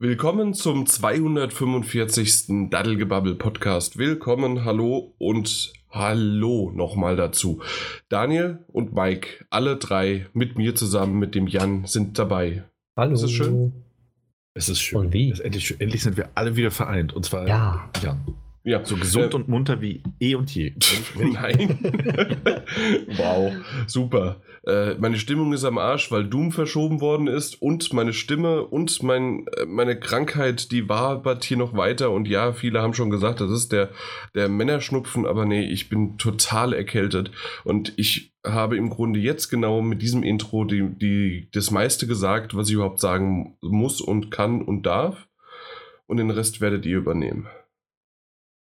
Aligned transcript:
Willkommen 0.00 0.54
zum 0.54 0.86
245. 0.86 2.70
Daddelgebabbel 2.70 3.34
Podcast. 3.34 3.98
Willkommen, 3.98 4.64
hallo 4.64 5.12
und 5.18 5.72
hallo 5.90 6.70
nochmal 6.72 7.16
dazu. 7.16 7.62
Daniel 8.08 8.64
und 8.68 8.94
Mike, 8.94 9.44
alle 9.50 9.76
drei 9.76 10.26
mit 10.34 10.56
mir 10.56 10.76
zusammen, 10.76 11.18
mit 11.18 11.34
dem 11.34 11.48
Jan, 11.48 11.84
sind 11.84 12.16
dabei. 12.16 12.62
Hallo. 12.96 13.14
Ist 13.14 13.24
es 13.24 13.32
schön? 13.32 13.72
Es 14.54 14.68
ist 14.68 14.80
schön. 14.80 14.98
Und 15.00 15.12
wie? 15.12 15.32
Endlich, 15.32 15.80
endlich 15.80 16.04
sind 16.04 16.16
wir 16.16 16.28
alle 16.36 16.54
wieder 16.54 16.70
vereint. 16.70 17.12
Und 17.12 17.24
zwar 17.24 17.48
Ja. 17.48 17.90
Jan. 18.00 18.20
Ja, 18.68 18.84
So 18.84 18.96
gesund 18.96 19.32
Äh, 19.32 19.36
und 19.36 19.48
munter 19.48 19.80
wie 19.80 20.02
eh 20.20 20.34
und 20.34 20.54
je. 20.54 20.74
Nein. 21.18 21.78
wow, 23.16 23.50
super. 23.86 24.42
Äh, 24.66 24.94
meine 24.98 25.16
Stimmung 25.16 25.54
ist 25.54 25.64
am 25.64 25.78
Arsch, 25.78 26.10
weil 26.10 26.26
Doom 26.26 26.52
verschoben 26.52 27.00
worden 27.00 27.28
ist 27.28 27.62
und 27.62 27.90
meine 27.94 28.12
Stimme 28.12 28.64
und 28.64 29.02
mein, 29.02 29.46
äh, 29.56 29.64
meine 29.64 29.98
Krankheit, 29.98 30.70
die 30.70 30.86
wabert 30.86 31.44
hier 31.44 31.56
noch 31.56 31.78
weiter. 31.78 32.10
Und 32.10 32.28
ja, 32.28 32.52
viele 32.52 32.82
haben 32.82 32.92
schon 32.92 33.08
gesagt, 33.08 33.40
das 33.40 33.50
ist 33.50 33.72
der, 33.72 33.88
der 34.34 34.50
Männerschnupfen, 34.50 35.26
aber 35.26 35.46
nee, 35.46 35.64
ich 35.64 35.88
bin 35.88 36.18
total 36.18 36.74
erkältet. 36.74 37.30
Und 37.64 37.94
ich 37.96 38.34
habe 38.44 38.76
im 38.76 38.90
Grunde 38.90 39.18
jetzt 39.18 39.48
genau 39.48 39.80
mit 39.80 40.02
diesem 40.02 40.22
Intro 40.22 40.64
die, 40.64 40.90
die, 40.90 41.48
das 41.52 41.70
meiste 41.70 42.06
gesagt, 42.06 42.54
was 42.54 42.68
ich 42.68 42.74
überhaupt 42.74 43.00
sagen 43.00 43.56
muss 43.62 44.02
und 44.02 44.30
kann 44.30 44.60
und 44.60 44.84
darf. 44.84 45.26
Und 46.06 46.18
den 46.18 46.30
Rest 46.30 46.60
werdet 46.60 46.84
ihr 46.84 46.98
übernehmen. 46.98 47.48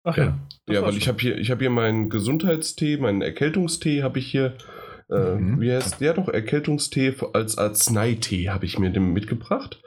Ach 0.07 0.17
Ja. 0.17 0.38
Das 0.66 0.73
Ja, 0.75 0.81
war 0.81 0.88
weil 0.88 0.93
schon. 0.93 1.02
ich 1.02 1.07
habe 1.07 1.20
hier, 1.20 1.38
ich 1.38 1.52
habe 1.52 1.59
hier 1.61 1.70
meinen 1.70 2.09
Gesundheitstee, 2.09 2.97
meinen 2.97 3.21
Erkältungstee 3.21 4.03
habe 4.03 4.20
ich 4.20 4.27
hier. 4.27 4.53
Äh, 5.09 5.35
Mhm. 5.35 5.61
Wie 5.61 5.71
heißt 5.71 6.02
der 6.02 6.13
doch? 6.16 6.27
Erkältungstee 6.27 7.13
als 7.33 7.57
Arzneitee 7.57 8.49
habe 8.49 8.66
ich 8.66 8.77
mir 8.80 8.89
dem 8.89 9.13
mitgebracht. 9.13 9.81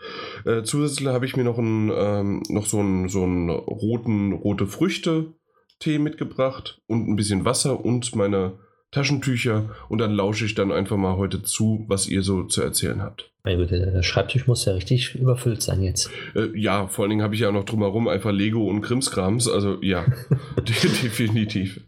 Äh, 0.46 0.62
zusätzlich 0.62 1.08
habe 1.08 1.26
ich 1.26 1.36
mir 1.36 1.44
noch, 1.44 1.58
einen, 1.58 1.90
ähm, 1.94 2.42
noch 2.48 2.64
so 2.66 2.78
einen, 2.80 3.08
so 3.10 3.22
einen 3.24 3.50
roten, 3.50 4.32
rote 4.32 4.66
Früchte-Tee 4.66 5.98
mitgebracht 5.98 6.80
und 6.86 7.06
ein 7.08 7.16
bisschen 7.16 7.44
Wasser 7.44 7.84
und 7.84 8.14
meine 8.16 8.58
Taschentücher. 8.90 9.70
Und 9.88 9.98
dann 9.98 10.12
lausche 10.12 10.44
ich 10.44 10.54
dann 10.54 10.72
einfach 10.72 10.96
mal 10.96 11.16
heute 11.16 11.42
zu, 11.42 11.84
was 11.88 12.08
ihr 12.08 12.22
so 12.22 12.44
zu 12.44 12.62
erzählen 12.62 13.02
habt. 13.02 13.30
Meine 13.44 13.56
Güte, 13.58 13.78
der 13.78 14.02
Schreibtisch 14.02 14.46
muss 14.46 14.64
ja 14.64 14.72
richtig 14.74 15.14
überfüllt 15.14 15.62
sein 15.62 15.82
jetzt. 15.82 16.10
Äh, 16.34 16.48
ja, 16.58 16.88
vor 16.88 17.04
allen 17.04 17.10
Dingen 17.10 17.22
habe 17.22 17.34
ich 17.34 17.40
ja 17.40 17.50
noch 17.52 17.64
drumherum 17.64 18.08
einfach 18.08 18.32
Lego 18.32 18.68
und 18.68 18.82
Krimskrams. 18.82 19.48
Also 19.48 19.80
ja, 19.82 20.04
definitiv. 20.68 21.80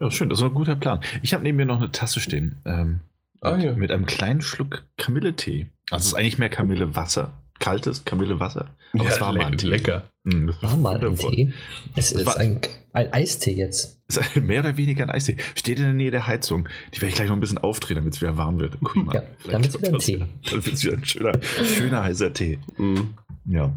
Ja, 0.00 0.10
schön, 0.10 0.28
das 0.28 0.38
ist 0.40 0.44
ein 0.44 0.54
guter 0.54 0.76
Plan. 0.76 1.00
Ich 1.22 1.32
habe 1.34 1.42
neben 1.42 1.56
mir 1.56 1.66
noch 1.66 1.78
eine 1.78 1.90
Tasse 1.90 2.20
stehen. 2.20 2.56
Ähm, 2.64 3.00
Ah, 3.42 3.56
mit, 3.56 3.64
ja. 3.66 3.72
mit 3.74 3.90
einem 3.92 4.06
kleinen 4.06 4.40
Schluck 4.40 4.84
Kamilletee. 4.96 5.66
Also 5.90 6.02
es 6.02 6.06
ist 6.08 6.14
eigentlich 6.14 6.38
mehr 6.38 6.48
Kamillewasser. 6.48 7.32
Kaltes 7.58 8.04
Kamillewasser. 8.04 8.66
Aber 8.92 9.06
es 9.08 9.20
war 9.20 9.32
mal 9.32 9.46
ein 9.46 9.58
Tee. 9.58 9.66
lecker. 9.68 10.10
Das 10.24 10.62
War 10.62 10.76
mal 10.76 11.04
ein. 11.04 11.16
Tee. 11.16 11.52
Es 11.94 12.10
Das 12.10 12.12
ist 12.12 12.26
war- 12.26 12.36
ein, 12.38 12.60
ein 12.92 13.12
Eistee 13.12 13.52
jetzt. 13.54 14.00
Es 14.08 14.16
ist 14.18 14.36
mehr 14.36 14.60
oder 14.60 14.76
weniger 14.76 15.04
ein 15.04 15.10
Eistee. 15.10 15.36
Steht 15.54 15.78
in 15.78 15.84
der 15.84 15.92
Nähe 15.94 16.10
der 16.10 16.26
Heizung. 16.26 16.68
Die 16.92 16.96
werde 17.00 17.08
ich 17.08 17.14
gleich 17.14 17.28
noch 17.28 17.36
ein 17.36 17.40
bisschen 17.40 17.58
aufdrehen, 17.58 17.96
damit 17.96 18.14
es 18.14 18.20
wieder 18.20 18.36
warm 18.36 18.58
wird. 18.58 18.76
Guck 18.82 18.96
mal. 18.96 19.14
Ja, 19.14 19.22
dann 19.50 19.62
wird's 19.62 19.78
wieder 19.78 19.92
ein 19.92 19.98
Tee. 19.98 20.18
Dann 20.50 20.64
wird 20.64 20.74
es 20.74 20.84
wieder 20.84 20.96
ein 20.96 21.04
schöner, 21.04 21.32
schöner 21.42 22.02
heißer 22.04 22.32
Tee. 22.32 22.58
Mhm. 22.78 23.14
Ja. 23.46 23.72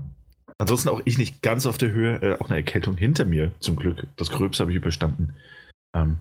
Ansonsten 0.57 0.89
auch 0.89 1.01
ich 1.05 1.17
nicht 1.17 1.41
ganz 1.41 1.65
auf 1.65 1.77
der 1.77 1.91
Höhe, 1.91 2.15
äh, 2.21 2.37
auch 2.39 2.47
eine 2.49 2.57
Erkältung 2.57 2.97
hinter 2.97 3.23
mir, 3.25 3.51
zum 3.59 3.75
Glück. 3.77 4.07
Das 4.17 4.29
Gröbste 4.29 4.61
habe 4.63 4.71
ich 4.71 4.77
überstanden. 4.77 5.33
Ähm, 5.95 6.17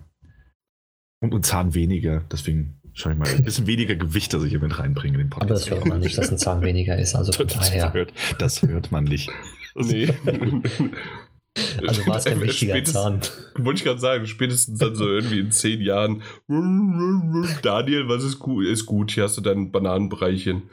und 1.21 1.33
ein 1.35 1.43
Zahn 1.43 1.73
weniger, 1.73 2.23
deswegen 2.31 2.78
schaue 2.99 3.13
ich 3.13 3.17
mal. 3.17 3.27
Ein 3.27 3.43
bisschen 3.43 3.67
weniger 3.67 3.95
Gewicht, 3.95 4.33
das 4.33 4.43
ich 4.43 4.49
hier 4.49 4.59
mit 4.59 4.77
reinbringe 4.77 5.19
in 5.19 5.29
den 5.29 5.33
Aber 5.33 5.45
das 5.45 5.69
hört 5.69 5.85
man 5.85 5.99
nicht, 5.99 6.17
dass 6.17 6.29
ein 6.31 6.37
Zahn 6.37 6.61
weniger 6.61 6.97
ist. 6.97 7.15
Also 7.15 7.31
von 7.31 7.47
Das 7.47 7.69
daher. 7.69 7.93
hört, 7.93 8.13
das 8.37 8.61
hört 8.61 8.91
man 8.91 9.05
nicht. 9.05 9.29
Nee. 9.75 10.09
Also 11.85 12.05
war 12.05 12.17
es 12.17 12.25
kein 12.25 12.39
wichtiger 12.41 12.81
Zahn. 12.85 13.19
Wollte 13.57 13.79
ich 13.79 13.83
gerade 13.83 13.99
sagen, 13.99 14.27
spätestens 14.27 14.79
dann 14.79 14.95
so 14.95 15.05
irgendwie 15.09 15.39
in 15.39 15.51
zehn 15.51 15.81
Jahren. 15.81 16.21
Daniel, 17.63 18.07
was 18.07 18.23
ist 18.23 18.39
gut? 18.39 18.65
Ist 18.65 18.85
gut, 18.85 19.11
hier 19.11 19.23
hast 19.23 19.35
du 19.35 19.41
dein 19.41 19.71
Bananenbreichen. 19.71 20.69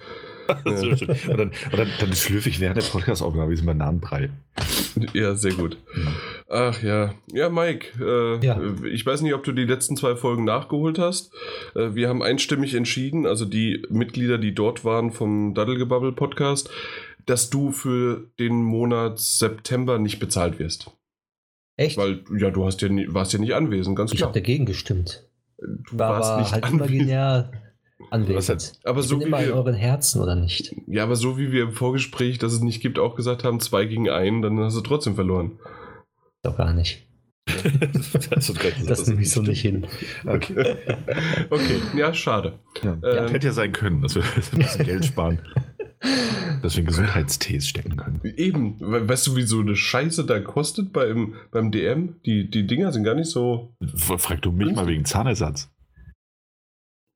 Schön. 0.65 0.93
Und 0.93 1.39
dann, 1.39 1.49
und 1.49 1.79
dann, 1.79 1.89
dann 1.99 2.13
schlürfe 2.15 2.51
ich 2.51 2.61
während 2.61 2.77
der 2.77 2.85
Podcast-Aufnahme 2.85 3.51
diesen 3.51 3.67
Bananenbrei. 3.67 4.31
Ja, 5.13 5.35
sehr 5.35 5.53
gut. 5.53 5.77
Ach 6.49 6.83
ja. 6.83 7.15
Ja, 7.33 7.49
Mike, 7.51 7.89
äh, 8.01 8.45
Ja. 8.45 8.61
ich 8.91 9.05
weiß 9.05 9.23
nicht, 9.23 9.35
ob 9.35 9.45
du 9.45 9.53
die 9.53 9.65
letzten 9.65 9.97
zwei 9.97 10.17
Folgen 10.17 10.45
nachgeholt 10.45 10.99
hast. 10.99 11.33
Äh, 11.75 11.95
wir 11.95 12.09
haben 12.09 12.23
einstimmig 12.23 12.75
entschieden, 12.75 13.27
also 13.27 13.45
die 13.45 13.85
Mitglieder, 13.91 14.39
die 14.39 14.55
dort 14.55 14.85
waren 14.85 15.11
vom 15.13 15.55
Daddelgebabbel 15.55 16.13
Podcast, 16.13 16.71
dass 17.27 17.51
du 17.51 17.73
für 17.73 18.31
den 18.39 18.63
Monat 18.63 19.19
September 19.19 19.99
nicht 19.99 20.19
bezahlt 20.21 20.59
wirst. 20.59 20.91
Echt? 21.77 21.99
Weil, 21.99 22.23
ja, 22.39 22.51
du 22.51 22.65
hast 22.65 22.81
ja 22.81 22.89
nie, 22.89 23.07
warst 23.11 23.33
ja 23.33 23.39
nicht 23.39 23.55
anwesend, 23.55 23.97
ganz 23.97 24.13
ich 24.13 24.19
klar. 24.19 24.29
habe 24.31 24.41
dagegen 24.41 24.65
gestimmt. 24.65 25.25
Du 25.59 25.99
War 25.99 26.21
warst 26.21 26.39
nicht 26.39 26.53
halt 26.53 26.65
anwesend. 26.65 26.91
imaginär 26.93 27.51
anwesend. 28.11 28.73
Aber 28.85 29.01
ich 29.01 29.07
so 29.07 29.19
bin 29.19 29.29
immer 29.29 29.41
in 29.41 29.47
wir- 29.49 29.55
euren 29.57 29.75
Herzen, 29.75 30.21
oder 30.21 30.35
nicht? 30.35 30.75
Ja, 30.87 31.03
aber 31.05 31.17
so 31.17 31.39
wie 31.39 31.53
wir 31.53 31.63
im 31.65 31.73
Vorgespräch, 31.73 32.39
dass 32.39 32.53
es 32.53 32.61
nicht 32.61 32.81
gibt, 32.81 32.99
auch 32.99 33.15
gesagt 33.17 33.45
haben, 33.45 33.61
zwei 33.61 33.85
gegen 33.87 34.09
einen, 34.11 34.43
dann 34.43 34.59
hast 34.61 34.77
du 34.77 34.81
trotzdem 34.83 35.15
verloren. 35.15 35.59
Doch 36.43 36.57
gar 36.57 36.73
nicht. 36.73 37.03
das 38.31 38.49
ist 38.51 38.65
recht, 38.65 38.91
Das 38.91 39.07
nehme 39.07 39.23
ich 39.23 39.31
so 39.31 39.41
nicht 39.43 39.61
hin. 39.61 39.87
Okay. 40.27 40.77
Okay, 41.51 41.77
ja, 41.97 42.13
schade. 42.13 42.59
Ja. 42.83 42.99
Ähm, 43.05 43.29
Hätte 43.29 43.47
ja 43.47 43.53
sein 43.53 43.73
können, 43.73 44.03
dass 44.03 44.15
wir 44.17 44.23
ein 44.53 44.59
bisschen 44.59 44.85
Geld 44.85 45.05
sparen. 45.05 45.39
Dass 46.63 46.75
wir 46.75 46.81
in 46.81 46.87
Gesundheitstees 46.87 47.69
stecken 47.69 47.97
können. 47.97 48.21
Eben, 48.37 48.79
we- 48.81 49.09
weißt 49.09 49.29
du, 49.29 49.37
wie 49.37 49.43
so 49.43 49.61
eine 49.61 49.77
Scheiße 49.77 50.25
da 50.27 50.41
kostet 50.41 50.93
beim, 50.93 51.35
beim 51.53 51.71
DM? 51.71 52.17
Die, 52.27 52.51
die 52.51 52.67
Dinger 52.67 52.93
sind 52.93 53.05
gar 53.05 53.15
nicht 53.15 53.31
so. 53.31 53.75
Frag 53.95 54.43
du 54.43 54.51
mich 54.53 54.75
mal 54.75 54.87
wegen 54.89 55.05
Zahnersatz. 55.05 55.71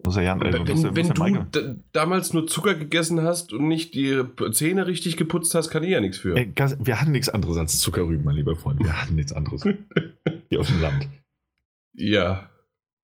Muss 0.04 0.16
ja, 0.16 0.36
äh, 0.36 0.52
wenn 0.52 0.62
muss 0.62 0.82
wenn 0.84 1.06
muss 1.08 1.18
er 1.18 1.46
du 1.52 1.82
damals 1.92 2.32
nur 2.32 2.46
Zucker 2.46 2.74
gegessen 2.74 3.22
hast 3.22 3.52
und 3.52 3.68
nicht 3.68 3.94
die 3.94 4.22
Zähne 4.52 4.86
richtig 4.86 5.16
geputzt 5.16 5.54
hast, 5.54 5.70
kann 5.70 5.82
ich 5.82 5.90
ja 5.90 6.00
nichts 6.00 6.18
für. 6.18 6.36
Ey, 6.36 6.46
ganz- 6.46 6.76
wir 6.80 7.00
hatten 7.00 7.12
nichts 7.12 7.28
anderes 7.28 7.56
als 7.56 7.78
Zuckerrüben, 7.78 8.24
mein 8.24 8.36
lieber 8.36 8.56
Freund. 8.56 8.80
Wir 8.82 9.00
hatten 9.00 9.14
nichts 9.14 9.32
anderes. 9.32 9.62
Hier 10.48 10.60
auf 10.60 10.66
dem 10.66 10.80
Land. 10.80 11.08
Ja, 11.94 12.49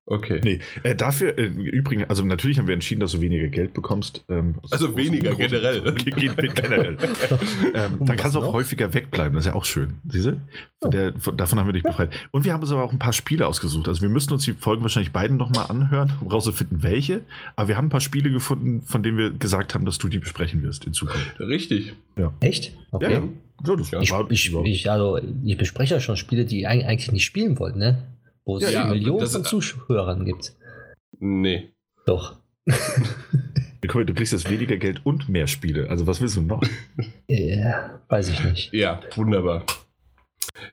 okay. 0.06 0.40
Nee, 0.42 0.60
äh, 0.82 0.94
dafür, 0.94 1.36
äh, 1.38 1.46
übrigens, 1.46 2.08
also 2.08 2.24
natürlich 2.24 2.58
haben 2.58 2.66
wir 2.66 2.74
entschieden, 2.74 3.00
dass 3.00 3.12
du 3.12 3.20
weniger 3.20 3.48
Geld 3.48 3.74
bekommst. 3.74 4.24
Ähm, 4.28 4.54
Also 4.70 4.96
weniger 4.96 5.32
aus- 5.32 5.36
generell. 5.38 5.82
Ge- 5.94 6.12
ge- 6.12 6.48
generell. 6.54 6.96
ähm, 7.74 7.98
dann 8.00 8.16
kannst 8.16 8.34
du 8.36 8.40
auch 8.40 8.44
noch? 8.44 8.52
häufiger 8.52 8.92
wegbleiben, 8.94 9.34
das 9.34 9.44
ist 9.46 9.50
ja 9.50 9.54
auch 9.54 9.64
schön. 9.64 9.94
Siehst 10.08 10.26
du? 10.26 10.40
Von 10.80 10.90
der, 10.90 11.14
von, 11.18 11.36
davon 11.36 11.58
haben 11.58 11.66
wir 11.66 11.72
dich 11.72 11.82
befreit. 11.82 12.10
Und 12.30 12.44
wir 12.44 12.52
haben 12.52 12.62
uns 12.62 12.70
aber 12.72 12.82
auch 12.84 12.92
ein 12.92 12.98
paar 12.98 13.12
Spiele 13.12 13.46
ausgesucht. 13.46 13.88
Also 13.88 14.02
wir 14.02 14.08
müssen 14.08 14.32
uns 14.32 14.44
die 14.44 14.52
Folgen 14.52 14.82
wahrscheinlich 14.82 15.12
beiden 15.12 15.36
nochmal 15.36 15.66
anhören, 15.68 16.12
um 16.20 16.28
rauszufinden, 16.28 16.82
welche. 16.82 17.22
Aber 17.56 17.68
wir 17.68 17.76
haben 17.76 17.86
ein 17.86 17.90
paar 17.90 18.00
Spiele 18.00 18.30
gefunden, 18.30 18.82
von 18.82 19.02
denen 19.02 19.18
wir 19.18 19.30
gesagt 19.30 19.74
haben, 19.74 19.84
dass 19.84 19.98
du 19.98 20.08
die 20.08 20.18
besprechen 20.18 20.62
wirst 20.62 20.84
in 20.84 20.92
Zukunft. 20.92 21.38
Richtig. 21.40 21.94
Echt? 22.40 22.72
Okay. 22.92 23.12
Ja, 23.12 23.18
Ja, 23.20 23.22
Ja, 23.92 24.00
Ich, 24.02 24.12
ich, 24.30 24.54
ich, 24.64 24.90
also, 24.90 25.18
ich 25.44 25.56
bespreche 25.56 25.94
ja 25.94 26.00
schon 26.00 26.16
Spiele, 26.16 26.44
die 26.44 26.68
eig- 26.68 26.84
eigentlich 26.84 27.10
nicht 27.10 27.24
spielen 27.24 27.58
wollten, 27.58 27.78
ne? 27.78 28.02
Wo 28.46 28.56
es 28.58 28.62
Ja, 28.62 28.70
ja, 28.70 28.84
Millionen 28.86 29.20
das- 29.20 29.32
von 29.32 29.44
Zuhörern 29.44 30.24
gibt. 30.24 30.54
Nee. 31.18 31.72
Doch. 32.06 32.36
Du 33.82 34.14
kriegst 34.14 34.32
jetzt 34.32 34.50
weniger 34.50 34.76
Geld 34.78 35.06
und 35.06 35.28
mehr 35.28 35.46
Spiele. 35.46 35.88
Also 35.90 36.06
was 36.08 36.20
willst 36.20 36.36
du 36.36 36.40
noch? 36.42 36.60
Äh, 37.28 37.72
weiß 38.08 38.30
ich 38.30 38.42
nicht. 38.44 38.72
Ja, 38.72 39.00
wunderbar. 39.14 39.64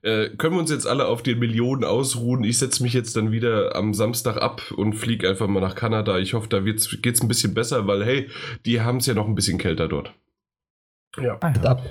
Äh, 0.01 0.29
können 0.29 0.56
wir 0.56 0.59
uns 0.59 0.72
jetzt 0.72 0.88
alle 0.88 1.06
auf 1.07 1.22
den 1.22 1.38
Millionen 1.38 1.83
ausruhen? 1.83 2.44
Ich 2.44 2.57
setze 2.57 2.81
mich 2.81 2.94
jetzt 2.94 3.16
dann 3.16 3.31
wieder 3.31 3.75
am 3.75 3.94
Samstag 3.94 4.38
ab 4.38 4.72
und 4.72 4.94
fliege 4.94 5.29
einfach 5.29 5.47
mal 5.47 5.59
nach 5.59 5.75
Kanada. 5.75 6.17
Ich 6.17 6.33
hoffe, 6.33 6.47
da 6.50 6.59
geht 6.62 6.79
es 6.79 7.22
ein 7.22 7.28
bisschen 7.28 7.53
besser, 7.53 7.85
weil 7.85 8.03
hey, 8.03 8.29
die 8.66 8.81
haben 8.81 8.97
es 8.97 9.06
ja 9.06 9.13
noch 9.13 9.28
ein 9.28 9.35
bisschen 9.35 9.57
kälter 9.59 9.88
dort. 9.88 10.13
Ja. 11.22 11.38
Ah, 11.41 11.53
ja. 11.56 11.62
Ab. 11.63 11.83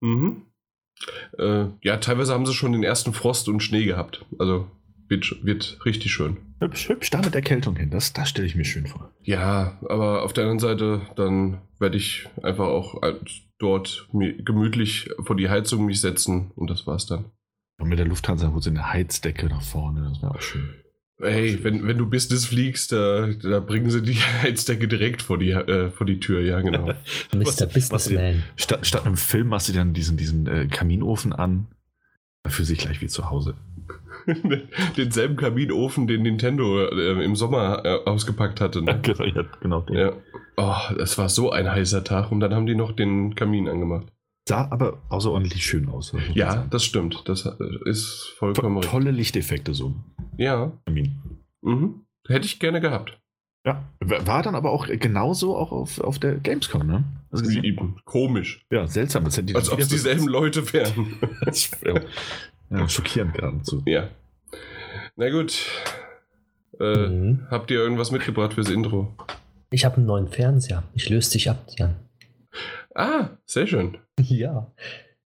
Mhm. 0.00 0.42
Äh, 1.38 1.64
ja, 1.82 1.96
teilweise 1.96 2.34
haben 2.34 2.46
sie 2.46 2.54
schon 2.54 2.72
den 2.72 2.84
ersten 2.84 3.12
Frost 3.14 3.48
und 3.48 3.60
Schnee 3.62 3.84
gehabt. 3.84 4.24
Also 4.38 4.68
wird, 5.10 5.44
wird 5.44 5.78
richtig 5.84 6.12
schön. 6.12 6.38
Hübsch, 6.60 6.88
hübsch, 6.88 7.10
da 7.10 7.20
mit 7.20 7.34
Erkältung 7.34 7.76
hin. 7.76 7.90
Das, 7.90 8.12
das 8.12 8.28
stelle 8.28 8.46
ich 8.46 8.54
mir 8.54 8.64
schön 8.64 8.86
vor. 8.86 9.10
Ja, 9.22 9.78
aber 9.88 10.22
auf 10.22 10.32
der 10.32 10.44
anderen 10.44 10.60
Seite, 10.60 11.02
dann 11.16 11.60
werde 11.78 11.96
ich 11.96 12.28
einfach 12.42 12.66
auch 12.66 13.00
dort 13.58 14.08
gemütlich 14.12 15.10
vor 15.20 15.36
die 15.36 15.48
Heizung 15.48 15.86
mich 15.86 16.00
setzen 16.00 16.52
und 16.54 16.70
das 16.70 16.86
war's 16.86 17.06
dann. 17.06 17.26
Und 17.78 17.88
mit 17.88 17.98
der 17.98 18.06
Lufthansa 18.06 18.52
holt 18.52 18.62
sie 18.62 18.70
eine 18.70 18.92
Heizdecke 18.92 19.46
nach 19.46 19.62
vorne. 19.62 20.08
Das 20.08 20.22
wäre 20.22 20.34
auch 20.34 20.40
schön. 20.40 20.68
Hey, 21.22 21.62
wenn, 21.62 21.86
wenn 21.86 21.98
du 21.98 22.08
Business 22.08 22.46
fliegst, 22.46 22.92
da, 22.92 23.26
da 23.26 23.60
bringen 23.60 23.90
sie 23.90 24.02
die 24.02 24.14
Heizdecke 24.42 24.88
direkt 24.88 25.22
vor 25.22 25.38
die, 25.38 25.50
äh, 25.50 25.90
vor 25.90 26.06
die 26.06 26.20
Tür, 26.20 26.40
ja, 26.40 26.60
genau. 26.60 26.86
Mr. 27.34 27.66
Businessman. 27.66 28.42
Statt, 28.56 28.86
statt 28.86 29.06
einem 29.06 29.16
Film 29.16 29.48
machst 29.48 29.68
du 29.68 29.72
dann 29.72 29.92
diesen, 29.92 30.16
diesen 30.16 30.46
äh, 30.46 30.66
Kaminofen 30.66 31.32
an. 31.32 31.68
Da 32.42 32.50
fühlst 32.50 32.70
du 32.70 32.74
dich 32.74 32.84
gleich 32.84 33.00
wie 33.02 33.08
zu 33.08 33.28
Hause. 33.28 33.56
denselben 34.96 35.36
Kaminofen, 35.36 36.06
den 36.06 36.22
Nintendo 36.22 36.80
äh, 36.80 37.24
im 37.24 37.36
Sommer 37.36 37.84
äh, 37.84 38.04
ausgepackt 38.04 38.60
hatte. 38.60 38.82
Ne? 38.82 39.00
genau, 39.02 39.24
ja, 39.24 39.44
genau. 39.60 39.80
den. 39.82 39.96
Ja. 39.96 40.12
Oh, 40.56 40.94
das 40.96 41.16
war 41.18 41.28
so 41.28 41.50
ein 41.50 41.70
heißer 41.70 42.04
Tag 42.04 42.30
und 42.32 42.40
dann 42.40 42.54
haben 42.54 42.66
die 42.66 42.74
noch 42.74 42.92
den 42.92 43.34
Kamin 43.34 43.68
angemacht. 43.68 44.06
Sah 44.48 44.68
aber 44.70 45.02
außerordentlich 45.08 45.64
schön 45.64 45.88
aus. 45.88 46.12
Ja, 46.34 46.52
sagen. 46.52 46.70
das 46.70 46.84
stimmt. 46.84 47.22
Das 47.26 47.46
äh, 47.46 47.52
ist 47.84 48.34
To 48.38 48.38
vollkommen 48.38 48.76
richtig. 48.78 48.90
tolle 48.90 49.10
Lichteffekte 49.10 49.74
so. 49.74 49.94
Ja. 50.38 50.72
Kamin. 50.86 51.20
Mhm. 51.62 52.06
Hätte 52.26 52.46
ich 52.46 52.58
gerne 52.58 52.80
gehabt. 52.80 53.20
Ja, 53.66 53.84
war 54.00 54.42
dann 54.42 54.54
aber 54.54 54.70
auch 54.70 54.86
genauso 54.86 55.54
auch 55.54 55.70
auf, 55.70 56.00
auf 56.00 56.18
der 56.18 56.36
Gamescom, 56.36 56.86
ne? 56.86 57.04
Also, 57.30 57.50
Wie 57.50 57.66
eben. 57.66 57.96
Komisch. 58.06 58.64
ja, 58.72 58.86
seltsam. 58.86 59.26
Als 59.26 59.38
ob 59.70 59.78
es 59.78 59.88
dieselben 59.88 60.26
Leute 60.26 60.72
wären. 60.72 61.16
ja, 61.84 62.00
ja, 62.70 62.88
schockierend 62.88 63.34
geradezu. 63.34 63.82
ja. 63.86 64.08
Na 65.16 65.28
gut. 65.30 65.58
Äh, 66.78 67.08
Mhm. 67.08 67.46
Habt 67.50 67.70
ihr 67.70 67.78
irgendwas 67.78 68.10
mitgebracht 68.10 68.54
fürs 68.54 68.70
Intro? 68.70 69.14
Ich 69.70 69.84
habe 69.84 69.96
einen 69.98 70.06
neuen 70.06 70.28
Fernseher. 70.28 70.82
Ich 70.94 71.08
löse 71.10 71.32
dich 71.32 71.50
ab, 71.50 71.58
Jan. 71.78 71.96
Ah, 72.94 73.30
sehr 73.44 73.66
schön. 73.66 73.98
Ja. 74.20 74.72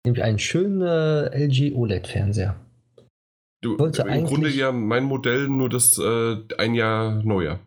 Nämlich 0.04 0.22
einen 0.22 0.38
schönen 0.38 0.82
äh, 0.82 1.46
LG 1.46 1.74
OLED-Fernseher. 1.74 2.56
Du, 3.62 3.78
Wollte 3.78 4.02
Im 4.02 4.08
eigentlich- 4.08 4.28
Grunde 4.30 4.50
ja 4.50 4.70
mein 4.72 5.04
Modell, 5.04 5.48
nur 5.48 5.68
das 5.70 5.96
äh, 5.98 6.36
ein 6.58 6.74
Jahr 6.74 7.22
neuer. 7.24 7.60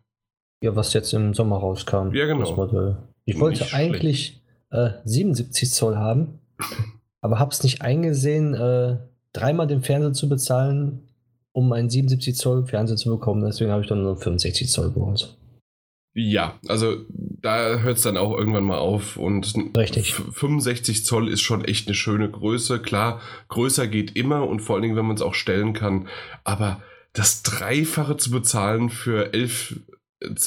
Ja, 0.61 0.75
was 0.75 0.93
jetzt 0.93 1.13
im 1.13 1.33
Sommer 1.33 1.57
rauskam. 1.57 2.13
Ja, 2.13 2.25
genau. 2.27 2.41
Das 2.41 2.55
Modell. 2.55 2.97
Ich 3.25 3.33
Nicht 3.35 3.41
wollte 3.41 3.57
schlecht. 3.59 3.73
eigentlich 3.73 4.43
äh, 4.69 4.89
77 5.05 5.71
Zoll 5.71 5.95
haben, 5.95 6.39
aber 7.21 7.39
habe 7.39 7.51
es 7.51 7.63
nicht 7.63 7.81
eingesehen, 7.81 8.53
äh, 8.53 8.97
dreimal 9.39 9.67
den 9.67 9.81
Fernseher 9.81 10.13
zu 10.13 10.29
bezahlen, 10.29 11.03
um 11.51 11.71
einen 11.73 11.89
77 11.89 12.35
Zoll 12.35 12.65
Fernseher 12.65 12.97
zu 12.97 13.09
bekommen. 13.09 13.43
Deswegen 13.45 13.71
habe 13.71 13.81
ich 13.81 13.87
dann 13.87 14.03
nur 14.03 14.17
65 14.17 14.69
Zoll 14.69 14.91
geholt. 14.91 15.37
Ja, 16.19 16.55
also 16.67 16.95
da 17.09 17.77
hört 17.79 17.97
es 17.97 18.03
dann 18.03 18.17
auch 18.17 18.35
irgendwann 18.35 18.63
mal 18.63 18.79
auf 18.79 19.17
und 19.17 19.53
Richtig. 19.77 20.09
f- 20.09 20.23
65 20.33 21.05
Zoll 21.05 21.27
ist 21.29 21.41
schon 21.41 21.63
echt 21.63 21.87
eine 21.87 21.93
schöne 21.93 22.29
Größe. 22.29 22.79
Klar, 22.79 23.21
größer 23.49 23.85
geht 23.87 24.15
immer 24.15 24.47
und 24.47 24.61
vor 24.61 24.75
allen 24.75 24.81
Dingen, 24.83 24.95
wenn 24.95 25.05
man 25.05 25.15
es 25.15 25.21
auch 25.21 25.35
stellen 25.35 25.73
kann. 25.73 26.07
Aber 26.43 26.81
das 27.13 27.43
Dreifache 27.43 28.17
zu 28.17 28.31
bezahlen 28.31 28.89
für 28.89 29.31
11, 29.33 29.79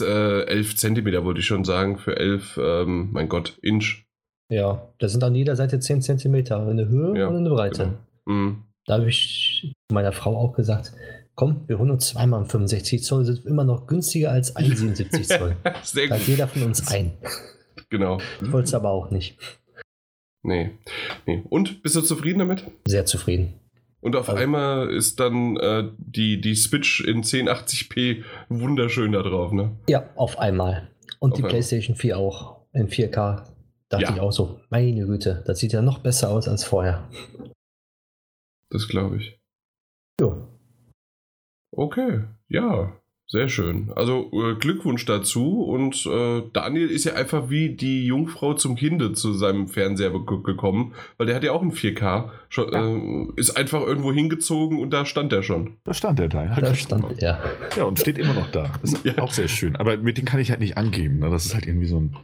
äh, 0.00 0.42
11 0.46 0.76
Zentimeter, 0.76 1.24
wollte 1.24 1.38
ich 1.40 1.46
schon 1.46 1.64
sagen, 1.64 1.98
für 1.98 2.16
11, 2.16 2.58
ähm, 2.60 3.10
mein 3.12 3.28
Gott, 3.28 3.56
Inch. 3.62 4.04
Ja, 4.48 4.88
das 4.98 5.12
sind 5.12 5.22
an 5.22 5.36
jeder 5.36 5.54
Seite 5.54 5.78
10 5.78 6.02
Zentimeter 6.02 6.68
in 6.68 6.78
der 6.78 6.88
Höhe 6.88 7.16
Ja, 7.16 7.28
und 7.28 7.36
in 7.36 7.44
der 7.44 7.52
Breite. 7.52 7.96
genau. 8.24 8.36
Mhm. 8.40 8.62
Da 8.90 8.98
habe 8.98 9.08
ich 9.08 9.72
meiner 9.92 10.10
Frau 10.10 10.36
auch 10.36 10.52
gesagt, 10.52 10.92
komm, 11.36 11.62
wir 11.68 11.78
holen 11.78 11.92
uns 11.92 12.08
zweimal 12.08 12.40
einen 12.40 12.48
65 12.48 13.04
Zoll, 13.04 13.24
sind 13.24 13.46
immer 13.46 13.62
noch 13.62 13.86
günstiger 13.86 14.32
als 14.32 14.56
ein 14.56 14.64
77 14.74 15.28
Zoll. 15.38 15.54
Sehr 15.84 16.08
Da 16.08 16.16
gut. 16.16 16.26
jeder 16.26 16.48
von 16.48 16.64
uns 16.64 16.88
ein. 16.90 17.12
Genau. 17.88 18.18
Ich 18.42 18.50
wollte 18.50 18.66
es 18.66 18.74
aber 18.74 18.90
auch 18.90 19.12
nicht. 19.12 19.38
Nee. 20.42 20.72
nee. 21.24 21.40
Und 21.48 21.84
bist 21.84 21.94
du 21.94 22.00
zufrieden 22.00 22.40
damit? 22.40 22.64
Sehr 22.88 23.06
zufrieden. 23.06 23.54
Und 24.00 24.16
auf 24.16 24.28
Also- 24.28 24.42
einmal 24.42 24.90
ist 24.90 25.20
dann 25.20 25.56
äh, 25.58 25.84
die, 25.98 26.40
die 26.40 26.56
Switch 26.56 27.00
in 27.04 27.22
1080p 27.22 28.24
wunderschön 28.48 29.12
da 29.12 29.22
drauf, 29.22 29.52
ne? 29.52 29.70
Ja, 29.88 30.10
auf 30.16 30.36
einmal. 30.40 30.88
Und 31.20 31.30
Auf 31.30 31.36
die 31.36 31.42
einmal. 31.44 31.50
PlayStation 31.50 31.94
4 31.94 32.18
auch 32.18 32.56
in 32.72 32.88
4K. 32.88 33.44
Dachte 33.88 34.04
Ja. 34.04 34.14
ich 34.14 34.20
auch 34.20 34.32
so, 34.32 34.58
meine 34.68 35.06
Güte, 35.06 35.44
das 35.46 35.60
sieht 35.60 35.72
ja 35.74 35.80
noch 35.80 35.98
besser 35.98 36.30
aus 36.30 36.48
als 36.48 36.64
vorher. 36.64 37.08
Das 38.70 38.88
glaube 38.88 39.16
ich. 39.16 39.38
Jo. 40.20 40.46
Okay, 41.72 42.24
ja, 42.48 42.92
sehr 43.28 43.48
schön. 43.48 43.92
Also 43.94 44.30
äh, 44.32 44.54
Glückwunsch 44.56 45.04
dazu. 45.06 45.62
Und 45.62 46.04
äh, 46.06 46.42
Daniel 46.52 46.90
ist 46.90 47.04
ja 47.04 47.14
einfach 47.14 47.48
wie 47.48 47.76
die 47.76 48.04
Jungfrau 48.06 48.54
zum 48.54 48.74
Kinde 48.76 49.12
zu 49.12 49.32
seinem 49.34 49.68
Fernseher 49.68 50.10
ge- 50.10 50.42
gekommen, 50.42 50.94
weil 51.16 51.26
der 51.28 51.36
hat 51.36 51.44
ja 51.44 51.52
auch 51.52 51.62
ein 51.62 51.70
4K. 51.72 52.30
Schon, 52.48 52.72
äh, 52.72 53.40
ist 53.40 53.56
einfach 53.56 53.82
irgendwo 53.82 54.12
hingezogen 54.12 54.80
und 54.80 54.90
da 54.90 55.06
stand 55.06 55.32
er 55.32 55.42
schon. 55.44 55.76
Da 55.84 55.94
stand 55.94 56.18
der 56.18 56.28
da. 56.28 56.44
Ja, 56.44 56.56
Da 56.60 56.74
stand 56.74 57.22
er. 57.22 57.40
ja, 57.76 57.84
und 57.84 57.98
steht 58.00 58.18
immer 58.18 58.34
noch 58.34 58.50
da. 58.50 58.72
Das 58.82 58.92
ist 58.94 59.04
Ja. 59.04 59.18
auch 59.18 59.32
sehr 59.32 59.48
schön. 59.48 59.76
Aber 59.76 59.96
mit 59.96 60.18
dem 60.18 60.24
kann 60.24 60.40
ich 60.40 60.50
halt 60.50 60.60
nicht 60.60 60.76
angeben. 60.76 61.20
Ne? 61.20 61.30
Das 61.30 61.46
ist 61.46 61.54
halt 61.54 61.66
irgendwie 61.66 61.86
so 61.86 61.98
ein. 62.00 62.16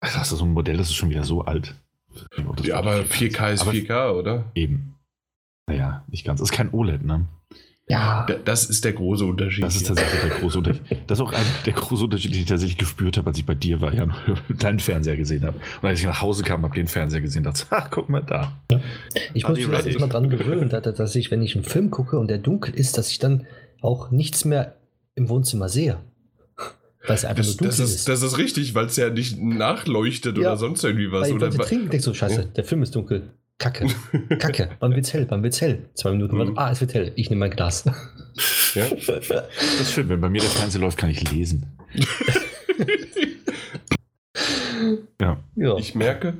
Ach, 0.00 0.12
Das 0.16 0.30
ist 0.30 0.38
so 0.38 0.44
ein 0.44 0.52
Modell, 0.52 0.76
das 0.76 0.88
ist 0.88 0.94
schon 0.96 1.10
wieder 1.10 1.24
so 1.24 1.42
alt. 1.42 1.74
Ja, 2.62 2.76
aber 2.76 3.00
4K 3.04 3.52
ist 3.52 3.62
Aber- 3.62 3.72
4K, 3.72 4.12
oder? 4.12 4.50
Eben. 4.54 4.94
Naja, 5.68 6.04
nicht 6.08 6.24
ganz. 6.24 6.40
Das 6.40 6.50
ist 6.50 6.56
kein 6.56 6.72
OLED, 6.72 7.04
ne? 7.04 7.26
Ja, 7.90 8.26
Da- 8.26 8.34
Das 8.44 8.66
ist 8.68 8.84
der 8.84 8.92
große 8.92 9.24
Unterschied. 9.24 9.64
Das 9.64 9.74
ist 9.76 9.86
tatsächlich 9.86 10.20
der 10.20 10.30
große 10.40 10.58
Unterschied. 10.58 10.82
Das 11.06 11.18
ist 11.18 11.22
auch 11.24 11.32
ein, 11.32 11.44
der 11.64 11.72
große 11.72 12.04
Unterschied, 12.04 12.34
den 12.34 12.40
ich 12.42 12.46
tatsächlich 12.46 12.76
gespürt 12.78 13.16
habe, 13.16 13.28
als 13.28 13.38
ich 13.38 13.46
bei 13.46 13.54
dir 13.54 13.80
war, 13.80 13.94
ja, 13.94 14.06
deinen 14.58 14.78
Fernseher 14.78 15.16
gesehen 15.16 15.44
habe. 15.44 15.58
Und 15.80 15.88
als 15.88 16.00
ich 16.00 16.06
nach 16.06 16.20
Hause 16.20 16.42
kam, 16.42 16.62
habe 16.64 16.74
den 16.74 16.86
Fernseher 16.86 17.20
gesehen, 17.22 17.44
dachte, 17.44 17.64
ach, 17.70 17.88
guck 17.90 18.08
mal 18.10 18.20
da. 18.22 18.52
ich 19.32 19.46
muss 19.48 19.58
die 19.58 19.66
mich 19.66 19.84
jetzt 19.86 20.00
mal 20.00 20.08
dran 20.08 20.28
gewöhnen, 20.28 20.68
dass, 20.68 21.14
ich, 21.16 21.30
wenn 21.30 21.40
ich 21.42 21.54
einen 21.54 21.64
Film 21.64 21.90
gucke 21.90 22.18
und 22.18 22.28
der 22.28 22.38
dunkel 22.38 22.74
ist, 22.74 22.98
dass 22.98 23.10
ich 23.10 23.18
dann 23.20 23.46
auch 23.80 24.10
nichts 24.10 24.44
mehr 24.44 24.76
im 25.14 25.28
Wohnzimmer 25.30 25.68
sehe. 25.70 25.98
Weil 27.06 27.14
es 27.16 27.24
einfach 27.24 27.38
Das, 27.38 27.46
nur 27.46 27.68
dunkel 27.68 27.78
das, 27.78 27.78
ist, 27.94 28.08
das 28.08 28.22
ist 28.22 28.36
richtig, 28.36 28.74
weil 28.74 28.86
es 28.86 28.96
ja 28.96 29.08
nicht 29.08 29.40
nachleuchtet 29.40 30.36
Ja. 30.36 30.48
oder 30.50 30.56
sonst 30.58 30.84
irgendwie 30.84 31.10
was. 31.10 31.22
Weil 31.22 31.28
ich 31.30 31.34
Oder, 31.36 31.46
wollte 31.52 31.58
trinken, 31.68 31.88
denkst 31.90 32.04
du, 32.04 32.12
scheiße, 32.12 32.46
der 32.54 32.64
Film 32.64 32.82
ist 32.82 32.94
dunkel. 32.94 33.30
Kacke, 33.58 33.86
Kacke. 34.38 34.70
Wann 34.80 34.94
wird's 34.94 35.12
hell? 35.12 35.26
Wann 35.28 35.42
wird's 35.42 35.60
hell? 35.60 35.88
Zwei 35.94 36.12
Minuten. 36.12 36.36
Mhm. 36.36 36.56
Ah, 36.56 36.70
es 36.70 36.80
wird 36.80 36.94
hell. 36.94 37.12
Ich 37.16 37.28
nehme 37.28 37.40
mein 37.40 37.50
Glas. 37.50 37.84
ja? 38.74 38.86
Das 38.88 39.80
ist 39.80 39.92
schön, 39.92 40.08
wenn 40.08 40.20
bei 40.20 40.28
mir 40.28 40.40
der 40.40 40.50
Fernseher 40.50 40.80
läuft, 40.80 40.98
kann 40.98 41.10
ich 41.10 41.30
lesen. 41.30 41.66
Ja. 45.20 45.42
ja. 45.56 45.76
Ich 45.76 45.96
merke, 45.96 46.34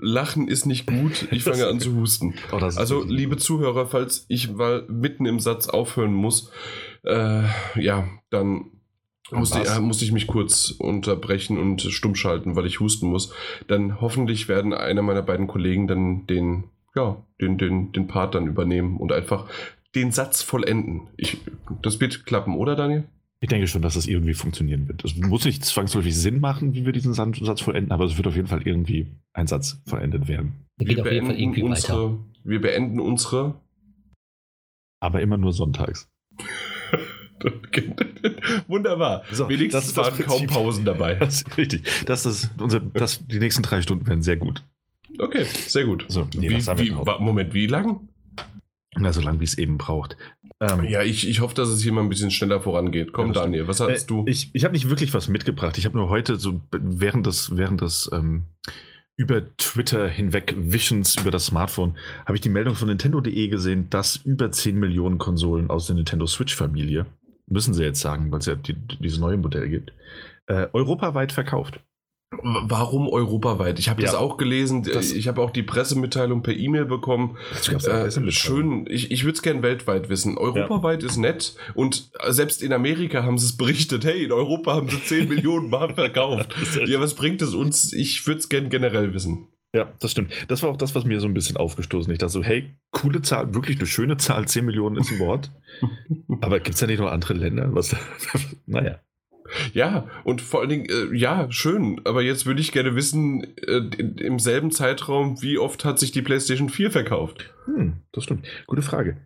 Lachen 0.00 0.48
ist 0.48 0.66
nicht 0.66 0.86
gut. 0.86 1.28
Ich 1.30 1.44
fange 1.44 1.68
an 1.68 1.78
zu 1.78 1.94
husten. 1.94 2.34
Oh, 2.50 2.56
Also, 2.56 3.04
liebe 3.04 3.36
Zuhörer, 3.36 3.86
falls 3.86 4.24
ich 4.28 4.50
mal 4.50 4.84
mitten 4.88 5.26
im 5.26 5.38
Satz 5.38 5.68
aufhören 5.68 6.12
muss, 6.12 6.50
äh, 7.04 7.44
ja, 7.76 8.08
dann 8.30 8.72
musste, 9.30 9.60
äh, 9.60 9.80
musste 9.80 10.04
ich 10.04 10.12
mich 10.12 10.26
kurz 10.26 10.70
unterbrechen 10.70 11.58
und 11.58 11.82
stumm 11.82 12.14
schalten, 12.14 12.56
weil 12.56 12.66
ich 12.66 12.80
husten 12.80 13.08
muss. 13.08 13.32
Dann 13.68 14.00
hoffentlich 14.00 14.48
werden 14.48 14.72
einer 14.72 15.02
meiner 15.02 15.22
beiden 15.22 15.46
Kollegen 15.46 15.86
dann 15.86 16.26
den, 16.26 16.64
ja, 16.94 17.24
den, 17.40 17.58
den, 17.58 17.92
den 17.92 18.06
Part 18.06 18.34
dann 18.34 18.46
übernehmen 18.46 18.98
und 18.98 19.12
einfach 19.12 19.48
den 19.94 20.12
Satz 20.12 20.42
vollenden. 20.42 21.08
Ich, 21.16 21.38
das 21.82 22.00
wird 22.00 22.26
klappen, 22.26 22.56
oder 22.56 22.76
Daniel? 22.76 23.04
Ich 23.40 23.48
denke 23.48 23.66
schon, 23.66 23.82
dass 23.82 23.94
das 23.94 24.06
irgendwie 24.06 24.34
funktionieren 24.34 24.88
wird. 24.88 25.04
Es 25.04 25.16
muss 25.16 25.44
nicht 25.44 25.64
zwangsläufig 25.64 26.16
Sinn 26.16 26.40
machen, 26.40 26.74
wie 26.74 26.86
wir 26.86 26.92
diesen 26.92 27.12
Satz 27.12 27.60
vollenden, 27.60 27.92
aber 27.92 28.04
es 28.04 28.16
wird 28.16 28.26
auf 28.26 28.36
jeden 28.36 28.48
Fall 28.48 28.62
irgendwie 28.66 29.08
ein 29.34 29.46
Satz 29.46 29.82
vollendet 29.86 30.28
werden. 30.28 30.66
Der 30.80 30.86
geht 30.86 31.00
auf 31.00 31.10
jeden 31.10 31.26
Fall 31.26 31.38
irgendwie 31.38 31.62
weiter. 31.62 32.04
unsere, 32.04 32.18
wir 32.42 32.60
beenden 32.60 33.00
unsere 33.00 33.60
Aber 35.00 35.20
immer 35.20 35.36
nur 35.36 35.52
sonntags. 35.52 36.08
Wunderbar. 38.68 39.24
So, 39.32 39.48
Wenigstens 39.48 39.92
das 39.92 39.96
waren 39.96 40.18
kaum. 40.24 40.46
Pausen 40.46 40.84
dabei. 40.84 41.14
Das 41.20 41.36
ist 41.42 41.56
richtig. 41.56 41.82
Das 42.06 42.26
ist 42.26 42.50
unser, 42.58 42.80
das, 42.80 43.26
die 43.26 43.38
nächsten 43.38 43.62
drei 43.62 43.82
Stunden 43.82 44.06
werden 44.06 44.22
sehr 44.22 44.36
gut. 44.36 44.62
Okay, 45.18 45.44
sehr 45.44 45.84
gut. 45.84 46.04
So, 46.08 46.26
nee, 46.34 46.50
wie, 46.50 46.66
wie, 46.66 46.90
Moment, 47.20 47.54
wie 47.54 47.66
lang? 47.66 48.08
Na, 48.96 49.12
so 49.12 49.20
lang 49.20 49.40
wie 49.40 49.44
es 49.44 49.58
eben 49.58 49.78
braucht. 49.78 50.16
Ähm, 50.60 50.84
Ja, 50.84 51.02
ich, 51.02 51.28
ich 51.28 51.40
hoffe, 51.40 51.54
dass 51.54 51.68
es 51.68 51.82
hier 51.82 51.92
mal 51.92 52.02
ein 52.02 52.08
bisschen 52.08 52.30
schneller 52.30 52.60
vorangeht. 52.60 53.12
Komm, 53.12 53.28
Ja, 53.28 53.42
Daniel, 53.42 53.66
was 53.68 53.80
hast 53.80 54.04
Äh, 54.04 54.06
du? 54.06 54.24
Ich, 54.26 54.50
ich 54.52 54.64
habe 54.64 54.72
nicht 54.72 54.88
wirklich 54.88 55.12
was 55.14 55.28
mitgebracht. 55.28 55.78
Ich 55.78 55.84
habe 55.84 55.96
nur 55.96 56.08
heute 56.08 56.36
so 56.36 56.60
während 56.72 57.26
des, 57.26 57.56
während 57.56 57.80
des 57.80 58.08
ähm, 58.12 58.44
über 59.16 59.56
Twitter 59.56 60.08
hinweg 60.08 60.54
Visions 60.58 61.16
über 61.20 61.30
das 61.30 61.46
Smartphone 61.46 61.96
habe 62.26 62.34
ich 62.36 62.40
die 62.40 62.48
Meldung 62.48 62.74
von 62.74 62.88
Nintendo.de 62.88 63.48
gesehen, 63.48 63.88
dass 63.90 64.16
über 64.16 64.50
10 64.50 64.76
Millionen 64.78 65.18
Konsolen 65.18 65.70
aus 65.70 65.86
der 65.86 65.94
Nintendo 65.96 66.26
Switch-Familie, 66.26 67.06
müssen 67.46 67.74
sie 67.74 67.82
jetzt 67.84 68.00
sagen, 68.00 68.30
weil 68.32 68.38
es 68.40 68.46
ja 68.46 68.54
die, 68.54 68.74
dieses 68.74 69.18
neue 69.18 69.36
Modell 69.36 69.68
gibt, 69.68 69.92
äh, 70.46 70.66
europaweit 70.72 71.32
verkauft. 71.32 71.80
Warum 72.42 73.08
europaweit? 73.08 73.78
Ich 73.78 73.88
habe 73.88 74.02
Ja. 74.02 74.06
das 74.06 74.16
auch 74.16 74.38
gelesen. 74.38 74.82
Das- 74.82 75.12
ich 75.12 75.28
habe 75.28 75.40
auch 75.40 75.50
die 75.52 75.62
Pressemitteilung 75.62 76.42
per 76.42 76.54
E-Mail 76.54 76.84
bekommen. 76.84 77.36
Das 77.52 77.66
ja 77.68 78.06
Äh, 78.06 78.30
schön, 78.32 78.86
ich, 78.90 79.12
ich 79.12 79.22
würde 79.24 79.36
es 79.36 79.42
gern 79.42 79.62
weltweit 79.62 80.08
wissen. 80.08 80.36
Europaweit 80.36 81.04
ist 81.04 81.16
nett 81.16 81.54
und 81.74 82.10
selbst 82.28 82.60
in 82.62 82.72
Amerika 82.72 83.22
haben 83.22 83.38
sie 83.38 83.46
es 83.46 83.56
berichtet. 83.56 84.04
Hey, 84.04 84.24
in 84.24 84.32
Europa 84.32 84.74
haben 84.74 84.88
sie 84.88 85.00
10 85.04 85.28
Millionen 85.28 85.70
Mal 85.70 85.94
verkauft. 85.94 86.54
Ja, 86.86 86.98
was 86.98 87.14
bringt 87.14 87.40
es 87.40 87.54
uns? 87.54 87.92
Ich 87.92 88.26
würde 88.26 88.40
es 88.40 88.48
gern 88.48 88.68
generell 88.68 89.14
wissen. 89.14 89.46
Ja, 89.74 89.92
das 90.00 90.12
stimmt. 90.12 90.32
Das 90.48 90.62
war 90.62 90.70
auch 90.70 90.76
das, 90.76 90.94
was 90.94 91.04
mir 91.04 91.20
so 91.20 91.26
ein 91.26 91.34
bisschen 91.34 91.56
aufgestoßen 91.56 92.10
ist. 92.10 92.14
Ich 92.14 92.20
dachte 92.20 92.32
so, 92.32 92.42
hey, 92.44 92.74
coole 92.92 93.22
Zahl, 93.22 93.54
wirklich 93.54 93.76
eine 93.78 93.86
schöne 93.86 94.16
Zahl, 94.16 94.46
10 94.46 94.64
Millionen 94.64 94.96
ist 94.96 95.10
ein 95.10 95.18
Wort. 95.18 95.50
Aber 96.40 96.60
gibt 96.60 96.74
es 96.74 96.80
da 96.80 96.86
nicht 96.86 97.00
noch 97.00 97.10
andere 97.10 97.34
Länder? 97.34 97.68
Was, 97.74 97.94
naja. 98.66 99.00
Ja, 99.72 100.06
und 100.24 100.40
vor 100.40 100.60
allen 100.60 100.68
Dingen, 100.70 100.86
äh, 100.86 101.14
ja, 101.16 101.50
schön, 101.50 102.00
aber 102.04 102.22
jetzt 102.22 102.46
würde 102.46 102.60
ich 102.60 102.72
gerne 102.72 102.94
wissen, 102.94 103.44
äh, 103.66 103.78
im 104.22 104.38
selben 104.38 104.70
Zeitraum, 104.70 105.42
wie 105.42 105.58
oft 105.58 105.84
hat 105.84 105.98
sich 105.98 106.12
die 106.12 106.22
PlayStation 106.22 106.70
4 106.70 106.90
verkauft? 106.90 107.52
Hm, 107.66 107.94
das 108.12 108.24
stimmt. 108.24 108.46
Gute 108.66 108.80
Frage. 108.82 109.18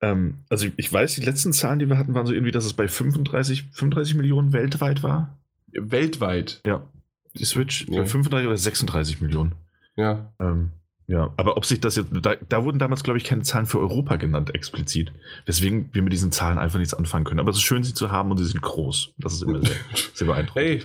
Ähm, 0.00 0.44
also 0.48 0.68
ich 0.76 0.92
weiß, 0.92 1.14
die 1.16 1.22
letzten 1.22 1.52
Zahlen, 1.52 1.78
die 1.80 1.88
wir 1.88 1.98
hatten, 1.98 2.14
waren 2.14 2.26
so 2.26 2.32
irgendwie, 2.34 2.52
dass 2.52 2.66
es 2.66 2.74
bei 2.74 2.88
35, 2.88 3.64
35 3.72 4.14
Millionen 4.14 4.52
weltweit 4.52 5.02
war. 5.02 5.38
Weltweit. 5.72 6.60
Ja. 6.66 6.86
Die 7.34 7.44
Switch 7.44 7.86
Ja. 7.88 8.02
bei 8.02 8.06
35 8.06 8.46
oder 8.46 8.56
36 8.56 9.20
Millionen. 9.22 9.54
Ja. 9.96 10.32
Ähm, 10.40 10.70
ja, 11.06 11.32
aber 11.36 11.56
ob 11.56 11.66
sich 11.66 11.80
das 11.80 11.96
jetzt, 11.96 12.08
da, 12.12 12.36
da 12.36 12.64
wurden 12.64 12.78
damals, 12.78 13.02
glaube 13.02 13.18
ich, 13.18 13.24
keine 13.24 13.42
Zahlen 13.42 13.66
für 13.66 13.78
Europa 13.78 14.16
genannt, 14.16 14.54
explizit. 14.54 15.12
Weswegen 15.44 15.90
wir 15.92 16.02
mit 16.02 16.12
diesen 16.12 16.32
Zahlen 16.32 16.58
einfach 16.58 16.78
nichts 16.78 16.94
anfangen 16.94 17.24
können. 17.24 17.40
Aber 17.40 17.50
es 17.50 17.56
ist 17.56 17.62
schön, 17.62 17.84
sie 17.84 17.92
zu 17.92 18.10
haben 18.10 18.30
und 18.30 18.38
sie 18.38 18.46
sind 18.46 18.62
groß. 18.62 19.12
Das 19.18 19.34
ist 19.34 19.42
immer 19.42 19.60
sehr, 19.62 19.76
sehr 20.14 20.26
beeindruckend. 20.26 20.64
Hey, 20.64 20.82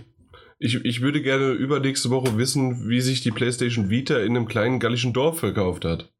ich, 0.57 0.83
ich 0.83 0.99
würde 0.99 1.21
gerne 1.21 1.51
übernächste 1.51 2.09
Woche 2.09 2.37
wissen, 2.37 2.89
wie 2.89 2.99
sich 2.99 3.21
die 3.21 3.31
PlayStation 3.31 3.89
Vita 3.89 4.19
in 4.19 4.35
einem 4.35 4.47
kleinen 4.47 4.79
gallischen 4.79 5.13
Dorf 5.13 5.39
verkauft 5.39 5.85
hat. 5.85 6.11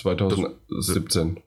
2017. 0.00 1.40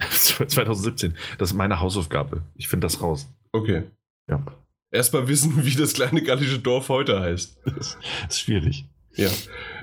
2017. 0.00 1.14
Das 1.38 1.50
ist 1.50 1.56
meine 1.56 1.80
Hausaufgabe. 1.80 2.42
Ich 2.54 2.66
finde 2.66 2.86
das 2.86 3.00
raus. 3.00 3.28
Okay. 3.52 3.84
Ja. 4.28 4.44
Erstmal 4.90 5.28
wissen, 5.28 5.52
wie 5.64 5.76
das 5.76 5.94
kleine 5.94 6.22
gallische 6.22 6.58
Dorf 6.58 6.88
heute 6.88 7.20
heißt. 7.20 7.60
Das 7.64 7.96
ist 8.28 8.40
schwierig. 8.40 8.86
Ja. 9.16 9.28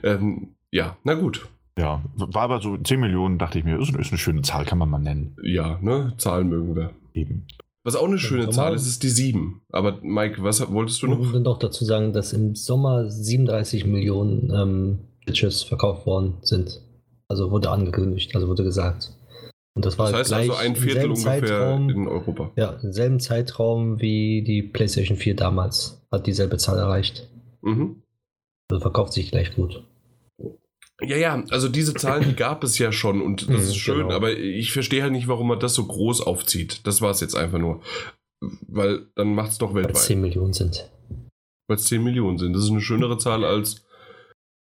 Ähm, 0.03 0.55
ja, 0.71 0.97
na 1.03 1.13
gut. 1.15 1.47
Ja, 1.77 2.03
war 2.15 2.43
aber 2.43 2.61
so 2.61 2.77
10 2.77 2.99
Millionen, 2.99 3.39
dachte 3.39 3.57
ich 3.59 3.65
mir, 3.65 3.79
ist, 3.79 3.89
ist 3.95 4.11
eine 4.11 4.17
schöne 4.19 4.41
Zahl, 4.43 4.63
kann 4.65 4.77
man 4.77 4.89
mal 4.89 4.99
nennen. 4.99 5.35
Ja, 5.43 5.79
ne? 5.81 6.13
Zahlen 6.17 6.49
mögen 6.49 6.75
wir. 6.75 6.91
Eben. 7.13 7.47
Was 7.83 7.95
auch 7.95 8.07
eine 8.07 8.19
schöne 8.19 8.43
Sommer- 8.43 8.53
Zahl 8.53 8.75
ist, 8.75 8.87
ist 8.87 9.03
die 9.03 9.09
7. 9.09 9.61
Aber 9.71 9.99
Mike, 10.03 10.41
was 10.43 10.71
wolltest 10.71 11.01
du 11.01 11.07
Ich 11.07 11.11
noch? 11.11 11.19
muss 11.19 11.33
noch 11.33 11.59
dazu 11.59 11.83
sagen, 11.83 12.13
dass 12.13 12.31
im 12.31 12.55
Sommer 12.55 13.09
37 13.09 13.85
Millionen 13.85 14.51
ähm, 14.55 14.99
Switches 15.25 15.63
verkauft 15.63 16.05
worden 16.05 16.35
sind. 16.41 16.79
Also 17.27 17.49
wurde 17.51 17.71
angekündigt, 17.71 18.35
also 18.35 18.47
wurde 18.47 18.63
gesagt. 18.63 19.11
Und 19.75 19.85
das 19.85 19.97
war 19.97 20.11
Das 20.11 20.19
heißt 20.19 20.29
gleich 20.29 20.49
also 20.51 20.61
ein 20.61 20.75
im 20.75 20.75
Viertel 20.75 20.93
selben 20.95 21.13
ungefähr 21.13 21.39
Zeitraum, 21.47 21.89
in 21.89 22.07
Europa. 22.07 22.51
ja, 22.55 22.69
im 22.83 22.93
selben 22.93 23.19
Zeitraum 23.19 23.99
wie 23.99 24.43
die 24.43 24.61
PlayStation 24.61 25.17
4 25.17 25.35
damals 25.35 26.05
hat 26.11 26.27
dieselbe 26.27 26.57
Zahl 26.57 26.77
erreicht. 26.77 27.27
Mhm. 27.63 28.02
Also 28.69 28.81
verkauft 28.81 29.13
sich 29.13 29.31
gleich 29.31 29.55
gut. 29.55 29.83
Ja, 31.01 31.17
ja, 31.17 31.43
also 31.49 31.67
diese 31.69 31.93
Zahlen, 31.95 32.23
die 32.29 32.35
gab 32.35 32.63
es 32.63 32.77
ja 32.77 32.91
schon 32.91 33.21
und 33.21 33.41
das 33.43 33.49
Mhm, 33.49 33.55
ist 33.55 33.75
schön, 33.77 33.97
genau. 34.03 34.15
aber 34.15 34.37
ich 34.37 34.71
verstehe 34.71 35.01
halt 35.01 35.11
nicht, 35.11 35.27
warum 35.27 35.47
man 35.47 35.59
das 35.59 35.73
so 35.73 35.85
groß 35.85 36.21
aufzieht. 36.21 36.85
Das 36.87 37.01
war 37.01 37.11
es 37.11 37.19
jetzt 37.19 37.35
einfach 37.35 37.59
nur. 37.59 37.81
Weil 38.67 39.07
dann 39.15 39.33
macht 39.35 39.51
es 39.51 39.57
doch 39.57 39.73
Weil 39.73 39.81
es 39.81 39.87
weltweit. 39.87 40.03
10 40.03 40.21
Millionen 40.21 40.53
sind. 40.53 40.89
Weil 41.67 41.77
es 41.77 41.85
10 41.85 42.03
Millionen 42.03 42.37
sind. 42.37 42.53
Das 42.53 42.63
ist 42.63 42.69
eine 42.71 42.81
schönere 42.81 43.17
Zahl 43.17 43.43
als 43.43 43.85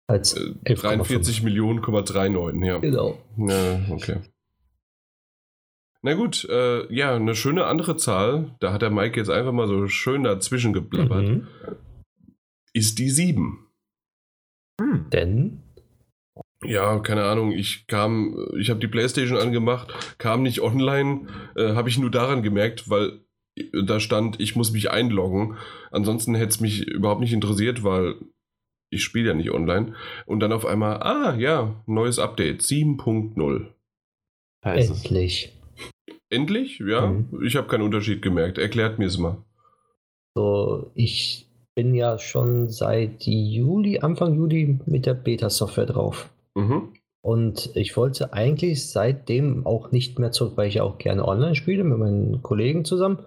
Als 0.07 0.35
äh, 0.35 0.54
11,5. 0.64 0.80
43 0.80 1.42
Millionen, 1.42 1.80
39, 1.80 2.62
ja. 2.64 2.78
Genau. 2.78 3.18
Ja, 3.37 3.80
okay. 3.90 4.16
Na 6.02 6.14
gut, 6.14 6.45
äh, 6.49 6.92
ja, 6.95 7.14
eine 7.16 7.35
schöne 7.35 7.66
andere 7.66 7.97
Zahl, 7.97 8.54
da 8.61 8.73
hat 8.73 8.83
der 8.83 8.90
Mike 8.90 9.18
jetzt 9.18 9.30
einfach 9.30 9.52
mal 9.52 9.66
so 9.68 9.87
schön 9.88 10.23
dazwischen 10.25 10.73
geblabbert, 10.73 11.26
Mhm. 11.28 11.47
ist 12.73 12.99
die 12.99 13.11
7. 13.11 13.66
Hm. 14.80 15.06
Denn 15.12 15.62
Ja, 16.64 16.99
keine 17.00 17.25
Ahnung, 17.25 17.52
ich 17.52 17.87
kam, 17.87 18.37
ich 18.58 18.70
habe 18.70 18.80
die 18.80 18.88
Playstation 18.88 19.38
angemacht, 19.38 20.16
kam 20.18 20.42
nicht 20.42 20.61
online, 20.61 21.28
äh, 21.56 21.75
habe 21.75 21.88
ich 21.88 21.99
nur 21.99 22.11
daran 22.11 22.42
gemerkt, 22.42 22.90
weil 22.90 23.20
da 23.85 23.99
stand, 24.00 24.40
ich 24.40 24.54
muss 24.56 24.70
mich 24.73 24.90
einloggen. 24.90 25.56
Ansonsten 25.90 26.35
hätte 26.35 26.50
es 26.50 26.61
mich 26.61 26.87
überhaupt 26.87 27.20
nicht 27.20 27.32
interessiert, 27.32 27.82
weil 27.82 28.14
ich 28.90 29.02
spiele 29.04 29.28
ja 29.28 29.35
nicht 29.35 29.50
online. 29.50 29.94
Und 30.26 30.40
dann 30.40 30.52
auf 30.52 30.64
einmal, 30.64 31.02
ah 31.02 31.35
ja, 31.37 31.82
neues 31.87 32.18
Update, 32.18 32.62
7.0. 32.62 33.66
Da 34.62 34.75
ist 34.75 34.90
es. 34.90 35.04
endlich. 35.04 35.54
Endlich? 36.30 36.78
Ja, 36.78 37.06
Mhm. 37.06 37.42
ich 37.44 37.56
habe 37.56 37.68
keinen 37.68 37.82
Unterschied 37.82 38.23
gemerkt. 38.23 38.58
Erklärt 38.58 38.99
mir 38.99 39.06
es 39.06 39.18
mal. 39.18 39.44
So, 40.37 40.90
ich 40.94 41.48
bin 41.78 41.94
ja 41.94 42.18
schon 42.18 42.70
seit 42.70 43.23
Juli, 43.23 44.00
Anfang 44.00 44.35
Juli 44.35 44.80
mit 44.87 45.06
der 45.06 45.14
Beta-Software 45.14 45.87
drauf. 45.87 46.28
Mhm. 46.56 46.88
Und 47.23 47.70
ich 47.76 47.97
wollte 47.97 48.32
eigentlich 48.32 48.90
seitdem 48.90 49.64
auch 49.64 49.92
nicht 49.92 50.18
mehr 50.18 50.32
zurück, 50.32 50.54
weil 50.56 50.66
ich 50.66 50.80
auch 50.80 50.99
gerne 50.99 51.25
online 51.25 51.54
spiele 51.54 51.85
mit 51.85 51.99
meinen 51.99 52.42
Kollegen 52.42 52.85
zusammen. 52.85 53.20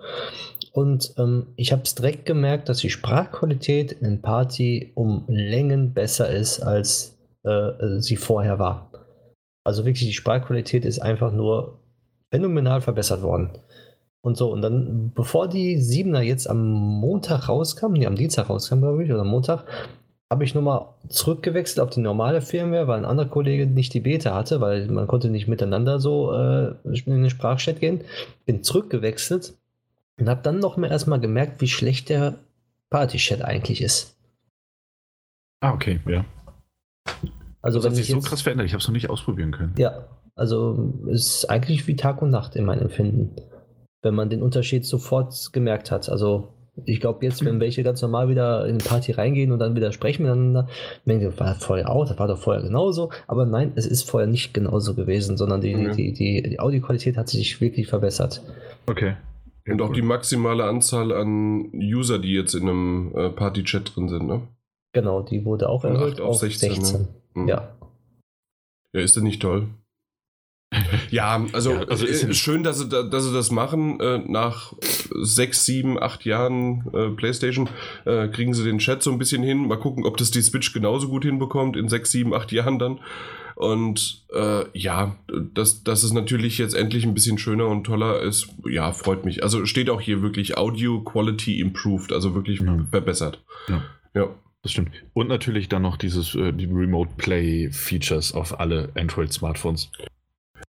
Und 0.74 1.14
ähm, 1.18 1.48
ich 1.56 1.72
habe 1.72 1.84
es 1.84 1.96
direkt 1.96 2.26
gemerkt, 2.26 2.68
dass 2.68 2.80
die 2.80 2.90
Sprachqualität 2.90 3.94
in 3.94 4.22
Party 4.22 4.92
um 4.96 5.24
Längen 5.30 5.94
besser 5.94 6.30
ist, 6.30 6.60
als 6.60 7.18
äh, 7.44 8.00
sie 8.00 8.18
vorher 8.18 8.60
war. 8.60 8.92
Also 9.64 9.86
wirklich, 9.86 10.08
die 10.10 10.14
Sprachqualität 10.14 10.84
ist 10.84 11.00
einfach 11.00 11.32
nur 11.32 11.80
phänomenal 12.32 12.82
verbessert 12.82 13.22
worden. 13.22 13.52
Und 14.24 14.38
so, 14.38 14.52
und 14.52 14.62
dann, 14.62 15.12
bevor 15.16 15.48
die 15.48 15.78
7er 15.78 16.22
jetzt 16.22 16.48
am 16.48 16.70
Montag 16.70 17.50
rauskam, 17.50 17.94
nee, 17.94 18.06
am 18.06 18.16
Dienstag 18.16 18.50
rauskam, 18.50 18.80
glaube 18.80 19.04
ich, 19.04 19.12
oder 19.12 19.22
am 19.22 19.30
Montag, 19.30 19.66
habe 20.30 20.44
ich 20.46 20.56
nochmal 20.56 20.86
zurückgewechselt 21.10 21.80
auf 21.82 21.90
die 21.90 22.00
normale 22.00 22.42
Firmware, 22.42 22.88
weil 22.88 23.00
ein 23.00 23.06
anderer 23.06 23.28
Kollege 23.28 23.66
nicht 23.66 23.94
die 23.94 24.00
Beta 24.00 24.34
hatte, 24.34 24.62
weil 24.62 24.88
man 24.88 25.08
konnte 25.08 25.30
nicht 25.30 25.48
miteinander 25.48 26.00
so 26.00 26.32
äh, 26.34 26.76
in 26.86 27.24
den 27.24 27.30
Sprachchat 27.30 27.80
gehen. 27.80 28.02
Bin 28.46 28.64
zurückgewechselt 28.64 29.56
und 30.18 30.30
habe 30.30 30.42
dann 30.42 30.60
noch 30.60 30.78
mal 30.78 30.90
erstmal 30.90 31.20
gemerkt, 31.20 31.60
wie 31.60 31.68
schlecht 31.68 32.08
der 32.10 32.36
Partychat 32.90 33.42
eigentlich 33.42 33.82
ist. 33.82 34.16
Ah, 35.62 35.74
okay, 35.74 36.00
ja. 36.08 36.24
Also 37.62 37.80
Das 37.80 37.88
hat 37.88 37.96
sich 37.96 38.06
ich 38.06 38.12
so 38.12 38.18
jetzt, 38.18 38.30
krass 38.30 38.42
verändert, 38.42 38.68
ich 38.68 38.74
habe 38.74 38.82
es 38.82 38.88
noch 38.88 38.94
nicht 38.94 39.10
ausprobieren 39.10 39.52
können. 39.52 39.74
Ja, 39.78 40.06
also 40.36 40.94
es 41.12 41.28
ist 41.28 41.50
eigentlich 41.50 41.88
wie 41.88 41.96
Tag 41.96 42.22
und 42.22 42.30
Nacht 42.30 42.56
in 42.56 42.66
meinem 42.66 42.84
Empfinden, 42.84 43.36
wenn 44.02 44.16
man 44.16 44.30
den 44.30 44.42
Unterschied 44.42 44.86
sofort 44.86 45.52
gemerkt 45.54 45.92
hat. 45.92 46.10
Also 46.10 46.50
ich 46.86 47.00
glaube 47.02 47.26
jetzt, 47.26 47.44
wenn 47.44 47.60
welche 47.60 47.84
ganz 47.84 48.02
normal 48.02 48.30
wieder 48.30 48.66
in 48.66 48.78
die 48.78 48.86
Party 48.86 49.12
reingehen 49.12 49.52
und 49.52 49.60
dann 49.60 49.76
wieder 49.76 49.92
sprechen 49.92 50.24
miteinander, 50.24 50.68
denken 51.06 51.30
die, 51.30 51.40
war 51.40 51.54
das 51.54 51.64
vorher 51.64 51.90
auch, 51.90 52.08
das 52.08 52.18
war 52.18 52.28
doch 52.28 52.38
vorher 52.40 52.64
genauso. 52.64 53.12
Aber 53.28 53.46
nein, 53.46 53.74
es 53.76 53.86
ist 53.86 54.10
vorher 54.10 54.28
nicht 54.28 54.54
genauso 54.54 54.94
gewesen, 54.96 55.38
sondern 55.38 55.62
die, 55.62 55.76
Mhm. 55.76 55.96
die, 55.96 56.14
die, 56.14 56.42
die 56.42 56.60
Audioqualität 56.60 57.18
hat 57.18 57.28
sich 57.30 57.60
wirklich 57.62 57.88
verbessert. 57.88 58.42
Okay. 58.88 59.16
Ja, 59.68 59.74
Und 59.74 59.82
auch 59.82 59.90
cool. 59.90 59.96
die 59.96 60.02
maximale 60.02 60.64
Anzahl 60.64 61.12
an 61.12 61.72
User, 61.74 62.18
die 62.20 62.34
jetzt 62.34 62.56
in 62.56 62.64
einem 62.70 63.12
äh, 63.16 63.30
Party-Chat 63.30 63.96
drin 63.96 64.08
sind, 64.10 64.26
ne? 64.26 64.42
Genau, 64.94 65.22
die 65.22 65.46
wurde 65.46 65.70
auch 65.70 65.82
Von 65.82 65.96
erhöht 65.96 66.14
8 66.16 66.22
auf 66.22 66.30
auf 66.30 66.40
16, 66.40 66.74
16. 66.76 67.02
ne? 67.02 67.08
Mhm. 67.36 67.48
Ja. 67.50 67.76
Ja, 68.94 69.02
ist 69.02 69.16
das 69.16 69.24
nicht 69.24 69.42
toll? 69.42 69.68
Ja, 71.12 71.46
also, 71.54 71.72
Ja, 71.74 71.84
also 71.84 72.06
ist 72.06 72.24
äh, 72.24 72.34
schön, 72.34 72.64
dass 72.64 72.80
sie, 72.80 72.88
da- 72.88 73.04
dass 73.04 73.26
sie 73.26 73.34
das 73.34 73.52
machen. 73.52 74.00
Äh, 74.00 74.20
nach 74.28 74.74
sechs, 75.22 75.66
sieben, 75.66 76.02
acht 76.02 76.24
Jahren 76.26 76.86
äh, 76.94 77.10
PlayStation 77.10 77.70
kriegen 78.06 78.54
sie 78.54 78.64
den 78.64 78.80
Chat 78.80 79.04
so 79.04 79.12
ein 79.12 79.20
bisschen 79.20 79.44
hin. 79.44 79.68
Mal 79.68 79.78
gucken, 79.78 80.06
ob 80.06 80.18
das 80.18 80.32
die 80.32 80.42
Switch 80.42 80.74
genauso 80.74 81.10
gut 81.10 81.26
hinbekommt 81.26 81.76
in 81.76 81.90
sechs, 81.90 82.12
sieben, 82.12 82.34
acht 82.34 82.52
Jahren 82.52 82.80
dann. 82.80 83.00
Und 83.56 84.24
äh, 84.34 84.64
ja, 84.74 85.16
dass, 85.54 85.84
dass 85.84 86.04
es 86.04 86.14
natürlich 86.14 86.58
jetzt 86.58 86.74
endlich 86.74 87.06
ein 87.06 87.14
bisschen 87.14 87.38
schöner 87.38 87.68
und 87.68 87.84
toller 87.84 88.22
ist, 88.22 88.48
ja, 88.68 88.92
freut 88.92 89.24
mich. 89.26 89.44
Also 89.44 89.66
steht 89.66 89.90
auch 89.90 90.02
hier 90.02 90.22
wirklich 90.24 90.58
Audio 90.58 91.02
Quality 91.02 91.60
improved, 91.60 92.12
also 92.14 92.34
wirklich 92.34 92.60
Ja. 92.62 92.86
verbessert. 92.90 93.44
Ja. 93.68 93.84
Ja. 94.16 94.28
Das 94.64 94.72
stimmt. 94.72 94.92
Und 95.14 95.28
natürlich 95.28 95.70
dann 95.70 95.82
noch 95.82 95.98
dieses, 95.98 96.32
die 96.34 96.70
Remote 96.72 97.12
Play 97.18 97.70
Features 97.72 98.34
auf 98.34 98.60
alle 98.60 98.90
Android-Smartphones. 98.96 99.92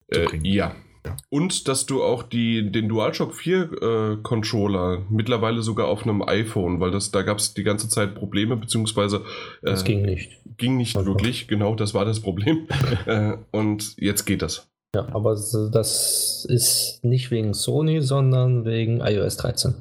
Äh, 0.07 0.27
ja. 0.43 0.75
Ja. 1.05 1.17
Und 1.29 1.67
dass 1.67 1.85
du 1.85 2.01
auch 2.01 2.23
die, 2.23 2.71
den 2.71 2.87
DualShock 2.87 3.33
4 3.35 3.71
äh, 3.81 4.17
Controller 4.23 5.01
mittlerweile 5.09 5.61
sogar 5.61 5.87
auf 5.87 6.03
einem 6.03 6.21
iPhone, 6.21 6.79
weil 6.79 6.91
das, 6.91 7.11
da 7.11 7.23
gab 7.23 7.39
es 7.39 7.53
die 7.53 7.63
ganze 7.63 7.89
Zeit 7.89 8.15
Probleme, 8.15 8.55
beziehungsweise 8.55 9.17
äh, 9.63 9.71
Das 9.71 9.83
ging 9.83 10.03
nicht. 10.03 10.39
ging 10.57 10.77
nicht 10.77 10.95
Also. 10.95 11.09
wirklich, 11.09 11.47
genau, 11.47 11.75
das 11.75 11.93
war 11.93 12.05
das 12.05 12.21
Problem. 12.21 12.67
äh, 13.05 13.33
und 13.51 13.95
jetzt 13.97 14.25
geht 14.25 14.41
das. 14.41 14.69
Ja, 14.95 15.07
aber 15.11 15.33
das 15.33 16.45
ist 16.47 16.99
nicht 17.03 17.31
wegen 17.31 17.53
Sony, 17.53 18.01
sondern 18.01 18.63
wegen 18.63 19.01
iOS 19.01 19.37
13. 19.37 19.73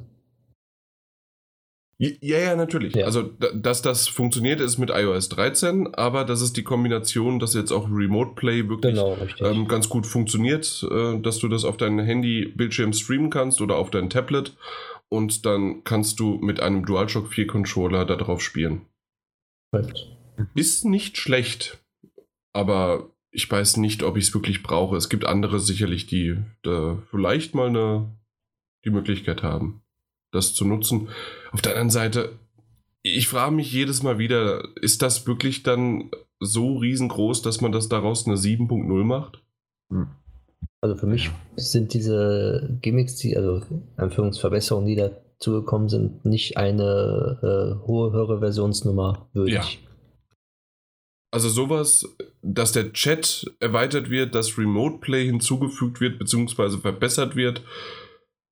Ja, 1.99 2.37
ja, 2.39 2.55
natürlich. 2.55 2.95
Ja. 2.95 3.05
Also, 3.05 3.21
da- 3.23 3.51
dass 3.53 3.81
das 3.81 4.07
funktioniert, 4.07 4.59
ist 4.59 4.77
mit 4.77 4.89
iOS 4.89 5.29
13, 5.29 5.93
aber 5.93 6.25
das 6.25 6.41
ist 6.41 6.57
die 6.57 6.63
Kombination, 6.63 7.39
dass 7.39 7.53
jetzt 7.53 7.71
auch 7.71 7.87
Remote 7.89 8.31
Play 8.35 8.67
wirklich 8.67 8.95
Genau, 8.95 9.15
ähm, 9.39 9.67
ganz 9.67 9.87
gut 9.89 10.05
funktioniert, 10.05 10.85
äh, 10.91 11.19
dass 11.19 11.39
du 11.39 11.47
das 11.47 11.63
auf 11.65 11.77
dein 11.77 11.99
Handy-Bildschirm 11.99 12.93
streamen 12.93 13.29
kannst 13.29 13.61
oder 13.61 13.77
auf 13.77 13.89
dein 13.91 14.09
Tablet 14.09 14.57
und 15.07 15.45
dann 15.45 15.83
kannst 15.83 16.19
du 16.19 16.39
mit 16.41 16.59
einem 16.59 16.85
DualShock 16.85 17.31
4 17.31 17.47
Controller 17.47 18.05
darauf 18.05 18.41
spielen. 18.41 18.81
Korrekt. 19.71 20.07
Ist 20.55 20.83
nicht 20.85 21.17
schlecht, 21.17 21.79
aber 22.53 23.11
ich 23.31 23.49
weiß 23.49 23.77
nicht, 23.77 24.03
ob 24.03 24.17
ich 24.17 24.25
es 24.25 24.33
wirklich 24.33 24.63
brauche. 24.63 24.95
Es 24.97 25.09
gibt 25.09 25.25
andere 25.25 25.59
sicherlich, 25.59 26.07
die 26.07 26.37
da 26.63 27.01
vielleicht 27.11 27.55
mal 27.55 27.67
eine, 27.69 28.11
die 28.83 28.89
Möglichkeit 28.89 29.41
haben, 29.43 29.81
das 30.31 30.53
zu 30.53 30.65
nutzen. 30.65 31.09
Auf 31.53 31.61
der 31.61 31.73
anderen 31.73 31.91
Seite, 31.91 32.39
ich 33.03 33.27
frage 33.27 33.53
mich 33.53 33.71
jedes 33.71 34.01
Mal 34.01 34.17
wieder, 34.17 34.63
ist 34.81 35.01
das 35.01 35.27
wirklich 35.27 35.63
dann 35.63 36.09
so 36.39 36.77
riesengroß, 36.77 37.41
dass 37.43 37.61
man 37.61 37.71
das 37.71 37.87
daraus 37.89 38.25
eine 38.25 38.35
7.0 38.35 39.03
macht? 39.03 39.41
Hm. 39.91 40.07
Also 40.81 40.95
für 40.95 41.05
mich 41.05 41.31
sind 41.55 41.93
diese 41.93 42.77
Gimmicks, 42.81 43.15
die, 43.15 43.37
also 43.37 43.61
Anführungsverbesserungen, 43.95 44.87
die 44.87 44.95
dazugekommen 44.95 45.87
sind, 45.87 46.25
nicht 46.25 46.57
eine 46.57 47.39
äh, 47.81 47.87
hohe, 47.87 48.11
höhere 48.11 48.39
Versionsnummer 48.39 49.29
würdig. 49.33 49.53
Ja. 49.53 49.89
Also 51.31 51.49
sowas, 51.49 52.05
dass 52.41 52.73
der 52.73 52.93
Chat 52.93 53.49
erweitert 53.59 54.09
wird, 54.09 54.35
dass 54.35 54.57
Remote 54.57 54.97
Play 54.99 55.25
hinzugefügt 55.25 56.01
wird, 56.01 56.19
beziehungsweise 56.19 56.79
verbessert 56.79 57.35
wird. 57.35 57.61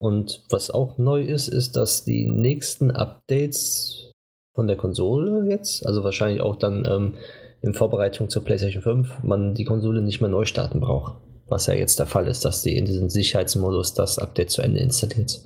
Und 0.00 0.44
was 0.48 0.70
auch 0.70 0.96
neu 0.96 1.22
ist, 1.22 1.48
ist, 1.48 1.74
dass 1.74 2.04
die 2.04 2.30
nächsten 2.30 2.92
Updates 2.92 4.12
von 4.54 4.68
der 4.68 4.76
Konsole 4.76 5.50
jetzt, 5.50 5.84
also 5.84 6.04
wahrscheinlich 6.04 6.40
auch 6.40 6.54
dann 6.54 6.86
ähm, 6.88 7.14
in 7.62 7.74
Vorbereitung 7.74 8.28
zur 8.28 8.44
PlayStation 8.44 8.82
5, 8.82 9.24
man 9.24 9.54
die 9.54 9.64
Konsole 9.64 10.02
nicht 10.02 10.20
mehr 10.20 10.30
neu 10.30 10.44
starten 10.44 10.78
braucht 10.78 11.16
was 11.48 11.66
ja 11.66 11.74
jetzt 11.74 11.98
der 11.98 12.06
Fall 12.06 12.26
ist, 12.26 12.44
dass 12.44 12.62
die 12.62 12.76
in 12.76 12.84
diesem 12.84 13.08
Sicherheitsmodus 13.08 13.94
das 13.94 14.18
Update 14.18 14.50
zu 14.50 14.62
Ende 14.62 14.80
installiert. 14.80 15.40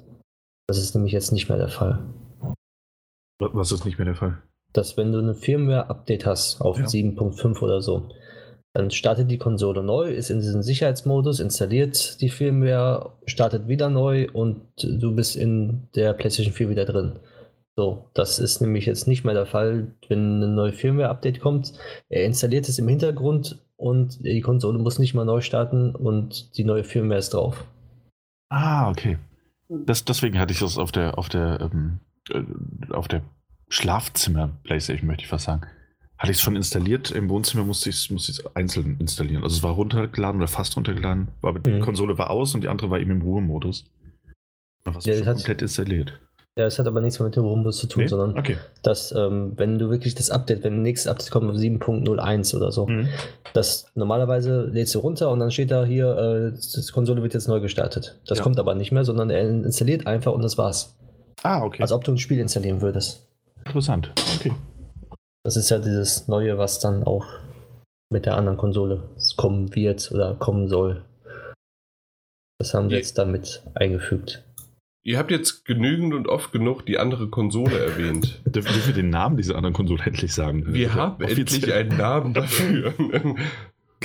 Das 0.66 0.78
ist 0.78 0.94
nämlich 0.94 1.12
jetzt 1.12 1.32
nicht 1.32 1.48
mehr 1.48 1.58
der 1.58 1.68
Fall. 1.68 2.02
Was 3.38 3.72
ist 3.72 3.84
nicht 3.84 3.98
mehr 3.98 4.06
der 4.06 4.14
Fall? 4.14 4.42
Dass 4.72 4.96
wenn 4.96 5.12
du 5.12 5.18
ein 5.18 5.34
Firmware-Update 5.34 6.26
hast 6.26 6.60
auf 6.60 6.78
ja. 6.78 6.86
7.5 6.86 7.60
oder 7.60 7.82
so, 7.82 8.08
dann 8.74 8.90
startet 8.90 9.30
die 9.30 9.38
Konsole 9.38 9.82
neu, 9.82 10.10
ist 10.10 10.30
in 10.30 10.40
diesem 10.40 10.62
Sicherheitsmodus, 10.62 11.40
installiert 11.40 12.20
die 12.22 12.30
Firmware, 12.30 13.12
startet 13.26 13.68
wieder 13.68 13.90
neu 13.90 14.28
und 14.32 14.62
du 14.82 15.14
bist 15.14 15.36
in 15.36 15.88
der 15.94 16.14
PlayStation 16.14 16.54
4 16.54 16.70
wieder 16.70 16.86
drin. 16.86 17.18
So, 17.74 18.10
das 18.12 18.38
ist 18.38 18.60
nämlich 18.60 18.84
jetzt 18.84 19.08
nicht 19.08 19.24
mehr 19.24 19.34
der 19.34 19.46
Fall, 19.46 19.94
wenn 20.08 20.42
ein 20.42 20.54
neues 20.54 20.76
Firmware-Update 20.76 21.40
kommt. 21.40 21.72
Er 22.10 22.24
installiert 22.24 22.68
es 22.68 22.78
im 22.78 22.88
Hintergrund 22.88 23.62
und 23.76 24.24
die 24.24 24.42
Konsole 24.42 24.78
muss 24.78 24.98
nicht 24.98 25.14
mal 25.14 25.24
neu 25.24 25.40
starten 25.40 25.94
und 25.94 26.56
die 26.58 26.64
neue 26.64 26.84
Firmware 26.84 27.18
ist 27.18 27.32
drauf. 27.32 27.64
Ah, 28.50 28.90
okay. 28.90 29.18
Das, 29.68 30.04
deswegen 30.04 30.38
hatte 30.38 30.52
ich 30.52 30.60
das 30.60 30.76
auf 30.76 30.92
der, 30.92 31.16
auf 31.16 31.30
der, 31.30 31.60
ähm, 31.72 32.00
äh, 32.30 32.42
auf 32.92 33.08
der 33.08 33.22
Schlafzimmer-Playstation, 33.70 35.06
möchte 35.06 35.22
ich 35.22 35.28
fast 35.28 35.46
sagen. 35.46 35.62
Hatte 36.18 36.30
ich 36.30 36.36
es 36.36 36.42
schon 36.42 36.56
installiert, 36.56 37.10
im 37.10 37.30
Wohnzimmer 37.30 37.64
musste 37.64 37.88
ich 37.88 37.96
es 37.96 38.10
musste 38.10 38.50
einzeln 38.54 38.98
installieren. 39.00 39.42
Also 39.42 39.56
es 39.56 39.62
war 39.62 39.72
runtergeladen 39.72 40.40
oder 40.40 40.48
fast 40.48 40.76
runtergeladen, 40.76 41.28
aber 41.40 41.58
die 41.58 41.70
mhm. 41.70 41.80
Konsole 41.80 42.18
war 42.18 42.30
aus 42.30 42.54
und 42.54 42.60
die 42.60 42.68
andere 42.68 42.90
war 42.90 43.00
eben 43.00 43.10
im 43.10 43.22
Ruhemodus. 43.22 43.86
Es 44.84 45.04
ja, 45.06 45.24
komplett 45.24 45.62
installiert. 45.62 46.20
Ja, 46.58 46.66
es 46.66 46.78
hat 46.78 46.86
aber 46.86 47.00
nichts 47.00 47.18
mehr 47.18 47.26
mit 47.26 47.36
dem 47.36 47.44
Rumbus 47.44 47.78
zu 47.78 47.86
tun, 47.86 48.02
nee? 48.02 48.08
sondern 48.08 48.38
okay. 48.38 48.58
dass, 48.82 49.10
ähm, 49.12 49.54
wenn 49.56 49.78
du 49.78 49.88
wirklich 49.88 50.14
das 50.14 50.28
Update, 50.30 50.62
wenn 50.64 50.82
nächstes 50.82 51.10
Update 51.10 51.30
kommt 51.30 51.50
auf 51.50 51.56
7.01 51.56 52.54
oder 52.54 52.70
so, 52.70 52.86
mhm. 52.86 53.08
das 53.54 53.86
normalerweise 53.94 54.64
lädst 54.64 54.94
du 54.94 54.98
runter 54.98 55.30
und 55.30 55.40
dann 55.40 55.50
steht 55.50 55.70
da 55.70 55.86
hier, 55.86 56.14
äh, 56.14 56.50
das 56.50 56.92
Konsole 56.92 57.22
wird 57.22 57.32
jetzt 57.32 57.48
neu 57.48 57.60
gestartet. 57.60 58.20
Das 58.26 58.38
ja. 58.38 58.44
kommt 58.44 58.58
aber 58.58 58.74
nicht 58.74 58.92
mehr, 58.92 59.04
sondern 59.04 59.30
er 59.30 59.48
installiert 59.48 60.06
einfach 60.06 60.32
und 60.32 60.42
das 60.42 60.58
war's. 60.58 60.94
Ah, 61.42 61.62
okay. 61.62 61.80
Als 61.80 61.90
ob 61.90 62.04
du 62.04 62.12
ein 62.12 62.18
Spiel 62.18 62.38
installieren 62.38 62.82
würdest. 62.82 63.26
Interessant. 63.64 64.12
Okay. 64.38 64.52
Das 65.44 65.56
ist 65.56 65.70
ja 65.70 65.78
dieses 65.78 66.28
Neue, 66.28 66.58
was 66.58 66.80
dann 66.80 67.02
auch 67.02 67.24
mit 68.10 68.26
der 68.26 68.36
anderen 68.36 68.58
Konsole 68.58 69.02
kommen 69.38 69.74
wird 69.74 70.12
oder 70.12 70.34
kommen 70.34 70.68
soll. 70.68 71.02
Das 72.58 72.74
haben 72.74 72.90
sie 72.90 72.96
jetzt 72.96 73.16
damit 73.16 73.62
eingefügt. 73.74 74.44
Ihr 75.04 75.18
habt 75.18 75.32
jetzt 75.32 75.64
genügend 75.64 76.14
und 76.14 76.28
oft 76.28 76.52
genug 76.52 76.86
die 76.86 76.98
andere 76.98 77.28
Konsole 77.28 77.76
erwähnt. 77.76 78.40
Dürfen 78.46 78.86
wir 78.86 78.94
den 78.94 79.10
Namen 79.10 79.36
dieser 79.36 79.56
anderen 79.56 79.74
Konsole 79.74 80.04
endlich 80.04 80.32
sagen? 80.32 80.72
Wir 80.72 80.94
haben 80.94 81.22
endlich 81.24 81.72
einen 81.72 81.96
Namen 81.96 82.34
dafür. 82.34 82.94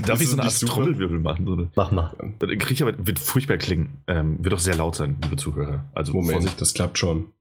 Darf 0.05 0.21
ich 0.21 0.27
so 0.27 0.37
eine 0.37 0.43
Art 0.43 0.59
Trommelwirbel 0.59 1.19
machen? 1.19 1.47
Oder? 1.47 1.69
Mach 1.75 1.91
mal. 1.91 2.13
Dann 2.39 2.57
kriege 2.57 2.73
ich 2.73 2.81
aber, 2.81 2.93
wird 2.97 3.19
furchtbar 3.19 3.57
klingen. 3.57 4.01
Ähm, 4.07 4.43
wird 4.43 4.55
auch 4.55 4.59
sehr 4.59 4.75
laut 4.75 4.95
sein, 4.95 5.17
liebe 5.23 5.35
Zuhörer. 5.35 5.85
Also 5.93 6.13
Moment, 6.13 6.33
Vorsicht. 6.33 6.61
das 6.61 6.73
klappt 6.73 6.97
schon. 6.97 7.31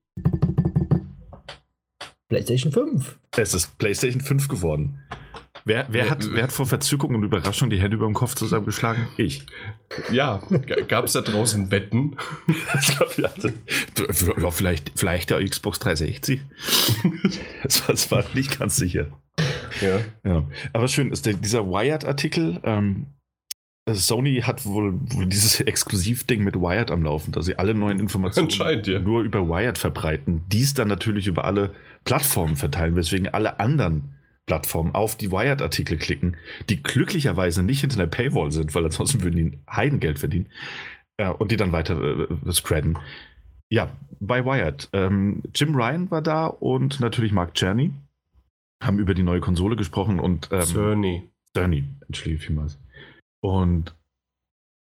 PlayStation 2.29 2.71
5. 2.71 3.17
Es 3.37 3.53
ist 3.53 3.77
PlayStation 3.79 4.21
5 4.21 4.47
geworden. 4.49 4.99
Wer, 5.67 5.85
wer, 5.89 6.09
hat, 6.09 6.25
wer 6.31 6.43
hat 6.43 6.53
vor 6.53 6.65
Verzückung 6.65 7.13
und 7.13 7.23
Überraschung 7.23 7.69
die 7.69 7.81
Hände 7.81 7.97
über 7.97 8.05
dem 8.05 8.13
Kopf 8.13 8.35
zusammengeschlagen? 8.35 9.05
Ich. 9.17 9.45
Ja, 10.09 10.41
gab 10.87 11.03
es 11.03 11.11
da 11.11 11.19
draußen 11.19 11.71
Wetten? 11.71 12.15
ja, 13.17 14.49
vielleicht, 14.51 14.93
vielleicht 14.95 15.29
der 15.29 15.43
Xbox 15.43 15.79
360. 15.79 16.39
das, 17.63 17.81
war, 17.81 17.87
das 17.87 18.11
war 18.11 18.23
nicht 18.33 18.57
ganz 18.57 18.77
sicher. 18.77 19.07
Ja. 19.81 19.99
ja. 20.23 20.45
Aber 20.71 20.87
schön 20.87 21.11
ist 21.11 21.25
der, 21.25 21.33
dieser 21.33 21.67
Wired-Artikel. 21.67 22.61
Ähm, 22.63 23.07
Sony 23.89 24.43
hat 24.43 24.65
wohl, 24.65 24.93
wohl 25.11 25.25
dieses 25.25 25.59
Exklusivding 25.59 26.45
mit 26.45 26.55
Wired 26.55 26.91
am 26.91 27.03
Laufen, 27.03 27.33
dass 27.33 27.45
sie 27.45 27.59
alle 27.59 27.73
neuen 27.73 27.99
Informationen 27.99 28.83
ja. 28.85 28.99
nur 28.99 29.21
über 29.21 29.49
Wired 29.49 29.77
verbreiten, 29.77 30.43
dies 30.47 30.73
dann 30.73 30.87
natürlich 30.87 31.27
über 31.27 31.43
alle 31.43 31.73
Plattformen 32.05 32.55
verteilen, 32.55 32.95
weswegen 32.95 33.27
alle 33.27 33.59
anderen 33.59 34.16
Plattformen 34.47 34.95
auf 34.95 35.15
die 35.15 35.31
Wired-Artikel 35.31 35.97
klicken, 35.97 36.37
die 36.69 36.81
glücklicherweise 36.81 37.61
nicht 37.61 37.81
hinter 37.81 37.97
der 37.97 38.07
Paywall 38.07 38.51
sind, 38.51 38.73
weil 38.73 38.85
ansonsten 38.85 39.21
würden 39.21 39.35
die 39.35 39.59
Heidengeld 39.69 40.17
verdienen 40.17 40.47
ja, 41.19 41.31
und 41.31 41.51
die 41.51 41.57
dann 41.57 41.71
weiter 41.71 42.01
äh, 42.01 42.53
spreaden. 42.53 42.97
Ja, 43.69 43.89
bei 44.19 44.45
Wired. 44.45 44.89
Ähm, 44.93 45.43
Jim 45.53 45.75
Ryan 45.75 46.09
war 46.09 46.21
da 46.21 46.47
und 46.47 46.99
natürlich 46.99 47.31
Mark 47.31 47.53
Czerny 47.53 47.91
haben 48.81 48.99
über 48.99 49.13
die 49.13 49.23
neue 49.23 49.39
Konsole 49.39 49.75
gesprochen 49.75 50.19
und 50.19 50.49
ähm, 50.51 50.61
Cerny. 50.61 51.29
Cerny, 51.55 51.83
entschuldige 52.07 52.41
vielmals. 52.41 52.79
Und 53.41 53.95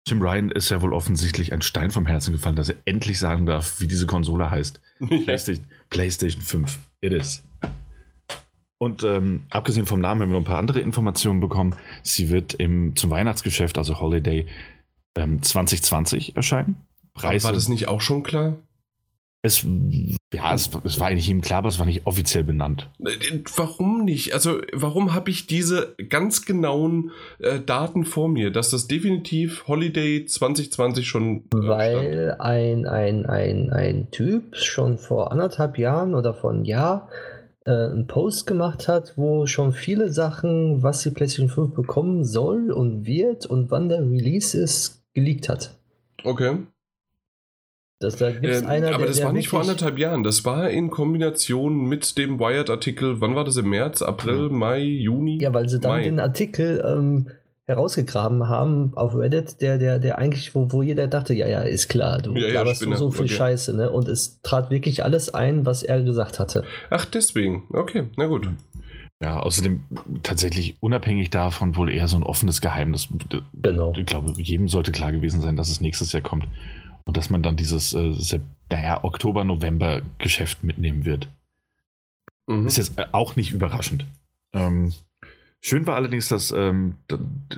Jim 0.06 0.22
Ryan 0.22 0.50
ist 0.50 0.70
ja 0.70 0.82
wohl 0.82 0.92
offensichtlich 0.92 1.52
ein 1.52 1.62
Stein 1.62 1.90
vom 1.90 2.06
Herzen 2.06 2.32
gefallen, 2.32 2.54
dass 2.54 2.68
er 2.68 2.76
endlich 2.84 3.18
sagen 3.18 3.46
darf, 3.46 3.80
wie 3.80 3.88
diese 3.88 4.06
Konsole 4.06 4.50
heißt. 4.50 4.80
PlayStation, 5.24 5.66
PlayStation 5.90 6.42
5. 6.42 6.78
It 7.00 7.12
is. 7.12 7.42
Und 8.78 9.04
ähm, 9.04 9.44
abgesehen 9.50 9.86
vom 9.86 10.00
Namen 10.00 10.20
haben 10.20 10.28
wir 10.28 10.34
noch 10.34 10.42
ein 10.42 10.44
paar 10.44 10.58
andere 10.58 10.80
Informationen 10.80 11.40
bekommen. 11.40 11.76
Sie 12.02 12.28
wird 12.28 12.54
im, 12.54 12.94
zum 12.94 13.10
Weihnachtsgeschäft, 13.10 13.78
also 13.78 14.00
Holiday, 14.00 14.46
ähm, 15.16 15.42
2020 15.42 16.36
erscheinen. 16.36 16.76
Preis 17.14 17.44
war 17.44 17.52
das 17.52 17.68
nicht 17.68 17.88
auch 17.88 18.02
schon 18.02 18.22
klar? 18.22 18.56
Es, 19.42 19.64
ja, 20.34 20.52
es, 20.52 20.70
es, 20.82 20.98
war 20.98 21.06
eigentlich 21.06 21.28
ihm 21.28 21.40
klar, 21.40 21.58
aber 21.58 21.68
es 21.68 21.78
war 21.78 21.86
nicht 21.86 22.06
offiziell 22.06 22.42
benannt. 22.42 22.90
Äh, 22.98 23.38
warum 23.54 24.04
nicht? 24.04 24.34
Also, 24.34 24.60
warum 24.72 25.14
habe 25.14 25.30
ich 25.30 25.46
diese 25.46 25.94
ganz 26.08 26.44
genauen 26.44 27.12
äh, 27.38 27.60
Daten 27.60 28.04
vor 28.04 28.28
mir, 28.28 28.50
dass 28.50 28.70
das 28.70 28.88
definitiv 28.88 29.68
Holiday 29.68 30.26
2020 30.26 31.06
schon. 31.06 31.36
Äh, 31.36 31.42
Weil 31.52 32.36
ein, 32.40 32.86
ein, 32.86 33.24
ein, 33.24 33.70
ein 33.70 34.10
Typ 34.10 34.56
schon 34.56 34.98
vor 34.98 35.30
anderthalb 35.30 35.78
Jahren 35.78 36.14
oder 36.14 36.34
vor 36.34 36.50
einem 36.50 36.64
Jahr 36.64 37.08
äh, 37.66 37.70
einen 37.70 38.06
Post 38.06 38.46
gemacht 38.46 38.88
hat, 38.88 39.14
wo 39.16 39.46
schon 39.46 39.72
viele 39.72 40.10
Sachen, 40.10 40.82
was 40.82 41.02
die 41.02 41.10
PlayStation 41.10 41.48
5 41.48 41.74
bekommen 41.74 42.24
soll 42.24 42.70
und 42.70 43.06
wird 43.06 43.44
und 43.44 43.70
wann 43.70 43.88
der 43.88 44.00
Release 44.00 44.56
ist, 44.56 45.02
geleakt 45.14 45.48
hat. 45.48 45.76
Okay. 46.22 46.58
Das, 47.98 48.16
da 48.16 48.30
gibt's 48.30 48.60
Ähm, 48.60 48.66
einer, 48.66 48.88
aber 48.88 48.98
der, 48.98 49.06
das 49.06 49.16
der 49.16 49.26
war 49.26 49.32
nicht 49.32 49.48
vor 49.48 49.60
anderthalb 49.60 49.98
Jahren. 49.98 50.22
Das 50.22 50.44
war 50.44 50.70
in 50.70 50.90
Kombination 50.90 51.88
mit 51.88 52.18
dem 52.18 52.38
Wired-Artikel. 52.38 53.20
Wann 53.20 53.34
war 53.34 53.44
das? 53.44 53.56
Im 53.56 53.70
März, 53.70 54.02
April, 54.02 54.50
Mai, 54.50 54.82
Juni? 54.82 55.38
Ja, 55.40 55.52
weil 55.54 55.68
sie 55.68 55.80
dann 55.80 55.92
Mai. 55.92 56.04
den 56.04 56.20
Artikel 56.20 56.84
ähm, 56.86 57.28
herausgegraben 57.66 58.48
haben 58.48 58.92
auf 58.94 59.14
Reddit, 59.14 59.60
der, 59.60 59.78
der, 59.78 59.98
der 59.98 60.18
eigentlich, 60.18 60.54
wo, 60.54 60.70
wo 60.70 60.82
jeder 60.82 61.08
dachte, 61.08 61.34
ja, 61.34 61.48
ja, 61.48 61.60
ist 61.60 61.88
klar, 61.88 62.22
du 62.22 62.32
Ja, 62.34 62.46
ja, 62.46 62.54
laberst 62.54 62.80
Spinner, 62.80 62.96
so 62.96 63.10
viel 63.10 63.24
okay. 63.24 63.34
Scheiße, 63.34 63.76
ne? 63.76 63.90
Und 63.90 64.08
es 64.08 64.40
trat 64.42 64.70
wirklich 64.70 65.02
alles 65.02 65.34
ein, 65.34 65.66
was 65.66 65.82
er 65.82 66.02
gesagt 66.02 66.38
hatte. 66.38 66.64
Ach, 66.90 67.04
deswegen. 67.04 67.64
Okay, 67.72 68.04
na 68.16 68.26
gut. 68.26 68.48
Ja, 69.20 69.40
außerdem 69.40 69.82
tatsächlich 70.22 70.76
unabhängig 70.80 71.30
davon 71.30 71.74
wohl 71.74 71.90
eher 71.90 72.06
so 72.06 72.16
ein 72.16 72.22
offenes 72.22 72.60
Geheimnis. 72.60 73.08
Genau. 73.54 73.94
Ich 73.96 74.06
glaube, 74.06 74.32
jedem 74.36 74.68
sollte 74.68 74.92
klar 74.92 75.10
gewesen 75.10 75.40
sein, 75.40 75.56
dass 75.56 75.70
es 75.70 75.80
nächstes 75.80 76.12
Jahr 76.12 76.22
kommt. 76.22 76.46
Und 77.04 77.16
dass 77.16 77.30
man 77.30 77.42
dann 77.42 77.56
dieses 77.56 77.94
äh, 77.94 78.40
naja, 78.70 79.02
Oktober-November-Geschäft 79.02 80.62
mitnehmen 80.64 81.04
wird. 81.04 81.28
Mhm. 82.46 82.66
Ist 82.66 82.78
jetzt 82.78 82.98
äh, 82.98 83.06
auch 83.12 83.36
nicht 83.36 83.52
überraschend. 83.52 84.04
Ähm, 84.52 84.92
schön 85.60 85.86
war 85.86 85.96
allerdings, 85.96 86.28
dass, 86.28 86.52
ähm, 86.52 86.96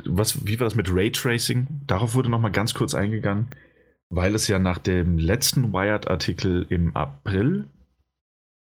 was, 0.05 0.47
wie 0.47 0.59
war 0.61 0.65
das 0.65 0.75
mit 0.75 0.93
Raytracing? 0.93 1.67
Darauf 1.87 2.15
wurde 2.15 2.31
nochmal 2.31 2.53
ganz 2.53 2.75
kurz 2.75 2.95
eingegangen, 2.95 3.49
weil 4.11 4.35
es 4.35 4.49
ja 4.49 4.59
nach 4.59 4.79
dem 4.79 5.19
letzten 5.19 5.73
Wired-Artikel 5.73 6.67
im 6.71 6.97
April 6.97 7.67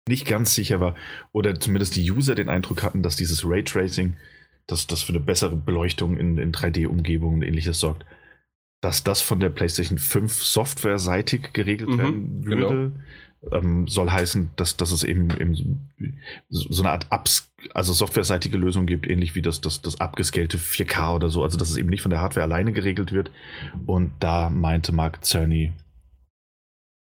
nicht 0.08 0.26
ganz 0.26 0.54
sicher 0.54 0.80
war, 0.80 0.96
oder 1.32 1.60
zumindest 1.60 1.94
die 1.96 2.10
User 2.10 2.34
den 2.34 2.48
Eindruck 2.48 2.82
hatten, 2.82 3.02
dass 3.02 3.16
dieses 3.16 3.44
Raytracing, 3.44 4.16
dass 4.66 4.86
das 4.86 5.02
für 5.02 5.12
eine 5.12 5.20
bessere 5.20 5.56
Beleuchtung 5.56 6.16
in, 6.16 6.38
in 6.38 6.52
3D-Umgebungen 6.52 7.36
und 7.36 7.42
ähnliches 7.42 7.80
sorgt, 7.80 8.04
dass 8.80 9.04
das 9.04 9.20
von 9.20 9.40
der 9.40 9.50
PlayStation 9.50 9.98
5 9.98 10.42
softwareseitig 10.42 11.52
geregelt 11.52 11.90
Mhm, 11.90 11.96
werden 11.96 12.44
würde. 12.44 12.92
Ähm, 13.52 13.88
soll 13.88 14.10
heißen, 14.10 14.50
dass, 14.56 14.76
dass 14.76 14.92
es 14.92 15.02
eben, 15.02 15.30
eben 15.40 15.88
so 16.50 16.82
eine 16.82 16.90
Art 16.92 17.06
Ups, 17.10 17.50
also 17.72 17.94
softwareseitige 17.94 18.58
Lösung 18.58 18.84
gibt, 18.84 19.08
ähnlich 19.08 19.34
wie 19.34 19.40
das, 19.40 19.62
das, 19.62 19.80
das 19.80 19.98
abgescalte 19.98 20.58
4K 20.58 21.14
oder 21.14 21.30
so, 21.30 21.42
also 21.42 21.56
dass 21.56 21.70
es 21.70 21.78
eben 21.78 21.88
nicht 21.88 22.02
von 22.02 22.10
der 22.10 22.20
Hardware 22.20 22.44
alleine 22.44 22.72
geregelt 22.72 23.12
wird. 23.12 23.30
Und 23.86 24.12
da 24.20 24.50
meinte 24.50 24.92
Mark 24.92 25.24
Cerny 25.24 25.72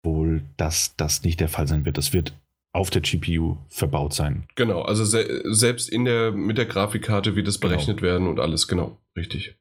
wohl, 0.06 0.42
dass 0.56 0.96
das 0.96 1.24
nicht 1.24 1.42
der 1.42 1.50
Fall 1.50 1.68
sein 1.68 1.84
wird. 1.84 1.98
Das 1.98 2.14
wird 2.14 2.34
auf 2.72 2.90
der 2.90 3.02
GPU 3.02 3.58
verbaut 3.68 4.14
sein. 4.14 4.48
Genau, 4.56 4.82
also 4.84 5.04
se 5.04 5.42
selbst 5.54 5.90
in 5.90 6.06
der, 6.06 6.32
mit 6.32 6.58
der 6.58 6.68
Grafikkarte 6.68 7.36
wird 7.36 7.50
es 7.50 7.60
Genau. 7.60 7.74
berechnet 7.74 8.02
werden 8.02 8.28
und 8.28 8.40
alles, 8.40 8.70
genau. 8.70 8.98
Richtig. 9.18 9.58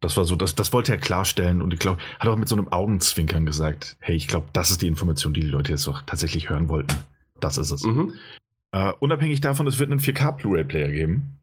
Das 0.00 0.16
war 0.16 0.24
so, 0.24 0.36
das, 0.36 0.54
das 0.54 0.72
wollte 0.72 0.92
er 0.92 0.98
klarstellen 0.98 1.60
und 1.60 1.72
ich 1.72 1.80
glaube, 1.80 2.00
hat 2.18 2.28
auch 2.28 2.36
mit 2.36 2.48
so 2.48 2.56
einem 2.56 2.68
Augenzwinkern 2.68 3.44
gesagt, 3.46 3.96
hey, 4.00 4.14
ich 4.14 4.28
glaube, 4.28 4.46
das 4.52 4.70
ist 4.70 4.82
die 4.82 4.86
Information, 4.86 5.34
die 5.34 5.40
die 5.40 5.48
Leute 5.48 5.72
jetzt 5.72 5.88
auch 5.88 6.02
tatsächlich 6.02 6.48
hören 6.48 6.68
wollten. 6.68 6.94
Das 7.40 7.58
ist 7.58 7.70
es. 7.70 7.82
Mhm. 7.82 8.14
Äh, 8.72 8.92
unabhängig 9.00 9.40
davon, 9.40 9.66
es 9.66 9.78
wird 9.78 9.90
einen 9.90 10.00
4K 10.00 10.32
Blu-ray-Player 10.32 10.90
geben. 10.90 11.38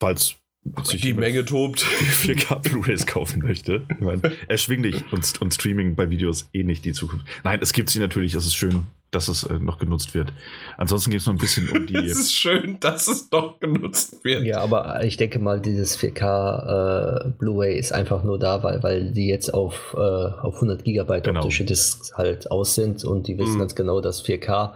Falls 0.00 0.36
sich 0.84 1.00
Die 1.00 1.14
Menge 1.14 1.44
tobt. 1.44 1.80
4K 2.22 2.60
Blu-rays 2.60 3.06
kaufen 3.06 3.42
möchte. 3.42 3.84
Ich 3.88 4.00
meine, 4.00 4.32
erschwinglich 4.48 5.04
und, 5.12 5.40
und 5.40 5.54
Streaming 5.54 5.94
bei 5.94 6.10
Videos 6.10 6.48
eh 6.52 6.62
nicht 6.62 6.84
die 6.84 6.92
Zukunft. 6.92 7.26
Nein, 7.44 7.60
es 7.62 7.72
gibt 7.72 7.90
sie 7.90 7.98
natürlich. 7.98 8.34
Es 8.34 8.46
ist 8.46 8.54
schön, 8.54 8.86
dass 9.10 9.28
es 9.28 9.44
äh, 9.44 9.54
noch 9.58 9.78
genutzt 9.78 10.14
wird. 10.14 10.32
Ansonsten 10.76 11.10
geht 11.10 11.20
es 11.20 11.26
noch 11.26 11.34
ein 11.34 11.38
bisschen 11.38 11.68
um 11.70 11.86
die. 11.86 11.96
Es 11.96 12.18
ist 12.18 12.32
schön, 12.34 12.78
dass 12.80 13.08
es 13.08 13.28
doch 13.30 13.58
genutzt 13.60 14.24
wird. 14.24 14.42
Ja, 14.44 14.60
aber 14.60 15.02
ich 15.04 15.16
denke 15.16 15.38
mal, 15.38 15.60
dieses 15.60 15.98
4K 15.98 17.26
äh, 17.26 17.30
Blu-ray 17.38 17.78
ist 17.78 17.92
einfach 17.92 18.22
nur 18.24 18.38
da, 18.38 18.62
weil, 18.62 18.82
weil 18.82 19.12
die 19.12 19.28
jetzt 19.28 19.52
auf, 19.54 19.94
äh, 19.96 20.00
auf 20.00 20.56
100 20.56 20.84
Gigabyte 20.84 21.24
Genau. 21.24 21.40
optische 21.40 21.64
Discs 21.64 22.12
halt 22.16 22.50
aus 22.50 22.74
sind 22.74 23.04
und 23.04 23.26
die 23.28 23.38
wissen 23.38 23.54
Mhm. 23.54 23.58
ganz 23.60 23.74
genau, 23.74 24.00
dass 24.00 24.22
4K, 24.24 24.74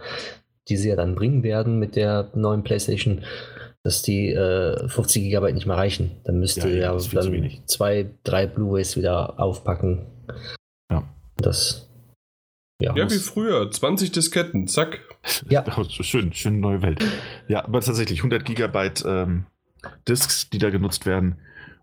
die 0.69 0.77
sie 0.77 0.89
ja 0.89 0.95
dann 0.95 1.15
bringen 1.15 1.43
werden 1.43 1.77
mit 1.79 1.95
der 1.95 2.29
neuen 2.33 2.63
PlayStation, 2.63 3.23
dass 3.83 4.01
die 4.01 4.29
äh, 4.29 4.87
50 4.87 5.23
Gigabyte 5.23 5.55
nicht 5.55 5.65
mehr 5.65 5.75
reichen. 5.77 6.11
Dann 6.23 6.39
müsst 6.39 6.57
Ja, 6.57 6.65
ihr 6.67 6.77
ja, 6.77 6.93
ja, 6.95 7.07
dann 7.13 7.51
zwei, 7.65 8.09
drei 8.23 8.45
Blu-rays 8.47 8.95
wieder 8.95 9.39
aufpacken. 9.39 10.05
Ja. 10.91 11.03
Das. 11.37 11.90
Ja, 12.81 12.95
Ja, 12.95 13.09
wie 13.09 13.17
früher. 13.17 13.69
20 13.69 14.11
Disketten, 14.11 14.67
zack. 14.67 14.99
Ja. 15.49 15.63
Oh, 15.77 15.83
schön, 15.87 16.33
schöne 16.33 16.57
neue 16.57 16.81
Welt. 16.81 17.03
Ja, 17.47 17.63
aber 17.63 17.81
tatsächlich 17.81 18.19
100 18.19 18.43
Gigabyte 18.43 19.03
ähm, 19.05 19.45
Disks, 20.07 20.49
die 20.49 20.57
da 20.57 20.69
genutzt 20.69 21.05
werden. 21.05 21.37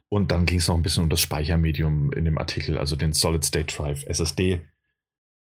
Und 0.09 0.33
dann 0.33 0.47
ging 0.47 0.59
es 0.59 0.69
noch 0.69 0.75
ein 0.75 0.83
bisschen 0.83 1.05
um 1.05 1.11
das 1.11 1.21
Speichermedium 1.21 2.13
in 2.13 2.25
dem 2.25 2.39
Artikel, 2.39 2.79
also 2.79 2.97
den 2.97 3.13
Solid 3.13 3.45
State 3.45 3.75
Drive 3.77 4.07
SSD. 4.07 4.61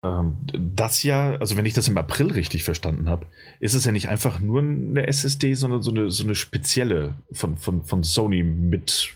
Ähm, 0.03 0.37
das 0.75 1.03
ja, 1.03 1.37
also 1.37 1.57
wenn 1.57 1.67
ich 1.67 1.75
das 1.75 1.89
im 1.89 1.99
April 1.99 2.33
richtig 2.33 2.65
verstanden 2.65 3.09
habe, 3.09 3.27
ist 3.61 3.75
es 3.75 3.85
ja 3.85 3.93
nicht 3.93 4.09
einfach 4.09 4.41
nur 4.41 4.61
eine 4.61 5.07
SSD, 5.07 5.55
sondern 5.55 5.83
so 5.83 5.91
eine, 5.91 6.11
so 6.11 6.25
eine 6.25 6.35
spezielle 6.35 7.17
von, 7.33 7.57
von, 7.57 7.83
von 7.83 8.03
Sony 8.03 8.43
mit. 8.43 9.15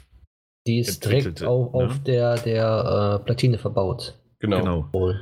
die 0.66 0.80
ist 0.80 1.04
direkt 1.04 1.42
auf, 1.42 1.72
ne? 1.72 1.86
auf 1.86 2.02
der, 2.02 2.36
der 2.36 3.20
äh, 3.20 3.24
Platine 3.24 3.58
verbaut. 3.58 4.18
Genau. 4.40 4.88
Wohl. 4.92 5.20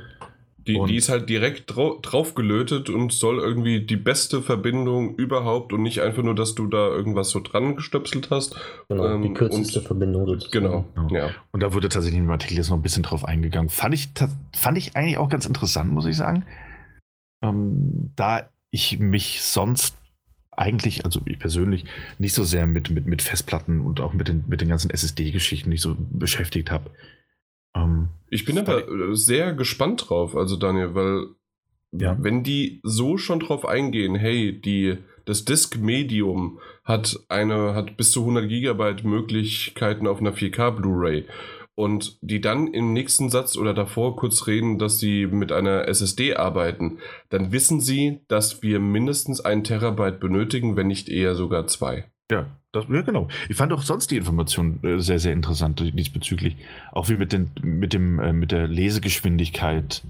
Die, 0.69 0.75
Und- 0.75 0.87
die 0.89 0.97
ist 0.97 1.09
halt 1.09 1.27
direkt 1.29 1.63
drau 1.75 1.97
drauf 1.99 2.35
gelötet 2.35 2.91
und 2.91 3.11
soll 3.11 3.39
irgendwie 3.39 3.81
die 3.81 3.95
beste 3.95 4.43
Verbindung 4.43 5.15
überhaupt 5.15 5.73
und 5.73 5.81
nicht 5.81 6.01
einfach 6.01 6.21
nur, 6.21 6.35
dass 6.35 6.53
du 6.53 6.67
da 6.67 6.89
irgendwas 6.89 7.31
so 7.31 7.39
dran 7.39 7.75
gestöpselt 7.75 8.29
hast. 8.29 8.55
Genau, 8.87 9.17
die 9.17 9.27
Ähm, 9.29 9.33
kürzeste 9.33 9.79
und- 9.79 9.85
Verbindung. 9.87 10.27
sozusagen. 10.27 10.51
Genau. 10.51 10.85
Ja. 11.09 11.17
Ja. 11.27 11.29
Und 11.51 11.63
da 11.63 11.73
wurde 11.73 11.89
tatsächlich 11.89 12.19
im 12.21 12.29
Artikel 12.29 12.55
jetzt 12.57 12.69
noch 12.69 12.77
ein 12.77 12.83
bisschen 12.83 13.01
drauf 13.01 13.25
eingegangen. 13.25 13.69
Fand 13.69 13.95
ich, 13.95 14.09
fand 14.55 14.77
ich 14.77 14.95
eigentlich 14.95 15.17
auch 15.17 15.29
ganz 15.29 15.47
interessant, 15.47 15.91
muss 15.91 16.05
ich 16.05 16.15
sagen. 16.15 16.45
Ähm, 17.41 18.11
da 18.15 18.49
ich 18.69 18.99
mich 18.99 19.41
sonst 19.41 19.95
eigentlich, 20.51 21.05
also 21.05 21.21
ich 21.25 21.39
persönlich, 21.39 21.85
nicht 22.17 22.33
so 22.35 22.43
sehr 22.43 22.67
mit, 22.67 22.89
mit, 22.89 23.07
mit 23.07 23.21
Festplatten 23.21 23.79
und 23.81 24.01
auch 24.01 24.13
mit 24.13 24.27
den, 24.27 24.43
mit 24.47 24.61
den 24.61 24.67
ganzen 24.69 24.91
SSD-Geschichten 24.91 25.69
nicht 25.69 25.81
so 25.81 25.95
beschäftigt 25.97 26.69
habe. 26.69 26.91
Ähm, 27.75 28.09
Ich 28.29 28.45
bin 28.45 28.57
aber 28.57 28.87
äh, 28.87 29.15
sehr 29.15 29.53
gespannt 29.53 30.09
drauf, 30.09 30.35
also 30.35 30.55
Daniel, 30.55 30.95
weil 30.95 31.27
Ja. 31.91 32.17
wenn 32.19 32.43
die 32.43 32.79
so 32.83 33.17
schon 33.17 33.39
drauf 33.39 33.65
eingehen, 33.65 34.15
hey, 34.15 34.59
die, 34.59 34.97
das 35.25 35.45
Disk-Medium 35.45 36.59
hat 36.83 37.19
eine, 37.29 37.73
hat 37.73 37.97
bis 37.97 38.11
zu 38.11 38.21
100 38.21 38.47
Gigabyte 38.47 39.03
Möglichkeiten 39.03 40.07
auf 40.07 40.19
einer 40.19 40.33
4K 40.33 40.71
Blu-ray 40.71 41.25
und 41.75 42.17
die 42.21 42.41
dann 42.41 42.67
im 42.67 42.93
nächsten 42.93 43.29
Satz 43.29 43.55
oder 43.57 43.73
davor 43.73 44.15
kurz 44.17 44.47
reden, 44.47 44.79
dass 44.79 44.99
sie 44.99 45.27
mit 45.27 45.51
einer 45.51 45.87
SSD 45.87 46.35
arbeiten, 46.35 46.97
dann 47.29 47.51
wissen 47.51 47.79
sie, 47.79 48.19
dass 48.27 48.61
wir 48.61 48.79
mindestens 48.79 49.39
einen 49.39 49.63
Terabyte 49.63 50.19
benötigen, 50.19 50.75
wenn 50.75 50.87
nicht 50.87 51.07
eher 51.09 51.35
sogar 51.35 51.67
zwei. 51.67 52.11
Ja, 52.29 52.58
das, 52.71 52.85
ja, 52.89 53.01
genau. 53.01 53.27
Ich 53.49 53.55
fand 53.55 53.73
auch 53.73 53.81
sonst 53.81 54.11
die 54.11 54.17
Information 54.17 54.79
äh, 54.83 54.99
sehr, 54.99 55.19
sehr 55.19 55.33
interessant 55.33 55.79
diesbezüglich. 55.79 56.55
Auch 56.91 57.09
wie 57.09 57.17
mit, 57.17 57.33
den, 57.33 57.51
mit, 57.61 57.93
dem, 57.93 58.19
äh, 58.19 58.33
mit 58.33 58.51
der 58.51 58.67
Lesegeschwindigkeit 58.67 60.03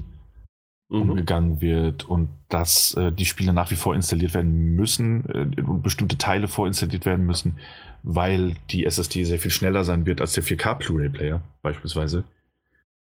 Mhm. 0.89 1.01
umgegangen 1.01 1.61
wird 1.61 2.09
und 2.09 2.29
dass 2.49 2.95
äh, 2.95 3.11
die 3.11 3.25
Spiele 3.25 3.53
nach 3.53 3.69
wie 3.69 3.75
vor 3.75 3.93
installiert 3.93 4.33
werden 4.33 4.75
müssen 4.75 5.23
äh, 5.29 5.61
und 5.61 5.83
bestimmte 5.83 6.17
Teile 6.17 6.47
vorinstalliert 6.47 7.05
werden 7.05 7.27
müssen, 7.27 7.57
weil 8.01 8.55
die 8.71 8.85
SSD 8.85 9.23
sehr 9.23 9.37
viel 9.37 9.51
schneller 9.51 9.83
sein 9.83 10.07
wird 10.07 10.19
als 10.19 10.33
der 10.33 10.43
4K 10.43 10.75
Blu-ray-Player 10.79 11.41
beispielsweise. 11.61 12.23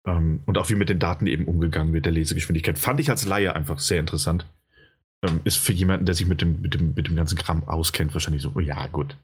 Ähm, 0.06 0.40
und 0.46 0.58
auch 0.58 0.70
wie 0.70 0.76
mit 0.76 0.90
den 0.90 1.00
Daten 1.00 1.26
eben 1.26 1.46
umgegangen 1.46 1.92
wird, 1.92 2.04
der 2.04 2.12
Lesegeschwindigkeit. 2.12 2.78
Fand 2.78 3.00
ich 3.00 3.10
als 3.10 3.26
Laie 3.26 3.56
einfach 3.56 3.80
sehr 3.80 3.98
interessant. 3.98 4.46
Ähm, 5.24 5.40
ist 5.42 5.56
für 5.56 5.72
jemanden, 5.72 6.06
der 6.06 6.14
sich 6.14 6.26
mit 6.26 6.40
dem, 6.40 6.60
mit, 6.60 6.74
dem, 6.74 6.94
mit 6.94 7.08
dem 7.08 7.16
ganzen 7.16 7.36
Kram 7.36 7.64
auskennt, 7.64 8.14
wahrscheinlich 8.14 8.42
so, 8.42 8.52
oh 8.54 8.60
ja, 8.60 8.86
gut. 8.86 9.16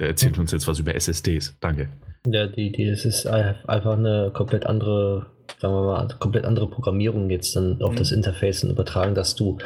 Der 0.00 0.08
erzählt 0.08 0.38
uns 0.38 0.50
jetzt 0.52 0.66
was 0.66 0.78
über 0.78 0.94
SSDs. 0.94 1.56
Danke. 1.60 1.88
Ja, 2.26 2.46
die, 2.46 2.72
die, 2.72 2.84
es 2.84 3.04
ist 3.04 3.26
ein- 3.26 3.54
einfach 3.66 3.96
eine 3.98 4.30
komplett 4.32 4.66
andere 4.66 5.26
sagen 5.60 5.74
wir 5.74 5.82
mal, 5.82 6.08
komplett 6.20 6.46
andere 6.46 6.68
Programmierung 6.70 7.28
jetzt 7.28 7.54
dann 7.54 7.80
auf 7.82 7.92
Mhm. 7.92 7.96
das 7.96 8.12
Interface 8.12 8.64
und 8.64 8.70
übertragen, 8.70 9.14
dass 9.14 9.34
du, 9.34 9.58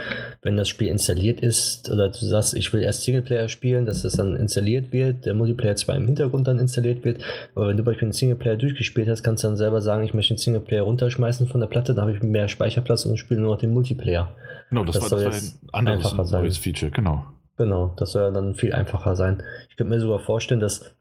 wenn 0.43 0.57
das 0.57 0.69
Spiel 0.69 0.89
installiert 0.89 1.39
ist, 1.41 1.89
oder 1.89 2.09
du 2.09 2.19
sagst, 2.19 2.55
ich 2.55 2.73
will 2.73 2.83
erst 2.83 3.05
Singleplayer 3.05 3.49
spielen, 3.49 3.87
dass 3.87 4.03
das 4.03 4.15
dann 4.15 4.35
installiert 4.35 4.93
wird, 4.93 5.25
der 5.25 5.35
Multiplayer 5.35 5.77
zwar 5.77 5.95
im 5.95 6.07
Hintergrund 6.07 6.49
dann 6.49 6.59
installiert 6.59 7.05
wird, 7.05 7.23
aber 7.55 7.69
wenn 7.69 7.77
du 7.77 7.85
beispielsweise 7.85 8.09
den 8.11 8.13
Singleplayer 8.31 8.57
durchgespielt 8.57 9.09
hast, 9.09 9.23
kannst 9.23 9.45
du 9.45 9.49
dann 9.49 9.57
selber 9.57 9.81
sagen, 9.81 10.03
ich 10.05 10.15
möchte 10.15 10.35
den 10.35 10.39
Singleplayer 10.39 10.83
runterschmeißen 10.83 11.47
von 11.47 11.61
der 11.61 11.69
Platte, 11.69 11.95
dann 11.95 12.07
habe 12.07 12.17
ich 12.17 12.23
mehr 12.25 12.49
Speicherplatz 12.49 13.05
und 13.07 13.17
spiele 13.17 13.41
nur 13.41 13.53
noch 13.53 13.61
den 13.61 13.73
Multiplayer. 13.73 14.35
Genau, 14.71 14.83
das, 14.85 14.95
Das 14.97 15.03
war, 15.05 15.09
soll 15.11 15.25
das 15.25 15.27
war 15.27 15.41
jetzt 15.41 15.63
ein 15.63 15.69
anderes 15.73 16.05
einfacher 16.07 16.25
sein. 16.25 16.43
neues 16.43 16.59
Feature, 16.59 16.91
genau. 16.91 17.25
Genau, 17.59 17.93
das 17.97 18.13
soll 18.13 18.23
ja 18.23 18.31
dann 18.31 18.55
viel 18.55 18.73
einfacher 18.73 19.17
sein. 19.17 19.43
Ich 19.69 19.77
könnte 19.77 19.93
mir 19.93 20.01
sogar 20.01 20.21
vorstellen, 20.21 20.61
dass 20.61 20.95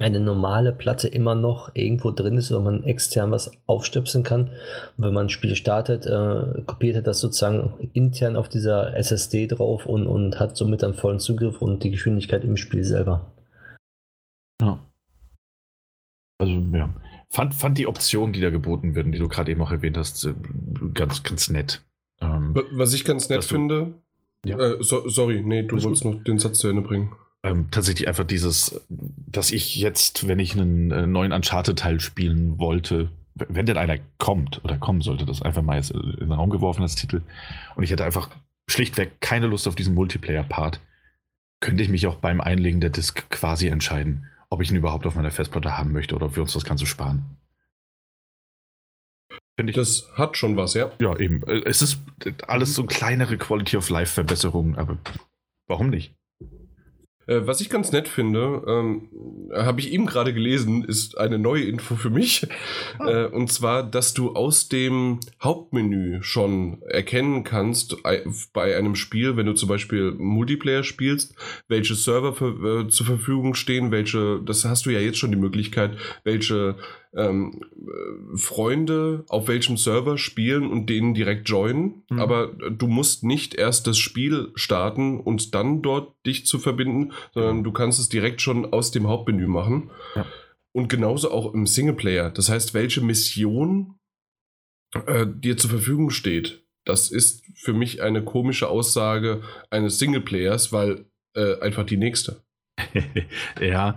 eine 0.00 0.18
normale 0.18 0.72
Platte 0.72 1.06
immer 1.06 1.36
noch 1.36 1.70
irgendwo 1.76 2.10
drin 2.10 2.36
ist, 2.36 2.52
wo 2.52 2.58
man 2.58 2.82
extern 2.82 3.30
was 3.30 3.52
aufstöpseln 3.66 4.24
kann. 4.24 4.48
Und 4.96 5.04
wenn 5.04 5.14
man 5.14 5.26
ein 5.26 5.30
Spiel 5.30 5.54
startet, 5.54 6.06
äh, 6.06 6.62
kopiert 6.66 6.96
er 6.96 7.02
das 7.02 7.20
sozusagen 7.20 7.88
intern 7.92 8.34
auf 8.34 8.48
dieser 8.48 8.96
SSD 8.96 9.46
drauf 9.46 9.86
und, 9.86 10.08
und 10.08 10.40
hat 10.40 10.56
somit 10.56 10.82
dann 10.82 10.94
vollen 10.94 11.20
Zugriff 11.20 11.62
und 11.62 11.84
die 11.84 11.92
Geschwindigkeit 11.92 12.42
im 12.42 12.56
Spiel 12.56 12.82
selber. 12.82 13.32
Ja. 14.60 14.80
Also, 16.40 16.52
ja. 16.52 16.92
Fand, 17.30 17.54
fand 17.54 17.78
die 17.78 17.86
Optionen, 17.86 18.32
die 18.32 18.40
da 18.40 18.50
geboten 18.50 18.96
werden, 18.96 19.12
die 19.12 19.18
du 19.18 19.28
gerade 19.28 19.52
eben 19.52 19.62
auch 19.62 19.70
erwähnt 19.70 19.96
hast, 19.96 20.24
äh, 20.24 20.34
ganz, 20.94 21.22
ganz 21.22 21.48
nett. 21.48 21.80
Ähm, 22.20 22.56
Wa- 22.56 22.64
Was 22.72 22.92
ich 22.92 23.04
ganz 23.04 23.28
nett 23.28 23.44
finde. 23.44 23.94
Ja. 24.44 24.58
Äh, 24.58 24.82
so, 24.82 25.08
sorry, 25.08 25.42
nee, 25.44 25.62
du 25.62 25.76
Alles 25.76 25.84
wolltest 25.84 26.04
noch 26.04 26.22
den 26.24 26.38
Satz 26.38 26.58
zu 26.58 26.68
Ende 26.68 26.82
bringen. 26.82 27.12
ähm, 27.44 27.68
tatsächlich 27.70 28.08
einfach 28.08 28.24
dieses, 28.24 28.80
dass 28.88 29.50
ich 29.50 29.76
jetzt, 29.76 30.28
wenn 30.28 30.38
ich 30.38 30.54
einen 30.54 30.90
äh, 30.90 31.06
neuen 31.06 31.32
Uncharted-Teil 31.32 32.00
spielen 32.00 32.58
wollte, 32.58 33.10
wenn 33.34 33.66
denn 33.66 33.78
einer 33.78 33.98
kommt 34.18 34.62
oder 34.64 34.78
kommen 34.78 35.00
sollte, 35.00 35.24
das 35.24 35.42
einfach 35.42 35.62
mal 35.62 35.76
jetzt 35.76 35.90
in 35.90 36.16
den 36.18 36.32
Raum 36.32 36.50
geworfen 36.50 36.82
als 36.82 36.94
Titel, 36.96 37.22
und 37.76 37.82
ich 37.82 37.90
hätte 37.90 38.04
einfach 38.04 38.30
schlichtweg 38.68 39.20
keine 39.20 39.46
Lust 39.46 39.66
auf 39.66 39.74
diesen 39.74 39.94
Multiplayer-Part, 39.94 40.80
könnte 41.60 41.82
ich 41.82 41.88
mich 41.88 42.06
auch 42.06 42.16
beim 42.16 42.40
Einlegen 42.40 42.80
der 42.80 42.90
Disk 42.90 43.30
quasi 43.30 43.68
entscheiden, 43.68 44.26
ob 44.50 44.60
ich 44.60 44.70
ihn 44.70 44.76
überhaupt 44.76 45.06
auf 45.06 45.14
meiner 45.14 45.30
Festplatte 45.30 45.78
haben 45.78 45.92
möchte 45.92 46.14
oder 46.14 46.26
ob 46.26 46.36
wir 46.36 46.42
uns 46.42 46.52
das 46.52 46.64
Ganze 46.64 46.86
sparen. 46.86 47.36
Finde 49.56 49.70
ich 49.70 49.76
Das 49.76 50.08
hat 50.14 50.36
schon 50.36 50.56
was, 50.56 50.74
ja. 50.74 50.90
Ja, 51.00 51.16
eben. 51.18 51.42
Äh, 51.46 51.62
Es 51.64 51.82
ist 51.82 51.98
alles 52.46 52.74
so 52.74 52.84
kleinere 52.84 53.36
Quality 53.36 53.76
of 53.76 53.90
Life 53.90 54.12
Verbesserungen, 54.14 54.76
aber 54.76 54.98
warum 55.68 55.90
nicht? 55.90 56.14
Äh, 57.28 57.46
was 57.46 57.60
ich 57.60 57.70
ganz 57.70 57.92
nett 57.92 58.08
finde, 58.08 58.64
ähm, 58.66 59.08
habe 59.54 59.78
ich 59.80 59.92
eben 59.92 60.06
gerade 60.06 60.34
gelesen, 60.34 60.82
ist 60.84 61.16
eine 61.18 61.38
neue 61.38 61.62
Info 61.62 61.94
für 61.94 62.10
mich. 62.10 62.48
Äh, 62.98 63.26
und 63.26 63.52
zwar, 63.52 63.84
dass 63.84 64.12
du 64.12 64.34
aus 64.34 64.68
dem 64.68 65.20
Hauptmenü 65.40 66.22
schon 66.22 66.82
erkennen 66.82 67.44
kannst, 67.44 68.04
ei- 68.04 68.24
bei 68.52 68.76
einem 68.76 68.96
Spiel, 68.96 69.36
wenn 69.36 69.46
du 69.46 69.52
zum 69.52 69.68
Beispiel 69.68 70.10
Multiplayer 70.12 70.82
spielst, 70.82 71.36
welche 71.68 71.94
Server 71.94 72.32
für, 72.34 72.80
äh, 72.86 72.88
zur 72.88 73.06
Verfügung 73.06 73.54
stehen, 73.54 73.92
welche, 73.92 74.40
das 74.44 74.64
hast 74.64 74.86
du 74.86 74.90
ja 74.90 74.98
jetzt 74.98 75.18
schon 75.18 75.30
die 75.30 75.36
Möglichkeit, 75.38 75.96
welche 76.24 76.76
ähm, 77.14 77.60
äh, 77.74 78.36
Freunde 78.36 79.24
auf 79.28 79.48
welchem 79.48 79.76
Server 79.76 80.18
spielen 80.18 80.70
und 80.70 80.88
denen 80.88 81.14
direkt 81.14 81.48
joinen. 81.48 82.04
Mhm. 82.10 82.18
Aber 82.18 82.48
du 82.48 82.86
musst 82.86 83.24
nicht 83.24 83.54
erst 83.54 83.86
das 83.86 83.98
Spiel 83.98 84.50
starten 84.54 85.20
und 85.20 85.54
dann 85.54 85.82
dort 85.82 86.14
dich 86.26 86.46
zu 86.46 86.58
verbinden, 86.58 87.12
sondern 87.32 87.64
du 87.64 87.72
kannst 87.72 87.98
es 87.98 88.08
direkt 88.08 88.40
schon 88.40 88.72
aus 88.72 88.90
dem 88.90 89.08
Hauptmenü 89.08 89.46
machen. 89.46 89.90
Ja. 90.14 90.26
Und 90.74 90.88
genauso 90.88 91.30
auch 91.30 91.52
im 91.52 91.66
Singleplayer. 91.66 92.30
Das 92.30 92.48
heißt, 92.48 92.72
welche 92.72 93.02
Mission 93.02 93.98
äh, 95.06 95.26
dir 95.26 95.56
zur 95.56 95.70
Verfügung 95.70 96.10
steht. 96.10 96.64
Das 96.84 97.10
ist 97.10 97.44
für 97.54 97.72
mich 97.72 98.02
eine 98.02 98.24
komische 98.24 98.68
Aussage 98.68 99.42
eines 99.70 99.98
Singleplayers, 99.98 100.72
weil 100.72 101.06
äh, 101.36 101.60
einfach 101.60 101.84
die 101.84 101.96
nächste. 101.96 102.42
ja, 103.60 103.96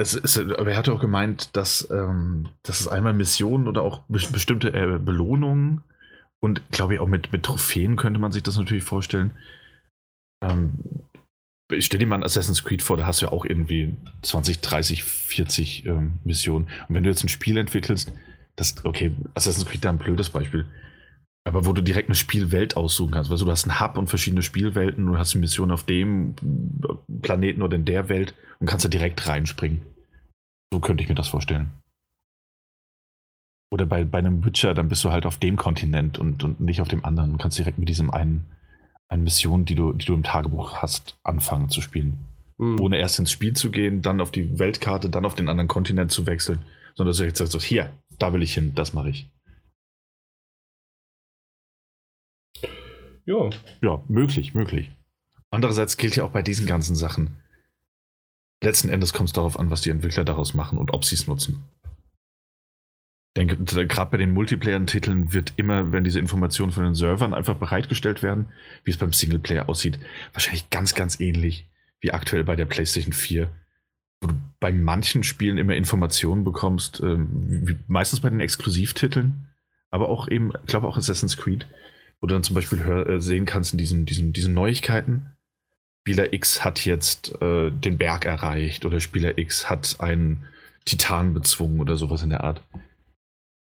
es 0.00 0.14
ist, 0.14 0.38
aber 0.38 0.70
er 0.70 0.76
hat 0.76 0.88
auch 0.88 1.00
gemeint, 1.00 1.56
dass, 1.56 1.88
ähm, 1.90 2.48
dass 2.62 2.80
es 2.80 2.88
einmal 2.88 3.14
Missionen 3.14 3.68
oder 3.68 3.82
auch 3.82 4.02
be 4.08 4.20
bestimmte 4.32 4.72
äh, 4.72 4.98
Belohnungen 4.98 5.82
und 6.40 6.70
glaube 6.70 6.94
ich 6.94 7.00
auch 7.00 7.08
mit, 7.08 7.32
mit 7.32 7.42
Trophäen 7.44 7.96
könnte 7.96 8.20
man 8.20 8.32
sich 8.32 8.42
das 8.42 8.56
natürlich 8.56 8.84
vorstellen. 8.84 9.32
Ähm, 10.42 10.74
stell 11.78 11.98
dir 11.98 12.06
mal 12.06 12.16
ein 12.16 12.24
Assassin's 12.24 12.64
Creed 12.64 12.82
vor, 12.82 12.96
da 12.96 13.06
hast 13.06 13.20
du 13.20 13.26
ja 13.26 13.32
auch 13.32 13.44
irgendwie 13.44 13.96
20, 14.22 14.60
30, 14.60 15.04
40 15.04 15.86
ähm, 15.86 16.18
Missionen. 16.24 16.68
Und 16.88 16.94
wenn 16.94 17.02
du 17.02 17.10
jetzt 17.10 17.24
ein 17.24 17.28
Spiel 17.28 17.58
entwickelst, 17.58 18.12
das, 18.56 18.84
okay, 18.84 19.12
Assassin's 19.34 19.66
Creed 19.66 19.84
da 19.84 19.90
ein 19.90 19.98
blödes 19.98 20.30
Beispiel. 20.30 20.66
Aber 21.48 21.64
wo 21.64 21.72
du 21.72 21.82
direkt 21.82 22.08
eine 22.08 22.14
Spielwelt 22.14 22.76
aussuchen 22.76 23.12
kannst. 23.12 23.30
Also 23.30 23.46
du 23.46 23.50
hast 23.50 23.64
einen 23.64 23.80
Hub 23.80 23.96
und 23.96 24.08
verschiedene 24.08 24.42
Spielwelten, 24.42 25.06
du 25.06 25.16
hast 25.16 25.34
eine 25.34 25.40
Mission 25.40 25.70
auf 25.70 25.84
dem 25.84 26.34
Planeten 27.22 27.62
oder 27.62 27.76
in 27.76 27.86
der 27.86 28.08
Welt 28.08 28.34
und 28.60 28.66
kannst 28.66 28.84
da 28.84 28.88
direkt 28.88 29.26
reinspringen. 29.26 29.80
So 30.72 30.80
könnte 30.80 31.02
ich 31.02 31.08
mir 31.08 31.14
das 31.14 31.28
vorstellen. 31.28 31.70
Oder 33.70 33.86
bei, 33.86 34.04
bei 34.04 34.18
einem 34.18 34.44
Witcher, 34.44 34.74
dann 34.74 34.88
bist 34.88 35.04
du 35.04 35.10
halt 35.10 35.26
auf 35.26 35.38
dem 35.38 35.56
Kontinent 35.56 36.18
und, 36.18 36.44
und 36.44 36.60
nicht 36.60 36.80
auf 36.80 36.88
dem 36.88 37.04
anderen. 37.04 37.32
Du 37.32 37.38
kannst 37.38 37.58
direkt 37.58 37.78
mit 37.78 37.88
diesem 37.88 38.10
einen, 38.10 38.46
einen 39.08 39.24
Mission, 39.24 39.64
die 39.64 39.74
du, 39.74 39.92
die 39.92 40.06
du 40.06 40.14
im 40.14 40.22
Tagebuch 40.22 40.76
hast, 40.76 41.16
anfangen 41.22 41.70
zu 41.70 41.80
spielen. 41.80 42.18
Hm. 42.58 42.80
Ohne 42.80 42.98
erst 42.98 43.18
ins 43.18 43.32
Spiel 43.32 43.54
zu 43.54 43.70
gehen, 43.70 44.02
dann 44.02 44.20
auf 44.20 44.30
die 44.30 44.58
Weltkarte, 44.58 45.08
dann 45.08 45.24
auf 45.24 45.34
den 45.34 45.48
anderen 45.48 45.68
Kontinent 45.68 46.10
zu 46.10 46.26
wechseln. 46.26 46.60
Sondern 46.94 47.10
dass 47.10 47.18
du 47.18 47.24
jetzt 47.24 47.38
sagst, 47.38 47.52
so, 47.52 47.60
hier, 47.60 47.90
da 48.18 48.32
will 48.32 48.42
ich 48.42 48.54
hin, 48.54 48.74
das 48.74 48.92
mache 48.92 49.10
ich. 49.10 49.30
Ja, 53.28 53.50
Ja, 53.82 54.02
möglich, 54.08 54.54
möglich. 54.54 54.90
Andererseits 55.50 55.98
gilt 55.98 56.16
ja 56.16 56.24
auch 56.24 56.30
bei 56.30 56.40
diesen 56.40 56.66
ganzen 56.66 56.96
Sachen, 56.96 57.36
letzten 58.62 58.88
Endes 58.88 59.12
kommt 59.12 59.28
es 59.28 59.34
darauf 59.34 59.58
an, 59.58 59.70
was 59.70 59.82
die 59.82 59.90
Entwickler 59.90 60.24
daraus 60.24 60.54
machen 60.54 60.78
und 60.78 60.94
ob 60.94 61.04
sie 61.04 61.14
es 61.14 61.26
nutzen. 61.26 61.62
Ich 63.34 63.46
denke, 63.46 63.86
gerade 63.86 64.10
bei 64.10 64.16
den 64.16 64.32
Multiplayer-Titeln 64.32 65.34
wird 65.34 65.52
immer, 65.56 65.92
wenn 65.92 66.04
diese 66.04 66.18
Informationen 66.18 66.72
von 66.72 66.84
den 66.84 66.94
Servern 66.94 67.34
einfach 67.34 67.56
bereitgestellt 67.56 68.22
werden, 68.22 68.46
wie 68.84 68.92
es 68.92 68.96
beim 68.96 69.12
Singleplayer 69.12 69.68
aussieht, 69.68 69.98
wahrscheinlich 70.32 70.70
ganz, 70.70 70.94
ganz 70.94 71.20
ähnlich 71.20 71.68
wie 72.00 72.12
aktuell 72.12 72.44
bei 72.44 72.56
der 72.56 72.64
PlayStation 72.64 73.12
4, 73.12 73.50
wo 74.22 74.28
du 74.28 74.34
bei 74.58 74.72
manchen 74.72 75.22
Spielen 75.22 75.58
immer 75.58 75.76
Informationen 75.76 76.44
bekommst, 76.44 77.00
ähm, 77.00 77.28
wie, 77.68 77.76
meistens 77.88 78.20
bei 78.20 78.30
den 78.30 78.40
Exklusivtiteln, 78.40 79.48
aber 79.90 80.08
auch 80.08 80.28
eben, 80.28 80.50
ich 80.62 80.66
glaube 80.66 80.88
auch 80.88 80.96
Assassin's 80.96 81.36
Creed, 81.36 81.66
wo 82.20 82.26
du 82.26 82.34
dann 82.34 82.42
zum 82.42 82.54
Beispiel 82.54 82.84
hör, 82.84 83.08
äh, 83.08 83.20
sehen 83.20 83.46
kannst 83.46 83.72
in 83.72 83.78
diesen, 83.78 84.06
diesen, 84.06 84.32
diesen 84.32 84.54
Neuigkeiten, 84.54 85.32
Spieler 86.02 86.32
X 86.32 86.64
hat 86.64 86.84
jetzt 86.86 87.40
äh, 87.42 87.70
den 87.70 87.98
Berg 87.98 88.24
erreicht 88.24 88.86
oder 88.86 88.98
Spieler 89.00 89.36
X 89.36 89.68
hat 89.68 89.96
einen 90.00 90.44
Titan 90.86 91.34
bezwungen 91.34 91.80
oder 91.80 91.96
sowas 91.96 92.22
in 92.22 92.30
der 92.30 92.44
Art. 92.44 92.62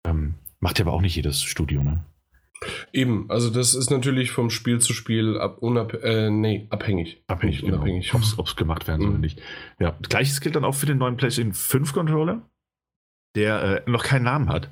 Ähm, 0.06 0.36
macht 0.60 0.78
ja 0.80 0.86
aber 0.86 0.94
auch 0.94 1.02
nicht 1.02 1.16
jedes 1.16 1.42
Studio, 1.42 1.82
ne? 1.82 2.04
eben. 2.94 3.30
Also 3.30 3.50
das 3.50 3.74
ist 3.76 3.90
natürlich 3.92 4.32
vom 4.32 4.50
Spiel 4.50 4.80
zu 4.80 4.94
Spiel 4.94 5.38
ab, 5.38 5.60
unab 5.60 5.94
äh, 6.04 6.30
nee, 6.30 6.68
abhängig. 6.70 7.22
Abhängig, 7.28 7.62
Nicht 7.62 7.72
unabhängig. 7.72 8.12
Genau, 8.12 8.24
ob 8.38 8.48
es 8.48 8.56
gemacht 8.56 8.88
werden 8.88 9.02
soll 9.02 9.10
oder 9.10 9.18
Mhm. 9.18 9.22
nicht. 9.22 9.42
Ja, 9.80 9.96
gleiches 10.10 10.42
gilt 10.42 10.56
dann 10.56 10.66
auch 10.66 10.76
für 10.76 10.86
den 10.86 10.98
neuen 10.98 11.18
PlayStation 11.18 11.54
5 11.54 11.94
Controller, 11.94 12.42
der 13.36 13.86
äh, 13.88 13.90
noch 13.90 14.04
keinen 14.04 14.24
Namen 14.24 14.50
hat. 14.50 14.72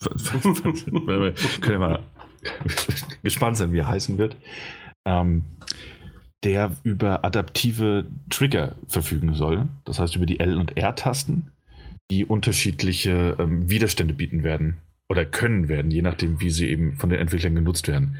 Können 0.02 1.62
wir 1.62 1.78
mal 1.78 2.02
gespannt 3.22 3.56
sein, 3.56 3.72
wie 3.72 3.78
er 3.78 3.88
heißen 3.88 4.18
wird. 4.18 4.36
Ähm, 5.06 5.44
der 6.44 6.76
über 6.82 7.24
adaptive 7.24 8.06
Trigger 8.28 8.76
verfügen 8.86 9.34
soll. 9.34 9.68
Das 9.84 9.98
heißt 9.98 10.14
über 10.14 10.26
die 10.26 10.40
L- 10.40 10.58
und 10.58 10.76
R-Tasten, 10.76 11.50
die 12.10 12.24
unterschiedliche 12.24 13.36
ähm, 13.38 13.70
Widerstände 13.70 14.14
bieten 14.14 14.44
werden 14.44 14.76
oder 15.08 15.24
können 15.24 15.68
werden, 15.68 15.90
je 15.90 16.02
nachdem, 16.02 16.40
wie 16.40 16.50
sie 16.50 16.68
eben 16.68 16.96
von 16.96 17.08
den 17.08 17.18
Entwicklern 17.18 17.54
genutzt 17.54 17.88
werden. 17.88 18.18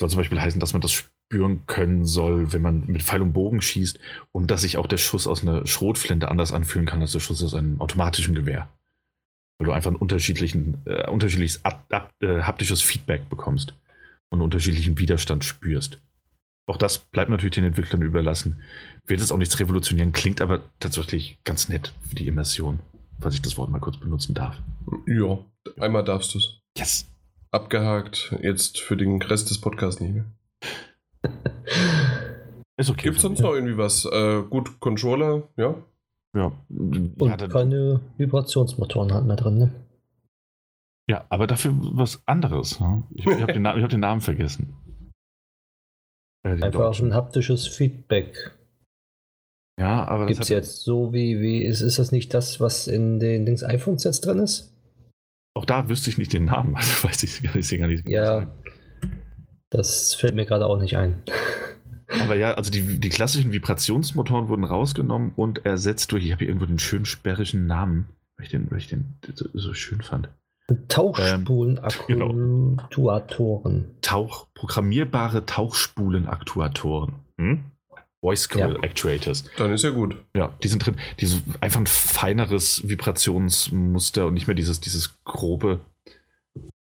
Soll 0.00 0.10
zum 0.10 0.18
Beispiel 0.18 0.40
heißen, 0.40 0.60
dass 0.60 0.72
man 0.72 0.82
das 0.82 0.92
spüren 0.92 1.66
können 1.66 2.04
soll, 2.04 2.52
wenn 2.52 2.62
man 2.62 2.86
mit 2.86 3.02
Pfeil 3.02 3.22
und 3.22 3.32
Bogen 3.32 3.60
schießt 3.60 3.98
und 4.32 4.50
dass 4.50 4.62
sich 4.62 4.76
auch 4.76 4.86
der 4.86 4.96
Schuss 4.96 5.26
aus 5.26 5.42
einer 5.42 5.66
Schrotflinte 5.66 6.28
anders 6.28 6.52
anfühlen 6.52 6.86
kann 6.86 7.00
als 7.00 7.12
der 7.12 7.20
Schuss 7.20 7.42
aus 7.42 7.54
einem 7.54 7.80
automatischen 7.80 8.34
Gewehr. 8.34 8.68
Weil 9.60 9.66
du 9.66 9.72
einfach 9.72 9.90
ein 9.90 9.96
unterschiedlichen, 9.96 10.78
äh, 10.86 11.06
unterschiedliches 11.10 11.62
ab, 11.66 11.84
ab, 11.90 12.14
äh, 12.22 12.40
haptisches 12.40 12.80
Feedback 12.80 13.28
bekommst 13.28 13.74
und 14.30 14.40
unterschiedlichen 14.40 14.98
Widerstand 14.98 15.44
spürst. 15.44 16.00
Auch 16.66 16.78
das 16.78 16.96
bleibt 16.98 17.30
natürlich 17.30 17.56
den 17.56 17.64
Entwicklern 17.64 18.00
überlassen. 18.00 18.62
Wird 19.04 19.20
es 19.20 19.30
auch 19.30 19.36
nichts 19.36 19.60
revolutionieren, 19.60 20.12
klingt 20.12 20.40
aber 20.40 20.62
tatsächlich 20.78 21.36
ganz 21.44 21.68
nett 21.68 21.92
für 22.08 22.14
die 22.14 22.26
Immersion, 22.26 22.78
falls 23.20 23.34
ich 23.34 23.42
das 23.42 23.58
Wort 23.58 23.68
mal 23.68 23.80
kurz 23.80 23.98
benutzen 23.98 24.32
darf. 24.32 24.56
Ja, 25.06 25.38
einmal 25.78 26.04
darfst 26.04 26.32
du 26.32 26.38
es. 26.38 26.62
Yes. 26.78 27.06
Abgehakt, 27.50 28.34
jetzt 28.40 28.80
für 28.80 28.96
den 28.96 29.20
Rest 29.20 29.50
des 29.50 29.60
Podcasts 29.60 30.00
nicht 30.00 30.14
mehr. 30.14 30.24
Ist 32.78 32.88
okay. 32.88 33.02
Gibt 33.02 33.16
es 33.16 33.22
sonst 33.22 33.40
noch 33.40 33.52
irgendwie 33.52 33.76
was? 33.76 34.06
Äh, 34.06 34.42
gut, 34.48 34.80
Controller, 34.80 35.50
ja. 35.58 35.74
Ja, 36.36 36.52
Und 36.68 37.16
ja, 37.20 37.36
dann, 37.36 37.50
keine 37.50 38.00
Vibrationsmotoren 38.16 39.12
hat 39.12 39.24
mehr 39.24 39.36
drin, 39.36 39.58
ne? 39.58 39.72
Ja, 41.08 41.24
aber 41.28 41.46
dafür 41.48 41.72
was 41.76 42.22
anderes. 42.26 42.78
Ne? 42.78 43.02
Ich, 43.14 43.26
ich 43.26 43.40
habe 43.42 43.52
den, 43.52 43.66
hab 43.66 43.88
den 43.90 44.00
Namen 44.00 44.20
vergessen. 44.20 44.74
Äh, 46.46 46.62
Einfach 46.62 46.98
ein 47.00 47.14
haptisches 47.14 47.66
Feedback. 47.66 48.56
Ja, 49.80 50.04
aber 50.06 50.26
das 50.26 50.28
Gibt 50.28 50.40
es 50.42 50.50
hat, 50.50 50.56
jetzt 50.56 50.82
so 50.82 51.12
wie, 51.12 51.40
wie 51.40 51.64
ist, 51.64 51.80
ist 51.80 51.98
das 51.98 52.12
nicht 52.12 52.32
das, 52.32 52.60
was 52.60 52.86
in 52.86 53.18
den 53.18 53.44
Dings 53.46 53.64
iPhones 53.64 54.04
jetzt 54.04 54.24
drin 54.26 54.38
ist? 54.38 54.68
auch 55.56 55.64
da 55.64 55.88
wüsste 55.88 56.10
ich 56.10 56.16
nicht 56.18 56.32
den 56.32 56.44
Namen. 56.44 56.74
Also 56.76 57.08
weiß 57.08 57.22
ich 57.24 57.42
gar 57.42 57.56
nicht. 57.56 57.70
Gar 57.78 57.86
nicht 57.88 58.08
Ja. 58.08 58.24
sagen. 58.26 58.52
Das 59.70 60.14
fällt 60.14 60.34
mir 60.34 60.46
gerade 60.46 60.66
auch 60.66 60.78
nicht 60.78 60.96
ein. 60.96 61.22
Aber 62.20 62.34
ja, 62.34 62.54
also 62.54 62.70
die, 62.70 62.98
die 62.98 63.08
klassischen 63.08 63.52
Vibrationsmotoren 63.52 64.48
wurden 64.48 64.64
rausgenommen 64.64 65.32
und 65.36 65.64
ersetzt 65.64 66.12
durch, 66.12 66.24
ich 66.24 66.32
habe 66.32 66.40
hier 66.40 66.48
irgendwo 66.48 66.66
den 66.66 66.78
schönen 66.78 67.06
sperrischen 67.06 67.66
Namen, 67.66 68.08
weil 68.36 68.46
ich 68.46 68.50
den, 68.50 68.70
weil 68.70 68.78
ich 68.78 68.88
den 68.88 69.14
so, 69.34 69.46
so 69.52 69.74
schön 69.74 70.02
fand. 70.02 70.28
Tauchspulen-Aktuatoren. 70.88 73.86
Tauch, 74.02 74.46
programmierbare 74.54 75.46
Tauchspulen-Aktuatoren. 75.46 77.14
Hm? 77.38 77.64
Voice 78.20 78.48
Coil 78.48 78.74
Ja. 78.74 78.82
Actuators. 78.82 79.44
Dann 79.56 79.72
ist 79.72 79.82
ja 79.82 79.90
gut. 79.90 80.16
Ja, 80.36 80.54
die 80.62 80.68
sind 80.68 80.84
drin. 80.84 80.96
Dieses 81.20 81.42
einfach 81.60 81.80
ein 81.80 81.86
feineres 81.86 82.86
Vibrationsmuster 82.86 84.26
und 84.26 84.34
nicht 84.34 84.46
mehr 84.46 84.54
dieses, 84.54 84.80
dieses 84.80 85.18
grobe. 85.24 85.80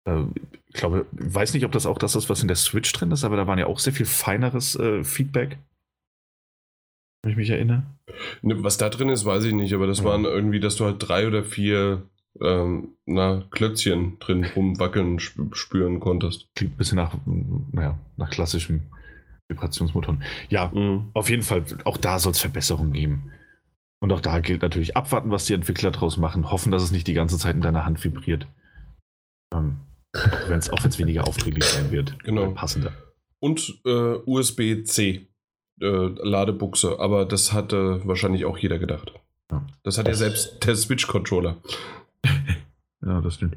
Äh, 0.05 0.23
ich 0.69 0.75
glaube, 0.75 1.05
weiß 1.11 1.53
nicht, 1.53 1.65
ob 1.65 1.71
das 1.71 1.85
auch 1.85 1.97
das 1.97 2.15
ist, 2.15 2.29
was 2.29 2.41
in 2.41 2.47
der 2.47 2.55
Switch 2.57 2.91
drin 2.93 3.11
ist, 3.11 3.23
aber 3.23 3.35
da 3.37 3.47
waren 3.47 3.59
ja 3.59 3.65
auch 3.67 3.79
sehr 3.79 3.93
viel 3.93 4.05
feineres 4.05 4.75
äh, 4.75 5.03
Feedback. 5.03 5.57
Wenn 7.23 7.31
ich 7.31 7.37
mich 7.37 7.49
erinnere. 7.49 7.83
Ne, 8.41 8.63
Was 8.63 8.77
da 8.77 8.89
drin 8.89 9.09
ist, 9.09 9.25
weiß 9.25 9.43
ich 9.45 9.53
nicht, 9.53 9.73
aber 9.73 9.87
das 9.87 10.01
Mhm. 10.01 10.05
waren 10.05 10.25
irgendwie, 10.25 10.59
dass 10.59 10.75
du 10.77 10.85
halt 10.85 10.97
drei 10.99 11.27
oder 11.27 11.43
vier 11.43 12.03
ähm, 12.41 12.89
na, 13.05 13.43
Klötzchen 13.51 14.19
drin 14.19 14.45
rumwackeln 14.45 15.17
sp 15.19 15.49
spüren 15.53 15.99
konntest. 15.99 16.47
Klingt 16.55 16.75
ein 16.75 16.77
bisschen 16.77 16.95
nach, 16.97 17.15
naja, 17.71 17.97
nach 18.15 18.29
klassischen 18.29 18.83
Vibrationsmotoren. 19.49 20.23
Ja, 20.49 20.67
Mhm. 20.73 21.09
auf 21.13 21.29
jeden 21.29 21.43
Fall, 21.43 21.65
auch 21.83 21.97
da 21.97 22.19
soll 22.19 22.31
es 22.33 22.39
Verbesserungen 22.39 22.93
geben. 22.93 23.31
Und 24.01 24.13
auch 24.13 24.21
da 24.21 24.39
gilt 24.39 24.61
natürlich 24.61 24.95
abwarten, 24.95 25.31
was 25.31 25.45
die 25.45 25.53
Entwickler 25.55 25.91
draus 25.91 26.15
machen, 26.17 26.51
hoffen, 26.51 26.71
dass 26.71 26.83
es 26.83 26.91
nicht 26.91 27.07
die 27.07 27.13
ganze 27.15 27.37
Zeit 27.37 27.55
in 27.55 27.61
deiner 27.61 27.83
Hand 27.85 28.01
vibriert. 28.03 28.47
Ähm, 29.53 29.77
auch 30.13 30.49
wenn 30.49 30.59
es 30.59 30.99
weniger 30.99 31.27
aufdringlich 31.27 31.65
sein 31.65 31.91
wird. 31.91 32.17
Genau. 32.23 32.43
Oder 32.43 32.51
Passender. 32.51 32.91
Und 33.39 33.79
äh, 33.85 34.15
USB-C 34.25 35.27
äh, 35.81 35.85
Ladebuchse, 35.85 36.99
aber 36.99 37.25
das 37.25 37.53
hatte 37.53 38.01
wahrscheinlich 38.05 38.45
auch 38.45 38.57
jeder 38.57 38.79
gedacht. 38.79 39.13
Ja. 39.51 39.65
Das 39.83 39.97
hat 39.97 40.07
ja 40.07 40.13
selbst 40.13 40.65
der 40.65 40.75
Switch-Controller. 40.75 41.57
Ja, 43.01 43.21
das 43.21 43.35
stimmt. 43.35 43.55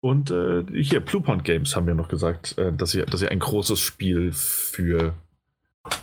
Und 0.00 0.30
äh, 0.30 0.64
hier, 0.72 1.00
Bluepoint 1.00 1.42
Games 1.42 1.74
haben 1.74 1.88
wir 1.88 1.96
noch 1.96 2.06
gesagt, 2.06 2.56
äh, 2.58 2.72
dass, 2.72 2.92
sie, 2.92 3.04
dass 3.04 3.18
sie 3.18 3.26
ein 3.26 3.40
großes 3.40 3.80
Spiel 3.80 4.30
für 4.30 5.14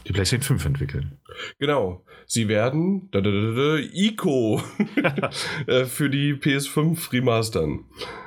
die 0.08 0.14
PlayStation 0.14 0.58
5 0.58 0.66
entwickeln. 0.66 1.20
Genau. 1.58 2.04
Sie 2.26 2.48
werden 2.48 3.10
da, 3.12 3.22
da, 3.22 3.32
da, 3.32 3.52
da, 3.52 3.78
ICO 3.78 4.62
äh, 5.68 5.86
für 5.86 6.10
die 6.10 6.34
PS5 6.34 7.12
remastern. 7.14 7.86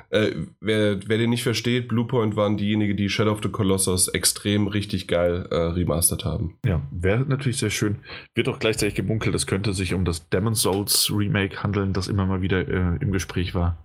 Äh, 0.09 0.31
wer, 0.59 0.99
wer 1.07 1.17
den 1.17 1.31
nicht 1.31 1.43
versteht, 1.43 1.87
Bluepoint 1.87 2.35
waren 2.35 2.55
diejenigen, 2.55 2.95
die 2.95 3.09
Shadow 3.09 3.31
of 3.31 3.39
the 3.41 3.49
Colossus 3.49 4.07
extrem 4.09 4.67
richtig 4.67 5.07
geil 5.07 5.47
äh, 5.49 5.55
remastert 5.55 6.23
haben. 6.23 6.57
Ja, 6.65 6.81
wäre 6.91 7.21
natürlich 7.21 7.57
sehr 7.57 7.71
schön. 7.71 7.97
Wird 8.35 8.47
auch 8.47 8.59
gleichzeitig 8.59 8.93
gemunkelt, 8.93 9.33
es 9.33 9.47
könnte 9.47 9.73
sich 9.73 9.93
um 9.95 10.05
das 10.05 10.29
Demon 10.29 10.53
Souls 10.53 11.11
Remake 11.11 11.63
handeln, 11.63 11.93
das 11.93 12.07
immer 12.07 12.27
mal 12.27 12.41
wieder 12.41 12.67
äh, 12.67 12.97
im 13.01 13.11
Gespräch 13.11 13.55
war. 13.55 13.77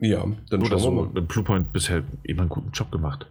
Ja, 0.00 0.24
dann 0.50 0.60
Nur, 0.60 0.68
schauen 0.68 0.78
wir 0.78 0.78
so 0.80 0.90
mal. 0.90 1.06
Bluepoint 1.22 1.72
bisher 1.72 2.04
immer 2.22 2.42
einen 2.42 2.48
guten 2.50 2.70
Job 2.72 2.90
gemacht. 2.90 3.26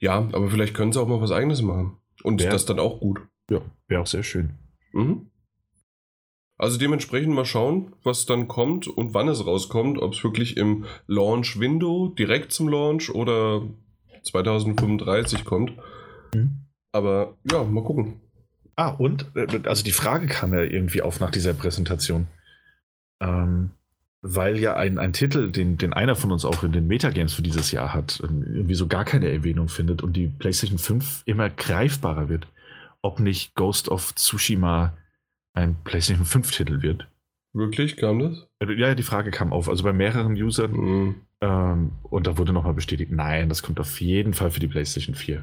Ja, 0.00 0.18
aber 0.32 0.48
vielleicht 0.50 0.74
können 0.74 0.92
sie 0.92 1.00
auch 1.00 1.06
mal 1.08 1.20
was 1.20 1.30
eigenes 1.30 1.62
machen. 1.62 1.96
Und 2.22 2.40
Ja. 2.42 2.50
das 2.50 2.66
dann 2.66 2.78
auch 2.80 3.00
gut. 3.00 3.20
Ja, 3.50 3.60
wäre 3.88 4.02
auch 4.02 4.06
sehr 4.06 4.22
schön. 4.22 4.50
Mhm. 4.92 5.30
Also 6.58 6.78
dementsprechend 6.78 7.34
mal 7.34 7.46
schauen, 7.46 7.94
was 8.02 8.26
dann 8.26 8.46
kommt 8.48 8.86
und 8.86 9.14
wann 9.14 9.28
es 9.28 9.46
rauskommt, 9.46 9.98
ob 9.98 10.12
es 10.12 10.22
wirklich 10.22 10.56
im 10.58 10.84
Launch-Window 11.06 12.08
direkt 12.18 12.52
zum 12.52 12.68
Launch 12.68 13.08
oder 13.14 13.62
2035 14.24 15.44
kommt. 15.44 15.72
Mhm. 16.34 16.66
Aber 16.92 17.36
ja, 17.50 17.64
mal 17.64 17.84
gucken. 17.84 18.20
Ah, 18.76 18.90
und, 18.90 19.30
äh, 19.36 19.46
also 19.64 19.84
die 19.84 19.92
Frage 19.92 20.26
kam 20.26 20.52
ja 20.52 20.60
irgendwie 20.62 21.02
auf 21.02 21.20
nach 21.20 21.30
dieser 21.30 21.54
Präsentation. 21.54 22.26
Ähm, 23.20 23.70
weil 24.22 24.58
ja 24.58 24.76
ein, 24.76 24.98
ein 24.98 25.12
Titel, 25.12 25.50
den, 25.50 25.78
den 25.78 25.92
einer 25.92 26.14
von 26.16 26.30
uns 26.32 26.44
auch 26.44 26.62
in 26.62 26.72
den 26.72 26.86
Metagames 26.86 27.34
für 27.34 27.42
dieses 27.42 27.72
Jahr 27.72 27.94
hat, 27.94 28.20
ähm, 28.22 28.44
irgendwie 28.46 28.74
so 28.74 28.86
gar 28.86 29.04
keine 29.04 29.30
Erwähnung 29.30 29.68
findet 29.68 30.02
und 30.02 30.14
die 30.14 30.28
PlayStation 30.28 30.78
5 30.78 31.22
immer 31.24 31.48
greifbarer 31.48 32.28
wird, 32.28 32.46
ob 33.02 33.20
nicht 33.20 33.54
Ghost 33.54 33.88
of 33.88 34.14
Tsushima 34.14 34.96
ein 35.54 35.76
PlayStation 35.84 36.26
5-Titel 36.26 36.82
wird. 36.82 37.08
Wirklich, 37.52 37.96
kam 37.96 38.18
das? 38.20 38.46
Äh, 38.60 38.72
Ja, 38.74 38.94
die 38.94 39.02
Frage 39.02 39.30
kam 39.30 39.52
auf, 39.52 39.68
also 39.68 39.82
bei 39.82 39.92
mehreren 39.92 40.34
Usern. 40.34 40.72
Mhm. 40.72 41.14
Ähm, 41.40 41.92
und 42.02 42.26
da 42.26 42.36
wurde 42.36 42.52
nochmal 42.52 42.74
bestätigt, 42.74 43.10
nein, 43.10 43.48
das 43.48 43.62
kommt 43.62 43.80
auf 43.80 44.00
jeden 44.00 44.34
Fall 44.34 44.50
für 44.50 44.60
die 44.60 44.68
PlayStation 44.68 45.14
4. 45.14 45.42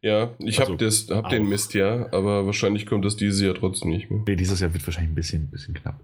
Ja, 0.00 0.34
ich 0.38 0.58
Also, 0.60 0.72
habe 0.72 1.16
hab 1.16 1.28
den. 1.28 1.48
Mist 1.48 1.74
ja, 1.74 2.10
aber 2.12 2.46
wahrscheinlich 2.46 2.86
kommt 2.86 3.04
das 3.04 3.16
dieses 3.16 3.42
Jahr 3.42 3.54
trotzdem 3.54 3.90
nicht 3.90 4.10
mehr. 4.10 4.22
Nee, 4.26 4.36
dieses 4.36 4.60
Jahr 4.60 4.72
wird 4.72 4.86
wahrscheinlich 4.86 5.12
ein 5.12 5.14
bisschen, 5.14 5.42
ein 5.42 5.50
bisschen 5.50 5.74
knapp. 5.74 6.00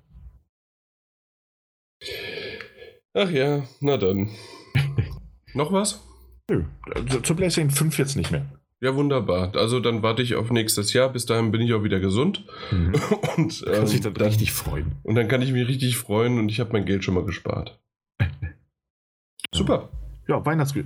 Ach 3.14 3.30
ja, 3.30 3.62
na 3.80 3.96
dann. 3.96 4.30
Noch 5.54 5.72
was? 5.72 6.02
Nö, 6.50 6.64
also 6.94 7.20
zur 7.20 7.36
PlayStation 7.36 7.70
5 7.70 7.98
jetzt 7.98 8.16
nicht 8.16 8.30
mehr. 8.30 8.46
Ja, 8.80 8.94
wunderbar. 8.94 9.54
Also 9.56 9.80
dann 9.80 10.02
warte 10.02 10.20
ich 10.20 10.34
auf 10.34 10.50
nächstes 10.50 10.92
Jahr. 10.92 11.08
Bis 11.08 11.24
dahin 11.24 11.52
bin 11.52 11.62
ich 11.62 11.72
auch 11.72 11.84
wieder 11.84 12.00
gesund. 12.00 12.44
Mhm. 12.70 12.94
Und, 13.36 13.64
Kann 13.64 13.86
sich 13.86 14.04
ähm, 14.04 14.14
dann 14.14 14.16
richtig 14.26 14.52
freuen. 14.52 14.96
und 15.04 15.14
dann 15.14 15.28
kann 15.28 15.40
ich 15.40 15.52
mich 15.52 15.66
richtig 15.66 15.96
freuen 15.96 16.38
und 16.38 16.50
ich 16.50 16.60
habe 16.60 16.72
mein 16.72 16.84
Geld 16.84 17.02
schon 17.04 17.14
mal 17.14 17.24
gespart. 17.24 17.80
Super. 19.54 19.88
Ja, 20.28 20.44
Weihnachtsgü 20.44 20.84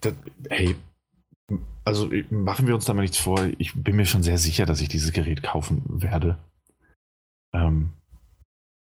das, 0.00 0.14
Hey, 0.48 0.76
also 1.84 2.12
äh, 2.12 2.24
machen 2.30 2.66
wir 2.66 2.74
uns 2.74 2.84
da 2.84 2.94
mal 2.94 3.02
nichts 3.02 3.18
vor. 3.18 3.48
Ich 3.58 3.74
bin 3.74 3.96
mir 3.96 4.06
schon 4.06 4.22
sehr 4.22 4.38
sicher, 4.38 4.66
dass 4.66 4.80
ich 4.80 4.88
dieses 4.88 5.12
Gerät 5.12 5.42
kaufen 5.42 5.82
werde. 5.88 6.38
Ähm, 7.52 7.90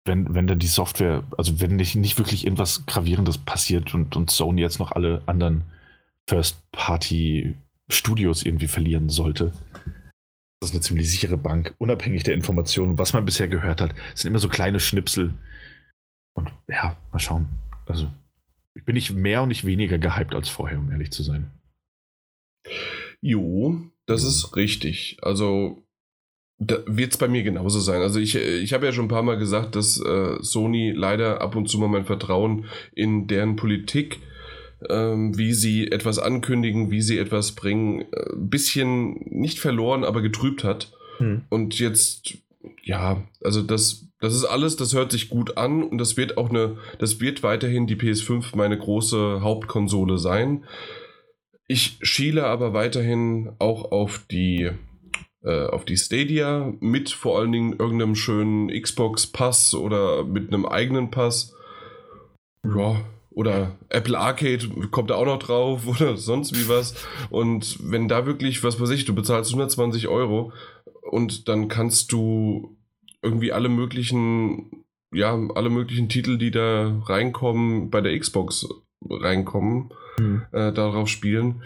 wenn, 0.06 0.34
wenn 0.34 0.48
dann 0.48 0.60
die 0.60 0.68
Software, 0.68 1.26
also 1.38 1.60
wenn 1.62 1.76
nicht, 1.76 1.96
nicht 1.96 2.18
wirklich 2.18 2.46
irgendwas 2.46 2.86
Gravierendes 2.86 3.38
passiert 3.38 3.94
und, 3.94 4.16
und 4.16 4.32
Sony 4.32 4.62
jetzt 4.62 4.80
noch 4.80 4.92
alle 4.92 5.22
anderen 5.26 5.64
First-Party-Studios 6.28 8.44
irgendwie 8.44 8.68
verlieren 8.68 9.10
sollte. 9.10 9.52
Das 10.60 10.70
ist 10.70 10.76
eine 10.76 10.82
ziemlich 10.82 11.10
sichere 11.10 11.38
Bank, 11.38 11.74
unabhängig 11.78 12.24
der 12.24 12.34
Informationen, 12.34 12.98
was 12.98 13.14
man 13.14 13.26
bisher 13.26 13.48
gehört 13.48 13.82
hat. 13.82 13.94
Es 14.14 14.22
sind 14.22 14.30
immer 14.30 14.40
so 14.40 14.50
kleine 14.50 14.80
Schnipsel. 14.80 15.34
Und 16.34 16.52
ja, 16.68 16.98
mal 17.12 17.20
schauen. 17.20 17.48
Also, 17.86 18.12
ich 18.76 18.86
bin 18.86 18.96
nicht 18.96 19.12
mehr 19.12 19.42
und 19.42 19.50
nicht 19.50 19.66
weniger 19.66 19.98
gehypt 19.98 20.36
als 20.36 20.50
vorher, 20.50 20.80
um 20.80 20.92
ehrlich 20.92 21.12
zu 21.12 21.24
sein. 21.24 21.52
Jo, 23.22 23.82
das 24.06 24.24
ist 24.24 24.56
richtig. 24.56 25.18
Also 25.22 25.84
wird 26.60 27.14
es 27.14 27.18
bei 27.18 27.28
mir 27.28 27.44
genauso 27.44 27.80
sein. 27.80 28.02
Also 28.02 28.20
ich, 28.20 28.36
äh, 28.36 28.58
ich 28.58 28.74
habe 28.74 28.86
ja 28.86 28.92
schon 28.92 29.06
ein 29.06 29.10
paar 29.10 29.24
Mal 29.24 29.38
gesagt, 29.38 29.76
dass 29.76 30.00
äh, 30.00 30.38
Sony 30.42 30.92
leider 30.92 31.42
ab 31.42 31.56
und 31.56 31.70
zu 31.70 31.80
mal 31.80 31.88
mein 31.88 32.06
Vertrauen 32.06 32.66
in 32.94 33.28
deren 33.28 33.56
Politik, 33.56 34.20
ähm, 34.90 35.38
wie 35.38 35.54
sie 35.54 35.92
etwas 35.92 36.20
ankündigen, 36.20 36.92
wie 36.92 37.02
sie 37.02 37.18
etwas 37.18 37.54
bringen, 37.54 38.02
äh, 38.12 38.34
ein 38.34 38.50
bisschen 38.50 39.26
nicht 39.30 39.60
verloren, 39.60 40.04
aber 40.04 40.22
getrübt 40.22 40.64
hat. 40.64 40.92
Und 41.50 41.80
jetzt, 41.80 42.38
ja, 42.84 43.24
also 43.44 43.62
das, 43.62 44.06
das 44.20 44.36
ist 44.36 44.46
alles, 44.46 44.76
das 44.76 44.94
hört 44.94 45.12
sich 45.12 45.30
gut 45.30 45.58
an 45.58 45.84
und 45.84 45.98
das 45.98 46.18
wird 46.18 46.38
auch 46.38 46.50
eine, 46.50 46.78
das 46.98 47.22
wird 47.22 47.44
weiterhin 47.44 47.88
die 47.88 47.96
PS5 47.96 48.56
meine 48.56 48.78
große 48.78 49.42
Hauptkonsole 49.42 50.18
sein. 50.18 50.66
Ich 51.68 52.00
schiele 52.02 52.46
aber 52.46 52.74
weiterhin 52.74 53.52
auch 53.60 53.92
auf 53.92 54.26
die, 54.30 54.64
äh, 54.64 54.74
auf 55.48 55.86
die 55.86 55.98
Stadia 55.98 56.74
mit 56.80 57.10
vor 57.10 57.40
allen 57.40 57.52
Dingen 57.52 57.72
irgendeinem 57.80 58.16
schönen 58.16 58.70
Xbox-Pass 58.70 59.74
oder 59.74 60.26
mit 60.26 60.54
einem 60.54 60.66
eigenen 60.66 61.12
Pass. 61.12 61.56
Ja, 62.66 62.98
oder 63.32 63.78
Apple 63.88 64.18
Arcade 64.18 64.68
kommt 64.92 65.12
da 65.12 65.16
auch 65.16 65.26
noch 65.26 65.40
drauf 65.40 65.88
oder 65.88 66.18
sonst 66.18 66.58
wie 66.58 66.68
was. 66.68 66.94
Und 67.30 67.78
wenn 67.82 68.10
da 68.10 68.26
wirklich, 68.26 68.64
was 68.64 68.82
weiß 68.82 68.90
ich, 68.90 69.06
du 69.06 69.16
bezahlst 69.16 69.52
120 69.52 70.10
Euro 70.10 70.52
und 71.10 71.48
dann 71.48 71.70
kannst 71.70 72.12
du 72.12 72.78
irgendwie 73.22 73.54
alle 73.54 73.70
möglichen, 73.70 74.84
ja, 75.14 75.40
alle 75.56 75.70
möglichen 75.70 76.10
Titel, 76.10 76.38
die 76.38 76.52
da 76.52 77.02
reinkommen, 77.06 77.90
bei 77.90 78.02
der 78.02 78.18
Xbox 78.20 78.68
reinkommen, 79.10 79.94
äh, 80.52 80.74
darauf 80.74 81.08
spielen, 81.08 81.64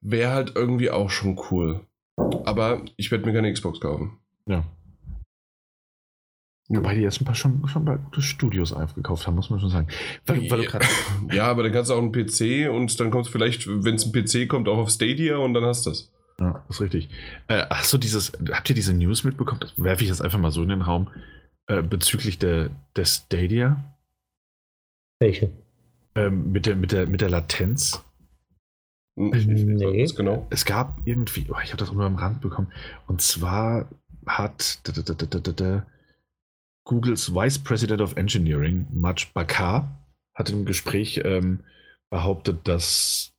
wäre 0.00 0.32
halt 0.32 0.52
irgendwie 0.54 0.90
auch 0.90 1.10
schon 1.10 1.40
cool. 1.50 1.80
Aber 2.44 2.82
ich 2.96 3.10
werde 3.10 3.26
mir 3.26 3.32
keine 3.32 3.52
Xbox 3.52 3.80
kaufen. 3.80 4.18
Ja. 4.46 4.64
Wobei 6.70 6.94
die 6.94 7.00
jetzt 7.00 7.20
ein 7.20 7.24
paar 7.24 7.34
schon, 7.34 7.66
schon 7.66 7.84
bei 7.86 7.96
gute 7.96 8.20
Studios 8.20 8.74
aufgekauft 8.74 9.26
haben, 9.26 9.36
muss 9.36 9.48
man 9.48 9.58
schon 9.58 9.70
sagen. 9.70 9.88
Weil, 10.26 10.50
weil 10.50 10.64
grad, 10.66 10.84
Ja, 11.32 11.46
aber 11.46 11.62
dann 11.62 11.72
kannst 11.72 11.90
du 11.90 11.94
auch 11.94 12.02
einen 12.02 12.12
PC 12.12 12.70
und 12.70 13.00
dann 13.00 13.10
kommt 13.10 13.24
es 13.26 13.32
vielleicht, 13.32 13.66
wenn 13.66 13.94
es 13.94 14.04
ein 14.04 14.12
PC 14.12 14.48
kommt, 14.48 14.68
auch 14.68 14.76
auf 14.76 14.90
Stadia 14.90 15.38
und 15.38 15.54
dann 15.54 15.64
hast 15.64 15.86
du 15.86 15.90
das. 15.90 16.12
ja, 16.38 16.62
ist 16.68 16.80
richtig. 16.82 17.08
Äh, 17.46 17.64
hast 17.70 17.90
du 17.92 17.96
dieses, 17.98 18.32
habt 18.50 18.68
ihr 18.68 18.74
diese 18.74 18.92
News 18.92 19.24
mitbekommen? 19.24 19.60
Das 19.60 19.72
werfe 19.82 20.02
ich 20.02 20.10
jetzt 20.10 20.20
einfach 20.20 20.38
mal 20.38 20.50
so 20.50 20.62
in 20.62 20.68
den 20.68 20.82
Raum. 20.82 21.08
Äh, 21.68 21.82
bezüglich 21.82 22.38
der, 22.38 22.70
der 22.96 23.04
Stadia 23.06 23.82
Welche? 25.20 25.50
ähm, 26.16 26.52
mit, 26.52 26.66
der, 26.66 26.76
mit, 26.76 26.92
der, 26.92 27.06
mit 27.06 27.22
der 27.22 27.30
Latenz. 27.30 28.04
Hm, 29.18 29.34
Ich, 29.34 29.48
ich, 29.48 29.64
Nee. 29.64 30.04
was 30.04 30.14
genau. 30.14 30.46
Es 30.50 30.64
gab 30.64 31.00
irgendwie, 31.04 31.46
oh, 31.50 31.56
ich 31.62 31.70
habe 31.70 31.78
das 31.78 31.90
auch 31.90 31.94
nur 31.94 32.04
am 32.06 32.16
Rand 32.16 32.40
bekommen. 32.40 32.72
Und 33.06 33.20
zwar 33.20 33.88
hat 34.26 34.86
d- 34.86 34.92
d- 34.92 35.02
d- 35.02 35.26
d- 35.26 35.40
d- 35.40 35.52
d- 35.52 35.82
Googles 36.84 37.34
Vice 37.34 37.58
President 37.58 38.00
of 38.00 38.16
Engineering, 38.16 38.86
Maj 38.92 39.26
Bakar, 39.34 39.90
hat 40.34 40.50
im 40.50 40.64
Gespräch 40.64 41.20
ähm, 41.24 41.60
behauptet, 42.10 42.66
dass 42.66 43.32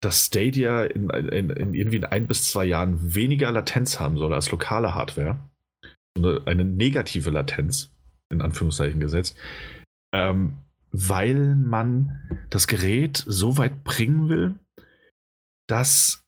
das 0.00 0.26
Stadia 0.26 0.84
in, 0.84 1.10
in, 1.10 1.50
in 1.50 1.74
irgendwie 1.74 1.96
in 1.96 2.04
ein 2.04 2.26
bis 2.26 2.48
zwei 2.50 2.64
Jahren 2.64 3.14
weniger 3.14 3.50
Latenz 3.50 3.98
haben 3.98 4.16
soll 4.16 4.32
als 4.32 4.50
lokale 4.50 4.94
Hardware. 4.94 5.38
Eine, 6.16 6.42
eine 6.46 6.64
negative 6.64 7.30
Latenz, 7.30 7.90
in 8.30 8.40
Anführungszeichen 8.40 9.00
gesetzt. 9.00 9.36
Ähm, 10.14 10.58
weil 10.92 11.56
man 11.56 12.20
das 12.48 12.66
Gerät 12.68 13.22
so 13.26 13.58
weit 13.58 13.84
bringen 13.84 14.28
will, 14.28 14.54
dass 15.66 16.24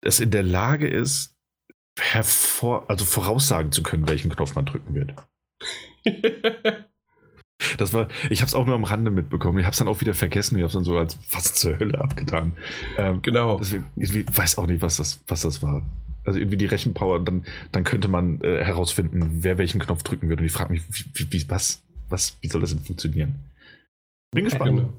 es 0.00 0.20
in 0.20 0.30
der 0.30 0.42
Lage 0.42 0.88
ist, 0.88 1.34
hervor, 1.98 2.88
also 2.88 3.04
voraussagen 3.04 3.72
zu 3.72 3.82
können, 3.82 4.08
welchen 4.08 4.30
Knopf 4.30 4.54
man 4.54 4.66
drücken 4.66 4.94
wird. 4.94 5.14
Das 7.78 7.94
war, 7.94 8.08
ich 8.28 8.42
habe 8.42 8.48
es 8.48 8.54
auch 8.54 8.66
nur 8.66 8.74
am 8.74 8.84
Rande 8.84 9.10
mitbekommen. 9.10 9.58
Ich 9.58 9.64
habe 9.64 9.72
es 9.72 9.78
dann 9.78 9.88
auch 9.88 10.00
wieder 10.00 10.12
vergessen. 10.12 10.56
Ich 10.56 10.62
habe 10.62 10.68
es 10.68 10.74
dann 10.74 10.84
so 10.84 10.98
als 10.98 11.14
fast 11.26 11.56
zur 11.56 11.78
Hölle 11.78 11.98
abgetan. 11.98 12.52
Ähm, 12.98 13.22
genau. 13.22 13.58
deswegen, 13.58 13.86
ich 13.96 14.12
weiß 14.14 14.58
auch 14.58 14.66
nicht, 14.66 14.82
was 14.82 14.98
das, 14.98 15.20
was 15.26 15.40
das 15.40 15.62
war. 15.62 15.82
Also 16.24 16.38
irgendwie 16.38 16.58
die 16.58 16.66
Rechenpower, 16.66 17.20
dann, 17.20 17.46
dann 17.72 17.84
könnte 17.84 18.08
man 18.08 18.40
äh, 18.42 18.62
herausfinden, 18.62 19.38
wer 19.42 19.58
welchen 19.58 19.80
Knopf 19.80 20.02
drücken 20.02 20.28
wird. 20.28 20.40
Und 20.40 20.46
ich 20.46 20.52
frage 20.52 20.72
mich, 20.72 20.82
wie, 21.14 21.32
wie, 21.32 21.48
was, 21.48 21.82
was, 22.08 22.36
wie 22.42 22.48
soll 22.48 22.60
das 22.60 22.70
denn 22.70 22.80
funktionieren? 22.80 23.36
Bin 24.32 24.44
gespannt. 24.44 24.76
Genau. 24.76 24.92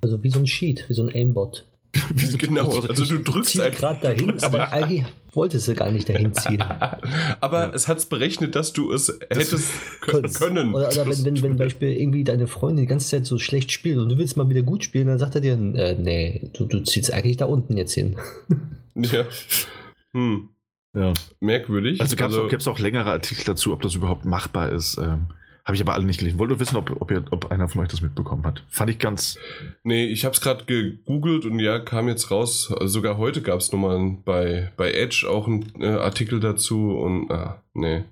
Also 0.00 0.22
wie 0.22 0.30
so 0.30 0.38
ein 0.38 0.46
Sheet, 0.46 0.88
wie 0.88 0.94
so 0.94 1.02
ein 1.06 1.12
Aimbot. 1.12 1.66
genau. 2.38 2.80
Also 2.80 3.04
du 3.04 3.18
drückst 3.22 3.60
einfach. 3.60 3.78
gerade 3.78 4.00
dahin, 4.00 4.38
aber 4.42 4.72
eigentlich 4.72 5.04
wolltest 5.32 5.66
du 5.68 5.74
gar 5.74 5.90
nicht 5.90 6.08
dahin 6.08 6.32
zielen. 6.34 6.60
Aber 7.40 7.60
Ja. 7.66 7.72
es 7.74 7.88
hat 7.88 7.98
es 7.98 8.06
berechnet, 8.06 8.54
dass 8.54 8.72
du 8.72 8.92
es 8.92 9.18
hättest 9.30 9.68
kö- 10.00 10.38
können. 10.38 10.72
Oder, 10.74 10.88
oder 10.88 11.06
wenn, 11.08 11.24
wenn, 11.24 11.42
wenn 11.42 11.50
zum 11.52 11.56
Beispiel 11.56 11.88
irgendwie 11.90 12.22
deine 12.22 12.46
Freundin 12.46 12.84
die 12.84 12.88
ganze 12.88 13.08
Zeit 13.08 13.26
so 13.26 13.38
schlecht 13.38 13.72
spielt 13.72 13.98
und 13.98 14.08
du 14.10 14.16
willst 14.18 14.36
mal 14.36 14.48
wieder 14.48 14.62
gut 14.62 14.84
spielen, 14.84 15.08
dann 15.08 15.18
sagt 15.18 15.34
er 15.34 15.40
dir, 15.40 15.54
äh, 15.54 15.96
nee, 15.98 16.50
du, 16.52 16.66
du 16.66 16.80
ziehst 16.84 17.12
eigentlich 17.12 17.36
da 17.36 17.46
unten 17.46 17.76
jetzt 17.76 17.94
hin. 17.94 18.16
Ja. 18.94 19.24
Hm. 20.12 20.50
Ja. 20.96 21.12
Merkwürdig. 21.40 22.00
Also 22.00 22.14
gab 22.14 22.30
es 22.30 22.36
auch, 22.36 22.48
gab's 22.48 22.68
auch 22.68 22.78
längere 22.78 23.10
Artikel 23.10 23.42
dazu, 23.44 23.72
ob 23.72 23.82
das 23.82 23.96
überhaupt 23.96 24.24
machbar 24.24 24.70
ist. 24.70 24.98
Ähm, 24.98 25.26
Habe 25.66 25.76
ich 25.76 25.80
aber 25.82 25.94
alle 25.94 26.04
nicht 26.04 26.18
gelesen. 26.18 26.38
Wollte 26.38 26.52
nur 26.52 26.60
wissen, 26.60 26.76
ob, 26.76 26.90
ob, 27.00 27.10
ihr, 27.10 27.24
ob 27.30 27.50
einer 27.50 27.68
von 27.68 27.80
euch 27.80 27.88
das 27.88 28.02
mitbekommen 28.02 28.44
hat. 28.44 28.62
Fand 28.68 28.90
ich 28.90 28.98
ganz. 28.98 29.38
Nee, 29.82 30.04
ich 30.06 30.26
habe 30.26 30.34
es 30.34 30.42
gerade 30.42 30.64
gegoogelt 30.66 31.46
und 31.46 31.58
ja, 31.58 31.78
kam 31.78 32.06
jetzt 32.08 32.30
raus. 32.30 32.70
Also 32.70 32.86
sogar 32.88 33.16
heute 33.16 33.40
gab 33.40 33.60
es 33.60 33.72
nochmal 33.72 34.18
bei, 34.24 34.72
bei 34.76 34.92
Edge 34.92 35.26
auch 35.28 35.46
einen 35.46 35.72
äh, 35.80 35.86
Artikel 35.86 36.38
dazu 36.40 36.90
und 36.98 37.30
ah, 37.30 37.62
nee. 37.72 38.04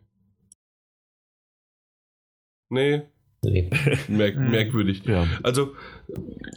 Nee, 2.71 3.03
Nee. 3.45 3.69
merk 4.09 4.37
Hm. 4.37 4.51
merkwürdig. 4.51 5.05
Ja. 5.05 5.27
Also, 5.43 5.75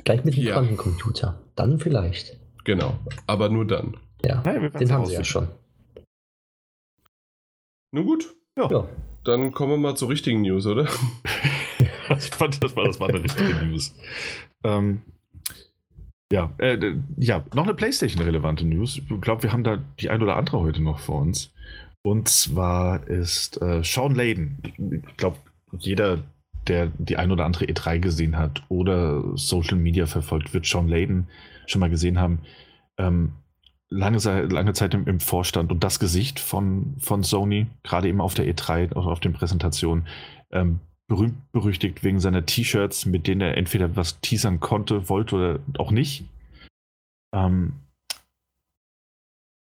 Gleich 0.05 0.23
mit 0.23 0.37
dem 0.37 0.43
Ja. 0.43 0.53
Quantencomputer. 0.53 1.41
Dann 1.55 1.79
vielleicht. 1.79 2.37
genau. 2.63 2.97
Aber 3.27 3.49
nur 3.49 3.65
dann. 3.67 3.97
Ja, 4.23 4.43
wir 4.45 4.69
den 4.69 4.91
haben 4.91 5.05
sie 5.05 5.13
ja 5.15 5.23
schon. 5.25 5.49
Nun 7.91 8.05
gut, 8.05 8.33
Ja. 8.57 8.87
Dann 9.25 9.51
kommen 9.51 9.73
wir 9.73 9.77
mal 9.77 9.95
zur 9.95 10.09
richtigen 10.09 10.41
News, 10.41 10.65
oder? 10.65 10.87
ich 12.17 12.29
fand, 12.29 12.63
das 12.63 12.75
war, 12.75 12.85
das 12.85 12.99
war 12.99 13.09
eine 13.09 13.23
richtige 13.23 13.53
News. 13.65 13.93
Ähm, 14.63 15.01
ja, 16.31 16.53
äh, 16.57 16.95
ja, 17.17 17.43
noch 17.53 17.63
eine 17.63 17.73
PlayStation-relevante 17.73 18.65
News. 18.65 18.97
Ich 18.97 19.21
glaube, 19.21 19.43
wir 19.43 19.51
haben 19.51 19.63
da 19.63 19.77
die 19.99 20.09
ein 20.09 20.21
oder 20.21 20.37
andere 20.37 20.59
heute 20.59 20.81
noch 20.81 20.99
vor 20.99 21.21
uns. 21.21 21.51
Und 22.03 22.29
zwar 22.29 23.07
ist 23.07 23.61
äh, 23.61 23.83
Sean 23.83 24.15
Layden. 24.15 24.59
Ich 25.07 25.17
glaube, 25.17 25.37
jeder, 25.79 26.19
der 26.67 26.87
die 26.97 27.17
ein 27.17 27.31
oder 27.31 27.45
andere 27.45 27.65
E3 27.65 27.99
gesehen 27.99 28.37
hat 28.37 28.63
oder 28.69 29.23
Social 29.35 29.77
Media 29.77 30.05
verfolgt, 30.05 30.53
wird 30.53 30.65
Sean 30.65 30.87
Layden 30.87 31.27
schon 31.67 31.79
mal 31.79 31.89
gesehen 31.89 32.19
haben. 32.19 32.39
Ähm, 32.97 33.33
lange, 33.89 34.17
lange 34.17 34.73
Zeit 34.73 34.93
im, 34.93 35.07
im 35.07 35.19
Vorstand 35.19 35.71
und 35.71 35.83
das 35.83 35.99
Gesicht 35.99 36.39
von, 36.39 36.95
von 36.99 37.23
Sony, 37.23 37.67
gerade 37.83 38.07
eben 38.07 38.21
auf 38.21 38.33
der 38.33 38.45
E3, 38.45 38.95
auch 38.95 39.05
auf 39.05 39.19
den 39.19 39.33
Präsentationen, 39.33 40.07
ähm, 40.51 40.79
berühmt 41.07 41.51
berüchtigt 41.51 42.03
wegen 42.03 42.19
seiner 42.19 42.45
T-Shirts, 42.45 43.05
mit 43.05 43.27
denen 43.27 43.41
er 43.41 43.57
entweder 43.57 43.95
was 43.95 44.19
teasern 44.21 44.59
konnte, 44.59 45.07
wollte 45.09 45.35
oder 45.35 45.59
auch 45.77 45.91
nicht. 45.91 46.25
Ähm, 47.33 47.73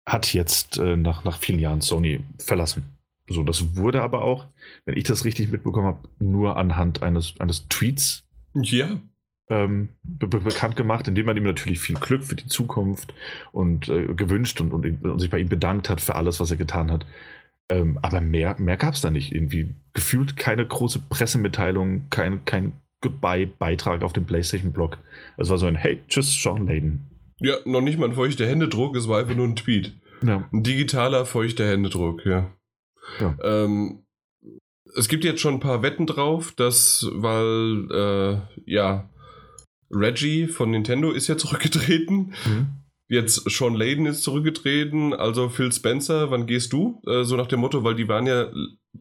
hat 0.09 0.33
jetzt 0.33 0.79
äh, 0.79 0.97
nach, 0.97 1.25
nach 1.25 1.39
vielen 1.39 1.59
Jahren 1.59 1.83
Sony 1.83 2.21
verlassen. 2.39 2.85
So, 3.29 3.43
das 3.43 3.77
wurde 3.77 4.03
aber 4.03 4.23
auch, 4.23 4.47
wenn 4.87 4.97
ich 4.97 5.05
das 5.05 5.27
richtig 5.27 5.51
mitbekommen 5.51 5.87
habe, 5.87 6.09
nur 6.19 6.57
anhand 6.57 7.03
eines, 7.03 7.39
eines 7.41 7.69
Tweets 7.69 8.25
Ja. 8.55 8.99
Ähm, 9.51 9.91
be 10.03 10.27
be 10.27 10.41
bekannt 10.41 10.77
gemacht, 10.77 11.09
indem 11.09 11.27
man 11.27 11.37
ihm 11.37 11.45
natürlich 11.45 11.81
viel 11.81 11.97
Glück 11.97 12.25
für 12.25 12.37
die 12.37 12.47
Zukunft 12.47 13.15
und 13.53 13.89
äh, 13.89 14.15
gewünscht 14.15 14.61
und, 14.61 14.73
und, 14.73 15.05
und 15.05 15.19
sich 15.19 15.31
bei 15.31 15.39
ihm 15.39 15.49
bedankt 15.49 15.89
hat 15.89 16.01
für 16.01 16.15
alles, 16.15 16.41
was 16.41 16.51
er 16.51 16.57
getan 16.57 16.91
hat. 16.91 17.07
Ähm, 17.71 17.99
aber 18.03 18.21
mehr, 18.21 18.57
mehr 18.59 18.77
gab 18.77 18.95
es 18.95 19.01
da 19.01 19.11
nicht. 19.11 19.33
Irgendwie 19.33 19.75
gefühlt 19.93 20.37
keine 20.37 20.67
große 20.67 21.01
Pressemitteilung, 21.09 22.09
kein, 22.11 22.45
kein 22.45 22.73
Goodbye-Beitrag 23.01 24.03
auf 24.03 24.13
dem 24.13 24.25
PlayStation-Blog. 24.25 24.99
Es 25.37 25.51
war 25.51 25.59
so 25.59 25.67
ein 25.67 25.77
Hey, 25.77 26.01
tschüss, 26.09 26.43
Sean 26.43 26.67
Layden. 26.67 27.11
Ja, 27.41 27.57
noch 27.65 27.81
nicht 27.81 27.99
mal 27.99 28.09
ein 28.09 28.15
feuchter 28.15 28.47
Händedruck, 28.47 28.97
es 28.97 29.09
war 29.09 29.21
einfach 29.21 29.37
nur 29.37 29.47
ein 29.47 29.57
Tweet. 29.57 29.95
Ja. 30.23 30.49
Ein 30.53 30.63
digitaler 30.63 31.25
feuchter 31.25 31.67
Händedruck, 31.69 32.25
ja. 32.27 32.51
Ja. 33.21 33.37
Ähm, 33.43 34.03
es 34.97 35.09
gibt 35.09 35.25
jetzt 35.25 35.41
schon 35.41 35.55
ein 35.55 35.61
paar 35.61 35.83
Wetten 35.83 36.07
drauf, 36.07 36.53
dass, 36.53 37.07
weil, 37.13 37.89
äh, 37.93 38.63
ja, 38.67 39.09
Reggie 39.91 40.47
von 40.47 40.71
Nintendo 40.71 41.11
ist 41.11 41.29
ja 41.29 41.37
zurückgetreten. 41.37 42.35
Mhm. 42.47 42.67
Jetzt 43.11 43.49
Sean 43.51 43.75
Layden 43.75 44.05
ist 44.05 44.23
zurückgetreten, 44.23 45.15
also 45.15 45.49
Phil 45.49 45.73
Spencer, 45.73 46.31
wann 46.31 46.47
gehst 46.47 46.75
du? 46.75 47.01
Äh, 47.07 47.25
so 47.25 47.37
nach 47.37 47.47
dem 47.47 47.61
Motto, 47.61 47.83
weil 47.83 47.95
die 47.95 48.07
waren 48.07 48.27
ja 48.27 48.51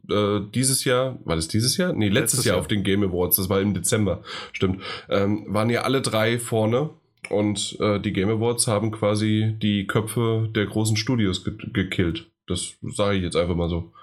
äh, 0.08 0.40
dieses 0.54 0.84
Jahr, 0.84 1.18
war 1.26 1.36
das 1.36 1.48
dieses 1.48 1.76
Jahr? 1.76 1.92
Nee, 1.92 2.08
letztes, 2.08 2.38
Letztes 2.38 2.44
Jahr, 2.46 2.54
Jahr. 2.54 2.60
auf 2.60 2.68
den 2.68 2.84
Game 2.84 3.02
Awards, 3.02 3.36
das 3.36 3.50
war 3.50 3.60
im 3.60 3.74
Dezember, 3.74 4.22
stimmt. 4.52 4.80
Ähm, 5.10 5.44
waren 5.48 5.68
ja 5.68 5.82
alle 5.82 6.00
drei 6.00 6.38
vorne 6.38 6.88
und 7.28 7.76
äh, 7.80 8.00
die 8.00 8.14
Game 8.14 8.30
Awards 8.30 8.66
haben 8.66 8.92
quasi 8.92 9.56
die 9.60 9.86
Köpfe 9.86 10.48
der 10.54 10.64
großen 10.64 10.96
Studios 10.96 11.44
ge 11.44 11.54
gekillt. 11.74 12.30
Das 12.46 12.78
sage 12.82 13.18
ich 13.18 13.22
jetzt 13.22 13.36
einfach 13.36 13.56
mal 13.56 13.68
so. 13.68 13.92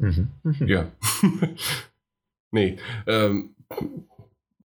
Mhm. 0.00 0.28
Ja. 0.66 0.90
nee. 2.50 2.78
Ähm, 3.06 3.54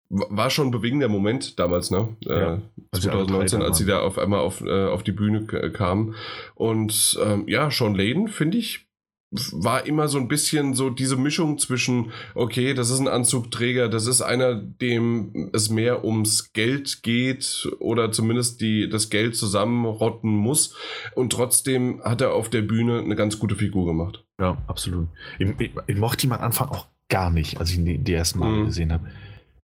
war 0.10 0.50
schon 0.50 0.68
ein 0.68 0.72
bewegender 0.72 1.08
Moment 1.08 1.60
damals, 1.60 1.92
ne? 1.92 2.10
Ja. 2.22 2.54
Äh, 2.56 2.58
sie 2.94 3.10
alle 3.10 3.26
2019, 3.26 3.60
drei 3.60 3.64
da 3.66 3.70
als 3.70 3.78
sie 3.78 3.86
da 3.86 4.00
auf 4.02 4.18
einmal 4.18 4.40
auf, 4.40 4.62
äh, 4.62 4.86
auf 4.88 5.04
die 5.04 5.12
Bühne 5.12 5.46
kamen. 5.46 6.16
Und 6.54 7.20
ähm, 7.24 7.46
ja, 7.48 7.70
Sean 7.72 7.96
Layden, 7.96 8.28
finde 8.28 8.58
ich, 8.58 8.86
war 9.52 9.86
immer 9.86 10.08
so 10.08 10.18
ein 10.18 10.28
bisschen 10.30 10.76
so 10.76 10.90
diese 10.90 11.18
Mischung 11.18 11.58
zwischen, 11.58 12.12
okay, 12.36 12.74
das 12.74 12.90
ist 12.90 13.00
ein 13.00 13.08
Anzugträger, 13.10 13.90
das 13.90 14.08
ist 14.08 14.22
einer, 14.22 14.56
dem 14.56 15.50
es 15.52 15.70
mehr 15.70 16.06
ums 16.06 16.54
Geld 16.54 17.04
geht 17.04 17.68
oder 17.80 18.12
zumindest 18.14 18.62
die, 18.62 18.88
das 18.88 19.10
Geld 19.10 19.36
zusammenrotten 19.36 20.30
muss. 20.32 20.76
Und 21.16 21.34
trotzdem 21.34 22.02
hat 22.04 22.22
er 22.22 22.34
auf 22.34 22.50
der 22.50 22.62
Bühne 22.62 23.00
eine 23.00 23.16
ganz 23.16 23.40
gute 23.40 23.56
Figur 23.56 23.86
gemacht. 23.88 24.24
Ja, 24.40 24.58
absolut. 24.68 25.08
Ich, 25.40 25.50
ich, 25.60 25.72
ich 25.88 25.98
mochte 25.98 26.28
ihn 26.28 26.32
am 26.32 26.42
Anfang 26.42 26.70
auch 26.70 26.88
gar 27.10 27.30
nicht, 27.30 27.60
als 27.60 27.72
ich 27.72 27.78
ihn 27.78 27.86
die, 27.86 27.98
die 27.98 28.14
ersten 28.14 28.40
Mal 28.40 28.52
Mhm. 28.52 28.66
gesehen 28.68 28.94
habe. 28.94 29.10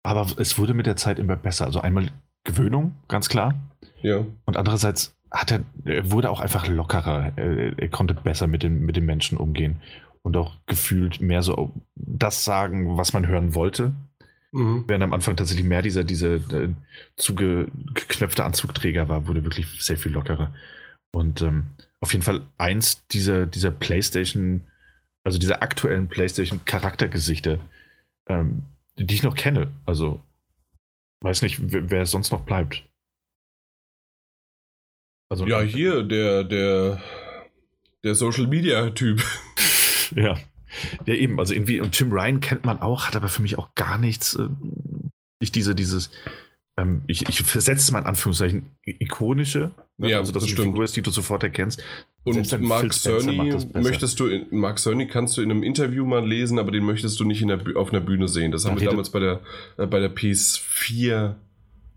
Aber 0.04 0.28
es 0.38 0.58
wurde 0.58 0.74
mit 0.74 0.86
der 0.86 0.98
Zeit 0.98 1.18
immer 1.18 1.36
besser. 1.36 1.66
Also 1.66 1.80
einmal 1.80 2.10
Gewöhnung, 2.44 2.96
ganz 3.08 3.30
klar. 3.30 3.56
Ja. 4.02 4.26
Und 4.46 4.58
andererseits 4.58 5.16
hat 5.32 5.52
er, 5.52 5.62
er 5.86 6.12
wurde 6.12 6.30
auch 6.30 6.42
einfach 6.42 6.68
lockerer. 6.68 7.32
Er, 7.38 7.80
er 7.80 7.90
konnte 7.90 8.14
besser 8.14 8.48
mit 8.48 8.64
den, 8.64 8.86
mit 8.86 8.98
den 8.98 9.06
Menschen 9.06 9.38
umgehen 9.38 9.78
und 10.22 10.36
auch 10.38 10.58
gefühlt 10.66 11.22
mehr 11.22 11.42
so 11.42 11.74
das 11.96 12.44
sagen, 12.44 12.98
was 12.98 13.14
man 13.14 13.28
hören 13.28 13.56
wollte. 13.56 13.94
Mhm. 14.52 14.84
Während 14.88 15.04
am 15.04 15.14
Anfang 15.14 15.36
tatsächlich 15.36 15.66
mehr 15.66 15.82
dieser, 15.82 16.04
dieser 16.04 16.36
äh, 16.36 16.70
zugeknöpfte 17.16 18.44
Anzugträger 18.44 19.10
war, 19.10 19.26
wurde 19.28 19.44
wirklich 19.44 19.68
sehr 19.82 19.98
viel 19.98 20.12
lockerer. 20.12 20.54
Und 21.12 21.42
ähm, 21.42 21.68
auf 22.02 22.12
jeden 22.12 22.24
Fall 22.24 22.42
eins 22.58 23.08
dieser, 23.08 23.46
dieser 23.46 23.72
PlayStation 23.72 24.62
Also 25.24 25.40
diese 25.40 25.62
aktuellen 25.62 26.10
PlayStation-Charaktergesichter, 26.10 27.60
ähm, 28.28 28.64
die 28.98 29.14
ich 29.14 29.24
noch 29.24 29.36
kenne. 29.36 29.72
Also, 29.86 30.22
weiß 31.22 31.42
nicht, 31.42 31.58
wer, 31.62 32.06
sonst 32.06 32.32
noch 32.32 32.42
bleibt. 32.42 32.84
Also, 35.30 35.48
ja, 35.48 35.62
hier, 35.62 36.04
der, 36.04 36.44
der, 36.44 37.02
der 38.04 38.16
Social 38.16 38.48
Media 38.48 38.90
Typ. 38.92 39.24
ja. 40.16 40.38
Ja, 41.06 41.14
eben, 41.14 41.40
also 41.40 41.54
irgendwie, 41.54 41.80
und 41.80 41.92
Tim 41.92 42.12
Ryan 42.12 42.40
kennt 42.40 42.66
man 42.66 42.82
auch, 42.82 43.08
hat 43.08 43.16
aber 43.16 43.30
für 43.30 43.42
mich 43.44 43.58
auch 43.58 43.76
gar 43.76 43.98
nichts. 43.98 44.36
Äh, 44.36 44.50
ich 45.40 45.52
diese, 45.52 45.76
dieses, 45.76 46.10
ähm, 46.78 47.04
ich, 47.08 47.28
ich 47.30 47.44
versetze 47.44 47.92
mal 47.92 48.00
in 48.00 48.06
Anführungszeichen 48.06 48.72
ikonische? 48.84 49.72
Ja, 49.98 50.20
also 50.20 50.32
dass 50.32 50.44
das 50.44 50.56
du 50.56 50.64
Figur 50.64 50.84
ist, 50.84 50.96
die 50.96 51.02
du 51.02 51.12
sofort 51.12 51.44
erkennst. 51.44 51.84
Und 52.24 52.62
Mark 52.62 52.94
Cerny 52.94 53.54
möchtest 53.74 54.20
du, 54.20 54.28
in, 54.28 54.48
Mark 54.52 54.80
Cerny 54.80 55.08
kannst 55.08 55.38
du 55.38 55.42
in 55.42 55.52
einem 55.52 55.64
Interview 55.64 56.06
mal 56.06 56.26
lesen, 56.26 56.58
aber 56.58 56.72
den 56.72 56.84
möchtest 56.84 57.20
du 57.20 57.26
nicht 57.26 57.42
in 57.42 57.50
der, 57.50 57.60
auf 57.76 57.92
einer 57.92 58.02
Bühne 58.02 58.28
sehen. 58.28 58.52
Das 58.52 58.66
haben 58.66 58.80
wir 58.80 58.90
damals 58.90 59.10
bei 59.10 59.20
der, 59.20 59.42
äh, 59.78 59.86
bei 59.86 60.00
der 60.00 60.14
PS4 60.14 61.36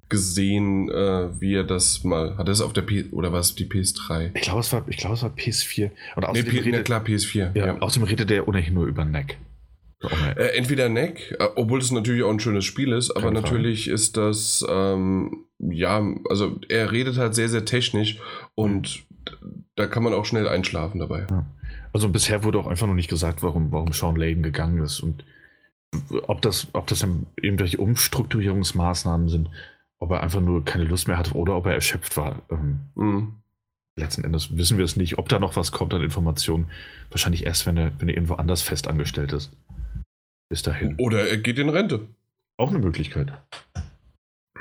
gesehen, 0.08 0.88
äh, 0.90 1.40
wie 1.40 1.54
er 1.54 1.64
das 1.64 2.04
mal. 2.04 2.36
Hat 2.36 2.48
er 2.48 2.52
es 2.52 2.60
auf 2.60 2.72
der 2.72 2.82
P 2.82 3.06
oder 3.12 3.32
war 3.32 3.40
es 3.40 3.54
die 3.54 3.66
PS3? 3.66 4.30
Ich 4.34 4.42
glaube, 4.42 4.60
es 4.60 4.72
war, 4.72 4.84
ich 4.88 4.96
glaube, 4.96 5.14
es 5.14 5.22
war 5.22 5.30
PS4. 5.30 5.90
Und 6.16 6.24
außerdem 6.24 6.54
nee, 6.54 6.60
redet, 6.60 6.84
klar, 6.84 7.02
PS4. 7.02 7.56
Ja, 7.56 7.66
ja. 7.66 7.78
Außerdem 7.78 8.08
redet 8.08 8.30
er 8.30 8.46
ohnehin 8.46 8.74
nur 8.74 8.86
über 8.86 9.04
Neck. 9.04 9.38
Äh, 10.36 10.56
entweder 10.56 10.88
Neck, 10.88 11.34
äh, 11.38 11.48
obwohl 11.56 11.80
es 11.80 11.90
natürlich 11.90 12.22
auch 12.22 12.30
ein 12.30 12.38
schönes 12.38 12.64
Spiel 12.64 12.92
ist, 12.92 13.10
aber 13.10 13.28
Keine 13.28 13.40
natürlich 13.40 13.84
Frage. 13.84 13.94
ist 13.94 14.16
das, 14.16 14.64
ähm, 14.68 15.45
ja, 15.58 16.02
also 16.28 16.58
er 16.68 16.92
redet 16.92 17.16
halt 17.16 17.34
sehr, 17.34 17.48
sehr 17.48 17.64
technisch 17.64 18.18
und 18.54 19.04
da 19.74 19.86
kann 19.86 20.02
man 20.02 20.14
auch 20.14 20.24
schnell 20.24 20.48
einschlafen 20.48 21.00
dabei. 21.00 21.26
Also 21.92 22.08
bisher 22.08 22.44
wurde 22.44 22.58
auch 22.58 22.66
einfach 22.66 22.86
noch 22.86 22.94
nicht 22.94 23.10
gesagt, 23.10 23.42
warum, 23.42 23.72
warum 23.72 23.92
Sean 23.92 24.16
Layden 24.16 24.42
gegangen 24.42 24.82
ist 24.82 25.00
und 25.00 25.24
ob 26.26 26.42
das, 26.42 26.68
ob 26.72 26.86
das 26.86 27.06
irgendwelche 27.40 27.78
Umstrukturierungsmaßnahmen 27.78 29.28
sind, 29.28 29.50
ob 29.98 30.10
er 30.10 30.22
einfach 30.22 30.40
nur 30.40 30.64
keine 30.64 30.84
Lust 30.84 31.08
mehr 31.08 31.16
hatte 31.16 31.34
oder 31.34 31.56
ob 31.56 31.66
er 31.66 31.74
erschöpft 31.74 32.16
war. 32.16 32.42
Ähm, 32.50 32.80
mhm. 32.94 33.36
Letzten 33.98 34.24
Endes 34.24 34.56
wissen 34.56 34.76
wir 34.76 34.84
es 34.84 34.96
nicht, 34.96 35.16
ob 35.16 35.28
da 35.30 35.38
noch 35.38 35.56
was 35.56 35.72
kommt 35.72 35.94
an 35.94 36.02
Informationen. 36.02 36.70
Wahrscheinlich 37.10 37.46
erst, 37.46 37.66
wenn 37.66 37.78
er, 37.78 37.98
wenn 37.98 38.08
er 38.08 38.14
irgendwo 38.14 38.34
anders 38.34 38.60
fest 38.60 38.88
angestellt 38.88 39.32
ist. 39.32 39.56
Bis 40.50 40.62
dahin. 40.62 40.96
Oder 40.98 41.28
er 41.28 41.38
geht 41.38 41.58
in 41.58 41.70
Rente. 41.70 42.06
Auch 42.58 42.70
eine 42.70 42.78
Möglichkeit. 42.78 43.32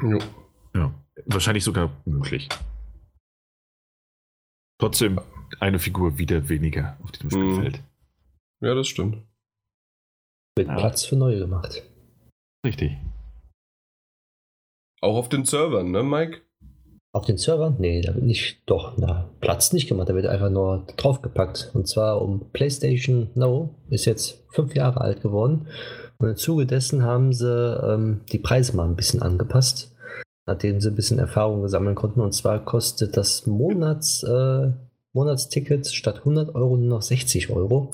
Jo. 0.02 0.20
Ja. 0.76 0.94
Wahrscheinlich 1.26 1.64
sogar 1.64 1.90
möglich. 2.06 2.50
Trotzdem 4.80 5.22
eine 5.60 5.80
Figur 5.80 6.18
wieder 6.18 6.50
weniger 6.50 6.98
auf 7.02 7.12
diesem 7.12 7.30
Spielfeld. 7.30 7.78
Mhm. 7.78 8.68
Ja, 8.68 8.76
das 8.76 8.88
stimmt. 8.88 9.24
Wird 10.58 10.68
ja. 10.68 10.76
Platz 10.76 11.06
für 11.06 11.16
neue 11.16 11.40
gemacht. 11.40 11.84
Richtig. 12.66 12.98
Auch 15.02 15.16
auf 15.18 15.30
den 15.30 15.46
Servern, 15.46 15.92
ne, 15.92 16.04
Mike? 16.04 16.42
Auf 17.14 17.26
den 17.26 17.38
Servern? 17.38 17.76
Nee, 17.80 18.02
da 18.02 18.14
wird 18.16 18.26
nicht, 18.26 18.62
doch, 18.66 18.98
na, 18.98 19.30
Platz 19.40 19.72
nicht 19.72 19.88
gemacht, 19.88 20.10
da 20.10 20.16
wird 20.16 20.26
einfach 20.26 20.50
nur 20.50 20.86
draufgepackt. 20.98 21.72
Und 21.74 21.88
zwar 21.88 22.22
um 22.22 22.52
PlayStation 22.52 23.30
Now, 23.36 23.74
ist 23.90 24.06
jetzt 24.06 24.44
fünf 24.50 24.76
Jahre 24.76 25.02
alt 25.02 25.22
geworden. 25.22 25.68
Und 26.18 26.30
im 26.30 26.36
Zuge 26.36 26.66
dessen 26.66 27.04
haben 27.04 27.32
sie 27.32 27.48
ähm, 27.48 28.22
die 28.32 28.40
Preise 28.40 28.76
mal 28.76 28.88
ein 28.88 28.96
bisschen 28.96 29.22
angepasst, 29.22 29.95
nachdem 30.46 30.82
sie 30.82 30.90
ein 30.90 30.96
bisschen 30.96 31.20
Erfahrung 31.20 31.68
sammeln 31.68 31.96
konnten. 31.96 32.22
Und 32.22 32.34
zwar 32.34 32.64
kostet 32.64 33.18
das 33.18 33.46
Monats, 33.46 34.24
äh, 34.24 34.72
Monatsticket 35.14 35.88
statt 35.88 36.20
100 36.20 36.56
Euro 36.56 36.78
nur 36.78 36.90
noch 36.90 37.02
60 37.02 37.50
Euro. 37.50 37.92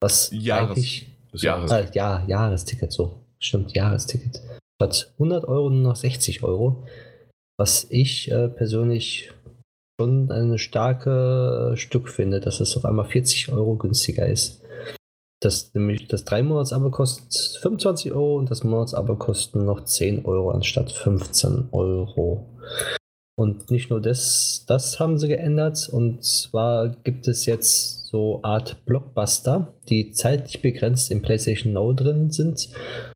Was 0.00 0.30
Jahres, 0.32 0.70
eigentlich. 0.70 1.10
Jahres. 1.32 1.70
Äh, 1.70 1.86
ja, 1.92 2.24
Jahresticket, 2.26 2.92
so. 2.92 3.20
Stimmt, 3.38 3.74
Jahresticket. 3.74 4.40
Statt 4.80 5.12
100 5.14 5.44
Euro 5.46 5.70
nur 5.70 5.82
noch 5.82 5.96
60 5.96 6.42
Euro 6.42 6.84
was 7.58 7.86
ich 7.90 8.30
äh, 8.30 8.48
persönlich 8.48 9.32
schon 10.00 10.30
ein 10.30 10.58
starkes 10.58 11.72
äh, 11.72 11.76
Stück 11.76 12.08
finde, 12.08 12.40
dass 12.40 12.60
es 12.60 12.76
auf 12.76 12.84
einmal 12.84 13.06
40 13.06 13.52
Euro 13.52 13.74
günstiger 13.74 14.26
ist. 14.26 14.62
Das, 15.40 15.70
das 16.08 16.24
3 16.24 16.42
Monats 16.42 16.72
Abo 16.72 16.90
kostet 16.90 17.32
25 17.62 18.12
Euro 18.12 18.38
und 18.38 18.50
das 18.50 18.64
Monats 18.64 18.92
Abo 18.92 19.14
kostet 19.14 19.62
noch 19.62 19.84
10 19.84 20.24
Euro 20.24 20.50
anstatt 20.50 20.90
15 20.90 21.68
Euro. 21.70 22.44
Und 23.38 23.70
nicht 23.70 23.88
nur 23.88 24.00
das, 24.00 24.64
das 24.66 24.98
haben 24.98 25.16
sie 25.16 25.28
geändert. 25.28 25.88
Und 25.88 26.24
zwar 26.24 26.88
gibt 26.88 27.28
es 27.28 27.46
jetzt 27.46 28.06
so 28.06 28.40
Art 28.42 28.84
Blockbuster, 28.84 29.74
die 29.88 30.10
zeitlich 30.10 30.60
begrenzt 30.60 31.12
im 31.12 31.22
PlayStation 31.22 31.72
Now 31.72 31.92
drin 31.92 32.32
sind. 32.32 32.70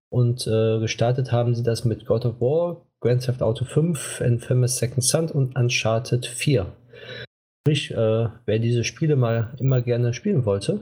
Und 0.09 0.47
äh, 0.47 0.79
gestartet 0.79 1.33
haben 1.33 1.57
sie 1.57 1.65
das 1.65 1.85
mit 1.85 2.07
God 2.07 2.25
of 2.25 2.41
War, 2.41 2.87
Grand 3.01 3.25
Theft 3.25 3.43
Auto 3.43 3.65
5, 3.65 4.21
Infamous 4.21 4.77
Second 4.77 5.03
Son 5.03 5.29
und 5.29 5.57
Uncharted 5.57 6.25
4. 6.25 6.67
Sprich, 7.67 7.91
äh, 7.91 8.29
wer 8.47 8.59
diese 8.61 8.85
Spiele 8.85 9.17
mal 9.17 9.55
immer 9.59 9.83
gerne 9.83 10.15
spielen 10.15 10.45
wollte 10.45 10.79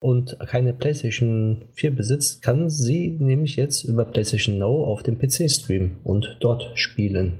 und 0.00 0.38
keine 0.46 0.72
PlayStation 0.72 1.66
4 1.74 1.94
besitzt, 1.94 2.42
kann 2.42 2.70
sie 2.70 3.10
nämlich 3.10 3.56
jetzt 3.56 3.84
über 3.84 4.04
PlayStation 4.04 4.58
Now 4.58 4.84
auf 4.84 5.02
dem 5.02 5.18
PC 5.18 5.50
streamen 5.50 5.98
und 6.02 6.38
dort 6.40 6.70
spielen. 6.74 7.38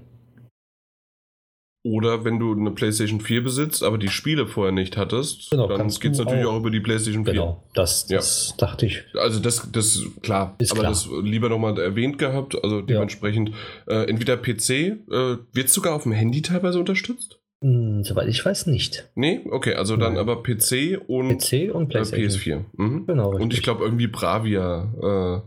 Oder 1.82 2.26
wenn 2.26 2.38
du 2.38 2.52
eine 2.52 2.72
PlayStation 2.72 3.22
4 3.22 3.42
besitzt, 3.42 3.82
aber 3.82 3.96
die 3.96 4.08
Spiele 4.08 4.46
vorher 4.46 4.72
nicht 4.72 4.98
hattest, 4.98 5.50
genau, 5.50 5.66
dann 5.66 5.88
geht 5.88 6.12
es 6.12 6.18
natürlich 6.18 6.44
auch, 6.44 6.52
auch, 6.52 6.58
über 6.58 6.70
die 6.70 6.80
PlayStation 6.80 7.24
4. 7.24 7.32
Genau, 7.32 7.64
das, 7.72 8.06
das 8.06 8.50
ja. 8.50 8.56
dachte 8.58 8.84
ich. 8.84 9.02
Also 9.14 9.40
das, 9.40 9.66
das 9.72 10.04
klar, 10.20 10.56
Ist 10.58 10.72
aber 10.72 10.80
klar. 10.80 10.92
das 10.92 11.08
lieber 11.22 11.48
nochmal 11.48 11.78
erwähnt 11.78 12.18
gehabt, 12.18 12.62
also 12.62 12.82
dementsprechend 12.82 13.52
ja. 13.88 14.02
äh, 14.02 14.10
entweder 14.10 14.36
PC, 14.36 14.70
äh, 14.70 14.96
wird 15.08 15.68
es 15.68 15.72
sogar 15.72 15.94
auf 15.94 16.02
dem 16.02 16.12
Handy 16.12 16.42
teilweise 16.42 16.78
unterstützt? 16.78 17.39
Hm, 17.62 18.04
soweit 18.04 18.28
ich 18.28 18.44
weiß 18.44 18.66
nicht. 18.66 19.10
Nee, 19.14 19.40
okay, 19.50 19.74
also 19.74 19.96
dann 19.96 20.14
Nein. 20.14 20.20
aber 20.20 20.42
PC 20.42 20.98
und, 21.06 21.38
PC 21.38 21.74
und 21.74 21.94
äh, 21.94 22.00
PS4. 22.00 22.64
Mhm. 22.72 23.06
Genau. 23.06 23.30
Richtig. 23.30 23.42
Und 23.42 23.52
ich 23.52 23.62
glaube 23.62 23.84
irgendwie 23.84 24.06
Bravia 24.06 25.44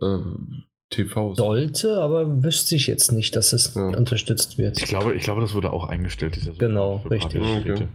äh, 0.00 0.04
äh, 0.04 0.18
TV. 0.88 1.34
Sollte, 1.34 2.00
aber 2.00 2.42
wüsste 2.42 2.76
ich 2.76 2.86
jetzt 2.86 3.12
nicht, 3.12 3.36
dass 3.36 3.52
es 3.52 3.74
ja. 3.74 3.88
unterstützt 3.88 4.56
wird. 4.56 4.78
Ich 4.78 4.84
glaube, 4.84 5.14
ich 5.14 5.22
glaube, 5.22 5.40
das 5.42 5.54
wurde 5.54 5.72
auch 5.72 5.88
eingestellt. 5.88 6.38
genau, 6.58 7.04
richtig. 7.10 7.42
Okay. 7.42 7.88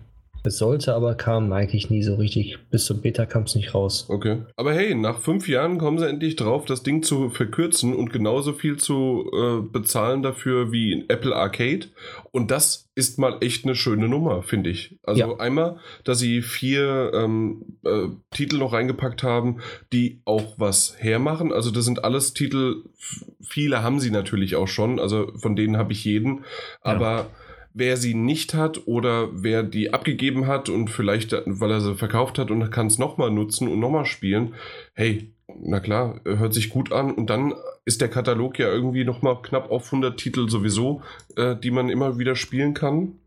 Es 0.47 0.59
sollte, 0.59 0.95
aber 0.95 1.15
kam 1.15 1.51
eigentlich 1.51 1.89
nie 1.89 2.01
so 2.03 2.15
richtig. 2.15 2.57
Bis 2.71 2.85
zum 2.85 3.01
Beta 3.01 3.25
kam 3.25 3.43
es 3.43 3.55
nicht 3.55 3.75
raus. 3.75 4.05
Okay. 4.07 4.43
Aber 4.55 4.73
hey, 4.73 4.95
nach 4.95 5.19
fünf 5.19 5.49
Jahren 5.49 5.77
kommen 5.77 5.99
sie 5.99 6.07
endlich 6.07 6.37
drauf, 6.37 6.63
das 6.63 6.83
Ding 6.83 7.03
zu 7.03 7.29
verkürzen 7.29 7.93
und 7.93 8.13
genauso 8.13 8.53
viel 8.53 8.77
zu 8.77 9.29
äh, 9.33 9.61
bezahlen 9.61 10.23
dafür 10.23 10.71
wie 10.71 10.93
in 10.93 11.09
Apple 11.09 11.35
Arcade. 11.35 11.87
Und 12.31 12.49
das 12.49 12.89
ist 12.95 13.19
mal 13.19 13.39
echt 13.41 13.65
eine 13.65 13.75
schöne 13.75 14.07
Nummer, 14.07 14.41
finde 14.41 14.69
ich. 14.69 14.97
Also 15.03 15.19
ja. 15.19 15.37
einmal, 15.37 15.79
dass 16.05 16.19
sie 16.19 16.41
vier 16.41 17.11
ähm, 17.13 17.79
äh, 17.83 18.07
Titel 18.31 18.57
noch 18.57 18.71
reingepackt 18.71 19.23
haben, 19.23 19.59
die 19.91 20.21
auch 20.23 20.53
was 20.57 20.95
hermachen. 20.97 21.51
Also 21.51 21.71
das 21.71 21.83
sind 21.83 22.05
alles 22.05 22.33
Titel, 22.33 22.83
viele 23.41 23.83
haben 23.83 23.99
sie 23.99 24.11
natürlich 24.11 24.55
auch 24.55 24.69
schon. 24.69 24.97
Also 24.97 25.33
von 25.35 25.57
denen 25.57 25.75
habe 25.75 25.91
ich 25.91 26.05
jeden. 26.05 26.45
Aber 26.81 27.11
ja 27.11 27.27
wer 27.77 27.95
sie 27.95 28.13
nicht 28.13 28.53
hat 28.53 28.87
oder 28.87 29.29
wer 29.31 29.63
die 29.63 29.93
abgegeben 29.93 30.47
hat 30.47 30.69
und 30.69 30.89
vielleicht, 30.89 31.31
weil 31.45 31.71
er 31.71 31.81
sie 31.81 31.95
verkauft 31.95 32.39
hat 32.39 32.49
und 32.49 32.69
kann 32.71 32.87
es 32.87 32.97
nochmal 32.97 33.29
nutzen 33.29 33.67
und 33.67 33.79
nochmal 33.79 34.05
spielen, 34.05 34.55
hey, 34.93 35.31
na 35.59 35.79
klar, 35.79 36.19
hört 36.25 36.53
sich 36.53 36.69
gut 36.69 36.91
an 36.91 37.13
und 37.13 37.29
dann 37.29 37.53
ist 37.85 38.01
der 38.01 38.09
Katalog 38.09 38.59
ja 38.59 38.67
irgendwie 38.67 39.05
nochmal 39.05 39.41
knapp 39.41 39.71
auf 39.71 39.85
100 39.85 40.17
Titel 40.17 40.49
sowieso, 40.49 41.01
äh, 41.35 41.55
die 41.55 41.71
man 41.71 41.89
immer 41.89 42.17
wieder 42.17 42.35
spielen 42.35 42.73
kann. 42.73 43.19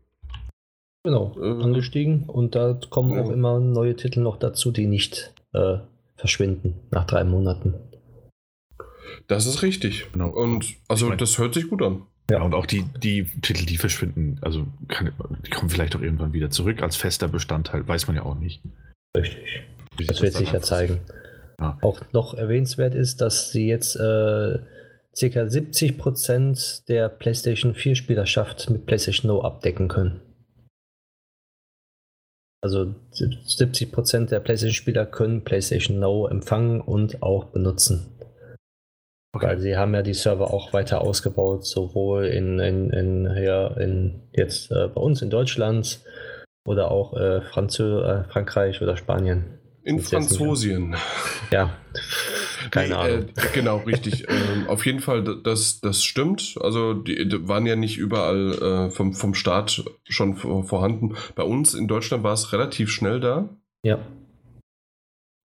Genau, 1.03 1.35
äh, 1.41 1.63
angestiegen 1.63 2.23
und 2.27 2.53
da 2.53 2.79
kommen 2.89 3.13
ja. 3.13 3.21
auch 3.21 3.31
immer 3.31 3.59
neue 3.59 3.95
Titel 3.95 4.19
noch 4.19 4.37
dazu, 4.37 4.71
die 4.71 4.85
nicht 4.85 5.33
äh, 5.53 5.77
verschwinden 6.15 6.75
nach 6.91 7.05
drei 7.05 7.23
Monaten. 7.23 7.73
Das 9.27 9.45
ist 9.45 9.63
richtig. 9.63 10.07
Genau. 10.13 10.29
Und 10.29 10.75
also 10.87 11.05
ich 11.05 11.09
mein, 11.09 11.17
das 11.17 11.37
hört 11.37 11.53
sich 11.53 11.69
gut 11.69 11.81
an. 11.81 12.03
Ja, 12.31 12.41
und 12.41 12.53
auch 12.53 12.65
die, 12.65 12.83
die 13.01 13.25
Titel, 13.41 13.65
die 13.65 13.77
verschwinden, 13.77 14.37
also 14.41 14.65
kann, 14.87 15.11
die 15.45 15.49
kommen 15.49 15.69
vielleicht 15.69 15.95
auch 15.95 16.01
irgendwann 16.01 16.33
wieder 16.33 16.49
zurück 16.49 16.81
als 16.81 16.95
fester 16.95 17.27
Bestandteil, 17.27 17.87
weiß 17.87 18.07
man 18.07 18.15
ja 18.15 18.23
auch 18.23 18.35
nicht. 18.35 18.61
Richtig. 19.17 19.63
Das 20.07 20.21
wird 20.21 20.33
sich 20.33 20.51
ja 20.51 20.61
zeigen. 20.61 20.99
Ja. 21.59 21.77
Auch 21.81 22.01
noch 22.13 22.33
erwähnenswert 22.33 22.95
ist, 22.95 23.21
dass 23.21 23.51
sie 23.51 23.67
jetzt 23.67 23.95
äh, 23.95 23.99
ca. 24.59 24.59
70% 25.13 26.87
der 26.87 27.09
PlayStation 27.09 27.73
4-Spielerschaft 27.73 28.69
mit 28.69 28.85
PlayStation 28.85 29.27
No 29.27 29.41
abdecken 29.41 29.87
können. 29.87 30.21
Also 32.63 32.93
70% 33.13 34.27
der 34.27 34.39
PlayStation-Spieler 34.39 35.07
können 35.07 35.43
PlayStation 35.43 35.99
No 35.99 36.27
empfangen 36.27 36.79
und 36.79 37.23
auch 37.23 37.45
benutzen. 37.45 38.05
Okay. 39.33 39.47
Weil 39.47 39.59
sie 39.59 39.77
haben 39.77 39.93
ja 39.93 40.01
die 40.01 40.13
Server 40.13 40.53
auch 40.53 40.73
weiter 40.73 41.01
ausgebaut, 41.01 41.65
sowohl 41.65 42.25
in, 42.25 42.59
in, 42.59 42.89
in, 42.89 43.25
ja, 43.41 43.67
in 43.77 44.23
jetzt 44.33 44.71
äh, 44.71 44.87
bei 44.93 44.99
uns 45.01 45.21
in 45.21 45.29
Deutschland 45.29 46.01
oder 46.65 46.91
auch 46.91 47.13
äh, 47.13 47.41
Franzö 47.41 48.01
äh, 48.03 48.23
Frankreich 48.25 48.81
oder 48.81 48.97
Spanien. 48.97 49.57
In 49.83 49.99
Franzosien. 49.99 50.95
Ja. 51.49 51.75
Keine 52.71 52.89
Nee, 52.89 52.93
Ahnung. 52.93 53.29
Äh, 53.29 53.53
genau, 53.53 53.77
richtig. 53.77 54.27
ähm, 54.29 54.67
auf 54.67 54.85
jeden 54.85 54.99
Fall, 54.99 55.23
das, 55.43 55.79
das 55.81 56.03
stimmt. 56.03 56.55
Also 56.61 56.93
die, 56.93 57.27
die 57.27 57.47
waren 57.47 57.65
ja 57.65 57.75
nicht 57.75 57.97
überall 57.97 58.51
äh, 58.53 58.89
vom, 58.91 59.13
vom 59.13 59.33
Staat 59.33 59.83
schon 60.07 60.35
vor- 60.35 60.63
vorhanden. 60.65 61.15
Bei 61.35 61.43
uns 61.43 61.73
in 61.73 61.87
Deutschland 61.87 62.23
war 62.23 62.33
es 62.33 62.53
relativ 62.53 62.91
schnell 62.91 63.19
da. 63.19 63.49
Ja. 63.83 63.99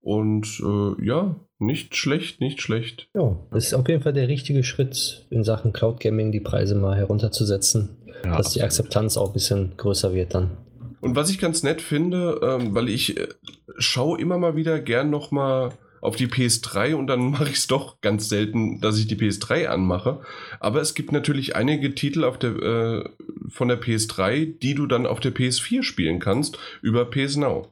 Und 0.02 0.60
äh, 0.60 1.04
ja, 1.04 1.36
nicht 1.58 1.96
schlecht, 1.96 2.40
nicht 2.40 2.60
schlecht. 2.60 3.08
Ja, 3.14 3.36
das 3.50 3.66
ist 3.66 3.74
auf 3.74 3.88
jeden 3.88 4.02
Fall 4.02 4.12
der 4.12 4.28
richtige 4.28 4.62
Schritt 4.62 5.26
in 5.30 5.44
Sachen 5.44 5.72
Cloud 5.72 6.00
Gaming, 6.00 6.32
die 6.32 6.40
Preise 6.40 6.74
mal 6.74 6.96
herunterzusetzen, 6.96 7.96
Ja, 8.24 8.36
dass 8.36 8.52
die 8.52 8.62
absolut. 8.62 8.64
Akzeptanz 8.64 9.16
auch 9.16 9.28
ein 9.28 9.32
bisschen 9.32 9.76
größer 9.76 10.14
wird 10.14 10.34
dann. 10.34 10.56
Und 11.00 11.16
was 11.16 11.30
ich 11.30 11.38
ganz 11.38 11.62
nett 11.62 11.80
finde, 11.80 12.40
ähm, 12.42 12.74
weil 12.74 12.88
ich 12.88 13.16
äh, 13.16 13.28
schaue 13.78 14.20
immer 14.20 14.38
mal 14.38 14.56
wieder 14.56 14.80
gern 14.80 15.10
noch 15.10 15.30
mal 15.30 15.70
auf 16.00 16.16
die 16.16 16.26
PS3 16.26 16.94
und 16.94 17.06
dann 17.06 17.20
mache 17.30 17.48
ich 17.48 17.56
es 17.56 17.66
doch 17.66 18.00
ganz 18.00 18.28
selten, 18.28 18.80
dass 18.80 18.98
ich 18.98 19.06
die 19.06 19.16
PS3 19.16 19.66
anmache. 19.66 20.20
Aber 20.60 20.80
es 20.80 20.94
gibt 20.94 21.12
natürlich 21.12 21.56
einige 21.56 21.94
Titel 21.94 22.24
auf 22.24 22.38
der, 22.38 22.50
äh, 22.56 23.08
von 23.48 23.68
der 23.68 23.80
PS3, 23.80 24.58
die 24.58 24.74
du 24.74 24.86
dann 24.86 25.06
auf 25.06 25.20
der 25.20 25.34
PS4 25.34 25.82
spielen 25.82 26.18
kannst 26.18 26.58
über 26.82 27.04
PS 27.06 27.36
Now. 27.36 27.68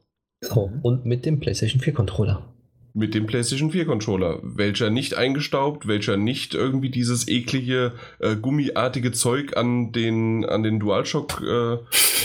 Oh, 0.53 0.69
und 0.81 1.05
mit 1.05 1.25
dem 1.25 1.39
PlayStation 1.39 1.81
4 1.81 1.93
Controller. 1.93 2.54
Mit 2.97 3.13
dem 3.13 3.25
PlayStation 3.27 3.71
4 3.71 3.85
Controller, 3.85 4.39
welcher 4.41 4.89
nicht 4.89 5.15
eingestaubt, 5.15 5.85
welcher 5.85 6.15
nicht 6.15 6.53
irgendwie 6.55 6.89
dieses 6.89 7.27
eklige 7.27 7.91
äh, 8.19 8.37
gummiartige 8.37 9.11
Zeug 9.11 9.57
an 9.57 9.91
den 9.91 10.45
an 10.45 10.63
den 10.63 10.79
DualShock 10.79 11.41
äh, 11.45 11.73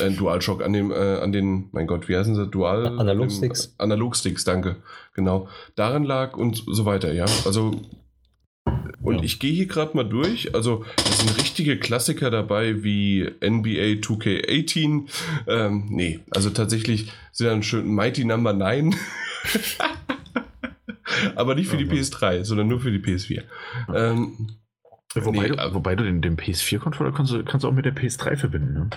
äh, 0.05 0.11
DualShock 0.17 0.63
an 0.63 0.73
dem 0.73 0.93
äh, 0.93 0.95
an 0.95 1.33
den 1.33 1.71
mein 1.73 1.89
Gott, 1.89 2.09
wie 2.09 2.17
heißen 2.17 2.37
sie 2.37 2.47
Dual 2.47 2.87
Analogsticks. 2.87 3.75
Analogsticks, 3.79 4.45
danke. 4.45 4.77
Genau. 5.15 5.49
Daran 5.75 6.05
lag 6.05 6.37
und 6.37 6.63
so 6.69 6.85
weiter, 6.85 7.13
ja. 7.13 7.25
Also 7.45 7.73
und 9.03 9.17
Ja. 9.17 9.23
ich 9.23 9.41
gehe 9.41 9.53
hier 9.53 9.67
gerade 9.67 9.97
mal 9.97 10.05
durch. 10.09 10.55
Also, 10.55 10.85
da 10.97 11.11
sind 11.13 11.37
richtige 11.39 11.79
Klassiker 11.79 12.31
dabei 12.31 12.85
wie 12.85 13.29
NBA 13.41 14.01
2K18. 14.03 15.09
Ähm, 15.49 15.87
nee, 15.89 16.21
also 16.31 16.51
tatsächlich 16.51 17.11
sind 17.33 17.49
dann 17.49 17.63
schön 17.65 17.93
Mighty 17.93 18.25
Number 18.25 18.53
9. 18.53 18.95
Aber 21.37 21.55
nicht 21.55 21.69
für 21.69 21.77
die 21.77 21.85
Oh 21.85 21.89
Mann. 21.89 21.97
PS3, 21.97 22.45
sondern 22.45 22.69
nur 22.69 22.81
für 22.81 22.91
die 22.91 22.99
PS4. 22.99 23.43
Ähm, 23.95 24.57
Wobei, 25.15 25.49
Nee, 25.49 25.49
du, 25.49 25.75
wobei 25.75 25.97
du 25.97 26.05
den, 26.05 26.23
den 26.23 26.37
PS4-Controller 26.37 27.13
kannst, 27.13 27.33
du- 27.33 27.43
kannst 27.45 27.65
du 27.65 27.69
auch 27.69 27.73
mit 27.73 27.85
der 27.85 27.93
PS3 27.95 28.37
verbinden, 28.37 28.75
ne? 28.75 28.91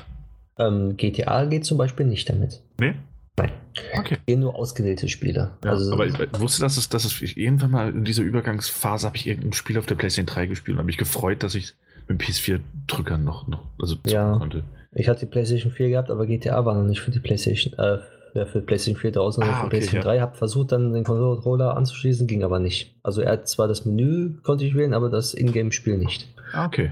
Ähm, 0.59 0.95
GTA 0.95 1.45
geht 1.45 1.65
zum 1.65 1.79
Beispiel 1.79 2.05
nicht 2.05 2.29
damit. 2.29 2.61
Nee? 2.79 2.93
Nein. 3.35 3.51
Okay. 3.97 4.17
Gehen 4.27 4.41
nur 4.41 4.53
ausgewählte 4.55 5.09
Spiele. 5.09 5.57
Ja, 5.65 5.71
also, 5.71 5.91
aber 5.91 6.05
ich 6.05 6.13
wusste, 6.39 6.61
dass 6.61 6.77
es, 6.77 6.87
dass 6.89 7.03
es 7.05 7.19
irgendwann 7.35 7.71
mal 7.71 7.89
in 7.89 8.03
dieser 8.03 8.21
Übergangsphase 8.21 9.07
habe 9.07 9.17
ich 9.17 9.25
irgendein 9.25 9.53
Spiel 9.53 9.79
auf 9.79 9.87
der 9.87 9.95
PlayStation 9.95 10.27
3 10.27 10.45
gespielt 10.45 10.75
und 10.75 10.79
habe 10.79 10.85
mich 10.85 10.99
gefreut, 10.99 11.41
dass 11.41 11.55
ich 11.55 11.73
mit 12.07 12.09
dem 12.21 12.27
PS4-Drückern 12.27 13.23
noch, 13.23 13.47
noch 13.47 13.63
also 13.81 13.95
Ja. 14.05 14.37
konnte. 14.37 14.63
ich 14.93 15.09
hatte 15.09 15.21
die 15.21 15.31
PlayStation 15.31 15.71
4 15.71 15.89
gehabt, 15.89 16.11
aber 16.11 16.27
GTA 16.27 16.63
war 16.63 16.75
noch 16.75 16.87
nicht 16.87 17.01
für 17.01 17.09
die 17.09 17.19
PlayStation, 17.19 17.73
äh, 17.79 17.97
ja, 18.33 18.45
für 18.45 18.61
PlayStation 18.61 18.99
4 18.99 19.11
draußen, 19.11 19.41
sondern 19.41 19.55
Ah, 19.55 19.59
für 19.59 19.67
okay, 19.67 19.77
PlayStation 19.77 20.01
ja. 20.01 20.05
3. 20.05 20.21
Hab 20.21 20.37
versucht, 20.37 20.71
dann 20.71 20.93
den 20.93 21.03
Controller 21.03 21.77
anzuschließen, 21.77 22.27
ging 22.27 22.43
aber 22.43 22.59
nicht. 22.59 22.95
Also 23.03 23.21
er 23.21 23.33
hat 23.33 23.47
zwar 23.47 23.67
das 23.67 23.85
Menü 23.85 24.37
konnte 24.41 24.65
ich 24.65 24.75
wählen, 24.75 24.93
aber 24.93 25.09
das 25.09 25.33
Ingame-Spiel 25.33 25.97
nicht. 25.97 26.27
Ah, 26.53 26.65
okay. 26.65 26.91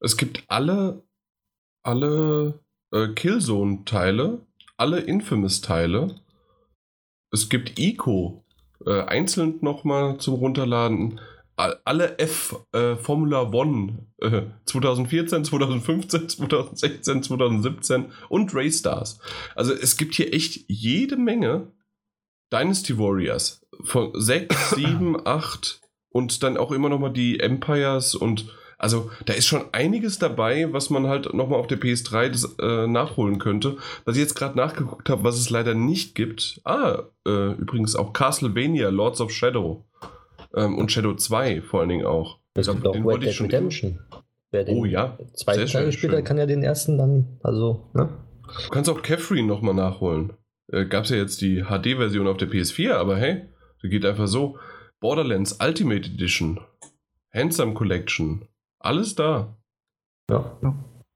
es 0.00 0.16
gibt 0.16 0.44
alle, 0.48 1.02
alle 1.82 2.60
äh, 2.92 3.08
Killzone-Teile, 3.08 4.40
alle 4.76 5.00
Infamous-Teile. 5.00 6.14
Es 7.30 7.48
gibt 7.48 7.78
Ico, 7.78 8.44
äh, 8.86 9.02
einzeln 9.02 9.58
nochmal 9.60 10.18
zum 10.18 10.34
Runterladen. 10.34 11.20
All- 11.58 11.80
Alle 11.84 12.18
F 12.18 12.56
äh, 12.72 12.96
Formula 12.96 13.42
One 13.52 14.06
äh, 14.22 14.42
2014, 14.66 15.44
2015, 15.44 16.28
2016, 16.28 17.22
2017 17.22 18.06
und 18.28 18.54
Raystars. 18.54 19.18
Also 19.54 19.72
es 19.74 19.96
gibt 19.96 20.14
hier 20.14 20.32
echt 20.32 20.64
jede 20.68 21.16
Menge 21.16 21.72
Dynasty 22.52 22.96
Warriors 22.98 23.66
von 23.84 24.12
6, 24.14 24.70
7, 24.70 25.26
8 25.26 25.80
und 26.10 26.42
dann 26.42 26.56
auch 26.56 26.72
immer 26.72 26.88
nochmal 26.88 27.12
die 27.12 27.40
Empires 27.40 28.14
und 28.14 28.46
also 28.80 29.10
da 29.26 29.32
ist 29.32 29.48
schon 29.48 29.64
einiges 29.72 30.20
dabei, 30.20 30.72
was 30.72 30.88
man 30.88 31.08
halt 31.08 31.34
nochmal 31.34 31.58
auf 31.58 31.66
der 31.66 31.80
PS3 31.80 32.28
das, 32.28 32.44
äh, 32.60 32.86
nachholen 32.86 33.40
könnte. 33.40 33.76
Was 34.04 34.14
ich 34.14 34.22
jetzt 34.22 34.36
gerade 34.36 34.56
nachgeguckt 34.56 35.10
habe, 35.10 35.24
was 35.24 35.36
es 35.36 35.50
leider 35.50 35.74
nicht 35.74 36.14
gibt. 36.14 36.60
Ah, 36.64 37.02
äh, 37.26 37.54
übrigens 37.54 37.96
auch 37.96 38.12
Castlevania, 38.12 38.90
Lords 38.90 39.20
of 39.20 39.32
Shadow. 39.32 39.84
Ähm, 40.54 40.78
und 40.78 40.90
Shadow 40.92 41.14
2 41.14 41.62
vor 41.62 41.80
allen 41.80 41.88
Dingen 41.90 42.06
auch. 42.06 42.38
Es 42.54 42.66
Da- 42.66 42.72
gibt 42.72 42.86
auch 42.86 42.92
den 42.92 43.04
wollte 43.04 43.26
ich 43.26 43.36
schon 43.36 43.46
Redemption. 43.46 43.98
Wer 44.50 44.64
den 44.64 44.78
Oh 44.78 44.84
ja, 44.86 45.18
schön, 45.36 45.56
gespielt 45.86 45.94
schön. 45.94 46.12
hat, 46.16 46.24
kann 46.24 46.38
ja 46.38 46.46
den 46.46 46.62
ersten 46.62 46.96
dann, 46.96 47.38
also, 47.42 47.90
ne? 47.92 48.08
Du 48.64 48.68
kannst 48.70 48.88
auch 48.88 49.02
Catherine 49.02 49.46
nochmal 49.46 49.74
nachholen. 49.74 50.32
Äh, 50.72 50.86
Gab 50.86 51.04
es 51.04 51.10
ja 51.10 51.16
jetzt 51.18 51.42
die 51.42 51.64
HD-Version 51.64 52.26
auf 52.26 52.38
der 52.38 52.48
PS4, 52.48 52.94
aber 52.94 53.16
hey, 53.18 53.42
die 53.82 53.88
geht 53.90 54.06
einfach 54.06 54.26
so. 54.26 54.58
Borderlands 55.00 55.58
Ultimate 55.62 56.08
Edition, 56.08 56.60
Handsome 57.32 57.74
Collection, 57.74 58.48
alles 58.80 59.14
da. 59.14 59.54
Ja. 60.30 60.58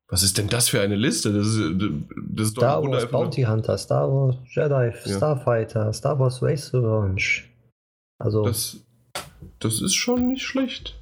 Was 0.09 0.23
ist 0.23 0.37
denn 0.37 0.49
das 0.49 0.69
für 0.69 0.81
eine 0.83 0.95
Liste? 0.97 1.33
Das 1.33 1.47
ist, 1.47 1.59
das 2.33 2.47
ist 2.49 2.53
Star 2.53 2.83
Wars 2.83 3.07
Bounty 3.11 3.43
Hunter, 3.45 3.79
Star 3.79 4.09
Wars 4.13 4.37
Jedi, 4.55 4.93
Ja. 5.09 5.17
Starfighter, 5.17 5.91
Star 5.95 6.19
Wars 6.19 6.43
Race 6.43 6.73
Revenge. 6.75 7.23
Also, 8.19 8.45
Das, 8.45 8.77
das 9.59 9.81
ist 9.81 9.95
schon 9.95 10.29
nicht 10.29 10.43
schlecht. 10.43 11.01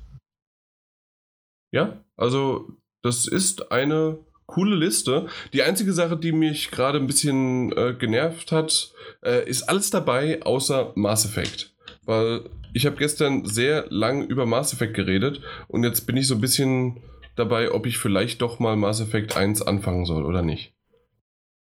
Ja, 1.73 2.05
also 2.17 2.77
das 3.03 3.27
ist 3.27 3.73
eine 3.73 4.19
coole 4.47 4.77
Liste. 4.77 5.29
Die 5.53 5.63
einzige 5.63 5.93
Sache, 5.93 6.17
die 6.17 6.33
mich 6.33 6.71
gerade 6.71 6.99
ein 6.99 7.07
bisschen 7.07 7.73
äh, 7.77 7.95
genervt 7.95 8.53
hat, 8.53 8.93
äh, 9.25 9.49
ist 9.49 9.63
alles 9.63 9.91
dabei 9.91 10.43
außer 10.43 10.93
Mass 10.97 11.25
Effect. 11.25 11.75
Weil 12.05 12.51
ich 12.73 12.87
habe 12.87 12.97
gestern 12.97 13.45
sehr 13.45 13.87
lang 13.91 14.27
über 14.27 14.47
Mass 14.47 14.73
Effect 14.73 14.95
geredet 14.95 15.41
und 15.69 15.85
jetzt 15.85 16.07
bin 16.07 16.17
ich 16.17 16.27
so 16.27 16.35
ein 16.35 16.41
bisschen 16.41 17.03
dabei, 17.37 17.73
ob 17.73 17.87
ich 17.87 17.99
vielleicht 17.99 18.43
doch 18.43 18.59
mal 18.59 18.77
Mass 18.77 19.01
Effect 19.01 19.37
1 19.37 19.63
anfangen 19.63 20.05
soll 20.05 20.25
oder 20.25 20.43
nicht. 20.43 20.75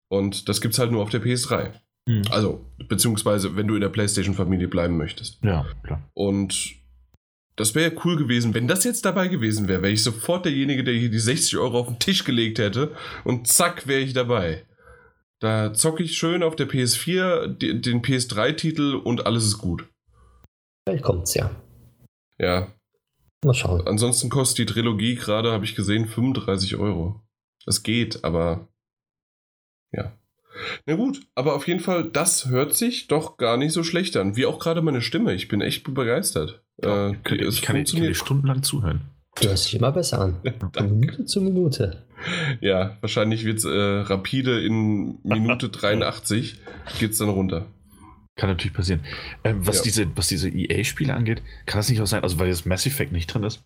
Und 0.09 0.47
das 0.49 0.61
gibt's 0.61 0.79
halt 0.79 0.91
nur 0.91 1.01
auf 1.01 1.09
der 1.09 1.23
PS3. 1.23 1.73
Hm. 2.07 2.21
Also, 2.29 2.63
beziehungsweise, 2.87 3.55
wenn 3.55 3.67
du 3.67 3.75
in 3.75 3.81
der 3.81 3.89
PlayStation-Familie 3.89 4.67
bleiben 4.67 4.97
möchtest. 4.97 5.43
Ja, 5.43 5.65
klar. 5.83 6.07
Und 6.13 6.75
das 7.55 7.73
wäre 7.73 7.93
ja 7.93 8.01
cool 8.05 8.15
gewesen, 8.17 8.53
wenn 8.53 8.67
das 8.67 8.83
jetzt 8.83 9.05
dabei 9.05 9.27
gewesen 9.27 9.67
wäre, 9.67 9.81
wäre 9.81 9.93
ich 9.93 10.03
sofort 10.03 10.45
derjenige, 10.45 10.83
der 10.83 10.93
hier 10.93 11.09
die 11.09 11.19
60 11.19 11.57
Euro 11.57 11.79
auf 11.79 11.87
den 11.87 11.99
Tisch 11.99 12.23
gelegt 12.23 12.59
hätte 12.59 12.95
und 13.23 13.47
zack, 13.47 13.87
wäre 13.87 14.01
ich 14.01 14.13
dabei. 14.13 14.65
Da 15.39 15.73
zocke 15.73 16.03
ich 16.03 16.17
schön 16.17 16.43
auf 16.43 16.55
der 16.55 16.67
PS4 16.67 17.47
die- 17.47 17.81
den 17.81 18.01
PS3-Titel 18.01 18.95
und 18.95 19.25
alles 19.25 19.45
ist 19.45 19.57
gut. 19.57 19.87
vielleicht 20.87 21.03
kommt's 21.03 21.33
ja. 21.33 21.49
Ja, 22.37 22.71
Mal 23.43 23.53
schauen. 23.53 23.87
ansonsten 23.87 24.29
kostet 24.29 24.59
die 24.59 24.73
Trilogie 24.73 25.15
gerade, 25.15 25.51
habe 25.51 25.65
ich 25.65 25.75
gesehen, 25.75 26.07
35 26.07 26.75
Euro. 26.75 27.21
Das 27.65 27.81
geht, 27.83 28.23
aber 28.23 28.67
ja. 29.91 30.15
Na 30.85 30.95
gut, 30.95 31.21
aber 31.35 31.55
auf 31.55 31.67
jeden 31.67 31.79
Fall, 31.79 32.05
das 32.11 32.47
hört 32.47 32.73
sich 32.75 33.07
doch 33.07 33.37
gar 33.37 33.57
nicht 33.57 33.73
so 33.73 33.83
schlecht 33.83 34.15
an. 34.17 34.35
Wie 34.35 34.45
auch 34.45 34.59
gerade 34.59 34.81
meine 34.81 35.01
Stimme. 35.01 35.33
Ich 35.33 35.47
bin 35.47 35.61
echt 35.61 35.83
begeistert. 35.93 36.61
Ja, 36.83 37.09
Äh, 37.09 37.11
ich 37.11 37.23
kann, 37.23 37.39
es 37.39 37.39
ich, 37.39 37.39
kann, 37.39 37.45
ich 37.49 37.61
kann 37.61 37.75
dir 37.75 37.77
funktioniert 37.79 38.15
stundenlang 38.17 38.63
zuhören. 38.63 39.01
Du 39.41 39.49
hörst 39.49 39.65
dich 39.65 39.75
immer 39.75 39.91
besser 39.91 40.19
an. 40.21 40.37
Von. 40.73 40.99
Minute 40.99 41.25
zu 41.25 41.41
Minute. 41.41 42.03
Ja, 42.61 42.97
wahrscheinlich 43.01 43.43
wird 43.43 43.57
es 43.57 43.65
äh, 43.65 43.69
rapide 43.69 44.61
in 44.65 45.19
Minute 45.23 45.69
83 45.69 46.61
geht 46.99 47.11
es 47.11 47.17
dann 47.17 47.29
runter. 47.29 47.65
Kann 48.37 48.49
natürlich 48.49 48.73
passieren. 48.73 49.01
Ähm, 49.43 49.65
was, 49.67 49.77
Ja. 49.77 49.83
diese, 49.83 50.17
was 50.17 50.27
diese 50.27 50.49
EA-Spiele 50.49 51.13
angeht, 51.13 51.41
kann 51.65 51.79
das 51.79 51.89
nicht 51.89 52.01
auch 52.01 52.07
sein, 52.07 52.23
also 52.23 52.39
weil 52.39 52.47
jetzt 52.47 52.65
Mass 52.65 52.85
Effect 52.85 53.11
nicht 53.11 53.27
drin 53.27 53.43
ist, 53.43 53.63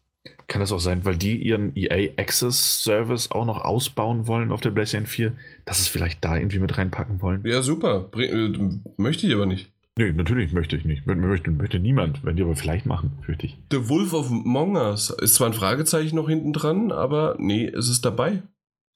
kann 0.47 0.61
das 0.61 0.71
auch 0.71 0.79
sein, 0.79 1.05
weil 1.05 1.15
die 1.17 1.37
ihren 1.37 1.75
EA 1.75 2.09
Access 2.17 2.83
Service 2.83 3.31
auch 3.31 3.45
noch 3.45 3.61
ausbauen 3.63 4.27
wollen 4.27 4.51
auf 4.51 4.61
der 4.61 4.71
PlayStation 4.71 5.05
4, 5.07 5.33
dass 5.65 5.79
es 5.79 5.87
vielleicht 5.87 6.23
da 6.25 6.35
irgendwie 6.37 6.59
mit 6.59 6.77
reinpacken 6.77 7.21
wollen? 7.21 7.41
Ja, 7.45 7.61
super. 7.61 8.09
Äh, 8.17 8.51
möchte 8.97 9.27
ich 9.27 9.33
aber 9.33 9.45
nicht. 9.45 9.71
Nee, 9.97 10.13
natürlich 10.13 10.53
möchte 10.53 10.75
ich 10.77 10.85
nicht. 10.85 11.05
Mö- 11.05 11.15
Möchte, 11.15 11.51
möchte 11.51 11.77
niemand. 11.77 12.23
Wenn 12.23 12.35
die 12.37 12.43
aber 12.43 12.55
vielleicht 12.55 12.85
machen, 12.85 13.17
fürchte 13.21 13.45
ich. 13.47 13.57
The 13.71 13.89
Wolf 13.89 14.13
of 14.13 14.31
Among 14.31 14.75
Us 14.77 15.09
ist 15.09 15.35
zwar 15.35 15.47
ein 15.47 15.53
Fragezeichen 15.53 16.15
noch 16.15 16.29
hinten 16.29 16.53
dran, 16.53 16.91
aber 16.91 17.35
nee, 17.37 17.67
es 17.67 17.89
ist 17.89 18.05
dabei. 18.05 18.41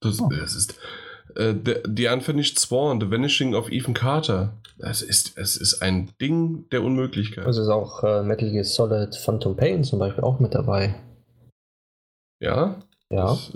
Das, 0.02 0.20
Oh. 0.22 0.30
das 0.30 0.56
ist 0.56 0.80
äh, 1.36 1.54
the, 1.66 1.76
the 1.94 2.08
Unfinished 2.08 2.58
Sworn, 2.58 3.02
The 3.02 3.12
Vanishing 3.12 3.54
of 3.54 3.70
Ethan 3.72 3.94
Carter. 3.94 4.54
Das 4.80 5.02
ist, 5.02 5.38
es 5.38 5.56
ist 5.58 5.82
ein 5.82 6.10
Ding 6.22 6.66
der 6.72 6.84
Unmöglichkeit. 6.84 7.46
Also 7.46 7.62
ist 7.62 7.70
auch 7.70 8.04
äh, 8.04 8.24
Metal 8.24 8.50
Gear 8.52 8.64
Solid 8.64 9.16
Phantom 9.16 9.56
Pain 9.56 9.84
zum 9.84 10.00
Beispiel 10.00 10.24
auch 10.24 10.40
mit 10.40 10.56
dabei. 10.56 10.96
Ja? 12.44 12.76
Ja. 13.10 13.26
Das, 13.26 13.52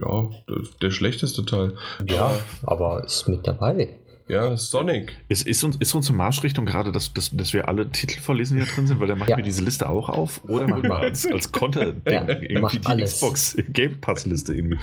ja, 0.00 0.30
das, 0.46 0.76
der 0.80 0.90
schlechteste 0.90 1.44
Teil. 1.44 1.74
Ja, 2.08 2.30
aber 2.62 3.04
ist 3.04 3.28
mit 3.28 3.46
dabei. 3.46 3.96
Ja, 4.28 4.56
Sonic. 4.56 5.16
Ist, 5.28 5.44
ist, 5.44 5.64
uns, 5.64 5.74
ist 5.76 5.92
unsere 5.92 6.14
Marschrichtung 6.16 6.64
gerade, 6.64 6.92
dass, 6.92 7.12
dass, 7.12 7.30
dass 7.32 7.52
wir 7.52 7.66
alle 7.66 7.90
Titel 7.90 8.20
vorlesen, 8.20 8.56
die 8.58 8.64
da 8.64 8.70
drin 8.72 8.86
sind? 8.86 9.00
Weil 9.00 9.08
dann 9.08 9.18
machen 9.18 9.30
Ja. 9.30 9.36
wir 9.36 9.42
diese 9.42 9.64
Liste 9.64 9.88
auch 9.88 10.08
auf. 10.08 10.44
Oder 10.44 10.68
machen 10.68 10.84
wir 10.84 10.94
als, 10.94 11.26
als 11.26 11.50
Konter 11.50 11.94
Ja, 12.06 12.28
irgendwie 12.28 12.58
macht 12.60 12.74
die 12.74 12.86
alles. 12.86 13.14
Xbox 13.14 13.56
Game 13.70 14.00
Pass 14.00 14.26
Liste 14.26 14.54
irgendwie. 14.54 14.78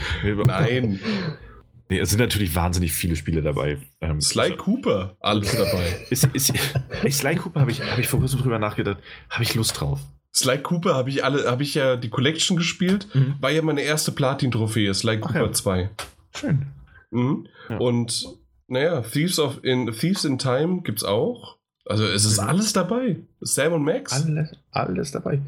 Nein, 0.45 0.99
Nee, 1.89 1.99
es 1.99 2.09
sind 2.09 2.19
natürlich 2.19 2.53
wahnsinnig 2.53 2.91
viele 2.91 3.15
Spiele 3.15 3.41
dabei. 3.41 3.77
Ähm, 4.01 4.19
Sly 4.19 4.57
Cooper, 4.57 5.15
alles 5.21 5.55
dabei. 5.55 5.85
Ist, 6.09 6.25
ist, 6.33 6.53
Sly 7.09 7.35
Cooper 7.37 7.61
habe 7.61 7.71
ich, 7.71 7.81
hab 7.81 7.97
ich 7.97 8.07
vor 8.09 8.19
kurzem 8.19 8.41
drüber 8.41 8.59
nachgedacht. 8.59 8.97
Habe 9.29 9.43
ich 9.43 9.55
Lust 9.55 9.79
drauf. 9.79 10.01
Sly 10.37 10.59
Cooper 10.59 10.93
habe 10.95 11.09
ich 11.09 11.23
alle, 11.23 11.49
habe 11.49 11.63
ich 11.63 11.73
ja 11.73 11.95
die 11.95 12.09
Collection 12.09 12.57
gespielt, 12.57 13.07
Mhm. 13.13 13.35
war 13.39 13.51
ja 13.51 13.61
meine 13.61 13.81
erste 13.81 14.11
Platin-Trophäe, 14.11 14.93
Sly 14.93 15.17
Ach 15.21 15.27
Cooper 15.27 15.45
ja. 15.47 15.51
2. 15.51 15.89
Schön. 16.35 16.67
Mhm. 17.11 17.47
Ja. 17.69 17.77
Und 17.77 18.25
naja, 18.67 19.01
Thieves 19.01 19.39
of 19.39 19.63
in 19.63 19.91
Thieves 19.91 20.25
in 20.25 20.37
Time 20.37 20.81
gibt's 20.83 21.03
auch. 21.03 21.57
Also 21.85 22.05
es 22.05 22.25
ist 22.25 22.41
Mhm. 22.41 22.47
alles 22.49 22.73
dabei. 22.73 23.17
Sam 23.39 23.73
und 23.73 23.83
Max. 23.83 24.11
Alles, 24.11 24.51
alles 24.71 25.11
dabei. 25.11 25.41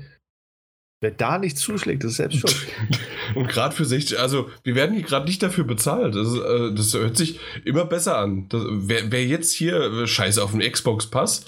Wer 1.01 1.11
da 1.11 1.37
nicht 1.37 1.57
zuschlägt, 1.57 2.03
ist 2.03 2.15
selbst 2.17 2.39
schuld. 2.39 2.67
Und 3.35 3.47
gerade 3.47 3.73
für 3.73 3.85
60, 3.85 4.19
also 4.19 4.49
wir 4.63 4.75
werden 4.75 4.93
hier 4.95 5.05
gerade 5.05 5.25
nicht 5.27 5.41
dafür 5.41 5.63
bezahlt. 5.63 6.13
Das, 6.13 6.33
äh, 6.35 6.73
das 6.75 6.93
hört 6.93 7.15
sich 7.15 7.39
immer 7.63 7.85
besser 7.85 8.17
an. 8.17 8.49
Das, 8.49 8.63
wer, 8.67 9.09
wer 9.09 9.25
jetzt 9.25 9.53
hier 9.53 9.79
äh, 9.79 10.07
Scheiße 10.07 10.43
auf 10.43 10.51
den 10.51 10.59
Xbox 10.59 11.07
Pass, 11.07 11.45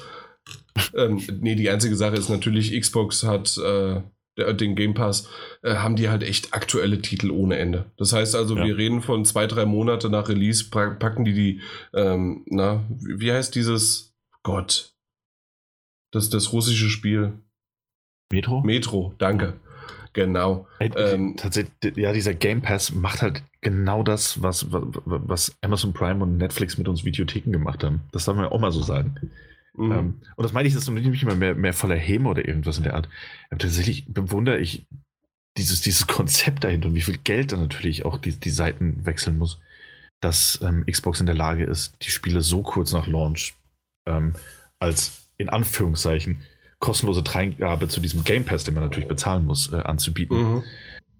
ähm, 0.95 1.21
nee, 1.41 1.55
die 1.55 1.69
einzige 1.69 1.95
Sache 1.95 2.15
ist 2.15 2.29
natürlich, 2.29 2.79
Xbox 2.79 3.23
hat 3.23 3.57
äh, 3.57 4.01
den 4.37 4.75
Game 4.75 4.93
Pass, 4.93 5.27
äh, 5.61 5.75
haben 5.75 5.95
die 5.95 6.09
halt 6.09 6.23
echt 6.23 6.53
aktuelle 6.53 7.01
Titel 7.01 7.31
ohne 7.31 7.57
Ende. 7.57 7.85
Das 7.97 8.13
heißt 8.13 8.35
also, 8.35 8.55
Ja. 8.57 8.65
wir 8.65 8.77
reden 8.77 9.01
von 9.01 9.25
zwei, 9.25 9.45
drei 9.45 9.65
Monate 9.65 10.09
nach 10.09 10.29
Release, 10.29 10.69
packen 10.69 11.25
die 11.25 11.33
die, 11.33 11.61
ähm, 11.93 12.43
na, 12.47 12.83
wie 12.99 13.31
heißt 13.31 13.53
dieses, 13.55 14.15
Gott, 14.43 14.93
das, 16.11 16.29
das 16.29 16.53
russische 16.53 16.89
Spiel, 16.89 17.33
Metro? 18.31 18.61
Metro, 18.61 19.13
danke. 19.17 19.59
Genau. 20.13 20.67
Ey, 20.79 20.91
Ähm, 20.95 21.35
tatsächlich, 21.37 21.71
ja, 21.95 22.11
dieser 22.11 22.33
Game 22.33 22.61
Pass 22.61 22.93
macht 22.93 23.21
halt 23.21 23.43
genau 23.61 24.03
das, 24.03 24.41
was, 24.41 24.71
was, 24.71 24.83
was 25.05 25.55
Amazon 25.61 25.93
Prime 25.93 26.21
und 26.23 26.37
Netflix 26.37 26.77
mit 26.77 26.87
uns 26.89 27.05
Videotheken 27.05 27.51
gemacht 27.51 27.83
haben. 27.83 28.01
Das 28.11 28.25
darf 28.25 28.35
man 28.35 28.45
ja 28.45 28.51
auch 28.51 28.59
mal 28.59 28.71
so 28.71 28.81
sagen. 28.81 29.15
Mhm. 29.73 29.91
Ähm, 29.91 30.21
und 30.35 30.43
das 30.43 30.53
meine 30.53 30.67
ich, 30.67 30.73
das 30.73 30.83
ist 30.83 30.89
nicht 30.89 31.23
immer 31.23 31.35
mehr, 31.35 31.55
mehr 31.55 31.73
voller 31.73 31.95
Häme 31.95 32.29
oder 32.29 32.47
irgendwas 32.47 32.77
in 32.77 32.83
der 32.83 32.95
Art. 32.95 33.09
Aber 33.49 33.59
tatsächlich 33.59 34.05
bewundere 34.07 34.59
ich 34.59 34.85
dieses, 35.57 35.81
dieses 35.81 36.07
Konzept 36.07 36.63
dahinter 36.63 36.89
und 36.89 36.95
wie 36.95 37.01
viel 37.01 37.17
Geld 37.17 37.51
dann 37.51 37.61
natürlich 37.61 38.05
auch 38.05 38.17
die, 38.17 38.31
die 38.31 38.49
Seiten 38.49 39.05
wechseln 39.05 39.37
muss, 39.37 39.59
dass 40.21 40.59
ähm, 40.61 40.85
Xbox 40.85 41.19
in 41.19 41.25
der 41.25 41.35
Lage 41.35 41.63
ist, 41.63 41.95
die 42.01 42.11
Spiele 42.11 42.41
so 42.41 42.61
kurz 42.61 42.93
nach 42.93 43.07
Launch 43.07 43.55
ähm, 44.07 44.35
als 44.79 45.27
in 45.37 45.49
Anführungszeichen 45.49 46.41
kostenlose 46.79 47.23
Dreingabe 47.23 47.87
zu 47.87 48.01
diesem 48.01 48.23
Game 48.23 48.43
Pass, 48.43 48.63
den 48.63 48.73
man 48.73 48.83
natürlich 48.83 49.07
bezahlen 49.07 49.45
muss, 49.45 49.71
äh, 49.71 49.77
anzubieten. 49.77 50.37
Mhm. 50.37 50.63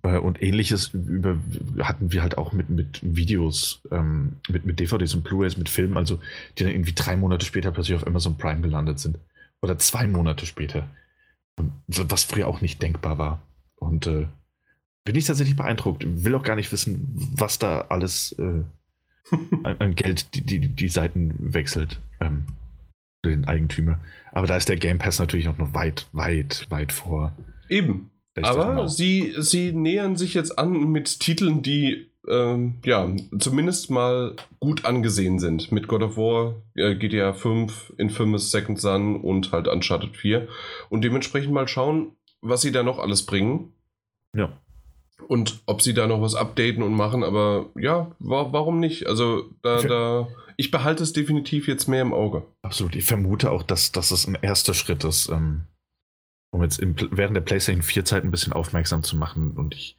Äh, 0.04 0.18
Und 0.18 0.41
ähnliches 0.41 0.89
über, 0.93 1.38
hatten 1.80 2.12
wir 2.12 2.22
halt 2.22 2.38
auch 2.38 2.54
mit, 2.54 2.70
mit 2.70 2.99
Videos, 3.04 3.82
ähm, 3.91 4.34
mit, 4.49 4.66
mit 4.66 4.80
DVDs 4.80 5.14
und 5.14 5.24
Blu-rays, 5.24 5.58
mit 5.58 5.70
Filmen, 5.70 5.97
also 5.97 6.20
die 6.58 6.64
dann 6.64 6.72
irgendwie 6.72 6.93
drei 6.93 7.16
Monate 7.16 7.45
später 7.45 7.72
plötzlich 7.72 7.95
auf 7.95 8.08
Amazon 8.08 8.38
Prime 8.38 8.62
gelandet 8.62 8.99
sind. 8.99 9.18
Oder 9.62 9.78
zwei 9.78 10.08
Monate 10.08 10.45
später. 10.45 10.89
Und 11.56 11.72
was 11.88 12.24
früher 12.24 12.47
auch 12.47 12.62
nicht 12.62 12.82
denkbar 12.82 13.18
war. 13.18 13.41
Und 13.76 14.08
äh, 14.08 14.28
bin 15.04 15.16
ich 15.16 15.26
tatsächlich 15.26 15.56
beeindruckt. 15.56 16.04
Will 16.08 16.36
auch 16.36 16.43
gar 16.43 16.56
nicht 16.56 16.72
wissen, 16.72 17.08
was 17.36 17.60
da 17.60 17.82
alles 17.89 18.32
äh, 18.39 18.64
an, 19.64 19.95
Geld 19.95 20.34
die, 20.34 20.41
die, 20.41 20.68
die 20.68 20.89
Seiten 20.89 21.54
wechselt. 21.54 21.99
Ähm, 22.20 22.45
den 23.24 23.45
Eigentümer. 23.45 23.99
Aber 24.32 24.47
da 24.47 24.58
ist 24.58 24.70
der 24.70 24.78
Game 24.78 24.97
Pass 24.97 25.20
natürlich 25.20 25.47
auch 25.47 25.58
noch 25.58 25.74
weit, 25.74 26.08
weit, 26.12 26.66
weit 26.70 26.91
vor. 26.91 27.36
Eben. 27.70 28.10
Aber 28.42 28.88
sie, 28.88 29.34
sie 29.38 29.72
nähern 29.74 30.16
sich 30.16 30.34
jetzt 30.34 30.58
an 30.58 30.92
mit 30.92 31.20
Titeln, 31.20 31.62
die 31.62 32.08
ähm, 32.30 32.76
ja 32.86 33.10
zumindest 33.40 33.90
mal 33.90 34.36
gut 34.60 34.86
angesehen 34.86 35.40
sind. 35.40 35.72
Mit 35.72 35.88
God 35.88 36.04
of 36.04 36.18
War, 36.18 36.56
äh, 36.76 36.96
GTA 36.96 37.34
5, 37.34 37.94
Infamous 37.98 38.52
Second 38.52 38.80
Son 38.80 39.20
und 39.20 39.52
halt 39.52 39.68
Uncharted 39.68 40.16
4. 40.16 40.48
Und 40.90 41.04
dementsprechend 41.04 41.52
mal 41.52 41.68
schauen, 41.68 42.12
was 42.42 42.62
sie 42.62 42.72
da 42.72 42.84
noch 42.84 43.00
alles 43.00 43.26
bringen 43.26 43.74
Ja. 44.36 44.52
und 45.28 45.62
ob 45.66 45.82
sie 45.82 45.94
da 45.94 46.08
noch 46.08 46.22
was 46.22 46.36
updaten 46.36 46.84
und 46.84 46.94
machen. 46.94 47.24
Aber 47.24 47.70
ja, 47.76 48.12
wa 48.20 48.48
warum 48.52 48.80
nicht? 48.80 49.08
Also 49.08 49.50
da, 49.64 49.80
Für- 49.80 49.88
da, 49.88 50.28
ich 50.58 50.70
behalte 50.72 51.02
es 51.04 51.14
definitiv 51.14 51.68
jetzt 51.68 51.88
mehr 51.88 52.02
im 52.04 52.14
Auge. 52.14 52.44
Absolut. 52.62 52.96
Ich 52.96 53.06
vermute 53.06 53.52
auch, 53.52 53.64
dass, 53.64 53.92
dass 53.92 54.12
es 54.12 54.28
ein 54.28 54.38
erster 54.42 54.74
Schritt 54.76 55.04
ist, 55.04 55.28
ähm, 55.30 55.64
um 56.52 56.62
jetzt 56.64 56.80
im, 56.80 56.95
während 57.12 57.36
der 57.36 57.41
PlayStation 57.41 57.82
4 57.82 58.06
Zeit 58.06 58.24
ein 58.24 58.32
bisschen 58.32 58.54
aufmerksam 58.54 59.04
zu 59.04 59.16
machen. 59.16 59.52
Und 59.52 59.74
ich 59.74 59.97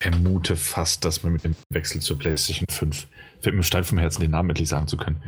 vermute 0.00 0.56
fast, 0.56 1.04
dass 1.04 1.22
man 1.22 1.32
mit 1.32 1.44
dem 1.44 1.56
Wechsel 1.70 2.00
zur 2.00 2.18
PlayStation 2.18 2.66
5, 2.70 3.06
fällt 3.40 3.56
mir 3.56 3.62
steil 3.62 3.84
vom 3.84 3.98
Herzen, 3.98 4.20
den 4.20 4.32
Namen 4.32 4.50
endlich 4.50 4.68
sagen 4.68 4.86
zu 4.86 4.96
können, 4.96 5.22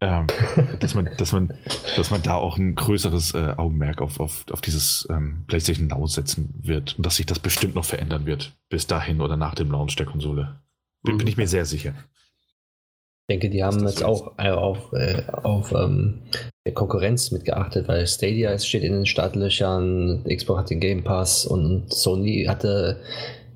ähm, 0.00 0.26
dass, 0.80 0.94
man, 0.94 1.10
dass, 1.16 1.32
man, 1.32 1.52
dass 1.96 2.10
man 2.10 2.22
da 2.22 2.34
auch 2.34 2.56
ein 2.56 2.74
größeres 2.74 3.34
äh, 3.34 3.54
Augenmerk 3.56 4.00
auf, 4.00 4.20
auf, 4.20 4.44
auf 4.50 4.60
dieses 4.60 5.06
ähm, 5.10 5.44
PlayStation 5.46 5.88
Now 5.88 6.06
setzen 6.06 6.54
wird 6.62 6.96
und 6.96 7.04
dass 7.04 7.16
sich 7.16 7.26
das 7.26 7.40
bestimmt 7.40 7.74
noch 7.74 7.84
verändern 7.84 8.26
wird, 8.26 8.56
bis 8.68 8.86
dahin 8.86 9.20
oder 9.20 9.36
nach 9.36 9.54
dem 9.54 9.70
Launch 9.70 9.96
der 9.96 10.06
Konsole. 10.06 10.60
Bin, 11.02 11.18
bin 11.18 11.26
ich 11.26 11.36
mir 11.36 11.48
sehr 11.48 11.64
sicher. 11.64 11.94
Ich 13.30 13.38
denke, 13.38 13.48
die 13.48 13.62
haben 13.62 13.86
jetzt 13.86 14.02
auch 14.02 14.32
äh, 14.38 14.50
auf, 14.50 14.92
äh, 14.92 15.22
auf 15.30 15.70
ähm, 15.70 16.22
der 16.66 16.74
Konkurrenz 16.74 17.30
mitgeachtet, 17.30 17.86
weil 17.86 18.04
Stadia 18.08 18.58
steht 18.58 18.82
in 18.82 18.92
den 18.92 19.06
Startlöchern, 19.06 20.24
Xbox 20.24 20.58
hat 20.58 20.70
den 20.70 20.80
Game 20.80 21.04
Pass 21.04 21.46
und 21.46 21.94
Sony 21.94 22.46
hatte 22.48 22.96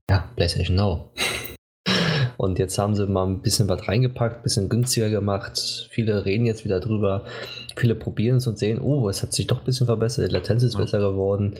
ja, 0.08 0.30
PlayStation 0.36 0.76
Now. 0.76 1.10
Und 2.36 2.58
jetzt 2.58 2.78
haben 2.78 2.94
sie 2.94 3.06
mal 3.06 3.26
ein 3.26 3.42
bisschen 3.42 3.68
was 3.68 3.88
reingepackt, 3.88 4.36
ein 4.36 4.42
bisschen 4.42 4.68
günstiger 4.68 5.08
gemacht. 5.08 5.88
Viele 5.90 6.24
reden 6.24 6.46
jetzt 6.46 6.64
wieder 6.64 6.78
drüber. 6.78 7.24
Viele 7.76 7.94
probieren 7.94 8.36
es 8.36 8.46
und 8.46 8.58
sehen, 8.58 8.80
oh, 8.80 9.08
es 9.08 9.22
hat 9.22 9.32
sich 9.32 9.46
doch 9.46 9.60
ein 9.60 9.64
bisschen 9.64 9.86
verbessert, 9.86 10.28
die 10.28 10.34
Latenz 10.34 10.62
ist 10.62 10.74
Ja. 10.74 10.80
besser 10.80 10.98
geworden. 10.98 11.54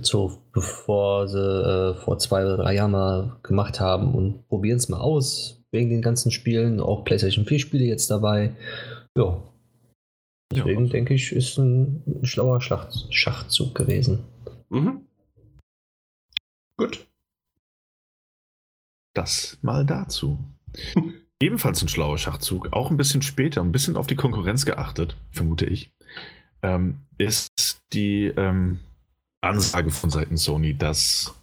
So, 0.00 0.32
bevor 0.52 1.26
sie 1.26 1.38
äh, 1.38 1.94
vor 1.94 2.18
zwei 2.18 2.44
oder 2.44 2.58
drei 2.58 2.74
Jahren 2.74 2.92
mal 2.92 3.36
gemacht 3.42 3.80
haben 3.80 4.14
und 4.14 4.46
probieren 4.48 4.76
es 4.76 4.88
mal 4.88 5.00
aus, 5.00 5.57
wegen 5.72 5.90
den 5.90 6.02
ganzen 6.02 6.30
Spielen. 6.30 6.80
Auch 6.80 7.04
PlayStation 7.04 7.44
4 7.44 7.58
Spiele 7.58 7.84
jetzt 7.84 8.10
dabei. 8.10 8.54
Ja. 9.16 9.42
Deswegen 10.52 10.86
Ja. 10.86 10.92
denke 10.92 11.14
ich, 11.14 11.32
ist 11.32 11.58
ein 11.58 12.02
schlauer 12.22 12.60
Schach 12.60 12.90
Schachzug 13.10 13.74
gewesen. 13.74 14.24
Mhm. 14.70 15.02
Gut. 16.76 17.06
Das 19.14 19.58
mal 19.62 19.84
dazu. 19.84 20.38
Ebenfalls 21.40 21.82
ein 21.82 21.88
schlauer 21.88 22.18
Schachzug, 22.18 22.72
auch 22.72 22.90
ein 22.90 22.96
bisschen 22.96 23.22
später, 23.22 23.60
ein 23.60 23.70
bisschen 23.72 23.96
auf 23.96 24.06
die 24.08 24.16
Konkurrenz 24.16 24.64
geachtet, 24.66 25.16
vermute 25.30 25.66
ich, 25.66 25.92
ähm, 26.62 26.98
ist 27.16 27.80
die 27.92 28.24
ähm, 28.36 28.80
Ansage 29.40 29.90
von 29.90 30.10
Seiten 30.10 30.36
Sony, 30.36 30.74
dass 30.76 31.34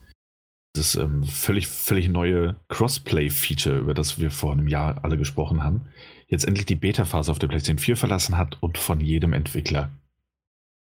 das 0.78 0.95
ähm, 0.95 1.23
völlig, 1.23 1.67
völlig 1.67 2.09
neue 2.09 2.55
Crossplay-Feature, 2.69 3.80
über 3.80 3.93
das 3.93 4.19
wir 4.19 4.32
vor 4.32 4.51
einem 4.51 4.67
Jahr 4.67 5.03
alle 5.03 5.17
gesprochen 5.17 5.63
haben, 5.63 5.88
jetzt 6.28 6.45
endlich 6.45 6.65
die 6.65 6.76
Beta-Phase 6.76 7.32
auf 7.32 7.39
der 7.39 7.47
PlayStation 7.47 7.80
4 7.80 7.97
verlassen 7.97 8.38
hat 8.38 8.61
und 8.61 8.78
von 8.78 8.99
jedem 8.99 9.34
Entwickler 9.34 9.89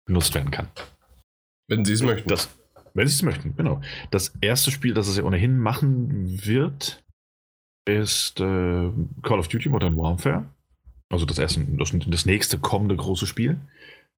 genutzt 0.05 0.33
werden 0.35 0.51
kann. 0.51 0.67
Wenn 1.67 1.85
sie 1.85 1.93
es 1.93 2.03
möchten. 2.03 2.29
Das, 2.29 2.49
wenn 2.93 3.07
sie 3.07 3.13
es 3.13 3.21
möchten, 3.23 3.55
genau. 3.55 3.81
Das 4.11 4.33
erste 4.41 4.71
Spiel, 4.71 4.93
das 4.93 5.07
es 5.07 5.17
ja 5.17 5.23
ohnehin 5.23 5.57
machen 5.57 6.45
wird, 6.45 7.03
ist 7.85 8.39
äh, 8.39 8.89
Call 9.21 9.39
of 9.39 9.47
Duty 9.47 9.69
Modern 9.69 9.97
Warfare. 9.97 10.45
Also 11.09 11.25
das, 11.25 11.37
erste, 11.37 11.63
das, 11.65 11.93
das 12.07 12.25
nächste 12.25 12.57
kommende 12.57 12.95
große 12.95 13.27
Spiel, 13.27 13.59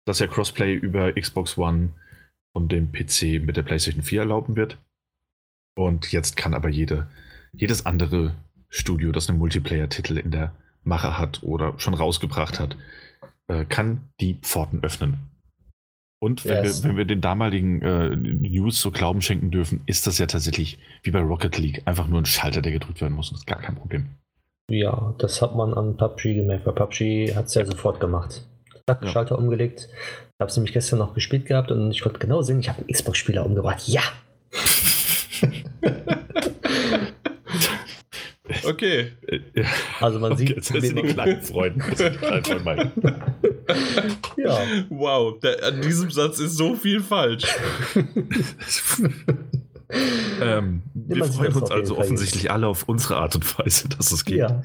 das 0.05 0.19
ja 0.19 0.27
Crossplay 0.27 0.73
über 0.73 1.13
Xbox 1.13 1.57
One 1.57 1.93
und 2.53 2.71
dem 2.71 2.91
PC 2.91 3.43
mit 3.43 3.57
der 3.57 3.63
PlayStation 3.63 4.03
4 4.03 4.21
erlauben 4.21 4.55
wird. 4.55 4.77
Und 5.77 6.11
jetzt 6.11 6.35
kann 6.37 6.53
aber 6.53 6.69
jede, 6.69 7.07
jedes 7.53 7.85
andere 7.85 8.33
Studio, 8.69 9.11
das 9.11 9.29
einen 9.29 9.37
Multiplayer-Titel 9.39 10.17
in 10.17 10.31
der 10.31 10.51
Mache 10.83 11.17
hat 11.17 11.43
oder 11.43 11.73
schon 11.77 11.93
rausgebracht 11.93 12.59
hat, 12.59 12.75
äh, 13.47 13.63
kann 13.65 14.01
die 14.19 14.35
Pforten 14.41 14.83
öffnen. 14.83 15.17
Und 16.19 16.43
wenn, 16.45 16.63
Yes. 16.63 16.81
wir, 16.83 16.89
wenn 16.89 16.97
wir 16.97 17.05
den 17.05 17.21
damaligen 17.21 17.81
äh, 17.83 18.15
News 18.15 18.81
so 18.81 18.89
Glauben 18.89 19.21
schenken 19.21 19.51
dürfen, 19.51 19.81
ist 19.85 20.07
das 20.07 20.17
ja 20.17 20.25
tatsächlich 20.25 20.79
wie 21.03 21.11
bei 21.11 21.21
Rocket 21.21 21.57
League 21.59 21.83
einfach 21.85 22.07
nur 22.07 22.19
ein 22.19 22.25
Schalter, 22.25 22.61
der 22.63 22.71
gedrückt 22.71 23.01
werden 23.01 23.13
muss. 23.13 23.29
Das 23.29 23.39
ist 23.39 23.45
gar 23.47 23.61
kein 23.61 23.75
Problem. 23.75 24.07
Ja, 24.69 25.13
das 25.19 25.41
hat 25.43 25.55
man 25.55 25.73
an 25.75 25.95
PUBG 25.95 26.33
gemerkt, 26.33 26.65
weil 26.65 26.73
PUBG 26.73 27.35
hat 27.35 27.45
es 27.45 27.53
ja 27.53 27.63
sofort 27.65 27.99
gemacht. 27.99 28.45
Zack, 28.87 29.03
Ja. 29.03 29.09
Schalter 29.11 29.37
umgelegt. 29.37 29.87
Ich 29.91 30.39
habe 30.41 30.49
es 30.49 30.57
nämlich 30.57 30.73
gestern 30.73 30.99
noch 30.99 31.13
gespielt 31.13 31.45
gehabt 31.45 31.71
und 31.71 31.91
ich 31.91 32.01
konnte 32.01 32.17
genau 32.19 32.41
sehen, 32.41 32.59
ich 32.59 32.69
habe 32.69 32.79
einen 32.79 32.87
Xbox-Spieler 32.87 33.45
umgebracht. 33.45 33.87
Ja! 33.87 34.01
Okay. 38.63 39.11
Äh. 39.27 39.39
Also 39.99 40.19
man 40.19 40.33
Okay, 40.33 40.47
sieht, 40.47 40.55
jetzt 40.55 40.67
sind 40.67 40.95
die 40.95 41.01
kleinen 41.13 41.41
Freunde. 41.41 41.83
Das 41.89 41.97
sind 41.97 42.13
die 42.13 42.17
kleinen 42.17 42.43
Freunde 42.43 42.91
ja, 44.37 44.59
Wow, 44.89 45.35
da, 45.41 45.49
an 45.67 45.81
diesem 45.81 46.11
Satz 46.11 46.39
ist 46.39 46.55
so 46.55 46.75
viel 46.75 47.01
falsch. 47.01 47.43
ähm, 50.41 50.83
wir 50.93 51.25
freuen 51.25 51.53
das 51.53 51.61
uns 51.61 51.71
also 51.71 51.95
Fall 51.95 52.03
offensichtlich 52.03 52.51
alle 52.51 52.67
auf 52.67 52.83
unsere 52.87 53.17
Art 53.17 53.35
und 53.35 53.59
Weise, 53.59 53.89
dass 53.89 54.11
es 54.11 54.25
geht. 54.25 54.37
ja. 54.37 54.63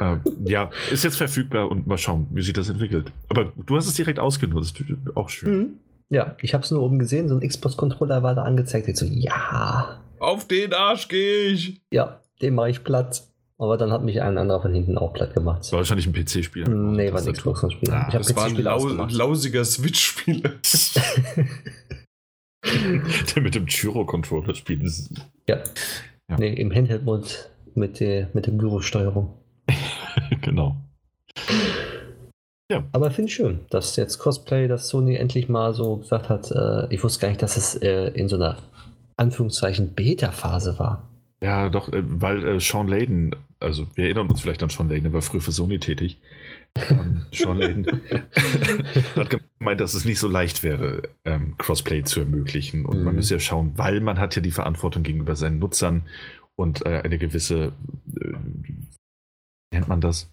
Ähm, 0.00 0.20
ja, 0.44 0.70
ist 0.90 1.04
jetzt 1.04 1.16
verfügbar 1.16 1.70
und 1.70 1.86
mal 1.86 1.98
schauen, 1.98 2.26
wie 2.30 2.42
sich 2.42 2.52
das 2.52 2.68
entwickelt. 2.68 3.12
Aber 3.28 3.52
du 3.56 3.76
hast 3.76 3.86
es 3.86 3.94
direkt 3.94 4.18
ausgenutzt. 4.18 4.82
Auch 5.14 5.28
schön. 5.28 5.58
Mhm. 5.58 5.68
Ja, 6.10 6.36
ich 6.40 6.54
habe 6.54 6.64
es 6.64 6.70
nur 6.70 6.82
oben 6.82 6.98
gesehen, 6.98 7.28
so 7.28 7.36
ein 7.36 7.46
Xbox-Controller 7.46 8.22
war 8.22 8.34
da 8.34 8.42
angezeigt. 8.42 8.88
Ich 8.88 8.96
so, 8.96 9.04
ja, 9.04 10.00
Auf 10.20 10.46
den 10.46 10.72
Arsch 10.74 11.08
gehe 11.08 11.48
ich. 11.48 11.80
ja, 11.90 12.20
den 12.42 12.54
mache 12.54 12.70
ich 12.70 12.84
platt. 12.84 13.24
Aber 13.60 13.76
dann 13.76 13.90
hat 13.90 14.04
mich 14.04 14.22
ein 14.22 14.38
anderer 14.38 14.62
von 14.62 14.72
hinten 14.72 14.96
auch 14.96 15.12
platt 15.12 15.34
gemacht. 15.34 15.60
Das 15.60 15.72
war 15.72 15.78
wahrscheinlich 15.80 16.06
ein 16.06 16.12
PC-Spiel. 16.12 16.62
Nee, 16.68 17.12
war 17.12 17.20
ein. 17.20 17.32
Xbox-Spiel. 17.32 17.90
Ah, 17.90 18.06
ich 18.08 18.14
habe 18.14 18.24
Das 18.24 18.36
war 18.36 18.44
ein 18.46 18.54
lau 18.54 18.86
lausiger 18.86 19.64
Switch-Spieler. 19.64 20.52
Der 23.34 23.42
mit 23.42 23.56
dem 23.56 23.66
Gyro-Controller 23.66 24.54
spielt. 24.54 24.82
Ja. 25.48 25.58
Ja. 26.28 26.36
Nee, 26.38 26.52
im 26.52 26.72
Handheld-Mode 26.72 27.28
mit 27.74 28.00
der, 28.00 28.28
mit 28.34 28.46
der 28.46 28.54
Gyrosteuerung. 28.54 29.34
genau. 30.42 30.76
Aber 32.92 33.10
finde 33.10 33.30
ich 33.30 33.34
schön, 33.34 33.60
dass 33.70 33.96
jetzt 33.96 34.18
Cosplay, 34.18 34.68
dass 34.68 34.88
Sony 34.88 35.16
endlich 35.16 35.48
mal 35.48 35.72
so 35.72 35.96
gesagt 35.96 36.28
hat, 36.28 36.50
äh, 36.50 36.92
ich 36.92 37.02
wusste 37.02 37.22
gar 37.22 37.28
nicht, 37.28 37.40
dass 37.40 37.56
es 37.56 37.76
äh, 37.76 38.08
in 38.08 38.28
so 38.28 38.36
einer 38.36 38.58
Anführungszeichen 39.18 39.94
Beta-Phase 39.94 40.78
war. 40.78 41.08
Ja, 41.42 41.68
doch, 41.68 41.92
äh, 41.92 42.02
weil 42.04 42.44
äh, 42.46 42.60
Sean 42.60 42.88
Layden, 42.88 43.34
also 43.60 43.86
wir 43.94 44.04
erinnern 44.06 44.28
uns 44.28 44.40
vielleicht 44.40 44.62
an 44.62 44.70
Sean 44.70 44.88
Layden, 44.88 45.04
der 45.04 45.12
war 45.12 45.22
früher 45.22 45.40
für 45.40 45.52
Sony 45.52 45.78
tätig. 45.78 46.18
Ähm, 46.90 47.26
Sean 47.32 47.58
Layden 47.58 47.86
hat 49.16 49.30
gemeint, 49.58 49.80
dass 49.80 49.94
es 49.94 50.04
nicht 50.04 50.18
so 50.18 50.28
leicht 50.28 50.62
wäre, 50.62 51.02
ähm, 51.24 51.56
Crossplay 51.58 52.02
zu 52.04 52.20
ermöglichen. 52.20 52.84
Und 52.86 53.02
man 53.04 53.12
Mhm. 53.14 53.16
müsse 53.16 53.34
ja 53.34 53.40
schauen, 53.40 53.72
weil 53.76 54.00
man 54.00 54.18
hat 54.18 54.34
ja 54.36 54.42
die 54.42 54.50
Verantwortung 54.50 55.02
gegenüber 55.04 55.36
seinen 55.36 55.58
Nutzern 55.60 56.08
und 56.56 56.84
äh, 56.86 57.02
eine 57.04 57.18
gewisse, 57.18 57.72
äh, 58.20 58.32
nennt 59.72 59.88
man 59.88 60.00
das? 60.00 60.32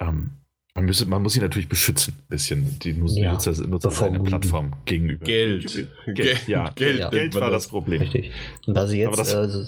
Ähm, 0.00 0.39
man, 0.74 0.84
müsse, 0.84 1.06
man 1.06 1.22
muss 1.22 1.32
sie 1.34 1.40
natürlich 1.40 1.68
beschützen, 1.68 2.14
ein 2.18 2.26
bisschen, 2.28 2.78
die 2.80 2.92
Nutzer, 2.92 3.18
Ja, 3.20 3.32
Nutzer, 3.32 3.52
Nutzer 3.66 3.90
seiner. 3.90 4.20
Plattform 4.20 4.72
gegenüber. 4.84 5.24
Geld. 5.24 5.88
Geld, 6.06 6.48
ja. 6.48 6.70
Geld, 6.74 6.98
Ja. 7.00 7.10
Geld 7.10 7.34
war 7.34 7.50
das 7.50 7.68
Problem. 7.68 8.00
Richtig. 8.02 8.30
Und 8.66 8.74
da 8.76 8.86
sie 8.86 8.98
jetzt 9.00 9.18
das- 9.18 9.32
äh, 9.34 9.64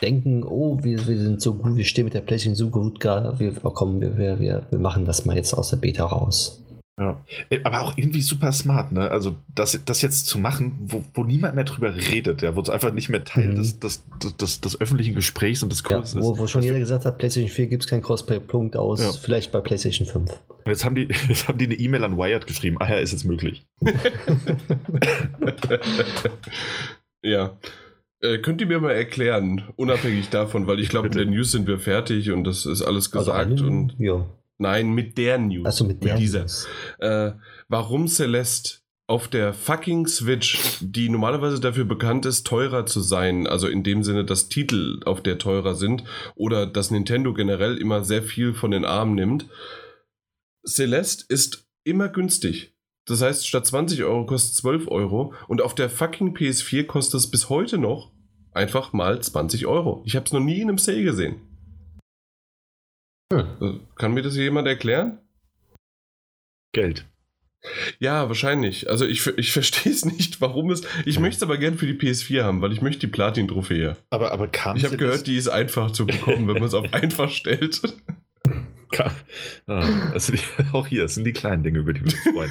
denken, 0.00 0.44
oh, 0.44 0.78
wir, 0.82 1.06
wir 1.06 1.18
sind 1.18 1.40
so 1.40 1.54
gut, 1.54 1.76
wir 1.76 1.84
stehen 1.84 2.04
mit 2.04 2.14
der 2.14 2.20
PlayStation 2.20 2.54
so 2.54 2.70
gut, 2.70 3.00
gar, 3.00 3.38
wir, 3.40 3.52
komm, 3.52 4.00
wir, 4.00 4.16
wir, 4.16 4.38
wir, 4.38 4.66
wir 4.70 4.78
machen 4.78 5.04
das 5.04 5.24
mal 5.24 5.36
jetzt 5.36 5.52
aus 5.54 5.70
der 5.70 5.78
Beta 5.78 6.04
raus. 6.04 6.62
Ja. 6.98 7.22
Äh, 7.48 7.60
Aber 7.62 7.82
auch 7.82 7.96
irgendwie 7.96 8.22
super 8.22 8.50
smart, 8.50 8.90
ne? 8.90 9.08
Also 9.10 9.36
das, 9.54 9.78
das 9.84 10.02
jetzt 10.02 10.26
zu 10.26 10.38
machen, 10.38 10.72
wo, 10.86 11.04
wo 11.14 11.22
niemand 11.22 11.54
mehr 11.54 11.62
drüber 11.64 11.94
redet, 11.94 12.42
ja, 12.42 12.56
wo 12.56 12.60
es 12.60 12.68
einfach 12.70 12.92
nicht 12.92 13.08
mehr 13.08 13.22
Teil 13.24 13.50
Mhm. 13.50 13.56
des, 13.56 13.78
des, 13.78 14.02
des, 14.22 14.36
des, 14.36 14.60
des 14.60 14.80
öffentlichen 14.80 15.14
Gesprächs 15.14 15.62
und 15.62 15.70
des 15.70 15.82
Ja, 15.82 15.96
Kurses 15.98 16.20
wo, 16.20 16.32
ist. 16.32 16.38
wo 16.40 16.46
schon 16.48 16.62
jeder 16.64 16.78
gesagt 16.80 17.04
hat, 17.04 17.18
PlayStation 17.18 17.50
4 17.50 17.66
gibt 17.68 17.84
es 17.84 17.88
keinen 17.88 18.02
Crossplay-Punkt 18.02 18.76
aus, 18.76 19.00
Ja. 19.00 19.12
vielleicht 19.12 19.52
bei 19.52 19.60
PlayStation 19.60 20.06
5. 20.08 20.30
Und 20.30 20.66
jetzt 20.66 20.84
haben 20.84 20.96
die, 20.96 21.08
jetzt 21.28 21.46
haben 21.46 21.58
die 21.58 21.66
eine 21.66 21.74
E-Mail 21.76 22.02
an 22.02 22.16
Wired 22.18 22.46
geschrieben, 22.48 22.76
ah 22.80 22.88
ja, 22.90 22.96
ist 22.96 23.12
jetzt 23.12 23.24
möglich. 23.24 23.64
ja. 27.22 27.56
Äh, 28.20 28.38
könnt 28.38 28.60
ihr 28.60 28.66
mir 28.66 28.80
mal 28.80 28.90
erklären, 28.90 29.62
unabhängig 29.76 30.28
davon, 30.30 30.66
weil 30.66 30.80
ich 30.80 30.88
glaube, 30.88 31.08
mit 31.08 31.16
der 31.16 31.26
News 31.26 31.52
sind 31.52 31.68
wir 31.68 31.78
fertig 31.78 32.32
und 32.32 32.42
das 32.44 32.66
ist 32.66 32.82
alles 32.82 33.12
gesagt. 33.12 33.50
Also, 33.52 33.64
und 33.66 33.94
ja. 33.98 34.26
Nein, 34.58 34.90
mit 34.90 35.16
der 35.18 35.38
News. 35.38 35.66
Achso, 35.66 35.84
mit 35.84 36.02
der. 36.04 36.16
dieser. 36.16 36.40
News. 36.40 36.68
Äh, 36.98 37.32
warum 37.68 38.08
Celeste 38.08 38.80
auf 39.08 39.26
der 39.26 39.54
fucking 39.54 40.06
Switch, 40.06 40.78
die 40.80 41.08
normalerweise 41.08 41.60
dafür 41.60 41.86
bekannt 41.86 42.26
ist, 42.26 42.46
teurer 42.46 42.84
zu 42.84 43.00
sein, 43.00 43.46
also 43.46 43.66
in 43.66 43.82
dem 43.82 44.02
Sinne, 44.02 44.24
dass 44.24 44.50
Titel 44.50 45.00
auf 45.06 45.22
der 45.22 45.38
teurer 45.38 45.74
sind 45.74 46.04
oder 46.34 46.66
dass 46.66 46.90
Nintendo 46.90 47.32
generell 47.32 47.78
immer 47.78 48.04
sehr 48.04 48.22
viel 48.22 48.52
von 48.52 48.70
den 48.70 48.84
Armen 48.84 49.14
nimmt, 49.14 49.46
Celeste 50.66 51.24
ist 51.28 51.66
immer 51.84 52.08
günstig. 52.10 52.74
Das 53.06 53.22
heißt, 53.22 53.46
statt 53.46 53.66
20 53.66 54.04
Euro 54.04 54.26
kostet 54.26 54.52
es 54.52 54.58
12 54.58 54.88
Euro 54.88 55.32
und 55.48 55.62
auf 55.62 55.74
der 55.74 55.88
fucking 55.88 56.36
PS4 56.36 56.84
kostet 56.84 57.20
es 57.20 57.30
bis 57.30 57.48
heute 57.48 57.78
noch 57.78 58.12
einfach 58.52 58.92
mal 58.92 59.22
20 59.22 59.66
Euro. 59.66 60.02
Ich 60.04 60.16
habe 60.16 60.26
es 60.26 60.32
noch 60.32 60.40
nie 60.40 60.60
in 60.60 60.68
einem 60.68 60.76
Sale 60.76 61.02
gesehen. 61.02 61.47
Äh, 63.32 63.44
Kann 63.96 64.14
mir 64.14 64.22
das 64.22 64.36
jemand 64.36 64.66
erklären? 64.68 65.18
Geld. 66.72 67.04
Ja, 67.98 68.28
wahrscheinlich. 68.28 68.88
Also 68.88 69.04
ich, 69.04 69.26
ich 69.36 69.52
verstehe 69.52 69.92
es 69.92 70.04
nicht, 70.04 70.40
warum 70.40 70.70
es. 70.70 70.82
Ich 71.04 71.16
Ja. 71.16 71.20
möchte 71.20 71.36
es 71.38 71.42
aber 71.42 71.58
gern 71.58 71.76
für 71.76 71.86
die 71.86 71.94
PS4 71.94 72.42
haben, 72.42 72.62
weil 72.62 72.72
ich 72.72 72.80
möchte 72.80 73.00
die 73.00 73.06
Platin-Trophäe. 73.08 73.96
Aber, 74.10 74.32
aber 74.32 74.48
kam 74.48 74.76
Ich 74.76 74.84
habe 74.84 74.96
gehört, 74.96 75.26
die 75.26 75.36
ist 75.36 75.48
einfach 75.48 75.90
zu 75.90 76.06
bekommen, 76.06 76.46
wenn 76.48 76.54
man 76.54 76.64
es 76.64 76.74
auf 76.74 76.92
einfach 76.94 77.30
stellt. 77.30 77.80
Ah, 79.66 80.10
also 80.12 80.32
die, 80.32 80.40
auch 80.72 80.86
hier, 80.86 81.02
das 81.02 81.14
sind 81.14 81.24
die 81.24 81.34
kleinen 81.34 81.62
Dinge, 81.62 81.80
über 81.80 81.92
die 81.92 82.00
wir 82.00 82.06
uns 82.06 82.18
freuen. 82.34 82.50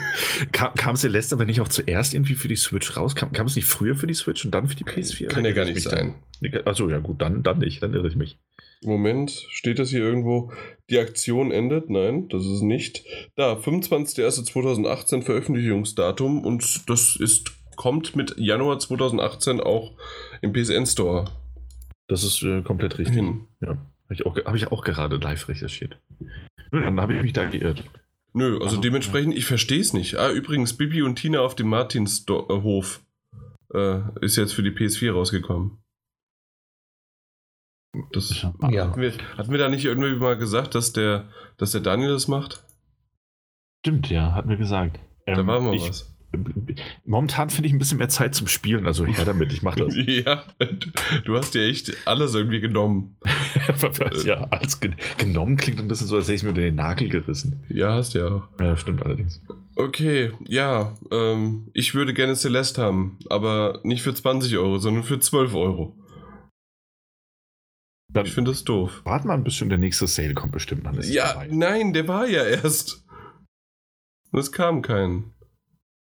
kam, 0.51 0.73
kam 0.75 0.95
Celeste 0.95 1.33
aber 1.33 1.45
nicht 1.45 1.59
auch 1.61 1.67
zuerst 1.67 2.13
irgendwie 2.13 2.35
für 2.35 2.47
die 2.47 2.55
Switch 2.55 2.95
raus? 2.95 3.15
Kam, 3.15 3.31
kam 3.31 3.47
es 3.47 3.55
nicht 3.55 3.65
früher 3.65 3.95
für 3.95 4.05
die 4.05 4.13
Switch 4.13 4.45
und 4.45 4.51
dann 4.51 4.67
für 4.67 4.75
die 4.75 4.85
PS4? 4.85 5.27
Kann 5.29 5.43
ja 5.45 5.51
gar 5.51 5.65
nicht 5.65 5.81
sein. 5.81 6.13
dann? 6.41 6.61
Achso, 6.67 6.87
ja 6.89 6.99
gut, 6.99 7.21
dann, 7.23 7.41
dann 7.41 7.57
nicht, 7.57 7.81
dann 7.81 7.95
irre 7.95 8.07
ich 8.07 8.15
mich. 8.15 8.37
Moment, 8.83 9.31
steht 9.49 9.79
das 9.79 9.89
hier 9.89 10.01
irgendwo? 10.01 10.51
Die 10.89 10.99
Aktion 10.99 11.51
endet? 11.51 11.89
Nein, 11.89 12.27
das 12.29 12.45
ist 12.45 12.61
nicht. 12.61 13.03
Da, 13.35 13.53
25.01.2018 13.53 15.23
Veröffentlichungsdatum 15.23 16.45
und 16.45 16.89
das 16.89 17.15
ist, 17.15 17.51
kommt 17.75 18.15
mit 18.15 18.35
Januar 18.37 18.79
2018 18.79 19.59
auch 19.61 19.93
im 20.41 20.53
PSN 20.53 20.85
Store 20.85 21.25
Das 22.07 22.23
ist 22.23 22.43
äh, 22.43 22.61
komplett 22.61 22.97
richtig. 22.99 23.15
hin. 23.15 23.47
Ja, 23.61 23.69
habe 23.69 24.13
ich, 24.13 24.25
auch 24.25 24.35
hab 24.37 24.55
ich 24.55 24.67
auch 24.71 24.83
gerade 24.83 25.17
live 25.17 25.47
recherchiert. 25.49 25.99
Nö, 26.71 26.81
Dann 26.83 26.99
habe 27.01 27.15
ich 27.15 27.21
mich 27.21 27.33
da 27.33 27.45
geirrt. 27.45 27.83
Nö, 28.33 28.59
also 28.61 28.77
Ah, 28.77 28.81
dementsprechend, 28.81 29.35
ich 29.35 29.45
verstehe 29.45 29.79
es 29.79 29.93
nicht. 29.93 30.15
Ah, 30.17 30.31
übrigens, 30.31 30.77
Bibi 30.77 31.01
und 31.01 31.15
Tina 31.15 31.39
auf 31.39 31.55
dem 31.55 31.69
Martinshof 31.69 33.01
äh, 33.73 33.99
ist 34.21 34.35
jetzt 34.35 34.53
für 34.53 34.63
die 34.63 34.69
PS4 34.71 35.11
rausgekommen. 35.11 35.79
Das, 38.11 38.29
Ja. 38.41 38.53
hatten, 38.87 39.01
wir, 39.01 39.13
hatten 39.37 39.51
wir 39.51 39.57
da 39.57 39.69
nicht 39.69 39.85
irgendwie 39.85 40.15
mal 40.15 40.37
gesagt, 40.37 40.75
dass 40.75 40.93
der, 40.93 41.29
dass 41.57 41.71
der 41.71 41.81
Daniel 41.81 42.09
das 42.09 42.27
macht? 42.27 42.63
Stimmt, 43.81 44.09
ja, 44.09 44.33
hat 44.33 44.45
mir 44.45 44.57
gesagt. 44.57 44.99
Da 45.25 45.37
Ähm, 45.39 45.47
war 45.47 45.59
mal 45.61 45.73
ich, 45.75 45.87
was. 45.89 46.13
Momentan 47.05 47.49
finde 47.49 47.67
ich 47.67 47.73
ein 47.73 47.79
bisschen 47.79 47.97
mehr 47.99 48.09
Zeit 48.09 48.35
zum 48.35 48.47
Spielen, 48.47 48.85
also 48.85 49.05
her 49.05 49.23
damit, 49.25 49.53
ich 49.53 49.61
mache 49.63 49.85
das. 49.85 49.95
Ja, 50.07 50.43
du 51.25 51.37
hast 51.37 51.53
dir 51.55 51.61
echt 51.67 51.95
alles 52.05 52.35
irgendwie 52.35 52.59
genommen. 52.59 53.15
ja, 54.25 54.43
als 54.49 54.79
gen 54.79 54.95
genommen 55.17 55.55
klingt 55.55 55.79
ein 55.79 55.87
bisschen 55.87 56.07
so, 56.07 56.17
als 56.17 56.25
hätte 56.25 56.35
ich 56.35 56.43
mir 56.43 56.53
den 56.53 56.75
Nagel 56.75 57.07
gerissen. 57.09 57.63
Ja, 57.69 57.93
hast 57.93 58.13
ja 58.13 58.27
auch. 58.27 58.47
Ja, 58.59 58.75
stimmt 58.75 59.03
allerdings. 59.03 59.41
Okay, 59.75 60.31
ja, 60.47 60.95
ähm, 61.11 61.69
ich 61.73 61.95
würde 61.95 62.13
gerne 62.13 62.35
Celeste 62.35 62.81
haben, 62.81 63.17
aber 63.29 63.79
nicht 63.83 64.01
für 64.01 64.13
20 64.13 64.57
Euro, 64.57 64.79
sondern 64.79 65.03
für 65.03 65.19
12 65.19 65.53
Euro. 65.55 65.95
Dann 68.09 68.25
Ich 68.25 68.33
finde 68.33 68.51
das 68.51 68.63
doof. 68.63 69.01
warte 69.03 69.27
mal 69.27 69.33
ein 69.33 69.43
bisschen, 69.43 69.69
der 69.69 69.77
nächste 69.77 70.07
Sale 70.07 70.33
kommt 70.33 70.53
bestimmt. 70.53 70.85
Dann 70.85 70.99
Ja, 71.03 71.27
vorbei. 71.27 71.49
nein, 71.51 71.93
der 71.93 72.07
war 72.07 72.27
ja 72.27 72.43
erst. 72.45 73.03
Und 74.31 74.39
es 74.39 74.51
kam 74.51 74.81
kein. 74.81 75.33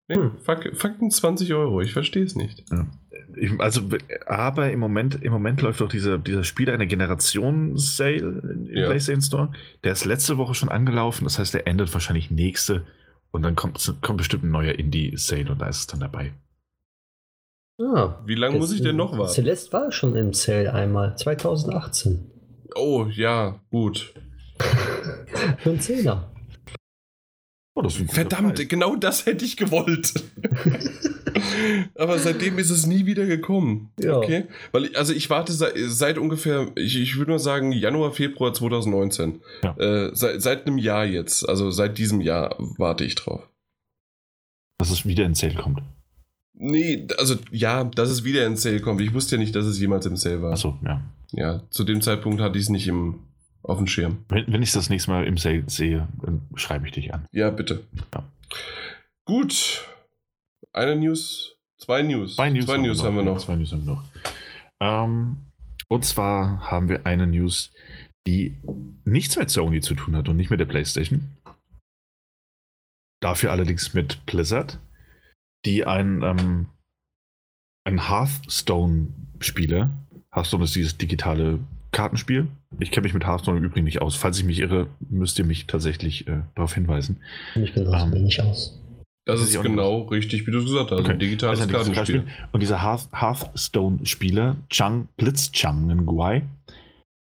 Nee, 0.09 0.15
Hm. 0.15 0.37
fuck, 0.43 0.69
fucking 0.75 1.11
20 1.11 1.53
Euro, 1.53 1.81
ich 1.81 1.91
verstehe 1.93 2.23
es 2.23 2.35
nicht. 2.35 2.63
Ich, 3.35 3.59
also, 3.59 3.81
aber 4.25 4.71
im 4.71 4.79
Moment, 4.79 5.21
im 5.21 5.33
Moment 5.33 5.61
läuft 5.61 5.81
doch 5.81 5.89
dieser, 5.89 6.17
dieser 6.17 6.43
Spiel 6.45 6.69
eine 6.69 6.87
Generation-Sale 6.87 8.15
im 8.17 8.65
Ja. 8.71 8.85
PlayStation 8.85 9.21
Store. 9.21 9.51
Der 9.83 9.91
ist 9.91 10.05
letzte 10.05 10.37
Woche 10.37 10.53
schon 10.55 10.69
angelaufen, 10.69 11.25
das 11.25 11.39
heißt, 11.39 11.53
der 11.53 11.67
endet 11.67 11.93
wahrscheinlich 11.93 12.31
nächste. 12.31 12.85
Und 13.31 13.41
dann 13.43 13.55
kommt, 13.55 13.95
kommt 14.01 14.17
bestimmt 14.17 14.43
ein 14.45 14.51
neuer 14.51 14.73
Indie-Sale 14.79 15.51
und 15.51 15.59
da 15.59 15.67
ist 15.67 15.77
es 15.79 15.87
dann 15.87 15.99
dabei. 15.99 16.31
Ah, 17.79 18.19
Wie 18.25 18.35
lange 18.35 18.57
muss 18.57 18.71
ich 18.71 18.81
denn 18.81 18.95
noch 18.95 19.17
warten? 19.17 19.33
Celeste 19.33 19.71
war 19.73 19.91
schon 19.91 20.15
im 20.15 20.33
Sale 20.33 20.73
einmal, 20.73 21.15
2018. 21.17 22.31
Oh, 22.75 23.05
ja, 23.11 23.59
gut. 23.69 24.13
Für 25.59 25.69
einen 25.69 25.79
Zehner. 25.79 26.31
Oh, 27.75 27.83
das 27.83 27.99
ein 27.99 28.07
Verdammt, 28.07 28.55
Preis. 28.55 28.67
genau 28.67 28.95
das 28.95 29.27
hätte 29.27 29.45
ich 29.45 29.55
gewollt. 29.57 30.11
Aber 31.95 32.17
seitdem 32.17 32.57
ist 32.57 32.71
es 32.71 32.87
nie 32.87 33.05
wieder 33.05 33.27
gekommen. 33.27 33.91
Ja. 33.99 34.17
Okay. 34.17 34.45
Weil, 34.71 34.85
ich- 34.85 34.97
also 34.97 35.13
ich 35.13 35.29
warte 35.29 35.53
seit, 35.53 35.73
seit 35.77 36.17
ungefähr, 36.17 36.71
ich, 36.75 36.99
ich 36.99 37.17
würde 37.17 37.31
nur 37.31 37.39
sagen, 37.39 37.71
Januar, 37.71 38.11
Februar 38.13 38.53
2019. 38.55 39.41
Ja. 39.63 39.77
Äh, 39.77 40.09
seit, 40.15 40.41
seit 40.41 40.65
einem 40.65 40.79
Jahr 40.79 41.05
jetzt, 41.05 41.47
also 41.47 41.69
seit 41.69 41.99
diesem 41.99 42.21
Jahr 42.21 42.55
warte 42.79 43.03
ich 43.03 43.13
drauf. 43.13 43.47
Dass 44.79 44.89
es 44.89 45.05
wieder 45.05 45.25
in 45.25 45.35
Sale 45.35 45.53
kommt. 45.53 45.81
Nee, 46.59 47.07
also 47.17 47.35
ja, 47.51 47.83
dass 47.83 48.09
es 48.09 48.23
wieder 48.23 48.45
in 48.45 48.57
Sale 48.57 48.79
kommt. 48.79 48.99
Ich 49.01 49.13
wusste 49.13 49.35
ja 49.35 49.39
nicht, 49.39 49.55
dass 49.55 49.65
es 49.65 49.79
jemals 49.79 50.05
im 50.07 50.17
Sale 50.17 50.41
war. 50.41 50.53
Achso, 50.53 50.77
ja. 50.83 51.01
Ja, 51.31 51.61
zu 51.69 51.83
dem 51.83 52.01
Zeitpunkt 52.01 52.41
hatte 52.41 52.57
ich 52.57 52.65
es 52.65 52.69
nicht 52.69 52.87
im, 52.87 53.19
auf 53.61 53.77
dem 53.77 53.85
Schirm. 53.87 54.25
Wenn, 54.29 54.51
wenn 54.51 54.63
ich 54.63 54.71
das 54.71 54.89
nächste 54.89 55.11
Mal 55.11 55.25
im 55.25 55.37
Sale 55.37 55.63
sehe, 55.67 56.07
dann 56.21 56.41
schreibe 56.55 56.87
ich 56.87 56.93
dich 56.93 57.13
an. 57.13 57.25
Ja, 57.31 57.51
bitte. 57.51 57.83
Ja. 58.13 58.23
Gut. 59.25 59.85
Eine 60.73 60.95
News, 60.95 61.55
zwei 61.77 62.01
News. 62.01 62.35
Zwei 62.35 62.49
News, 62.49 62.65
zwei 62.65 62.77
News 62.77 63.03
haben 63.03 63.15
wir 63.15 63.23
noch. 63.23 63.39
Zwei 63.39 63.55
News 63.55 63.71
haben 63.71 63.85
wir 63.85 63.93
noch. 63.93 64.03
Ähm, 64.79 65.37
und 65.89 66.05
zwar 66.05 66.71
haben 66.71 66.89
wir 66.89 67.05
eine 67.05 67.27
News, 67.27 67.71
die 68.25 68.57
nichts 69.05 69.37
mit 69.37 69.49
Sony 69.49 69.81
zu 69.81 69.95
tun 69.95 70.15
hat 70.15 70.27
und 70.27 70.37
nicht 70.37 70.49
mit 70.49 70.59
der 70.59 70.65
PlayStation. 70.65 71.37
Dafür 73.21 73.51
allerdings 73.51 73.93
mit 73.93 74.25
Blizzard, 74.25 74.79
die 75.65 75.85
ein, 75.85 76.21
ähm, 76.23 76.67
ein 77.85 78.07
Hearthstone-Spieler, 78.09 79.91
Hearthstone 80.31 80.63
ist 80.63 80.75
dieses 80.75 80.97
digitale 80.97 81.59
Kartenspiel. 81.91 82.47
Ich 82.79 82.91
kenne 82.91 83.05
mich 83.05 83.13
mit 83.13 83.25
Hearthstone 83.25 83.57
im 83.57 83.63
Übrigen 83.63 83.85
nicht 83.85 84.01
aus. 84.01 84.15
Falls 84.15 84.37
ich 84.37 84.45
mich 84.45 84.59
irre, 84.59 84.87
müsst 85.09 85.39
ihr 85.39 85.45
mich 85.45 85.67
tatsächlich 85.67 86.27
äh, 86.27 86.41
darauf 86.55 86.73
hinweisen. 86.73 87.17
Ich 87.55 87.73
bin 87.73 87.85
das 87.85 88.03
Ähm, 88.03 88.23
nicht 88.23 88.41
aus. 88.41 88.79
Das 89.25 89.41
ist 89.41 89.61
genau 89.61 90.03
richtig, 90.03 90.47
wie 90.47 90.51
du 90.51 90.59
es 90.59 90.65
gesagt 90.65 90.91
hast. 90.91 90.99
Okay. 90.99 91.11
Ein 91.11 91.19
digitales 91.19 91.59
ein 91.59 91.67
digitales 91.67 91.91
Kartenspiel. 91.91 92.27
Und 92.53 92.61
dieser 92.61 92.81
Hearth, 92.81 93.09
Hearthstone-Spieler, 93.13 94.55
Chang, 94.69 95.09
Blitzchang 95.17 95.87
Nguai, 95.87 96.43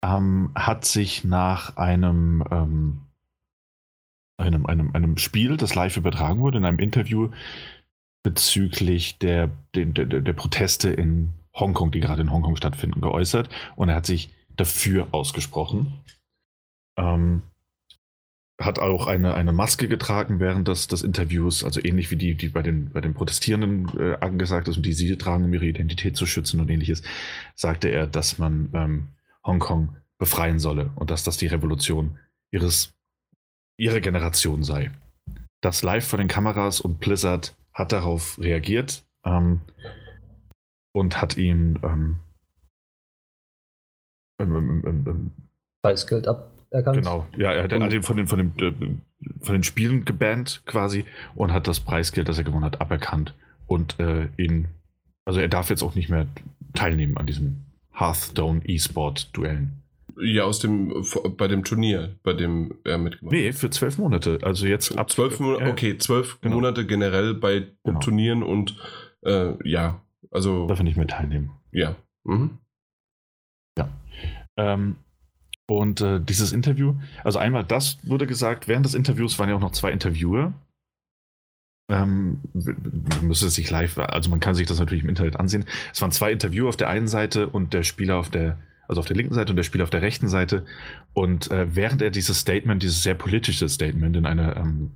ähm, 0.05 0.51
hat 0.57 0.85
sich 0.85 1.23
nach 1.23 1.77
einem, 1.77 2.43
ähm, 2.51 3.01
einem, 4.37 4.67
einem, 4.67 4.91
einem 4.95 5.17
Spiel, 5.17 5.57
das 5.57 5.77
live 5.77 5.97
übertragen 5.97 6.41
wurde, 6.41 6.59
in 6.59 6.65
einem 6.65 6.81
Interview 6.81 7.31
bezüglich 8.23 9.19
der, 9.19 9.51
der, 9.75 9.87
der, 9.87 10.21
der 10.21 10.33
Proteste 10.33 10.91
in 10.91 11.33
Hongkong, 11.55 11.91
die 11.91 12.01
gerade 12.01 12.23
in 12.23 12.33
Hongkong 12.33 12.57
stattfinden, 12.57 13.01
geäußert. 13.01 13.49
Und 13.77 13.89
er 13.89 13.97
hat 13.97 14.07
sich 14.07 14.31
dafür 14.57 15.09
ausgesprochen. 15.13 16.01
Ähm, 16.97 17.43
hat 18.61 18.79
auch 18.79 19.07
eine, 19.07 19.35
eine 19.35 19.53
Maske 19.53 19.89
getragen 19.89 20.39
während 20.39 20.69
des, 20.69 20.87
des 20.87 21.03
Interviews, 21.03 21.65
also 21.65 21.81
ähnlich 21.83 22.11
wie 22.11 22.17
die, 22.17 22.35
die 22.35 22.49
bei 22.49 22.63
den, 22.63 22.91
bei 22.91 23.01
den 23.01 23.15
Protestierenden 23.15 23.99
äh, 23.99 24.17
angesagt 24.21 24.69
ist 24.69 24.77
und 24.77 24.87
die 24.87 24.93
sie 24.93 25.17
tragen, 25.17 25.45
um 25.45 25.55
ihre 25.55 25.67
Identität 25.67 26.17
zu 26.17 26.27
schützen 26.27 26.61
und 26.61 26.71
ähnliches, 26.71 27.03
sagte 27.55 27.89
er, 27.89 28.07
dass 28.07 28.39
man 28.39 28.71
ähm, 28.75 29.09
Hongkong 29.45 29.97
befreien 30.19 30.59
solle 30.59 30.93
und 30.95 31.11
dass 31.11 31.25
das 31.25 31.37
die 31.37 31.49
Revolution 31.49 32.19
ihres, 32.53 32.95
ihrer 33.77 34.01
Generation 34.01 34.63
sei. 34.63 34.93
Das 35.61 35.83
live 35.83 36.07
vor 36.07 36.19
den 36.19 36.29
Kameras 36.29 36.81
und 36.81 37.01
Blizzard 37.01 37.57
hat 37.75 37.93
darauf 37.93 38.39
reagiert 38.39 39.05
ähm, 39.25 39.61
und 40.95 41.21
hat 41.21 41.37
ihm 41.37 41.79
ähm, 41.83 42.17
ähm, 44.41 44.55
ähm, 44.57 44.83
ähm, 44.87 45.05
ähm, 45.07 45.31
Preisgeld 45.83 46.29
aberkannt. 46.29 46.99
Genau, 46.99 47.27
ja, 47.37 47.53
er 47.53 47.65
hat 47.65 47.73
Und- 47.73 47.83
hat 47.83 47.93
ihn 47.93 48.03
von 48.03 48.17
den, 48.17 48.27
von, 48.27 48.39
den, 48.39 48.59
äh, 48.59 49.45
von 49.45 49.55
den 49.55 49.63
Spielen 49.65 50.05
gebannt 50.05 50.63
quasi 50.67 51.05
und 51.35 51.53
hat 51.53 51.67
das 51.67 51.81
Preisgeld, 51.81 52.29
das 52.29 52.39
er 52.39 52.45
gewonnen 52.45 52.65
hat, 52.65 52.81
aberkannt 52.81 53.35
und 53.67 53.99
äh, 54.01 54.29
ihn, 54.37 54.69
also 55.25 55.41
er 55.41 55.49
darf 55.49 55.71
jetzt 55.71 55.83
auch 55.83 55.95
nicht 55.95 56.09
mehr 56.09 56.27
teilnehmen 56.75 57.17
an 57.17 57.27
diesen 57.27 57.67
Hearthstone 57.93 58.63
E-Sport-Duellen. 58.65 59.82
Ja, 60.23 60.45
aus 60.45 60.59
dem, 60.61 61.05
bei 61.37 61.49
dem 61.49 61.65
Turnier, 61.65 62.17
bei 62.23 62.33
dem 62.33 62.79
er 62.85 62.99
mitgemacht 62.99 63.33
Nee, 63.33 63.53
für 63.53 63.71
zwölf 63.71 63.99
Monate, 63.99 64.39
also 64.43 64.67
jetzt 64.67 64.97
ab 64.97 65.11
Zwölf 65.11 65.41
Monate, 65.41 65.65
Ja, 65.65 65.71
okay, 65.71 65.99
zwölf 65.99 66.41
Genau. 66.41 66.57
Monate 66.57 66.87
generell 66.87 67.35
bei 67.35 67.69
Genau. 67.85 68.01
Turnieren 68.01 68.43
und 68.43 68.77
äh, 69.23 69.55
ja, 69.69 70.01
also 70.31 70.67
darf 70.67 70.79
er 70.81 70.85
nicht 70.85 70.97
mehr 70.97 71.07
teilnehmen. 71.07 71.51
ja. 71.73 71.97
Mhm. 72.25 72.59
Ähm, 74.59 74.97
und 75.67 76.03
äh, 76.03 76.21
dieses 76.21 76.53
Interview, 76.53 76.95
also 77.25 77.39
einmal 77.39 77.65
das 77.65 77.99
wurde 78.07 78.27
gesagt, 78.27 78.69
während 78.69 78.85
des 78.85 78.95
Interviews 78.95 79.39
waren 79.39 79.49
ja 79.49 79.55
auch 79.57 79.61
noch 79.61 79.73
zwei 79.73 79.91
Interviewer. 79.91 80.53
Ähm, 81.91 82.41
man 82.53 83.29
müsste 83.29 83.47
es 83.47 83.55
sich 83.55 83.71
live, 83.71 83.97
also 83.99 84.29
man 84.29 84.41
kann 84.41 84.55
sich 84.55 84.67
das 84.67 84.79
natürlich 84.79 85.05
im 85.05 85.09
Internet 85.09 85.37
ansehen. 85.41 85.65
Es 85.93 86.03
waren 86.03 86.11
zwei 86.11 86.33
Interviewer 86.33 86.69
auf 86.69 86.77
der 86.77 86.91
einen 86.91 87.09
Seite 87.09 87.49
und 87.49 87.73
der 87.73 87.83
Spieler 87.83 88.19
auf 88.19 88.29
der, 88.29 88.59
also 88.93 89.01
auf 89.01 89.07
der 89.07 89.17
linken 89.17 89.35
Seite 89.35 89.53
und 89.53 89.57
der 89.57 89.63
Spieler 89.63 89.85
auf 89.85 89.91
der 89.91 90.03
rechten 90.03 90.29
Seite. 90.29 90.65
Und 91.15 91.51
äh, 91.51 91.75
während 91.75 92.03
er 92.03 92.11
dieses 92.11 92.39
Statement, 92.39 92.83
dieses 92.83 93.03
sehr 93.03 93.15
politische 93.15 93.69
Statement 93.69 94.17
in 94.17 94.27
einer 94.27 94.57
ähm, 94.57 94.93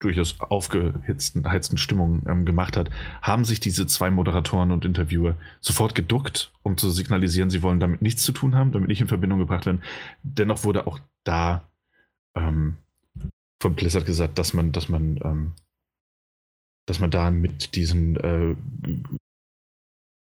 durchaus 0.00 0.40
aufgehitzten 0.40 1.48
heizten 1.48 1.76
Stimmung 1.76 2.22
ähm, 2.28 2.44
gemacht 2.44 2.76
hat, 2.76 2.88
haben 3.20 3.44
sich 3.44 3.60
diese 3.60 3.86
zwei 3.86 4.10
Moderatoren 4.10 4.70
und 4.70 4.84
Interviewer 4.84 5.36
sofort 5.60 5.94
geduckt, 5.94 6.52
um 6.62 6.76
zu 6.76 6.90
signalisieren, 6.90 7.50
sie 7.50 7.62
wollen 7.62 7.80
damit 7.80 8.00
nichts 8.00 8.22
zu 8.22 8.32
tun 8.32 8.54
haben, 8.54 8.72
damit 8.72 8.88
nicht 8.88 9.00
in 9.00 9.08
Verbindung 9.08 9.40
gebracht 9.40 9.66
werden. 9.66 9.82
Dennoch 10.22 10.64
wurde 10.64 10.86
auch 10.86 11.00
da 11.24 11.68
ähm, 12.36 12.76
von 13.60 13.74
Blizzard 13.74 14.06
gesagt, 14.06 14.38
dass 14.38 14.54
man, 14.54 14.72
dass 14.72 14.88
man, 14.88 15.18
ähm, 15.24 15.52
dass 16.86 17.00
man 17.00 17.10
da 17.10 17.30
mit 17.30 17.74
diesen 17.74 18.16
äh, 18.16 18.56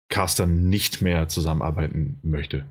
Castern 0.09 0.69
nicht 0.69 1.01
mehr 1.01 1.27
zusammenarbeiten 1.29 2.19
möchte. 2.23 2.65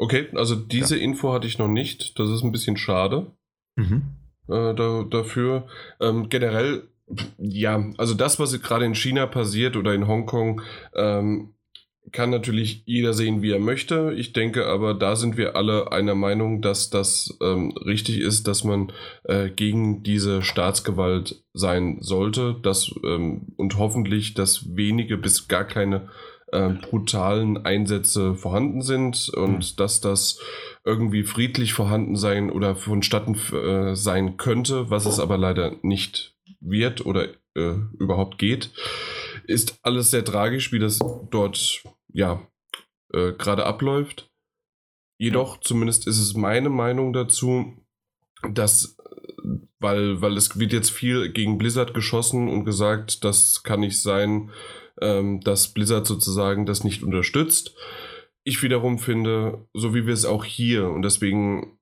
Okay, 0.00 0.28
also 0.34 0.56
diese 0.56 0.96
Info 0.96 1.30
hatte 1.34 1.46
ich 1.46 1.58
noch 1.58 1.68
nicht. 1.68 2.18
Das 2.18 2.30
ist 2.30 2.42
ein 2.42 2.52
bisschen 2.52 2.78
schade. 2.78 3.32
Mhm. 3.76 4.02
äh, 4.48 4.74
da, 4.74 5.04
dafür. 5.08 5.66
Ähm, 6.00 6.30
generell, 6.30 6.88
ja, 7.36 7.84
also 7.98 8.14
das, 8.14 8.40
was 8.40 8.58
gerade 8.62 8.86
in 8.86 8.94
China 8.94 9.26
passiert 9.26 9.76
oder 9.76 9.92
in 9.92 10.08
Hongkong, 10.08 10.62
ähm, 10.94 11.52
kann 12.12 12.30
natürlich 12.30 12.82
jeder 12.86 13.12
sehen, 13.12 13.42
wie 13.42 13.50
er 13.50 13.58
möchte. 13.58 14.14
Ich 14.16 14.32
denke 14.32 14.66
aber, 14.66 14.94
da 14.94 15.16
sind 15.16 15.36
wir 15.36 15.54
alle 15.54 15.92
einer 15.92 16.14
Meinung, 16.14 16.62
dass 16.62 16.88
das 16.88 17.36
ähm, 17.42 17.72
richtig 17.84 18.20
ist, 18.20 18.48
dass 18.48 18.64
man 18.64 18.92
äh, 19.24 19.50
gegen 19.50 20.02
diese 20.02 20.42
Staatsgewalt 20.42 21.44
sein 21.52 21.98
sollte 22.00 22.56
dass, 22.62 22.90
ähm, 23.04 23.48
und 23.58 23.76
hoffentlich, 23.76 24.32
dass 24.32 24.74
wenige 24.74 25.18
bis 25.18 25.46
gar 25.46 25.64
keine 25.64 26.08
äh, 26.52 26.70
brutalen 26.70 27.64
Einsätze 27.64 28.34
vorhanden 28.34 28.82
sind 28.82 29.28
und 29.30 29.80
dass 29.80 30.00
das 30.00 30.38
irgendwie 30.84 31.24
friedlich 31.24 31.72
vorhanden 31.72 32.16
sein 32.16 32.50
oder 32.50 32.74
vonstatten 32.74 33.34
äh, 33.54 33.94
sein 33.94 34.36
könnte, 34.36 34.90
was 34.90 35.06
es 35.06 35.18
aber 35.18 35.38
leider 35.38 35.76
nicht 35.82 36.36
wird 36.60 37.04
oder 37.06 37.28
äh, 37.54 37.74
überhaupt 37.98 38.38
geht, 38.38 38.70
ist 39.44 39.78
alles 39.82 40.10
sehr 40.10 40.24
tragisch, 40.24 40.72
wie 40.72 40.78
das 40.78 40.98
dort 41.30 41.82
ja 42.12 42.46
äh, 43.12 43.32
gerade 43.32 43.66
abläuft. 43.66 44.30
Jedoch, 45.18 45.60
zumindest 45.60 46.06
ist 46.06 46.18
es 46.18 46.34
meine 46.34 46.70
Meinung 46.70 47.12
dazu, 47.12 47.76
dass, 48.50 48.96
äh, 48.98 49.42
weil, 49.78 50.22
weil 50.22 50.36
es 50.36 50.58
wird 50.58 50.72
jetzt 50.72 50.90
viel 50.90 51.30
gegen 51.30 51.58
Blizzard 51.58 51.92
geschossen 51.94 52.48
und 52.48 52.64
gesagt, 52.64 53.24
das 53.24 53.62
kann 53.62 53.80
nicht 53.80 54.00
sein, 54.00 54.50
ähm, 55.00 55.40
dass 55.40 55.72
Blizzard 55.72 56.06
sozusagen 56.06 56.66
das 56.66 56.84
nicht 56.84 57.02
unterstützt. 57.02 57.74
Ich 58.44 58.62
wiederum 58.62 58.98
finde, 58.98 59.66
so 59.74 59.94
wie 59.94 60.06
wir 60.06 60.14
es 60.14 60.24
auch 60.24 60.44
hier, 60.44 60.88
und 60.90 61.02
deswegen 61.02 61.78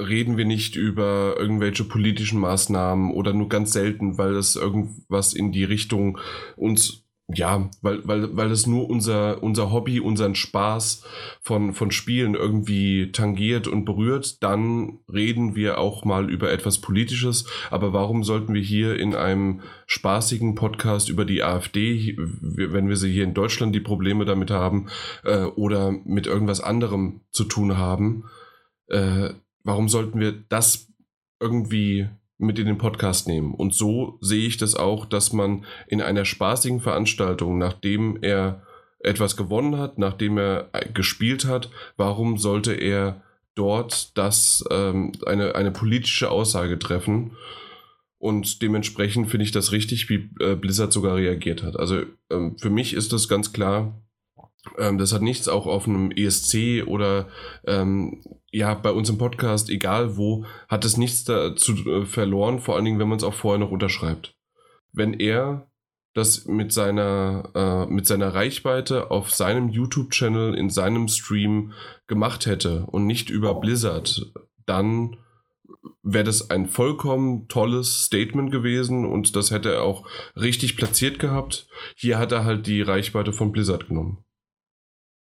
reden 0.00 0.36
wir 0.36 0.44
nicht 0.44 0.76
über 0.76 1.36
irgendwelche 1.38 1.84
politischen 1.84 2.38
Maßnahmen 2.38 3.12
oder 3.12 3.32
nur 3.32 3.48
ganz 3.48 3.72
selten, 3.72 4.16
weil 4.16 4.36
es 4.36 4.54
irgendwas 4.54 5.34
in 5.34 5.50
die 5.50 5.64
Richtung 5.64 6.18
uns, 6.56 7.04
ja, 7.30 7.68
weil, 7.82 8.08
weil, 8.08 8.34
weil 8.36 8.50
es 8.50 8.66
nur 8.66 8.88
unser, 8.88 9.42
unser 9.42 9.70
Hobby, 9.70 10.00
unseren 10.00 10.34
Spaß 10.34 11.04
von, 11.42 11.74
von 11.74 11.90
Spielen 11.90 12.34
irgendwie 12.34 13.12
tangiert 13.12 13.68
und 13.68 13.84
berührt, 13.84 14.42
dann 14.42 15.00
reden 15.12 15.54
wir 15.54 15.76
auch 15.76 16.06
mal 16.06 16.30
über 16.30 16.50
etwas 16.50 16.78
Politisches. 16.78 17.44
Aber 17.70 17.92
warum 17.92 18.24
sollten 18.24 18.54
wir 18.54 18.62
hier 18.62 18.98
in 18.98 19.14
einem 19.14 19.60
spaßigen 19.86 20.54
Podcast 20.54 21.10
über 21.10 21.26
die 21.26 21.42
AfD, 21.42 22.16
wenn 22.16 22.88
wir 22.88 22.96
sie 22.96 23.12
hier 23.12 23.24
in 23.24 23.34
Deutschland 23.34 23.74
die 23.74 23.80
Probleme 23.80 24.24
damit 24.24 24.50
haben, 24.50 24.86
äh, 25.24 25.42
oder 25.42 25.92
mit 26.06 26.26
irgendwas 26.26 26.62
anderem 26.62 27.20
zu 27.30 27.44
tun 27.44 27.76
haben, 27.76 28.24
äh, 28.86 29.34
warum 29.64 29.90
sollten 29.90 30.18
wir 30.18 30.32
das 30.32 30.88
irgendwie 31.40 32.08
mit 32.38 32.58
in 32.58 32.66
den 32.66 32.78
Podcast 32.78 33.28
nehmen? 33.28 33.54
Und 33.54 33.74
so 33.74 34.18
sehe 34.20 34.46
ich 34.46 34.56
das 34.56 34.74
auch, 34.74 35.06
dass 35.06 35.32
man 35.32 35.64
in 35.86 36.00
einer 36.00 36.24
spaßigen 36.24 36.80
Veranstaltung, 36.80 37.58
nachdem 37.58 38.18
er 38.22 38.62
etwas 39.00 39.36
gewonnen 39.36 39.78
hat, 39.78 39.98
nachdem 39.98 40.38
er 40.38 40.70
gespielt 40.94 41.44
hat, 41.44 41.70
warum 41.96 42.38
sollte 42.38 42.72
er 42.72 43.22
dort 43.54 44.16
das 44.16 44.64
ähm, 44.70 45.12
eine, 45.26 45.54
eine 45.54 45.70
politische 45.70 46.30
Aussage 46.30 46.78
treffen? 46.78 47.36
Und 48.18 48.62
dementsprechend 48.62 49.30
finde 49.30 49.44
ich 49.44 49.52
das 49.52 49.70
richtig, 49.70 50.08
wie 50.08 50.30
äh, 50.40 50.56
Blizzard 50.56 50.92
sogar 50.92 51.16
reagiert 51.16 51.62
hat. 51.62 51.78
Also 51.78 52.02
ähm, 52.30 52.56
für 52.58 52.70
mich 52.70 52.94
ist 52.94 53.12
das 53.12 53.28
ganz 53.28 53.52
klar, 53.52 54.02
ähm, 54.76 54.98
das 54.98 55.12
hat 55.12 55.22
nichts 55.22 55.48
auch 55.48 55.66
auf 55.66 55.86
einem 55.86 56.10
ESC 56.10 56.84
oder 56.86 57.28
ähm, 57.66 58.22
ja, 58.50 58.74
bei 58.74 58.90
uns 58.90 59.08
im 59.10 59.18
Podcast, 59.18 59.70
egal 59.70 60.16
wo, 60.16 60.44
hat 60.68 60.84
es 60.84 60.96
nichts 60.96 61.24
dazu 61.24 61.72
äh, 61.86 62.06
verloren, 62.06 62.60
vor 62.60 62.76
allen 62.76 62.84
Dingen, 62.84 62.98
wenn 62.98 63.08
man 63.08 63.18
es 63.18 63.24
auch 63.24 63.34
vorher 63.34 63.58
noch 63.58 63.70
unterschreibt. 63.70 64.36
Wenn 64.92 65.14
er 65.14 65.68
das 66.14 66.46
mit 66.46 66.72
seiner, 66.72 67.50
äh, 67.54 67.92
mit 67.92 68.06
seiner 68.06 68.34
Reichweite 68.34 69.10
auf 69.10 69.30
seinem 69.30 69.68
YouTube-Channel, 69.68 70.54
in 70.54 70.70
seinem 70.70 71.08
Stream 71.08 71.72
gemacht 72.06 72.46
hätte 72.46 72.86
und 72.86 73.06
nicht 73.06 73.30
über 73.30 73.54
Blizzard, 73.60 74.32
dann 74.66 75.16
wäre 76.02 76.24
das 76.24 76.50
ein 76.50 76.66
vollkommen 76.66 77.48
tolles 77.48 78.04
Statement 78.04 78.50
gewesen 78.50 79.04
und 79.04 79.36
das 79.36 79.50
hätte 79.50 79.74
er 79.74 79.82
auch 79.82 80.06
richtig 80.36 80.76
platziert 80.76 81.18
gehabt. 81.18 81.68
Hier 81.96 82.18
hat 82.18 82.32
er 82.32 82.44
halt 82.44 82.66
die 82.66 82.82
Reichweite 82.82 83.32
von 83.32 83.52
Blizzard 83.52 83.88
genommen. 83.88 84.24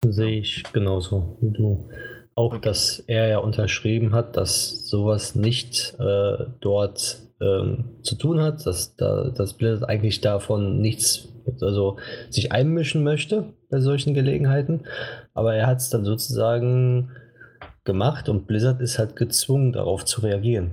Sehe 0.06 0.40
ich 0.40 0.64
genauso 0.74 1.38
wie 1.42 1.52
du. 1.52 1.90
Auch, 2.36 2.58
dass 2.58 3.00
er 3.00 3.28
ja 3.28 3.38
unterschrieben 3.38 4.14
hat, 4.14 4.38
dass 4.38 4.90
sowas 4.90 5.36
nicht 5.36 5.96
äh, 6.00 6.46
dort 6.62 7.20
ähm, 7.40 7.86
zu 8.02 8.16
tun 8.16 8.42
hat, 8.42 8.66
dass, 8.66 8.96
da, 8.96 9.30
dass 9.30 9.54
Blizzard 9.54 9.88
eigentlich 9.88 10.22
davon 10.22 10.80
nichts, 10.82 11.30
also 11.62 11.98
sich 12.30 12.52
einmischen 12.52 13.04
möchte 13.04 13.54
bei 13.70 13.80
solchen 13.80 14.14
Gelegenheiten. 14.14 14.86
Aber 15.34 15.54
er 15.56 15.68
hat 15.68 15.78
es 15.78 15.90
dann 15.90 16.06
sozusagen 16.06 17.12
gemacht 17.84 18.30
und 18.30 18.48
Blizzard 18.48 18.82
ist 18.82 18.98
halt 18.98 19.16
gezwungen, 19.16 19.74
darauf 19.74 20.06
zu 20.06 20.22
reagieren. 20.22 20.72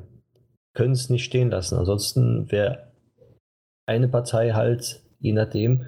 Können 0.74 0.92
es 0.92 1.10
nicht 1.10 1.24
stehen 1.24 1.50
lassen. 1.50 1.76
Ansonsten 1.76 2.50
wäre 2.50 2.92
eine 3.86 4.08
Partei 4.08 4.52
halt, 4.52 5.02
je 5.18 5.32
nachdem, 5.32 5.86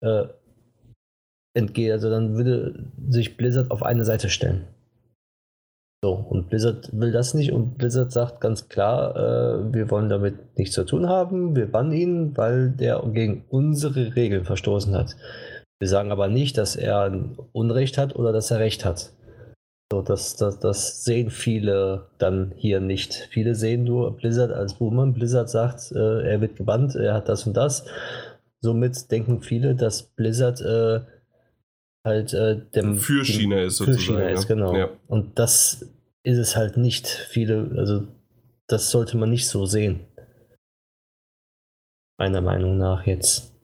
äh, 0.00 0.24
entgeht. 1.54 1.92
Also 1.92 2.10
dann 2.10 2.34
würde 2.36 2.90
sich 3.08 3.36
Blizzard 3.36 3.70
auf 3.70 3.82
eine 3.82 4.04
Seite 4.04 4.28
stellen. 4.28 4.66
So, 6.04 6.12
und 6.12 6.48
Blizzard 6.48 6.90
will 6.92 7.10
das 7.10 7.34
nicht 7.34 7.50
und 7.50 7.76
Blizzard 7.76 8.12
sagt 8.12 8.40
ganz 8.40 8.68
klar, 8.68 9.16
äh, 9.16 9.74
wir 9.74 9.90
wollen 9.90 10.08
damit 10.08 10.56
nichts 10.56 10.74
zu 10.76 10.84
tun 10.84 11.08
haben, 11.08 11.56
wir 11.56 11.70
bannen 11.70 11.92
ihn, 11.92 12.36
weil 12.36 12.70
der 12.70 13.02
gegen 13.12 13.44
unsere 13.48 14.14
Regeln 14.14 14.44
verstoßen 14.44 14.94
hat. 14.94 15.16
Wir 15.80 15.88
sagen 15.88 16.12
aber 16.12 16.28
nicht, 16.28 16.56
dass 16.56 16.76
er 16.76 17.12
Unrecht 17.52 17.98
hat 17.98 18.14
oder 18.14 18.32
dass 18.32 18.52
er 18.52 18.60
Recht 18.60 18.84
hat. 18.84 19.12
So, 19.90 20.02
das, 20.02 20.36
das, 20.36 20.60
das 20.60 21.04
sehen 21.04 21.30
viele 21.30 22.08
dann 22.18 22.52
hier 22.56 22.78
nicht. 22.78 23.28
Viele 23.30 23.54
sehen 23.54 23.84
nur 23.84 24.16
Blizzard 24.16 24.52
als 24.52 24.74
Boomer. 24.74 25.06
Blizzard 25.06 25.48
sagt, 25.48 25.92
äh, 25.92 26.30
er 26.30 26.40
wird 26.40 26.56
gebannt, 26.56 26.94
er 26.94 27.14
hat 27.14 27.28
das 27.28 27.46
und 27.46 27.56
das. 27.56 27.86
Somit 28.60 29.10
denken 29.10 29.40
viele, 29.40 29.74
dass 29.74 30.02
Blizzard 30.02 30.60
äh, 30.60 31.00
halt 32.08 32.34
äh, 32.34 32.60
dem, 32.74 32.98
für 32.98 33.24
China 33.24 33.62
ist 33.62 33.76
sozusagen. 33.76 34.04
Für 34.04 34.12
China 34.12 34.28
ist, 34.30 34.48
genau. 34.48 34.76
Ja. 34.76 34.90
Und 35.06 35.38
das 35.38 35.88
ist 36.22 36.38
es 36.38 36.56
halt 36.56 36.76
nicht. 36.76 37.06
Viele, 37.06 37.70
also 37.76 38.08
das 38.66 38.90
sollte 38.90 39.16
man 39.16 39.30
nicht 39.30 39.48
so 39.48 39.66
sehen. 39.66 40.00
Meiner 42.18 42.40
Meinung 42.40 42.76
nach 42.78 43.06
jetzt. 43.06 43.54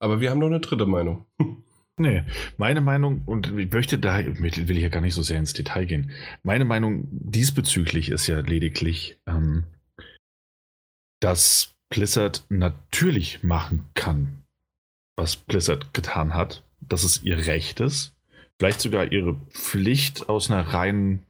Aber 0.00 0.20
wir 0.20 0.30
haben 0.30 0.40
noch 0.40 0.46
eine 0.46 0.60
dritte 0.60 0.86
Meinung. 0.86 1.26
Nee, 2.00 2.22
meine 2.56 2.80
Meinung, 2.80 3.24
und 3.26 3.58
ich 3.58 3.70
möchte 3.70 3.98
da, 3.98 4.24
will 4.24 4.76
ich 4.76 4.82
ja 4.82 4.88
gar 4.88 5.02
nicht 5.02 5.12
so 5.12 5.20
sehr 5.20 5.38
ins 5.38 5.52
Detail 5.52 5.84
gehen. 5.84 6.12
Meine 6.42 6.64
Meinung 6.64 7.06
diesbezüglich 7.10 8.08
ist 8.08 8.26
ja 8.26 8.40
lediglich, 8.40 9.20
ähm, 9.26 9.64
dass 11.20 11.74
Blizzard 11.90 12.44
natürlich 12.48 13.42
machen 13.42 13.84
kann, 13.92 14.44
was 15.14 15.36
Blizzard 15.36 15.92
getan 15.92 16.32
hat, 16.32 16.64
dass 16.80 17.04
es 17.04 17.22
ihr 17.22 17.46
Recht 17.46 17.80
ist, 17.80 18.14
vielleicht 18.58 18.80
sogar 18.80 19.12
ihre 19.12 19.34
Pflicht 19.50 20.28
aus 20.28 20.50
einer 20.50 20.62
rein 20.62 21.24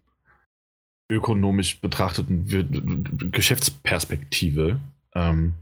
ökonomisch 1.10 1.80
betrachteten 1.80 3.30
Geschäftsperspektive. 3.32 4.80
Ähm, 5.14 5.54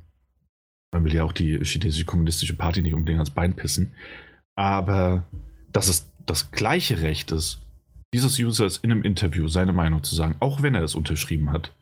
man 0.92 1.04
will 1.04 1.14
ja 1.14 1.24
auch 1.24 1.32
die 1.32 1.58
chinesische 1.64 2.04
kommunistische 2.04 2.54
Party 2.54 2.82
nicht 2.82 2.94
unbedingt 2.94 3.18
ans 3.18 3.30
Bein 3.30 3.54
pissen. 3.54 3.92
Aber 4.54 5.24
dass 5.72 5.88
es 5.88 6.10
das 6.26 6.50
gleiche 6.50 7.00
Recht 7.00 7.32
ist, 7.32 7.60
dieses 8.14 8.38
Users 8.38 8.78
in 8.78 8.90
einem 8.90 9.02
Interview 9.02 9.48
seine 9.48 9.72
Meinung 9.72 10.02
zu 10.02 10.14
sagen, 10.14 10.36
auch 10.40 10.62
wenn 10.62 10.74
er 10.74 10.82
es 10.82 10.94
unterschrieben 10.94 11.52
hat, 11.52 11.72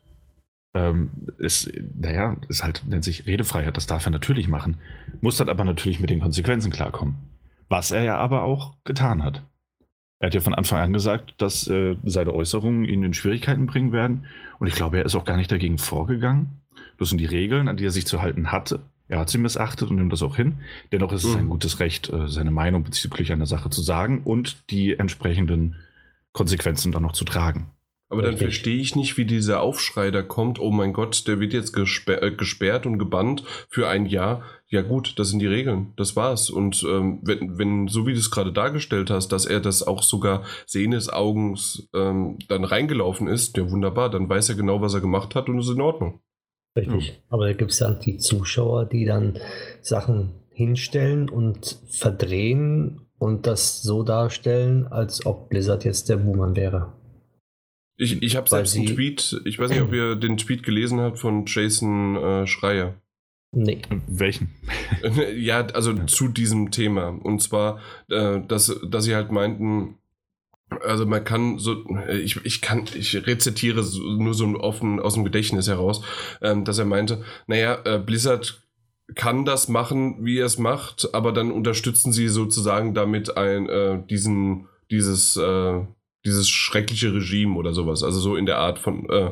ähm, 0.73 1.09
ist, 1.37 1.71
naja, 1.95 2.35
ist 2.49 2.63
halt, 2.63 2.83
nennt 2.85 3.03
sich 3.03 3.25
Redefreiheit, 3.25 3.77
das 3.77 3.87
darf 3.87 4.05
er 4.05 4.11
natürlich 4.11 4.47
machen, 4.47 4.77
muss 5.21 5.37
dann 5.37 5.49
aber 5.49 5.63
natürlich 5.63 5.99
mit 5.99 6.09
den 6.09 6.19
Konsequenzen 6.19 6.71
klarkommen. 6.71 7.15
Was 7.69 7.91
er 7.91 8.03
ja 8.03 8.17
aber 8.17 8.43
auch 8.43 8.75
getan 8.83 9.23
hat. 9.23 9.43
Er 10.19 10.27
hat 10.27 10.33
ja 10.33 10.41
von 10.41 10.55
Anfang 10.55 10.79
an 10.79 10.93
gesagt, 10.93 11.35
dass 11.37 11.67
äh, 11.67 11.95
seine 12.03 12.33
Äußerungen 12.33 12.85
ihn 12.85 13.03
in 13.03 13.13
Schwierigkeiten 13.13 13.67
bringen 13.67 13.91
werden. 13.91 14.25
Und 14.57 14.67
ich 14.67 14.73
glaube, 14.73 14.97
er 14.97 15.05
ist 15.05 15.15
auch 15.15 15.25
gar 15.25 15.37
nicht 15.37 15.51
dagegen 15.51 15.77
vorgegangen. 15.77 16.61
Das 16.97 17.09
sind 17.09 17.19
die 17.19 17.25
Regeln, 17.25 17.67
an 17.67 17.77
die 17.77 17.85
er 17.85 17.91
sich 17.91 18.07
zu 18.07 18.21
halten 18.21 18.51
hatte. 18.51 18.79
Er 19.07 19.19
hat 19.19 19.29
sie 19.29 19.37
missachtet 19.37 19.89
und 19.89 19.97
nimmt 19.97 20.11
das 20.11 20.23
auch 20.23 20.35
hin. 20.35 20.57
Dennoch 20.91 21.13
ist 21.13 21.23
es 21.23 21.35
ein 21.35 21.45
mhm. 21.45 21.49
gutes 21.49 21.79
Recht, 21.79 22.09
äh, 22.09 22.27
seine 22.27 22.51
Meinung 22.51 22.83
bezüglich 22.83 23.31
einer 23.31 23.45
Sache 23.45 23.69
zu 23.69 23.81
sagen 23.81 24.23
und 24.23 24.69
die 24.69 24.97
entsprechenden 24.97 25.75
Konsequenzen 26.33 26.91
dann 26.91 27.03
noch 27.03 27.13
zu 27.13 27.23
tragen. 27.23 27.71
Aber 28.09 28.21
dann 28.21 28.37
verstehe 28.37 28.77
ich 28.77 28.95
nicht, 28.95 29.17
wie 29.17 29.25
dieser 29.25 29.61
Aufschrei 29.61 30.11
da 30.11 30.21
kommt, 30.21 30.59
oh 30.59 30.71
mein 30.71 30.93
Gott, 30.93 31.27
der 31.27 31.41
wird 31.41 31.51
jetzt 31.51 31.73
gesperrt, 31.73 32.23
äh, 32.23 32.31
gesperrt 32.31 32.85
und 32.85 32.99
gebannt 32.99 33.43
für 33.69 33.89
ein 33.89 34.05
Jahr. 34.05 34.43
Ja 34.69 34.81
gut, 34.81 35.19
das 35.19 35.29
sind 35.29 35.39
die 35.39 35.47
Regeln, 35.47 35.93
das 35.97 36.15
war's. 36.15 36.49
Und 36.49 36.85
ähm, 36.87 37.19
wenn, 37.23 37.57
wenn, 37.57 37.87
so 37.89 38.07
wie 38.07 38.13
du 38.13 38.19
es 38.19 38.31
gerade 38.31 38.53
dargestellt 38.53 39.09
hast, 39.09 39.29
dass 39.29 39.45
er 39.45 39.59
das 39.59 39.83
auch 39.83 40.03
sogar 40.03 40.43
seines 40.65 41.09
Augens 41.09 41.89
ähm, 41.93 42.37
dann 42.47 42.63
reingelaufen 42.63 43.27
ist, 43.27 43.57
ja 43.57 43.69
wunderbar, 43.69 44.09
dann 44.09 44.29
weiß 44.29 44.49
er 44.49 44.55
genau, 44.55 44.79
was 44.81 44.93
er 44.93 45.01
gemacht 45.01 45.35
hat 45.35 45.49
und 45.49 45.59
ist 45.59 45.69
in 45.69 45.81
Ordnung. 45.81 46.21
Richtig. 46.77 47.11
Mhm. 47.11 47.23
Aber 47.29 47.47
da 47.47 47.53
gibt 47.53 47.71
es 47.71 47.79
dann 47.79 47.99
die 47.99 48.17
Zuschauer, 48.17 48.85
die 48.85 49.03
dann 49.03 49.37
Sachen 49.81 50.33
hinstellen 50.49 51.29
und 51.29 51.79
verdrehen 51.89 53.01
und 53.19 53.47
das 53.47 53.81
so 53.81 54.03
darstellen, 54.03 54.87
als 54.87 55.25
ob 55.25 55.49
Blizzard 55.49 55.83
jetzt 55.83 56.07
der 56.07 56.17
Boomer 56.17 56.55
wäre. 56.55 56.93
Ich, 57.97 58.21
ich 58.21 58.35
habe 58.35 58.47
selbst 58.47 58.75
einen 58.75 58.85
Tweet, 58.85 59.41
ich 59.45 59.57
weiß 59.57 59.71
nicht, 59.71 59.81
ob 59.81 59.91
ihr 59.91 60.15
den 60.15 60.37
Tweet 60.37 60.63
gelesen 60.63 60.99
habt 60.99 61.19
von 61.19 61.45
Jason 61.47 62.15
äh, 62.15 62.47
Schreier. 62.47 62.95
Nee. 63.51 63.81
Welchen? 64.07 64.51
ja, 65.35 65.65
also 65.67 65.91
ja. 65.91 66.05
zu 66.05 66.27
diesem 66.27 66.69
Thema. 66.69 67.07
Und 67.07 67.41
zwar, 67.41 67.79
äh, 68.09 68.39
dass, 68.47 68.79
dass 68.87 69.05
sie 69.05 69.15
halt 69.15 69.31
meinten, 69.31 69.97
also 70.83 71.05
man 71.07 71.23
kann 71.23 71.57
so, 71.57 71.83
ich, 72.09 72.45
ich 72.45 72.61
kann, 72.61 72.85
ich 72.93 73.25
rezitiere 73.25 73.83
nur 74.19 74.33
so 74.33 74.45
offen 74.59 74.99
aus 74.99 75.15
dem 75.15 75.23
Gedächtnis 75.23 75.67
heraus, 75.67 76.03
ähm, 76.41 76.65
dass 76.65 76.77
er 76.77 76.85
meinte, 76.85 77.23
naja, 77.47 77.79
äh, 77.85 77.99
Blizzard 77.99 78.61
kann 79.15 79.45
das 79.45 79.69
machen, 79.69 80.23
wie 80.25 80.37
er 80.37 80.45
es 80.45 80.57
macht, 80.57 81.13
aber 81.13 81.31
dann 81.31 81.51
unterstützen 81.51 82.11
sie 82.11 82.27
sozusagen 82.27 82.93
damit 82.93 83.37
ein, 83.37 83.69
äh, 83.69 84.05
diesen, 84.07 84.67
dieses, 84.91 85.37
äh, 85.37 85.81
dieses 86.27 86.49
schreckliche 86.49 87.13
Regime 87.13 87.57
oder 87.57 87.73
sowas. 87.73 88.03
Also 88.03 88.19
so 88.19 88.35
in 88.35 88.45
der 88.45 88.59
Art 88.59 88.79
von, 88.79 89.09
äh, 89.09 89.31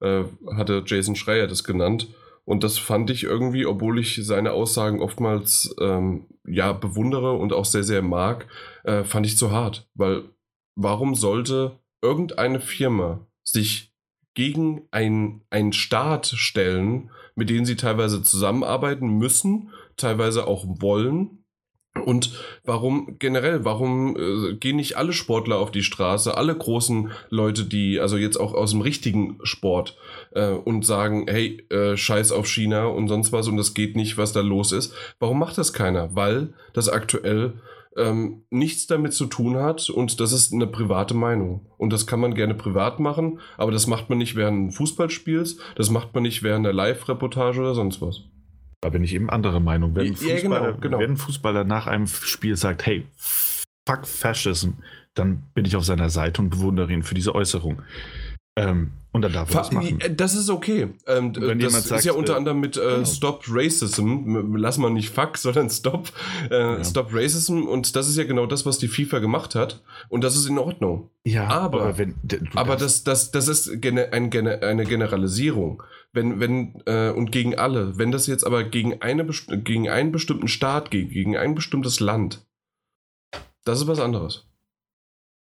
äh, 0.00 0.24
hatte 0.56 0.82
Jason 0.86 1.14
Schreier 1.14 1.46
das 1.46 1.62
genannt. 1.64 2.08
Und 2.44 2.64
das 2.64 2.78
fand 2.78 3.10
ich 3.10 3.22
irgendwie, 3.22 3.66
obwohl 3.66 4.00
ich 4.00 4.18
seine 4.24 4.52
Aussagen 4.52 5.00
oftmals 5.00 5.74
ähm, 5.80 6.26
ja 6.46 6.72
bewundere 6.72 7.32
und 7.32 7.52
auch 7.52 7.64
sehr, 7.64 7.84
sehr 7.84 8.02
mag, 8.02 8.48
äh, 8.82 9.04
fand 9.04 9.26
ich 9.26 9.36
zu 9.36 9.52
hart. 9.52 9.88
Weil 9.94 10.24
warum 10.74 11.14
sollte 11.14 11.78
irgendeine 12.02 12.60
Firma 12.60 13.26
sich 13.44 13.94
gegen 14.34 14.88
einen 14.90 15.72
Staat 15.72 16.26
stellen, 16.26 17.10
mit 17.34 17.50
dem 17.50 17.64
sie 17.64 17.76
teilweise 17.76 18.22
zusammenarbeiten 18.22 19.18
müssen, 19.18 19.70
teilweise 19.96 20.46
auch 20.46 20.64
wollen. 20.66 21.39
Und 22.00 22.32
warum 22.64 23.16
generell, 23.18 23.64
warum 23.64 24.16
äh, 24.16 24.54
gehen 24.54 24.76
nicht 24.76 24.96
alle 24.96 25.12
Sportler 25.12 25.58
auf 25.58 25.70
die 25.70 25.82
Straße, 25.82 26.36
alle 26.36 26.56
großen 26.56 27.10
Leute, 27.28 27.64
die, 27.64 28.00
also 28.00 28.16
jetzt 28.16 28.36
auch 28.36 28.54
aus 28.54 28.72
dem 28.72 28.80
richtigen 28.80 29.38
Sport, 29.42 29.96
äh, 30.32 30.50
und 30.50 30.84
sagen, 30.84 31.26
hey, 31.28 31.64
äh, 31.70 31.96
scheiß 31.96 32.32
auf 32.32 32.46
China 32.46 32.86
und 32.86 33.08
sonst 33.08 33.32
was 33.32 33.48
und 33.48 33.56
das 33.56 33.74
geht 33.74 33.96
nicht, 33.96 34.18
was 34.18 34.32
da 34.32 34.40
los 34.40 34.72
ist. 34.72 34.94
Warum 35.18 35.38
macht 35.38 35.58
das 35.58 35.72
keiner? 35.72 36.14
Weil 36.14 36.52
das 36.72 36.88
aktuell 36.88 37.54
ähm, 37.96 38.42
nichts 38.50 38.86
damit 38.86 39.12
zu 39.12 39.26
tun 39.26 39.56
hat 39.56 39.90
und 39.90 40.20
das 40.20 40.32
ist 40.32 40.52
eine 40.52 40.66
private 40.66 41.14
Meinung. 41.14 41.66
Und 41.76 41.92
das 41.92 42.06
kann 42.06 42.20
man 42.20 42.34
gerne 42.34 42.54
privat 42.54 43.00
machen, 43.00 43.40
aber 43.56 43.72
das 43.72 43.86
macht 43.86 44.08
man 44.08 44.18
nicht 44.18 44.36
während 44.36 44.74
Fußballspiels, 44.74 45.58
das 45.76 45.90
macht 45.90 46.14
man 46.14 46.22
nicht 46.22 46.42
während 46.42 46.64
der 46.64 46.72
Live-Reportage 46.72 47.60
oder 47.60 47.74
sonst 47.74 48.00
was. 48.00 48.22
Da 48.82 48.88
bin 48.88 49.04
ich 49.04 49.14
eben 49.14 49.28
anderer 49.28 49.60
Meinung. 49.60 49.94
Wenn, 49.94 50.06
ja, 50.06 50.12
Fußballer, 50.14 50.72
genau, 50.72 50.80
genau. 50.80 50.98
wenn 50.98 51.10
ein 51.12 51.16
Fußballer 51.16 51.64
nach 51.64 51.86
einem 51.86 52.06
Spiel 52.06 52.56
sagt, 52.56 52.86
hey, 52.86 53.06
fuck 53.16 54.06
Fascism, 54.06 54.70
dann 55.14 55.42
bin 55.54 55.64
ich 55.64 55.76
auf 55.76 55.84
seiner 55.84 56.08
Seite 56.08 56.40
und 56.40 56.50
bewundere 56.50 56.92
ihn 56.92 57.02
für 57.02 57.14
diese 57.14 57.34
Äußerung. 57.34 57.82
Ähm, 58.56 58.92
und 59.12 59.22
dann 59.22 59.32
darf 59.32 59.50
er 59.52 59.56
das 59.62 59.72
machen. 59.72 59.98
Das 60.16 60.34
ist 60.34 60.50
okay. 60.50 60.88
Ähm, 61.06 61.34
Wenn 61.36 61.58
das 61.58 61.74
ist 61.74 61.88
sagt, 61.88 62.04
ja 62.04 62.12
unter 62.12 62.34
äh, 62.34 62.36
anderem 62.36 62.60
mit 62.60 62.76
äh, 62.76 62.80
genau. 62.80 63.04
Stop 63.04 63.44
Racism. 63.48 64.54
Lass 64.56 64.78
mal 64.78 64.90
nicht 64.90 65.10
Fuck, 65.10 65.36
sondern 65.38 65.68
Stop. 65.70 66.12
Äh, 66.48 66.84
Stop 66.84 67.08
Racism. 67.12 67.62
Und 67.64 67.96
das 67.96 68.08
ist 68.08 68.16
ja 68.16 68.24
genau 68.24 68.46
das, 68.46 68.66
was 68.66 68.78
die 68.78 68.86
FIFA 68.88 69.18
gemacht 69.18 69.54
hat. 69.56 69.82
Und 70.08 70.22
das 70.22 70.36
ist 70.36 70.46
in 70.46 70.58
Ordnung. 70.58 71.10
Ja, 71.24 71.48
aber- 71.48 71.98
wenn, 71.98 72.14
d- 72.22 72.38
du 72.38 72.46
Aber 72.58 72.76
das, 72.76 73.02
das, 73.02 73.30
das 73.32 73.48
ist 73.48 73.80
gene, 73.80 74.12
ein, 74.12 74.30
gene, 74.30 74.62
eine 74.62 74.84
Generalisierung. 74.84 75.82
Wenn, 76.12 76.38
wenn, 76.40 76.80
äh, 76.86 77.10
und 77.10 77.32
gegen 77.32 77.56
alle. 77.56 77.98
Wenn 77.98 78.12
das 78.12 78.26
jetzt 78.26 78.44
aber 78.44 78.62
gegen, 78.64 79.00
eine, 79.02 79.24
gegen 79.26 79.88
einen 79.88 80.12
bestimmten 80.12 80.48
Staat 80.48 80.90
geht, 80.90 81.10
gegen 81.10 81.36
ein 81.36 81.54
bestimmtes 81.54 81.98
Land, 82.00 82.44
das 83.64 83.80
ist 83.80 83.86
was 83.88 84.00
anderes. 84.00 84.46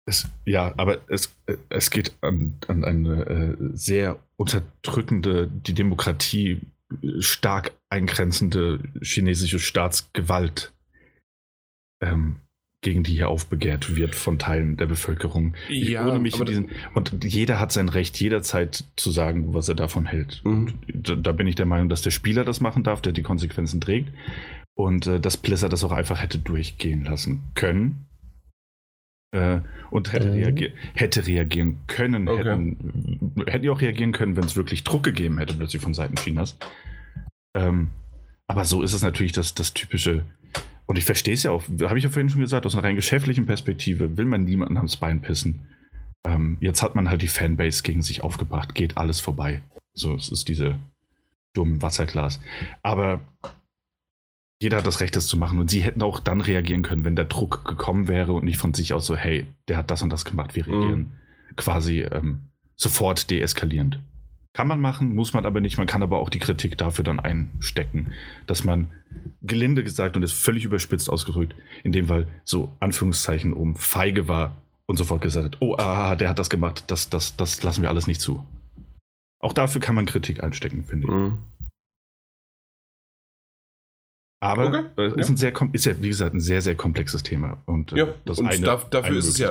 Es, 0.09 0.29
ja, 0.45 0.73
aber 0.77 1.01
es, 1.09 1.35
äh, 1.47 1.57
es 1.69 1.91
geht 1.91 2.15
an, 2.21 2.55
an 2.69 2.85
eine 2.85 3.27
äh, 3.27 3.57
sehr 3.75 4.19
unterdrückende, 4.37 5.49
die 5.49 5.75
Demokratie 5.75 6.61
äh, 7.03 7.21
stark 7.21 7.73
eingrenzende 7.91 8.79
chinesische 9.03 9.59
Staatsgewalt, 9.59 10.73
ähm, 12.01 12.37
gegen 12.83 13.03
die 13.03 13.15
hier 13.15 13.29
aufbegehrt 13.29 13.97
wird 13.97 14.15
von 14.15 14.39
Teilen 14.39 14.77
der 14.77 14.87
Bevölkerung. 14.87 15.57
Ja, 15.69 16.07
ohne 16.07 16.21
mich 16.21 16.35
diesen, 16.35 16.71
und 16.95 17.25
jeder 17.25 17.59
hat 17.59 17.73
sein 17.73 17.89
Recht, 17.89 18.21
jederzeit 18.21 18.85
zu 18.95 19.11
sagen, 19.11 19.55
was 19.55 19.69
er 19.69 19.75
davon 19.75 20.07
hält. 20.07 20.41
Mhm. 20.45 20.75
Da, 20.87 21.17
da 21.17 21.33
bin 21.33 21.49
ich 21.49 21.57
der 21.57 21.67
Meinung, 21.67 21.89
dass 21.89 22.03
der 22.03 22.13
Spieler 22.13 22.45
das 22.45 22.61
machen 22.61 22.85
darf, 22.85 23.03
der 23.03 23.13
die 23.13 23.25
Konsequenzen 23.25 23.81
trägt. 23.81 24.13
Und 24.75 25.09
äh, 25.09 25.19
dass 25.19 25.37
Blizzard 25.37 25.73
das 25.73 25.83
auch 25.83 25.91
einfach 25.91 26.23
hätte 26.23 26.39
durchgehen 26.39 27.05
lassen 27.05 27.43
können. 27.55 28.07
Äh, 29.37 29.61
und 29.91 30.13
hätte, 30.13 30.29
Mhm. 30.29 30.35
reagier 30.35 30.71
hätte 30.95 31.27
reagieren 31.27 31.79
können. 31.87 32.29
Okay. 32.29 32.39
Hätten, 32.39 33.33
hätten 33.47 33.63
die 33.63 33.71
auch 33.71 33.81
reagieren 33.81 34.13
können, 34.13 34.37
wenn 34.37 34.45
es 34.45 34.57
wirklich 34.57 34.83
Druck 34.83 35.05
gegeben 35.05 35.39
hätte, 35.39 35.55
plötzlich 35.55 35.81
von 35.83 35.95
Seiten 35.95 36.17
Chinas. 36.17 36.57
Ähm, 37.55 37.89
aber 38.49 38.65
so 38.65 38.83
ist 38.83 38.93
es 38.93 39.03
natürlich 39.03 39.33
das, 39.33 39.55
das 39.55 39.75
typische. 39.75 40.25
Und 40.87 40.99
ich 40.99 41.05
verstehe 41.05 41.35
es 41.35 41.43
ja 41.43 41.51
auch, 41.51 41.65
habe 41.83 41.99
ich 41.99 42.05
ja 42.05 42.11
vorhin 42.11 42.29
schon 42.31 42.41
gesagt, 42.41 42.67
aus 42.67 42.75
einer 42.75 42.85
rein 42.85 42.97
geschäftlichen 42.97 43.47
Perspektive 43.47 44.17
will 44.17 44.25
man 44.25 44.45
niemanden 44.45 44.77
ans 44.77 44.97
Bein 44.97 45.21
pissen. 45.21 45.67
Ähm, 46.27 46.57
jetzt 46.61 46.83
hat 46.83 46.95
man 46.95 47.09
halt 47.09 47.23
die 47.23 47.29
Fanbase 47.29 47.83
gegen 47.83 48.03
sich 48.03 48.23
aufgebracht, 48.23 48.75
geht 48.75 48.97
alles 48.97 49.21
vorbei. 49.21 49.63
So, 49.95 50.15
es 50.15 50.29
ist 50.31 50.49
diese 50.49 50.77
dummen 51.55 51.81
Wasserglas. 51.83 52.41
Aber 52.83 53.21
jeder 54.59 54.79
hat 54.79 54.87
das 54.87 55.01
Recht, 55.01 55.17
das 55.17 55.27
zu 55.27 55.37
machen. 55.37 55.59
Und 55.59 55.71
sie 55.71 55.81
hätten 55.81 56.03
auch 56.03 56.21
dann 56.21 56.41
reagieren 56.41 56.83
können, 56.83 57.05
wenn 57.05 57.17
der 57.17 57.27
Druck 57.27 57.65
gekommen 57.65 58.09
wäre 58.09 58.33
und 58.33 58.45
nicht 58.45 58.59
von 58.59 58.75
sich 58.75 58.95
aus 58.95 59.07
so, 59.07 59.17
hey, 59.17 59.47
der 59.69 59.77
hat 59.77 59.91
das 59.91 60.03
und 60.03 60.11
das 60.11 60.25
gemacht, 60.25 60.57
wir 60.57 60.67
reagieren. 60.67 61.13
Quasi 61.57 62.01
ähm, 62.01 62.41
sofort 62.75 63.31
deeskalierend. 63.31 64.01
Kann 64.55 64.69
man 64.69 64.81
machen, 64.81 65.15
muss 65.15 65.35
man 65.35 65.45
aber 65.45 65.61
nicht. 65.61 65.77
Man 65.77 65.87
kann 65.87 66.03
aber 66.03 66.19
auch 66.19 66.31
die 66.31 66.39
Kritik 66.39 66.79
dafür 66.79 67.05
dann 67.05 67.21
einstecken, 67.21 68.13
dass 68.47 68.65
man 68.65 68.91
gelinde 69.43 69.85
gesagt 69.85 70.17
und 70.17 70.23
ist 70.23 70.33
völlig 70.33 70.65
überspitzt 70.65 71.11
ausgedrückt, 71.11 71.55
in 71.85 71.93
dem 71.93 72.07
Fall 72.07 72.27
so 72.45 72.75
Anführungszeichen 72.81 73.53
um 73.53 73.77
feige 73.77 74.29
war 74.29 74.57
und 74.87 74.97
sofort 74.97 75.21
gesagt 75.21 75.45
hat, 75.45 75.57
oh, 75.61 75.77
ah, 75.77 76.17
der 76.17 76.31
hat 76.31 76.39
das 76.39 76.49
gemacht, 76.49 76.85
das, 76.87 77.11
das, 77.11 77.37
das 77.37 77.63
lassen 77.63 77.83
wir 77.83 77.91
alles 77.91 78.07
nicht 78.07 78.21
zu. 78.23 78.47
Auch 79.41 79.53
dafür 79.53 79.83
kann 79.83 79.95
man 79.95 80.07
Kritik 80.07 80.43
einstecken, 80.43 80.85
finde 80.85 81.07
ich. 81.07 81.13
Mhm. 81.13 81.39
Aber 84.41 84.67
Okay, 84.69 84.83
äh, 84.99 85.07
ist, 85.21 85.29
ja. 85.29 85.33
ein 85.33 85.37
sehr, 85.39 85.53
ist 85.73 85.87
ja, 85.87 85.93
wie 86.03 86.09
gesagt, 86.09 86.35
ein 86.35 86.41
sehr, 86.41 86.61
sehr 86.61 86.75
komplexes 86.75 87.23
Thema. 87.23 87.63
Und, 87.65 87.93
äh, 87.93 87.99
Ja, 88.01 88.09
das 88.27 88.39
und 88.39 88.47
eine- 88.49 88.61
darf, 88.65 88.91
dafür 88.91 89.11
eine 89.11 89.19
ist 89.19 89.29
es 89.29 89.39
ja, 89.39 89.51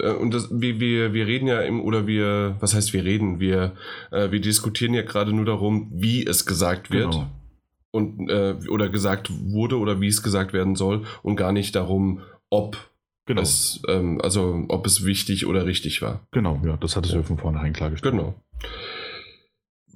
äh, 0.00 0.10
und 0.10 0.34
das, 0.34 0.48
wir, 0.50 0.80
wir, 0.80 1.12
wir 1.14 1.26
reden 1.26 1.46
ja 1.46 1.60
im, 1.60 1.80
oder 1.80 2.06
wir, 2.08 2.56
was 2.60 2.74
heißt 2.74 2.92
wir 2.92 3.04
reden, 3.04 3.38
wir, 3.38 3.72
äh, 4.10 4.30
wir 4.32 4.40
diskutieren 4.40 4.92
ja 4.92 5.02
gerade 5.02 5.32
nur 5.32 5.44
darum, 5.44 5.88
wie 5.94 6.26
es 6.26 6.46
gesagt 6.46 6.90
wird 6.90 7.12
Genau. 7.12 7.30
und, 7.92 8.28
äh, 8.28 8.56
oder 8.68 8.88
gesagt 8.88 9.30
wurde 9.32 9.78
oder 9.78 10.00
wie 10.00 10.08
es 10.08 10.22
gesagt 10.22 10.52
werden 10.52 10.74
soll 10.74 11.04
und 11.22 11.36
gar 11.36 11.52
nicht 11.52 11.74
darum, 11.76 12.20
ob 12.50 12.76
Genau, 13.26 13.40
es, 13.40 13.80
ähm, 13.88 14.20
also 14.20 14.64
ob 14.68 14.84
es 14.86 15.06
wichtig 15.06 15.46
oder 15.46 15.64
richtig 15.64 16.02
war. 16.02 16.26
genau, 16.32 16.60
ja, 16.66 16.76
das 16.76 16.96
hattest 16.96 17.14
du 17.14 17.18
ja 17.18 17.22
von 17.22 17.38
vornherein 17.38 17.72
klargestellt. 17.72 18.12
Genau. 18.14 18.34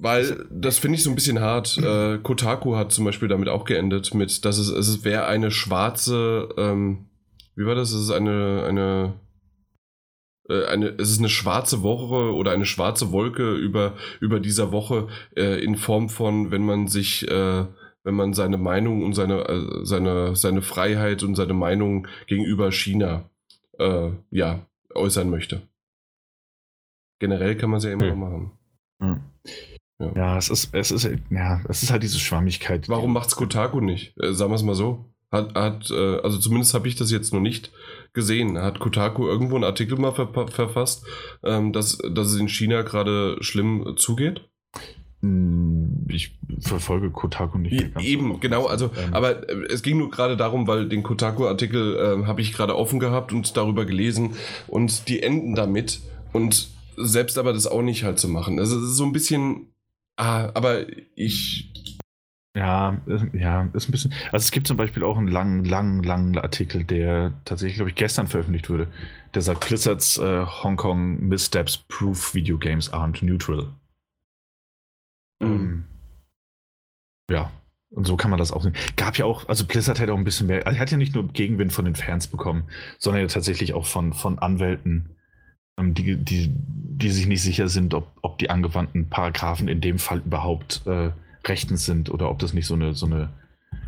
Weil 0.01 0.47
das 0.49 0.79
finde 0.79 0.95
ich 0.95 1.03
so 1.03 1.09
ein 1.09 1.15
bisschen 1.15 1.39
hart. 1.41 1.77
Äh, 1.89 2.19
Kotaku 2.19 2.75
hat 2.75 2.91
zum 2.91 3.05
Beispiel 3.05 3.27
damit 3.27 3.49
auch 3.49 3.65
geendet, 3.65 4.13
mit, 4.13 4.45
dass 4.45 4.57
es, 4.57 4.69
es 4.69 5.03
wäre 5.03 5.25
eine 5.25 5.51
schwarze, 5.51 6.49
ähm, 6.57 7.09
wie 7.55 7.65
war 7.65 7.75
das? 7.75 7.91
Es 7.91 8.03
ist 8.03 8.11
eine, 8.11 8.63
eine, 8.67 9.13
äh, 10.47 10.65
eine, 10.67 10.89
es 10.97 11.09
ist 11.11 11.19
eine 11.19 11.29
schwarze 11.29 11.81
Woche 11.83 12.33
oder 12.33 12.51
eine 12.51 12.65
schwarze 12.65 13.11
Wolke 13.11 13.55
über, 13.55 13.95
über 14.21 14.39
dieser 14.39 14.71
Woche 14.71 15.07
äh, 15.35 15.61
in 15.63 15.75
Form 15.75 16.09
von, 16.09 16.51
wenn 16.51 16.63
man 16.65 16.87
sich, 16.87 17.27
äh, 17.27 17.65
wenn 18.03 18.15
man 18.15 18.33
seine 18.33 18.57
Meinung 18.57 19.03
und 19.03 19.13
seine, 19.13 19.47
äh, 19.49 19.85
seine, 19.85 20.35
seine 20.35 20.61
Freiheit 20.61 21.23
und 21.23 21.35
seine 21.35 21.53
Meinung 21.53 22.07
gegenüber 22.27 22.71
China, 22.71 23.29
äh, 23.79 24.11
ja, 24.31 24.65
äußern 24.95 25.29
möchte. 25.29 25.61
Generell 27.19 27.57
kann 27.57 27.69
man 27.69 27.79
es 27.79 27.83
ja 27.83 27.91
immer 27.91 28.05
Hm. 28.05 28.09
noch 28.09 28.27
machen. 28.29 28.51
Ja. 29.01 29.21
Ja. 29.99 30.11
Ja, 30.15 30.37
es 30.37 30.49
ist, 30.49 30.73
es 30.73 30.91
ist, 30.91 31.09
ja, 31.29 31.61
es 31.67 31.83
ist 31.83 31.91
halt 31.91 32.03
diese 32.03 32.19
Schwammigkeit. 32.19 32.87
Warum 32.87 33.11
macht's 33.13 33.35
Kotaku 33.35 33.81
nicht? 33.81 34.13
Äh, 34.21 34.33
sagen 34.33 34.51
wir 34.51 34.55
es 34.55 34.63
mal 34.63 34.75
so. 34.75 35.05
Hat, 35.31 35.53
hat 35.55 35.91
äh, 35.91 36.19
also 36.21 36.37
zumindest 36.39 36.73
habe 36.73 36.87
ich 36.87 36.95
das 36.95 37.11
jetzt 37.11 37.33
noch 37.33 37.41
nicht 37.41 37.71
gesehen. 38.13 38.57
Hat 38.57 38.79
Kotaku 38.79 39.27
irgendwo 39.27 39.55
einen 39.55 39.63
Artikel 39.65 39.97
mal 39.99 40.13
ver 40.13 40.29
verfasst, 40.47 41.05
ähm, 41.43 41.73
dass, 41.73 41.97
dass 41.97 42.27
es 42.31 42.39
in 42.39 42.47
China 42.49 42.81
gerade 42.81 43.37
schlimm 43.41 43.93
zugeht? 43.97 44.49
Hm, 45.21 46.07
Ich 46.09 46.39
verfolge 46.61 47.11
Kotaku 47.11 47.57
nicht. 47.57 47.73
mehr 47.73 47.89
ganz 47.89 48.05
so 48.05 48.09
Eben, 48.09 48.31
oft. 48.31 48.41
genau. 48.41 48.65
Also, 48.67 48.85
Ähm, 48.97 49.13
aber 49.13 49.47
äh, 49.49 49.65
es 49.69 49.83
ging 49.83 49.97
nur 49.97 50.09
gerade 50.09 50.37
darum, 50.37 50.65
weil 50.65 50.87
den 50.87 51.03
Kotaku-Artikel 51.03 52.21
äh, 52.23 52.25
habe 52.25 52.41
ich 52.41 52.53
gerade 52.53 52.75
offen 52.75 52.99
gehabt 52.99 53.33
und 53.33 53.55
darüber 53.57 53.85
gelesen 53.85 54.35
und 54.67 55.07
die 55.09 55.21
enden 55.21 55.55
damit 55.55 55.99
und 56.31 56.69
selbst 56.95 57.37
aber 57.37 57.53
das 57.53 57.67
auch 57.67 57.81
nicht 57.81 58.03
halt 58.03 58.17
zu 58.17 58.29
machen. 58.29 58.59
Also 58.59 58.77
es 58.77 58.83
ist 58.91 58.95
so 58.95 59.03
ein 59.03 59.11
bisschen. 59.11 59.73
Ah, 60.19 60.51
aber 60.53 60.85
ich. 61.15 61.71
Ja, 62.55 62.99
ja, 63.31 63.69
ist 63.73 63.87
ein 63.87 63.91
bisschen. 63.91 64.13
Also 64.33 64.43
es 64.43 64.51
gibt 64.51 64.67
zum 64.67 64.75
Beispiel 64.75 65.03
auch 65.03 65.17
einen 65.17 65.29
langen, 65.29 65.63
langen, 65.63 66.03
langen 66.03 66.37
Artikel, 66.37 66.83
der 66.83 67.33
tatsächlich, 67.45 67.77
glaube 67.77 67.91
ich, 67.91 67.95
gestern 67.95 68.27
veröffentlicht 68.27 68.69
wurde. 68.69 68.91
Der 69.33 69.41
sagt, 69.41 69.65
Blizzards 69.65 70.17
äh, 70.17 70.45
Hongkong 70.45 71.21
Missteps 71.29 71.77
prove 71.77 72.33
Video 72.33 72.57
Games 72.57 72.91
aren't 72.91 73.23
neutral. 73.23 73.71
Ähm, 75.41 75.85
ja, 77.31 77.49
und 77.91 78.05
so 78.05 78.17
kann 78.17 78.29
man 78.29 78.39
das 78.39 78.51
auch 78.51 78.63
sehen. 78.63 78.75
Gab 78.97 79.17
ja 79.17 79.23
auch, 79.23 79.47
also 79.47 79.65
Blizzard 79.65 80.01
hat 80.01 80.09
auch 80.09 80.17
ein 80.17 80.25
bisschen 80.25 80.47
mehr, 80.47 80.67
also 80.67 80.77
hat 80.79 80.91
ja 80.91 80.97
nicht 80.97 81.15
nur 81.15 81.29
Gegenwind 81.29 81.71
von 81.71 81.85
den 81.85 81.95
Fans 81.95 82.27
bekommen, 82.27 82.65
sondern 82.97 83.21
ja 83.21 83.27
tatsächlich 83.27 83.73
auch 83.73 83.85
von, 83.85 84.11
von 84.11 84.37
Anwälten, 84.39 85.15
die, 85.79 86.15
die, 86.17 86.51
die 86.53 87.09
sich 87.09 87.27
nicht 87.27 87.41
sicher 87.41 87.69
sind, 87.69 87.93
ob, 87.93 88.11
ob 88.21 88.37
die 88.39 88.49
angewandten 88.49 89.09
Paragraphen 89.09 89.67
in 89.67 89.81
dem 89.81 89.99
Fall 89.99 90.19
überhaupt 90.19 90.81
äh, 90.85 91.11
rechtens 91.47 91.85
sind 91.85 92.09
oder 92.09 92.29
ob 92.29 92.39
das 92.39 92.53
nicht 92.53 92.67
so 92.67 92.73
eine, 92.73 92.93
so 92.93 93.05
eine 93.05 93.29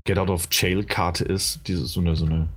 Get-out-of-Jail-Karte 0.05 1.23
ist, 1.25 1.67
diese, 1.67 1.85
so 1.85 1.99
eine, 1.99 2.15
so 2.15 2.25
eine 2.25 2.49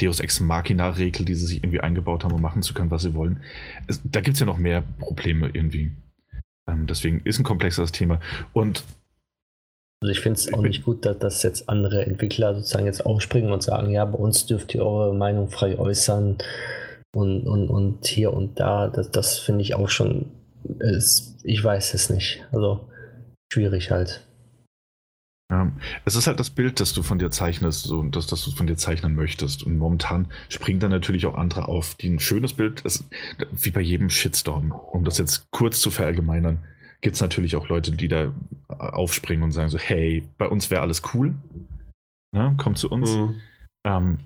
Deus 0.00 0.20
Ex 0.20 0.40
Machina-Regel, 0.40 1.24
die 1.24 1.34
sie 1.34 1.46
sich 1.46 1.58
irgendwie 1.58 1.80
eingebaut 1.80 2.24
haben, 2.24 2.32
um 2.32 2.40
machen 2.40 2.62
zu 2.62 2.74
können, 2.74 2.90
was 2.90 3.02
sie 3.02 3.14
wollen. 3.14 3.40
Es, 3.86 4.00
da 4.04 4.20
gibt 4.20 4.34
es 4.34 4.40
ja 4.40 4.46
noch 4.46 4.58
mehr 4.58 4.82
Probleme 4.98 5.50
irgendwie. 5.52 5.92
Ähm, 6.68 6.86
deswegen 6.86 7.20
ist 7.24 7.38
ein 7.38 7.44
komplexeres 7.44 7.92
Thema. 7.92 8.20
Und 8.52 8.84
Also 10.02 10.12
ich 10.12 10.20
finde 10.20 10.38
es 10.38 10.52
auch 10.52 10.62
nicht 10.62 10.84
gut, 10.84 11.04
dass, 11.04 11.18
dass 11.18 11.42
jetzt 11.42 11.68
andere 11.68 12.06
Entwickler 12.06 12.54
sozusagen 12.54 12.86
jetzt 12.86 13.04
aufspringen 13.04 13.52
und 13.52 13.62
sagen, 13.62 13.90
ja, 13.90 14.04
bei 14.04 14.18
uns 14.18 14.46
dürft 14.46 14.74
ihr 14.74 14.84
eure 14.84 15.14
Meinung 15.14 15.50
frei 15.50 15.78
äußern 15.78 16.38
und, 17.14 17.46
und, 17.46 17.68
und 17.68 18.06
hier 18.06 18.32
und 18.32 18.58
da. 18.60 18.88
Das, 18.88 19.10
das 19.10 19.38
finde 19.38 19.62
ich 19.62 19.74
auch 19.74 19.88
schon, 19.88 20.30
ist, 20.78 21.40
ich 21.44 21.62
weiß 21.62 21.94
es 21.94 22.10
nicht. 22.10 22.46
Also 22.52 22.88
schwierig 23.52 23.90
halt. 23.90 24.26
Ja, 25.50 25.72
es 26.04 26.14
ist 26.14 26.28
halt 26.28 26.38
das 26.38 26.50
Bild, 26.50 26.78
das 26.78 26.92
du 26.92 27.02
von 27.02 27.18
dir 27.18 27.30
zeichnest 27.30 27.82
so, 27.82 27.98
und 27.98 28.14
das, 28.14 28.28
das 28.28 28.44
du 28.44 28.52
von 28.52 28.68
dir 28.68 28.76
zeichnen 28.76 29.16
möchtest. 29.16 29.64
Und 29.64 29.78
momentan 29.78 30.28
springen 30.48 30.78
dann 30.78 30.92
natürlich 30.92 31.26
auch 31.26 31.34
andere 31.34 31.66
auf, 31.66 31.96
die 31.96 32.08
ein 32.08 32.20
schönes 32.20 32.52
Bild, 32.52 32.84
das, 32.84 33.04
wie 33.50 33.72
bei 33.72 33.80
jedem 33.80 34.10
Shitstorm, 34.10 34.70
um 34.70 35.04
das 35.04 35.18
jetzt 35.18 35.50
kurz 35.50 35.80
zu 35.80 35.90
verallgemeinern, 35.90 36.60
gibt 37.00 37.16
es 37.16 37.20
natürlich 37.20 37.56
auch 37.56 37.68
Leute, 37.68 37.90
die 37.92 38.06
da 38.06 38.32
aufspringen 38.68 39.42
und 39.42 39.50
sagen 39.50 39.70
so, 39.70 39.78
hey, 39.78 40.28
bei 40.38 40.46
uns 40.46 40.70
wäre 40.70 40.82
alles 40.82 41.02
cool. 41.14 41.34
Ne, 42.32 42.54
kommt 42.58 42.78
zu 42.78 42.88
uns. 42.88 43.16
Mhm. 43.16 43.40
Ähm, 43.84 44.18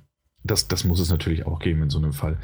das, 0.42 0.68
das 0.68 0.84
muss 0.84 1.00
es 1.00 1.10
natürlich 1.10 1.46
auch 1.46 1.58
geben 1.58 1.82
in 1.82 1.90
so 1.90 1.98
einem 1.98 2.12
Fall. 2.12 2.36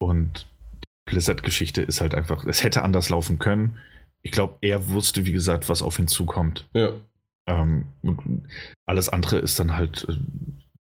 Und 0.00 0.46
die 0.82 1.12
Blizzard-Geschichte 1.12 1.82
ist 1.82 2.00
halt 2.00 2.14
einfach, 2.14 2.44
es 2.44 2.64
hätte 2.64 2.82
anders 2.82 3.10
laufen 3.10 3.38
können. 3.38 3.78
Ich 4.22 4.32
glaube, 4.32 4.56
er 4.60 4.88
wusste, 4.88 5.26
wie 5.26 5.32
gesagt, 5.32 5.68
was 5.68 5.82
auf 5.82 5.98
ihn 5.98 6.08
zukommt. 6.08 6.68
Ja. 6.74 6.92
Ähm, 7.46 7.86
alles 8.86 9.08
andere 9.08 9.38
ist 9.38 9.58
dann 9.58 9.76
halt, 9.76 10.06
äh, 10.08 10.16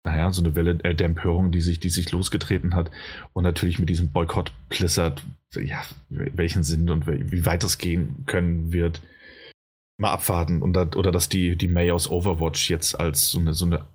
naja, 0.06 0.32
so 0.32 0.42
eine 0.42 0.56
Welle 0.56 0.76
der 0.76 1.06
Empörung, 1.06 1.52
die 1.52 1.62
sich, 1.62 1.80
die 1.80 1.90
sich 1.90 2.12
losgetreten 2.12 2.76
hat. 2.76 2.92
Und 3.34 3.44
natürlich 3.44 3.80
mit 3.80 3.90
diesem 3.90 4.12
Boykott 4.12 4.52
Blizzard, 4.70 5.24
ja, 5.56 5.84
welchen 6.10 6.64
Sinn 6.64 6.90
und 6.90 7.08
wie 7.08 7.46
weit 7.46 7.64
das 7.64 7.78
gehen 7.78 8.26
können 8.26 8.74
wird, 8.74 9.02
mal 9.98 10.12
abwarten. 10.12 10.62
Und 10.62 10.74
da, 10.74 10.90
oder 10.96 11.12
dass 11.12 11.30
die, 11.30 11.56
die 11.56 11.68
May 11.70 11.92
aus 11.92 12.10
Overwatch 12.10 12.70
jetzt 12.70 13.00
als 13.00 13.32
so 13.32 13.40
eine, 13.40 13.54
so 13.54 13.66
eine 13.66 13.86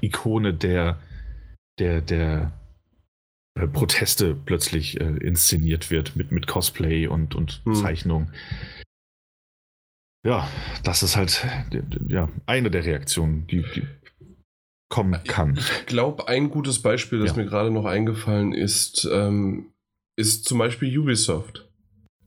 Ikone 0.00 0.54
der, 0.54 0.98
der, 1.78 2.00
der 2.00 2.52
äh, 3.54 3.66
Proteste 3.66 4.34
plötzlich 4.34 5.00
äh, 5.00 5.04
inszeniert 5.04 5.90
wird 5.90 6.16
mit, 6.16 6.32
mit 6.32 6.46
Cosplay 6.46 7.06
und, 7.06 7.34
und 7.34 7.62
hm. 7.64 7.74
Zeichnung. 7.74 8.30
Ja, 10.24 10.48
das 10.84 11.02
ist 11.02 11.16
halt 11.16 11.44
ja, 12.06 12.28
eine 12.46 12.70
der 12.70 12.84
Reaktionen, 12.84 13.46
die, 13.48 13.64
die 13.74 13.86
kommen 14.88 15.22
kann. 15.24 15.56
Ich 15.56 15.86
glaube, 15.86 16.28
ein 16.28 16.50
gutes 16.50 16.80
Beispiel, 16.80 17.18
das 17.18 17.30
ja. 17.30 17.36
mir 17.36 17.46
gerade 17.46 17.70
noch 17.70 17.86
eingefallen 17.86 18.52
ist, 18.52 19.08
ähm, 19.10 19.72
ist 20.16 20.44
zum 20.44 20.58
Beispiel 20.58 20.96
Ubisoft. 20.98 21.68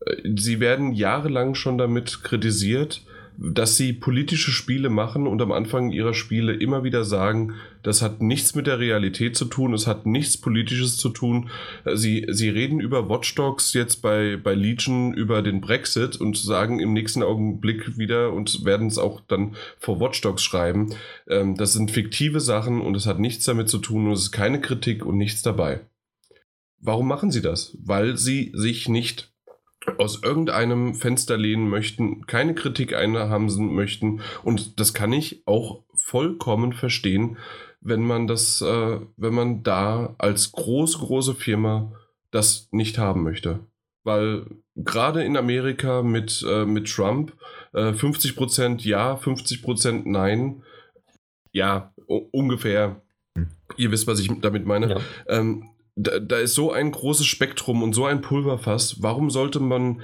Äh, 0.04 0.16
sie 0.36 0.60
werden 0.60 0.92
jahrelang 0.92 1.54
schon 1.54 1.78
damit 1.78 2.22
kritisiert, 2.22 3.02
dass 3.38 3.76
sie 3.76 3.92
politische 3.92 4.50
Spiele 4.50 4.88
machen 4.88 5.26
und 5.26 5.42
am 5.42 5.52
Anfang 5.52 5.90
ihrer 5.90 6.14
Spiele 6.14 6.54
immer 6.54 6.84
wieder 6.84 7.04
sagen, 7.04 7.54
das 7.82 8.02
hat 8.02 8.20
nichts 8.20 8.54
mit 8.54 8.66
der 8.66 8.78
Realität 8.78 9.36
zu 9.36 9.44
tun, 9.44 9.74
es 9.74 9.86
hat 9.86 10.06
nichts 10.06 10.36
Politisches 10.36 10.96
zu 10.96 11.10
tun. 11.10 11.50
Sie, 11.94 12.26
sie 12.28 12.48
reden 12.48 12.80
über 12.80 13.08
Watch 13.08 13.34
Dogs 13.34 13.74
jetzt 13.74 14.02
bei, 14.02 14.36
bei 14.36 14.54
Legion 14.54 15.14
über 15.14 15.42
den 15.42 15.60
Brexit 15.60 16.16
und 16.16 16.36
sagen 16.36 16.80
im 16.80 16.92
nächsten 16.92 17.22
Augenblick 17.22 17.98
wieder 17.98 18.32
und 18.32 18.64
werden 18.64 18.88
es 18.88 18.98
auch 18.98 19.20
dann 19.20 19.54
vor 19.78 20.00
Watch 20.00 20.20
Dogs 20.20 20.42
schreiben. 20.42 20.94
Ähm, 21.28 21.56
das 21.56 21.74
sind 21.74 21.90
fiktive 21.90 22.40
Sachen 22.40 22.80
und 22.80 22.96
es 22.96 23.06
hat 23.06 23.20
nichts 23.20 23.44
damit 23.44 23.68
zu 23.68 23.78
tun 23.78 24.06
und 24.06 24.12
es 24.12 24.22
ist 24.22 24.32
keine 24.32 24.60
Kritik 24.60 25.04
und 25.04 25.16
nichts 25.16 25.42
dabei. 25.42 25.80
Warum 26.80 27.08
machen 27.08 27.30
sie 27.30 27.42
das? 27.42 27.76
Weil 27.82 28.16
sie 28.16 28.52
sich 28.54 28.88
nicht 28.88 29.32
aus 29.98 30.22
irgendeinem 30.22 30.94
Fenster 30.94 31.36
lehnen 31.36 31.68
möchten, 31.68 32.26
keine 32.26 32.54
Kritik 32.54 32.94
einhamsen 32.94 33.74
möchten. 33.74 34.20
Und 34.42 34.80
das 34.80 34.94
kann 34.94 35.12
ich 35.12 35.42
auch 35.46 35.82
vollkommen 35.94 36.72
verstehen, 36.72 37.38
wenn 37.80 38.02
man 38.02 38.26
das, 38.26 38.60
äh, 38.60 39.00
wenn 39.16 39.34
man 39.34 39.62
da 39.62 40.14
als 40.18 40.52
große, 40.52 40.98
große 40.98 41.34
Firma 41.34 41.92
das 42.30 42.68
nicht 42.72 42.98
haben 42.98 43.22
möchte. 43.22 43.60
Weil 44.04 44.46
gerade 44.76 45.24
in 45.24 45.36
Amerika 45.36 46.02
mit, 46.02 46.44
äh, 46.48 46.64
mit 46.64 46.90
Trump 46.90 47.32
äh, 47.72 47.92
50% 47.92 48.86
ja, 48.86 49.14
50% 49.14 50.02
nein, 50.04 50.62
ja, 51.52 51.92
ungefähr. 52.06 53.00
Hm. 53.36 53.48
Ihr 53.76 53.90
wisst, 53.90 54.06
was 54.06 54.20
ich 54.20 54.30
damit 54.40 54.66
meine. 54.66 54.90
Ja. 54.90 55.00
Ähm, 55.28 55.70
da, 55.96 56.20
da 56.20 56.38
ist 56.38 56.54
so 56.54 56.70
ein 56.70 56.90
großes 56.92 57.26
Spektrum 57.26 57.82
und 57.82 57.94
so 57.94 58.04
ein 58.04 58.20
Pulverfass. 58.20 59.02
Warum 59.02 59.30
sollte 59.30 59.60
man 59.60 60.02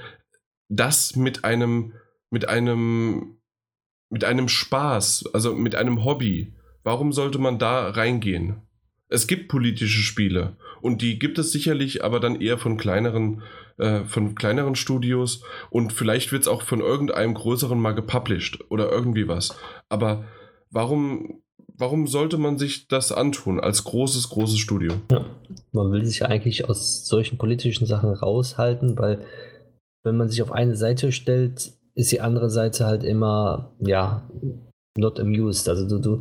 das 0.67 1.15
mit 1.15 1.45
einem, 1.45 1.93
mit 2.29 2.49
einem, 2.49 3.37
mit 4.09 4.23
einem 4.23 4.49
Spaß, 4.49 5.29
also 5.33 5.55
mit 5.55 5.75
einem 5.75 6.03
Hobby, 6.03 6.55
warum 6.83 7.13
sollte 7.13 7.37
man 7.37 7.59
da 7.59 7.89
reingehen? 7.89 8.63
Es 9.07 9.27
gibt 9.27 9.47
politische 9.47 10.01
Spiele 10.01 10.57
und 10.81 11.03
die 11.03 11.19
gibt 11.19 11.37
es 11.37 11.51
sicherlich, 11.51 12.03
aber 12.03 12.19
dann 12.19 12.41
eher 12.41 12.57
von 12.57 12.77
kleineren, 12.77 13.43
äh, 13.77 14.05
von 14.05 14.33
kleineren 14.33 14.75
Studios 14.75 15.43
und 15.69 15.93
vielleicht 15.93 16.31
wird 16.31 16.41
es 16.41 16.47
auch 16.47 16.63
von 16.63 16.79
irgendeinem 16.79 17.35
größeren 17.35 17.79
mal 17.79 17.93
gepublished 17.93 18.59
oder 18.71 18.91
irgendwie 18.91 19.27
was. 19.27 19.55
Aber 19.89 20.25
warum 20.71 21.42
warum 21.77 22.07
sollte 22.07 22.37
man 22.37 22.57
sich 22.57 22.87
das 22.87 23.11
antun 23.11 23.59
als 23.59 23.83
großes, 23.83 24.29
großes 24.29 24.59
Studio? 24.59 24.93
Ja, 25.11 25.25
man 25.71 25.91
will 25.91 26.05
sich 26.05 26.25
eigentlich 26.25 26.69
aus 26.69 27.05
solchen 27.07 27.37
politischen 27.37 27.85
Sachen 27.85 28.11
raushalten, 28.11 28.97
weil 28.97 29.19
wenn 30.03 30.17
man 30.17 30.29
sich 30.29 30.41
auf 30.41 30.51
eine 30.51 30.75
Seite 30.75 31.11
stellt, 31.11 31.73
ist 31.95 32.11
die 32.11 32.21
andere 32.21 32.49
Seite 32.49 32.85
halt 32.85 33.03
immer, 33.03 33.71
ja, 33.79 34.23
not 34.97 35.19
amused. 35.19 35.69
Also 35.69 35.87
du, 35.87 35.99
du, 35.99 36.19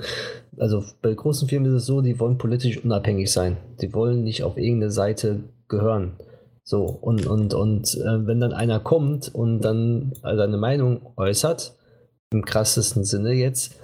also 0.59 0.85
bei 1.01 1.13
großen 1.13 1.49
Firmen 1.49 1.71
ist 1.71 1.83
es 1.83 1.87
so, 1.87 2.01
die 2.01 2.19
wollen 2.21 2.39
politisch 2.39 2.83
unabhängig 2.85 3.31
sein. 3.31 3.57
Die 3.81 3.93
wollen 3.93 4.25
nicht 4.25 4.43
auf 4.45 4.57
irgendeine 4.57 4.93
Seite 4.93 5.41
gehören. 5.69 6.13
So, 6.65 6.85
und, 6.85 7.27
und, 7.27 7.55
und 7.55 7.95
äh, 7.97 8.27
wenn 8.27 8.41
dann 8.41 8.53
einer 8.53 8.79
kommt 8.79 9.35
und 9.35 9.63
dann 9.63 10.13
seine 10.23 10.59
Meinung 10.59 11.13
äußert, 11.17 11.77
im 12.33 12.45
krassesten 12.45 13.05
Sinne 13.05 13.33
jetzt, 13.33 13.79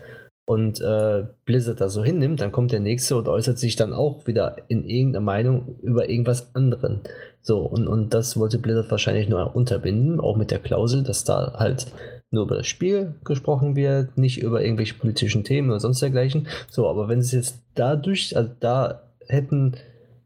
und 0.48 0.80
äh, 0.80 1.24
Blizzard 1.44 1.78
da 1.78 1.90
so 1.90 2.02
hinnimmt, 2.02 2.40
dann 2.40 2.52
kommt 2.52 2.72
der 2.72 2.80
nächste 2.80 3.18
und 3.18 3.28
äußert 3.28 3.58
sich 3.58 3.76
dann 3.76 3.92
auch 3.92 4.26
wieder 4.26 4.56
in 4.68 4.82
irgendeiner 4.82 5.22
Meinung 5.22 5.76
über 5.82 6.08
irgendwas 6.08 6.54
anderen. 6.54 7.02
So, 7.42 7.58
und, 7.58 7.86
und 7.86 8.14
das 8.14 8.38
wollte 8.38 8.56
Blizzard 8.56 8.90
wahrscheinlich 8.90 9.28
nur 9.28 9.54
unterbinden, 9.54 10.20
auch 10.20 10.38
mit 10.38 10.50
der 10.50 10.58
Klausel, 10.58 11.02
dass 11.02 11.24
da 11.24 11.56
halt 11.58 11.88
nur 12.30 12.44
über 12.44 12.56
das 12.56 12.66
Spiel 12.66 13.16
gesprochen 13.24 13.76
wird, 13.76 14.16
nicht 14.16 14.40
über 14.40 14.64
irgendwelche 14.64 14.94
politischen 14.94 15.44
Themen 15.44 15.68
oder 15.68 15.80
sonst 15.80 16.00
dergleichen. 16.00 16.48
So, 16.70 16.88
aber 16.88 17.08
wenn 17.08 17.20
sie 17.20 17.36
jetzt 17.36 17.60
dadurch, 17.74 18.34
also 18.34 18.50
da 18.58 19.02
hätten 19.28 19.76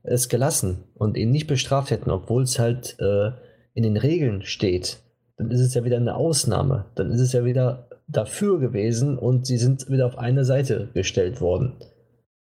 es 0.05 0.29
gelassen 0.29 0.85
und 0.95 1.17
ihn 1.17 1.33
nicht 1.33 1.49
bestraft 1.49 1.91
hätten, 1.91 2.13
obwohl 2.13 2.45
es 2.45 2.61
halt 2.61 2.95
äh, 3.01 3.33
in 3.75 3.83
den 3.83 3.97
Regeln 3.97 4.43
steht, 4.43 4.99
dann 5.37 5.51
ist 5.51 5.61
es 5.61 5.75
ja 5.75 5.83
wieder 5.83 5.97
eine 5.97 6.15
Ausnahme. 6.15 6.85
Dann 6.95 7.11
ist 7.11 7.21
es 7.21 7.33
ja 7.33 7.45
wieder 7.45 7.89
dafür 8.13 8.59
gewesen 8.59 9.19
und 9.19 9.47
sie 9.47 9.59
sind 9.59 9.91
wieder 9.91 10.07
auf 10.07 10.19
eine 10.19 10.45
Seite 10.45 10.89
gestellt 10.95 11.41
worden. 11.41 11.75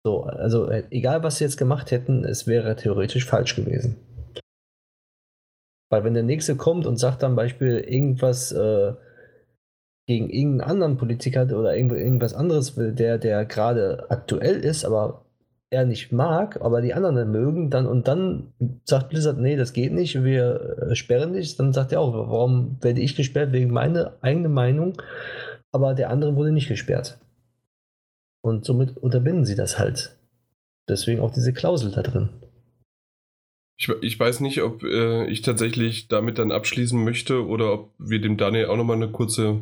So, 0.04 0.22
also 0.22 0.68
äh, 0.68 0.84
egal 0.90 1.22
was 1.22 1.38
sie 1.38 1.44
jetzt 1.44 1.58
gemacht 1.58 1.90
hätten, 1.90 2.24
es 2.24 2.46
wäre 2.46 2.76
theoretisch 2.76 3.26
falsch 3.26 3.56
gewesen. 3.56 3.96
Weil 5.90 6.04
wenn 6.04 6.14
der 6.14 6.22
nächste 6.22 6.56
kommt 6.56 6.86
und 6.86 6.98
sagt 6.98 7.22
dann 7.22 7.36
Beispiel 7.36 7.78
irgendwas 7.78 8.52
äh, 8.52 8.94
gegen 10.06 10.30
irgendeinen 10.30 10.70
anderen 10.70 10.96
Politiker 10.96 11.42
oder 11.56 11.76
irgendwas 11.76 12.34
anderes 12.34 12.74
der, 12.76 13.18
der 13.18 13.44
gerade 13.44 14.10
aktuell 14.10 14.56
ist, 14.56 14.84
aber 14.84 15.24
er 15.70 15.84
nicht 15.84 16.10
mag, 16.10 16.60
aber 16.60 16.80
die 16.82 16.94
anderen 16.94 17.30
mögen, 17.30 17.70
dann 17.70 17.86
und 17.86 18.08
dann 18.08 18.52
sagt 18.84 19.10
Blizzard, 19.10 19.38
nee, 19.38 19.56
das 19.56 19.72
geht 19.72 19.92
nicht, 19.92 20.24
wir 20.24 20.88
äh, 20.90 20.96
sperren 20.96 21.32
dich, 21.32 21.56
dann 21.56 21.72
sagt 21.72 21.92
er 21.92 22.00
auch, 22.00 22.12
warum 22.12 22.78
werde 22.80 23.00
ich 23.00 23.14
gesperrt 23.14 23.52
wegen 23.52 23.72
meiner 23.72 24.14
eigenen 24.20 24.52
Meinung? 24.52 24.94
Aber 25.72 25.94
der 25.94 26.10
andere 26.10 26.36
wurde 26.36 26.52
nicht 26.52 26.68
gesperrt. 26.68 27.18
Und 28.42 28.64
somit 28.64 28.96
unterbinden 28.96 29.44
sie 29.44 29.54
das 29.54 29.78
halt. 29.78 30.16
Deswegen 30.88 31.20
auch 31.20 31.32
diese 31.32 31.52
Klausel 31.52 31.92
da 31.92 32.02
drin. 32.02 32.30
Ich, 33.78 33.88
ich 34.02 34.18
weiß 34.18 34.40
nicht, 34.40 34.62
ob 34.62 34.82
äh, 34.82 35.26
ich 35.26 35.42
tatsächlich 35.42 36.08
damit 36.08 36.38
dann 36.38 36.52
abschließen 36.52 37.02
möchte 37.02 37.46
oder 37.46 37.72
ob 37.72 37.94
wir 37.98 38.20
dem 38.20 38.36
Daniel 38.36 38.66
auch 38.66 38.76
nochmal 38.76 38.96
eine 38.96 39.10
kurze 39.10 39.60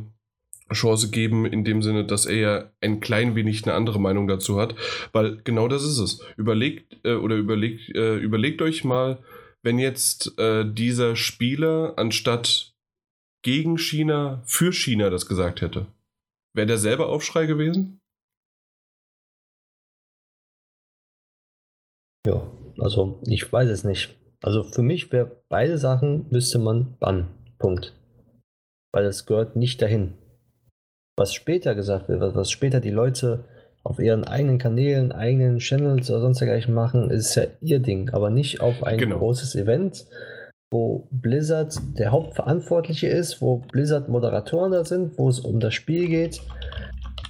Chance 0.72 1.10
geben, 1.10 1.46
in 1.46 1.64
dem 1.64 1.82
Sinne, 1.82 2.04
dass 2.04 2.26
er 2.26 2.36
ja 2.36 2.70
ein 2.80 3.00
klein 3.00 3.34
wenig 3.34 3.64
eine 3.64 3.74
andere 3.74 4.00
Meinung 4.00 4.28
dazu 4.28 4.60
hat. 4.60 4.74
Weil 5.12 5.40
genau 5.44 5.68
das 5.68 5.84
ist 5.84 5.98
es. 5.98 6.20
Überlegt 6.36 6.98
äh, 7.04 7.14
oder 7.14 7.36
überlegt, 7.36 7.94
äh, 7.94 8.16
überlegt 8.16 8.60
euch 8.62 8.84
mal, 8.84 9.18
wenn 9.62 9.78
jetzt 9.78 10.38
äh, 10.38 10.64
dieser 10.66 11.16
Spieler 11.16 11.94
anstatt 11.96 12.74
gegen 13.42 13.78
China 13.78 14.42
für 14.44 14.72
China 14.72 15.10
das 15.10 15.26
gesagt 15.26 15.60
hätte. 15.60 15.86
Wäre 16.58 16.66
der 16.66 16.78
selber 16.78 17.08
Aufschrei 17.08 17.46
gewesen? 17.46 18.00
Ja, 22.26 22.50
also 22.80 23.22
ich 23.28 23.52
weiß 23.52 23.68
es 23.68 23.84
nicht. 23.84 24.18
Also 24.42 24.64
für 24.64 24.82
mich 24.82 25.12
wäre 25.12 25.40
beide 25.48 25.78
Sachen 25.78 26.26
müsste 26.30 26.58
man 26.58 26.96
bannen. 26.98 27.28
Punkt. 27.60 27.94
Weil 28.92 29.04
es 29.04 29.24
gehört 29.24 29.54
nicht 29.54 29.80
dahin. 29.80 30.18
Was 31.16 31.32
später 31.32 31.76
gesagt 31.76 32.08
wird, 32.08 32.34
was 32.34 32.50
später 32.50 32.80
die 32.80 32.90
Leute 32.90 33.44
auf 33.84 34.00
ihren 34.00 34.24
eigenen 34.24 34.58
Kanälen, 34.58 35.12
eigenen 35.12 35.58
Channels 35.58 36.10
oder 36.10 36.22
sonst 36.22 36.40
dergleichen 36.40 36.74
machen, 36.74 37.12
ist 37.12 37.36
ja 37.36 37.44
ihr 37.60 37.78
Ding, 37.78 38.10
aber 38.10 38.30
nicht 38.30 38.60
auf 38.60 38.82
ein 38.82 38.98
genau. 38.98 39.18
großes 39.18 39.54
Event, 39.54 40.06
wo 40.70 41.08
Blizzard 41.10 41.78
der 41.98 42.12
Hauptverantwortliche 42.12 43.08
ist, 43.08 43.40
wo 43.40 43.58
Blizzard 43.58 44.08
Moderatoren 44.08 44.72
da 44.72 44.84
sind, 44.84 45.18
wo 45.18 45.28
es 45.28 45.40
um 45.40 45.60
das 45.60 45.74
Spiel 45.74 46.08
geht. 46.08 46.40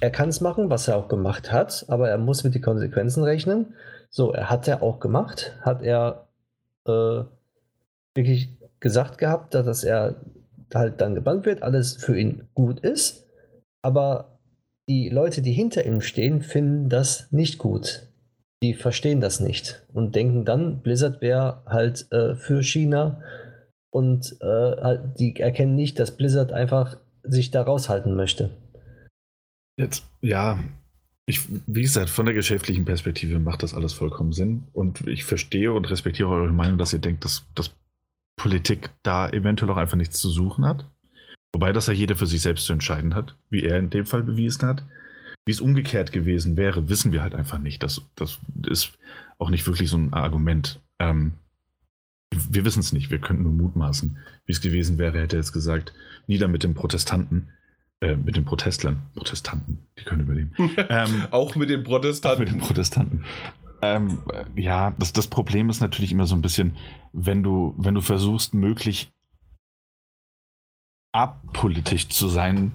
Er 0.01 0.11
kann 0.11 0.29
es 0.29 0.41
machen, 0.41 0.69
was 0.69 0.87
er 0.87 0.97
auch 0.97 1.07
gemacht 1.07 1.51
hat, 1.51 1.85
aber 1.87 2.09
er 2.09 2.17
muss 2.17 2.43
mit 2.43 2.55
den 2.55 2.61
Konsequenzen 2.61 3.23
rechnen. 3.23 3.73
So, 4.09 4.31
er 4.33 4.49
hat 4.49 4.67
er 4.67 4.81
auch 4.81 4.99
gemacht, 4.99 5.57
hat 5.61 5.83
er 5.83 6.27
äh, 6.85 7.23
wirklich 8.15 8.57
gesagt 8.79 9.17
gehabt, 9.17 9.53
dass 9.53 9.83
er 9.83 10.15
halt 10.73 11.01
dann 11.01 11.15
gebannt 11.15 11.45
wird, 11.45 11.63
alles 11.63 11.95
für 11.95 12.17
ihn 12.17 12.47
gut 12.53 12.79
ist, 12.79 13.25
aber 13.81 14.39
die 14.87 15.09
Leute, 15.09 15.41
die 15.41 15.51
hinter 15.51 15.85
ihm 15.85 16.01
stehen, 16.01 16.41
finden 16.41 16.89
das 16.89 17.31
nicht 17.31 17.57
gut 17.57 18.09
die 18.61 18.73
verstehen 18.73 19.21
das 19.21 19.39
nicht 19.39 19.85
und 19.93 20.15
denken 20.15 20.45
dann, 20.45 20.81
Blizzard 20.81 21.21
wäre 21.21 21.63
halt 21.65 22.11
äh, 22.11 22.35
für 22.35 22.61
China 22.63 23.21
und 23.89 24.35
äh, 24.41 24.45
halt, 24.45 25.19
die 25.19 25.35
erkennen 25.39 25.75
nicht, 25.75 25.99
dass 25.99 26.17
Blizzard 26.17 26.51
einfach 26.51 26.97
sich 27.23 27.51
da 27.51 27.61
raushalten 27.61 28.15
möchte. 28.15 28.49
Jetzt, 29.77 30.05
ja, 30.21 30.59
Ich, 31.29 31.47
wie 31.67 31.83
gesagt, 31.83 32.09
von 32.09 32.25
der 32.25 32.33
geschäftlichen 32.33 32.85
Perspektive 32.85 33.37
macht 33.37 33.61
das 33.61 33.75
alles 33.75 33.93
vollkommen 33.93 34.33
Sinn. 34.33 34.63
Und 34.73 35.07
ich 35.07 35.25
verstehe 35.25 35.71
und 35.71 35.89
respektiere 35.89 36.27
eure 36.27 36.51
Meinung, 36.51 36.79
dass 36.79 36.91
ihr 36.91 36.99
denkt, 36.99 37.23
dass, 37.23 37.45
dass 37.53 37.75
Politik 38.35 38.89
da 39.03 39.29
eventuell 39.29 39.71
auch 39.71 39.77
einfach 39.77 39.95
nichts 39.95 40.19
zu 40.19 40.29
suchen 40.29 40.65
hat. 40.65 40.89
Wobei 41.53 41.71
das 41.71 41.85
ja 41.85 41.93
jeder 41.93 42.15
für 42.15 42.25
sich 42.25 42.41
selbst 42.41 42.65
zu 42.65 42.73
entscheiden 42.73 43.13
hat, 43.13 43.37
wie 43.51 43.63
er 43.63 43.77
in 43.77 43.91
dem 43.91 44.07
Fall 44.07 44.23
bewiesen 44.23 44.67
hat. 44.67 44.83
Wie 45.49 45.53
es 45.53 45.61
umgekehrt 45.61 46.11
gewesen 46.11 46.57
wäre, 46.57 46.89
wissen 46.89 47.11
wir 47.11 47.23
halt 47.23 47.33
einfach 47.33 47.57
nicht. 47.57 47.81
Das, 47.81 48.03
das 48.15 48.37
ist 48.67 48.91
auch 49.39 49.49
nicht 49.49 49.65
wirklich 49.65 49.89
so 49.89 49.97
ein 49.97 50.13
Argument. 50.13 50.79
Ähm, 50.99 51.31
wir 52.29 52.65
wissen 52.65 52.81
es 52.81 52.93
nicht, 52.93 53.09
wir 53.09 53.17
könnten 53.17 53.41
nur 53.41 53.53
mutmaßen. 53.53 54.19
Wie 54.45 54.51
es 54.51 54.61
gewesen 54.61 54.99
wäre, 54.99 55.19
hätte 55.19 55.37
er 55.37 55.39
jetzt 55.39 55.51
gesagt, 55.51 55.91
nieder 56.27 56.47
mit 56.47 56.61
den 56.61 56.75
Protestanten. 56.75 57.47
Äh, 57.99 58.15
mit 58.15 58.35
den 58.35 58.45
Protestlern. 58.45 59.01
Protestanten, 59.15 59.79
die 59.97 60.03
können 60.03 60.21
überleben. 60.21 60.51
ähm, 60.89 61.25
auch 61.31 61.55
mit 61.55 61.71
den 61.71 61.83
Protestanten. 61.83 62.43
Mit 62.43 62.53
den 62.53 62.59
Protestanten. 62.59 63.25
Ähm, 63.81 64.19
ja, 64.55 64.93
das, 64.99 65.13
das 65.13 65.25
Problem 65.25 65.71
ist 65.71 65.79
natürlich 65.79 66.11
immer 66.11 66.27
so 66.27 66.35
ein 66.35 66.43
bisschen, 66.43 66.75
wenn 67.11 67.41
du, 67.41 67.73
wenn 67.75 67.95
du 67.95 68.01
versuchst, 68.01 68.53
möglich 68.53 69.11
apolitisch 71.11 72.07
zu 72.07 72.27
sein 72.27 72.71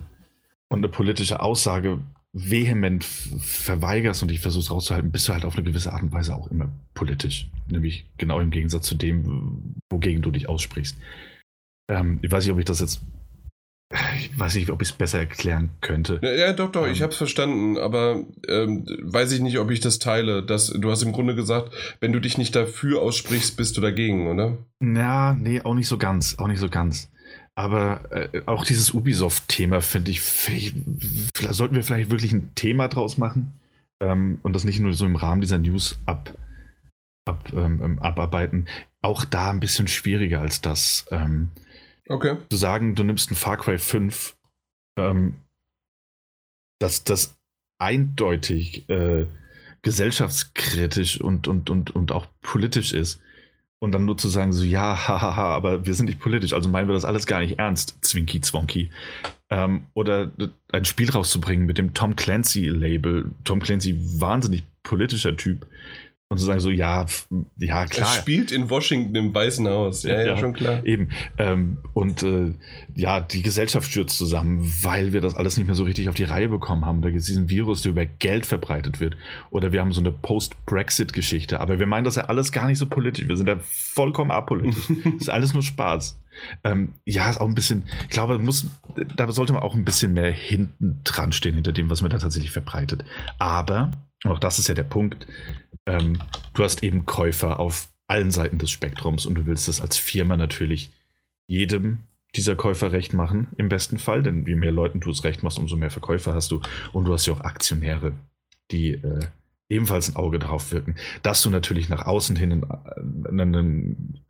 und 0.66 0.78
eine 0.78 0.88
politische 0.88 1.38
Aussage 1.38 2.00
vehement 2.34 3.04
verweigerst 3.04 4.20
und 4.22 4.30
dich 4.30 4.40
versuchst 4.40 4.70
rauszuhalten, 4.70 5.12
bist 5.12 5.28
du 5.28 5.32
halt 5.32 5.44
auf 5.44 5.54
eine 5.56 5.64
gewisse 5.64 5.92
Art 5.92 6.02
und 6.02 6.12
Weise 6.12 6.34
auch 6.34 6.50
immer 6.50 6.68
politisch. 6.92 7.48
Nämlich 7.68 8.06
genau 8.18 8.40
im 8.40 8.50
Gegensatz 8.50 8.86
zu 8.86 8.96
dem, 8.96 9.76
wogegen 9.88 10.20
du 10.20 10.32
dich 10.32 10.48
aussprichst. 10.48 10.98
Ähm, 11.88 12.18
ich 12.22 12.30
weiß 12.30 12.44
nicht, 12.44 12.52
ob 12.52 12.58
ich 12.58 12.64
das 12.64 12.80
jetzt 12.80 13.00
ich 14.16 14.36
weiß 14.36 14.56
nicht, 14.56 14.70
ob 14.70 14.82
ich 14.82 14.88
es 14.88 14.94
besser 14.94 15.20
erklären 15.20 15.70
könnte. 15.80 16.18
Ja, 16.22 16.32
ja 16.32 16.52
doch, 16.52 16.72
doch, 16.72 16.86
ähm, 16.86 16.92
ich 16.92 17.02
habe 17.02 17.12
es 17.12 17.18
verstanden, 17.18 17.78
aber 17.78 18.24
ähm, 18.48 18.84
weiß 19.02 19.30
ich 19.32 19.40
nicht, 19.40 19.58
ob 19.58 19.70
ich 19.70 19.78
das 19.78 20.00
teile. 20.00 20.42
Das, 20.42 20.68
du 20.68 20.90
hast 20.90 21.02
im 21.02 21.12
Grunde 21.12 21.36
gesagt, 21.36 21.72
wenn 22.00 22.12
du 22.12 22.18
dich 22.18 22.36
nicht 22.36 22.56
dafür 22.56 23.02
aussprichst, 23.02 23.56
bist 23.56 23.76
du 23.76 23.80
dagegen, 23.80 24.26
oder? 24.26 24.58
Ja, 24.82 25.34
nee, 25.34 25.60
auch 25.62 25.74
nicht 25.74 25.86
so 25.86 25.98
ganz, 25.98 26.38
auch 26.38 26.48
nicht 26.48 26.58
so 26.58 26.68
ganz. 26.68 27.10
Aber 27.56 28.10
äh, 28.10 28.42
auch 28.46 28.64
dieses 28.64 28.92
Ubisoft-Thema 28.92 29.80
finde 29.80 30.10
ich, 30.10 30.20
vielleicht, 30.20 30.74
sollten 31.34 31.76
wir 31.76 31.84
vielleicht 31.84 32.10
wirklich 32.10 32.32
ein 32.32 32.54
Thema 32.54 32.88
draus 32.88 33.16
machen 33.16 33.52
ähm, 34.00 34.38
und 34.42 34.54
das 34.54 34.64
nicht 34.64 34.80
nur 34.80 34.92
so 34.92 35.06
im 35.06 35.16
Rahmen 35.16 35.40
dieser 35.40 35.58
News 35.58 36.00
ab, 36.06 36.34
ab, 37.26 37.52
ähm, 37.52 37.80
ähm 37.82 37.98
abarbeiten. 38.00 38.66
Auch 39.02 39.24
da 39.24 39.50
ein 39.50 39.60
bisschen 39.60 39.86
schwieriger 39.86 40.40
als 40.40 40.60
das. 40.60 41.06
Ähm, 41.10 41.50
Okay. 42.08 42.36
Zu 42.50 42.56
sagen, 42.56 42.94
du 42.94 43.02
nimmst 43.02 43.30
ein 43.30 43.36
Far 43.36 43.56
Cry 43.56 43.78
5, 43.78 44.36
ähm, 44.98 45.40
dass 46.78 47.04
das 47.04 47.36
eindeutig 47.78 48.88
äh, 48.88 49.26
gesellschaftskritisch 49.82 51.20
und, 51.20 51.48
und, 51.48 51.70
und, 51.70 51.94
und 51.94 52.12
auch 52.12 52.26
politisch 52.42 52.92
ist. 52.92 53.20
Und 53.84 53.92
dann 53.92 54.06
nur 54.06 54.16
zu 54.16 54.28
sagen, 54.28 54.52
so, 54.54 54.64
ja, 54.64 54.96
hahaha, 55.08 55.54
aber 55.54 55.84
wir 55.84 55.94
sind 55.94 56.06
nicht 56.06 56.18
politisch, 56.18 56.54
also 56.54 56.70
meinen 56.70 56.88
wir 56.88 56.94
das 56.94 57.04
alles 57.04 57.26
gar 57.26 57.40
nicht 57.40 57.58
ernst, 57.58 57.98
Zwinky 58.00 58.40
Zwonky. 58.40 58.90
Ähm, 59.50 59.82
oder 59.92 60.32
ein 60.72 60.86
Spiel 60.86 61.10
rauszubringen 61.10 61.66
mit 61.66 61.76
dem 61.76 61.92
Tom 61.92 62.16
Clancy-Label. 62.16 63.30
Tom 63.44 63.60
Clancy, 63.60 63.94
wahnsinnig 64.18 64.64
politischer 64.82 65.36
Typ 65.36 65.66
und 66.34 66.38
zu 66.38 66.46
sagen 66.46 66.60
so, 66.60 66.70
ja, 66.70 67.06
ja, 67.58 67.86
klar. 67.86 68.08
Er 68.08 68.20
spielt 68.20 68.52
in 68.52 68.68
Washington 68.68 69.14
im 69.14 69.34
Weißen 69.34 69.66
Haus, 69.68 70.02
ja, 70.02 70.20
ja, 70.20 70.26
ja 70.26 70.36
schon 70.36 70.52
klar. 70.52 70.84
Eben. 70.84 71.10
Ähm, 71.38 71.78
und 71.92 72.22
äh, 72.22 72.52
ja, 72.94 73.20
die 73.20 73.42
Gesellschaft 73.42 73.90
stürzt 73.90 74.18
zusammen, 74.18 74.72
weil 74.82 75.12
wir 75.12 75.20
das 75.20 75.34
alles 75.34 75.56
nicht 75.56 75.66
mehr 75.66 75.74
so 75.74 75.84
richtig 75.84 76.08
auf 76.08 76.14
die 76.14 76.24
Reihe 76.24 76.48
bekommen 76.48 76.84
haben. 76.84 77.02
Da 77.02 77.10
gibt 77.10 77.20
es 77.20 77.26
diesen 77.26 77.48
Virus, 77.48 77.82
der 77.82 77.92
über 77.92 78.04
Geld 78.04 78.46
verbreitet 78.46 79.00
wird. 79.00 79.16
Oder 79.50 79.72
wir 79.72 79.80
haben 79.80 79.92
so 79.92 80.00
eine 80.00 80.12
Post-Brexit-Geschichte. 80.12 81.60
Aber 81.60 81.78
wir 81.78 81.86
meinen 81.86 82.04
das 82.04 82.16
ja 82.16 82.24
alles 82.24 82.52
gar 82.52 82.66
nicht 82.66 82.78
so 82.78 82.86
politisch. 82.86 83.28
Wir 83.28 83.36
sind 83.36 83.48
ja 83.48 83.58
vollkommen 83.60 84.30
apolitisch. 84.30 84.88
das 85.04 85.14
ist 85.20 85.30
alles 85.30 85.54
nur 85.54 85.62
Spaß. 85.62 86.18
Ähm, 86.64 86.94
ja, 87.04 87.30
ist 87.30 87.40
auch 87.40 87.48
ein 87.48 87.54
bisschen, 87.54 87.84
ich 88.02 88.10
glaube, 88.10 88.38
muss, 88.38 88.66
da 89.16 89.30
sollte 89.30 89.52
man 89.52 89.62
auch 89.62 89.74
ein 89.74 89.84
bisschen 89.84 90.12
mehr 90.12 90.30
hinten 90.30 91.00
dran 91.04 91.32
stehen, 91.32 91.54
hinter 91.54 91.72
dem, 91.72 91.90
was 91.90 92.02
man 92.02 92.10
da 92.10 92.18
tatsächlich 92.18 92.50
verbreitet. 92.50 93.04
Aber, 93.38 93.92
auch 94.24 94.38
das 94.38 94.58
ist 94.58 94.68
ja 94.68 94.74
der 94.74 94.84
Punkt, 94.84 95.26
ähm, 95.86 96.18
du 96.54 96.64
hast 96.64 96.82
eben 96.82 97.06
Käufer 97.06 97.60
auf 97.60 97.88
allen 98.06 98.30
Seiten 98.30 98.58
des 98.58 98.70
Spektrums 98.70 99.26
und 99.26 99.34
du 99.34 99.46
willst 99.46 99.68
es 99.68 99.80
als 99.80 99.96
Firma 99.96 100.36
natürlich 100.36 100.90
jedem 101.46 101.98
dieser 102.36 102.56
Käufer 102.56 102.92
recht 102.92 103.12
machen, 103.12 103.48
im 103.56 103.68
besten 103.68 103.98
Fall, 103.98 104.22
denn 104.22 104.44
je 104.46 104.56
mehr 104.56 104.72
Leuten 104.72 105.00
du 105.00 105.10
es 105.10 105.24
recht 105.24 105.42
machst, 105.42 105.58
umso 105.58 105.76
mehr 105.76 105.90
Verkäufer 105.90 106.34
hast 106.34 106.50
du. 106.50 106.60
Und 106.92 107.04
du 107.04 107.12
hast 107.12 107.26
ja 107.26 107.34
auch 107.34 107.40
Aktionäre, 107.40 108.12
die 108.70 108.94
äh, 108.94 109.20
ebenfalls 109.68 110.08
ein 110.08 110.16
Auge 110.16 110.38
drauf 110.38 110.72
wirken, 110.72 110.96
dass 111.22 111.42
du 111.42 111.50
natürlich 111.50 111.88
nach 111.88 112.06
außen 112.06 112.36
hin 112.36 112.52
einen, 112.52 113.26
einen, 113.40 114.20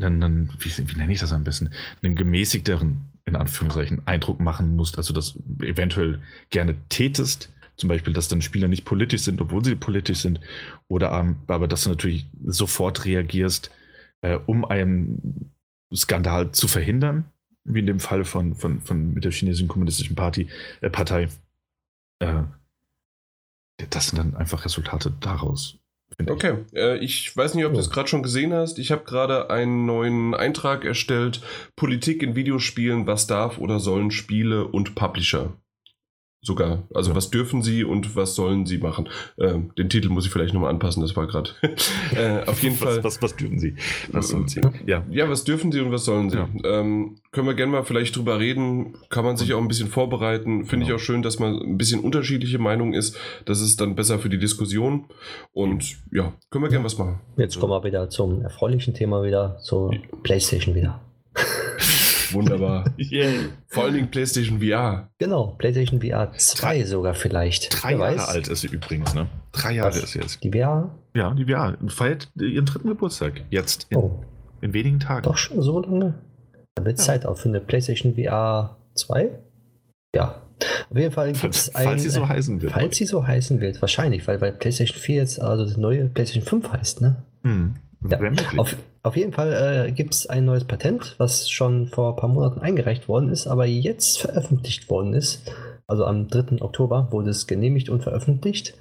einen 0.00 0.52
wie, 0.58 0.88
wie, 0.88 0.96
nenne 0.96 1.12
ich 1.12 1.20
das 1.20 1.32
am 1.32 1.44
besten, 1.44 1.70
einen 2.02 2.16
gemäßigteren, 2.16 3.12
in 3.24 3.36
Anführungszeichen, 3.36 4.06
Eindruck 4.06 4.40
machen 4.40 4.74
musst, 4.74 4.98
also 4.98 5.14
das 5.14 5.38
eventuell 5.60 6.20
gerne 6.50 6.76
tätest, 6.88 7.51
zum 7.76 7.88
Beispiel, 7.88 8.12
dass 8.12 8.28
dann 8.28 8.42
Spieler 8.42 8.68
nicht 8.68 8.84
politisch 8.84 9.22
sind, 9.22 9.40
obwohl 9.40 9.64
sie 9.64 9.74
politisch 9.74 10.18
sind. 10.18 10.40
Oder 10.88 11.12
aber, 11.12 11.68
dass 11.68 11.84
du 11.84 11.90
natürlich 11.90 12.26
sofort 12.44 13.04
reagierst, 13.04 13.70
äh, 14.20 14.38
um 14.46 14.64
einen 14.64 15.52
Skandal 15.94 16.52
zu 16.52 16.68
verhindern, 16.68 17.24
wie 17.64 17.80
in 17.80 17.86
dem 17.86 18.00
Fall 18.00 18.24
von, 18.24 18.54
von, 18.54 18.80
von 18.80 19.14
mit 19.14 19.24
der 19.24 19.32
chinesischen 19.32 19.68
kommunistischen 19.68 20.16
Party, 20.16 20.48
äh, 20.80 20.90
Partei. 20.90 21.28
Äh, 22.20 22.42
das 23.90 24.08
sind 24.08 24.18
dann 24.18 24.36
einfach 24.36 24.64
Resultate 24.64 25.12
daraus. 25.20 25.78
Okay, 26.28 26.58
ich. 26.70 26.78
Äh, 26.78 26.98
ich 26.98 27.36
weiß 27.36 27.54
nicht, 27.54 27.64
ob 27.64 27.72
du 27.72 27.80
es 27.80 27.90
gerade 27.90 28.08
schon 28.08 28.22
gesehen 28.22 28.52
hast. 28.52 28.78
Ich 28.78 28.92
habe 28.92 29.04
gerade 29.04 29.50
einen 29.50 29.86
neuen 29.86 30.34
Eintrag 30.34 30.84
erstellt: 30.84 31.40
Politik 31.74 32.22
in 32.22 32.36
Videospielen, 32.36 33.06
was 33.06 33.26
darf 33.26 33.58
oder 33.58 33.80
sollen 33.80 34.10
Spiele 34.10 34.66
und 34.68 34.94
Publisher 34.94 35.54
sogar. 36.42 36.82
Also 36.92 37.10
ja. 37.10 37.16
was 37.16 37.30
dürfen 37.30 37.62
sie 37.62 37.84
und 37.84 38.16
was 38.16 38.34
sollen 38.34 38.66
sie 38.66 38.78
machen? 38.78 39.08
Ähm, 39.38 39.70
den 39.78 39.88
Titel 39.88 40.08
muss 40.08 40.26
ich 40.26 40.32
vielleicht 40.32 40.52
nochmal 40.52 40.70
anpassen, 40.70 41.00
das 41.00 41.16
war 41.16 41.28
gerade. 41.28 41.50
äh, 42.16 42.44
auf 42.46 42.62
jeden 42.62 42.74
was, 42.80 42.82
Fall. 42.82 43.04
Was, 43.04 43.22
was, 43.22 43.36
dürfen 43.36 43.60
sie? 43.60 43.76
Was 44.10 44.28
sollen 44.28 44.48
sie? 44.48 44.60
Ja. 44.84 45.04
ja, 45.08 45.30
was 45.30 45.44
dürfen 45.44 45.70
sie 45.70 45.80
und 45.80 45.92
was 45.92 46.04
sollen 46.04 46.30
sie? 46.30 46.38
Ja. 46.38 46.48
Ähm, 46.64 47.16
können 47.30 47.46
wir 47.46 47.54
gerne 47.54 47.70
mal 47.70 47.84
vielleicht 47.84 48.16
drüber 48.16 48.40
reden. 48.40 48.96
Kann 49.08 49.24
man 49.24 49.36
sich 49.36 49.54
auch 49.54 49.60
ein 49.60 49.68
bisschen 49.68 49.88
vorbereiten. 49.88 50.66
Finde 50.66 50.86
genau. 50.86 50.96
ich 50.96 51.00
auch 51.00 51.04
schön, 51.04 51.22
dass 51.22 51.38
man 51.38 51.54
ein 51.60 51.78
bisschen 51.78 52.00
unterschiedliche 52.00 52.58
Meinung 52.58 52.92
ist. 52.92 53.16
Das 53.44 53.60
ist 53.60 53.80
dann 53.80 53.94
besser 53.94 54.18
für 54.18 54.28
die 54.28 54.38
Diskussion. 54.38 55.04
Und 55.52 55.96
ja, 56.10 56.32
können 56.50 56.64
wir 56.64 56.70
gerne 56.70 56.84
was 56.84 56.98
machen. 56.98 57.20
Jetzt 57.36 57.60
kommen 57.60 57.72
wir 57.72 57.84
wieder 57.84 58.10
zum 58.10 58.42
erfreulichen 58.42 58.94
Thema 58.94 59.22
wieder, 59.22 59.58
zur 59.60 59.94
PlayStation 60.24 60.74
wieder. 60.74 61.00
Wunderbar. 62.32 62.84
yeah. 62.98 63.30
Vor 63.66 63.84
allen 63.84 63.94
Dingen 63.94 64.10
PlayStation 64.10 64.60
VR. 64.60 65.10
Genau, 65.18 65.54
PlayStation 65.58 66.00
VR 66.00 66.32
2 66.32 66.60
drei, 66.60 66.84
sogar 66.84 67.14
vielleicht. 67.14 67.82
Drei 67.82 67.90
Wer 67.90 67.98
Jahre 67.98 68.16
weiß. 68.16 68.28
alt 68.28 68.48
ist 68.48 68.60
sie 68.60 68.68
übrigens, 68.68 69.14
ne? 69.14 69.28
Drei 69.52 69.72
Jahre 69.72 69.90
Was? 69.90 70.02
ist 70.02 70.12
sie 70.12 70.20
jetzt. 70.20 70.42
Die 70.42 70.50
VR? 70.50 70.90
Ja, 71.14 71.34
die 71.34 71.44
VR. 71.44 71.76
Feiert 71.88 72.30
ihren 72.40 72.66
dritten 72.66 72.88
Geburtstag. 72.88 73.42
Jetzt. 73.50 73.86
In, 73.90 73.98
oh. 73.98 74.24
in 74.60 74.72
wenigen 74.72 75.00
Tagen. 75.00 75.24
Doch 75.24 75.36
schon 75.36 75.62
so 75.62 75.80
lange? 75.80 76.14
Da 76.74 76.84
wird 76.84 76.98
ja. 76.98 77.04
Zeit 77.04 77.26
auch 77.26 77.36
für 77.36 77.48
eine 77.48 77.60
PlayStation 77.60 78.14
VR 78.14 78.76
2? 78.94 79.30
Ja. 80.14 80.42
Auf 80.90 80.96
jeden 80.96 81.12
Fall 81.12 81.32
gibt 81.32 81.54
es 81.54 81.74
ein. 81.74 81.84
Falls 81.84 82.02
sie 82.02 82.10
so 82.10 82.28
heißen 82.28 82.62
wird. 82.62 82.72
Falls 82.72 82.96
sie 82.96 83.06
so 83.06 83.26
heißen 83.26 83.60
wird, 83.60 83.80
wahrscheinlich, 83.82 84.26
weil, 84.28 84.40
weil 84.40 84.52
PlayStation 84.52 84.98
4 84.98 85.16
jetzt 85.16 85.40
also 85.40 85.64
das 85.64 85.76
neue 85.76 86.06
PlayStation 86.06 86.44
5 86.44 86.72
heißt, 86.72 87.00
ne? 87.00 87.24
Hm. 87.42 87.74
Ja. 88.08 88.18
Auf, 88.56 88.76
auf, 89.02 89.16
jeden 89.16 89.32
Fall 89.32 89.86
äh, 89.88 89.92
gibt 89.92 90.14
es 90.14 90.26
ein 90.26 90.44
neues 90.44 90.64
Patent, 90.64 91.14
was 91.18 91.48
schon 91.48 91.86
vor 91.86 92.10
ein 92.10 92.16
paar 92.16 92.28
Monaten 92.28 92.60
eingereicht 92.60 93.08
worden 93.08 93.30
ist, 93.30 93.46
aber 93.46 93.66
jetzt 93.66 94.18
veröffentlicht 94.18 94.90
worden 94.90 95.14
ist. 95.14 95.52
Also 95.86 96.04
am 96.04 96.28
3. 96.28 96.62
Oktober 96.62 97.08
wurde 97.10 97.30
es 97.30 97.46
genehmigt 97.46 97.88
und 97.88 98.02
veröffentlicht. 98.02 98.74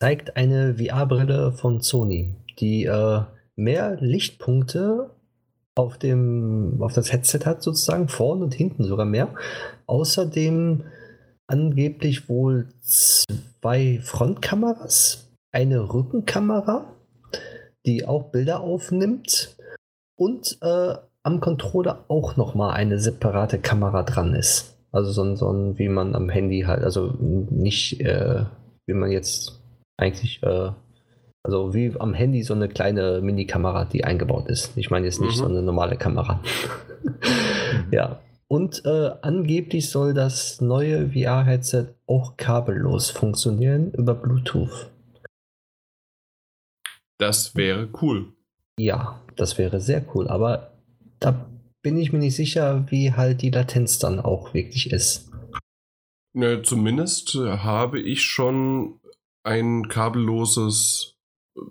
Zeigt 0.00 0.36
eine 0.36 0.76
VR-Brille 0.76 1.52
von 1.52 1.80
Sony, 1.80 2.34
die 2.58 2.84
äh, 2.84 3.22
mehr 3.56 3.96
Lichtpunkte 4.00 5.10
auf, 5.74 5.98
dem, 5.98 6.78
auf 6.80 6.92
das 6.92 7.12
Headset 7.12 7.40
hat, 7.44 7.62
sozusagen, 7.62 8.08
vorne 8.08 8.44
und 8.44 8.54
hinten 8.54 8.84
sogar 8.84 9.06
mehr. 9.06 9.34
Außerdem 9.86 10.84
angeblich 11.46 12.28
wohl 12.28 12.68
zwei 12.80 14.00
Frontkameras, 14.02 15.30
eine 15.52 15.92
Rückenkamera 15.92 16.96
die 17.86 18.04
auch 18.06 18.30
Bilder 18.30 18.60
aufnimmt 18.60 19.56
und 20.16 20.58
äh, 20.62 20.94
am 21.22 21.40
Controller 21.40 22.04
auch 22.08 22.36
nochmal 22.36 22.74
eine 22.74 22.98
separate 22.98 23.58
Kamera 23.58 24.02
dran 24.02 24.34
ist. 24.34 24.76
Also 24.92 25.12
so 25.12 25.22
ein, 25.22 25.36
so 25.36 25.50
ein, 25.52 25.78
wie 25.78 25.88
man 25.88 26.14
am 26.14 26.28
Handy 26.28 26.62
halt, 26.62 26.82
also 26.82 27.14
nicht, 27.18 28.00
äh, 28.00 28.44
wie 28.86 28.94
man 28.94 29.10
jetzt 29.10 29.60
eigentlich, 29.96 30.42
äh, 30.42 30.70
also 31.42 31.74
wie 31.74 31.94
am 31.98 32.12
Handy 32.14 32.42
so 32.42 32.54
eine 32.54 32.68
kleine 32.68 33.20
Mini-Kamera, 33.20 33.84
die 33.84 34.04
eingebaut 34.04 34.48
ist. 34.48 34.76
Ich 34.76 34.90
meine 34.90 35.06
jetzt 35.06 35.20
nicht 35.20 35.36
mhm. 35.36 35.38
so 35.38 35.46
eine 35.46 35.62
normale 35.62 35.96
Kamera. 35.96 36.42
ja. 37.90 38.18
Und 38.48 38.84
äh, 38.84 39.10
angeblich 39.22 39.90
soll 39.90 40.12
das 40.12 40.60
neue 40.60 41.10
VR-Headset 41.10 41.86
auch 42.06 42.36
kabellos 42.36 43.10
funktionieren 43.10 43.92
über 43.92 44.14
Bluetooth. 44.14 44.90
Das 47.20 47.54
wäre 47.54 47.88
cool. 48.00 48.32
Ja, 48.78 49.20
das 49.36 49.58
wäre 49.58 49.80
sehr 49.80 50.04
cool, 50.14 50.26
aber 50.28 50.72
da 51.20 51.46
bin 51.82 51.98
ich 51.98 52.12
mir 52.12 52.18
nicht 52.18 52.34
sicher, 52.34 52.86
wie 52.90 53.12
halt 53.12 53.42
die 53.42 53.50
Latenz 53.50 53.98
dann 53.98 54.20
auch 54.20 54.54
wirklich 54.54 54.90
ist. 54.90 55.30
Ne, 56.32 56.62
zumindest 56.62 57.34
habe 57.34 58.00
ich 58.00 58.22
schon 58.22 59.00
ein 59.42 59.88
kabelloses, 59.88 61.16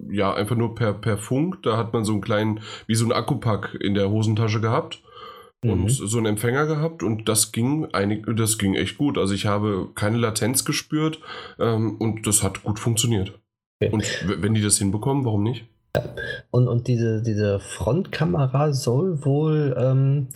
ja, 0.09 0.33
einfach 0.33 0.55
nur 0.55 0.75
per, 0.75 0.93
per 0.93 1.17
Funk. 1.17 1.63
Da 1.63 1.77
hat 1.77 1.93
man 1.93 2.03
so 2.05 2.11
einen 2.11 2.21
kleinen, 2.21 2.59
wie 2.87 2.95
so 2.95 3.05
ein 3.05 3.11
Akkupack 3.11 3.75
in 3.79 3.93
der 3.93 4.09
Hosentasche 4.09 4.61
gehabt 4.61 5.01
und 5.63 5.83
Mhm. 5.85 5.89
so 5.89 6.17
einen 6.17 6.25
Empfänger 6.27 6.67
gehabt 6.67 7.03
und 7.03 7.27
das 7.27 7.51
ging 7.51 7.85
einig, 7.93 8.25
das 8.35 8.57
ging 8.57 8.75
echt 8.75 8.97
gut. 8.97 9.17
Also 9.17 9.33
ich 9.33 9.45
habe 9.45 9.89
keine 9.95 10.17
Latenz 10.17 10.63
gespürt 10.65 11.19
ähm, 11.59 11.97
und 11.97 12.27
das 12.27 12.43
hat 12.43 12.63
gut 12.63 12.79
funktioniert. 12.79 13.39
Okay. 13.81 13.91
Und 13.91 14.41
wenn 14.41 14.53
die 14.53 14.61
das 14.61 14.77
hinbekommen, 14.77 15.25
warum 15.25 15.43
nicht? 15.43 15.65
Und, 16.51 16.67
und 16.67 16.87
diese, 16.87 17.21
diese 17.21 17.59
Frontkamera 17.59 18.73
soll 18.73 19.25
wohl 19.25 19.75
ähm, 19.77 20.27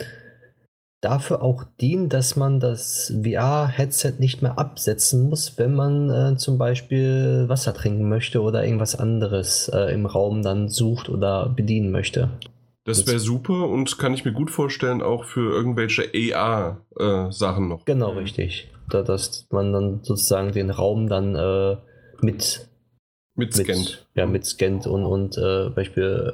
dafür 1.02 1.42
auch 1.42 1.64
dienen, 1.82 2.10
dass 2.10 2.36
man 2.36 2.60
das 2.60 3.14
VR-Headset 3.24 4.14
nicht 4.20 4.42
mehr 4.42 4.58
absetzen 4.58 5.30
muss, 5.30 5.58
wenn 5.58 5.76
man 5.76 6.10
äh, 6.10 6.38
zum 6.38 6.58
Beispiel 6.58 7.46
Wasser 7.48 7.74
trinken 7.74 8.08
möchte 8.10 8.42
oder 8.42 8.64
irgendwas 8.64 8.96
anderes 8.96 9.70
äh, 9.70 9.94
im 9.94 10.06
Raum 10.06 10.42
dann 10.42 10.70
sucht 10.70 11.10
oder 11.10 11.50
bedienen 11.50 11.92
möchte. 11.92 12.30
Das 12.86 13.08
wäre 13.08 13.20
super 13.20 13.70
und 13.70 13.98
kann 13.98 14.14
ich 14.14 14.26
mir 14.26 14.34
gut 14.34 14.52
vorstellen, 14.52 15.02
auch 15.02 15.24
für 15.24 15.54
irgendwelche 15.54 16.10
AR-Sachen 16.36 17.70
noch. 17.70 17.86
Genau, 17.86 18.12
richtig. 18.12 18.70
Da, 18.90 19.04
dass 19.04 19.48
man 19.52 19.72
dann 19.72 20.00
sozusagen 20.04 20.52
den 20.52 20.70
Raum 20.70 21.08
dann 21.08 21.36
äh, 21.36 21.78
mit, 22.22 22.68
Mit 23.36 23.54
Scannt. 23.54 24.08
ja, 24.16 24.26
mit 24.26 24.46
scannt 24.46 24.86
und, 24.88 25.06
und 25.06 25.38
äh, 25.38 25.70
Beispiel 25.70 26.34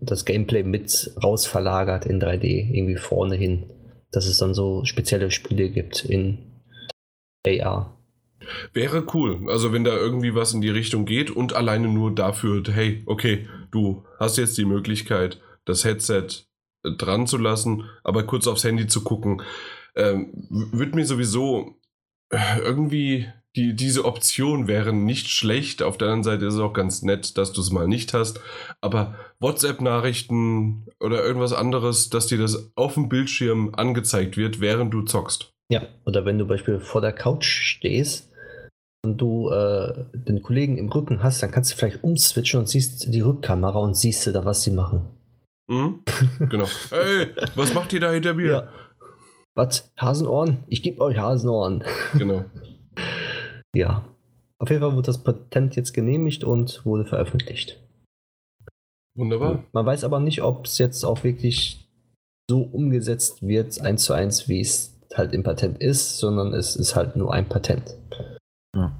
das 0.00 0.24
Gameplay 0.24 0.62
mit 0.62 1.10
raus 1.22 1.46
verlagert 1.46 2.06
in 2.06 2.20
3D, 2.20 2.70
irgendwie 2.74 2.96
vorne 2.96 3.36
hin. 3.36 3.70
Dass 4.10 4.26
es 4.26 4.38
dann 4.38 4.54
so 4.54 4.84
spezielle 4.84 5.30
Spiele 5.30 5.68
gibt 5.70 6.04
in 6.04 6.38
AR. 7.46 7.98
Wäre 8.72 9.06
cool. 9.14 9.50
Also 9.50 9.72
wenn 9.72 9.84
da 9.84 9.94
irgendwie 9.96 10.34
was 10.34 10.54
in 10.54 10.60
die 10.62 10.70
Richtung 10.70 11.04
geht 11.04 11.30
und 11.30 11.52
alleine 11.52 11.88
nur 11.88 12.14
dafür, 12.14 12.62
hey, 12.66 13.02
okay, 13.06 13.46
du 13.70 14.04
hast 14.18 14.38
jetzt 14.38 14.56
die 14.56 14.64
Möglichkeit, 14.64 15.40
das 15.66 15.84
Headset 15.84 16.26
äh, 16.84 16.90
dran 16.96 17.26
zu 17.26 17.36
lassen, 17.36 17.84
aber 18.04 18.22
kurz 18.24 18.46
aufs 18.46 18.64
Handy 18.64 18.86
zu 18.86 19.02
gucken, 19.04 19.42
ähm, 19.96 20.32
w- 20.50 20.78
wird 20.78 20.94
mir 20.94 21.04
sowieso 21.04 21.76
äh, 22.30 22.58
irgendwie 22.60 23.26
die, 23.56 23.74
diese 23.74 24.04
Option 24.04 24.68
wäre 24.68 24.92
nicht 24.92 25.28
schlecht. 25.28 25.82
Auf 25.82 25.98
der 25.98 26.08
anderen 26.08 26.24
Seite 26.24 26.46
ist 26.46 26.54
es 26.54 26.60
auch 26.60 26.72
ganz 26.72 27.02
nett, 27.02 27.36
dass 27.38 27.52
du 27.52 27.60
es 27.60 27.70
mal 27.70 27.88
nicht 27.88 28.14
hast. 28.14 28.40
Aber 28.80 29.16
WhatsApp-Nachrichten 29.40 30.86
oder 31.00 31.24
irgendwas 31.24 31.52
anderes, 31.52 32.10
dass 32.10 32.26
dir 32.26 32.38
das 32.38 32.70
auf 32.76 32.94
dem 32.94 33.08
Bildschirm 33.08 33.74
angezeigt 33.74 34.36
wird, 34.36 34.60
während 34.60 34.92
du 34.92 35.02
zockst. 35.02 35.50
Ja, 35.70 35.82
oder 36.06 36.24
wenn 36.24 36.38
du 36.38 36.46
beispielsweise 36.46 36.84
vor 36.84 37.00
der 37.00 37.12
Couch 37.12 37.46
stehst 37.46 38.30
und 39.04 39.18
du 39.18 39.50
äh, 39.50 40.04
den 40.14 40.42
Kollegen 40.42 40.78
im 40.78 40.88
Rücken 40.90 41.22
hast, 41.22 41.42
dann 41.42 41.50
kannst 41.50 41.72
du 41.72 41.76
vielleicht 41.76 42.02
umswitchen 42.02 42.60
und 42.60 42.68
siehst 42.68 43.12
die 43.12 43.20
Rückkamera 43.20 43.78
und 43.78 43.96
siehst 43.96 44.26
du 44.26 44.32
da, 44.32 44.44
was 44.44 44.62
sie 44.62 44.70
machen. 44.70 45.08
Mhm. 45.68 46.02
Genau. 46.48 46.66
Hey, 46.90 47.28
was 47.54 47.74
macht 47.74 47.92
ihr 47.92 48.00
da 48.00 48.10
hinter 48.10 48.34
mir? 48.34 48.50
Ja. 48.50 48.68
Was? 49.54 49.92
Hasenohren? 49.96 50.64
Ich 50.68 50.82
gebe 50.82 51.00
euch 51.00 51.18
Hasenohren. 51.18 51.84
Genau. 52.16 52.44
Ja. 53.78 54.04
Auf 54.58 54.70
jeden 54.70 54.82
Fall 54.82 54.92
wurde 54.92 55.06
das 55.06 55.22
Patent 55.22 55.76
jetzt 55.76 55.94
genehmigt 55.94 56.42
und 56.42 56.84
wurde 56.84 57.04
veröffentlicht. 57.04 57.80
Wunderbar. 59.16 59.62
Man 59.72 59.86
weiß 59.86 60.02
aber 60.02 60.18
nicht, 60.18 60.42
ob 60.42 60.66
es 60.66 60.78
jetzt 60.78 61.04
auch 61.04 61.22
wirklich 61.22 61.88
so 62.50 62.62
umgesetzt 62.62 63.46
wird, 63.46 63.80
eins 63.80 64.02
zu 64.02 64.14
eins, 64.14 64.48
wie 64.48 64.60
es 64.60 64.98
halt 65.14 65.32
im 65.32 65.44
Patent 65.44 65.78
ist, 65.78 66.18
sondern 66.18 66.54
es 66.54 66.74
ist 66.74 66.96
halt 66.96 67.14
nur 67.14 67.32
ein 67.32 67.48
Patent. 67.48 67.94
Ja. 68.74 68.92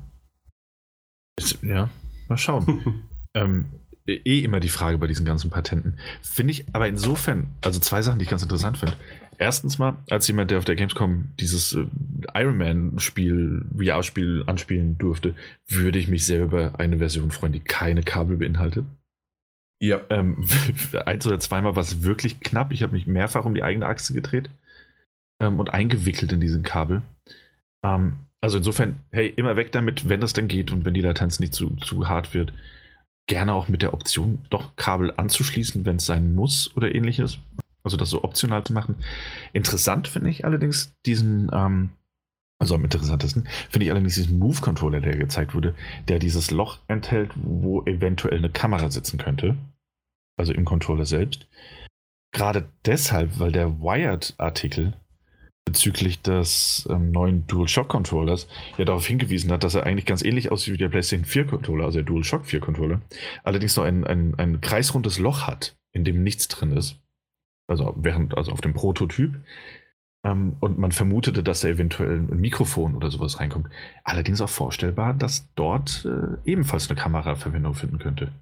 Ja, 1.63 1.91
mal 2.29 2.39
schauen. 2.39 3.03
ähm, 3.35 3.67
eh 4.07 4.45
immer 4.45 4.61
die 4.61 4.69
Frage 4.69 4.99
bei 4.99 5.09
diesen 5.09 5.27
ganzen 5.27 5.51
Patenten. 5.51 5.99
Finde 6.23 6.53
ich 6.53 6.67
aber 6.73 6.87
insofern, 6.87 7.49
also 7.63 7.81
zwei 7.81 8.03
Sachen, 8.03 8.21
die 8.21 8.25
ich 8.25 8.31
ganz 8.31 8.45
interessant 8.45 8.79
finde. 8.79 8.97
Erstens 9.39 9.79
mal, 9.79 9.97
als 10.11 10.27
jemand, 10.27 10.51
der 10.51 10.59
auf 10.59 10.65
der 10.65 10.75
Gamescom 10.75 11.29
dieses 11.39 11.73
äh, 11.73 11.87
Iron 12.35 12.59
Man-Spiel, 12.59 13.65
VR-Spiel 13.77 14.43
anspielen 14.47 14.99
durfte, 14.99 15.35
würde 15.69 16.01
ich 16.01 16.09
mich 16.09 16.27
sehr 16.27 16.43
über 16.43 16.79
eine 16.81 16.99
Version 16.99 17.31
freuen, 17.31 17.53
die 17.53 17.61
keine 17.61 18.03
Kabel 18.03 18.37
beinhaltet. 18.37 18.85
Ja. 19.81 20.01
Ähm, 20.11 20.45
eins 21.07 21.25
oder 21.27 21.39
zweimal 21.39 21.77
war 21.77 21.83
es 21.83 22.03
wirklich 22.03 22.41
knapp. 22.41 22.73
Ich 22.73 22.83
habe 22.83 22.93
mich 22.93 23.07
mehrfach 23.07 23.45
um 23.45 23.55
die 23.55 23.63
eigene 23.63 23.87
Achse 23.87 24.13
gedreht 24.13 24.51
ähm, 25.41 25.61
und 25.61 25.71
eingewickelt 25.71 26.33
in 26.33 26.41
diesen 26.41 26.65
Kabel. 26.65 27.03
Ähm, 27.85 28.15
also 28.41 28.59
insofern, 28.59 29.01
hey, 29.13 29.29
immer 29.29 29.57
weg 29.57 29.71
damit, 29.71 30.09
wenn 30.09 30.21
das 30.21 30.33
denn 30.33 30.49
geht 30.49 30.73
und 30.73 30.85
wenn 30.85 30.95
die 30.95 31.01
Latenz 31.01 31.39
nicht 31.39 31.55
zu, 31.55 31.77
zu 31.77 32.09
hart 32.09 32.35
wird. 32.35 32.53
Gerne 33.29 33.53
auch 33.53 33.69
mit 33.69 33.83
der 33.83 33.95
Option, 33.95 34.39
doch 34.51 34.75
Kabel 34.75 35.13
anzuschließen, 35.17 35.85
wenn 35.85 35.97
es 35.97 36.07
sein 36.07 36.35
muss 36.35 36.75
oder 36.77 36.93
ähnliches. 36.93 37.39
Also 37.83 37.97
das 37.97 38.11
so 38.11 38.25
optional 38.25 38.65
zu 38.65 38.73
machen. 38.73 38.97
Interessant 39.53 40.09
finde 40.09 40.31
ich 40.31 40.45
allerdings 40.45 40.95
diesen, 41.07 41.51
ähm, 41.53 41.91
also 42.59 42.75
am 42.75 42.85
interessantesten 42.85 43.49
finde 43.71 43.87
ich 43.87 43.91
allerdings 43.91 44.15
diesen 44.15 44.39
Move-Controller, 44.39 45.01
der 45.01 45.17
gezeigt 45.17 45.55
wurde, 45.55 45.75
der 46.09 46.19
dieses 46.19 46.51
Loch 46.51 46.81
enthält, 46.89 47.31
wo 47.37 47.83
eventuell 47.85 48.39
eine 48.39 48.51
Kamera 48.51 48.91
sitzen 48.91 49.19
könnte. 49.19 49.57
Also 50.37 50.53
im 50.53 50.65
Controller 50.65 51.05
selbst. 51.05 51.49
Gerade 52.33 52.69
deshalb, 52.85 53.39
weil 53.39 53.53
der 53.53 53.81
Wired-Artikel 53.81 54.95
bezüglich 55.69 56.23
des 56.23 56.89
ähm, 56.91 57.11
neuen 57.11 57.47
DualShock-Controllers 57.47 58.49
ja 58.79 58.85
darauf 58.87 59.07
hingewiesen 59.07 59.53
hat, 59.53 59.65
dass 59.65 59.75
er 59.75 59.85
eigentlich 59.85 60.07
ganz 60.07 60.23
ähnlich 60.23 60.51
aussieht 60.51 60.73
wie 60.73 60.79
der 60.79 60.89
PlayStation 60.89 61.27
4-Controller, 61.27 61.85
also 61.85 61.99
der 61.99 62.07
DualShock 62.07 62.45
4-Controller, 62.45 63.03
allerdings 63.45 63.77
noch 63.77 63.85
ein, 63.85 64.07
ein, 64.07 64.35
ein 64.39 64.61
kreisrundes 64.63 65.19
Loch 65.19 65.47
hat, 65.47 65.77
in 65.93 66.05
dem 66.05 66.23
nichts 66.23 66.49
drin 66.49 66.73
ist. 66.73 66.97
Also 67.69 67.95
während, 67.97 68.37
also 68.37 68.51
auf 68.51 68.61
dem 68.61 68.75
Prototyp. 68.75 69.35
Ähm, 70.25 70.57
und 70.61 70.79
man 70.79 70.91
vermutete, 70.91 71.43
dass 71.43 71.61
da 71.61 71.69
eventuell 71.69 72.19
ein 72.19 72.41
Mikrofon 72.41 72.97
oder 72.97 73.11
sowas 73.11 73.39
reinkommt. 73.39 73.69
Allerdings 74.03 74.41
auch 74.41 74.49
vorstellbar, 74.49 75.15
dass 75.15 75.53
dort 75.55 76.05
äh, 76.05 76.39
ebenfalls 76.45 76.91
eine 76.91 76.99
Kamera 76.99 77.37
Verwendung 77.37 77.75
finden 77.75 77.99
könnte. 77.99 78.33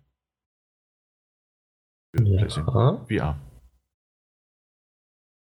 Ja. 2.19 2.49
VR. 2.49 3.37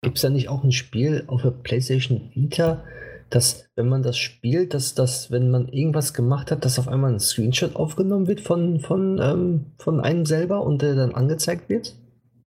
Gibt 0.03 0.17
es 0.17 0.23
da 0.23 0.31
nicht 0.31 0.49
auch 0.49 0.65
ein 0.65 0.73
Spiel 0.73 1.25
auf 1.27 1.43
der 1.43 1.51
PlayStation 1.51 2.31
Vita, 2.35 2.83
dass, 3.31 3.71
wenn 3.77 3.89
man 3.89 4.03
das 4.03 4.19
spielt, 4.19 4.75
dass 4.75 4.95
das, 4.95 5.31
wenn 5.31 5.51
man 5.51 5.69
irgendwas 5.69 6.13
gemacht 6.13 6.51
hat, 6.51 6.65
dass 6.65 6.79
auf 6.79 6.89
einmal 6.89 7.13
ein 7.13 7.21
Screenshot 7.21 7.77
aufgenommen 7.77 8.27
wird 8.27 8.41
von, 8.41 8.81
von, 8.81 9.21
ähm, 9.23 9.67
von 9.79 10.01
einem 10.01 10.25
selber 10.27 10.63
und 10.63 10.83
der 10.83 10.95
dann 10.95 11.15
angezeigt 11.15 11.69
wird? 11.69 11.95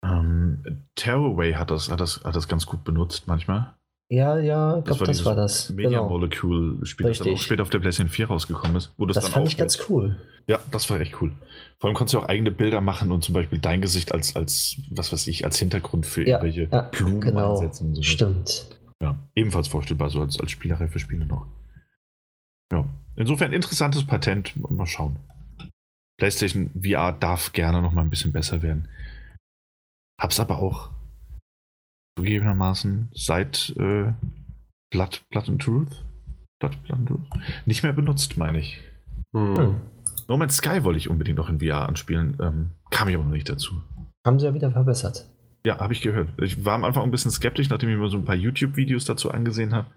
Ähm, 0.05 0.85
Tearaway 0.95 1.53
hat 1.55 1.71
das, 1.71 1.91
hat, 1.91 2.01
das, 2.01 2.25
hat 2.25 2.35
das 2.35 2.49
ganz 2.49 2.67
gut 2.67 2.85
benutzt 2.85 3.27
manchmal. 3.27 3.75
Ja, 4.13 4.39
ja, 4.39 4.79
ich 4.79 4.85
glaube, 4.85 5.05
das, 5.05 5.25
war 5.25 5.37
das. 5.37 5.71
Media 5.71 6.01
Genau. 6.01 6.09
Molecule-Spiel, 6.09 7.07
das 7.07 7.19
dann 7.19 7.29
auch 7.29 7.31
Richtig. 7.33 7.47
später 7.47 7.63
auf 7.63 7.71
der 7.71 7.79
PlayStation 7.79 8.11
4 8.11 8.27
rausgekommen 8.27 8.77
ist. 8.77 8.93
Wo 8.97 9.07
das, 9.07 9.15
Das 9.15 9.25
dann 9.25 9.33
fand 9.35 9.49
ich 9.49 9.57
ganz 9.57 9.79
cool. 9.89 10.17
Ja, 10.49 10.59
das 10.73 10.91
war 10.91 10.99
echt 10.99 11.21
cool. 11.23 11.31
Vor 11.79 11.89
allem 11.89 11.95
konntest 11.97 12.15
du 12.15 12.19
auch 12.19 12.29
eigene 12.29 12.51
Bilder 12.51 12.81
machen 12.81 13.13
und 13.13 13.23
zum 13.23 13.35
Beispiel 13.35 13.61
dein 13.61 13.81
Gesicht 13.81 14.13
als, 14.13 14.35
als 14.35 14.79
was 14.91 15.13
weiß 15.13 15.29
ich, 15.29 15.45
als 15.45 15.59
Hintergrund 15.61 16.07
für 16.07 16.27
Ja, 16.27 16.43
irgendwelche 16.43 16.69
ja, 16.73 16.83
Blumen 16.91 17.21
genau. 17.21 17.53
einsetzen 17.53 17.89
und 17.89 17.95
so. 17.97 18.03
Stimmt. 18.03 18.67
Ja, 19.01 19.17
ebenfalls 19.37 19.69
vorstellbar, 19.69 20.11
so 20.11 20.21
als, 20.23 20.41
als 20.41 20.51
Spielerei 20.51 20.89
für 20.89 20.99
Spiele 20.99 21.25
noch. 21.25 21.47
Ja, 22.73 22.85
insofern 23.15 23.53
interessantes 23.53 24.05
Patent. 24.05 24.55
Mal 24.71 24.87
schauen. 24.87 25.17
PlayStation 26.19 26.71
VR 26.83 27.13
darf 27.13 27.53
gerne 27.53 27.81
noch 27.81 27.93
mal 27.93 28.03
ein 28.03 28.11
bisschen 28.11 28.33
besser 28.33 28.61
werden. 28.63 28.89
Hab's 30.21 30.39
aber 30.39 30.59
auch 30.59 30.91
zugegebenermaßen 32.19 33.09
seit 33.15 33.75
äh, 33.79 34.13
Blood, 34.93 35.23
Blood 35.31 35.49
and 35.49 35.63
Truth, 35.63 36.05
Blood, 36.61 36.83
Blood 36.83 36.99
and 36.99 37.09
Truth 37.09 37.29
nicht 37.65 37.83
mehr 37.83 37.95
benutzt, 37.95 38.37
meine 38.37 38.59
ich. 38.59 38.81
Hm. 39.35 39.57
Hm. 39.57 39.81
No 40.29 40.37
Man's 40.37 40.57
Sky 40.57 40.85
wollte 40.85 40.99
ich 40.99 41.09
unbedingt 41.09 41.39
noch 41.39 41.49
in 41.49 41.61
VR 41.61 41.89
anspielen, 41.89 42.37
ähm, 42.41 42.71
kam 42.91 43.09
ich 43.09 43.15
aber 43.15 43.25
noch 43.25 43.33
nicht 43.33 43.49
dazu. 43.49 43.83
Haben 44.27 44.39
sie 44.39 44.47
ja 44.47 44.55
wieder 44.55 44.71
verbessert. 44.71 45.27
Ja, 45.65 45.79
habe 45.79 45.93
ich 45.93 46.03
gehört. 46.03 46.29
Ich 46.41 46.65
war 46.65 46.75
am 46.75 46.85
Anfang 46.85 47.03
ein 47.03 47.11
bisschen 47.11 47.31
skeptisch, 47.31 47.71
nachdem 47.71 47.89
ich 47.89 47.97
mir 47.97 48.09
so 48.09 48.19
ein 48.19 48.25
paar 48.25 48.35
YouTube-Videos 48.35 49.07
dazu 49.07 49.31
angesehen 49.31 49.75
habe. 49.75 49.89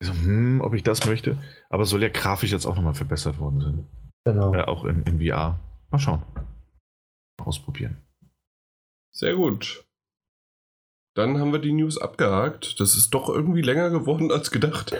Ich 0.00 0.08
so, 0.08 0.14
hm, 0.14 0.60
ob 0.60 0.74
ich 0.74 0.82
das 0.82 1.06
möchte. 1.06 1.38
Aber 1.70 1.84
soll 1.86 2.02
ja 2.02 2.08
grafisch 2.08 2.52
jetzt 2.52 2.66
auch 2.66 2.76
nochmal 2.76 2.94
verbessert 2.94 3.38
worden 3.38 3.60
sein. 3.60 3.86
Genau. 4.24 4.54
Äh, 4.54 4.62
auch 4.62 4.84
in, 4.84 5.02
in 5.04 5.20
VR. 5.20 5.58
Mal 5.90 5.98
schauen. 5.98 6.22
Mal 7.38 7.46
ausprobieren. 7.46 8.03
Sehr 9.16 9.36
gut. 9.36 9.84
dann 11.14 11.38
haben 11.38 11.52
wir 11.52 11.60
die 11.60 11.72
News 11.72 11.96
abgehakt. 11.96 12.80
Das 12.80 12.96
ist 12.96 13.10
doch 13.10 13.28
irgendwie 13.28 13.62
länger 13.62 13.90
geworden 13.90 14.32
als 14.32 14.50
gedacht. 14.50 14.92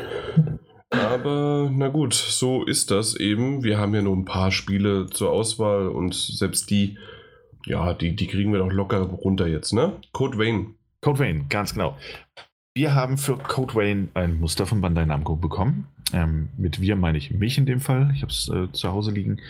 Aber 0.91 1.69
na 1.73 1.89
gut, 1.89 2.15
so 2.15 2.65
ist 2.65 2.93
das 2.93 3.17
eben. 3.17 3.65
Wir 3.65 3.79
haben 3.79 3.95
ja 3.95 4.03
nur 4.03 4.17
ein 4.17 4.25
paar 4.25 4.53
Spiele 4.53 5.07
zur 5.07 5.33
Auswahl 5.33 5.89
und 5.89 6.15
selbst 6.15 6.71
die, 6.71 6.97
ja, 7.67 7.93
die, 7.95 8.15
die 8.15 8.29
kriegen 8.29 8.53
wir 8.53 8.61
doch 8.61 8.71
locker 8.71 9.01
runter 9.01 9.49
jetzt, 9.49 9.73
ne? 9.73 9.97
Code 10.13 10.39
Vein. 10.39 10.77
Code 11.01 11.19
Vein, 11.19 11.47
ganz 11.49 11.75
genau. 11.75 11.99
Wir 12.75 12.95
haben 12.95 13.19
für 13.19 13.37
Code 13.37 13.75
Vein 13.75 14.11
ein 14.15 14.39
Muster 14.39 14.67
von 14.67 14.81
Bandai 14.81 15.07
Namco 15.07 15.35
bekommen. 15.35 15.89
Ähm, 16.13 16.51
mit 16.57 16.81
wir 16.81 16.95
meine 16.95 17.19
ich 17.19 17.33
mich 17.33 17.59
in 17.59 17.67
dem 17.67 17.81
Fall. 17.81 18.13
Ich 18.15 18.23
habe 18.23 18.31
es 18.31 18.49
äh, 18.49 18.71
zu 18.71 18.93
Hause 18.93 19.11
liegen 19.11 19.41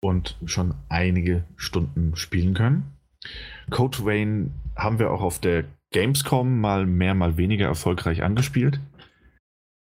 und 0.00 0.38
schon 0.46 0.74
einige 0.88 1.44
Stunden 1.56 2.16
spielen 2.16 2.54
können. 2.54 2.92
Code 3.70 4.04
Vein 4.04 4.52
haben 4.76 4.98
wir 4.98 5.10
auch 5.10 5.22
auf 5.22 5.38
der 5.38 5.64
Gamescom 5.92 6.60
mal 6.60 6.86
mehr, 6.86 7.14
mal 7.14 7.36
weniger 7.36 7.66
erfolgreich 7.66 8.22
angespielt. 8.22 8.80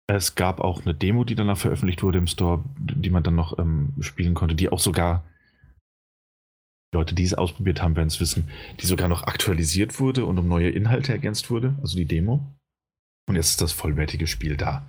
Es 0.07 0.35
gab 0.35 0.59
auch 0.59 0.83
eine 0.83 0.93
Demo, 0.93 1.23
die 1.23 1.35
danach 1.35 1.57
veröffentlicht 1.57 2.03
wurde 2.03 2.19
im 2.19 2.27
Store, 2.27 2.63
die 2.77 3.09
man 3.09 3.23
dann 3.23 3.35
noch 3.35 3.57
ähm, 3.57 3.93
spielen 4.01 4.35
konnte, 4.35 4.53
die 4.53 4.69
auch 4.69 4.79
sogar, 4.79 5.23
Leute, 6.93 7.15
die 7.15 7.23
es 7.23 7.33
ausprobiert 7.33 7.81
haben, 7.81 7.95
werden 7.95 8.07
es 8.07 8.19
wissen, 8.19 8.49
die 8.79 8.85
sogar 8.85 9.07
noch 9.07 9.23
aktualisiert 9.23 9.99
wurde 9.99 10.25
und 10.25 10.37
um 10.37 10.47
neue 10.47 10.69
Inhalte 10.69 11.11
ergänzt 11.11 11.49
wurde, 11.49 11.75
also 11.81 11.97
die 11.97 12.05
Demo. 12.05 12.45
Und 13.27 13.35
jetzt 13.35 13.49
ist 13.49 13.61
das 13.61 13.71
vollwertige 13.71 14.27
Spiel 14.27 14.57
da. 14.57 14.87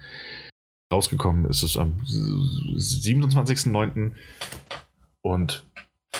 Rausgekommen 0.92 1.46
ist 1.46 1.62
es 1.62 1.78
am 1.78 1.98
27.09. 2.04 4.12
Und 5.22 5.64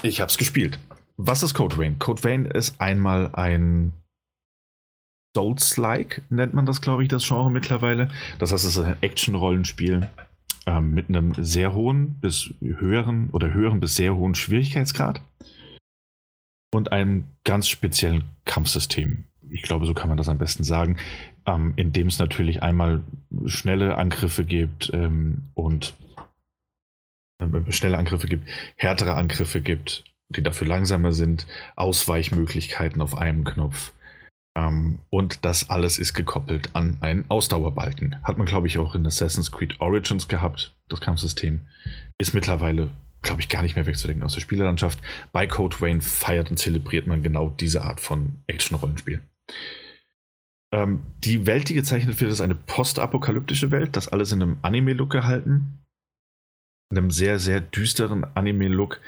ich 0.02 0.20
habe 0.20 0.30
es 0.30 0.38
gespielt. 0.38 0.78
Was 1.18 1.43
ist 1.43 1.55
Code 1.55 1.78
Vein? 1.78 1.98
Code 1.98 2.22
Vein 2.22 2.47
ist 2.47 2.80
einmal 2.80 3.34
ein 3.34 3.93
Souls-like, 5.34 6.22
nennt 6.30 6.55
man 6.55 6.66
das, 6.66 6.80
glaube 6.80 7.02
ich, 7.02 7.09
das 7.09 7.26
Genre 7.26 7.51
mittlerweile. 7.51 8.10
Das 8.38 8.52
heißt, 8.52 8.64
es 8.64 8.76
ist 8.76 8.84
ein 8.84 8.97
Action-Rollenspiel 9.02 10.09
ähm, 10.66 10.94
mit 10.94 11.09
einem 11.09 11.34
sehr 11.43 11.74
hohen 11.74 12.14
bis 12.20 12.55
höheren 12.60 13.30
oder 13.30 13.52
höheren 13.52 13.80
bis 13.80 13.97
sehr 13.97 14.14
hohen 14.14 14.34
Schwierigkeitsgrad 14.34 15.20
und 16.74 16.93
einem 16.93 17.24
ganz 17.44 17.68
speziellen 17.68 18.24
Kampfsystem. 18.44 19.24
Ich 19.48 19.62
glaube, 19.62 19.86
so 19.86 19.94
kann 19.94 20.09
man 20.09 20.18
das 20.18 20.28
am 20.28 20.38
besten 20.38 20.64
sagen, 20.64 20.97
ähm, 21.47 21.72
in 21.76 21.93
dem 21.93 22.09
es 22.09 22.18
natürlich 22.18 22.62
einmal 22.62 23.02
schnelle 23.47 23.97
Angriffe 23.97 24.44
gibt 24.44 24.90
ähm, 24.93 25.44
und 25.55 25.94
äh, 27.38 27.72
schnelle 27.72 27.98
Angriffe 27.98 28.26
gibt, 28.26 28.48
härtere 28.76 29.14
Angriffe 29.14 29.60
gibt, 29.60 30.05
die 30.28 30.43
dafür 30.43 30.66
langsamer 30.66 31.12
sind, 31.12 31.47
Ausweichmöglichkeiten 31.77 33.01
auf 33.01 33.16
einem 33.16 33.44
Knopf 33.44 33.93
ähm, 34.57 35.01
und 35.11 35.44
das 35.44 35.69
alles 35.69 35.98
ist 35.98 36.15
gekoppelt 36.15 36.70
an 36.73 36.97
einen 37.01 37.31
Ausdauerbalken. 37.31 38.16
Hat 38.24 38.39
man, 38.39 38.47
glaube 38.47 38.66
ich, 38.66 38.78
auch 38.78 38.94
in 38.94 39.07
Assassin's 39.07 39.53
Creed 39.53 39.81
Origins 39.81 40.28
gehabt, 40.28 40.74
das 40.89 41.01
Kampfsystem. 41.01 41.61
Ist 42.19 42.32
mittlerweile, 42.32 42.90
glaube 43.20 43.43
ich, 43.43 43.51
gar 43.51 43.62
nicht 43.62 43.77
mehr 43.77 43.86
wegzudenken 43.86 44.24
aus 44.24 44.32
der 44.32 44.40
Spielelandschaft. 44.40 44.98
Bei 45.31 45.47
Code 45.47 45.78
Vein 45.78 46.01
feiert 46.01 46.51
und 46.51 46.57
zelebriert 46.57 47.07
man 47.07 47.23
genau 47.23 47.51
diese 47.51 47.82
Art 47.82 48.01
von 48.01 48.43
Action-Rollenspiel. 48.47 49.20
Ähm, 50.73 51.03
die 51.19 51.47
Welt, 51.47 51.69
die 51.69 51.74
gezeichnet 51.74 52.19
wird, 52.20 52.32
ist 52.32 52.40
eine 52.40 52.55
postapokalyptische 52.55 53.70
Welt, 53.70 53.94
das 53.94 54.09
alles 54.09 54.32
in 54.32 54.43
einem 54.43 54.57
Anime-Look 54.62 55.11
gehalten. 55.11 55.85
In 56.90 56.98
einem 56.98 57.11
sehr, 57.11 57.39
sehr 57.39 57.61
düsteren 57.61 58.24
Anime-Look, 58.35 59.01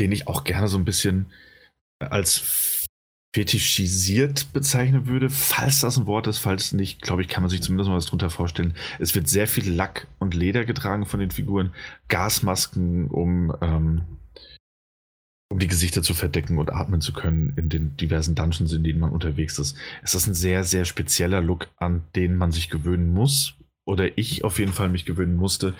den 0.00 0.12
ich 0.12 0.26
auch 0.26 0.44
gerne 0.44 0.68
so 0.68 0.78
ein 0.78 0.84
bisschen 0.84 1.26
als 1.98 2.86
fetischisiert 3.32 4.52
bezeichnen 4.52 5.06
würde, 5.06 5.30
falls 5.30 5.80
das 5.80 5.96
ein 5.96 6.06
Wort 6.06 6.26
ist, 6.26 6.38
falls 6.38 6.72
nicht, 6.72 7.00
glaube 7.00 7.22
ich, 7.22 7.28
kann 7.28 7.44
man 7.44 7.50
sich 7.50 7.62
zumindest 7.62 7.88
mal 7.88 7.96
was 7.96 8.06
drunter 8.06 8.30
vorstellen. 8.30 8.74
Es 8.98 9.14
wird 9.14 9.28
sehr 9.28 9.46
viel 9.46 9.70
Lack 9.70 10.08
und 10.18 10.34
Leder 10.34 10.64
getragen 10.64 11.06
von 11.06 11.20
den 11.20 11.30
Figuren, 11.30 11.72
Gasmasken, 12.08 13.06
um, 13.06 13.54
ähm, 13.60 14.02
um 15.48 15.60
die 15.60 15.68
Gesichter 15.68 16.02
zu 16.02 16.12
verdecken 16.12 16.58
und 16.58 16.72
atmen 16.72 17.00
zu 17.00 17.12
können 17.12 17.52
in 17.56 17.68
den 17.68 17.96
diversen 17.96 18.34
Dungeons, 18.34 18.72
in 18.72 18.82
denen 18.82 18.98
man 18.98 19.12
unterwegs 19.12 19.60
ist. 19.60 19.76
Es 20.02 20.14
ist 20.14 20.26
ein 20.26 20.34
sehr, 20.34 20.64
sehr 20.64 20.84
spezieller 20.84 21.40
Look, 21.40 21.68
an 21.76 22.02
den 22.16 22.36
man 22.36 22.50
sich 22.50 22.68
gewöhnen 22.68 23.12
muss, 23.12 23.54
oder 23.86 24.18
ich 24.18 24.44
auf 24.44 24.58
jeden 24.58 24.72
Fall 24.72 24.88
mich 24.88 25.04
gewöhnen 25.04 25.36
musste 25.36 25.74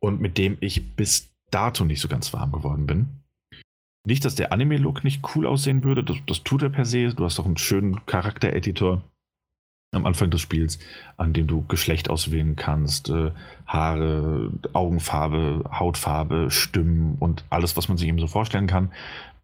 und 0.00 0.20
mit 0.20 0.38
dem 0.38 0.58
ich 0.60 0.96
bis 0.96 1.30
dato 1.50 1.84
nicht 1.84 2.00
so 2.00 2.08
ganz 2.08 2.32
warm 2.32 2.52
geworden 2.52 2.86
bin. 2.86 3.19
Nicht, 4.06 4.24
dass 4.24 4.34
der 4.34 4.52
Anime-Look 4.52 5.04
nicht 5.04 5.22
cool 5.34 5.46
aussehen 5.46 5.84
würde, 5.84 6.02
das, 6.02 6.16
das 6.26 6.42
tut 6.42 6.62
er 6.62 6.70
per 6.70 6.84
se. 6.84 7.14
Du 7.14 7.24
hast 7.24 7.38
doch 7.38 7.46
einen 7.46 7.58
schönen 7.58 8.04
Charaktereditor 8.06 9.02
am 9.92 10.06
Anfang 10.06 10.30
des 10.30 10.40
Spiels, 10.40 10.78
an 11.16 11.32
dem 11.32 11.46
du 11.46 11.64
Geschlecht 11.66 12.10
auswählen 12.10 12.56
kannst, 12.56 13.10
äh, 13.10 13.32
Haare, 13.66 14.52
Augenfarbe, 14.72 15.64
Hautfarbe, 15.72 16.50
Stimmen 16.50 17.16
und 17.18 17.44
alles, 17.50 17.76
was 17.76 17.88
man 17.88 17.98
sich 17.98 18.08
eben 18.08 18.20
so 18.20 18.28
vorstellen 18.28 18.68
kann, 18.68 18.92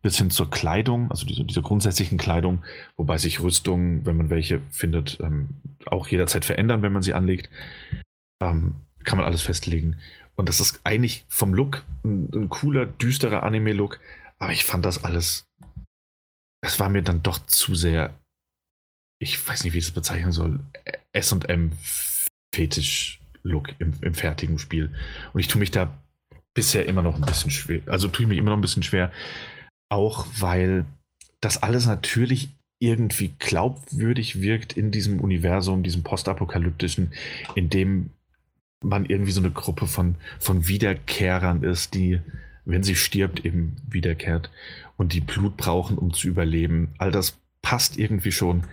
bis 0.03 0.19
hin 0.19 0.31
zur 0.31 0.49
Kleidung, 0.49 1.11
also 1.11 1.27
diese, 1.27 1.45
diese 1.45 1.63
grundsätzlichen 1.63 2.17
Kleidung, 2.17 2.63
wobei 2.97 3.19
sich 3.19 3.41
Rüstungen, 3.41 4.07
wenn 4.07 4.17
man 4.17 4.31
welche 4.31 4.61
findet, 4.71 5.19
ähm, 5.21 5.49
auch 5.87 6.07
jederzeit 6.07 6.45
verändern, 6.45 6.83
wenn 6.83 6.93
man 6.93 7.03
sie 7.03 7.15
anlegt. 7.15 7.51
Ähm, 8.41 8.77
kann 9.03 9.19
man 9.19 9.27
alles 9.27 9.43
festlegen. 9.43 9.97
Und 10.37 10.49
das 10.49 10.61
ist 10.61 10.81
eigentlich 10.85 11.25
vom 11.29 11.55
Look 11.55 11.85
ein, 12.05 12.29
ein 12.33 12.49
cooler, 12.49 12.87
düsterer 12.87 13.43
Anime-Look, 13.43 13.99
aber 14.39 14.53
ich 14.53 14.65
fand 14.65 14.85
das 14.85 15.05
alles, 15.05 15.47
es 16.63 16.79
war 16.81 16.89
mir 16.89 17.03
dann 17.03 17.23
doch 17.23 17.39
zu 17.47 17.75
sehr, 17.75 18.15
ich 19.19 19.47
weiß 19.47 19.65
nicht, 19.65 19.73
wie 19.73 19.79
ich 19.79 19.87
es 19.87 19.93
bezeichnen 19.93 20.33
soll, 20.33 20.61
SM 21.15 21.73
Fetisch-Look 22.55 23.75
im, 23.79 23.95
im 24.03 24.15
fertigen 24.15 24.59
Spiel. 24.59 24.95
Und 25.33 25.41
ich 25.41 25.49
tue 25.49 25.59
mich 25.59 25.71
da 25.71 25.97
bisher 26.55 26.87
immer 26.87 27.03
noch 27.03 27.17
ein 27.17 27.27
bisschen 27.27 27.51
schwer, 27.51 27.83
also 27.87 28.09
tue 28.09 28.25
ich 28.25 28.29
mich 28.29 28.39
immer 28.39 28.51
noch 28.51 28.59
ein 28.59 28.63
bisschen 28.63 28.83
schwer, 28.83 29.13
auch 29.91 30.27
weil 30.39 30.87
das 31.41 31.63
alles 31.63 31.87
natürlich 31.87 32.49
irgendwie 32.79 33.35
glaubwürdig 33.39 34.41
wirkt 34.41 34.75
in 34.75 34.91
diesem 34.91 35.21
Universum, 35.21 35.83
diesem 35.83 36.03
postapokalyptischen, 36.03 37.13
in 37.55 37.71
dem 37.71 38.11
man 38.83 39.07
irgendwie 39.07 39.33
so 39.33 39.41
eine 39.41 39.51
Gruppe 39.51 39.87
von, 39.87 40.17
von 40.39 40.69
Wiederkehrern 40.69 41.63
ist, 41.63 41.95
die 41.95 42.21
wenn 42.67 42.83
sie 42.83 42.97
stirbt, 42.97 43.45
eben 43.45 43.77
wiederkehrt 43.89 44.51
und 44.97 45.13
die 45.13 45.21
Blut 45.21 45.57
brauchen, 45.57 45.97
um 45.97 46.13
zu 46.13 46.29
überleben. 46.29 46.89
All 46.99 47.11
das 47.11 47.39
passt 47.63 47.97
irgendwie 47.97 48.33
schon, 48.33 48.65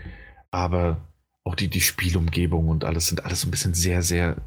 aber 0.52 1.00
auch 1.44 1.56
die, 1.56 1.68
die 1.68 1.82
Spielumgebung 1.82 2.68
und 2.68 2.84
alles 2.84 3.08
sind 3.08 3.24
alles 3.24 3.42
so 3.42 3.48
ein 3.48 3.52
bisschen 3.52 3.74
sehr, 3.74 4.02
sehr, 4.02 4.38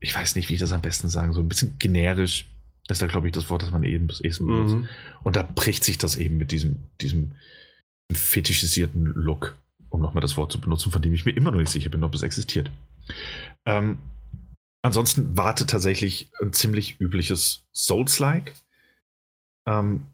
ich 0.00 0.14
weiß 0.14 0.36
nicht, 0.36 0.48
wie 0.48 0.54
ich 0.54 0.60
das 0.60 0.72
am 0.72 0.82
besten 0.82 1.08
sagen, 1.08 1.32
so 1.32 1.40
ein 1.40 1.48
bisschen 1.48 1.76
generisch. 1.78 2.46
Das 2.86 2.96
ist 2.96 3.02
da, 3.02 3.06
glaube 3.06 3.26
ich, 3.26 3.32
das 3.32 3.48
Wort, 3.50 3.62
das 3.62 3.70
man 3.70 3.84
eben 3.84 4.08
das 4.08 4.20
Essen 4.20 4.46
benutzt. 4.46 4.74
Mhm. 4.74 4.88
Und 5.22 5.36
da 5.36 5.42
bricht 5.42 5.84
sich 5.84 5.98
das 5.98 6.16
eben 6.16 6.36
mit 6.36 6.52
diesem, 6.52 6.76
diesem 7.00 7.32
fetischisierten 8.12 9.04
Look, 9.04 9.56
um 9.88 10.00
nochmal 10.00 10.20
das 10.20 10.36
Wort 10.36 10.52
zu 10.52 10.60
benutzen, 10.60 10.92
von 10.92 11.02
dem 11.02 11.14
ich 11.14 11.24
mir 11.24 11.32
immer 11.32 11.50
noch 11.50 11.58
nicht 11.58 11.70
sicher 11.70 11.90
bin, 11.90 12.04
ob 12.04 12.14
es 12.14 12.22
existiert. 12.22 12.70
Ähm, 13.64 13.98
ansonsten 14.82 15.36
wartet 15.36 15.70
tatsächlich 15.70 16.30
ein 16.40 16.52
ziemlich 16.52 17.00
übliches 17.00 17.64
Souls-like. 17.72 18.52
Ähm, 19.66 20.06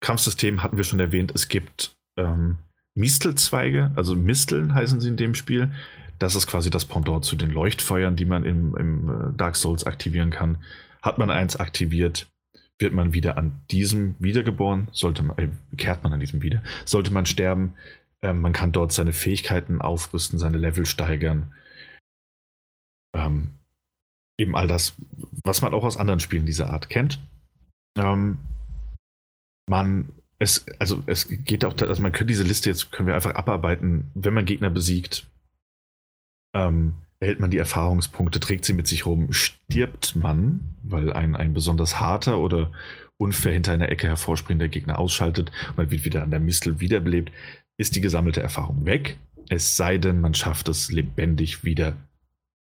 Kampfsystem 0.00 0.62
hatten 0.62 0.76
wir 0.76 0.84
schon 0.84 1.00
erwähnt. 1.00 1.32
Es 1.34 1.48
gibt 1.48 1.94
ähm, 2.16 2.58
Mistelzweige, 2.94 3.92
also 3.96 4.14
Misteln 4.14 4.74
heißen 4.74 5.00
sie 5.00 5.08
in 5.08 5.16
dem 5.16 5.34
Spiel. 5.34 5.72
Das 6.18 6.34
ist 6.34 6.46
quasi 6.46 6.70
das 6.70 6.84
Pendant 6.84 7.24
zu 7.24 7.36
den 7.36 7.50
Leuchtfeuern, 7.50 8.16
die 8.16 8.24
man 8.24 8.44
im, 8.44 8.76
im 8.76 9.08
äh, 9.08 9.36
Dark 9.36 9.56
Souls 9.56 9.84
aktivieren 9.84 10.30
kann. 10.30 10.58
Hat 11.02 11.18
man 11.18 11.30
eins 11.30 11.56
aktiviert, 11.56 12.28
wird 12.78 12.92
man 12.92 13.14
wieder 13.14 13.38
an 13.38 13.62
diesem 13.70 14.16
wiedergeboren, 14.18 14.88
sollte 14.92 15.22
man, 15.22 15.38
äh, 15.38 15.48
kehrt 15.76 16.02
man 16.02 16.12
an 16.12 16.20
diesem 16.20 16.42
wieder, 16.42 16.62
sollte 16.84 17.12
man 17.12 17.26
sterben. 17.26 17.74
Äh, 18.22 18.34
man 18.34 18.52
kann 18.52 18.72
dort 18.72 18.92
seine 18.92 19.12
Fähigkeiten 19.12 19.80
aufrüsten, 19.80 20.38
seine 20.38 20.58
Level 20.58 20.84
steigern. 20.84 21.54
Ähm, 23.14 23.52
eben 24.38 24.56
all 24.56 24.66
das, 24.66 24.94
was 25.44 25.62
man 25.62 25.72
auch 25.74 25.84
aus 25.84 25.96
anderen 25.96 26.20
Spielen 26.20 26.46
dieser 26.46 26.70
Art 26.70 26.88
kennt. 26.90 27.18
Ähm, 27.96 28.38
man, 29.70 30.08
es, 30.38 30.66
also 30.78 31.02
es 31.06 31.28
geht 31.28 31.64
auch, 31.64 31.74
also 31.80 32.02
man 32.02 32.12
könnte 32.12 32.26
diese 32.26 32.42
Liste 32.42 32.68
jetzt, 32.68 32.92
können 32.92 33.06
wir 33.06 33.14
einfach 33.14 33.34
abarbeiten, 33.34 34.10
wenn 34.14 34.34
man 34.34 34.44
Gegner 34.44 34.68
besiegt, 34.68 35.26
ähm, 36.54 36.94
erhält 37.20 37.40
man 37.40 37.50
die 37.50 37.58
Erfahrungspunkte, 37.58 38.40
trägt 38.40 38.64
sie 38.64 38.72
mit 38.72 38.88
sich 38.88 39.06
rum, 39.06 39.32
stirbt 39.32 40.16
man, 40.16 40.74
weil 40.82 41.12
ein, 41.12 41.36
ein 41.36 41.54
besonders 41.54 42.00
harter 42.00 42.38
oder 42.38 42.72
unfair 43.16 43.52
hinter 43.52 43.72
einer 43.72 43.90
Ecke 43.90 44.08
hervorspringender 44.08 44.68
Gegner 44.68 44.98
ausschaltet 44.98 45.52
man 45.76 45.90
wird 45.90 46.04
wieder 46.04 46.22
an 46.22 46.30
der 46.30 46.40
Mistel 46.40 46.80
wiederbelebt, 46.80 47.30
ist 47.76 47.94
die 47.94 48.00
gesammelte 48.00 48.42
Erfahrung 48.42 48.84
weg. 48.86 49.18
Es 49.48 49.76
sei 49.76 49.98
denn, 49.98 50.20
man 50.20 50.34
schafft 50.34 50.68
es 50.68 50.90
lebendig 50.90 51.64
wieder 51.64 51.96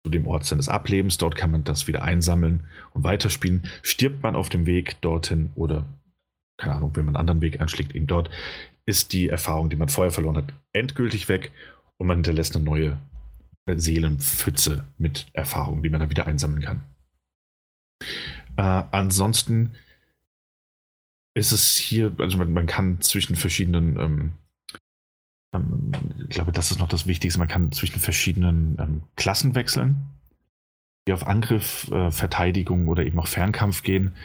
zu 0.04 0.12
dem 0.12 0.28
Ort 0.28 0.46
seines 0.46 0.70
Ablebens. 0.70 1.18
Dort 1.18 1.36
kann 1.36 1.52
man 1.52 1.64
das 1.64 1.88
wieder 1.88 2.04
einsammeln 2.04 2.66
und 2.94 3.04
weiterspielen. 3.04 3.64
Stirbt 3.82 4.24
man 4.24 4.36
auf 4.36 4.50
dem 4.50 4.66
Weg 4.66 5.02
dorthin 5.02 5.52
oder, 5.56 5.86
keine 6.58 6.76
Ahnung, 6.76 6.96
wenn 6.96 7.06
man 7.06 7.16
einen 7.16 7.22
anderen 7.22 7.42
Weg 7.42 7.62
einschlägt, 7.62 7.96
eben 7.96 8.08
dort, 8.08 8.30
ist 8.86 9.14
die 9.14 9.30
Erfahrung, 9.30 9.70
die 9.70 9.76
man 9.76 9.90
vorher 9.90 10.12
verloren 10.12 10.38
hat, 10.38 10.54
endgültig 10.74 11.30
weg 11.30 11.52
Und 11.98 12.08
man 12.08 12.18
hinterlässt 12.18 12.56
eine 12.56 12.66
neue 12.66 13.00
Seelenpfütze 13.76 14.86
mit 14.98 15.28
Erfahrungen, 15.34 15.84
die 15.84 15.90
man 15.90 16.00
dann 16.00 16.10
wieder 16.10 16.26
einsammeln 16.26 16.62
kann. 16.62 16.84
Äh, 18.56 18.84
ansonsten 18.92 19.76
ist 21.36 21.52
es 21.52 21.76
hier, 21.76 22.16
also 22.18 22.38
man, 22.38 22.54
man 22.54 22.66
kann 22.66 23.02
zwischen 23.02 23.36
verschiedenen, 23.36 24.00
ähm, 24.00 24.32
ähm, 25.54 25.92
ich 26.24 26.30
glaube, 26.30 26.52
das 26.52 26.72
ist 26.72 26.80
noch 26.80 26.88
das 26.88 27.08
Wichtigste, 27.08 27.40
man 27.40 27.48
kann 27.48 27.72
zwischen 27.72 28.00
verschiedenen 28.00 28.78
ähm, 28.80 29.04
Klassen 29.16 29.54
wechseln, 29.54 30.08
die 31.08 31.14
auf 31.14 31.28
Angriff, 31.28 31.92
äh, 31.92 32.12
Verteidigung 32.12 32.88
oder 32.88 33.06
eben 33.06 33.20
auch 33.20 33.28
Fernkampf 33.28 33.84
gehen. 33.84 34.16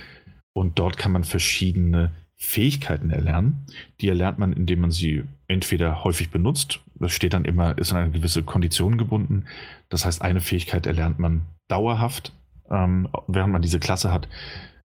Und 0.54 0.78
dort 0.78 0.98
kann 0.98 1.12
man 1.12 1.24
verschiedene 1.24 2.12
Fähigkeiten 2.42 3.10
erlernen. 3.10 3.66
Die 4.00 4.08
erlernt 4.08 4.38
man, 4.38 4.52
indem 4.52 4.80
man 4.80 4.90
sie 4.90 5.22
entweder 5.46 6.02
häufig 6.02 6.30
benutzt, 6.30 6.80
das 6.96 7.12
steht 7.12 7.34
dann 7.34 7.44
immer, 7.44 7.78
ist 7.78 7.92
an 7.92 7.98
eine 7.98 8.10
gewisse 8.10 8.42
Kondition 8.42 8.98
gebunden. 8.98 9.44
Das 9.88 10.04
heißt, 10.04 10.22
eine 10.22 10.40
Fähigkeit 10.40 10.86
erlernt 10.86 11.20
man 11.20 11.42
dauerhaft, 11.68 12.32
ähm, 12.68 13.08
während 13.28 13.52
man 13.52 13.62
diese 13.62 13.78
Klasse 13.78 14.12
hat. 14.12 14.28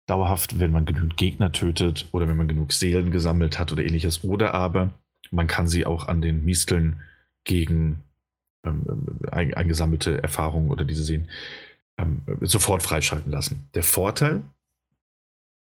Dauerhaft, 0.07 0.61
wenn 0.61 0.73
man 0.73 0.85
genügend 0.85 1.17
Gegner 1.17 1.51
tötet 1.51 2.07
oder 2.13 2.29
wenn 2.29 2.37
man 2.37 2.49
genug 2.49 2.73
Seelen 2.73 3.11
gesammelt 3.11 3.59
hat 3.59 3.73
oder 3.73 3.83
ähnliches. 3.83 4.25
Oder 4.25 4.53
aber 4.53 4.91
man 5.31 5.47
kann 5.47 5.69
sie 5.69 5.87
auch 5.87 6.07
an 6.07 6.21
den 6.21 6.45
Misteln 6.45 7.01
gegen 7.45 8.03
ähm, 8.63 8.85
eingesammelte 9.31 10.23
Erfahrungen 10.23 10.71
oder 10.71 10.85
diese 10.85 11.03
sehen 11.03 11.29
ähm, 11.97 12.23
sofort 12.43 12.83
freischalten 12.83 13.33
lassen. 13.33 13.69
Der 13.75 13.83
Vorteil 13.83 14.43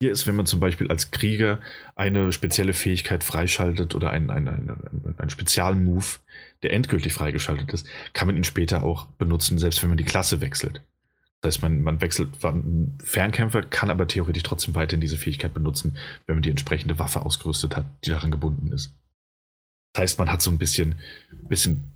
hier 0.02 0.12
ist, 0.12 0.26
wenn 0.26 0.36
man 0.36 0.48
zum 0.48 0.60
Beispiel 0.60 0.88
als 0.88 1.12
Krieger 1.12 1.60
eine 1.96 2.32
spezielle 2.32 2.74
Fähigkeit 2.74 3.24
freischaltet 3.24 3.94
oder 3.94 4.10
einen, 4.10 4.32
einen, 4.32 4.48
einen, 4.48 5.16
einen 5.16 5.30
Spezialmove, 5.30 6.20
der 6.64 6.74
endgültig 6.74 7.14
freigeschaltet 7.14 7.72
ist, 7.72 7.86
kann 8.14 8.26
man 8.26 8.36
ihn 8.36 8.44
später 8.44 8.82
auch 8.82 9.06
benutzen, 9.06 9.60
selbst 9.60 9.84
wenn 9.84 9.90
man 9.90 10.00
die 10.00 10.04
Klasse 10.04 10.42
wechselt. 10.42 10.82
Das 11.42 11.54
heißt, 11.54 11.62
man, 11.62 11.84
man 11.84 12.02
wechselt 12.02 12.30
Fernkämpfer, 13.04 13.62
kann 13.62 13.92
aber 13.92 14.08
theoretisch 14.08 14.42
trotzdem 14.42 14.74
weiterhin 14.74 15.02
diese 15.02 15.18
Fähigkeit 15.18 15.54
benutzen, 15.54 15.96
wenn 16.26 16.36
man 16.36 16.42
die 16.42 16.50
entsprechende 16.50 16.98
Waffe 16.98 17.22
ausgerüstet 17.22 17.76
hat, 17.76 17.86
die 18.04 18.10
daran 18.10 18.32
gebunden 18.32 18.72
ist. 18.72 18.96
Das 19.94 20.02
heißt, 20.02 20.20
man 20.20 20.32
hat 20.32 20.42
so 20.42 20.50
ein 20.50 20.58
bisschen, 20.58 20.96
bisschen 21.48 21.94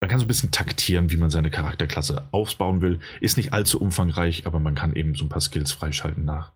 man 0.00 0.08
kann 0.08 0.20
so 0.20 0.24
ein 0.24 0.28
bisschen 0.28 0.52
taktieren, 0.52 1.10
wie 1.10 1.16
man 1.16 1.30
seine 1.30 1.50
Charakterklasse 1.50 2.28
aufbauen 2.30 2.80
will. 2.80 3.00
Ist 3.20 3.36
nicht 3.36 3.52
allzu 3.52 3.80
umfangreich, 3.80 4.46
aber 4.46 4.60
man 4.60 4.76
kann 4.76 4.94
eben 4.94 5.16
so 5.16 5.24
ein 5.24 5.28
paar 5.28 5.40
Skills 5.40 5.72
freischalten 5.72 6.24
nach, 6.24 6.52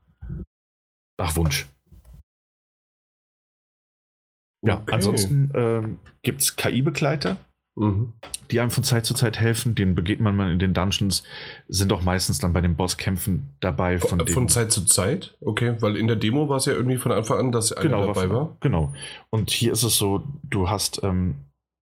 nach 1.18 1.36
Wunsch. 1.36 1.66
Ja, 4.64 4.78
okay. 4.78 4.94
ansonsten 4.94 5.50
ähm, 5.54 5.98
gibt 6.22 6.40
es 6.40 6.56
KI-Begleiter, 6.56 7.36
mhm. 7.76 8.14
die 8.50 8.60
einem 8.60 8.70
von 8.70 8.82
Zeit 8.82 9.04
zu 9.04 9.12
Zeit 9.12 9.38
helfen. 9.38 9.74
Den 9.74 9.94
begegnet 9.94 10.24
man 10.24 10.36
mal 10.36 10.50
in 10.50 10.58
den 10.58 10.72
Dungeons, 10.72 11.22
sind 11.68 11.92
auch 11.92 12.02
meistens 12.02 12.38
dann 12.38 12.54
bei 12.54 12.62
den 12.62 12.74
Bosskämpfen 12.74 13.50
dabei. 13.60 13.98
Von, 13.98 14.20
von, 14.20 14.28
von 14.28 14.48
Zeit 14.48 14.72
zu 14.72 14.86
Zeit? 14.86 15.36
Okay, 15.40 15.76
weil 15.80 15.96
in 15.96 16.06
der 16.06 16.16
Demo 16.16 16.48
war 16.48 16.56
es 16.56 16.64
ja 16.64 16.72
irgendwie 16.72 16.96
von 16.96 17.12
Anfang 17.12 17.38
an, 17.38 17.52
dass 17.52 17.72
einer 17.72 17.82
genau, 17.82 18.06
dabei 18.06 18.30
war. 18.30 18.56
Genau. 18.60 18.94
Und 19.30 19.50
hier 19.50 19.72
ist 19.72 19.82
es 19.82 19.96
so, 19.96 20.24
du 20.44 20.70
hast, 20.70 21.02
ähm, 21.02 21.34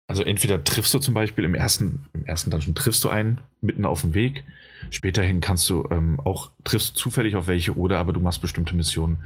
also 0.07 0.23
entweder 0.23 0.63
triffst 0.63 0.93
du 0.93 0.99
zum 0.99 1.15
Beispiel 1.15 1.45
im 1.45 1.55
ersten, 1.55 2.07
im 2.13 2.27
ersten 2.27 2.51
Dungeon 2.51 2.75
triffst 2.75 3.03
du 3.03 3.09
einen 3.09 3.41
mitten 3.63 3.87
auf 3.87 4.03
dem 4.03 4.13
Weg 4.13 4.45
Späterhin 4.91 5.41
kannst 5.41 5.69
du 5.71 5.87
ähm, 5.91 6.21
auch, 6.21 6.51
triffst 6.65 6.97
zufällig 6.97 7.37
auf 7.37 7.47
welche 7.47 7.77
oder 7.77 7.99
aber 7.99 8.13
du 8.13 8.21
machst 8.21 8.41
bestimmte 8.41 8.75
Missionen, 8.75 9.19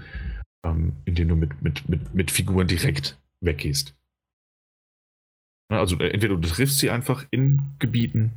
ähm, 0.65 0.93
in 1.05 1.15
denen 1.15 1.29
du 1.29 1.37
mit, 1.37 1.63
mit, 1.63 1.89
mit, 1.89 2.15
mit 2.15 2.31
Figuren 2.31 2.67
direkt 2.67 3.19
weggehst. 3.41 3.95
Also 5.69 5.99
äh, 5.99 6.11
entweder 6.11 6.37
du 6.37 6.49
triffst 6.49 6.79
sie 6.79 6.91
einfach 6.91 7.27
in 7.31 7.63
Gebieten, 7.79 8.33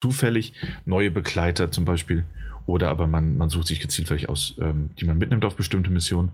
zufällig, 0.00 0.54
neue 0.84 1.10
Begleiter 1.10 1.70
zum 1.70 1.84
Beispiel, 1.84 2.24
oder 2.66 2.90
aber 2.90 3.06
man, 3.06 3.36
man 3.36 3.48
sucht 3.48 3.66
sich 3.66 3.80
gezielt 3.80 4.10
welche 4.10 4.28
aus, 4.28 4.56
ähm, 4.60 4.90
die 4.98 5.04
man 5.04 5.18
mitnimmt 5.18 5.44
auf 5.44 5.56
bestimmte 5.56 5.90
Missionen. 5.90 6.32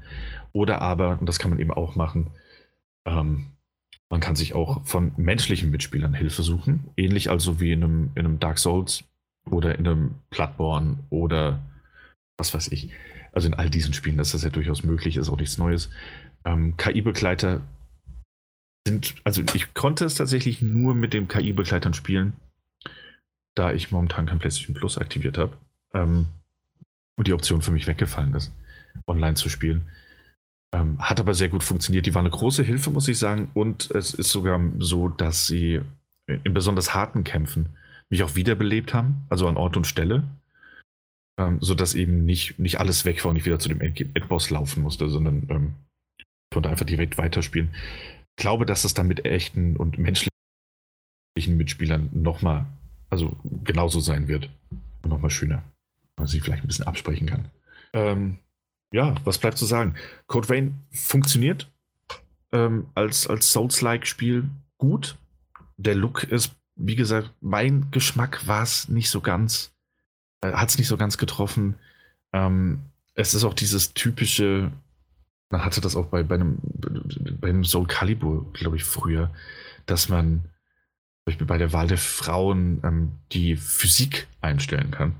Oder 0.53 0.83
aber, 0.83 1.19
und 1.21 1.27
das 1.27 1.39
kann 1.39 1.51
man 1.51 1.59
eben 1.59 1.73
auch 1.73 1.97
machen, 1.97 2.31
ähm, 3.07 3.47
man 4.11 4.21
kann 4.21 4.37
sich 4.37 4.55
auch 4.55 4.87
von 4.87 5.13
menschlichen 5.17 5.71
Mitspielern 5.71 6.15
Hilfe 6.15 6.43
suchen. 6.43 6.91
Ähnlich 6.97 7.31
also 7.31 7.61
wie 7.61 7.73
in 7.73 7.85
einem, 7.85 8.11
in 8.15 8.25
einem 8.25 8.41
Dark 8.41 8.59
Souls 8.59 9.05
oder 9.51 9.79
in 9.79 9.87
einem 9.87 10.15
Bloodborne 10.31 10.99
oder 11.11 11.61
was 12.37 12.55
weiß 12.55 12.69
ich. 12.69 12.91
Also 13.33 13.49
in 13.49 13.55
all 13.55 13.71
diesen 13.71 13.93
Spielen 13.93 14.19
ist 14.19 14.35
das 14.35 14.43
ja 14.43 14.51
durchaus 14.51 14.83
möglich, 14.83 15.17
ist 15.17 15.29
auch 15.29 15.39
nichts 15.39 15.59
Neues. 15.59 15.91
Ähm, 16.45 16.77
KI-Begleiter 16.77 17.61
sind, 18.87 19.17
also 19.25 19.43
ich 19.55 19.75
konnte 19.75 20.05
es 20.05 20.15
tatsächlich 20.15 20.63
nur 20.63 20.95
mit 20.95 21.13
den 21.13 21.29
KI-Begleitern 21.29 21.95
spielen, 21.95 22.35
da 23.55 23.73
ich 23.73 23.91
momentan 23.91 24.27
kein 24.27 24.39
PlayStation 24.39 24.75
Plus 24.75 24.99
aktiviert 24.99 25.39
habe. 25.39 25.57
Ähm, 25.95 26.27
und 27.17 27.27
die 27.27 27.33
Option 27.33 27.63
für 27.63 27.73
mich 27.73 27.87
weggefallen 27.87 28.35
ist, 28.35 28.53
online 29.07 29.35
zu 29.35 29.49
spielen. 29.49 29.89
Ähm, 30.73 30.99
hat 31.01 31.19
aber 31.19 31.35
sehr 31.35 31.49
gut 31.49 31.65
funktioniert. 31.65 32.07
Die 32.07 32.15
war 32.15 32.21
eine 32.21 32.31
große 32.31 32.63
Hilfe, 32.63 32.91
muss 32.91 33.09
ich 33.09 33.19
sagen. 33.19 33.51
Und 33.55 33.91
es 33.91 34.15
ist 34.15 34.31
sogar 34.31 34.61
so, 34.79 35.09
dass 35.09 35.47
sie 35.47 35.81
in 36.27 36.55
besonders 36.55 36.95
harten 36.95 37.25
Kämpfen 37.25 37.71
mich 38.11 38.23
auch 38.23 38.35
wiederbelebt 38.35 38.95
haben, 38.95 39.27
also 39.29 39.49
an 39.49 39.57
Ort 39.57 39.77
und 39.77 39.87
Stelle, 39.87 40.25
ähm, 41.39 41.59
sodass 41.61 41.95
eben 41.95 42.25
nicht, 42.25 42.59
nicht 42.59 42.81
alles 42.81 43.05
weg 43.05 43.25
war 43.25 43.31
und 43.31 43.37
ich 43.37 43.45
wieder 43.45 43.59
zu 43.59 43.69
dem 43.69 43.81
Endboss 43.81 44.51
laufen 44.51 44.83
musste, 44.83 45.09
sondern 45.09 45.47
ähm, 45.51 45.75
konnte 46.53 46.71
einfach 46.71 46.87
direkt 46.87 47.19
weiterspielen. 47.19 47.71
Ich 47.75 48.43
glaube, 48.43 48.67
dass 48.67 48.83
das 48.83 48.95
dann 48.95 49.09
mit 49.09 49.25
echten 49.25 49.77
und 49.77 49.99
menschlichen 49.99 50.31
Mitspielern 51.37 52.11
nochmal, 52.13 52.67
also 53.11 53.37
genauso 53.65 54.01
sein 54.01 54.29
wird 54.29 54.49
und 55.03 55.11
nochmal 55.11 55.31
schöner, 55.31 55.63
man 56.17 56.27
sich 56.27 56.43
vielleicht 56.43 56.65
ein 56.65 56.69
bisschen 56.69 56.87
absprechen 56.87 57.27
kann. 57.27 57.51
Ähm, 57.93 58.39
ja, 58.93 59.15
was 59.25 59.39
bleibt 59.39 59.59
zu 59.59 59.67
sagen? 59.67 59.95
Code 60.27 60.49
Vein 60.49 60.81
funktioniert 60.91 61.71
ähm, 62.53 62.87
als, 62.95 63.27
als 63.27 63.53
Souls-like-Spiel 63.53 64.49
gut. 64.79 65.17
Der 65.77 65.95
Look 65.95 66.25
ist 66.25 66.58
wie 66.79 66.97
gesagt, 66.97 67.33
mein 67.41 67.91
Geschmack 67.91 68.47
war 68.47 68.63
es 68.63 68.89
nicht 68.89 69.11
so 69.11 69.21
ganz, 69.21 69.73
äh, 70.41 70.53
hat 70.53 70.71
es 70.71 70.79
nicht 70.79 70.89
so 70.89 70.97
ganz 70.97 71.19
getroffen. 71.19 71.75
Ähm, 72.33 72.81
es 73.15 73.35
ist 73.35 73.45
auch 73.45 73.55
dieses 73.55 73.93
typische, 73.95 74.71
man 75.51 75.65
hatte 75.65 75.81
das 75.81 75.97
auch 75.97 76.07
bei, 76.07 76.23
bei, 76.23 76.37
einem, 76.37 76.59
bei 77.41 77.49
einem 77.49 77.65
Soul 77.65 77.87
Calibur, 77.87 78.51
glaube 78.53 78.77
ich, 78.77 78.85
früher, 78.85 79.31
dass 79.87 80.09
man 80.09 80.45
bei 81.47 81.59
der 81.59 81.73
Wahl 81.73 81.89
der 81.89 81.99
Frauen 81.99 82.81
ähm, 82.85 83.13
die 83.33 83.57
Physik 83.57 84.29
einstellen 84.41 84.91
kann, 84.91 85.17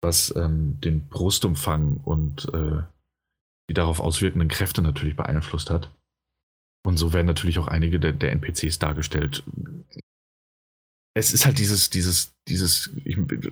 was 0.00 0.34
ähm, 0.36 0.80
den 0.80 1.08
Brustumfang 1.08 1.98
und 2.02 2.48
äh, 2.54 2.82
die 3.68 3.74
darauf 3.74 4.00
auswirkenden 4.00 4.48
Kräfte 4.48 4.80
natürlich 4.80 5.16
beeinflusst 5.16 5.70
hat. 5.70 5.90
Und 6.84 6.96
so 6.96 7.12
werden 7.12 7.26
natürlich 7.26 7.58
auch 7.58 7.66
einige 7.66 7.98
der, 7.98 8.12
der 8.12 8.32
NPCs 8.32 8.78
dargestellt, 8.78 9.42
es 11.16 11.32
ist 11.32 11.46
halt 11.46 11.58
dieses, 11.58 11.88
dieses, 11.88 12.34
dieses, 12.46 12.90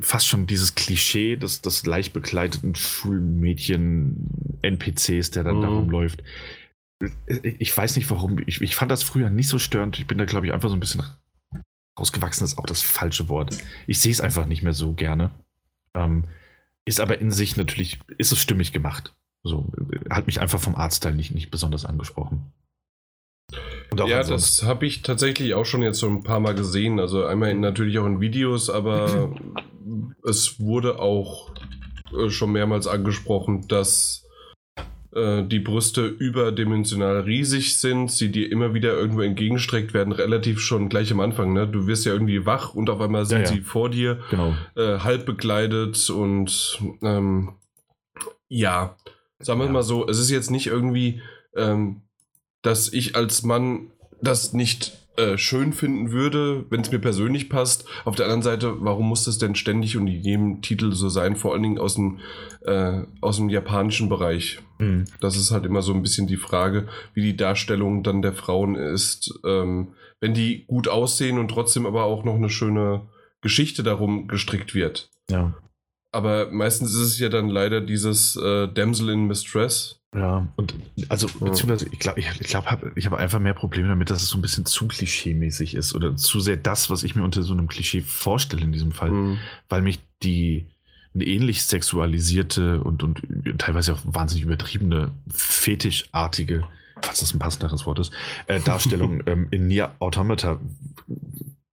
fast 0.01 0.29
schon 0.29 0.47
dieses 0.47 0.75
Klischee 0.75 1.37
des, 1.37 1.63
des 1.63 1.87
leicht 1.87 2.13
bekleideten 2.13 2.75
Schulmädchen-NPCs, 2.75 5.31
der 5.31 5.45
dann 5.45 5.57
mhm. 5.57 5.63
da 5.63 5.69
rumläuft. 5.69 6.23
Ich 7.43 7.75
weiß 7.75 7.97
nicht 7.97 8.11
warum. 8.11 8.39
Ich, 8.47 8.61
ich 8.61 8.77
fand 8.77 8.91
das 8.91 9.03
früher 9.03 9.31
nicht 9.31 9.49
so 9.49 9.59
störend. 9.59 9.99
Ich 9.99 10.07
bin 10.07 10.19
da, 10.19 10.27
glaube 10.27 10.47
ich, 10.47 10.53
einfach 10.53 10.69
so 10.69 10.77
ein 10.77 10.81
bisschen 10.81 11.05
rausgewachsen, 11.99 12.45
ist 12.45 12.59
auch 12.59 12.67
das 12.67 12.83
falsche 12.83 13.31
Wort. 13.31 13.57
Ich 13.87 13.99
sehe 13.99 14.13
es 14.13 14.21
einfach 14.21 14.45
nicht 14.45 14.63
mehr 14.63 14.75
so 14.75 14.93
gerne. 14.93 15.31
Ähm, 15.95 16.25
ist 16.85 17.01
aber 17.01 17.19
in 17.19 17.31
sich 17.31 17.57
natürlich, 17.57 17.99
ist 18.19 18.31
es 18.31 18.43
stimmig 18.43 18.75
gemacht. 18.75 19.15
So, 19.43 19.73
hat 20.11 20.27
mich 20.27 20.43
einfach 20.43 20.61
vom 20.61 20.75
Artstyle 20.75 21.15
nicht, 21.15 21.35
nicht 21.35 21.51
besonders 21.51 21.87
angesprochen 21.87 22.53
ja, 23.97 24.23
das 24.23 24.63
habe 24.63 24.87
ich 24.87 25.03
tatsächlich 25.03 25.55
auch 25.55 25.65
schon 25.65 25.83
jetzt 25.83 25.99
so 25.99 26.09
ein 26.09 26.23
paar 26.23 26.41
Mal 26.41 26.55
gesehen. 26.55 27.01
Also 27.01 27.25
einmal 27.25 27.51
in, 27.51 27.61
natürlich 27.61 27.99
auch 27.99 28.07
in 28.07 28.21
Videos, 28.21 28.71
aber 28.71 29.35
es 30.25 30.61
wurde 30.61 30.99
auch 30.99 31.51
äh, 32.13 32.31
schon 32.31 32.53
mehrmals 32.53 32.87
angesprochen, 32.87 33.67
dass 33.69 34.25
äh, 35.15 35.45
die 35.45 35.61
Brüste 35.61 36.07
überdimensional 36.07 37.21
riesig 37.21 37.77
sind, 37.79 38.11
sie 38.11 38.33
dir 38.33 38.51
immer 38.51 38.75
wieder 38.75 38.95
irgendwo 38.95 39.23
entgegenstreckt 39.23 39.95
werden, 39.95 40.13
relativ 40.13 40.61
schon 40.61 40.89
gleich 40.89 41.13
am 41.13 41.21
Anfang. 41.21 41.53
Ne? 41.53 41.69
Du 41.69 41.87
wirst 41.87 42.05
ja 42.05 42.13
irgendwie 42.13 42.47
wach 42.47 42.75
und 42.75 42.91
auf 42.91 43.01
einmal 43.01 43.25
sind 43.25 43.43
ja, 43.43 43.45
ja. 43.45 43.53
sie 43.53 43.61
vor 43.61 43.91
dir, 43.91 44.21
genau. 44.31 44.55
äh, 44.77 44.99
halb 44.99 45.25
bekleidet 45.25 46.11
und 46.11 46.81
ähm, 47.03 47.55
ja, 48.49 48.97
sagen 49.39 49.61
wir 49.61 49.67
ja. 49.67 49.73
mal 49.73 49.83
so, 49.83 50.07
es 50.09 50.19
ist 50.19 50.31
jetzt 50.31 50.51
nicht 50.51 50.67
irgendwie 50.67 51.23
ähm, 51.57 52.03
dass 52.65 52.93
ich 52.93 53.15
als 53.15 53.45
Mann 53.45 53.93
das 54.21 54.53
nicht 54.53 54.99
äh, 55.17 55.39
schön 55.39 55.73
finden 55.73 56.11
würde, 56.11 56.65
wenn 56.71 56.81
es 56.81 56.91
mir 56.91 56.99
persönlich 56.99 57.49
passt. 57.49 57.85
Auf 58.05 58.17
der 58.17 58.25
anderen 58.25 58.43
Seite, 58.43 58.77
warum 58.81 59.09
muss 59.09 59.25
das 59.25 59.39
denn 59.39 59.55
ständig 59.55 59.97
und 59.97 60.09
in 60.09 60.23
jedem 60.23 60.61
Titel 60.63 60.93
so 60.93 61.09
sein, 61.09 61.37
vor 61.37 61.53
allen 61.53 61.63
Dingen 61.63 61.79
aus 61.79 61.95
dem, 61.95 62.19
äh, 62.63 63.03
aus 63.21 63.37
dem 63.37 63.49
japanischen 63.49 64.09
Bereich? 64.09 64.59
Mhm. 64.79 65.05
Das 65.21 65.37
ist 65.37 65.53
halt 65.53 65.67
immer 65.67 65.83
so 65.83 65.93
ein 65.93 66.03
bisschen 66.03 66.27
die 66.27 66.37
Frage, 66.37 66.89
wie 67.13 67.23
die 67.23 67.37
Darstellung 67.37 68.03
dann 68.03 68.23
der 68.23 68.33
Frauen 68.33 68.75
ist. 68.75 69.39
Ähm, 69.45 69.93
wenn 70.21 70.35
die 70.35 70.65
gut 70.67 70.89
aussehen 70.89 71.39
und 71.39 71.49
trotzdem 71.49 71.87
aber 71.87 72.05
auch 72.05 72.25
noch 72.25 72.35
eine 72.35 72.49
schöne 72.49 73.03
Geschichte 73.41 73.83
darum 73.83 74.27
gestrickt 74.27 74.75
wird. 74.75 75.11
Ja. 75.31 75.55
Aber 76.13 76.51
meistens 76.51 76.95
ist 76.95 77.03
es 77.03 77.19
ja 77.19 77.29
dann 77.29 77.49
leider 77.51 77.81
dieses 77.81 78.35
äh, 78.37 78.69
Damsel 78.69 79.11
in 79.11 79.27
Mistress. 79.27 80.01
Ja, 80.15 80.47
und 80.57 80.75
also, 81.09 81.27
beziehungsweise, 81.27 81.89
ich 81.91 81.99
glaube, 81.99 82.21
ich, 82.21 82.29
ich, 82.41 82.47
glaub, 82.47 82.67
hab, 82.67 82.97
ich 82.97 83.07
habe 83.07 83.19
einfach 83.19 83.41
mehr 83.41 83.55
Probleme 83.55 83.89
damit, 83.89 84.11
dass 84.11 84.23
es 84.23 84.29
so 84.29 84.39
ein 84.39 84.43
bisschen 84.43 84.65
zu 84.65 84.87
klischee-mäßig 84.87 85.75
ist 85.75 85.95
oder 85.95 86.17
zu 86.17 86.39
sehr 86.39 86.57
das, 86.57 86.89
was 86.89 87.03
ich 87.03 87.17
mir 87.17 87.25
unter 87.25 87.43
so 87.43 87.53
einem 87.53 87.67
Klischee 87.67 88.01
vorstelle 88.01 88.63
in 88.63 88.73
diesem 88.73 88.93
Fall, 88.93 89.11
Mhm. 89.11 89.39
weil 89.69 89.83
mich 89.83 89.99
die 90.23 90.69
eine 91.15 91.25
ähnlich 91.25 91.65
sexualisierte 91.65 92.81
und, 92.81 93.03
und 93.03 93.23
teilweise 93.59 93.95
auch 93.95 94.01
wahnsinnig 94.05 94.45
übertriebene, 94.45 95.13
fetischartige, 95.29 96.65
falls 97.03 97.21
das 97.21 97.35
ein 97.35 97.39
passenderes 97.39 97.87
Wort 97.87 97.99
ist, 97.99 98.13
äh, 98.47 98.61
Darstellung 98.61 99.23
ähm, 99.27 99.49
in 99.51 99.67
Nier 99.67 99.93
Automata 99.99 100.61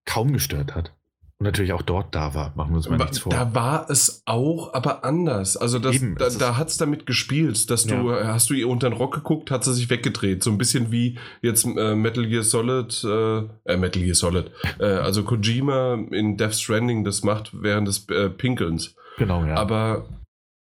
kaum 0.06 0.34
gestört 0.34 0.76
hat. 0.76 0.94
Und 1.42 1.46
natürlich 1.46 1.74
auch 1.74 1.82
dort 1.82 2.14
da 2.14 2.36
war, 2.36 2.54
machen 2.56 2.70
wir 2.70 2.76
uns 2.76 2.88
mal 2.88 2.98
nichts 2.98 3.18
vor. 3.18 3.32
Da 3.32 3.56
war 3.56 3.90
es 3.90 4.22
auch, 4.28 4.76
aber 4.76 5.04
anders. 5.04 5.58
Also 5.58 5.80
das, 5.80 5.96
Eben, 5.96 6.14
da, 6.14 6.30
da 6.30 6.56
hat 6.56 6.68
es 6.68 6.78
damit 6.78 7.08
gespielt, 7.08 7.72
dass 7.72 7.86
du, 7.86 8.12
hast 8.14 8.52
du 8.52 8.54
ihr 8.54 8.70
unter 8.70 8.88
den 8.88 8.96
Rock 8.96 9.16
geguckt, 9.16 9.50
hat 9.50 9.64
sie 9.64 9.74
sich 9.74 9.90
weggedreht. 9.90 10.44
So 10.44 10.52
ein 10.52 10.60
bisschen 10.60 10.92
wie 10.92 11.18
jetzt 11.42 11.66
äh, 11.66 11.96
Metal 11.96 12.28
Gear 12.28 12.44
Solid, 12.44 13.04
äh, 13.04 13.40
äh, 13.66 13.76
Metal 13.76 14.04
Gear 14.04 14.14
Solid, 14.14 14.52
äh, 14.78 14.86
also 14.86 15.24
Kojima 15.24 15.96
in 16.12 16.38
Death 16.38 16.54
Stranding 16.54 17.04
das 17.04 17.24
macht 17.24 17.50
während 17.60 17.88
des 17.88 18.08
äh, 18.10 18.30
Pinkelns. 18.30 18.94
genau, 19.18 19.44
ja. 19.44 19.56
Aber 19.56 20.06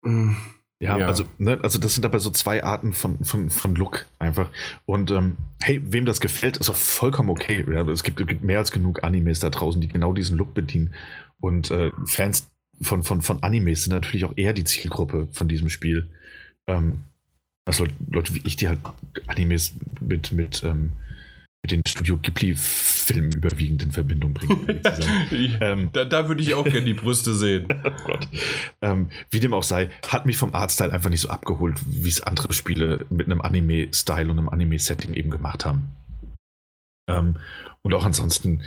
mh, 0.03 0.36
Ja, 0.81 0.97
Ja. 0.97 1.07
Also, 1.07 1.25
ne, 1.39 1.59
also 1.63 1.79
das 1.79 1.95
sind 1.95 2.05
aber 2.05 2.21
so 2.21 2.31
zwei 2.31 2.63
Arten 2.63 2.93
von, 2.93 3.25
von, 3.25 3.51
von 3.51 3.75
Look 3.75 4.07
einfach. 4.19 4.49
Und 4.87 5.11
ähm, 5.11 5.37
hey, 5.61 5.81
wem 5.85 6.05
das 6.05 6.21
gefällt, 6.21 6.57
ist 6.57 6.71
auch 6.71 6.77
vollkommen 6.77 7.31
okay. 7.31 7.65
Ja, 7.71 7.87
es, 7.89 8.03
gibt, 8.03 8.21
es 8.21 8.27
gibt 8.27 8.45
mehr 8.45 8.59
als 8.59 8.71
genug 8.71 9.03
Animes 9.03 9.41
da 9.41 9.51
draußen, 9.51 9.81
die 9.81 9.89
genau 9.89 10.13
diesen 10.13 10.37
Look 10.39 10.55
bedienen. 10.55 10.95
Und 11.41 11.71
äh, 11.71 11.91
Fans 12.07 12.49
von, 12.81 13.03
von, 13.03 13.23
von 13.23 13.43
Animes 13.43 13.85
sind 13.85 13.93
natürlich 13.93 14.25
auch 14.25 14.37
eher 14.37 14.53
die 14.53 14.65
Zielgruppe 14.65 15.29
von 15.33 15.49
diesem 15.49 15.69
Spiel. 15.69 16.11
Ähm, 16.69 17.05
also 17.65 17.85
Leute, 17.85 17.95
Leute 18.11 18.35
wie 18.35 18.43
ich, 18.45 18.57
die 18.57 18.69
halt 18.69 18.79
Animes 19.27 19.75
mit, 20.01 20.33
mit, 20.33 20.63
ähm, 20.63 20.93
mit 21.69 21.86
den 21.86 21.90
Studio 21.90 22.16
Ghibli-Filmen 22.16 23.32
überwiegend 23.32 23.82
in 23.82 23.93
Verbindung 23.93 24.32
bringen. 24.32 24.81
ähm, 25.61 25.90
da, 25.93 26.05
da 26.05 26.28
würde 26.28 26.43
ich 26.43 26.55
auch 26.55 26.65
gerne 26.65 26.85
die 26.85 26.95
Brüste 26.95 27.35
sehen. 27.35 27.69
Oh. 28.07 28.16
Ähm, 28.81 29.11
wie 29.31 29.40
dem 29.40 29.53
auch 29.53 29.62
sei, 29.62 29.90
hat 30.07 30.24
mich 30.24 30.36
vom 30.36 30.55
Artstyle 30.55 30.93
einfach 30.93 31.11
nicht 31.11 31.20
so 31.20 31.28
abgeholt, 31.28 31.77
wie 31.86 32.09
es 32.09 32.23
andere 32.23 32.53
Spiele 32.53 33.05
mit 33.11 33.27
einem 33.27 33.40
Anime-Style 33.40 34.31
und 34.31 34.39
einem 34.39 34.49
Anime-Setting 34.49 35.15
eben 35.15 35.31
gemacht 35.31 35.65
haben. 35.65 35.89
Ähm, 37.09 37.36
und 37.82 37.95
auch 37.95 38.05
ansonsten 38.05 38.62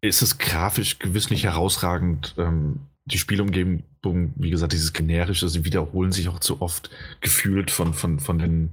ist 0.00 0.22
es 0.22 0.38
grafisch 0.38 0.98
gewiss 0.98 1.30
nicht 1.30 1.44
herausragend. 1.44 2.34
Ähm, 2.38 2.80
die 3.04 3.18
Spielumgebung, 3.18 4.32
wie 4.36 4.50
gesagt, 4.50 4.72
dieses 4.72 4.92
generische, 4.92 5.48
sie 5.48 5.64
wiederholen 5.64 6.12
sich 6.12 6.28
auch 6.28 6.40
zu 6.40 6.62
oft 6.62 6.90
gefühlt 7.20 7.70
von, 7.70 7.94
von, 7.94 8.20
von 8.20 8.38
den, 8.38 8.70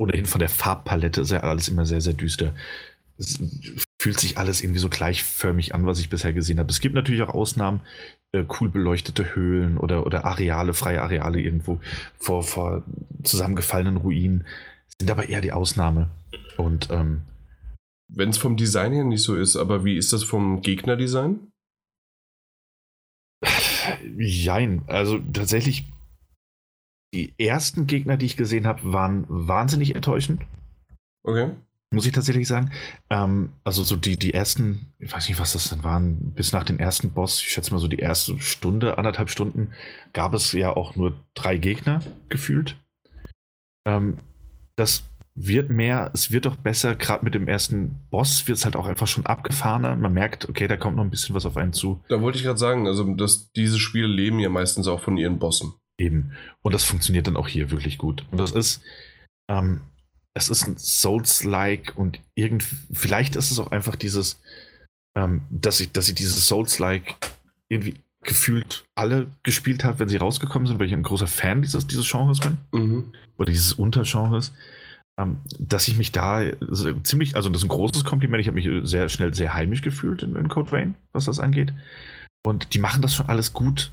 ohnehin 0.00 0.26
von 0.26 0.38
der 0.38 0.48
Farbpalette 0.48 1.20
ist 1.20 1.30
ja 1.30 1.40
alles 1.40 1.68
immer 1.68 1.86
sehr, 1.86 2.00
sehr 2.00 2.14
düster. 2.14 2.54
Es 3.18 3.38
fühlt 4.00 4.18
sich 4.18 4.38
alles 4.38 4.62
irgendwie 4.62 4.80
so 4.80 4.88
gleichförmig 4.88 5.74
an, 5.74 5.84
was 5.86 6.00
ich 6.00 6.08
bisher 6.08 6.32
gesehen 6.32 6.58
habe. 6.58 6.70
Es 6.70 6.80
gibt 6.80 6.94
natürlich 6.94 7.22
auch 7.22 7.34
Ausnahmen, 7.34 7.82
äh, 8.32 8.44
cool 8.60 8.70
beleuchtete 8.70 9.34
Höhlen 9.34 9.76
oder, 9.76 10.06
oder 10.06 10.24
Areale, 10.24 10.72
freie 10.72 11.02
Areale 11.02 11.40
irgendwo 11.40 11.80
vor, 12.18 12.42
vor 12.42 12.82
zusammengefallenen 13.22 13.98
Ruinen, 13.98 14.46
sind 14.98 15.10
aber 15.10 15.28
eher 15.28 15.42
die 15.42 15.52
Ausnahme. 15.52 16.08
Und 16.56 16.88
ähm, 16.90 17.22
Wenn 18.08 18.30
es 18.30 18.38
vom 18.38 18.56
Design 18.56 18.92
her 18.92 19.04
nicht 19.04 19.22
so 19.22 19.36
ist, 19.36 19.56
aber 19.56 19.84
wie 19.84 19.96
ist 19.96 20.12
das 20.12 20.24
vom 20.24 20.62
Gegnerdesign? 20.62 21.50
jein, 24.18 24.82
also 24.86 25.18
tatsächlich, 25.18 25.90
die 27.12 27.34
ersten 27.38 27.86
Gegner, 27.86 28.16
die 28.16 28.26
ich 28.26 28.36
gesehen 28.36 28.66
habe, 28.66 28.92
waren 28.92 29.24
wahnsinnig 29.28 29.94
enttäuschend. 29.94 30.42
Okay. 31.22 31.50
muss 31.92 32.06
ich 32.06 32.12
tatsächlich 32.12 32.46
sagen. 32.46 32.70
Ähm, 33.10 33.50
also 33.64 33.82
so 33.82 33.96
die, 33.96 34.16
die 34.16 34.32
ersten, 34.32 34.92
ich 34.98 35.12
weiß 35.12 35.28
nicht, 35.28 35.40
was 35.40 35.52
das 35.52 35.68
dann 35.70 35.82
waren, 35.82 36.32
bis 36.34 36.52
nach 36.52 36.64
dem 36.64 36.78
ersten 36.78 37.10
Boss, 37.10 37.42
ich 37.42 37.48
schätze 37.48 37.72
mal 37.72 37.80
so 37.80 37.88
die 37.88 37.98
erste 37.98 38.38
Stunde, 38.38 38.96
anderthalb 38.96 39.28
Stunden, 39.28 39.72
gab 40.12 40.32
es 40.32 40.52
ja 40.52 40.74
auch 40.74 40.94
nur 40.96 41.14
drei 41.34 41.58
Gegner 41.58 42.00
gefühlt. 42.28 42.76
Ähm, 43.86 44.18
das 44.76 45.02
wird 45.34 45.70
mehr, 45.70 46.10
es 46.14 46.30
wird 46.30 46.46
doch 46.46 46.56
besser, 46.56 46.94
gerade 46.94 47.24
mit 47.24 47.34
dem 47.34 47.48
ersten 47.48 47.96
Boss 48.10 48.46
wird 48.46 48.58
es 48.58 48.64
halt 48.64 48.76
auch 48.76 48.86
einfach 48.86 49.06
schon 49.06 49.26
abgefahrener. 49.26 49.96
Man 49.96 50.12
merkt, 50.12 50.48
okay, 50.48 50.68
da 50.68 50.76
kommt 50.76 50.96
noch 50.96 51.04
ein 51.04 51.10
bisschen 51.10 51.34
was 51.34 51.46
auf 51.46 51.56
einen 51.56 51.72
zu. 51.72 52.00
Da 52.08 52.20
wollte 52.20 52.38
ich 52.38 52.44
gerade 52.44 52.58
sagen, 52.58 52.86
also 52.86 53.04
dass 53.14 53.50
diese 53.52 53.78
Spiele 53.78 54.06
leben 54.06 54.38
ja 54.38 54.48
meistens 54.48 54.86
auch 54.86 55.00
von 55.00 55.16
ihren 55.16 55.38
Bossen. 55.38 55.74
Eben. 56.00 56.32
Und 56.62 56.72
das 56.72 56.84
funktioniert 56.84 57.26
dann 57.26 57.36
auch 57.36 57.46
hier 57.46 57.70
wirklich 57.70 57.98
gut. 57.98 58.24
Und 58.30 58.38
das 58.38 58.52
ist, 58.52 58.80
ähm, 59.50 59.82
es 60.34 60.48
ist 60.48 60.66
ein 60.66 60.78
Souls-like 60.78 61.92
und 61.96 62.20
irgend, 62.34 62.64
vielleicht 62.90 63.36
ist 63.36 63.50
es 63.50 63.58
auch 63.58 63.70
einfach 63.70 63.96
dieses, 63.96 64.40
ähm, 65.14 65.42
dass 65.50 65.80
ich, 65.80 65.92
dass 65.92 66.08
ich 66.08 66.14
dieses 66.14 66.48
Souls-like 66.48 67.16
irgendwie 67.68 67.96
gefühlt 68.22 68.84
alle 68.94 69.26
gespielt 69.42 69.84
habe, 69.84 69.98
wenn 69.98 70.08
sie 70.08 70.16
rausgekommen 70.16 70.66
sind, 70.66 70.78
weil 70.78 70.86
ich 70.86 70.94
ein 70.94 71.02
großer 71.02 71.26
Fan 71.26 71.62
dieses, 71.62 71.86
dieses 71.86 72.10
Genres 72.10 72.40
bin 72.40 72.58
Mhm. 72.72 73.12
oder 73.36 73.50
dieses 73.50 73.74
Untergenres, 73.74 74.52
ähm, 75.18 75.38
dass 75.58 75.88
ich 75.88 75.96
mich 75.98 76.12
da 76.12 76.44
ziemlich, 77.02 77.36
also 77.36 77.50
das 77.50 77.60
ist 77.60 77.64
ein 77.64 77.76
großes 77.76 78.04
Kompliment, 78.04 78.40
ich 78.40 78.46
habe 78.46 78.60
mich 78.60 78.88
sehr 78.88 79.08
schnell 79.10 79.34
sehr 79.34 79.52
heimisch 79.52 79.82
gefühlt 79.82 80.22
in, 80.22 80.36
in 80.36 80.48
Code 80.48 80.72
Vein, 80.72 80.94
was 81.12 81.26
das 81.26 81.40
angeht. 81.40 81.74
Und 82.42 82.72
die 82.72 82.78
machen 82.78 83.02
das 83.02 83.14
schon 83.14 83.28
alles 83.28 83.52
gut, 83.52 83.90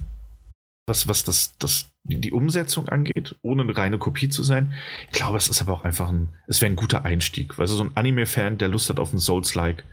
was, 0.88 1.08
was 1.08 1.24
das, 1.24 1.58
das, 1.58 1.90
die, 2.08 2.32
Umsetzung 2.32 2.88
angeht, 2.90 3.36
ohne 3.42 3.64
eine 3.64 3.76
reine 3.76 3.98
Kopie 3.98 4.30
zu 4.30 4.44
sein. 4.44 4.74
Ich 5.12 5.18
glaube, 5.18 5.38
es 5.38 5.48
ist 5.48 5.62
aber 5.62 5.74
auch 5.74 5.84
einfach 5.84 6.10
ein, 6.10 6.30
es 6.48 6.62
wäre 6.62 6.72
ein 6.72 6.76
guter 6.76 7.06
Einstieg. 7.06 7.58
Weil 7.58 7.68
so 7.68 7.84
ein 7.84 7.96
Anime-Fan, 7.96 8.58
der 8.58 8.70
Lust 8.70 8.90
hat 8.90 9.00
auf 9.00 9.14
ein 9.14 9.20
Souls-like, 9.20 9.84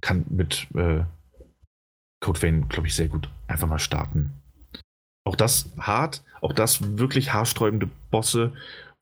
kann 0.00 0.24
mit 0.28 0.66
äh, 0.74 1.04
Code 2.20 2.42
Vein, 2.42 2.68
glaube 2.68 2.88
ich, 2.88 2.94
sehr 2.94 3.08
gut 3.08 3.28
einfach 3.48 3.68
mal 3.68 3.78
starten. 3.78 4.32
Auch 5.24 5.36
das 5.36 5.72
hart, 5.78 6.22
auch 6.40 6.52
das 6.52 6.98
wirklich 6.98 7.32
haarsträubende 7.32 7.88
Bosse 8.10 8.52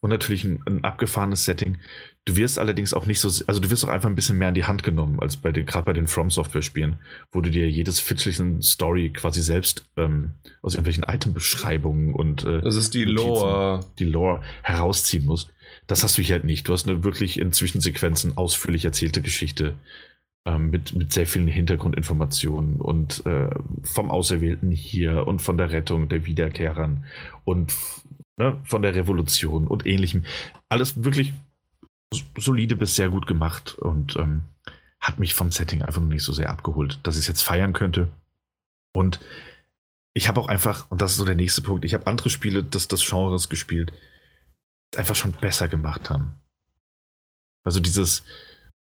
und 0.01 0.11
natürlich 0.11 0.45
ein, 0.45 0.63
ein 0.67 0.85
abgefahrenes 0.85 1.45
Setting. 1.45 1.79
Du 2.27 2.37
wirst 2.37 2.59
allerdings 2.59 2.93
auch 2.93 3.07
nicht 3.07 3.19
so, 3.19 3.29
also 3.47 3.61
du 3.61 3.71
wirst 3.71 3.85
auch 3.85 3.89
einfach 3.89 4.09
ein 4.09 4.15
bisschen 4.15 4.37
mehr 4.37 4.51
in 4.51 4.55
die 4.55 4.65
Hand 4.65 4.83
genommen, 4.83 5.21
als 5.21 5.39
bei 5.39 5.53
den, 5.53 5.65
gerade 5.65 5.87
bei 5.87 5.95
den 5.95 6.07
From 6.07 6.31
Software-Spielen, 6.31 6.99
wo 7.33 7.41
du 7.41 7.51
dir 7.51 7.69
jedes 7.69 7.99
Fitzelchen 7.99 8.61
Story 8.61 9.11
quasi 9.11 9.41
selbst 9.43 9.87
ähm, 9.97 10.33
aus 10.61 10.75
irgendwelchen 10.75 11.05
Item-Beschreibungen 11.05 12.15
und 12.15 12.45
äh, 12.45 12.61
Das 12.61 12.77
ist 12.77 12.93
die 12.93 13.05
Lore. 13.05 13.81
die 13.99 14.05
Lore 14.05 14.43
herausziehen 14.63 15.25
musst. 15.25 15.51
Das 15.87 16.05
hast 16.05 16.19
du 16.19 16.23
hier 16.23 16.35
halt 16.35 16.45
nicht. 16.45 16.69
Du 16.69 16.73
hast 16.75 16.87
eine 16.87 17.03
wirklich 17.05 17.39
in 17.39 17.53
Zwischensequenzen 17.53 18.37
ausführlich 18.37 18.85
erzählte 18.85 19.23
Geschichte 19.23 19.75
ähm, 20.45 20.71
mit, 20.71 20.95
mit 20.95 21.13
sehr 21.13 21.27
vielen 21.27 21.49
Hintergrundinformationen 21.49 22.77
und 22.81 23.25
äh, 23.25 23.49
vom 23.83 24.11
Auserwählten 24.11 24.71
hier 24.71 25.27
und 25.27 25.41
von 25.41 25.57
der 25.57 25.71
Rettung 25.73 26.09
der 26.09 26.27
Wiederkehrern 26.27 27.05
und 27.45 27.75
ne, 28.37 28.59
von 28.65 28.83
der 28.83 28.95
Revolution 28.95 29.67
und 29.67 29.87
ähnlichem. 29.87 30.25
Alles 30.69 31.03
wirklich 31.03 31.33
solide 32.37 32.77
bis 32.77 32.97
sehr 32.97 33.09
gut 33.09 33.27
gemacht 33.27 33.75
und 33.75 34.17
ähm, 34.17 34.43
hat 35.01 35.19
mich 35.19 35.35
vom 35.35 35.51
Setting 35.51 35.83
einfach 35.83 36.01
noch 36.01 36.09
nicht 36.09 36.25
so 36.25 36.33
sehr 36.33 36.51
abgeholt, 36.51 36.99
dass 37.03 37.17
ich 37.17 37.23
es 37.23 37.29
jetzt 37.29 37.43
feiern 37.43 37.73
könnte. 37.73 38.09
Und 38.93 39.21
ich 40.15 40.29
habe 40.29 40.41
auch 40.41 40.49
einfach, 40.49 40.91
und 40.91 41.01
das 41.01 41.13
ist 41.13 41.19
so 41.19 41.25
der 41.25 41.37
nächste 41.37 41.63
Punkt, 41.63 41.85
ich 41.85 41.95
habe 41.95 42.07
andere 42.07 42.31
Spiele 42.31 42.65
des, 42.65 42.89
des 42.89 43.09
Genres 43.09 43.49
gespielt, 43.49 43.93
die 44.93 44.99
einfach 44.99 45.15
schon 45.15 45.33
besser 45.33 45.69
gemacht 45.69 46.11
haben. 46.11 46.35
Also 47.65 47.81
dieses 47.81 48.25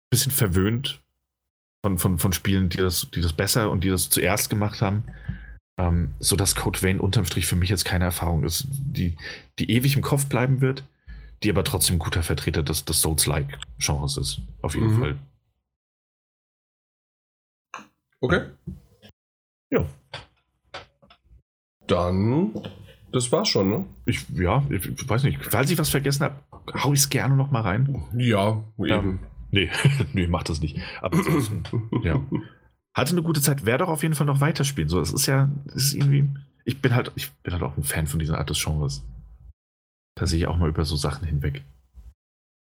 bisschen 0.09 0.31
verwöhnt 0.31 1.01
von, 1.83 1.97
von, 1.97 2.19
von 2.19 2.33
Spielen, 2.33 2.69
die 2.69 2.77
das, 2.77 3.09
die 3.11 3.21
das 3.21 3.33
besser 3.33 3.71
und 3.71 3.83
die 3.83 3.89
das 3.89 4.09
zuerst 4.09 4.49
gemacht 4.49 4.81
haben, 4.81 5.03
ähm, 5.77 6.13
so 6.19 6.35
Code 6.37 6.81
Vein 6.81 6.99
unterm 6.99 7.25
Strich 7.25 7.47
für 7.47 7.55
mich 7.55 7.69
jetzt 7.69 7.85
keine 7.85 8.05
Erfahrung 8.05 8.43
ist, 8.43 8.67
die, 8.69 9.17
die 9.59 9.71
ewig 9.71 9.95
im 9.95 10.01
Kopf 10.01 10.27
bleiben 10.27 10.61
wird, 10.61 10.83
die 11.43 11.49
aber 11.49 11.63
trotzdem 11.63 11.99
guter 11.99 12.23
Vertreter 12.23 12.63
des, 12.63 12.85
des 12.85 13.01
Souls-like-Genres 13.01 14.17
ist. 14.17 14.41
Auf 14.61 14.75
jeden 14.75 14.93
Mhm. 14.95 14.99
Fall. 14.99 15.19
Okay. 18.19 18.41
Ja. 19.71 19.85
Dann, 21.87 22.53
das 23.11 23.31
war's 23.31 23.49
schon, 23.49 23.69
ne? 23.69 23.85
Ich, 24.05 24.29
ja, 24.29 24.63
ich 24.69 25.09
weiß 25.09 25.23
nicht. 25.23 25.43
Falls 25.43 25.71
ich 25.71 25.77
was 25.77 25.89
vergessen 25.89 26.23
habe, 26.23 26.35
hau 26.83 26.93
ich 26.93 26.99
es 26.99 27.09
gerne 27.09 27.35
noch 27.35 27.51
mal 27.51 27.61
rein. 27.61 28.03
Ja, 28.15 28.63
Ja. 28.77 28.99
eben. 28.99 29.19
Nee, 29.51 29.69
nee, 30.13 30.27
mach 30.27 30.43
das 30.43 30.61
nicht. 30.61 30.77
Aber 31.01 31.17
ja. 32.03 32.21
Hatte 32.93 33.11
eine 33.11 33.23
gute 33.23 33.41
Zeit, 33.41 33.65
werde 33.65 33.85
auch 33.85 33.89
auf 33.91 34.03
jeden 34.03 34.15
Fall 34.15 34.27
noch 34.27 34.39
weiterspielen. 34.39 34.89
So, 34.89 34.99
es 35.01 35.11
ist 35.11 35.25
ja, 35.25 35.49
es 35.67 35.75
ist 35.87 35.93
irgendwie. 35.95 36.29
Ich 36.63 36.81
bin 36.81 36.93
halt, 36.93 37.11
ich 37.15 37.31
bin 37.31 37.51
halt 37.53 37.63
auch 37.63 37.75
ein 37.75 37.83
Fan 37.83 38.07
von 38.07 38.19
dieser 38.19 38.37
Art 38.37 38.49
des 38.49 38.63
Genres. 38.63 39.03
Da 40.15 40.25
sehe 40.25 40.39
ich 40.39 40.47
auch 40.47 40.57
mal 40.57 40.69
über 40.69 40.85
so 40.85 40.95
Sachen 40.95 41.27
hinweg. 41.27 41.63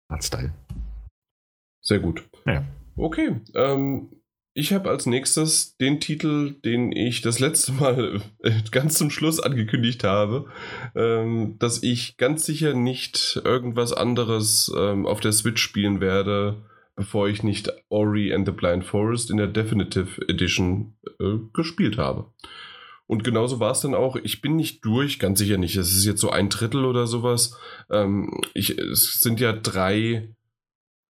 Artstyle. 0.08 0.52
Sehr 1.82 1.98
gut. 2.00 2.24
Ja. 2.46 2.64
Okay. 2.96 3.40
Ähm, 3.54 4.08
ich 4.58 4.72
habe 4.72 4.88
als 4.88 5.04
nächstes 5.04 5.76
den 5.76 6.00
Titel, 6.00 6.54
den 6.64 6.90
ich 6.90 7.20
das 7.20 7.40
letzte 7.40 7.72
Mal 7.72 8.22
ganz 8.70 8.96
zum 8.96 9.10
Schluss 9.10 9.38
angekündigt 9.38 10.02
habe, 10.02 10.46
ähm, 10.94 11.56
dass 11.58 11.82
ich 11.82 12.16
ganz 12.16 12.46
sicher 12.46 12.72
nicht 12.72 13.40
irgendwas 13.44 13.92
anderes 13.92 14.72
ähm, 14.74 15.06
auf 15.06 15.20
der 15.20 15.32
Switch 15.32 15.62
spielen 15.62 16.00
werde, 16.00 16.64
bevor 16.96 17.28
ich 17.28 17.42
nicht 17.42 17.70
Ori 17.90 18.32
and 18.32 18.46
the 18.46 18.52
Blind 18.52 18.84
Forest 18.84 19.30
in 19.30 19.36
der 19.36 19.48
Definitive 19.48 20.26
Edition 20.26 20.96
äh, 21.20 21.36
gespielt 21.52 21.98
habe. 21.98 22.32
Und 23.06 23.24
genauso 23.24 23.60
war 23.60 23.72
es 23.72 23.80
dann 23.80 23.94
auch. 23.94 24.16
Ich 24.16 24.40
bin 24.40 24.56
nicht 24.56 24.84
durch, 24.84 25.18
ganz 25.18 25.38
sicher 25.38 25.58
nicht. 25.58 25.76
Es 25.76 25.96
ist 25.96 26.04
jetzt 26.04 26.20
so 26.20 26.30
ein 26.30 26.48
Drittel 26.48 26.84
oder 26.84 27.06
sowas. 27.06 27.56
Ähm, 27.90 28.40
ich, 28.54 28.78
es 28.78 29.20
sind 29.20 29.38
ja 29.40 29.52
drei 29.52 30.28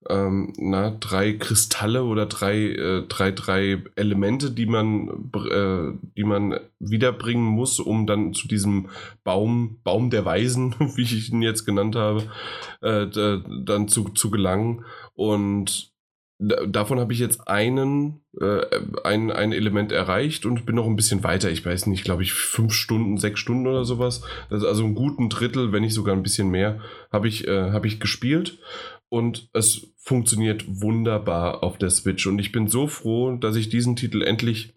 ähm, 0.09 0.53
na, 0.57 0.91
drei 0.91 1.33
Kristalle 1.33 2.03
oder 2.03 2.25
drei, 2.25 2.55
äh, 2.55 3.01
drei, 3.07 3.31
drei 3.31 3.83
Elemente, 3.95 4.51
die 4.51 4.65
man, 4.65 5.31
äh, 5.33 5.97
die 6.15 6.23
man 6.23 6.59
wiederbringen 6.79 7.43
muss, 7.43 7.79
um 7.79 8.07
dann 8.07 8.33
zu 8.33 8.47
diesem 8.47 8.89
Baum, 9.23 9.79
Baum 9.83 10.09
der 10.09 10.25
Weisen, 10.25 10.75
wie 10.95 11.01
ich 11.01 11.31
ihn 11.31 11.41
jetzt 11.41 11.65
genannt 11.65 11.95
habe, 11.95 12.23
äh, 12.81 13.07
dann 13.63 13.87
zu, 13.87 14.09
zu 14.09 14.29
gelangen. 14.29 14.85
Und 15.13 15.91
davon 16.39 16.99
habe 16.99 17.13
ich 17.13 17.19
jetzt 17.19 17.47
einen, 17.47 18.21
äh, 18.39 18.61
ein, 19.03 19.31
ein 19.31 19.51
Element 19.51 19.91
erreicht 19.91 20.45
und 20.45 20.65
bin 20.65 20.75
noch 20.75 20.85
ein 20.85 20.95
bisschen 20.95 21.23
weiter. 21.23 21.49
Ich 21.49 21.65
weiß 21.65 21.87
nicht, 21.87 22.03
glaube 22.03 22.23
ich, 22.23 22.33
fünf 22.33 22.73
Stunden, 22.73 23.17
sechs 23.17 23.39
Stunden 23.39 23.65
oder 23.65 23.85
sowas. 23.85 24.21
also 24.49 24.83
einen 24.83 24.95
guten 24.95 25.29
Drittel, 25.29 25.71
wenn 25.71 25.81
nicht 25.81 25.95
sogar 25.95 26.15
ein 26.15 26.23
bisschen 26.23 26.49
mehr, 26.49 26.79
habe 27.11 27.27
ich, 27.27 27.47
äh, 27.47 27.71
hab 27.71 27.85
ich 27.85 27.99
gespielt 27.99 28.59
und 29.09 29.49
es 29.53 29.93
funktioniert 29.97 30.65
wunderbar 30.67 31.63
auf 31.63 31.77
der 31.77 31.89
Switch. 31.89 32.27
Und 32.27 32.39
ich 32.39 32.51
bin 32.51 32.67
so 32.67 32.87
froh, 32.87 33.35
dass 33.35 33.55
ich 33.55 33.69
diesen 33.69 33.95
Titel 33.95 34.21
endlich 34.21 34.75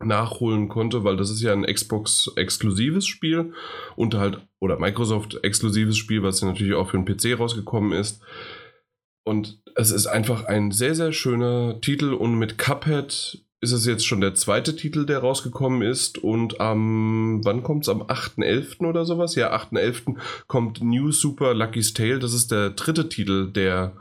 nachholen 0.00 0.68
konnte, 0.68 1.04
weil 1.04 1.16
das 1.16 1.30
ist 1.30 1.40
ja 1.40 1.52
ein 1.52 1.64
Xbox-exklusives 1.64 3.06
Spiel 3.06 3.54
und 3.96 4.14
halt, 4.14 4.46
oder 4.60 4.78
Microsoft-exklusives 4.78 5.96
Spiel, 5.96 6.22
was 6.22 6.40
ja 6.40 6.48
natürlich 6.48 6.74
auch 6.74 6.90
für 6.90 6.98
den 6.98 7.06
PC 7.06 7.38
rausgekommen 7.38 7.92
ist. 7.92 8.20
Und 9.24 9.60
es 9.74 9.90
ist 9.90 10.06
einfach 10.06 10.44
ein 10.44 10.70
sehr, 10.70 10.94
sehr 10.94 11.12
schöner 11.12 11.80
Titel 11.80 12.12
und 12.12 12.34
mit 12.34 12.58
Cuphead 12.58 13.44
ist 13.64 13.72
es 13.72 13.86
jetzt 13.86 14.06
schon 14.06 14.20
der 14.20 14.34
zweite 14.34 14.76
Titel, 14.76 15.06
der 15.06 15.20
rausgekommen 15.20 15.82
ist. 15.82 16.18
Und 16.18 16.60
am, 16.60 17.40
wann 17.44 17.62
kommt 17.62 17.84
es? 17.84 17.88
Am 17.88 18.02
8.11. 18.02 18.86
oder 18.86 19.06
sowas? 19.06 19.34
Ja, 19.34 19.54
8.11. 19.56 20.16
kommt 20.46 20.82
New 20.82 21.10
Super 21.10 21.54
Lucky's 21.54 21.94
Tale. 21.94 22.18
Das 22.18 22.34
ist 22.34 22.52
der 22.52 22.70
dritte 22.70 23.08
Titel, 23.08 23.50
der 23.50 23.94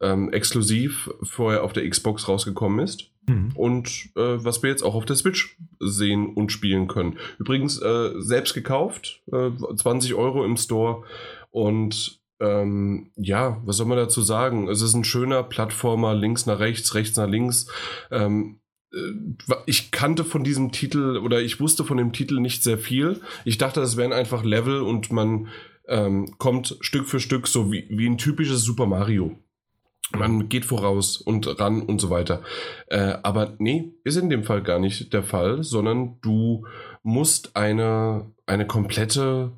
ähm, 0.00 0.32
exklusiv 0.32 1.10
vorher 1.22 1.64
auf 1.64 1.72
der 1.72 1.88
Xbox 1.90 2.28
rausgekommen 2.28 2.78
ist. 2.78 3.10
Mhm. 3.28 3.50
Und 3.54 3.88
äh, 4.16 4.44
was 4.44 4.62
wir 4.62 4.70
jetzt 4.70 4.82
auch 4.82 4.94
auf 4.94 5.04
der 5.04 5.16
Switch 5.16 5.58
sehen 5.80 6.32
und 6.34 6.52
spielen 6.52 6.86
können. 6.86 7.18
Übrigens 7.38 7.82
äh, 7.82 8.12
selbst 8.18 8.54
gekauft, 8.54 9.22
äh, 9.32 9.50
20 9.74 10.14
Euro 10.14 10.44
im 10.44 10.56
Store. 10.56 11.02
Und 11.50 12.19
ähm, 12.40 13.10
ja, 13.16 13.60
was 13.64 13.76
soll 13.76 13.86
man 13.86 13.98
dazu 13.98 14.22
sagen? 14.22 14.68
Es 14.68 14.80
ist 14.80 14.94
ein 14.94 15.04
schöner 15.04 15.42
Plattformer, 15.42 16.14
links 16.14 16.46
nach 16.46 16.58
rechts, 16.58 16.94
rechts 16.94 17.16
nach 17.16 17.28
links. 17.28 17.66
Ähm, 18.10 18.60
äh, 18.92 19.54
ich 19.66 19.90
kannte 19.90 20.24
von 20.24 20.42
diesem 20.42 20.72
Titel 20.72 21.18
oder 21.18 21.40
ich 21.42 21.60
wusste 21.60 21.84
von 21.84 21.98
dem 21.98 22.12
Titel 22.12 22.40
nicht 22.40 22.62
sehr 22.62 22.78
viel. 22.78 23.20
Ich 23.44 23.58
dachte, 23.58 23.80
es 23.80 23.96
wären 23.96 24.12
einfach 24.12 24.42
Level 24.42 24.80
und 24.80 25.12
man 25.12 25.48
ähm, 25.86 26.34
kommt 26.38 26.76
Stück 26.80 27.08
für 27.08 27.20
Stück 27.20 27.46
so 27.46 27.70
wie, 27.70 27.86
wie 27.90 28.08
ein 28.08 28.18
typisches 28.18 28.62
Super 28.62 28.86
Mario. 28.86 29.36
Man 30.16 30.48
geht 30.48 30.64
voraus 30.64 31.18
und 31.18 31.60
ran 31.60 31.82
und 31.82 32.00
so 32.00 32.10
weiter. 32.10 32.42
Äh, 32.88 33.18
aber 33.22 33.54
nee, 33.58 33.92
ist 34.02 34.16
in 34.16 34.30
dem 34.30 34.44
Fall 34.44 34.62
gar 34.62 34.80
nicht 34.80 35.12
der 35.12 35.22
Fall, 35.22 35.62
sondern 35.62 36.18
du 36.20 36.66
musst 37.02 37.54
eine, 37.54 38.32
eine 38.46 38.66
komplette, 38.66 39.52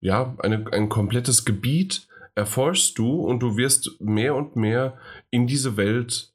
ja, 0.00 0.36
eine, 0.38 0.66
ein 0.72 0.88
komplettes 0.88 1.44
Gebiet 1.44 2.07
erforschst 2.38 2.96
du 2.98 3.20
und 3.20 3.40
du 3.40 3.56
wirst 3.56 4.00
mehr 4.00 4.34
und 4.36 4.56
mehr 4.56 4.96
in 5.30 5.46
diese 5.46 5.76
Welt 5.76 6.32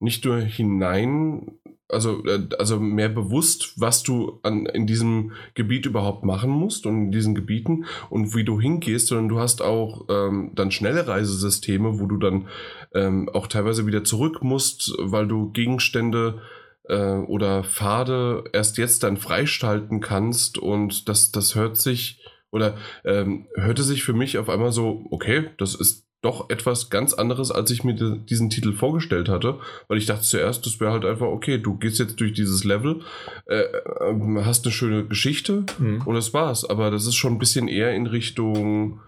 nicht 0.00 0.24
nur 0.24 0.40
hinein 0.40 1.58
also, 1.88 2.24
äh, 2.24 2.48
also 2.58 2.80
mehr 2.80 3.08
bewusst, 3.08 3.80
was 3.80 4.02
du 4.02 4.40
an, 4.42 4.66
in 4.66 4.86
diesem 4.86 5.32
Gebiet 5.54 5.86
überhaupt 5.86 6.24
machen 6.24 6.50
musst 6.50 6.84
und 6.84 6.96
in 6.96 7.12
diesen 7.12 7.34
Gebieten 7.34 7.84
und 8.10 8.34
wie 8.34 8.44
du 8.44 8.60
hingehst, 8.60 9.06
sondern 9.06 9.28
du 9.28 9.38
hast 9.38 9.62
auch 9.62 10.06
ähm, 10.08 10.50
dann 10.54 10.72
schnelle 10.72 11.06
Reisesysteme, 11.06 12.00
wo 12.00 12.06
du 12.06 12.16
dann 12.16 12.48
ähm, 12.92 13.28
auch 13.32 13.46
teilweise 13.46 13.86
wieder 13.86 14.04
zurück 14.04 14.42
musst, 14.42 14.94
weil 14.98 15.28
du 15.28 15.52
Gegenstände 15.52 16.42
äh, 16.88 17.18
oder 17.18 17.62
Pfade 17.62 18.44
erst 18.52 18.78
jetzt 18.78 19.04
dann 19.04 19.16
freischalten 19.16 20.00
kannst 20.00 20.58
und 20.58 21.08
das, 21.08 21.30
das 21.30 21.54
hört 21.54 21.76
sich 21.76 22.20
oder 22.56 22.76
ähm, 23.04 23.46
hörte 23.54 23.82
sich 23.82 24.02
für 24.02 24.14
mich 24.14 24.38
auf 24.38 24.48
einmal 24.48 24.72
so, 24.72 25.06
okay, 25.10 25.50
das 25.58 25.74
ist 25.74 26.06
doch 26.22 26.50
etwas 26.50 26.90
ganz 26.90 27.14
anderes, 27.14 27.52
als 27.52 27.70
ich 27.70 27.84
mir 27.84 27.94
diesen 27.94 28.50
Titel 28.50 28.72
vorgestellt 28.72 29.28
hatte, 29.28 29.60
weil 29.86 29.98
ich 29.98 30.06
dachte 30.06 30.22
zuerst, 30.22 30.66
das 30.66 30.80
wäre 30.80 30.90
halt 30.90 31.04
einfach, 31.04 31.26
okay, 31.26 31.58
du 31.58 31.76
gehst 31.76 31.98
jetzt 31.98 32.18
durch 32.18 32.32
dieses 32.32 32.64
Level, 32.64 33.02
äh, 33.46 33.60
äh, 33.60 34.44
hast 34.44 34.64
eine 34.64 34.72
schöne 34.72 35.04
Geschichte 35.04 35.64
mhm. 35.78 36.02
und 36.04 36.14
das 36.14 36.34
war's. 36.34 36.68
Aber 36.68 36.90
das 36.90 37.06
ist 37.06 37.14
schon 37.14 37.34
ein 37.34 37.38
bisschen 37.38 37.68
eher 37.68 37.94
in 37.94 38.06
Richtung 38.06 39.00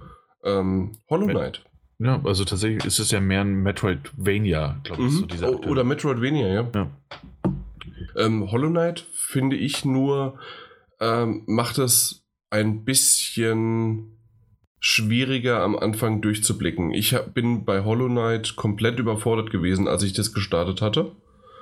ähm, 0.45 0.99
Hollow 1.11 1.27
Knight. 1.27 1.65
Ja, 1.99 2.21
also 2.25 2.45
tatsächlich 2.45 2.85
ist 2.85 3.01
es 3.01 3.11
ja 3.11 3.21
mehr 3.21 3.41
ein 3.41 3.55
Metroidvania, 3.55 4.81
glaube 4.85 5.03
ich. 5.03 5.13
Mhm. 5.13 5.37
So 5.37 5.61
Oder 5.63 5.83
Metroidvania, 5.83 6.47
ja. 6.47 6.71
ja. 6.73 6.91
Ähm, 8.17 8.51
Hollow 8.53 8.71
Knight 8.71 9.05
finde 9.13 9.57
ich 9.57 9.85
nur, 9.85 10.39
ähm, 11.01 11.43
macht 11.47 11.79
es 11.79 12.28
ein 12.51 12.85
bisschen 12.85 14.19
schwieriger 14.81 15.63
am 15.63 15.77
Anfang 15.77 16.21
durchzublicken. 16.21 16.93
Ich 16.93 17.15
hab, 17.15 17.35
bin 17.35 17.65
bei 17.65 17.85
Hollow 17.85 18.09
Knight 18.09 18.57
komplett 18.57 18.99
überfordert 18.99 19.51
gewesen, 19.51 19.89
als 19.89 20.03
ich 20.03 20.13
das 20.13 20.33
gestartet 20.33 20.81
hatte. 20.81 21.13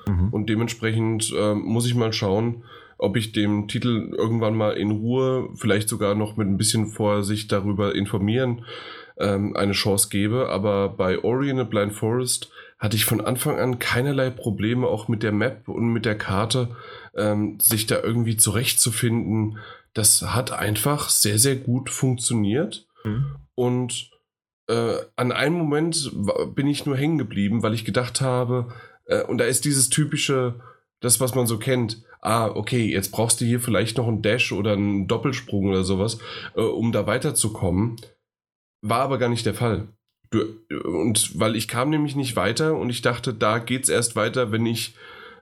Mhm. 0.07 0.29
Und 0.31 0.49
dementsprechend 0.49 1.33
äh, 1.37 1.55
muss 1.55 1.87
ich 1.87 1.95
mal 1.95 2.13
schauen, 2.13 2.65
ob 2.99 3.17
ich 3.17 3.33
dem 3.33 3.69
Titel 3.69 4.15
irgendwann 4.17 4.57
mal 4.57 4.73
in 4.73 4.91
Ruhe, 4.91 5.49
vielleicht 5.55 5.89
sogar 5.89 6.15
noch 6.15 6.37
mit 6.37 6.47
ein 6.47 6.57
bisschen 6.57 6.87
Vorsicht 6.87 7.53
darüber 7.53 7.95
informieren, 7.95 8.65
ähm, 9.19 9.57
eine 9.57 9.73
Chance 9.73 10.09
gebe. 10.11 10.49
Aber 10.49 10.91
bei 10.91 11.23
Ori 11.23 11.51
and 11.51 11.59
the 11.59 11.65
Blind 11.65 11.93
Forest 11.93 12.51
hatte 12.79 12.97
ich 12.97 13.05
von 13.05 13.21
Anfang 13.21 13.59
an 13.59 13.79
keinerlei 13.79 14.31
Probleme, 14.31 14.87
auch 14.87 15.09
mit 15.09 15.23
der 15.23 15.33
Map 15.33 15.69
und 15.69 15.93
mit 15.93 16.05
der 16.05 16.17
Karte, 16.17 16.77
ähm, 17.17 17.59
sich 17.61 17.87
da 17.87 18.03
irgendwie 18.03 18.37
zurechtzufinden. 18.37 19.59
Das 19.97 20.21
hat 20.21 20.53
einfach 20.53 21.09
sehr, 21.09 21.39
sehr 21.39 21.57
gut 21.57 21.89
funktioniert. 21.89 22.87
Mhm. 23.03 23.37
Und 23.55 24.11
äh, 24.69 24.99
an 25.17 25.33
einem 25.33 25.55
Moment 25.55 26.13
bin 26.55 26.67
ich 26.67 26.85
nur 26.85 26.99
hängen 26.99 27.17
geblieben, 27.17 27.63
weil 27.63 27.73
ich 27.73 27.87
gedacht 27.87 28.21
habe, 28.21 28.75
äh, 29.07 29.23
und 29.23 29.39
da 29.39 29.47
ist 29.47 29.65
dieses 29.65 29.89
typische, 29.89 30.61
das, 31.01 31.19
was 31.19 31.35
man 31.35 31.47
so 31.47 31.59
kennt. 31.59 32.05
Ah, 32.21 32.49
okay, 32.49 32.93
jetzt 32.93 33.11
brauchst 33.11 33.41
du 33.41 33.47
hier 33.47 33.59
vielleicht 33.59 33.97
noch 33.97 34.07
einen 34.07 34.21
Dash 34.21 34.53
oder 34.53 34.73
einen 34.73 35.09
Doppelsprung 35.09 35.69
oder 35.69 35.83
sowas, 35.83 36.19
äh, 36.57 36.61
um 36.61 36.93
da 36.93 37.07
weiterzukommen. 37.07 37.97
War 38.83 39.01
aber 39.01 39.17
gar 39.17 39.31
nicht 39.31 39.47
der 39.47 39.55
Fall. 39.55 39.89
Du, 40.29 40.43
und 40.85 41.41
weil 41.41 41.57
ich 41.57 41.69
kam 41.69 41.89
nämlich 41.89 42.17
nicht 42.17 42.37
weiter 42.37 42.77
und 42.77 42.91
ich 42.91 43.01
dachte, 43.01 43.33
da 43.33 43.61
geht's 43.61 43.89
erst 43.89 44.15
weiter, 44.15 44.53
wenn 44.53 44.67
ich 44.67 44.95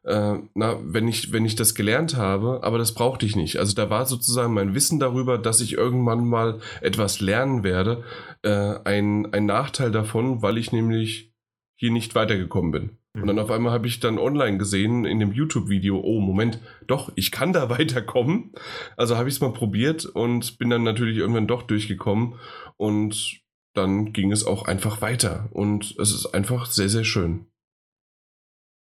äh, 0.05 0.35
na, 0.55 0.79
wenn 0.83 1.09
ich, 1.09 1.33
wenn 1.33 1.45
ich 1.45 1.57
das 1.57 1.75
gelernt 1.75 2.17
habe, 2.17 2.61
aber 2.63 2.79
das 2.79 2.93
brauchte 2.93 3.27
ich 3.27 3.37
nicht. 3.37 3.59
Also 3.59 3.75
da 3.75 3.91
war 3.91 4.07
sozusagen 4.07 4.53
mein 4.55 4.75
Wissen 4.75 5.01
darüber, 5.01 5.39
dass 5.39 5.61
ich 5.61 5.73
irgendwann 5.73 6.27
mal 6.27 6.61
etwas 6.81 7.21
lernen 7.21 7.65
werde, 7.65 8.05
äh, 8.43 8.75
ein, 8.85 9.33
ein 9.33 9.47
Nachteil 9.47 9.91
davon, 9.91 10.43
weil 10.43 10.59
ich 10.59 10.73
nämlich 10.73 11.33
hier 11.77 11.91
nicht 11.91 12.15
weitergekommen 12.15 12.71
bin. 12.71 12.99
Mhm. 13.15 13.23
Und 13.23 13.27
dann 13.29 13.39
auf 13.39 13.51
einmal 13.51 13.73
habe 13.73 13.87
ich 13.87 14.01
dann 14.01 14.19
online 14.19 14.59
gesehen 14.59 15.05
in 15.05 15.21
dem 15.21 15.33
YouTube-Video, 15.33 16.01
oh 16.01 16.21
Moment, 16.21 16.61
doch, 16.87 17.11
ich 17.17 17.31
kann 17.31 17.53
da 17.53 17.69
weiterkommen. 17.71 18.53
Also 18.97 19.17
habe 19.17 19.29
ich 19.29 19.37
es 19.37 19.41
mal 19.41 19.53
probiert 19.53 20.05
und 20.05 20.59
bin 20.59 20.71
dann 20.71 20.83
natürlich 20.83 21.17
irgendwann 21.17 21.47
doch 21.47 21.63
durchgekommen 21.63 22.35
und 22.77 23.41
dann 23.75 24.13
ging 24.13 24.31
es 24.31 24.45
auch 24.47 24.67
einfach 24.67 25.01
weiter. 25.01 25.49
Und 25.51 25.97
es 25.99 26.15
ist 26.15 26.27
einfach 26.27 26.67
sehr, 26.67 26.89
sehr 26.89 27.05
schön. 27.05 27.47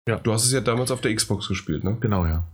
Ja. 0.08 0.16
Du 0.18 0.32
hast 0.32 0.44
es 0.44 0.52
ja 0.52 0.60
damals 0.60 0.90
auf 0.90 1.00
der 1.00 1.14
Xbox 1.14 1.48
gespielt, 1.48 1.84
ne? 1.84 1.96
Genau, 2.00 2.26
ja. 2.26 2.44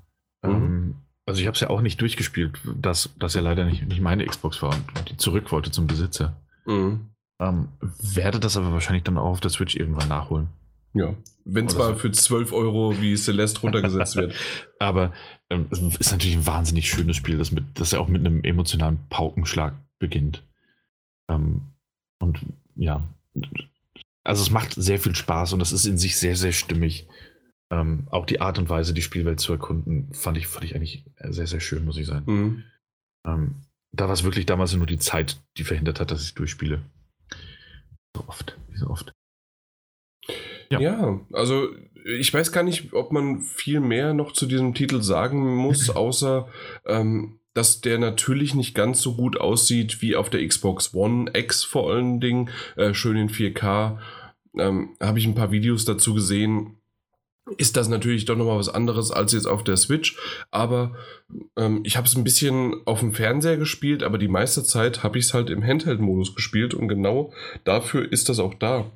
Mhm. 0.43 0.51
Ähm, 0.51 0.95
also 1.27 1.41
ich 1.41 1.47
habe 1.47 1.55
es 1.55 1.61
ja 1.61 1.71
auch 1.71 1.81
nicht 1.81 2.01
durchgespielt, 2.01 2.59
dass 2.81 3.11
das 3.19 3.35
ja 3.35 3.41
leider 3.41 3.65
nicht, 3.65 3.87
nicht 3.87 4.01
meine 4.01 4.25
Xbox 4.25 4.63
war 4.63 4.75
und 4.75 5.11
die 5.11 5.17
zurück 5.17 5.53
wollte 5.53 5.71
zum 5.71 5.87
Besitzer. 5.87 6.37
Mhm. 6.67 7.11
Ähm, 7.41 7.69
werde 7.81 8.41
das 8.41 8.57
aber 8.57 8.73
wahrscheinlich 8.73 9.05
dann 9.05 9.17
auch 9.17 9.31
auf 9.31 9.41
der 9.41 9.51
Switch 9.51 9.77
irgendwann 9.77 10.09
nachholen. 10.09 10.49
Ja, 10.93 11.15
wenn 11.45 11.67
es 11.67 11.77
mal 11.77 11.95
so. 11.95 12.01
für 12.01 12.11
12 12.11 12.53
Euro 12.53 13.01
wie 13.01 13.17
Celeste 13.17 13.61
runtergesetzt 13.61 14.17
wird. 14.17 14.35
aber 14.79 15.13
ähm, 15.49 15.67
es 15.71 15.81
ist 15.81 16.11
natürlich 16.11 16.37
ein 16.37 16.47
wahnsinnig 16.47 16.91
schönes 16.91 17.17
Spiel, 17.17 17.39
das, 17.39 17.53
mit, 17.53 17.65
das 17.75 17.93
ja 17.93 18.01
auch 18.01 18.09
mit 18.09 18.27
einem 18.27 18.43
emotionalen 18.43 18.99
Paukenschlag 19.09 19.75
beginnt. 19.99 20.43
Ähm, 21.29 21.63
und 22.19 22.41
ja, 22.75 23.03
also 24.25 24.43
es 24.43 24.51
macht 24.51 24.75
sehr 24.75 24.99
viel 24.99 25.15
Spaß 25.15 25.53
und 25.53 25.61
es 25.61 25.73
ist 25.73 25.87
in 25.87 25.97
sich 25.97 26.17
sehr, 26.19 26.37
sehr 26.37 26.53
stimmig. 26.53 27.07
Ähm, 27.73 28.09
auch 28.11 28.27
die 28.27 28.41
Art 28.41 28.59
und 28.59 28.69
Weise, 28.69 28.95
die 28.95 29.03
Spielwelt 29.03 29.41
zu 29.41 29.53
erkunden, 29.53 30.13
fand 30.13 30.37
ich, 30.37 30.49
fand 30.49 30.65
ich 30.65 30.75
eigentlich 30.75 31.05
sehr, 31.29 31.47
sehr 31.47 31.61
schön, 31.61 31.85
muss 31.85 31.97
ich 31.97 32.07
sagen. 32.07 32.33
Mhm. 32.33 32.65
Ähm, 33.27 33.55
da 33.93 34.07
war 34.07 34.15
es 34.15 34.25
wirklich 34.25 34.47
damals 34.47 34.75
nur 34.75 34.87
die 34.87 34.99
Zeit, 34.99 35.41
die 35.57 35.65
verhindert 35.65 36.01
hat, 36.01 36.11
dass 36.11 36.25
ich 36.25 36.35
durchspiele. 36.35 36.83
So 38.17 38.25
oft, 38.27 38.59
wie 38.69 38.79
so 38.79 38.89
oft. 38.89 39.13
Ja. 40.71 40.81
ja. 40.81 41.21
also 41.33 41.69
ich 42.05 42.33
weiß 42.33 42.53
gar 42.53 42.63
nicht, 42.63 42.93
ob 42.93 43.13
man 43.13 43.41
viel 43.41 43.81
mehr 43.81 44.15
noch 44.15 44.33
zu 44.33 44.47
diesem 44.47 44.75
Titel 44.75 45.03
sagen 45.03 45.57
muss, 45.57 45.91
außer 45.95 46.49
ähm, 46.87 47.41
dass 47.55 47.81
der 47.81 47.99
natürlich 47.99 48.55
nicht 48.55 48.75
ganz 48.75 49.01
so 49.01 49.15
gut 49.17 49.39
aussieht 49.39 50.03
wie 50.03 50.15
auf 50.17 50.31
der 50.31 50.47
Xbox 50.47 50.95
One 50.95 51.31
X 51.35 51.65
vor 51.65 51.91
allen 51.91 52.21
Dingen, 52.21 52.51
äh, 52.77 52.95
schön 52.95 53.17
in 53.17 53.29
4K. 53.29 53.99
Ähm, 54.57 54.97
Habe 55.01 55.19
ich 55.19 55.27
ein 55.27 55.35
paar 55.35 55.51
Videos 55.51 55.85
dazu 55.85 56.15
gesehen. 56.15 56.80
Ist 57.57 57.77
das 57.77 57.89
natürlich 57.89 58.27
doch 58.27 58.37
nochmal 58.37 58.59
was 58.59 58.69
anderes 58.69 59.11
als 59.11 59.33
jetzt 59.33 59.47
auf 59.47 59.65
der 59.65 59.77
Switch. 59.77 60.17
Aber 60.51 60.95
ähm, 61.57 61.81
ich 61.85 61.97
habe 61.97 62.07
es 62.07 62.17
ein 62.17 62.25
bisschen 62.25 62.75
auf 62.85 63.01
dem 63.01 63.13
Fernseher 63.13 63.57
gespielt, 63.57 64.03
aber 64.03 64.19
die 64.19 64.29
meiste 64.29 64.63
Zeit 64.63 65.03
habe 65.03 65.19
ich 65.19 65.27
es 65.27 65.35
halt 65.35 65.51
im 65.51 65.65
Handheld-Modus 65.65 66.35
gespielt 66.35 66.75
und 66.75 66.89
genau 66.89 67.33
dafür 67.65 68.11
ist 68.11 68.29
das 68.29 68.39
auch 68.39 68.55
da. 68.55 68.91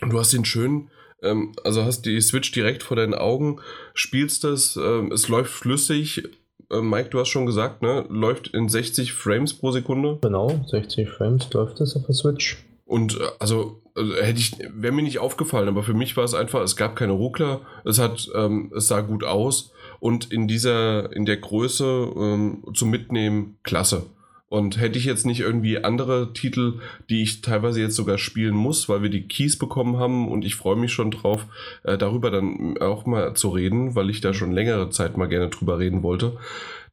Du 0.00 0.18
hast 0.18 0.32
den 0.32 0.44
schön, 0.44 0.90
ähm, 1.22 1.52
also 1.64 1.84
hast 1.84 2.02
die 2.06 2.20
Switch 2.20 2.50
direkt 2.52 2.82
vor 2.82 2.96
deinen 2.96 3.14
Augen, 3.14 3.60
spielst 3.94 4.44
das, 4.44 4.76
ähm, 4.76 5.12
es 5.12 5.28
läuft 5.28 5.52
flüssig. 5.52 6.24
Äh, 6.70 6.80
Mike, 6.80 7.10
du 7.10 7.20
hast 7.20 7.28
schon 7.28 7.46
gesagt, 7.46 7.82
ne? 7.82 8.06
Läuft 8.08 8.48
in 8.48 8.68
60 8.68 9.12
Frames 9.12 9.54
pro 9.54 9.70
Sekunde. 9.70 10.18
Genau, 10.22 10.64
60 10.66 11.08
Frames 11.08 11.52
läuft 11.52 11.80
es 11.80 11.96
auf 11.96 12.06
der 12.06 12.14
Switch. 12.14 12.64
Und 12.84 13.20
äh, 13.20 13.24
also, 13.38 13.82
also 13.94 14.14
hätte 14.14 14.38
ich, 14.38 14.52
wäre 14.72 14.92
mir 14.92 15.02
nicht 15.02 15.18
aufgefallen, 15.18 15.68
aber 15.68 15.82
für 15.82 15.94
mich 15.94 16.16
war 16.16 16.24
es 16.24 16.34
einfach, 16.34 16.60
es 16.62 16.76
gab 16.76 16.96
keine 16.96 17.12
Ruckler, 17.12 17.60
es 17.84 17.98
hat, 17.98 18.28
ähm, 18.34 18.72
es 18.74 18.88
sah 18.88 19.00
gut 19.00 19.24
aus 19.24 19.72
und 19.98 20.32
in 20.32 20.48
dieser, 20.48 21.12
in 21.14 21.26
der 21.26 21.36
Größe 21.36 22.12
ähm, 22.16 22.64
zum 22.74 22.90
Mitnehmen 22.90 23.58
klasse. 23.62 24.06
Und 24.48 24.80
hätte 24.80 24.98
ich 24.98 25.04
jetzt 25.04 25.26
nicht 25.26 25.38
irgendwie 25.38 25.84
andere 25.84 26.32
Titel, 26.32 26.80
die 27.08 27.22
ich 27.22 27.40
teilweise 27.40 27.80
jetzt 27.80 27.94
sogar 27.94 28.18
spielen 28.18 28.56
muss, 28.56 28.88
weil 28.88 29.00
wir 29.00 29.08
die 29.08 29.28
Keys 29.28 29.56
bekommen 29.56 29.98
haben 29.98 30.28
und 30.28 30.44
ich 30.44 30.56
freue 30.56 30.74
mich 30.74 30.92
schon 30.92 31.12
drauf, 31.12 31.46
äh, 31.84 31.96
darüber 31.96 32.32
dann 32.32 32.76
auch 32.78 33.06
mal 33.06 33.34
zu 33.34 33.50
reden, 33.50 33.94
weil 33.94 34.10
ich 34.10 34.20
da 34.20 34.34
schon 34.34 34.50
längere 34.50 34.90
Zeit 34.90 35.16
mal 35.16 35.28
gerne 35.28 35.50
drüber 35.50 35.78
reden 35.78 36.02
wollte, 36.02 36.36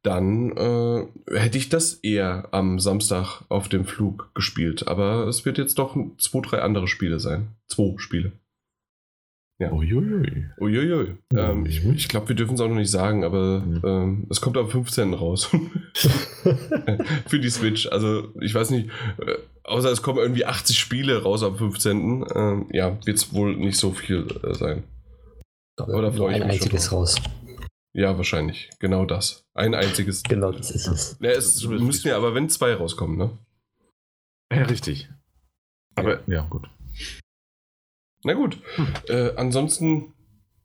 dann 0.07 0.55
äh, 0.55 1.37
hätte 1.37 1.57
ich 1.57 1.67
das 1.67 1.95
eher 1.95 2.47
am 2.51 2.79
Samstag 2.79 3.41
auf 3.49 3.67
dem 3.67 3.83
Flug 3.83 4.31
gespielt. 4.33 4.87
Aber 4.87 5.27
es 5.27 5.43
wird 5.43 5.57
jetzt 5.57 5.77
doch 5.79 5.97
zwei, 6.17 6.39
drei 6.39 6.61
andere 6.61 6.87
Spiele 6.87 7.19
sein. 7.19 7.49
Zwei 7.67 7.93
Spiele. 7.97 8.31
Ja. 9.59 9.71
Uiuiui. 9.73 10.45
Uiuiui. 10.61 11.17
Ähm, 11.35 11.65
ich 11.65 11.83
ich 11.83 12.07
glaube, 12.07 12.29
wir 12.29 12.35
dürfen 12.35 12.53
es 12.53 12.61
auch 12.61 12.69
noch 12.69 12.75
nicht 12.75 12.91
sagen, 12.91 13.25
aber 13.25 13.59
mhm. 13.59 13.81
ähm, 13.83 14.27
es 14.29 14.39
kommt 14.39 14.55
am 14.55 14.69
15. 14.69 15.13
raus. 15.13 15.49
Für 17.25 17.39
die 17.39 17.49
Switch. 17.49 17.87
Also, 17.87 18.29
ich 18.39 18.53
weiß 18.53 18.69
nicht, 18.69 18.89
äh, 19.17 19.35
außer 19.63 19.91
es 19.91 20.01
kommen 20.01 20.19
irgendwie 20.19 20.45
80 20.45 20.79
Spiele 20.79 21.23
raus 21.23 21.43
am 21.43 21.57
15. 21.57 22.25
Ähm, 22.33 22.67
ja, 22.71 22.97
wird 23.05 23.17
es 23.17 23.33
wohl 23.33 23.57
nicht 23.57 23.77
so 23.77 23.91
viel 23.91 24.27
äh, 24.43 24.53
sein. 24.53 24.83
Oder 25.79 26.13
freue 26.13 26.35
ich 26.35 26.41
ein 26.41 26.47
mich 26.47 26.61
einziges 26.61 26.85
schon 26.85 26.99
raus. 26.99 27.15
Ja, 27.97 28.15
wahrscheinlich. 28.15 28.69
Genau 28.77 29.05
das. 29.05 29.43
Ein 29.55 29.73
einziges. 29.73 30.21
Genau, 30.21 30.51
das 30.51 30.69
ist 30.69 30.85
es. 30.85 31.17
Ja, 31.19 31.31
es 31.31 31.65
müssten 31.65 32.09
ja 32.09 32.15
aber, 32.15 32.35
wenn 32.35 32.47
zwei 32.47 32.75
rauskommen, 32.75 33.17
ne? 33.17 33.35
Ja, 34.53 34.65
richtig. 34.65 35.09
Aber, 35.95 36.19
ja, 36.27 36.33
ja 36.35 36.41
gut. 36.47 36.69
Na 38.23 38.33
gut. 38.33 38.59
Hm. 38.75 38.87
Äh, 39.09 39.31
ansonsten, 39.35 40.13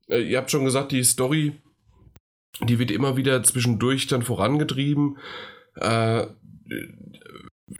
äh, 0.09 0.21
ihr 0.21 0.37
habt 0.37 0.51
schon 0.51 0.67
gesagt, 0.67 0.93
die 0.93 1.03
Story, 1.05 1.63
die 2.61 2.79
wird 2.79 2.91
immer 2.91 3.17
wieder 3.17 3.43
zwischendurch 3.43 4.09
dann 4.09 4.23
vorangetrieben. 4.23 5.17
Äh, 5.77 6.27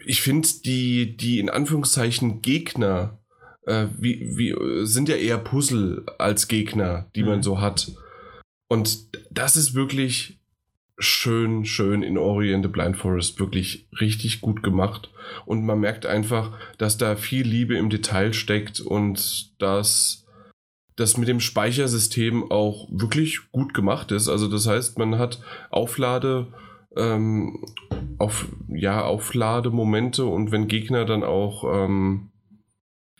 ich 0.03 0.23
finde, 0.23 0.47
die, 0.65 1.15
die 1.15 1.37
in 1.37 1.51
Anführungszeichen 1.51 2.41
Gegner, 2.41 3.19
äh, 3.67 3.85
wie, 3.99 4.35
wie, 4.35 4.55
sind 4.87 5.09
ja 5.09 5.15
eher 5.15 5.37
Puzzle 5.37 6.07
als 6.17 6.47
Gegner, 6.47 7.11
die 7.15 7.21
man 7.21 7.43
so 7.43 7.61
hat. 7.61 7.91
Und 8.67 9.09
das 9.31 9.55
ist 9.55 9.73
wirklich 9.75 10.39
schön, 10.97 11.65
schön 11.65 12.03
in 12.03 12.17
Ori 12.17 12.53
and 12.53 12.63
the 12.63 12.71
Blind 12.71 12.97
Forest 12.97 13.39
wirklich 13.39 13.87
richtig 13.99 14.41
gut 14.41 14.63
gemacht. 14.63 15.11
Und 15.45 15.65
man 15.65 15.79
merkt 15.79 16.05
einfach, 16.05 16.57
dass 16.77 16.97
da 16.97 17.15
viel 17.15 17.47
Liebe 17.47 17.77
im 17.77 17.89
Detail 17.89 18.33
steckt 18.33 18.79
und 18.79 19.61
dass 19.61 20.25
das 20.95 21.17
mit 21.17 21.27
dem 21.27 21.39
Speichersystem 21.39 22.51
auch 22.51 22.87
wirklich 22.91 23.51
gut 23.51 23.73
gemacht 23.73 24.11
ist. 24.11 24.29
Also 24.29 24.47
das 24.47 24.67
heißt, 24.67 24.97
man 24.99 25.17
hat 25.17 25.41
Auflade, 25.71 26.53
ähm, 26.95 27.65
auf, 28.19 28.47
ja, 28.67 29.03
Auflademomente 29.03 30.25
und 30.25 30.51
wenn 30.51 30.67
Gegner 30.67 31.05
dann 31.05 31.23
auch 31.23 31.63
ähm, 31.63 32.29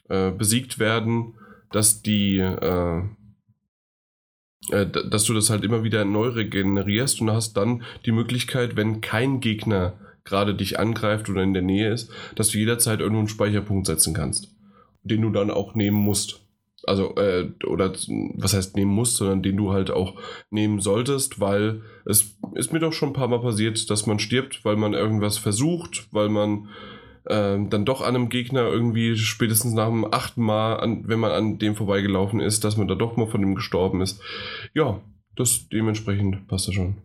äh, 0.10 0.32
besiegt 0.32 0.78
werden, 0.78 1.34
dass 1.72 2.04
die 2.04 2.38
äh, 2.38 3.02
dass 4.70 5.26
du 5.26 5.34
das 5.34 5.50
halt 5.50 5.64
immer 5.64 5.84
wieder 5.84 6.06
neu 6.06 6.30
regenerierst 6.30 7.22
und 7.22 7.32
hast 7.32 7.58
dann 7.58 7.84
die 8.06 8.12
Möglichkeit, 8.12 8.76
wenn 8.76 9.02
kein 9.02 9.40
Gegner 9.40 9.94
gerade 10.24 10.56
dich 10.56 10.80
angreift 10.80 11.30
oder 11.30 11.44
in 11.44 11.54
der 11.54 11.64
Nähe 11.64 11.92
ist, 11.92 12.10
dass 12.36 12.50
du 12.50 12.58
jederzeit 12.58 13.00
irgendwo 13.00 13.20
einen 13.20 13.28
Speicherpunkt 13.28 13.88
setzen 13.88 14.14
kannst, 14.14 14.56
den 15.04 15.22
du 15.22 15.30
dann 15.30 15.52
auch 15.52 15.76
nehmen 15.76 15.98
musst. 15.98 16.40
Also, 16.86 17.16
äh, 17.16 17.50
oder 17.66 17.94
was 18.36 18.54
heißt 18.54 18.76
nehmen 18.76 18.92
musst, 18.92 19.16
sondern 19.16 19.42
den 19.42 19.56
du 19.56 19.72
halt 19.72 19.90
auch 19.90 20.20
nehmen 20.50 20.82
solltest, 20.82 21.40
weil 21.40 21.82
es 22.06 22.38
ist 22.56 22.74
mir 22.74 22.80
doch 22.80 22.92
schon 22.92 23.10
ein 23.10 23.14
paar 23.14 23.30
Mal 23.30 23.40
passiert, 23.40 23.90
dass 23.90 24.06
man 24.06 24.20
stirbt, 24.20 24.66
weil 24.66 24.76
man 24.76 24.94
irgendwas 24.94 25.38
versucht, 25.38 26.08
weil 26.12 26.28
man 26.28 26.68
äh, 27.26 27.58
dann 27.68 27.86
doch 27.86 28.02
an 28.02 28.16
einem 28.16 28.30
Gegner 28.30 28.64
irgendwie 28.64 29.16
spätestens 29.18 29.74
nach 29.74 29.88
dem 29.88 30.12
achten 30.12 30.42
Mal, 30.42 30.78
an, 30.78 31.08
wenn 31.08 31.20
man 31.20 31.32
an 31.32 31.58
dem 31.60 31.76
vorbeigelaufen 31.76 32.40
ist, 32.40 32.64
dass 32.64 32.78
man 32.78 32.88
da 32.88 32.96
doch 32.96 33.18
mal 33.18 33.28
von 33.28 33.42
dem 33.42 33.56
gestorben 33.56 34.02
ist. 34.02 34.22
Ja, 34.74 35.02
das 35.36 35.68
dementsprechend 35.70 36.48
passt 36.48 36.68
das 36.68 36.76
schon. 36.76 36.98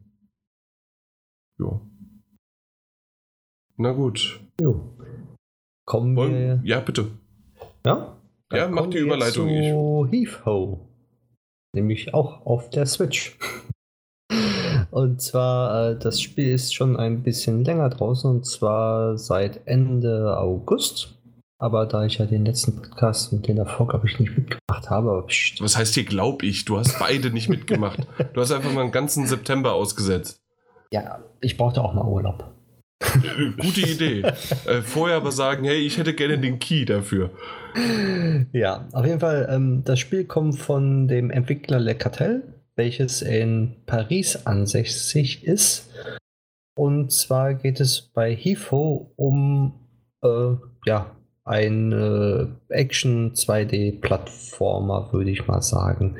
Ja. 1.59 1.81
Na 3.77 3.93
gut. 3.93 4.41
Jo. 4.61 4.97
Kommen 5.87 6.17
wir. 6.17 6.61
Ja, 6.65 6.81
bitte. 6.81 7.07
Ja? 7.85 8.17
Dann 8.51 8.59
ja, 8.59 8.69
mach 8.69 8.89
die 8.89 8.99
Überleitung. 8.99 9.49
Zu 9.49 10.09
Heave-Ho. 10.11 10.89
Nämlich 11.75 12.15
auch 12.15 12.45
auf 12.45 12.71
der 12.71 12.87
Switch. 12.87 13.37
Und 14.99 15.23
zwar, 15.23 15.91
äh, 15.91 15.97
das 15.97 16.21
Spiel 16.21 16.53
ist 16.53 16.75
schon 16.75 16.97
ein 16.97 17.23
bisschen 17.23 17.65
länger 17.65 17.89
draußen 17.89 18.29
und 18.29 18.45
zwar 18.45 19.17
seit 19.17 19.61
Ende 19.65 20.37
August. 20.37 21.15
Aber 21.61 21.87
da 21.87 22.05
ich 22.05 22.19
ja 22.19 22.27
den 22.27 22.45
letzten 22.45 22.75
Podcast 22.75 23.33
und 23.33 23.47
den 23.47 23.59
davor, 23.59 23.87
glaube 23.87 24.09
ich, 24.09 24.19
nicht 24.19 24.37
mitgemacht 24.37 24.91
habe. 24.91 25.25
Was 25.61 25.79
heißt 25.79 25.95
hier, 25.95 26.05
glaube 26.05 26.47
ich? 26.47 26.65
Du 26.65 26.79
hast 26.79 26.99
beide 26.99 27.31
nicht 27.31 27.49
mitgemacht. 27.49 28.09
Du 28.33 28.41
hast 28.41 28.51
einfach 28.51 28.73
mal 28.73 28.81
einen 28.81 28.91
ganzen 28.91 29.29
September 29.29 29.75
ausgesetzt. 29.75 30.41
Ja, 30.91 31.21
ich 31.41 31.57
brauchte 31.57 31.81
auch 31.81 31.95
mal 31.95 32.05
Urlaub. 32.05 32.51
Gute 33.61 33.83
Idee. 33.83 34.23
äh, 34.67 34.83
vorher 34.83 35.19
aber 35.19 35.31
sagen, 35.31 35.63
hey, 35.63 35.79
ich 35.79 35.97
hätte 35.99 36.13
gerne 36.13 36.41
den 36.41 36.59
Key 36.59 36.85
dafür. 36.85 37.31
Ja, 38.53 38.89
auf 38.93 39.07
jeden 39.07 39.21
Fall, 39.21 39.47
ähm, 39.49 39.85
das 39.85 40.01
Spiel 40.01 40.25
kommt 40.25 40.59
von 40.59 41.07
dem 41.07 41.31
Entwickler 41.31 41.79
Le 41.79 41.95
Cartel 41.95 42.43
welches 42.79 43.21
in 43.21 43.77
Paris 43.85 44.47
ansässig 44.47 45.45
ist. 45.45 45.91
Und 46.77 47.13
zwar 47.13 47.55
geht 47.55 47.81
es 47.81 48.01
bei 48.01 48.35
HIFO 48.35 49.13
um 49.17 49.75
äh, 50.23 50.55
ja, 50.87 51.15
ein 51.45 51.93
äh, 51.93 52.47
Action 52.69 53.33
2D-Plattformer, 53.35 55.13
würde 55.13 55.31
ich 55.31 55.47
mal 55.47 55.61
sagen. 55.61 56.17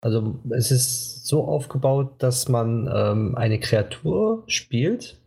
Also 0.00 0.38
es 0.50 0.70
ist 0.70 1.26
so 1.26 1.44
aufgebaut, 1.44 2.14
dass 2.18 2.48
man 2.48 2.88
ähm, 2.92 3.34
eine 3.34 3.58
Kreatur 3.58 4.44
spielt, 4.46 5.18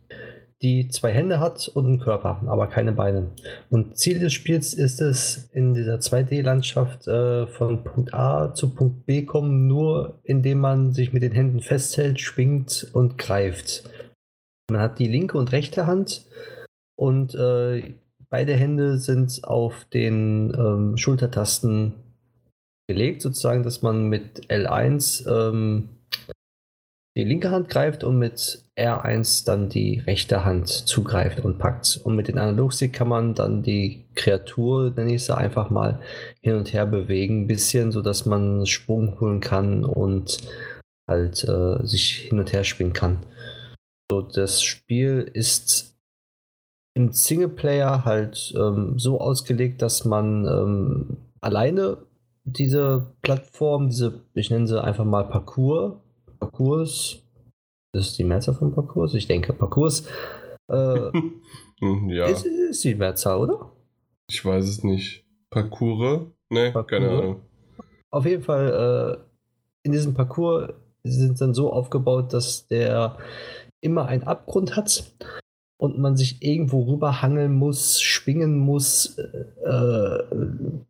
die 0.62 0.88
zwei 0.88 1.10
Hände 1.12 1.40
hat 1.40 1.68
und 1.68 1.86
einen 1.86 2.00
Körper, 2.00 2.42
aber 2.46 2.66
keine 2.66 2.92
Beine. 2.92 3.30
Und 3.70 3.96
Ziel 3.96 4.18
des 4.18 4.34
Spiels 4.34 4.74
ist 4.74 5.00
es, 5.00 5.48
in 5.52 5.72
dieser 5.72 5.96
2D-Landschaft 5.96 7.08
äh, 7.08 7.46
von 7.46 7.82
Punkt 7.82 8.12
A 8.12 8.54
zu 8.54 8.74
Punkt 8.74 9.06
B 9.06 9.24
kommen, 9.24 9.66
nur 9.66 10.20
indem 10.22 10.60
man 10.60 10.92
sich 10.92 11.12
mit 11.12 11.22
den 11.22 11.32
Händen 11.32 11.60
festhält, 11.60 12.20
schwingt 12.20 12.88
und 12.92 13.16
greift. 13.16 13.88
Man 14.70 14.80
hat 14.80 14.98
die 14.98 15.08
linke 15.08 15.38
und 15.38 15.52
rechte 15.52 15.86
Hand 15.86 16.26
und 16.96 17.34
äh, 17.34 17.94
beide 18.28 18.54
Hände 18.54 18.98
sind 18.98 19.42
auf 19.44 19.86
den 19.86 20.54
ähm, 20.54 20.96
Schultertasten 20.98 21.94
gelegt, 22.86 23.22
sozusagen, 23.22 23.62
dass 23.62 23.82
man 23.82 24.08
mit 24.08 24.50
L1 24.50 25.26
ähm, 25.26 25.88
die 27.20 27.28
linke 27.28 27.50
Hand 27.50 27.68
greift 27.68 28.02
und 28.02 28.18
mit 28.18 28.64
R1 28.78 29.44
dann 29.44 29.68
die 29.68 29.98
rechte 30.06 30.42
Hand 30.46 30.68
zugreift 30.68 31.40
und 31.40 31.58
packt. 31.58 32.00
Und 32.02 32.16
mit 32.16 32.28
dem 32.28 32.38
Analogstick 32.38 32.94
kann 32.94 33.08
man 33.08 33.34
dann 33.34 33.62
die 33.62 34.06
Kreatur, 34.14 34.90
nenne 34.96 35.14
ich 35.14 35.24
sie, 35.24 35.36
einfach 35.36 35.68
mal 35.68 36.00
hin 36.40 36.54
und 36.54 36.72
her 36.72 36.86
bewegen, 36.86 37.42
ein 37.42 37.46
bisschen, 37.46 37.92
sodass 37.92 38.24
man 38.24 38.64
Sprung 38.64 39.20
holen 39.20 39.40
kann 39.40 39.84
und 39.84 40.38
halt 41.06 41.44
äh, 41.44 41.86
sich 41.86 42.28
hin 42.28 42.38
und 42.38 42.54
her 42.54 42.64
schwingen 42.64 42.94
kann. 42.94 43.18
So, 44.10 44.22
das 44.22 44.62
Spiel 44.62 45.30
ist 45.34 45.94
im 46.94 47.12
Singleplayer 47.12 48.06
halt 48.06 48.54
ähm, 48.56 48.98
so 48.98 49.20
ausgelegt, 49.20 49.82
dass 49.82 50.06
man 50.06 50.46
ähm, 50.46 51.16
alleine 51.42 51.98
diese 52.44 53.12
Plattform, 53.20 53.90
diese, 53.90 54.22
ich 54.32 54.50
nenne 54.50 54.66
sie 54.66 54.82
einfach 54.82 55.04
mal 55.04 55.28
Parcours, 55.28 55.99
Parcours, 56.40 57.22
das 57.92 58.08
ist 58.08 58.18
die 58.18 58.24
Mehrzahl 58.24 58.54
von 58.54 58.72
Parcours? 58.74 59.14
Ich 59.14 59.26
denke, 59.26 59.52
Parcours 59.52 60.08
äh, 60.68 61.10
ja. 62.08 62.26
ist, 62.26 62.46
ist 62.46 62.84
die 62.84 62.94
Mehrzahl, 62.94 63.38
oder? 63.38 63.70
Ich 64.28 64.44
weiß 64.44 64.64
es 64.64 64.82
nicht. 64.82 65.24
Parcours? 65.50 66.22
Ne, 66.48 66.72
Parcours? 66.72 66.86
keine 66.90 67.10
Ahnung. 67.10 67.40
Auf 68.10 68.26
jeden 68.26 68.42
Fall, 68.42 69.20
äh, 69.22 69.86
in 69.86 69.92
diesem 69.92 70.14
Parcours 70.14 70.72
sind 71.04 71.40
dann 71.40 71.54
so 71.54 71.72
aufgebaut, 71.72 72.32
dass 72.32 72.66
der 72.66 73.18
immer 73.80 74.06
einen 74.06 74.24
Abgrund 74.24 74.76
hat 74.76 75.04
und 75.78 75.98
man 75.98 76.16
sich 76.16 76.42
irgendwo 76.42 76.82
rüberhangeln 76.82 77.54
muss, 77.54 78.00
schwingen 78.00 78.58
muss, 78.58 79.16
äh, 79.16 80.18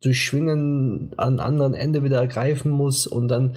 durch 0.01 0.21
Schwingen 0.21 1.13
an 1.17 1.39
anderen 1.39 1.75
Ende 1.75 2.03
wieder 2.03 2.27
greifen 2.27 2.71
muss 2.71 3.07
und 3.07 3.29
dann 3.29 3.57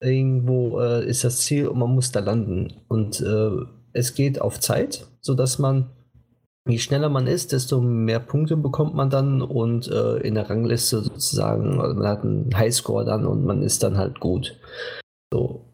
irgendwo 0.00 0.80
äh, 0.80 1.06
ist 1.06 1.24
das 1.24 1.38
Ziel 1.40 1.68
und 1.68 1.78
man 1.78 1.94
muss 1.94 2.12
da 2.12 2.20
landen. 2.20 2.74
Und 2.88 3.20
äh, 3.20 3.50
es 3.92 4.14
geht 4.14 4.40
auf 4.40 4.60
Zeit, 4.60 5.06
sodass 5.20 5.58
man, 5.58 5.90
je 6.68 6.78
schneller 6.78 7.08
man 7.08 7.26
ist, 7.26 7.52
desto 7.52 7.80
mehr 7.80 8.20
Punkte 8.20 8.56
bekommt 8.56 8.94
man 8.94 9.10
dann 9.10 9.42
und 9.42 9.88
äh, 9.88 10.18
in 10.18 10.34
der 10.34 10.48
Rangliste 10.48 11.00
sozusagen, 11.00 11.80
also 11.80 11.96
man 11.96 12.06
hat 12.06 12.22
einen 12.22 12.56
Highscore 12.56 13.04
dann 13.04 13.26
und 13.26 13.44
man 13.44 13.62
ist 13.62 13.82
dann 13.82 13.96
halt 13.96 14.20
gut. 14.20 14.58
So. 15.32 15.64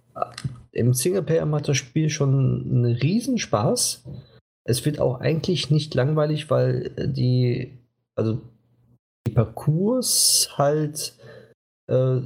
Im 0.72 0.94
Singleplayer 0.94 1.46
macht 1.46 1.68
das 1.68 1.76
Spiel 1.76 2.08
schon 2.08 2.64
einen 2.64 2.96
Riesenspaß. 2.96 4.04
Es 4.64 4.84
wird 4.84 4.98
auch 4.98 5.20
eigentlich 5.20 5.70
nicht 5.70 5.94
langweilig, 5.94 6.50
weil 6.50 6.90
die, 7.14 7.78
also 8.16 8.40
die 9.26 9.32
Parcours 9.32 10.50
halt 10.56 11.14
äh, 11.88 12.20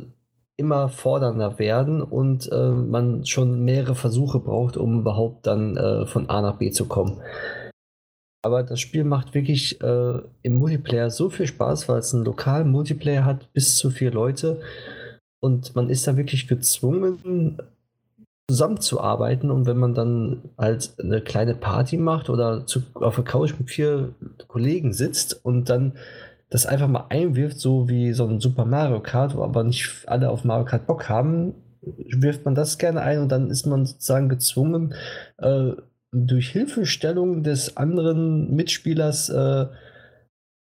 immer 0.59 0.89
fordernder 0.89 1.59
werden 1.59 2.03
und 2.03 2.51
äh, 2.51 2.71
man 2.71 3.25
schon 3.25 3.65
mehrere 3.65 3.95
Versuche 3.95 4.41
braucht, 4.41 4.77
um 4.77 5.01
überhaupt 5.01 5.47
dann 5.47 5.77
äh, 5.77 6.05
von 6.07 6.29
A 6.29 6.43
nach 6.43 6.57
B 6.57 6.71
zu 6.71 6.87
kommen. 6.87 7.21
Aber 8.45 8.63
das 8.63 8.81
Spiel 8.81 9.05
macht 9.05 9.35
wirklich 9.35 9.81
äh, 9.81 10.21
im 10.43 10.57
Multiplayer 10.57 11.11
so 11.11 11.31
viel 11.31 11.47
Spaß, 11.47 11.89
weil 11.89 11.99
es 11.99 12.13
einen 12.13 12.25
lokalen 12.25 12.71
Multiplayer 12.71 13.25
hat, 13.25 13.53
bis 13.53 13.77
zu 13.77 13.91
vier 13.91 14.11
Leute. 14.11 14.61
Und 15.41 15.77
man 15.77 15.91
ist 15.91 16.07
da 16.07 16.17
wirklich 16.17 16.49
gezwungen, 16.49 17.59
zusammenzuarbeiten. 18.51 19.51
Und 19.51 19.67
wenn 19.67 19.77
man 19.77 19.95
dann 19.95 20.43
halt 20.57 20.95
eine 20.99 21.21
kleine 21.21 21.55
Party 21.55 21.97
macht 21.97 22.31
oder 22.31 22.67
zu, 22.67 22.83
auf 22.95 23.17
der 23.17 23.25
Couch 23.25 23.55
mit 23.59 23.71
vier 23.71 24.15
Kollegen 24.49 24.93
sitzt 24.93 25.45
und 25.45 25.69
dann 25.69 25.93
das 26.51 26.67
einfach 26.67 26.89
mal 26.89 27.07
einwirft, 27.11 27.59
so 27.59 27.89
wie 27.89 28.13
so 28.13 28.27
ein 28.27 28.41
Super 28.41 28.65
Mario 28.65 29.01
Kart, 29.01 29.37
wo 29.37 29.43
aber 29.43 29.65
nicht 29.65 30.05
alle 30.07 30.31
auf 30.31 30.45
Mario 30.45 30.65
Kart 30.65 30.87
Bock 30.87 31.09
haben, 31.09 31.55
wirft 31.83 32.45
man 32.45 32.55
das 32.55 32.79
gerne 32.79 33.03
ein 33.03 33.21
und 33.21 33.31
dann 33.31 33.51
ist 33.51 33.67
man 33.67 33.87
sozusagen 33.87 34.29
gezwungen, 34.29 34.95
äh, 35.39 35.73
durch 36.11 36.51
Hilfestellung 36.51 37.43
des 37.43 37.77
anderen 37.77 38.55
Mitspielers 38.55 39.29
äh, 39.29 39.67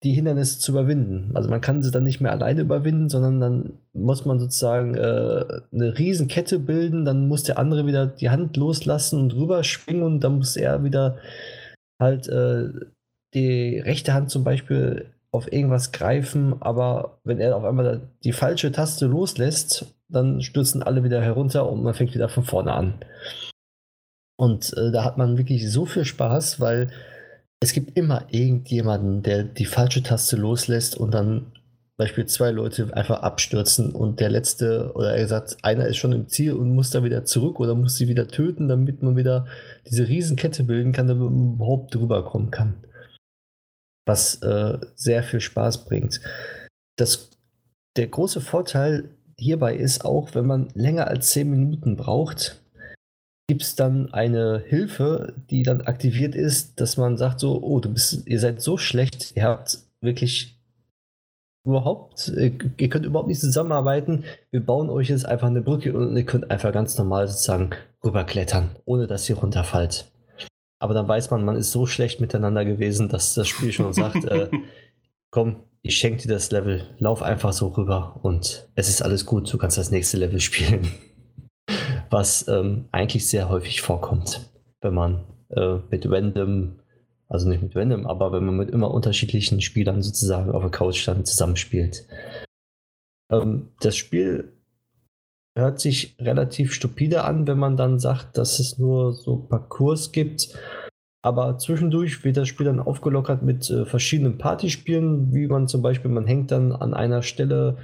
die 0.04 0.14
Hindernisse 0.14 0.60
zu 0.60 0.72
überwinden. 0.72 1.32
Also 1.34 1.50
man 1.50 1.62
kann 1.62 1.82
sie 1.82 1.92
dann 1.92 2.04
nicht 2.04 2.22
mehr 2.22 2.32
alleine 2.32 2.62
überwinden, 2.62 3.10
sondern 3.10 3.40
dann 3.40 3.74
muss 3.92 4.26
man 4.26 4.40
sozusagen 4.40 4.96
äh, 4.96 5.46
eine 5.74 5.98
Riesenkette 5.98 6.60
bilden, 6.60 7.06
dann 7.06 7.28
muss 7.28 7.44
der 7.44 7.58
andere 7.58 7.86
wieder 7.88 8.06
die 8.06 8.30
Hand 8.30 8.56
loslassen 8.56 9.20
und 9.20 9.36
rüberspringen 9.36 10.04
und 10.04 10.24
dann 10.24 10.38
muss 10.38 10.56
er 10.56 10.84
wieder 10.84 11.18
halt 12.00 12.28
äh, 12.28 12.70
die 13.34 13.80
rechte 13.80 14.14
Hand 14.14 14.30
zum 14.30 14.44
Beispiel 14.44 15.15
auf 15.36 15.52
irgendwas 15.52 15.92
greifen, 15.92 16.62
aber 16.62 17.20
wenn 17.24 17.40
er 17.40 17.56
auf 17.56 17.64
einmal 17.64 18.10
die 18.24 18.32
falsche 18.32 18.72
Taste 18.72 19.06
loslässt, 19.06 19.96
dann 20.08 20.42
stürzen 20.42 20.84
alle 20.84 21.04
wieder 21.04 21.22
herunter 21.22 21.70
und 21.70 21.84
man 21.84 21.94
fängt 21.94 22.14
wieder 22.14 22.30
von 22.30 22.44
vorne 22.44 22.74
an. 22.74 22.96
Und 24.38 24.76
äh, 24.78 24.92
da 24.92 25.04
hat 25.04 25.18
man 25.18 25.38
wirklich 25.38 25.72
so 25.72 25.86
viel 25.86 26.06
Spaß, 26.06 26.60
weil 26.60 26.90
es 27.60 27.74
gibt 27.74 27.98
immer 27.98 28.26
irgendjemanden, 28.30 29.24
der 29.24 29.44
die 29.44 29.66
falsche 29.66 30.04
Taste 30.04 30.36
loslässt 30.36 30.98
und 30.98 31.14
dann 31.14 31.54
Beispiel 31.98 32.26
zwei 32.26 32.52
Leute 32.52 32.90
einfach 32.94 33.22
abstürzen 33.22 33.92
und 33.92 34.20
der 34.20 34.30
letzte, 34.30 34.92
oder 34.96 35.16
er 35.16 35.22
gesagt, 35.22 35.58
einer 35.62 35.88
ist 35.88 35.96
schon 35.96 36.12
im 36.12 36.28
Ziel 36.28 36.52
und 36.52 36.76
muss 36.76 36.90
da 36.90 37.06
wieder 37.06 37.24
zurück 37.24 37.62
oder 37.62 37.74
muss 37.74 37.96
sie 37.96 38.10
wieder 38.10 38.28
töten, 38.28 38.68
damit 38.68 39.02
man 39.02 39.16
wieder 39.16 39.46
diese 39.90 40.06
Riesenkette 40.06 40.66
bilden 40.66 40.92
kann, 40.92 41.08
damit 41.08 41.32
man 41.32 41.54
überhaupt 41.54 41.96
drüber 41.96 42.26
kommen 42.26 42.52
kann 42.52 42.76
was 44.06 44.42
äh, 44.42 44.78
sehr 44.96 45.24
viel 45.24 45.42
Spaß 45.42 45.86
bringt. 45.86 46.22
Das, 46.98 47.30
der 47.98 48.08
große 48.08 48.42
Vorteil 48.42 49.10
hierbei 49.38 49.76
ist 49.76 50.06
auch, 50.06 50.34
wenn 50.34 50.46
man 50.46 50.70
länger 50.74 51.08
als 51.08 51.32
10 51.32 51.50
Minuten 51.50 51.98
braucht, 51.98 52.62
gibt 53.48 53.62
es 53.62 53.76
dann 53.76 54.12
eine 54.14 54.64
Hilfe, 54.66 55.34
die 55.50 55.64
dann 55.64 55.82
aktiviert 55.82 56.36
ist, 56.36 56.80
dass 56.80 56.98
man 56.98 57.18
sagt 57.18 57.40
so, 57.40 57.62
oh, 57.62 57.80
du 57.80 57.90
bist, 57.90 58.26
ihr 58.26 58.40
seid 58.40 58.62
so 58.62 58.78
schlecht, 58.78 59.34
ihr 59.36 59.44
habt 59.44 59.80
wirklich 60.02 60.58
überhaupt, 61.66 62.30
ihr 62.30 62.90
könnt 62.90 63.06
überhaupt 63.06 63.28
nicht 63.28 63.42
zusammenarbeiten, 63.42 64.24
wir 64.52 64.64
bauen 64.64 64.90
euch 64.90 65.10
jetzt 65.10 65.26
einfach 65.26 65.48
eine 65.48 65.62
Brücke 65.62 65.94
und 65.94 66.16
ihr 66.16 66.26
könnt 66.26 66.50
einfach 66.52 66.72
ganz 66.72 66.98
normal 66.98 67.28
sozusagen 67.28 67.72
rüberklettern, 68.04 68.76
ohne 68.86 69.08
dass 69.08 69.30
ihr 69.30 69.38
runterfallt. 69.38 70.06
Aber 70.86 70.94
dann 70.94 71.08
weiß 71.08 71.32
man, 71.32 71.44
man 71.44 71.56
ist 71.56 71.72
so 71.72 71.88
schlecht 71.88 72.22
miteinander 72.22 72.64
gewesen, 72.64 73.10
dass 73.10 73.34
das 73.34 73.48
Spiel 73.48 73.72
schon 73.72 73.92
sagt, 73.92 74.24
äh, 74.26 74.52
komm, 75.32 75.64
ich 75.82 75.98
schenke 75.98 76.22
dir 76.22 76.36
das 76.36 76.52
Level, 76.52 76.86
lauf 77.00 77.24
einfach 77.24 77.54
so 77.54 77.70
rüber 77.70 78.20
und 78.22 78.70
es 78.76 78.88
ist 78.88 79.02
alles 79.02 79.26
gut, 79.26 79.52
du 79.52 79.58
kannst 79.58 79.80
das 79.80 79.90
nächste 79.90 80.18
Level 80.18 80.40
spielen. 80.40 80.92
Was 82.12 82.48
ähm, 82.48 82.86
eigentlich 82.92 83.26
sehr 83.26 83.50
häufig 83.50 83.82
vorkommt, 83.82 84.48
wenn 84.82 84.94
man 84.94 85.24
äh, 85.50 85.78
mit 85.90 86.08
random, 86.08 86.76
also 87.30 87.50
nicht 87.50 87.64
mit 87.64 87.76
random, 87.76 88.06
aber 88.06 88.32
wenn 88.32 88.46
man 88.46 88.58
mit 88.58 88.70
immer 88.70 88.92
unterschiedlichen 88.92 89.62
Spielern 89.62 90.04
sozusagen 90.04 90.52
auf 90.52 90.62
der 90.62 90.70
Couch 90.70 91.08
dann 91.08 91.26
zusammenspielt. 91.26 92.06
Ähm, 93.32 93.70
das 93.80 93.96
Spiel 93.96 94.54
hört 95.56 95.80
sich 95.80 96.16
relativ 96.20 96.74
stupide 96.74 97.24
an, 97.24 97.48
wenn 97.48 97.58
man 97.58 97.78
dann 97.78 97.98
sagt, 98.00 98.38
dass 98.38 98.60
es 98.60 98.78
nur 98.78 99.14
so 99.14 99.38
Parcours 99.38 100.12
gibt. 100.12 100.50
Aber 101.22 101.58
zwischendurch 101.58 102.24
wird 102.24 102.38
das 102.38 102.48
Spiel 102.48 102.68
dann 102.68 102.80
aufgelockert 102.80 103.42
mit 103.42 103.70
äh, 103.70 103.86
verschiedenen 103.86 104.38
Partyspielen, 104.38 105.34
wie 105.34 105.48
man 105.48 105.68
zum 105.68 105.82
Beispiel, 105.82 106.12
man 106.12 106.28
hängt 106.28 106.52
dann 106.52 106.72
an 106.72 106.94
einer 106.94 107.24
Stelle 107.24 107.78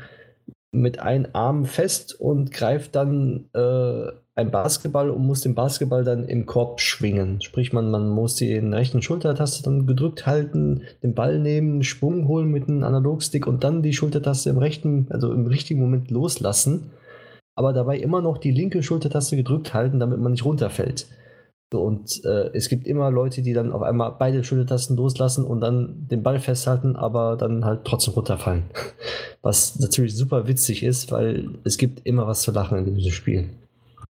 mit 0.71 0.99
einem 0.99 1.27
Arm 1.33 1.65
fest 1.65 2.13
und 2.19 2.51
greift 2.51 2.95
dann 2.95 3.49
äh, 3.53 4.11
ein 4.35 4.51
Basketball 4.51 5.09
und 5.09 5.25
muss 5.25 5.41
den 5.41 5.55
Basketball 5.55 6.03
dann 6.03 6.25
im 6.25 6.45
Korb 6.45 6.79
schwingen. 6.79 7.41
Sprich, 7.41 7.73
man, 7.73 7.89
man 7.89 8.09
muss 8.09 8.35
die 8.35 8.55
rechten 8.57 9.01
Schultertaste 9.01 9.63
dann 9.63 9.87
gedrückt 9.87 10.27
halten, 10.27 10.83
den 11.03 11.15
Ball 11.15 11.39
nehmen, 11.39 11.83
Schwung 11.83 12.27
holen 12.27 12.49
mit 12.49 12.69
einem 12.69 12.83
Analogstick 12.83 13.47
und 13.47 13.63
dann 13.63 13.81
die 13.81 13.93
Schultertaste 13.93 14.49
im 14.49 14.57
rechten, 14.57 15.07
also 15.09 15.33
im 15.33 15.47
richtigen 15.47 15.81
Moment 15.81 16.11
loslassen 16.11 16.91
aber 17.61 17.73
dabei 17.73 17.99
immer 17.99 18.21
noch 18.21 18.39
die 18.39 18.49
linke 18.49 18.81
Schultertaste 18.81 19.35
gedrückt 19.35 19.75
halten, 19.75 19.99
damit 19.99 20.19
man 20.19 20.31
nicht 20.31 20.45
runterfällt. 20.45 21.05
So, 21.71 21.79
und 21.79 22.25
äh, 22.25 22.49
es 22.53 22.69
gibt 22.69 22.87
immer 22.87 23.11
Leute, 23.11 23.43
die 23.43 23.53
dann 23.53 23.71
auf 23.71 23.83
einmal 23.83 24.15
beide 24.17 24.43
Schultertasten 24.43 24.97
loslassen 24.97 25.45
und 25.45 25.61
dann 25.61 26.07
den 26.09 26.23
Ball 26.23 26.39
festhalten, 26.39 26.95
aber 26.95 27.37
dann 27.37 27.63
halt 27.63 27.85
trotzdem 27.85 28.15
runterfallen. 28.15 28.63
Was 29.43 29.79
natürlich 29.79 30.17
super 30.17 30.47
witzig 30.47 30.81
ist, 30.81 31.11
weil 31.11 31.49
es 31.63 31.77
gibt 31.77 32.05
immer 32.05 32.27
was 32.27 32.41
zu 32.41 32.51
lachen 32.51 32.77
in 32.79 32.95
diesem 32.95 33.11
Spiel. 33.11 33.49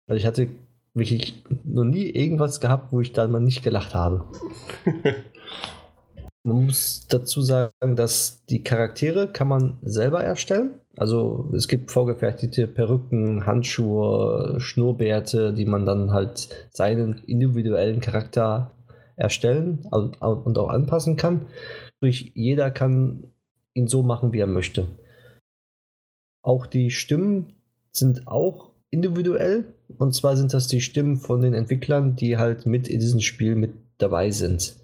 Also 0.08 0.18
ich 0.18 0.26
hatte 0.26 0.50
wirklich 0.94 1.44
noch 1.64 1.84
nie 1.84 2.10
irgendwas 2.10 2.60
gehabt, 2.60 2.92
wo 2.92 3.02
ich 3.02 3.14
da 3.14 3.28
mal 3.28 3.40
nicht 3.40 3.64
gelacht 3.64 3.94
habe. 3.94 4.26
Man 6.44 6.66
muss 6.66 7.08
dazu 7.10 7.42
sagen, 7.42 7.96
dass 7.96 8.46
die 8.46 8.64
Charaktere 8.64 9.28
kann 9.28 9.50
man 9.50 9.78
selber 9.82 10.24
erstellen. 10.24 10.80
Also 10.98 11.52
es 11.56 11.68
gibt 11.68 11.92
vorgefertigte 11.92 12.68
Perücken, 12.68 13.46
Handschuhe, 13.46 14.60
Schnurrbärte, 14.60 15.54
die 15.54 15.66
man 15.66 15.86
dann 15.86 16.12
halt 16.12 16.50
seinen 16.72 17.20
individuellen 17.28 18.02
Charakter 18.02 18.72
erstellen 19.16 19.86
und 19.92 20.22
auch 20.22 20.70
anpassen 20.70 21.16
kann. 21.16 21.46
Sprich, 21.98 22.32
jeder 22.34 22.72
kann 22.72 23.32
ihn 23.74 23.88
so 23.88 24.02
machen, 24.02 24.34
wie 24.34 24.40
er 24.40 24.48
möchte. 24.48 24.88
Auch 26.42 26.66
die 26.66 26.90
Stimmen 26.90 27.54
sind 27.92 28.28
auch 28.28 28.72
individuell. 28.90 29.66
Und 29.98 30.16
zwar 30.16 30.36
sind 30.36 30.54
das 30.54 30.68
die 30.68 30.82
Stimmen 30.82 31.18
von 31.18 31.42
den 31.42 31.54
Entwicklern, 31.54 32.16
die 32.16 32.38
halt 32.38 32.66
mit 32.66 32.88
in 32.88 33.00
diesem 33.00 33.22
Spiel 33.22 33.56
mit 33.56 33.74
dabei 33.98 34.32
sind. 34.32 34.76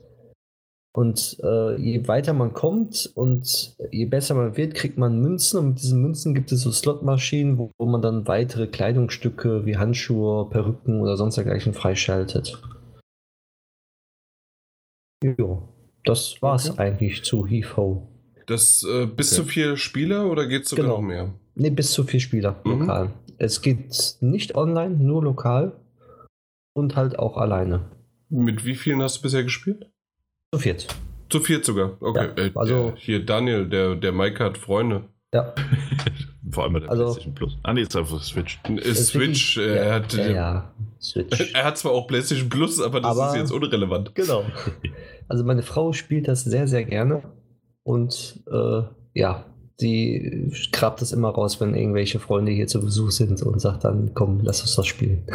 Und 0.95 1.39
äh, 1.43 1.75
je 1.81 2.07
weiter 2.07 2.33
man 2.33 2.53
kommt 2.53 3.11
und 3.15 3.75
je 3.91 4.05
besser 4.05 4.35
man 4.35 4.55
wird, 4.57 4.75
kriegt 4.75 4.97
man 4.97 5.19
Münzen. 5.19 5.57
Und 5.59 5.67
mit 5.69 5.81
diesen 5.81 6.01
Münzen 6.03 6.35
gibt 6.35 6.51
es 6.51 6.61
so 6.61 6.71
Slotmaschinen, 6.71 7.57
wo, 7.57 7.71
wo 7.79 7.87
man 7.87 8.03
dann 8.03 8.27
weitere 8.27 8.67
Kleidungsstücke 8.67 9.65
wie 9.65 9.77
Handschuhe, 9.77 10.47
Perücken 10.51 11.01
oder 11.01 11.17
sonst 11.17 11.35
dergleichen 11.35 11.73
freischaltet. 11.73 12.61
Jo, 15.23 15.69
das 16.03 16.41
war's 16.41 16.69
Okay. 16.71 16.81
eigentlich 16.81 17.23
zu 17.23 17.47
Heave-Ho. 17.47 18.07
Das 18.45 18.83
äh, 18.83 19.05
bis 19.05 19.31
Okay. 19.33 19.41
zu 19.41 19.47
vier 19.49 19.77
Spieler 19.77 20.29
oder 20.29 20.47
geht 20.47 20.63
es 20.63 20.69
sogar 20.69 20.85
Genau. 20.85 20.97
noch 20.97 21.07
mehr? 21.07 21.33
Ne, 21.55 21.71
bis 21.71 21.91
zu 21.91 22.03
vier 22.03 22.19
Spieler 22.19 22.61
Mhm. 22.65 22.71
lokal. 22.81 23.13
Es 23.37 23.61
geht 23.61 24.17
nicht 24.21 24.55
online, 24.55 24.95
nur 24.97 25.23
lokal 25.23 25.71
und 26.75 26.95
halt 26.95 27.17
auch 27.17 27.37
alleine. 27.37 27.89
Mit 28.29 28.65
wie 28.65 28.75
vielen 28.75 29.01
hast 29.01 29.17
du 29.17 29.21
bisher 29.23 29.43
gespielt? 29.43 29.89
Zu 30.53 30.59
viert. 30.59 30.87
Zu 31.29 31.39
viert 31.39 31.65
sogar. 31.65 31.97
Okay. 31.99 32.29
Ja, 32.37 32.43
äh, 32.43 32.51
also- 32.55 32.89
der, 32.91 32.95
hier 32.97 33.25
Daniel, 33.25 33.67
der, 33.67 33.95
der 33.95 34.11
Mike 34.11 34.43
hat 34.43 34.57
Freunde. 34.57 35.05
Ja, 35.33 35.53
Vor 36.51 36.63
allem 36.65 36.73
bei 36.73 36.79
der 36.81 36.89
Also- 36.91 37.03
PlayStation 37.05 37.33
Plus. 37.33 37.57
Ah, 37.63 37.73
nee, 37.73 37.81
ist 37.81 37.95
einfach 37.95 38.21
Switch. 38.21 38.59
Äh, 38.69 38.75
ist 38.81 39.07
Switch, 39.07 39.57
äh, 39.57 39.75
er 39.77 39.85
ja, 39.87 39.93
hat. 39.95 40.13
ja, 40.13 40.27
ja, 40.27 40.73
Switch. 41.01 41.51
Er 41.55 41.63
hat 41.63 41.77
zwar 41.79 41.93
auch 41.93 42.05
PlayStation 42.07 42.49
Plus, 42.49 42.79
aber 42.79 43.01
das 43.01 43.17
Aber- 43.17 43.29
ist 43.29 43.35
jetzt 43.37 43.51
unrelevant. 43.51 44.13
Genau. 44.15 44.43
Also 45.29 45.43
meine 45.45 45.63
Frau 45.63 45.93
spielt 45.93 46.27
das 46.27 46.43
sehr, 46.43 46.67
sehr 46.67 46.83
gerne 46.83 47.23
und 47.83 48.43
äh, 48.51 48.81
ja, 49.13 49.45
sie 49.77 50.51
grabt 50.73 51.01
das 51.01 51.13
immer 51.13 51.29
raus, 51.29 51.61
wenn 51.61 51.73
irgendwelche 51.75 52.19
Freunde 52.19 52.51
hier 52.51 52.67
zu 52.67 52.81
Besuch 52.81 53.11
sind 53.11 53.41
und 53.41 53.59
sagt 53.59 53.85
dann, 53.85 54.13
komm, 54.13 54.41
lass 54.43 54.61
uns 54.61 54.75
das 54.75 54.85
spielen. 54.85 55.25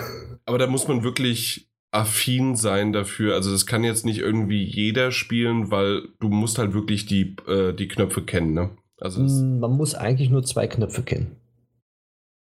Aber 0.45 0.59
da 0.59 0.67
muss 0.67 0.87
man 0.89 1.03
wirklich 1.03 1.68
affin 1.91 2.57
sein 2.57 2.93
dafür. 2.93 3.35
Also 3.35 3.51
das 3.51 3.67
kann 3.67 3.85
jetzt 3.85 4.05
nicht 4.05 4.19
irgendwie 4.19 4.63
jeder 4.63 5.11
spielen, 5.11 5.71
weil 5.71 6.09
du 6.21 6.29
musst 6.29 6.59
halt 6.59 6.75
wirklich 6.75 7.07
die, 7.07 7.37
äh, 7.47 7.73
die 7.73 7.89
Knöpfe 7.89 8.23
kennen, 8.23 8.53
ne? 8.55 8.71
Also 9.01 9.23
Mm, 9.23 9.61
Man 9.61 9.73
muss 9.73 9.95
eigentlich 9.95 10.31
nur 10.31 10.43
zwei 10.45 10.67
Knöpfe 10.67 11.03
kennen. 11.03 11.37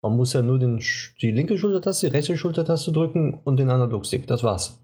Man 0.03 0.17
muss 0.17 0.33
ja 0.33 0.43
nur 0.43 0.59
den, 0.59 0.83
die 1.21 1.31
linke 1.31 1.59
Schultertaste, 1.59 2.09
die 2.09 2.17
rechte 2.17 2.37
Schultertaste 2.37 2.91
drücken 2.91 3.35
und 3.45 3.59
den 3.59 3.71
Analogstick. 3.71 4.27
Das 4.27 4.43
war's. 4.43 4.80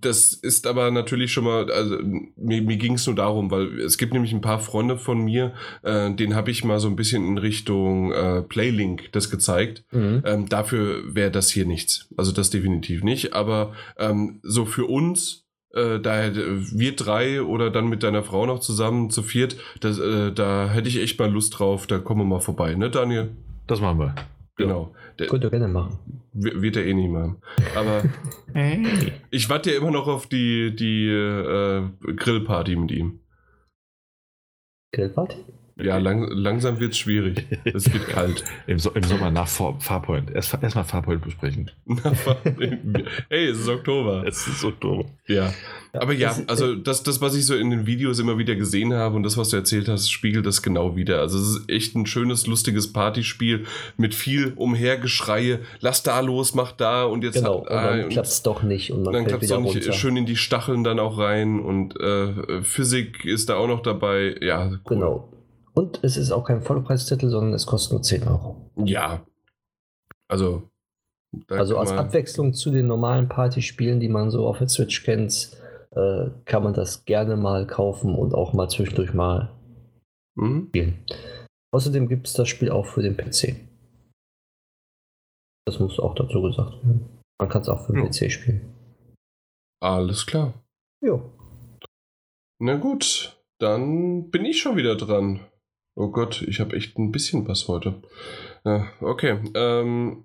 Das 0.00 0.32
ist 0.32 0.66
aber 0.66 0.90
natürlich 0.90 1.32
schon 1.32 1.44
mal, 1.44 1.70
also 1.70 1.98
mir, 2.36 2.62
mir 2.62 2.76
ging 2.76 2.94
es 2.94 3.06
nur 3.06 3.16
darum, 3.16 3.50
weil 3.50 3.80
es 3.80 3.98
gibt 3.98 4.12
nämlich 4.12 4.32
ein 4.32 4.40
paar 4.40 4.58
Freunde 4.58 4.96
von 4.96 5.22
mir, 5.22 5.52
äh, 5.82 6.12
denen 6.14 6.34
habe 6.34 6.50
ich 6.50 6.64
mal 6.64 6.80
so 6.80 6.88
ein 6.88 6.96
bisschen 6.96 7.26
in 7.26 7.38
Richtung 7.38 8.12
äh, 8.12 8.42
Playlink 8.42 9.12
das 9.12 9.30
gezeigt. 9.30 9.84
Mhm. 9.92 10.22
Ähm, 10.24 10.48
dafür 10.48 11.02
wäre 11.14 11.30
das 11.30 11.50
hier 11.50 11.66
nichts. 11.66 12.08
Also 12.16 12.32
das 12.32 12.50
definitiv 12.50 13.02
nicht. 13.02 13.34
Aber 13.34 13.72
ähm, 13.98 14.40
so 14.42 14.64
für 14.64 14.86
uns, 14.86 15.46
äh, 15.74 15.98
da 16.00 16.16
hätte- 16.16 16.62
wir 16.76 16.96
drei 16.96 17.42
oder 17.42 17.70
dann 17.70 17.88
mit 17.88 18.02
deiner 18.02 18.22
Frau 18.22 18.46
noch 18.46 18.60
zusammen 18.60 19.10
zu 19.10 19.22
viert, 19.22 19.56
das, 19.80 19.98
äh, 19.98 20.32
da 20.32 20.70
hätte 20.70 20.88
ich 20.88 21.00
echt 21.00 21.18
mal 21.18 21.30
Lust 21.30 21.58
drauf. 21.58 21.86
Da 21.86 21.98
kommen 21.98 22.20
wir 22.22 22.24
mal 22.26 22.40
vorbei, 22.40 22.74
ne, 22.74 22.90
Daniel? 22.90 23.30
Das 23.66 23.80
machen 23.80 23.98
wir. 23.98 24.14
Genau. 24.56 24.94
Der, 25.20 25.28
Könnt 25.28 25.44
ihr 25.44 25.50
gerne 25.50 25.68
machen. 25.68 25.98
wird 26.32 26.76
er 26.76 26.86
eh 26.86 26.94
nicht 26.94 27.10
machen. 27.10 27.36
Aber 27.76 28.02
Hey. 28.54 29.12
ich 29.30 29.48
warte 29.50 29.70
ja 29.70 29.76
immer 29.78 29.90
noch 29.90 30.08
auf 30.08 30.26
die, 30.26 30.74
die 30.74 31.06
äh, 31.08 31.82
Grillparty 32.16 32.74
mit 32.76 32.90
ihm. 32.90 33.20
Grillparty? 34.92 35.36
Ja, 35.76 35.98
lang, 35.98 36.28
langsam 36.30 36.78
wird 36.80 36.92
es 36.92 36.98
schwierig. 36.98 37.46
Es 37.64 37.90
wird 37.92 38.06
kalt. 38.08 38.44
Im, 38.66 38.78
so 38.78 38.90
Im 38.92 39.02
Sommer 39.02 39.30
nach 39.30 39.48
Far 39.48 39.78
Farpoint. 39.80 40.30
Erst 40.30 40.52
erstmal 40.62 40.84
Farpoint 40.84 41.22
besprechen. 41.22 41.70
hey, 43.28 43.46
es 43.46 43.60
ist 43.60 43.68
Oktober. 43.68 44.24
Es 44.26 44.46
ist 44.46 44.64
Oktober. 44.64 45.04
Ja. 45.26 45.52
Aber 45.92 46.12
ja, 46.12 46.30
Es- 46.30 46.48
also 46.48 46.74
das, 46.76 47.02
das, 47.02 47.20
was 47.20 47.34
ich 47.34 47.44
so 47.46 47.54
in 47.56 47.70
den 47.70 47.86
Videos 47.86 48.18
immer 48.20 48.38
wieder 48.38 48.54
gesehen 48.54 48.94
habe 48.94 49.16
und 49.16 49.22
das, 49.24 49.36
was 49.36 49.48
du 49.48 49.56
erzählt 49.56 49.88
hast, 49.88 50.08
spiegelt 50.10 50.46
das 50.46 50.62
genau 50.62 50.94
wieder. 50.96 51.20
Also 51.20 51.38
es 51.38 51.48
ist 51.56 51.68
echt 51.70 51.96
ein 51.96 52.06
schönes, 52.06 52.46
lustiges 52.46 52.92
Partyspiel 52.92 53.66
mit 53.96 54.14
viel 54.14 54.52
Umhergeschreie. 54.54 55.60
Lass 55.80 56.02
da 56.02 56.20
los, 56.20 56.54
mach 56.54 56.72
da 56.72 57.04
und 57.04 57.24
jetzt 57.24 57.34
Genau. 57.34 57.64
hat- 57.64 57.70
Und 57.70 57.76
dann 57.76 58.00
ah, 58.00 58.08
klappt 58.08 58.28
es 58.28 58.42
doch 58.42 58.62
nicht 58.62 58.92
und 58.92 59.04
dann 59.04 59.24
klappt 59.26 59.42
es 59.42 59.52
auch 59.52 59.60
nicht 59.60 59.94
schön 59.94 60.16
in 60.16 60.26
die 60.26 60.36
Stacheln 60.36 60.84
dann 60.84 60.98
auch 61.00 61.18
rein 61.18 61.58
und 61.60 61.98
äh, 62.00 62.62
Physik 62.62 63.24
ist 63.24 63.48
da 63.48 63.56
auch 63.56 63.66
noch 63.68 63.80
dabei. 63.82 64.36
Ja, 64.40 64.68
cool. 64.68 64.80
Genau. 64.86 65.32
Und 65.72 66.00
es 66.02 66.16
ist 66.16 66.30
auch 66.32 66.44
kein 66.44 66.62
Vollpreistitel, 66.62 67.28
sondern 67.30 67.52
es 67.54 67.64
kostet 67.66 67.92
nur 67.92 68.02
10 68.02 68.22
Euro. 68.28 68.70
Ja. 68.84 69.24
Also. 70.28 70.62
Also 71.48 71.78
als 71.78 71.92
Abwechslung 71.92 72.54
zu 72.54 72.72
den 72.72 72.88
normalen 72.88 73.28
Partyspielen, 73.28 74.00
die 74.00 74.08
man 74.08 74.30
so 74.32 74.46
auf 74.48 74.58
der 74.58 74.68
Switch 74.68 75.04
kennt, 75.04 75.50
äh, 75.94 76.30
kann 76.44 76.62
man 76.62 76.74
das 76.74 77.04
gerne 77.04 77.36
mal 77.36 77.66
kaufen 77.66 78.14
und 78.14 78.34
auch 78.34 78.52
mal 78.52 78.68
zwischendurch 78.68 79.12
mal 79.14 79.50
Mhm. 80.36 80.66
spielen. 80.68 81.04
Außerdem 81.74 82.08
gibt 82.08 82.26
es 82.28 82.32
das 82.34 82.48
Spiel 82.48 82.70
auch 82.70 82.86
für 82.86 83.02
den 83.02 83.16
PC. 83.16 83.56
Das 85.66 85.78
muss 85.78 85.98
auch 86.00 86.14
dazu 86.14 86.42
gesagt 86.42 86.72
werden. 86.84 87.20
Man 87.40 87.48
kann 87.48 87.62
es 87.62 87.68
auch 87.68 87.86
für 87.86 87.92
den 87.92 88.04
Ja. 88.04 88.08
PC 88.10 88.30
spielen. 88.30 88.74
Alles 89.82 90.26
klar. 90.26 90.54
Jo. 91.02 91.30
Na 92.60 92.76
gut, 92.76 93.40
dann 93.60 94.30
bin 94.30 94.44
ich 94.44 94.60
schon 94.60 94.76
wieder 94.76 94.96
dran. 94.96 95.40
Oh 95.96 96.08
Gott, 96.10 96.42
ich 96.42 96.60
habe 96.60 96.76
echt 96.76 96.98
ein 96.98 97.12
bisschen 97.12 97.46
was 97.48 97.68
heute. 97.68 98.02
Ja, 98.64 98.88
okay. 99.00 99.38
Ähm, 99.54 100.24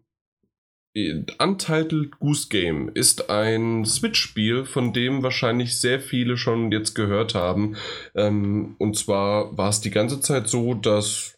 Untitled 1.40 2.20
Goose 2.20 2.48
Game 2.50 2.90
ist 2.94 3.30
ein 3.30 3.84
Switch-Spiel, 3.86 4.64
von 4.64 4.94
dem 4.94 5.24
wahrscheinlich 5.24 5.80
sehr 5.80 6.00
viele 6.00 6.38
schon 6.38 6.72
jetzt 6.72 6.96
gehört 6.96 7.36
haben. 7.36 7.76
Ähm, 8.16 8.76
und 8.80 8.98
zwar 8.98 9.58
war 9.58 9.70
es 9.70 9.82
die 9.82 9.92
ganze 9.92 10.22
Zeit 10.22 10.48
so, 10.48 10.74
dass 10.74 11.38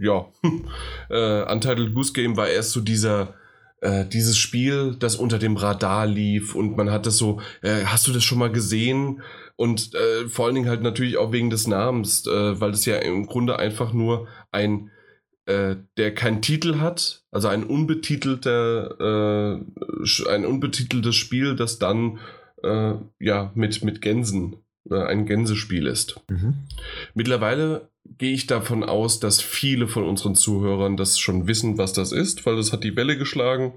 ja, 0.00 0.26
äh, 1.10 1.52
Untitled 1.52 1.92
Goose 1.94 2.12
Game 2.12 2.36
war 2.36 2.48
erst 2.48 2.70
so 2.70 2.80
dieser 2.80 3.34
äh, 3.80 4.06
dieses 4.06 4.36
Spiel, 4.36 4.96
das 4.98 5.16
unter 5.16 5.38
dem 5.38 5.56
Radar 5.56 6.06
lief 6.06 6.54
und 6.54 6.76
man 6.76 6.90
hat 6.90 7.06
das 7.06 7.16
so, 7.16 7.40
äh, 7.62 7.84
hast 7.84 8.06
du 8.08 8.12
das 8.12 8.24
schon 8.24 8.38
mal 8.38 8.50
gesehen? 8.50 9.22
Und 9.56 9.94
äh, 9.94 10.28
vor 10.28 10.46
allen 10.46 10.54
Dingen 10.54 10.68
halt 10.68 10.82
natürlich 10.82 11.16
auch 11.16 11.32
wegen 11.32 11.50
des 11.50 11.66
Namens, 11.66 12.26
äh, 12.26 12.60
weil 12.60 12.70
es 12.70 12.84
ja 12.86 12.96
im 12.96 13.26
Grunde 13.26 13.58
einfach 13.58 13.92
nur 13.92 14.28
ein, 14.50 14.90
äh, 15.48 15.76
der 15.96 16.14
keinen 16.14 16.42
Titel 16.42 16.78
hat, 16.78 17.22
also 17.30 17.48
ein 17.48 17.64
unbetitelter, 17.64 19.56
äh, 19.56 20.30
ein 20.30 20.44
unbetiteltes 20.44 21.16
Spiel, 21.16 21.56
das 21.56 21.78
dann 21.78 22.18
äh, 22.62 22.92
ja 23.18 23.50
mit, 23.54 23.82
mit 23.82 24.02
Gänsen 24.02 24.56
äh, 24.90 25.02
ein 25.02 25.24
Gänsespiel 25.24 25.86
ist. 25.86 26.20
Mhm. 26.28 26.54
Mittlerweile 27.14 27.88
gehe 28.18 28.34
ich 28.34 28.46
davon 28.46 28.84
aus, 28.84 29.20
dass 29.20 29.40
viele 29.40 29.88
von 29.88 30.04
unseren 30.04 30.34
Zuhörern 30.34 30.98
das 30.98 31.18
schon 31.18 31.46
wissen, 31.46 31.78
was 31.78 31.94
das 31.94 32.12
ist, 32.12 32.44
weil 32.44 32.56
das 32.56 32.74
hat 32.74 32.84
die 32.84 32.96
Welle 32.96 33.16
geschlagen. 33.16 33.72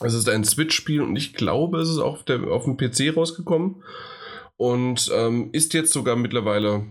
Es 0.00 0.14
ist 0.14 0.30
ein 0.30 0.44
Switch-Spiel 0.44 1.02
und 1.02 1.14
ich 1.14 1.34
glaube, 1.34 1.78
es 1.78 1.90
ist 1.90 1.98
auch 1.98 2.14
auf, 2.14 2.24
der, 2.24 2.42
auf 2.44 2.64
dem 2.64 2.78
PC 2.78 3.14
rausgekommen 3.14 3.82
und 4.56 5.10
ähm, 5.14 5.50
ist 5.52 5.74
jetzt 5.74 5.92
sogar 5.92 6.16
mittlerweile 6.16 6.86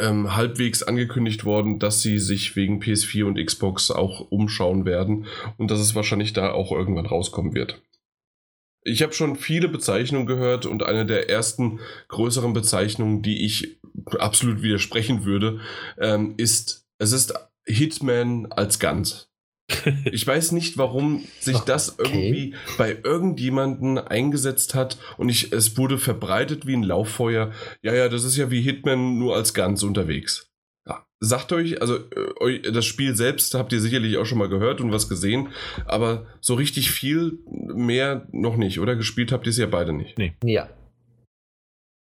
ähm, 0.00 0.36
halbwegs 0.36 0.82
angekündigt 0.82 1.44
worden, 1.44 1.78
dass 1.78 2.02
sie 2.02 2.18
sich 2.18 2.56
wegen 2.56 2.80
PS4 2.80 3.24
und 3.24 3.44
Xbox 3.44 3.90
auch 3.90 4.30
umschauen 4.30 4.84
werden 4.84 5.26
und 5.56 5.70
dass 5.70 5.80
es 5.80 5.94
wahrscheinlich 5.94 6.32
da 6.32 6.52
auch 6.52 6.72
irgendwann 6.72 7.06
rauskommen 7.06 7.54
wird. 7.54 7.80
Ich 8.84 9.02
habe 9.02 9.12
schon 9.12 9.36
viele 9.36 9.68
Bezeichnungen 9.68 10.26
gehört 10.26 10.64
und 10.64 10.82
eine 10.82 11.04
der 11.04 11.28
ersten 11.28 11.80
größeren 12.08 12.52
Bezeichnungen, 12.52 13.22
die 13.22 13.44
ich 13.44 13.80
absolut 14.18 14.62
widersprechen 14.62 15.24
würde, 15.24 15.60
ähm, 15.98 16.34
ist, 16.36 16.86
es 16.98 17.12
ist 17.12 17.34
Hitman 17.66 18.46
als 18.50 18.78
Ganz. 18.78 19.27
Ich 20.10 20.26
weiß 20.26 20.52
nicht, 20.52 20.78
warum 20.78 21.24
sich 21.40 21.58
das 21.58 21.98
Okay. 21.98 22.28
irgendwie 22.28 22.54
bei 22.78 22.96
irgendjemanden 23.04 23.98
eingesetzt 23.98 24.74
hat 24.74 24.98
und 25.18 25.28
ich, 25.28 25.52
es 25.52 25.76
wurde 25.76 25.98
verbreitet 25.98 26.66
wie 26.66 26.74
ein 26.74 26.82
Lauffeuer. 26.82 27.52
Ja, 27.82 27.94
ja, 27.94 28.08
das 28.08 28.24
ist 28.24 28.36
ja 28.36 28.50
wie 28.50 28.62
Hitman 28.62 29.18
nur 29.18 29.36
als 29.36 29.52
Ganz 29.52 29.82
unterwegs. 29.82 30.50
Ja. 30.86 31.06
Sagt 31.20 31.52
euch, 31.52 31.82
also 31.82 31.96
äh, 32.40 32.72
das 32.72 32.86
Spiel 32.86 33.14
selbst 33.14 33.52
habt 33.54 33.72
ihr 33.72 33.80
sicherlich 33.80 34.16
auch 34.16 34.24
schon 34.24 34.38
mal 34.38 34.48
gehört 34.48 34.80
und 34.80 34.90
was 34.90 35.08
gesehen, 35.08 35.48
aber 35.84 36.26
so 36.40 36.54
richtig 36.54 36.90
viel 36.90 37.38
mehr 37.46 38.26
noch 38.32 38.56
nicht, 38.56 38.80
oder? 38.80 38.96
Gespielt 38.96 39.32
habt 39.32 39.46
ihr 39.46 39.50
es 39.50 39.58
ja 39.58 39.66
beide 39.66 39.92
nicht. 39.92 40.16
Ja. 40.42 40.70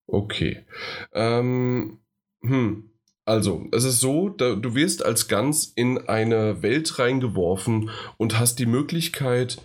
Okay. 0.07 0.65
Ähm, 1.13 1.99
hm. 2.43 2.91
Also, 3.27 3.66
es 3.73 3.85
ist 3.85 4.01
so, 4.01 4.28
da, 4.28 4.55
du 4.55 4.74
wirst 4.77 5.05
als 5.05 5.27
Gans 5.27 5.73
in 5.74 5.98
eine 6.09 6.62
Welt 6.62 6.98
reingeworfen 6.98 7.90
und 8.16 8.39
hast 8.39 8.61
die 8.61 8.66
Möglichkeit, 8.66 9.59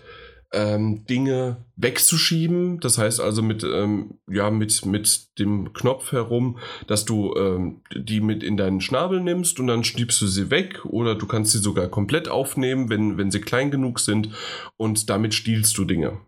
ähm, 0.51 1.05
Dinge 1.05 1.65
wegzuschieben. 1.75 2.79
Das 2.79 2.97
heißt 2.97 3.21
also 3.21 3.41
mit, 3.41 3.63
ähm, 3.63 4.19
ja, 4.29 4.49
mit, 4.49 4.85
mit 4.85 5.37
dem 5.39 5.73
Knopf 5.73 6.11
herum, 6.11 6.57
dass 6.87 7.05
du 7.05 7.35
ähm, 7.35 7.81
die 7.95 8.19
mit 8.19 8.43
in 8.43 8.57
deinen 8.57 8.81
Schnabel 8.81 9.21
nimmst 9.21 9.59
und 9.59 9.67
dann 9.67 9.83
schiebst 9.83 10.21
du 10.21 10.27
sie 10.27 10.49
weg 10.49 10.83
oder 10.85 11.15
du 11.15 11.25
kannst 11.25 11.51
sie 11.51 11.59
sogar 11.59 11.87
komplett 11.87 12.27
aufnehmen, 12.27 12.89
wenn, 12.89 13.17
wenn 13.17 13.31
sie 13.31 13.41
klein 13.41 13.71
genug 13.71 13.99
sind 13.99 14.29
und 14.77 15.09
damit 15.09 15.33
stiehlst 15.33 15.77
du 15.77 15.85
Dinge. 15.85 16.19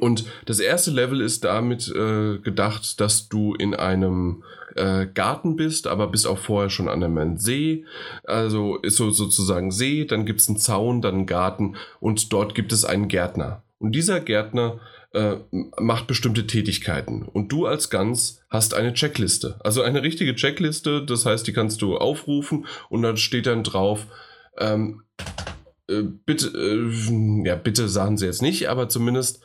Und 0.00 0.24
das 0.46 0.58
erste 0.58 0.90
Level 0.90 1.20
ist 1.20 1.44
damit 1.44 1.88
äh, 1.88 2.38
gedacht, 2.38 3.00
dass 3.00 3.28
du 3.28 3.54
in 3.54 3.74
einem 3.74 4.42
äh, 4.76 5.06
Garten 5.06 5.56
bist, 5.56 5.86
aber 5.86 6.08
bist 6.08 6.26
auch 6.26 6.38
vorher 6.38 6.70
schon 6.70 6.88
an 6.88 7.02
einem 7.02 7.36
See. 7.36 7.84
Also 8.24 8.76
ist 8.76 8.96
so 8.96 9.10
sozusagen 9.10 9.70
See, 9.70 10.04
dann 10.04 10.26
gibt 10.26 10.40
es 10.40 10.48
einen 10.48 10.58
Zaun, 10.58 11.02
dann 11.02 11.14
einen 11.14 11.26
Garten 11.26 11.76
und 12.00 12.32
dort 12.32 12.54
gibt 12.54 12.72
es 12.72 12.84
einen 12.84 13.08
Gärtner. 13.08 13.62
Und 13.78 13.92
dieser 13.92 14.20
Gärtner 14.20 14.80
äh, 15.12 15.36
macht 15.78 16.06
bestimmte 16.06 16.46
Tätigkeiten. 16.46 17.22
Und 17.22 17.52
du 17.52 17.66
als 17.66 17.90
Gans 17.90 18.42
hast 18.50 18.74
eine 18.74 18.92
Checkliste. 18.94 19.56
Also 19.60 19.82
eine 19.82 20.02
richtige 20.02 20.34
Checkliste, 20.34 21.04
das 21.04 21.26
heißt, 21.26 21.46
die 21.46 21.52
kannst 21.52 21.82
du 21.82 21.96
aufrufen 21.96 22.66
und 22.88 23.02
dann 23.02 23.16
steht 23.16 23.46
dann 23.46 23.64
drauf, 23.64 24.06
ähm, 24.58 25.02
äh, 25.88 26.02
bitte, 26.02 26.48
äh, 26.48 27.46
ja, 27.46 27.54
bitte 27.54 27.88
sagen 27.88 28.16
sie 28.16 28.26
jetzt 28.26 28.42
nicht, 28.42 28.68
aber 28.68 28.88
zumindest 28.88 29.40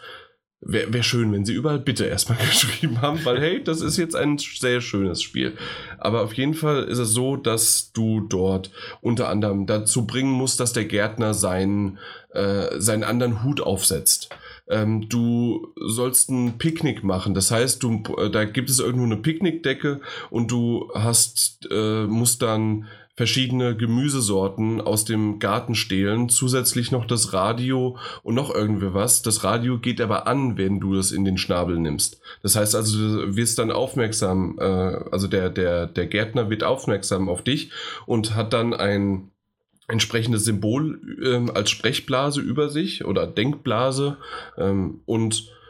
Wäre 0.63 0.93
wär 0.93 1.01
schön, 1.01 1.31
wenn 1.33 1.43
sie 1.43 1.53
überall 1.53 1.79
bitte 1.79 2.05
erstmal 2.05 2.37
geschrieben 2.49 3.01
haben, 3.01 3.23
weil 3.25 3.41
hey, 3.41 3.63
das 3.63 3.81
ist 3.81 3.97
jetzt 3.97 4.15
ein 4.15 4.37
sehr 4.37 4.79
schönes 4.79 5.21
Spiel. 5.21 5.53
Aber 5.97 6.21
auf 6.21 6.33
jeden 6.33 6.53
Fall 6.53 6.83
ist 6.83 6.99
es 6.99 7.09
so, 7.11 7.35
dass 7.35 7.91
du 7.93 8.21
dort 8.21 8.69
unter 9.01 9.27
anderem 9.29 9.65
dazu 9.65 10.05
bringen 10.05 10.31
musst, 10.31 10.59
dass 10.59 10.71
der 10.71 10.85
Gärtner 10.85 11.33
seinen, 11.33 11.97
äh, 12.33 12.79
seinen 12.79 13.03
anderen 13.03 13.43
Hut 13.43 13.59
aufsetzt. 13.59 14.29
Ähm, 14.69 15.09
du 15.09 15.73
sollst 15.75 16.29
ein 16.29 16.59
Picknick 16.59 17.03
machen. 17.03 17.33
Das 17.33 17.49
heißt, 17.49 17.81
du, 17.81 18.03
äh, 18.17 18.29
da 18.29 18.45
gibt 18.45 18.69
es 18.69 18.79
irgendwo 18.79 19.05
eine 19.05 19.17
Picknickdecke 19.17 19.99
und 20.29 20.51
du 20.51 20.91
hast, 20.93 21.67
äh, 21.71 22.05
musst 22.05 22.43
dann 22.43 22.85
verschiedene 23.15 23.75
Gemüsesorten 23.75 24.81
aus 24.81 25.05
dem 25.05 25.39
Garten 25.39 25.75
stehlen, 25.75 26.29
zusätzlich 26.29 26.91
noch 26.91 27.05
das 27.05 27.33
Radio 27.33 27.97
und 28.23 28.35
noch 28.35 28.53
irgendwie 28.53 28.93
was. 28.93 29.21
Das 29.21 29.43
Radio 29.43 29.79
geht 29.79 30.01
aber 30.01 30.27
an, 30.27 30.57
wenn 30.57 30.79
du 30.79 30.95
das 30.95 31.11
in 31.11 31.25
den 31.25 31.37
Schnabel 31.37 31.77
nimmst. 31.77 32.21
Das 32.41 32.55
heißt 32.55 32.75
also, 32.75 32.97
du 32.97 33.35
wirst 33.35 33.59
dann 33.59 33.71
aufmerksam, 33.71 34.57
äh, 34.59 34.63
also 34.63 35.27
der, 35.27 35.49
der, 35.49 35.87
der 35.87 36.07
Gärtner 36.07 36.49
wird 36.49 36.63
aufmerksam 36.63 37.29
auf 37.29 37.43
dich 37.43 37.71
und 38.05 38.35
hat 38.35 38.53
dann 38.53 38.73
ein 38.73 39.31
entsprechendes 39.87 40.45
Symbol 40.45 41.01
ähm, 41.23 41.51
als 41.53 41.69
Sprechblase 41.69 42.39
über 42.39 42.69
sich 42.69 43.03
oder 43.03 43.27
Denkblase 43.27 44.17
ähm, 44.57 45.01
und 45.05 45.49
äh, 45.49 45.60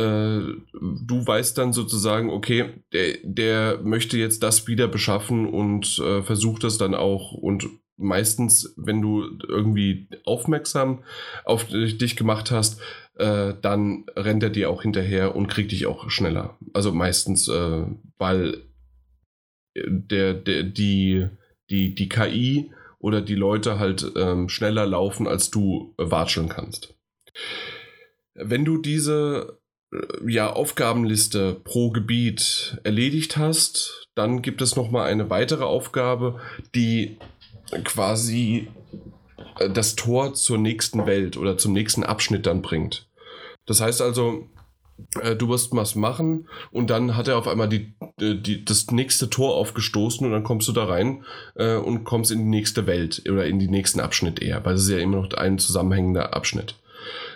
du 0.00 1.26
weißt 1.26 1.56
dann 1.58 1.72
sozusagen, 1.72 2.30
okay, 2.30 2.82
der, 2.92 3.16
der 3.22 3.80
möchte 3.82 4.18
jetzt 4.18 4.42
das 4.42 4.66
wieder 4.66 4.88
beschaffen 4.88 5.46
und 5.46 5.98
äh, 5.98 6.22
versucht 6.22 6.64
das 6.64 6.78
dann 6.78 6.94
auch 6.94 7.32
und 7.32 7.68
meistens, 7.98 8.72
wenn 8.76 9.02
du 9.02 9.24
irgendwie 9.48 10.08
aufmerksam 10.24 11.02
auf 11.44 11.66
dich 11.66 12.16
gemacht 12.16 12.50
hast, 12.50 12.80
äh, 13.16 13.54
dann 13.60 14.06
rennt 14.14 14.42
er 14.42 14.50
dir 14.50 14.70
auch 14.70 14.82
hinterher 14.82 15.34
und 15.34 15.48
kriegt 15.48 15.72
dich 15.72 15.86
auch 15.86 16.08
schneller. 16.08 16.56
Also 16.72 16.92
meistens, 16.92 17.48
äh, 17.48 17.84
weil 18.16 18.62
der, 19.76 20.34
der, 20.34 20.62
die, 20.62 21.28
die, 21.70 21.94
die 21.94 22.08
KI 22.08 22.70
oder 22.98 23.20
die 23.20 23.34
Leute 23.34 23.78
halt 23.78 24.12
ähm, 24.16 24.48
schneller 24.48 24.86
laufen, 24.86 25.26
als 25.26 25.50
du 25.50 25.94
watscheln 25.96 26.48
kannst. 26.48 26.94
Wenn 28.34 28.64
du 28.64 28.78
diese 28.78 29.58
äh, 29.58 29.67
ja, 30.26 30.52
Aufgabenliste 30.52 31.54
pro 31.64 31.90
Gebiet 31.90 32.78
erledigt 32.84 33.36
hast, 33.36 34.08
dann 34.14 34.42
gibt 34.42 34.60
es 34.60 34.76
noch 34.76 34.90
mal 34.90 35.04
eine 35.04 35.30
weitere 35.30 35.64
Aufgabe, 35.64 36.40
die 36.74 37.18
quasi 37.84 38.68
äh, 39.58 39.70
das 39.70 39.96
Tor 39.96 40.34
zur 40.34 40.58
nächsten 40.58 41.06
Welt 41.06 41.36
oder 41.36 41.56
zum 41.56 41.72
nächsten 41.72 42.04
Abschnitt 42.04 42.46
dann 42.46 42.62
bringt. 42.62 43.08
Das 43.66 43.80
heißt 43.80 44.02
also, 44.02 44.48
äh, 45.22 45.36
du 45.36 45.48
wirst 45.48 45.72
was 45.72 45.94
machen 45.94 46.48
und 46.70 46.90
dann 46.90 47.16
hat 47.16 47.28
er 47.28 47.38
auf 47.38 47.48
einmal 47.48 47.68
die, 47.68 47.94
die, 48.20 48.64
das 48.64 48.90
nächste 48.90 49.30
Tor 49.30 49.54
aufgestoßen 49.54 50.26
und 50.26 50.32
dann 50.32 50.44
kommst 50.44 50.68
du 50.68 50.72
da 50.72 50.84
rein 50.84 51.24
äh, 51.54 51.76
und 51.76 52.04
kommst 52.04 52.30
in 52.30 52.38
die 52.38 52.44
nächste 52.44 52.86
Welt 52.86 53.22
oder 53.30 53.46
in 53.46 53.58
den 53.58 53.70
nächsten 53.70 54.00
Abschnitt 54.00 54.40
eher, 54.40 54.64
weil 54.64 54.74
es 54.74 54.82
ist 54.82 54.90
ja 54.90 54.98
immer 54.98 55.18
noch 55.18 55.32
ein 55.34 55.58
zusammenhängender 55.58 56.34
Abschnitt. 56.34 56.74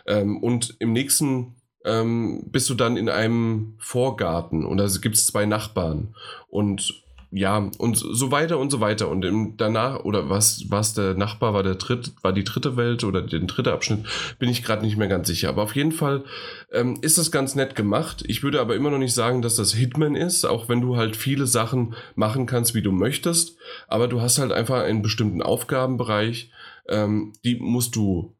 Ähm, 0.06 0.42
und 0.42 0.76
im 0.80 0.92
nächsten 0.92 1.54
ähm, 1.84 2.44
bist 2.50 2.68
du 2.70 2.74
dann 2.74 2.96
in 2.96 3.08
einem 3.08 3.74
Vorgarten 3.78 4.64
und 4.64 4.78
da 4.78 4.86
gibt 5.00 5.16
es 5.16 5.26
zwei 5.26 5.46
Nachbarn 5.46 6.14
und 6.48 7.02
ja, 7.34 7.70
und 7.78 7.96
so 7.96 8.30
weiter 8.30 8.58
und 8.58 8.70
so 8.70 8.80
weiter. 8.80 9.08
Und 9.08 9.24
im, 9.24 9.56
danach, 9.56 10.04
oder 10.04 10.28
was, 10.28 10.66
was 10.68 10.92
der 10.92 11.14
Nachbar 11.14 11.54
war, 11.54 11.62
der 11.62 11.76
dritt, 11.76 12.12
war 12.20 12.34
die 12.34 12.44
dritte 12.44 12.76
Welt 12.76 13.04
oder 13.04 13.22
der 13.22 13.40
dritte 13.40 13.72
Abschnitt, 13.72 14.04
bin 14.38 14.50
ich 14.50 14.62
gerade 14.62 14.82
nicht 14.82 14.98
mehr 14.98 15.08
ganz 15.08 15.28
sicher. 15.28 15.48
Aber 15.48 15.62
auf 15.62 15.74
jeden 15.74 15.92
Fall 15.92 16.24
ähm, 16.72 16.98
ist 17.00 17.16
das 17.16 17.32
ganz 17.32 17.54
nett 17.54 17.74
gemacht. 17.74 18.22
Ich 18.26 18.42
würde 18.42 18.60
aber 18.60 18.76
immer 18.76 18.90
noch 18.90 18.98
nicht 18.98 19.14
sagen, 19.14 19.40
dass 19.40 19.56
das 19.56 19.72
Hitman 19.72 20.14
ist, 20.14 20.44
auch 20.44 20.68
wenn 20.68 20.82
du 20.82 20.96
halt 20.96 21.16
viele 21.16 21.46
Sachen 21.46 21.94
machen 22.16 22.44
kannst, 22.44 22.74
wie 22.74 22.82
du 22.82 22.92
möchtest. 22.92 23.56
Aber 23.88 24.08
du 24.08 24.20
hast 24.20 24.38
halt 24.38 24.52
einfach 24.52 24.82
einen 24.82 25.00
bestimmten 25.00 25.40
Aufgabenbereich, 25.40 26.50
ähm, 26.86 27.32
die 27.46 27.56
musst 27.56 27.96
du, 27.96 28.36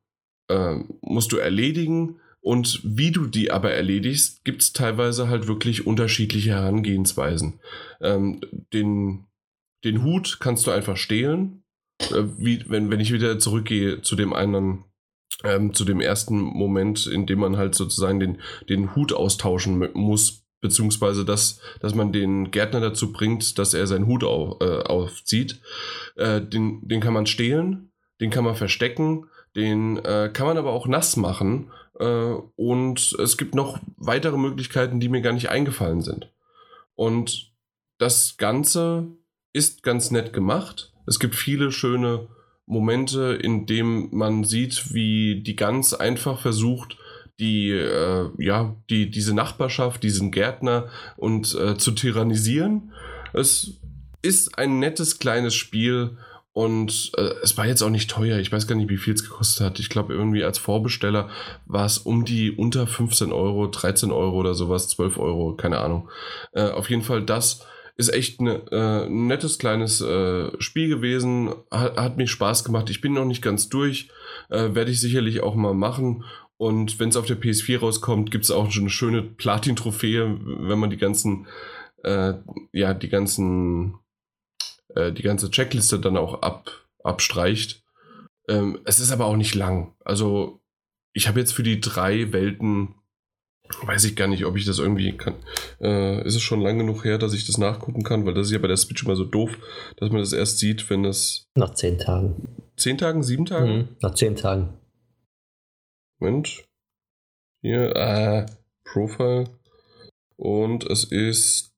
äh, 0.48 0.76
musst 1.00 1.32
du 1.32 1.38
erledigen 1.38 2.20
und 2.42 2.80
wie 2.82 3.12
du 3.12 3.26
die 3.26 3.52
aber 3.52 3.70
erledigst, 3.70 4.44
gibt 4.44 4.62
es 4.62 4.72
teilweise 4.72 5.28
halt 5.28 5.46
wirklich 5.46 5.86
unterschiedliche 5.86 6.50
Herangehensweisen. 6.50 7.60
Ähm, 8.00 8.40
den, 8.72 9.26
den 9.84 10.02
Hut 10.02 10.38
kannst 10.40 10.66
du 10.66 10.72
einfach 10.72 10.96
stehlen. 10.96 11.62
Äh, 12.00 12.24
wie, 12.38 12.64
wenn, 12.68 12.90
wenn 12.90 12.98
ich 12.98 13.12
wieder 13.12 13.38
zurückgehe 13.38 14.02
zu 14.02 14.16
dem 14.16 14.32
einen, 14.32 14.84
ähm, 15.44 15.72
zu 15.72 15.84
dem 15.84 16.00
ersten 16.00 16.40
Moment, 16.40 17.06
in 17.06 17.26
dem 17.26 17.38
man 17.38 17.56
halt 17.56 17.76
sozusagen 17.76 18.18
den, 18.18 18.38
den 18.68 18.96
Hut 18.96 19.12
austauschen 19.12 19.90
muss, 19.94 20.44
beziehungsweise 20.60 21.24
dass, 21.24 21.60
dass 21.78 21.94
man 21.94 22.12
den 22.12 22.50
Gärtner 22.50 22.80
dazu 22.80 23.12
bringt, 23.12 23.56
dass 23.58 23.72
er 23.72 23.86
seinen 23.86 24.08
Hut 24.08 24.24
auf, 24.24 24.60
äh, 24.60 24.82
aufzieht. 24.82 25.60
Äh, 26.16 26.40
den, 26.40 26.88
den 26.88 27.00
kann 27.00 27.14
man 27.14 27.26
stehlen, 27.26 27.92
den 28.20 28.30
kann 28.30 28.42
man 28.42 28.56
verstecken, 28.56 29.26
den 29.54 29.98
äh, 29.98 30.28
kann 30.32 30.48
man 30.48 30.58
aber 30.58 30.72
auch 30.72 30.88
nass 30.88 31.16
machen 31.16 31.70
und 32.04 33.16
es 33.18 33.36
gibt 33.36 33.54
noch 33.54 33.78
weitere 33.96 34.36
Möglichkeiten, 34.36 35.00
die 35.00 35.08
mir 35.08 35.22
gar 35.22 35.32
nicht 35.32 35.50
eingefallen 35.50 36.02
sind. 36.02 36.30
Und 36.94 37.52
das 37.98 38.36
Ganze 38.36 39.08
ist 39.52 39.82
ganz 39.82 40.10
nett 40.10 40.32
gemacht. 40.32 40.92
Es 41.06 41.18
gibt 41.18 41.34
viele 41.34 41.72
schöne 41.72 42.28
Momente, 42.66 43.38
in 43.40 43.66
denen 43.66 44.08
man 44.14 44.44
sieht, 44.44 44.94
wie 44.94 45.42
die 45.42 45.56
ganz 45.56 45.94
einfach 45.94 46.40
versucht, 46.40 46.96
die, 47.38 47.70
äh, 47.70 48.30
ja, 48.38 48.76
die, 48.88 49.10
diese 49.10 49.34
Nachbarschaft, 49.34 50.02
diesen 50.02 50.30
Gärtner 50.30 50.88
und 51.16 51.54
äh, 51.54 51.76
zu 51.76 51.92
tyrannisieren. 51.92 52.92
Es 53.32 53.80
ist 54.22 54.58
ein 54.58 54.78
nettes 54.78 55.18
kleines 55.18 55.54
Spiel, 55.54 56.18
und 56.52 57.12
äh, 57.16 57.34
es 57.42 57.56
war 57.56 57.66
jetzt 57.66 57.82
auch 57.82 57.90
nicht 57.90 58.10
teuer. 58.10 58.38
Ich 58.38 58.52
weiß 58.52 58.66
gar 58.66 58.76
nicht, 58.76 58.90
wie 58.90 58.98
viel 58.98 59.14
es 59.14 59.22
gekostet 59.22 59.64
hat. 59.64 59.78
Ich 59.78 59.88
glaube, 59.88 60.12
irgendwie 60.12 60.44
als 60.44 60.58
Vorbesteller 60.58 61.30
war 61.64 61.86
es 61.86 61.98
um 61.98 62.24
die 62.24 62.50
unter 62.50 62.86
15 62.86 63.32
Euro, 63.32 63.68
13 63.68 64.12
Euro 64.12 64.36
oder 64.36 64.54
sowas, 64.54 64.88
12 64.88 65.18
Euro, 65.18 65.56
keine 65.56 65.78
Ahnung. 65.78 66.10
Äh, 66.52 66.68
auf 66.68 66.90
jeden 66.90 67.02
Fall, 67.02 67.24
das 67.24 67.66
ist 67.96 68.12
echt 68.12 68.42
ne, 68.42 68.62
äh, 68.70 69.06
ein 69.06 69.26
nettes 69.28 69.58
kleines 69.58 70.02
äh, 70.02 70.50
Spiel 70.60 70.88
gewesen. 70.88 71.54
Hat, 71.70 71.96
hat, 71.96 72.16
mich 72.18 72.30
Spaß 72.30 72.64
gemacht. 72.64 72.90
Ich 72.90 73.00
bin 73.00 73.14
noch 73.14 73.24
nicht 73.24 73.42
ganz 73.42 73.70
durch. 73.70 74.10
Äh, 74.50 74.74
werde 74.74 74.90
ich 74.90 75.00
sicherlich 75.00 75.42
auch 75.42 75.54
mal 75.54 75.74
machen. 75.74 76.24
Und 76.58 77.00
wenn 77.00 77.08
es 77.08 77.16
auf 77.16 77.26
der 77.26 77.40
PS4 77.40 77.80
rauskommt, 77.80 78.30
gibt 78.30 78.44
es 78.44 78.50
auch 78.50 78.70
schon 78.70 78.84
eine 78.84 78.90
schöne 78.90 79.22
Platin-Trophäe, 79.22 80.38
wenn 80.44 80.78
man 80.78 80.90
die 80.90 80.98
ganzen, 80.98 81.46
äh, 82.04 82.34
ja, 82.72 82.92
die 82.94 83.08
ganzen 83.08 83.94
äh, 84.94 85.12
die 85.12 85.22
ganze 85.22 85.50
Checkliste 85.50 85.98
dann 85.98 86.16
auch 86.16 86.42
ab, 86.42 86.70
abstreicht. 87.02 87.82
Ähm, 88.48 88.80
es 88.84 89.00
ist 89.00 89.12
aber 89.12 89.26
auch 89.26 89.36
nicht 89.36 89.54
lang. 89.54 89.94
Also 90.04 90.60
ich 91.12 91.28
habe 91.28 91.40
jetzt 91.40 91.52
für 91.52 91.62
die 91.62 91.80
drei 91.80 92.32
Welten, 92.32 92.94
weiß 93.82 94.04
ich 94.04 94.16
gar 94.16 94.28
nicht, 94.28 94.44
ob 94.44 94.56
ich 94.56 94.64
das 94.64 94.78
irgendwie 94.78 95.16
kann. 95.16 95.34
Äh, 95.80 96.26
ist 96.26 96.34
es 96.34 96.42
schon 96.42 96.60
lang 96.60 96.78
genug 96.78 97.04
her, 97.04 97.18
dass 97.18 97.34
ich 97.34 97.46
das 97.46 97.58
nachgucken 97.58 98.02
kann, 98.02 98.26
weil 98.26 98.34
das 98.34 98.48
ist 98.48 98.52
ja 98.52 98.58
bei 98.58 98.68
der 98.68 98.76
Switch 98.76 99.04
immer 99.04 99.16
so 99.16 99.24
doof, 99.24 99.56
dass 99.96 100.10
man 100.10 100.20
das 100.20 100.32
erst 100.32 100.58
sieht, 100.58 100.88
wenn 100.90 101.04
es. 101.04 101.46
Nach 101.54 101.74
zehn 101.74 101.98
Tagen. 101.98 102.56
Zehn 102.76 102.98
Tagen, 102.98 103.22
sieben 103.22 103.46
Tagen? 103.46 103.76
Mhm, 103.76 103.88
nach 104.00 104.14
zehn 104.14 104.36
Tagen. 104.36 104.78
Moment. 106.18 106.64
Hier, 107.62 107.94
äh, 107.94 108.46
Profile. 108.84 109.44
Und 110.36 110.84
es 110.90 111.04
ist 111.04 111.72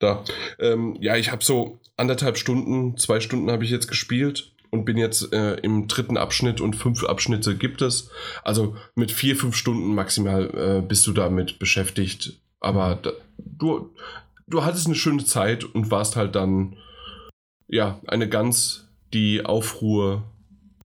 da. 0.00 0.24
Ähm, 0.58 0.96
ja, 1.00 1.16
ich 1.16 1.30
habe 1.30 1.44
so 1.44 1.78
anderthalb 1.96 2.36
Stunden, 2.36 2.96
zwei 2.96 3.20
Stunden 3.20 3.50
habe 3.50 3.64
ich 3.64 3.70
jetzt 3.70 3.86
gespielt 3.86 4.52
und 4.70 4.84
bin 4.84 4.96
jetzt 4.96 5.32
äh, 5.32 5.54
im 5.56 5.86
dritten 5.86 6.16
Abschnitt 6.16 6.60
und 6.60 6.74
fünf 6.74 7.04
Abschnitte 7.04 7.56
gibt 7.56 7.82
es. 7.82 8.10
Also 8.42 8.76
mit 8.94 9.12
vier, 9.12 9.36
fünf 9.36 9.54
Stunden 9.54 9.94
maximal 9.94 10.50
äh, 10.54 10.80
bist 10.80 11.06
du 11.06 11.12
damit 11.12 11.58
beschäftigt. 11.58 12.40
Aber 12.60 12.98
da, 13.00 13.10
du, 13.38 13.90
du 14.46 14.64
hattest 14.64 14.86
eine 14.86 14.94
schöne 14.94 15.24
Zeit 15.24 15.64
und 15.64 15.90
warst 15.90 16.16
halt 16.16 16.34
dann, 16.34 16.76
ja, 17.68 18.00
eine 18.06 18.28
Gans, 18.28 18.88
die 19.12 19.44
Aufruhr 19.44 20.22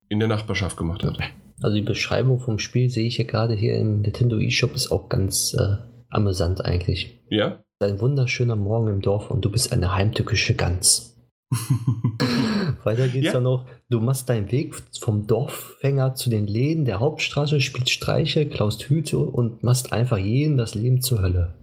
in 0.10 0.20
der 0.20 0.28
Nachbarschaft 0.28 0.78
gemacht 0.78 1.04
hat. 1.04 1.18
Also 1.62 1.76
die 1.76 1.84
Beschreibung 1.84 2.40
vom 2.40 2.60
Spiel 2.60 2.90
sehe 2.90 3.08
ich 3.08 3.18
ja 3.18 3.24
gerade 3.24 3.56
hier 3.56 3.76
im 3.78 4.02
Nintendo 4.02 4.38
eShop 4.38 4.76
ist 4.76 4.92
auch 4.92 5.10
ganz 5.10 5.54
äh, 5.54 5.78
amüsant 6.10 6.64
eigentlich. 6.64 7.20
Ja? 7.30 7.64
Ein 7.80 8.00
wunderschöner 8.00 8.56
Morgen 8.56 8.88
im 8.88 9.02
Dorf 9.02 9.30
und 9.30 9.44
du 9.44 9.52
bist 9.52 9.74
eine 9.74 9.94
heimtückische 9.94 10.54
Gans. 10.56 11.18
Weiter 12.86 13.10
geht's 13.10 13.26
Ja. 13.26 13.34
dann 13.34 13.44
noch. 13.44 13.66
Du 13.90 14.00
machst 14.00 14.30
deinen 14.30 14.50
Weg 14.50 14.76
vom 15.02 15.28
Dorffänger 15.28 16.16
zu 16.16 16.30
den 16.30 16.48
Läden 16.48 16.86
der 16.86 17.02
Hauptstraße, 17.02 17.60
spielst 17.60 17.90
Streiche, 17.90 18.48
klaust 18.48 18.84
Hüte 18.84 19.20
und 19.20 19.62
machst 19.64 19.92
einfach 19.92 20.18
jedem 20.18 20.56
das 20.56 20.74
Leben 20.74 21.02
zur 21.02 21.22
Hölle. 21.22 21.54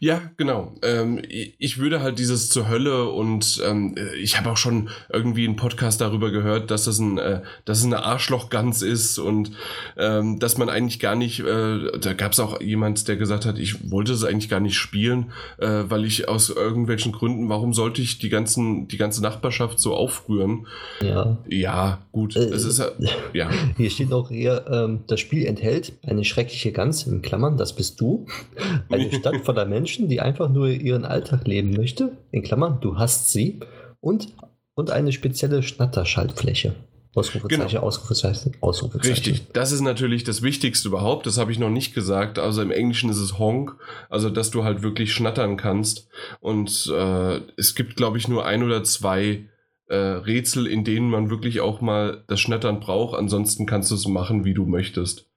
Ja, 0.00 0.22
genau. 0.38 0.74
Ähm, 0.82 1.20
ich 1.28 1.78
würde 1.78 2.00
halt 2.00 2.18
dieses 2.18 2.48
zur 2.48 2.68
Hölle 2.68 3.10
und 3.10 3.62
ähm, 3.64 3.94
ich 4.18 4.38
habe 4.38 4.50
auch 4.50 4.56
schon 4.56 4.88
irgendwie 5.12 5.46
einen 5.46 5.56
Podcast 5.56 6.00
darüber 6.00 6.30
gehört, 6.30 6.70
dass 6.70 6.84
das 6.84 6.98
ein, 6.98 7.18
äh, 7.18 7.42
dass 7.66 7.78
es 7.78 7.84
eine 7.84 8.02
Arschlochgans 8.02 8.80
ist 8.80 9.18
und 9.18 9.52
ähm, 9.98 10.38
dass 10.38 10.56
man 10.56 10.70
eigentlich 10.70 11.00
gar 11.00 11.14
nicht, 11.14 11.40
äh, 11.40 11.98
da 11.98 12.14
gab 12.14 12.32
es 12.32 12.40
auch 12.40 12.62
jemand, 12.62 13.06
der 13.08 13.16
gesagt 13.16 13.44
hat, 13.44 13.58
ich 13.58 13.90
wollte 13.90 14.12
es 14.12 14.24
eigentlich 14.24 14.48
gar 14.48 14.60
nicht 14.60 14.76
spielen, 14.76 15.32
äh, 15.58 15.84
weil 15.84 16.06
ich 16.06 16.28
aus 16.28 16.48
irgendwelchen 16.48 17.12
Gründen, 17.12 17.50
warum 17.50 17.74
sollte 17.74 18.00
ich 18.00 18.18
die 18.18 18.30
ganzen, 18.30 18.88
die 18.88 18.96
ganze 18.96 19.22
Nachbarschaft 19.22 19.78
so 19.80 19.94
aufrühren? 19.94 20.66
Ja. 21.02 21.36
Ja, 21.46 21.98
gut. 22.10 22.36
Äh, 22.36 22.44
es 22.46 22.64
ist 22.64 22.78
äh, 22.78 22.90
ja. 23.34 23.50
Hier 23.76 23.90
steht 23.90 24.12
auch 24.12 24.30
hier, 24.30 24.64
ähm, 24.70 25.00
das 25.06 25.20
Spiel 25.20 25.44
enthält 25.44 25.92
eine 26.06 26.24
schreckliche 26.24 26.72
Gans, 26.72 27.06
in 27.06 27.20
Klammern, 27.20 27.58
das 27.58 27.76
bist 27.76 28.00
du. 28.00 28.26
Eine 28.88 29.12
Stadt 29.12 29.41
voller 29.42 29.66
Menschen, 29.66 30.08
die 30.08 30.20
einfach 30.20 30.48
nur 30.48 30.68
ihren 30.68 31.04
Alltag 31.04 31.46
leben 31.46 31.72
möchte, 31.74 32.16
in 32.30 32.42
Klammern, 32.42 32.78
du 32.80 32.96
hast 32.98 33.30
sie. 33.30 33.60
Und, 34.00 34.28
und 34.74 34.90
eine 34.90 35.12
spezielle 35.12 35.62
Schnatterschaltfläche. 35.62 36.74
Ausrufezeichen, 37.14 37.68
Genau. 37.68 37.82
Ausrufezeichen, 37.82 38.52
Ausrufezeichen. 38.62 39.10
Richtig, 39.12 39.52
das 39.52 39.70
ist 39.70 39.82
natürlich 39.82 40.24
das 40.24 40.40
Wichtigste 40.40 40.88
überhaupt. 40.88 41.26
Das 41.26 41.36
habe 41.36 41.52
ich 41.52 41.58
noch 41.58 41.68
nicht 41.68 41.94
gesagt. 41.94 42.38
Also 42.38 42.62
im 42.62 42.70
Englischen 42.70 43.10
ist 43.10 43.18
es 43.18 43.38
Honk, 43.38 43.76
also 44.08 44.30
dass 44.30 44.50
du 44.50 44.64
halt 44.64 44.82
wirklich 44.82 45.12
schnattern 45.12 45.58
kannst. 45.58 46.08
Und 46.40 46.90
äh, 46.92 47.40
es 47.58 47.74
gibt, 47.74 47.96
glaube 47.96 48.16
ich, 48.16 48.28
nur 48.28 48.46
ein 48.46 48.62
oder 48.62 48.82
zwei 48.82 49.44
äh, 49.88 49.94
Rätsel, 49.96 50.66
in 50.66 50.84
denen 50.84 51.10
man 51.10 51.28
wirklich 51.28 51.60
auch 51.60 51.82
mal 51.82 52.24
das 52.28 52.40
Schnattern 52.40 52.80
braucht. 52.80 53.18
Ansonsten 53.18 53.66
kannst 53.66 53.90
du 53.90 53.94
es 53.94 54.08
machen, 54.08 54.46
wie 54.46 54.54
du 54.54 54.64
möchtest. 54.64 55.28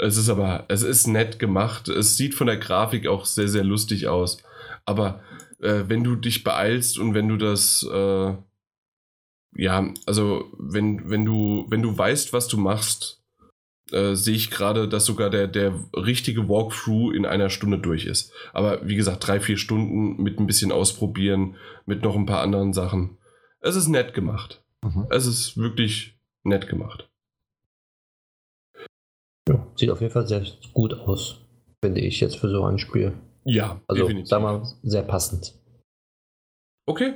Es 0.00 0.16
ist 0.16 0.30
aber, 0.30 0.64
es 0.68 0.82
ist 0.82 1.06
nett 1.06 1.38
gemacht. 1.38 1.88
Es 1.88 2.16
sieht 2.16 2.34
von 2.34 2.46
der 2.46 2.56
Grafik 2.56 3.06
auch 3.06 3.26
sehr, 3.26 3.48
sehr 3.48 3.64
lustig 3.64 4.08
aus. 4.08 4.42
Aber 4.86 5.20
äh, 5.60 5.84
wenn 5.88 6.02
du 6.02 6.16
dich 6.16 6.42
beeilst 6.42 6.98
und 6.98 7.14
wenn 7.14 7.28
du 7.28 7.36
das, 7.36 7.86
äh, 7.92 8.34
ja, 9.56 9.94
also 10.06 10.44
wenn, 10.58 11.10
wenn 11.10 11.24
du, 11.24 11.66
wenn 11.68 11.82
du 11.82 11.96
weißt, 11.96 12.32
was 12.32 12.48
du 12.48 12.56
machst, 12.56 13.22
äh, 13.92 14.14
sehe 14.14 14.36
ich 14.36 14.50
gerade, 14.50 14.88
dass 14.88 15.04
sogar 15.04 15.28
der, 15.28 15.48
der 15.48 15.74
richtige 15.94 16.48
Walkthrough 16.48 17.12
in 17.12 17.26
einer 17.26 17.50
Stunde 17.50 17.78
durch 17.78 18.06
ist. 18.06 18.32
Aber 18.52 18.86
wie 18.88 18.96
gesagt, 18.96 19.26
drei, 19.26 19.38
vier 19.38 19.58
Stunden 19.58 20.22
mit 20.22 20.38
ein 20.38 20.46
bisschen 20.46 20.72
ausprobieren, 20.72 21.56
mit 21.84 22.02
noch 22.02 22.16
ein 22.16 22.26
paar 22.26 22.40
anderen 22.40 22.72
Sachen. 22.72 23.18
Es 23.60 23.76
ist 23.76 23.88
nett 23.88 24.14
gemacht. 24.14 24.62
Mhm. 24.82 25.08
Es 25.10 25.26
ist 25.26 25.58
wirklich 25.58 26.18
nett 26.42 26.68
gemacht. 26.68 27.09
Sieht 29.80 29.90
auf 29.90 30.02
jeden 30.02 30.12
Fall 30.12 30.26
sehr 30.26 30.44
gut 30.74 30.92
aus, 30.92 31.40
finde 31.82 32.02
ich 32.02 32.20
jetzt 32.20 32.36
für 32.36 32.50
so 32.50 32.64
ein 32.64 32.78
Spiel. 32.78 33.14
Ja, 33.44 33.80
Also, 33.88 34.06
sag 34.24 34.42
mal, 34.42 34.62
sehr 34.82 35.02
passend. 35.02 35.54
Okay. 36.84 37.14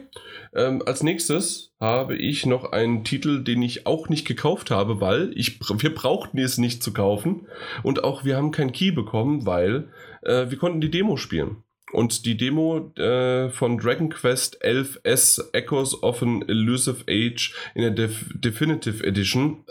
Ähm, 0.55 0.83
als 0.87 1.03
nächstes 1.03 1.75
habe 1.79 2.17
ich 2.17 2.47
noch 2.47 2.73
einen 2.73 3.05
Titel, 3.05 3.45
den 3.45 3.61
ich 3.61 3.87
auch 3.87 4.09
nicht 4.09 4.27
gekauft 4.27 4.71
habe, 4.71 5.03
weil 5.03 5.33
ich, 5.35 5.61
wir 5.61 5.95
brauchten 5.95 6.39
es 6.39 6.57
nicht 6.57 6.83
zu 6.83 6.95
kaufen. 6.95 7.49
Und 7.83 8.03
auch 8.03 8.25
wir 8.25 8.39
haben 8.39 8.51
keinen 8.51 8.73
Key 8.73 8.93
bekommen, 8.93 9.45
weil 9.45 9.91
äh, 10.23 10.49
wir 10.49 10.57
konnten 10.57 10.81
die 10.81 10.91
Demo 10.91 11.19
spielen. 11.19 11.65
Und 11.93 12.25
die 12.27 12.37
Demo 12.37 12.93
äh, 12.97 13.51
von 13.51 13.79
Dragon 13.79 14.09
Quest 14.09 14.65
11S 14.65 15.53
Echoes 15.53 16.03
of 16.03 16.23
an 16.23 16.43
Elusive 16.49 17.05
Age 17.09 17.55
in 17.75 17.83
der 17.83 17.91
Def 17.93 18.27
Definitive 18.35 19.05
Edition. 19.05 19.65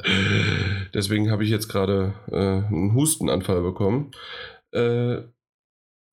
Deswegen 0.94 1.32
habe 1.32 1.44
ich 1.44 1.50
jetzt 1.50 1.68
gerade 1.68 2.14
äh, 2.32 2.36
einen 2.36 2.94
Hustenanfall 2.94 3.62
bekommen. 3.62 4.12
Äh, 4.72 5.24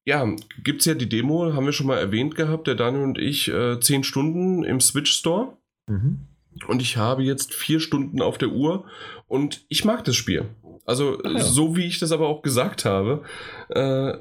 ja, 0.05 0.27
gibt 0.65 0.81
es 0.81 0.87
ja 0.87 0.95
die 0.95 1.09
Demo, 1.09 1.53
haben 1.53 1.67
wir 1.67 1.73
schon 1.73 1.87
mal 1.87 1.99
erwähnt 1.99 2.35
gehabt, 2.35 2.67
der 2.67 2.75
Daniel 2.75 3.05
und 3.05 3.19
ich, 3.19 3.49
äh, 3.49 3.79
10 3.79 4.03
Stunden 4.03 4.65
im 4.65 4.81
Switch 4.81 5.13
Store. 5.13 5.57
Mhm. 5.87 6.27
Und 6.67 6.83
ich 6.83 6.97
habe 6.97 7.23
jetzt 7.23 7.55
vier 7.55 7.81
Stunden 7.81 8.23
auf 8.23 8.39
der 8.39 8.49
Uhr 8.49 8.85
und 9.29 9.65
ich 9.69 9.85
mag 9.85 10.05
das 10.05 10.17
Spiel. 10.17 10.47
Also, 10.85 11.23
ja. 11.23 11.39
so 11.41 11.77
wie 11.77 11.87
ich 11.87 11.99
das 12.01 12.11
aber 12.11 12.27
auch 12.29 12.43
gesagt 12.43 12.85
habe, 12.85 13.23
äh, 13.69 14.15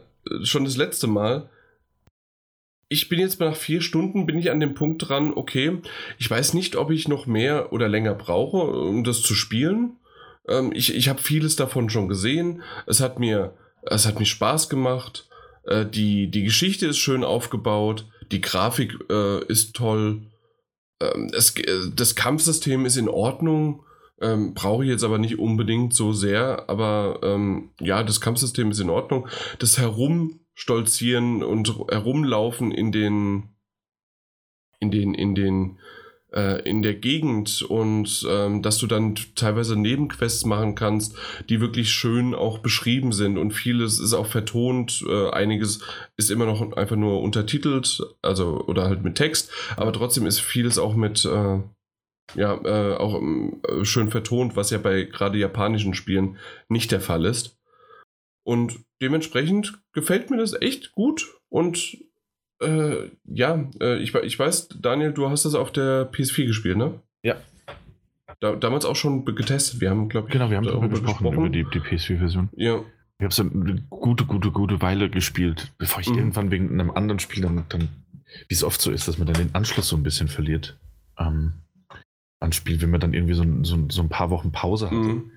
schon 0.43 0.65
das 0.65 0.77
letzte 0.77 1.07
Mal. 1.07 1.49
Ich 2.91 3.07
bin 3.07 3.19
jetzt 3.19 3.39
nach 3.39 3.55
vier 3.55 3.81
Stunden, 3.81 4.25
bin 4.25 4.39
ich 4.39 4.49
an 4.49 4.59
dem 4.59 4.73
Punkt 4.73 5.07
dran, 5.07 5.31
okay, 5.33 5.79
ich 6.17 6.29
weiß 6.29 6.55
nicht, 6.55 6.75
ob 6.75 6.89
ich 6.89 7.07
noch 7.07 7.27
mehr 7.27 7.71
oder 7.71 7.87
länger 7.87 8.15
brauche, 8.15 8.57
um 8.57 9.03
das 9.03 9.21
zu 9.21 9.35
spielen. 9.35 9.97
Ähm, 10.47 10.71
ich 10.73 10.95
ich 10.95 11.07
habe 11.07 11.21
vieles 11.21 11.55
davon 11.55 11.91
schon 11.91 12.09
gesehen. 12.09 12.63
Es 12.87 12.99
hat 12.99 13.19
mir, 13.19 13.53
es 13.83 14.07
hat 14.07 14.19
mir 14.19 14.25
Spaß 14.25 14.69
gemacht. 14.69 15.29
Äh, 15.65 15.85
die, 15.85 16.31
die 16.31 16.43
Geschichte 16.43 16.87
ist 16.87 16.97
schön 16.97 17.23
aufgebaut. 17.23 18.07
Die 18.31 18.41
Grafik 18.41 18.97
äh, 19.09 19.45
ist 19.45 19.75
toll. 19.75 20.23
Ähm, 20.99 21.31
es, 21.31 21.55
äh, 21.57 21.91
das 21.95 22.15
Kampfsystem 22.15 22.87
ist 22.87 22.97
in 22.97 23.07
Ordnung. 23.07 23.83
Ähm, 24.19 24.55
Brauche 24.55 24.83
ich 24.83 24.89
jetzt 24.89 25.03
aber 25.03 25.19
nicht 25.19 25.37
unbedingt 25.37 25.93
so 25.93 26.11
sehr. 26.11 26.67
Aber 26.67 27.19
ähm, 27.21 27.69
ja, 27.79 28.01
das 28.03 28.19
Kampfsystem 28.19 28.71
ist 28.71 28.79
in 28.79 28.89
Ordnung. 28.89 29.27
Das 29.59 29.77
Herumstolzieren 30.59 31.41
und 31.41 31.73
Herumlaufen 31.89 32.71
in 32.71 32.91
den 32.91 33.49
in 34.79 34.91
den 34.91 35.13
in 35.13 35.35
den 35.35 35.79
äh, 36.33 36.61
in 36.69 36.81
der 36.81 36.95
Gegend 36.95 37.61
und 37.61 38.25
ähm, 38.29 38.61
dass 38.61 38.77
du 38.77 38.85
dann 38.85 39.15
teilweise 39.35 39.77
Nebenquests 39.77 40.45
machen 40.45 40.75
kannst, 40.75 41.17
die 41.49 41.61
wirklich 41.61 41.91
schön 41.91 42.35
auch 42.35 42.59
beschrieben 42.59 43.13
sind 43.13 43.37
und 43.37 43.51
vieles 43.51 43.99
ist 43.99 44.13
auch 44.13 44.27
vertont, 44.27 45.03
äh, 45.07 45.29
einiges 45.31 45.81
ist 46.17 46.29
immer 46.29 46.45
noch 46.45 46.73
einfach 46.73 46.97
nur 46.97 47.21
untertitelt, 47.21 48.01
also 48.21 48.63
oder 48.67 48.83
halt 48.83 49.03
mit 49.03 49.15
Text, 49.15 49.51
aber 49.77 49.93
trotzdem 49.93 50.25
ist 50.25 50.39
vieles 50.39 50.77
auch 50.77 50.95
mit 50.95 51.25
äh, 51.25 51.61
ja 52.35 52.61
äh, 52.63 52.95
auch 52.97 53.21
äh, 53.21 53.85
schön 53.85 54.11
vertont, 54.11 54.55
was 54.55 54.69
ja 54.71 54.77
bei 54.77 55.03
gerade 55.03 55.37
japanischen 55.37 55.93
Spielen 55.93 56.37
nicht 56.67 56.91
der 56.91 57.01
Fall 57.01 57.25
ist. 57.25 57.58
Und 58.43 58.79
dementsprechend 59.01 59.79
gefällt 59.93 60.29
mir 60.29 60.37
das 60.37 60.59
echt 60.59 60.91
gut 60.93 61.27
und 61.49 61.97
äh, 62.61 63.09
ja, 63.25 63.69
äh, 63.79 63.97
ich, 63.99 64.13
ich 64.15 64.37
weiß, 64.37 64.69
Daniel, 64.81 65.13
du 65.13 65.29
hast 65.29 65.45
das 65.45 65.55
auf 65.55 65.71
der 65.71 66.11
PS4 66.11 66.45
gespielt, 66.47 66.77
ne? 66.77 66.99
Ja. 67.23 67.35
Da, 68.41 68.55
damals 68.55 68.85
auch 68.85 68.95
schon 68.95 69.25
getestet. 69.25 69.81
Wir 69.81 69.89
haben, 69.89 70.09
glaube 70.09 70.27
ich, 70.27 70.33
Genau, 70.33 70.49
wir 70.49 70.57
haben 70.57 70.65
darüber 70.65 70.87
gesprochen, 70.99 71.33
über 71.33 71.49
die, 71.49 71.63
die 71.65 71.79
PS4-Version. 71.79 72.49
Ja, 72.55 72.81
Ich 73.17 73.23
habe 73.23 73.33
so 73.33 73.43
eine 73.43 73.81
gute, 73.89 74.25
gute, 74.25 74.51
gute 74.51 74.81
Weile 74.81 75.09
gespielt, 75.09 75.71
bevor 75.77 76.01
ich 76.01 76.09
Mhm. 76.09 76.17
irgendwann 76.17 76.51
wegen 76.51 76.69
einem 76.71 76.91
anderen 76.91 77.19
Spiel 77.19 77.43
dann, 77.43 77.65
dann 77.69 77.89
wie 78.47 78.53
es 78.53 78.63
oft 78.63 78.79
so 78.81 78.91
ist, 78.91 79.07
dass 79.07 79.17
man 79.17 79.27
dann 79.27 79.35
den 79.37 79.55
Anschluss 79.55 79.87
so 79.89 79.95
ein 79.97 80.03
bisschen 80.03 80.27
verliert 80.27 80.77
ähm, 81.17 81.53
an 82.39 82.51
Spiel, 82.53 82.81
wenn 82.81 82.91
man 82.91 82.99
dann 83.01 83.13
irgendwie 83.13 83.33
so, 83.33 83.41
ein- 83.43 83.63
so, 83.63 83.77
so 83.89 84.01
ein 84.01 84.09
paar 84.09 84.29
Wochen 84.29 84.51
Pause 84.51 84.87
hat. 84.87 84.93
mhm. 84.97 85.31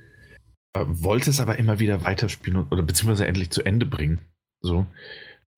Äh, 0.74 0.84
wollte 0.86 1.30
es 1.30 1.40
aber 1.40 1.58
immer 1.58 1.78
wieder 1.78 2.04
weiterspielen 2.04 2.66
oder 2.70 2.82
beziehungsweise 2.82 3.26
endlich 3.26 3.50
zu 3.50 3.62
Ende 3.62 3.86
bringen. 3.86 4.20
So. 4.60 4.86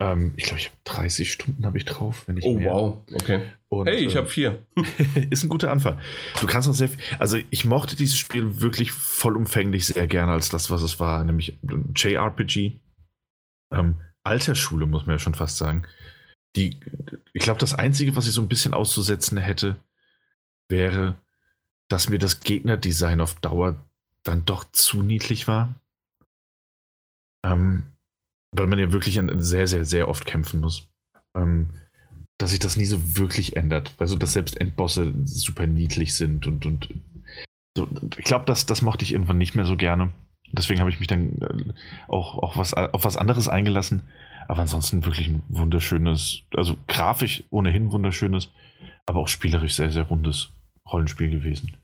Ähm, 0.01 0.33
ich 0.37 0.45
glaube, 0.45 0.59
ich 0.59 0.67
habe 0.67 0.77
30 0.85 1.33
Stunden 1.33 1.65
habe 1.65 1.79
ich 1.79 1.85
drauf, 1.85 2.25
wenn 2.27 2.37
ich 2.37 2.45
Oh, 2.45 2.55
mehr. 2.59 2.73
wow, 2.73 2.99
okay. 3.13 3.43
Und, 3.69 3.87
Hey, 3.87 4.05
ich 4.05 4.15
äh, 4.15 4.19
habe 4.19 4.29
vier. 4.29 4.67
ist 5.31 5.45
ein 5.45 5.49
guter 5.49 5.71
Anfang. 5.71 6.01
Du 6.41 6.47
kannst 6.47 6.67
noch 6.67 6.75
sehr 6.75 6.89
viel, 6.89 6.99
also 7.19 7.39
ich 7.51 7.65
mochte 7.65 7.95
dieses 7.95 8.19
Spiel 8.19 8.61
wirklich 8.61 8.91
vollumfänglich 8.91 9.87
sehr 9.87 10.07
gerne 10.09 10.33
als 10.33 10.49
das, 10.49 10.71
was 10.71 10.83
es 10.83 10.99
war, 10.99 11.23
nämlich 11.23 11.57
JRPG. 11.95 12.81
Ähm, 13.73 14.01
Altersschule, 14.25 14.87
muss 14.87 15.07
man 15.07 15.15
ja 15.15 15.19
schon 15.19 15.35
fast 15.35 15.59
sagen. 15.59 15.87
Die, 16.57 16.81
ich 17.33 17.43
glaube, 17.43 17.61
das 17.61 17.75
Einzige, 17.75 18.17
was 18.17 18.27
ich 18.27 18.33
so 18.33 18.41
ein 18.41 18.49
bisschen 18.49 18.75
auszusetzen 18.75 19.39
hätte, 19.39 19.77
wäre, 20.69 21.17
dass 21.89 22.09
mir 22.09 22.19
das 22.19 22.41
Gegnerdesign 22.41 23.21
auf 23.21 23.35
Dauer 23.41 23.85
dann 24.25 24.45
doch 24.45 24.65
zu 24.73 25.03
niedlich 25.03 25.47
war. 25.47 25.75
Ähm, 27.45 27.85
weil 28.53 28.67
man 28.67 28.79
ja 28.79 28.93
wirklich 28.93 29.21
sehr, 29.39 29.67
sehr, 29.67 29.85
sehr 29.85 30.09
oft 30.09 30.27
kämpfen 30.27 30.61
muss. 30.61 30.89
Ähm, 31.37 31.71
dass 32.39 32.51
sich 32.51 32.59
das 32.59 32.77
nie 32.77 32.85
so 32.85 33.17
wirklich 33.17 33.57
ändert. 33.57 33.95
Also, 33.99 34.17
dass 34.17 34.33
selbst 34.33 34.61
Endbosse 34.61 35.15
super 35.25 35.67
niedlich 35.67 36.15
sind 36.15 36.47
und, 36.47 36.67
und 36.67 36.89
so, 37.77 37.89
ich 38.17 38.25
glaube, 38.25 38.45
das, 38.47 38.67
das 38.67 38.83
mochte 38.83 39.05
ich 39.05 39.13
irgendwann 39.13 39.39
nicht 39.39 39.55
mehr 39.55 39.67
so 39.67 39.77
gerne. 39.77 40.13
Deswegen 40.53 40.81
habe 40.81 40.91
ich 40.91 41.01
mich 41.01 41.09
dann 41.09 41.39
äh, 41.39 41.73
auch, 42.09 42.39
auch 42.39 42.57
was, 42.57 42.75
auf 42.75 43.05
was 43.05 43.17
anderes 43.17 43.49
eingelassen. 43.49 44.03
Aber 44.47 44.61
ansonsten 44.61 45.05
wirklich 45.05 45.29
ein 45.29 45.43
wunderschönes, 45.49 46.43
also 46.55 46.77
grafisch 46.87 47.45
ohnehin 47.51 47.93
wunderschönes, 47.93 48.51
aber 49.07 49.21
auch 49.21 49.29
spielerisch 49.29 49.75
sehr, 49.75 49.91
sehr 49.91 50.05
rundes 50.05 50.51
Rollenspiel 50.91 51.31
gewesen. 51.31 51.77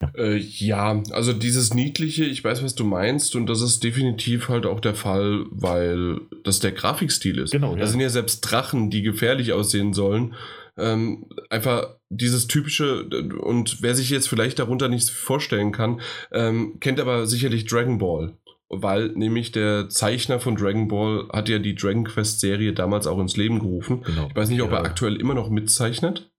Ja. 0.00 0.10
Äh, 0.16 0.36
ja, 0.36 1.02
also 1.10 1.32
dieses 1.32 1.74
Niedliche, 1.74 2.24
ich 2.24 2.42
weiß, 2.42 2.62
was 2.62 2.74
du 2.74 2.84
meinst, 2.84 3.36
und 3.36 3.46
das 3.46 3.60
ist 3.60 3.82
definitiv 3.84 4.48
halt 4.48 4.66
auch 4.66 4.80
der 4.80 4.94
Fall, 4.94 5.44
weil 5.50 6.20
das 6.44 6.60
der 6.60 6.72
Grafikstil 6.72 7.38
ist. 7.38 7.52
Genau. 7.52 7.74
Da 7.74 7.80
ja. 7.80 7.86
sind 7.86 8.00
ja 8.00 8.08
selbst 8.08 8.40
Drachen, 8.40 8.90
die 8.90 9.02
gefährlich 9.02 9.52
aussehen 9.52 9.92
sollen. 9.92 10.34
Ähm, 10.78 11.26
einfach 11.50 11.96
dieses 12.08 12.46
typische, 12.46 13.04
und 13.42 13.82
wer 13.82 13.94
sich 13.94 14.10
jetzt 14.10 14.28
vielleicht 14.28 14.58
darunter 14.58 14.88
nichts 14.88 15.10
vorstellen 15.10 15.72
kann, 15.72 16.00
ähm, 16.32 16.78
kennt 16.80 16.98
aber 16.98 17.26
sicherlich 17.26 17.66
Dragon 17.66 17.98
Ball. 17.98 18.36
Weil 18.74 19.08
nämlich 19.08 19.52
der 19.52 19.90
Zeichner 19.90 20.40
von 20.40 20.56
Dragon 20.56 20.88
Ball 20.88 21.28
hat 21.30 21.50
ja 21.50 21.58
die 21.58 21.74
Dragon 21.74 22.04
Quest 22.04 22.40
Serie 22.40 22.72
damals 22.72 23.06
auch 23.06 23.18
ins 23.18 23.36
Leben 23.36 23.58
gerufen. 23.58 24.02
Genau. 24.02 24.28
Ich 24.30 24.34
weiß 24.34 24.48
nicht, 24.48 24.62
ob 24.62 24.72
er 24.72 24.82
aktuell 24.82 25.16
immer 25.16 25.34
noch 25.34 25.50
mitzeichnet. 25.50 26.31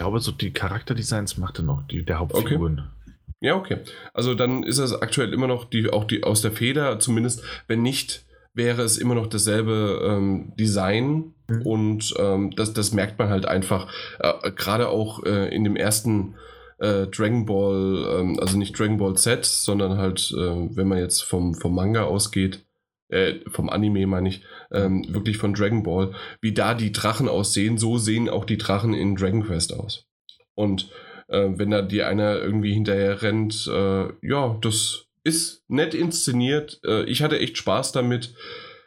Ich 0.00 0.02
glaube, 0.02 0.20
so 0.20 0.32
die 0.32 0.50
Charakterdesigns 0.50 1.36
macht 1.36 1.58
er 1.58 1.64
noch, 1.64 1.86
die, 1.86 2.02
der 2.06 2.20
Hauptfiguren. 2.20 2.78
Okay. 2.78 3.12
Ja, 3.40 3.54
okay. 3.54 3.80
Also 4.14 4.34
dann 4.34 4.62
ist 4.62 4.78
es 4.78 4.94
aktuell 4.94 5.34
immer 5.34 5.46
noch 5.46 5.66
die, 5.66 5.90
auch 5.90 6.04
die 6.04 6.22
aus 6.22 6.40
der 6.40 6.52
Feder, 6.52 6.98
zumindest, 6.98 7.42
wenn 7.68 7.82
nicht, 7.82 8.24
wäre 8.54 8.80
es 8.80 8.96
immer 8.96 9.14
noch 9.14 9.26
dasselbe 9.26 10.00
ähm, 10.02 10.54
Design. 10.58 11.34
Mhm. 11.48 11.66
Und 11.66 12.14
ähm, 12.18 12.50
das, 12.56 12.72
das 12.72 12.94
merkt 12.94 13.18
man 13.18 13.28
halt 13.28 13.44
einfach, 13.44 13.92
äh, 14.20 14.50
gerade 14.52 14.88
auch 14.88 15.22
äh, 15.24 15.54
in 15.54 15.64
dem 15.64 15.76
ersten 15.76 16.34
äh, 16.78 17.06
Dragon 17.08 17.44
Ball, 17.44 18.20
ähm, 18.20 18.40
also 18.40 18.56
nicht 18.56 18.78
Dragon 18.78 18.96
Ball 18.96 19.16
Z, 19.16 19.44
sondern 19.44 19.98
halt, 19.98 20.32
äh, 20.34 20.76
wenn 20.76 20.88
man 20.88 20.96
jetzt 20.96 21.24
vom, 21.24 21.52
vom 21.52 21.74
Manga 21.74 22.04
ausgeht, 22.04 22.64
äh, 23.10 23.40
vom 23.48 23.68
Anime 23.68 24.06
meine 24.06 24.28
ich, 24.28 24.42
ähm, 24.72 25.04
wirklich 25.08 25.36
von 25.36 25.54
Dragon 25.54 25.82
Ball, 25.82 26.14
wie 26.40 26.52
da 26.52 26.74
die 26.74 26.92
Drachen 26.92 27.28
aussehen, 27.28 27.78
so 27.78 27.98
sehen 27.98 28.28
auch 28.28 28.44
die 28.44 28.58
Drachen 28.58 28.94
in 28.94 29.16
Dragon 29.16 29.44
Quest 29.44 29.72
aus. 29.72 30.06
Und 30.54 30.90
äh, 31.28 31.48
wenn 31.54 31.70
da 31.70 31.82
dir 31.82 32.08
einer 32.08 32.38
irgendwie 32.38 32.72
hinterher 32.72 33.22
rennt, 33.22 33.66
äh, 33.66 34.08
ja, 34.22 34.58
das 34.60 35.06
ist 35.24 35.64
nett 35.68 35.94
inszeniert. 35.94 36.80
Äh, 36.84 37.04
ich 37.04 37.22
hatte 37.22 37.38
echt 37.38 37.58
Spaß 37.58 37.92
damit. 37.92 38.34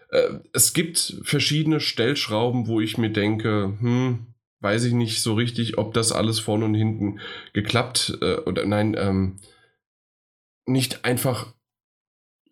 Äh, 0.09 0.39
es 0.53 0.73
gibt 0.73 1.17
verschiedene 1.23 1.79
Stellschrauben, 1.79 2.67
wo 2.67 2.79
ich 2.79 2.97
mir 2.97 3.11
denke, 3.11 3.77
hm, 3.79 4.27
weiß 4.59 4.85
ich 4.85 4.93
nicht 4.93 5.21
so 5.21 5.33
richtig, 5.33 5.77
ob 5.77 5.93
das 5.93 6.11
alles 6.11 6.39
vorne 6.39 6.65
und 6.65 6.73
hinten 6.73 7.19
geklappt 7.53 8.17
äh, 8.21 8.35
oder 8.37 8.65
nein, 8.65 8.95
ähm, 8.97 9.39
nicht 10.65 11.03
einfach 11.03 11.53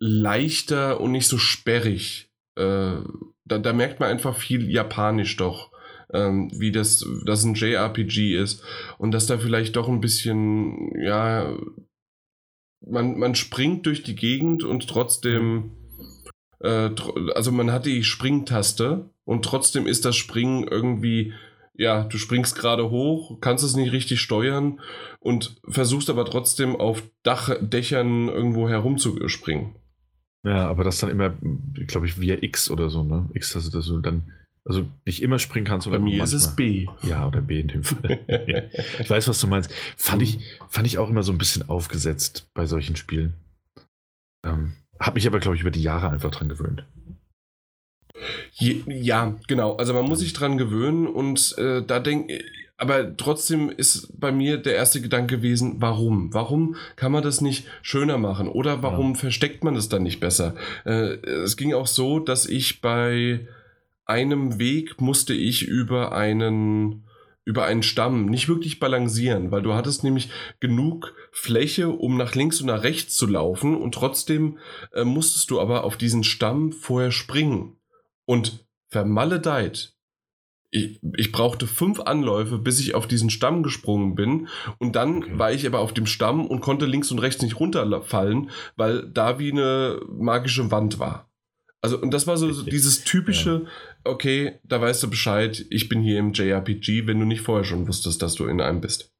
leichter 0.04 1.00
und 1.00 1.12
nicht 1.12 1.28
so 1.28 1.38
sperrig. 1.38 2.28
Äh, 2.56 2.96
da, 3.44 3.58
da, 3.58 3.72
merkt 3.72 4.00
man 4.00 4.08
einfach 4.08 4.36
viel 4.36 4.68
Japanisch 4.68 5.36
doch, 5.36 5.70
ähm, 6.12 6.50
wie 6.52 6.72
das, 6.72 7.06
das 7.24 7.44
ein 7.44 7.54
JRPG 7.54 8.36
ist 8.36 8.64
und 8.98 9.12
dass 9.12 9.26
da 9.26 9.38
vielleicht 9.38 9.76
doch 9.76 9.88
ein 9.88 10.00
bisschen, 10.00 10.90
ja, 11.00 11.56
man, 12.84 13.16
man 13.16 13.36
springt 13.36 13.86
durch 13.86 14.02
die 14.02 14.16
Gegend 14.16 14.64
und 14.64 14.88
trotzdem, 14.88 15.70
äh, 16.58 16.90
also 17.36 17.52
man 17.52 17.70
hat 17.70 17.86
die 17.86 18.02
Springtaste 18.02 19.08
und 19.24 19.44
trotzdem 19.44 19.86
ist 19.86 20.04
das 20.04 20.16
Springen 20.16 20.66
irgendwie 20.66 21.32
ja, 21.74 22.04
du 22.04 22.18
springst 22.18 22.54
gerade 22.54 22.90
hoch, 22.90 23.38
kannst 23.40 23.64
es 23.64 23.76
nicht 23.76 23.92
richtig 23.92 24.20
steuern 24.20 24.80
und 25.20 25.56
versuchst 25.66 26.10
aber 26.10 26.26
trotzdem 26.26 26.76
auf 26.76 27.02
Dach, 27.22 27.56
Dächern 27.60 28.28
irgendwo 28.28 28.68
herumzuspringen. 28.68 29.74
Ja, 30.44 30.68
aber 30.68 30.84
das 30.84 30.98
dann 30.98 31.10
immer, 31.10 31.34
glaube 31.86 32.06
ich, 32.06 32.20
via 32.20 32.36
X 32.42 32.70
oder 32.70 32.90
so, 32.90 33.04
ne? 33.04 33.28
X, 33.34 33.52
dass 33.52 33.70
du 33.70 34.00
dann, 34.00 34.32
also 34.64 34.86
nicht 35.06 35.22
immer 35.22 35.38
springen 35.38 35.66
kannst 35.66 35.86
oder 35.86 35.98
Bei 35.98 36.04
mir 36.04 36.22
ist 36.22 36.32
es 36.32 36.56
B. 36.56 36.86
Ja, 37.02 37.26
oder 37.26 37.40
B 37.40 37.60
in 37.60 37.68
dem 37.68 37.84
Fall. 37.84 38.18
ich 38.98 39.08
weiß, 39.08 39.28
was 39.28 39.40
du 39.40 39.46
meinst. 39.46 39.72
Fand 39.96 40.22
ich, 40.22 40.40
fand 40.68 40.86
ich 40.86 40.98
auch 40.98 41.08
immer 41.08 41.22
so 41.22 41.32
ein 41.32 41.38
bisschen 41.38 41.68
aufgesetzt 41.68 42.48
bei 42.54 42.66
solchen 42.66 42.96
Spielen. 42.96 43.34
Ähm, 44.44 44.72
hab 44.98 45.14
mich 45.14 45.26
aber, 45.26 45.38
glaube 45.38 45.54
ich, 45.56 45.62
über 45.62 45.70
die 45.70 45.82
Jahre 45.82 46.10
einfach 46.10 46.30
dran 46.32 46.48
gewöhnt. 46.48 46.84
Ja, 48.58 49.36
genau. 49.48 49.76
Also 49.76 49.94
man 49.94 50.04
muss 50.04 50.20
sich 50.20 50.32
dran 50.32 50.58
gewöhnen 50.58 51.06
und 51.06 51.56
äh, 51.58 51.82
da 51.84 51.98
denke 52.00 52.42
aber 52.82 53.16
trotzdem 53.16 53.70
ist 53.70 54.18
bei 54.18 54.32
mir 54.32 54.56
der 54.56 54.74
erste 54.74 55.00
Gedanke 55.00 55.36
gewesen, 55.36 55.76
warum? 55.78 56.34
Warum 56.34 56.74
kann 56.96 57.12
man 57.12 57.22
das 57.22 57.40
nicht 57.40 57.68
schöner 57.80 58.18
machen? 58.18 58.48
Oder 58.48 58.82
warum 58.82 59.12
ja. 59.12 59.18
versteckt 59.20 59.62
man 59.62 59.76
es 59.76 59.88
dann 59.88 60.02
nicht 60.02 60.18
besser? 60.18 60.56
Äh, 60.84 61.14
es 61.44 61.56
ging 61.56 61.74
auch 61.74 61.86
so, 61.86 62.18
dass 62.18 62.44
ich 62.44 62.80
bei 62.80 63.46
einem 64.04 64.58
Weg 64.58 65.00
musste 65.00 65.32
ich 65.32 65.62
über 65.62 66.10
einen 66.10 67.04
über 67.44 67.66
einen 67.66 67.84
Stamm 67.84 68.26
nicht 68.26 68.48
wirklich 68.48 68.80
balancieren, 68.80 69.52
weil 69.52 69.62
du 69.62 69.74
hattest 69.74 70.02
nämlich 70.02 70.30
genug 70.58 71.14
Fläche, 71.30 71.88
um 71.88 72.16
nach 72.16 72.34
links 72.34 72.60
und 72.60 72.66
nach 72.66 72.82
rechts 72.82 73.14
zu 73.14 73.26
laufen 73.26 73.76
und 73.76 73.94
trotzdem 73.94 74.58
äh, 74.92 75.04
musstest 75.04 75.50
du 75.50 75.60
aber 75.60 75.84
auf 75.84 75.96
diesen 75.96 76.24
Stamm 76.24 76.72
vorher 76.72 77.12
springen. 77.12 77.76
Und 78.24 78.66
vermaledeit 78.88 79.94
ich, 80.74 81.00
ich 81.16 81.32
brauchte 81.32 81.66
fünf 81.66 82.00
Anläufe, 82.00 82.56
bis 82.58 82.80
ich 82.80 82.94
auf 82.94 83.06
diesen 83.06 83.28
Stamm 83.28 83.62
gesprungen 83.62 84.14
bin. 84.14 84.48
Und 84.78 84.96
dann 84.96 85.18
okay. 85.18 85.38
war 85.38 85.52
ich 85.52 85.66
aber 85.66 85.80
auf 85.80 85.92
dem 85.92 86.06
Stamm 86.06 86.46
und 86.46 86.62
konnte 86.62 86.86
links 86.86 87.10
und 87.10 87.18
rechts 87.18 87.42
nicht 87.42 87.60
runterfallen, 87.60 88.50
weil 88.76 89.06
da 89.06 89.38
wie 89.38 89.52
eine 89.52 90.00
magische 90.08 90.70
Wand 90.70 90.98
war. 90.98 91.30
Also, 91.82 92.00
und 92.00 92.12
das 92.12 92.26
war 92.26 92.38
so, 92.38 92.50
so 92.52 92.62
dieses 92.62 93.04
typische, 93.04 93.64
ja. 93.64 94.12
okay, 94.12 94.60
da 94.64 94.80
weißt 94.80 95.02
du 95.02 95.10
Bescheid, 95.10 95.66
ich 95.68 95.90
bin 95.90 96.00
hier 96.00 96.18
im 96.18 96.32
JRPG, 96.32 97.06
wenn 97.06 97.20
du 97.20 97.26
nicht 97.26 97.42
vorher 97.42 97.64
schon 97.64 97.86
wusstest, 97.86 98.22
dass 98.22 98.34
du 98.34 98.46
in 98.46 98.60
einem 98.60 98.80
bist. 98.80 99.12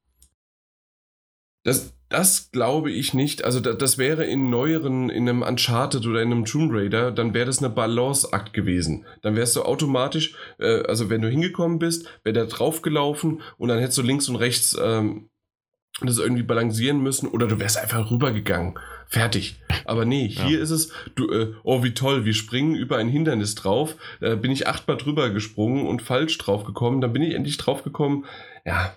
Das, 1.63 1.93
das 2.13 2.51
glaube 2.51 2.91
ich 2.91 3.13
nicht. 3.13 3.43
Also 3.43 3.59
da, 3.59 3.73
das 3.73 3.97
wäre 3.97 4.23
in 4.23 4.49
neueren, 4.51 5.09
in 5.09 5.27
einem 5.27 5.41
Uncharted 5.41 6.05
oder 6.05 6.21
in 6.21 6.31
einem 6.31 6.45
Tomb 6.45 6.71
Raider, 6.71 7.11
dann 7.11 7.33
wäre 7.33 7.47
das 7.47 7.57
eine 7.57 7.69
Balanceakt 7.69 8.53
gewesen. 8.53 9.05
Dann 9.23 9.35
wärst 9.35 9.55
du 9.55 9.63
automatisch, 9.63 10.35
äh, 10.59 10.83
also 10.83 11.09
wenn 11.09 11.21
du 11.21 11.29
hingekommen 11.29 11.79
bist, 11.79 12.07
wäre 12.23 12.33
der 12.33 12.45
draufgelaufen 12.45 13.41
und 13.57 13.69
dann 13.69 13.79
hättest 13.79 13.97
du 13.97 14.03
links 14.03 14.29
und 14.29 14.35
rechts 14.35 14.77
ähm, 14.79 15.29
das 16.01 16.17
irgendwie 16.17 16.43
balancieren 16.43 17.01
müssen 17.01 17.27
oder 17.27 17.47
du 17.47 17.59
wärst 17.59 17.77
einfach 17.77 18.09
rübergegangen. 18.11 18.75
Fertig. 19.07 19.59
Aber 19.85 20.05
nee, 20.05 20.27
hier 20.27 20.57
ja. 20.57 20.63
ist 20.63 20.71
es, 20.71 20.91
du, 21.15 21.31
äh, 21.31 21.53
oh 21.63 21.83
wie 21.83 21.93
toll, 21.93 22.25
wir 22.25 22.33
springen 22.33 22.75
über 22.75 22.97
ein 22.97 23.09
Hindernis 23.09 23.55
drauf. 23.55 23.95
Da 24.19 24.35
bin 24.35 24.51
ich 24.51 24.67
achtmal 24.67 24.97
drüber 24.97 25.29
gesprungen 25.31 25.85
und 25.87 26.01
falsch 26.01 26.37
drauf 26.37 26.63
gekommen. 26.63 27.01
Dann 27.01 27.13
bin 27.13 27.21
ich 27.21 27.33
endlich 27.33 27.57
drauf 27.57 27.83
gekommen. 27.83 28.25
Ja, 28.65 28.95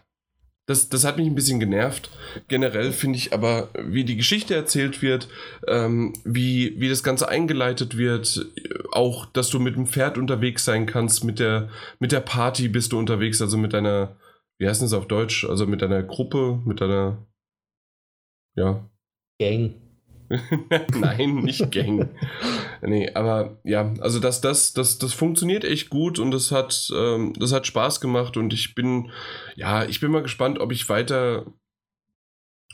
das, 0.67 0.89
das 0.89 1.05
hat 1.05 1.17
mich 1.17 1.27
ein 1.27 1.35
bisschen 1.35 1.61
genervt. 1.61 2.11
Generell 2.49 2.93
finde 2.93 3.19
ich 3.19 3.33
aber, 3.33 3.71
wie 3.79 4.05
die 4.05 4.17
Geschichte 4.17 4.55
erzählt 4.55 5.01
wird, 5.01 5.29
ähm, 5.69 6.13
wie, 6.25 6.75
wie 6.81 6.89
das 6.89 7.05
Ganze 7.05 7.29
eingeleitet 7.29 7.97
wird, 7.97 8.47
auch, 8.91 9.27
dass 9.27 9.49
du 9.49 9.61
mit 9.61 9.77
dem 9.77 9.87
Pferd 9.87 10.19
unterwegs 10.19 10.65
sein 10.65 10.87
kannst, 10.87 11.23
mit 11.23 11.39
der, 11.39 11.71
mit 12.01 12.11
der 12.11 12.21
Party 12.21 12.69
bist 12.69 12.93
du 12.93 12.99
unterwegs, 12.99 13.41
also 13.41 13.57
mit 13.57 13.73
deiner, 13.73 14.17
wie 14.59 14.69
heißt 14.69 14.83
das 14.83 14.93
auf 14.93 15.07
Deutsch, 15.07 15.45
also 15.45 15.67
mit 15.67 15.83
deiner 15.83 16.03
Gruppe, 16.03 16.61
mit 16.65 16.81
deiner, 16.81 17.25
ja. 18.57 18.91
Gang. 19.39 19.86
Nein, 20.95 21.37
nicht 21.37 21.71
Gang. 21.71 22.09
nee, 22.83 23.11
aber 23.15 23.59
ja, 23.65 23.95
also 24.01 24.19
das, 24.19 24.41
das, 24.41 24.73
das, 24.73 24.99
das 24.99 25.13
funktioniert 25.13 25.65
echt 25.65 25.91
gut 25.91 26.19
und 26.19 26.31
das 26.31 26.51
hat, 26.51 26.91
ähm, 26.95 27.33
das 27.39 27.53
hat 27.53 27.67
Spaß 27.67 28.01
gemacht 28.01 28.37
und 28.37 28.53
ich 28.53 28.75
bin, 28.75 29.11
ja, 29.55 29.85
ich 29.85 30.01
bin 30.01 30.11
mal 30.11 30.23
gespannt, 30.23 30.59
ob 30.59 30.73
ich 30.73 30.89
weiter, 30.89 31.47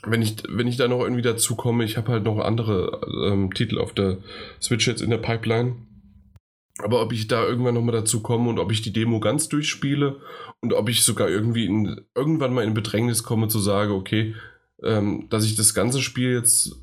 wenn 0.03 0.21
ich, 0.21 0.37
wenn 0.49 0.67
ich 0.67 0.77
da 0.77 0.87
noch 0.87 1.01
irgendwie 1.01 1.21
dazu 1.21 1.55
komme, 1.55 1.83
ich 1.83 1.97
habe 1.97 2.11
halt 2.11 2.23
noch 2.23 2.39
andere 2.39 3.01
ähm, 3.27 3.53
Titel 3.53 3.79
auf 3.79 3.93
der 3.93 4.17
Switch 4.61 4.87
jetzt 4.87 5.01
in 5.01 5.09
der 5.09 5.17
Pipeline. 5.17 5.75
Aber 6.79 7.03
ob 7.03 7.13
ich 7.13 7.27
da 7.27 7.45
irgendwann 7.45 7.75
nochmal 7.75 7.93
dazu 7.93 8.21
komme 8.21 8.49
und 8.49 8.57
ob 8.57 8.71
ich 8.71 8.81
die 8.81 8.91
Demo 8.91 9.19
ganz 9.19 9.47
durchspiele 9.47 10.19
und 10.59 10.73
ob 10.73 10.89
ich 10.89 11.03
sogar 11.03 11.29
irgendwie 11.29 11.65
in, 11.65 12.01
irgendwann 12.15 12.51
mal 12.53 12.63
in 12.63 12.73
Bedrängnis 12.73 13.23
komme 13.23 13.47
zu 13.47 13.59
sagen, 13.59 13.91
okay, 13.91 14.33
ähm, 14.81 15.27
dass 15.29 15.45
ich 15.45 15.55
das 15.55 15.75
ganze 15.75 16.01
Spiel 16.01 16.33
jetzt 16.33 16.82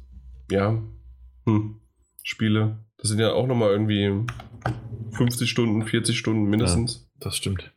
ja, 0.50 0.82
hm, 1.46 1.80
Spiele. 2.22 2.78
Das 2.98 3.08
sind 3.08 3.18
ja 3.18 3.32
auch 3.32 3.46
nochmal 3.46 3.70
irgendwie 3.70 4.26
50 5.12 5.50
Stunden, 5.50 5.86
40 5.86 6.18
Stunden 6.18 6.44
mindestens. 6.44 7.08
Ja, 7.14 7.24
das 7.24 7.36
stimmt. 7.36 7.72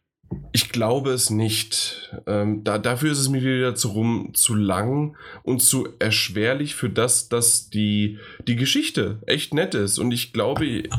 Ich 0.52 0.70
glaube 0.70 1.12
es 1.12 1.30
nicht. 1.30 2.12
Ähm, 2.26 2.64
da, 2.64 2.80
dafür 2.80 3.12
ist 3.12 3.20
es 3.20 3.30
mir 3.30 3.42
wieder 3.42 3.76
zu, 3.76 3.90
rum, 3.90 4.32
zu 4.34 4.56
lang 4.56 5.16
und 5.44 5.62
zu 5.62 5.88
erschwerlich 6.00 6.76
für 6.76 6.90
das, 6.90 7.30
dass 7.30 7.70
die, 7.70 8.18
die 8.48 8.56
Geschichte 8.56 9.22
echt 9.28 9.54
nett 9.54 9.76
ist. 9.76 10.00
Und 10.00 10.12
ich 10.12 10.34
glaube, 10.34 10.66
äh, 10.66 10.90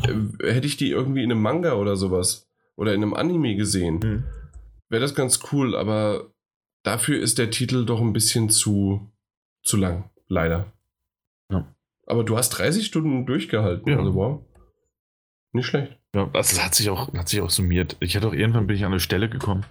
hätte 0.43 0.67
ich 0.67 0.77
die 0.77 0.91
irgendwie 0.91 1.23
in 1.25 1.33
einem 1.33 1.43
Manga 1.43 1.75
oder 1.75 1.97
sowas 1.97 2.49
oder 2.77 2.95
in 2.95 3.03
einem 3.03 3.15
Anime 3.15 3.57
gesehen, 3.57 4.01
Mhm. 4.03 4.25
wäre 4.89 5.03
das 5.03 5.15
ganz 5.15 5.41
cool, 5.53 5.75
aber 5.77 6.31
dafür 6.85 7.21
ist 7.21 7.39
der 7.39 7.51
Titel 7.51 7.85
doch 7.85 8.01
ein 8.01 8.13
bisschen 8.13 8.51
zu, 8.51 9.11
zu 9.65 9.77
lang, 9.77 10.11
leider. 10.29 10.73
Aber 12.07 12.25
du 12.25 12.37
hast 12.37 12.51
30 12.51 12.87
Stunden 12.87 13.27
durchgehalten, 13.27 13.91
Ja. 13.91 13.99
also 13.99 14.15
wow. 14.15 14.43
Nicht 15.53 15.67
schlecht. 15.67 15.99
Ja, 16.15 16.25
also 16.33 16.33
das 16.57 16.65
hat 16.65 16.75
sich 16.75 16.91
auch, 16.91 17.13
hat 17.15 17.29
sich 17.29 17.41
auch 17.41 17.51
summiert. 17.51 17.97
Ich 18.01 18.17
hatte 18.17 18.29
auch 18.29 18.33
irgendwann 18.33 18.67
bin 18.67 18.77
ich 18.77 18.85
an 18.85 18.93
eine 18.93 19.01
Stelle 19.01 19.29
gekommen, 19.29 19.65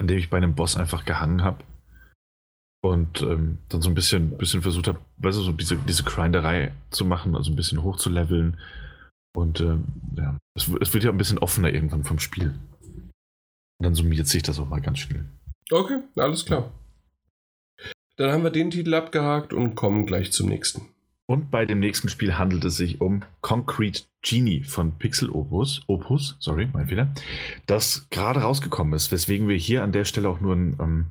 an 0.00 0.06
der 0.08 0.16
ich 0.16 0.30
bei 0.30 0.36
einem 0.36 0.54
Boss 0.54 0.76
einfach 0.76 1.04
gehangen 1.04 1.42
habe. 1.42 1.64
Und 2.80 3.22
ähm, 3.22 3.58
dann 3.68 3.82
so 3.82 3.88
ein 3.88 3.94
bisschen, 3.94 4.38
bisschen 4.38 4.62
versucht 4.62 4.86
habe, 4.86 5.00
weißt 5.16 5.36
du, 5.38 5.42
so 5.42 5.52
diese, 5.52 5.76
diese 5.76 6.04
Grinderei 6.04 6.72
zu 6.90 7.04
machen, 7.04 7.34
also 7.34 7.50
ein 7.50 7.56
bisschen 7.56 7.82
hochzuleveln. 7.82 8.56
Und 9.36 9.60
ähm, 9.60 9.84
ja, 10.16 10.38
es, 10.56 10.68
es 10.80 10.94
wird 10.94 11.02
ja 11.04 11.10
ein 11.10 11.18
bisschen 11.18 11.38
offener 11.38 11.72
irgendwann 11.72 12.04
vom 12.04 12.20
Spiel. 12.20 12.54
Und 13.80 13.84
dann 13.84 13.94
summiert 13.94 14.28
sich 14.28 14.44
das 14.44 14.60
auch 14.60 14.68
mal 14.68 14.80
ganz 14.80 15.00
schnell. 15.00 15.24
Okay, 15.70 15.98
alles 16.16 16.44
klar. 16.46 16.72
Dann 18.16 18.30
haben 18.30 18.42
wir 18.44 18.50
den 18.50 18.70
Titel 18.70 18.94
abgehakt 18.94 19.52
und 19.52 19.74
kommen 19.74 20.06
gleich 20.06 20.32
zum 20.32 20.48
nächsten. 20.48 20.82
Und 21.30 21.50
bei 21.50 21.66
dem 21.66 21.78
nächsten 21.78 22.08
Spiel 22.08 22.38
handelt 22.38 22.64
es 22.64 22.76
sich 22.76 23.02
um 23.02 23.22
Concrete 23.42 24.04
Genie 24.22 24.64
von 24.64 24.96
Pixel 24.98 25.28
Opus, 25.28 25.82
Opus, 25.86 26.36
sorry, 26.40 26.68
mein 26.72 26.88
Fehler, 26.88 27.12
das 27.66 28.08
gerade 28.08 28.40
rausgekommen 28.40 28.94
ist, 28.94 29.12
weswegen 29.12 29.46
wir 29.46 29.56
hier 29.56 29.82
an 29.82 29.92
der 29.92 30.06
Stelle 30.06 30.30
auch 30.30 30.40
nur 30.40 30.56
ein, 30.56 30.76
ähm, 30.80 31.06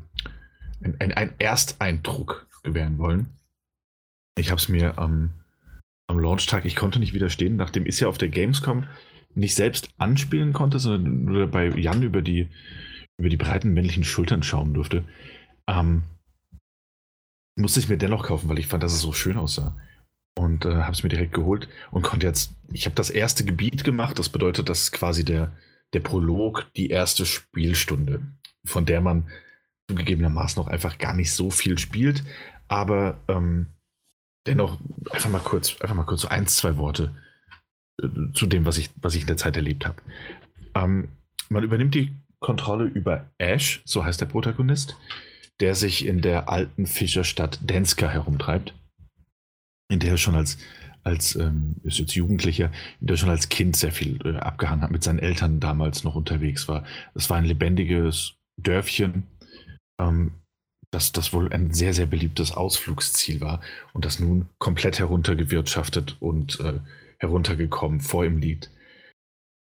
ein, 0.81 0.99
ein, 0.99 1.13
ein 1.13 1.33
Ersteindruck 1.37 2.47
gewähren 2.63 2.97
wollen. 2.97 3.27
Ich 4.39 4.49
habe 4.49 4.59
es 4.59 4.69
mir 4.69 4.97
am 4.97 5.29
am 6.07 6.19
Launchtag, 6.19 6.65
ich 6.65 6.75
konnte 6.75 6.99
nicht 6.99 7.13
widerstehen, 7.13 7.57
nachdem 7.57 7.85
ich 7.85 7.99
ja 7.99 8.07
auf 8.07 8.17
der 8.17 8.29
Gamescom 8.29 8.85
nicht 9.35 9.55
selbst 9.55 9.89
anspielen 9.97 10.53
konnte, 10.53 10.79
sondern 10.79 11.25
nur 11.25 11.47
bei 11.47 11.67
Jan 11.67 12.01
über 12.01 12.21
die, 12.21 12.47
über 13.17 13.29
die 13.29 13.37
breiten 13.37 13.73
männlichen 13.73 14.05
Schultern 14.05 14.41
schauen 14.41 14.73
durfte, 14.73 15.03
ähm, 15.67 16.03
musste 17.57 17.81
ich 17.81 17.89
mir 17.89 17.97
dennoch 17.97 18.23
kaufen, 18.23 18.47
weil 18.47 18.57
ich 18.57 18.67
fand, 18.67 18.83
dass 18.83 18.93
es 18.93 19.01
so 19.01 19.11
schön 19.11 19.37
aussah 19.37 19.75
und 20.37 20.65
äh, 20.65 20.75
habe 20.75 20.91
es 20.91 21.03
mir 21.03 21.09
direkt 21.09 21.33
geholt 21.33 21.67
und 21.91 22.03
konnte 22.03 22.27
jetzt, 22.27 22.53
ich 22.71 22.85
habe 22.85 22.95
das 22.95 23.09
erste 23.09 23.43
Gebiet 23.43 23.83
gemacht, 23.83 24.19
das 24.19 24.29
bedeutet, 24.29 24.69
das 24.69 24.83
ist 24.83 24.91
quasi 24.91 25.25
der, 25.25 25.51
der 25.93 25.99
Prolog, 25.99 26.67
die 26.75 26.89
erste 26.89 27.25
Spielstunde, 27.25 28.21
von 28.65 28.85
der 28.85 29.01
man 29.01 29.29
zugegebenermaßen 29.89 30.61
noch 30.61 30.67
einfach 30.67 30.97
gar 30.97 31.13
nicht 31.13 31.33
so 31.33 31.49
viel 31.49 31.77
spielt, 31.79 32.23
aber 32.67 33.19
ähm, 33.27 33.67
dennoch 34.45 34.79
einfach 35.11 35.29
mal 35.29 35.39
kurz, 35.39 35.79
einfach 35.81 35.95
mal 35.95 36.05
kurz 36.05 36.21
so 36.21 36.27
eins, 36.27 36.55
zwei 36.55 36.77
Worte 36.77 37.15
äh, 38.01 38.07
zu 38.33 38.45
dem, 38.45 38.65
was 38.65 38.77
ich, 38.77 38.89
was 39.01 39.15
ich 39.15 39.21
in 39.21 39.27
der 39.27 39.37
Zeit 39.37 39.55
erlebt 39.55 39.85
habe. 39.85 40.01
Ähm, 40.75 41.09
man 41.49 41.63
übernimmt 41.63 41.95
die 41.95 42.13
Kontrolle 42.39 42.85
über 42.85 43.31
Ash, 43.37 43.81
so 43.85 44.05
heißt 44.05 44.21
der 44.21 44.27
Protagonist, 44.27 44.97
der 45.59 45.73
sich 45.73 46.05
in 46.05 46.21
der 46.21 46.49
alten 46.49 46.85
Fischerstadt 46.85 47.59
Denska 47.67 48.07
herumtreibt 48.09 48.75
in 49.89 49.99
der 49.99 50.11
er 50.11 50.17
schon 50.17 50.35
als, 50.35 50.57
als 51.03 51.35
ähm, 51.35 51.75
ist 51.83 51.99
jetzt 51.99 52.15
Jugendlicher, 52.15 52.71
in 52.99 53.07
der 53.07 53.15
er 53.15 53.17
schon 53.17 53.29
als 53.29 53.49
Kind 53.49 53.75
sehr 53.75 53.91
viel 53.91 54.19
äh, 54.25 54.37
abgehangen 54.37 54.83
hat, 54.83 54.91
mit 54.91 55.03
seinen 55.03 55.19
Eltern 55.19 55.59
damals 55.59 56.03
noch 56.03 56.15
unterwegs 56.15 56.67
war. 56.67 56.83
Es 57.13 57.29
war 57.29 57.37
ein 57.37 57.45
lebendiges 57.45 58.35
Dörfchen, 58.57 59.23
ähm, 59.99 60.31
das, 60.91 61.11
das 61.11 61.33
wohl 61.33 61.51
ein 61.51 61.73
sehr, 61.73 61.93
sehr 61.93 62.05
beliebtes 62.05 62.51
Ausflugsziel 62.51 63.41
war 63.41 63.61
und 63.93 64.05
das 64.05 64.19
nun 64.19 64.47
komplett 64.57 64.99
heruntergewirtschaftet 64.99 66.17
und 66.19 66.59
äh, 66.59 66.79
heruntergekommen 67.19 68.01
vor 68.01 68.25
ihm 68.25 68.37
liegt. 68.37 68.71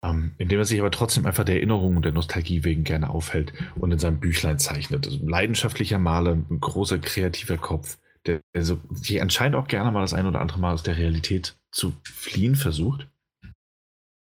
Ähm, 0.03 0.33
indem 0.37 0.59
er 0.59 0.65
sich 0.65 0.79
aber 0.79 0.91
trotzdem 0.91 1.25
einfach 1.25 1.45
der 1.45 1.55
Erinnerung 1.55 1.95
und 1.95 2.05
der 2.05 2.11
Nostalgie 2.11 2.63
wegen 2.63 2.83
gerne 2.83 3.09
aufhält 3.09 3.53
und 3.75 3.91
in 3.91 3.97
seinem 3.97 4.19
Büchlein 4.19 4.59
zeichnet. 4.59 5.07
Also 5.07 5.19
ein 5.19 5.27
leidenschaftlicher 5.27 5.97
Maler, 5.97 6.33
ein 6.33 6.59
großer 6.59 6.99
kreativer 6.99 7.57
Kopf, 7.57 7.97
der 8.25 8.41
also, 8.55 8.79
die 8.89 9.21
anscheinend 9.21 9.55
auch 9.55 9.67
gerne 9.67 9.91
mal 9.91 10.01
das 10.01 10.13
ein 10.13 10.25
oder 10.25 10.41
andere 10.41 10.59
Mal 10.59 10.73
aus 10.73 10.83
der 10.83 10.97
Realität 10.97 11.55
zu 11.71 11.93
fliehen 12.03 12.55
versucht. 12.55 13.07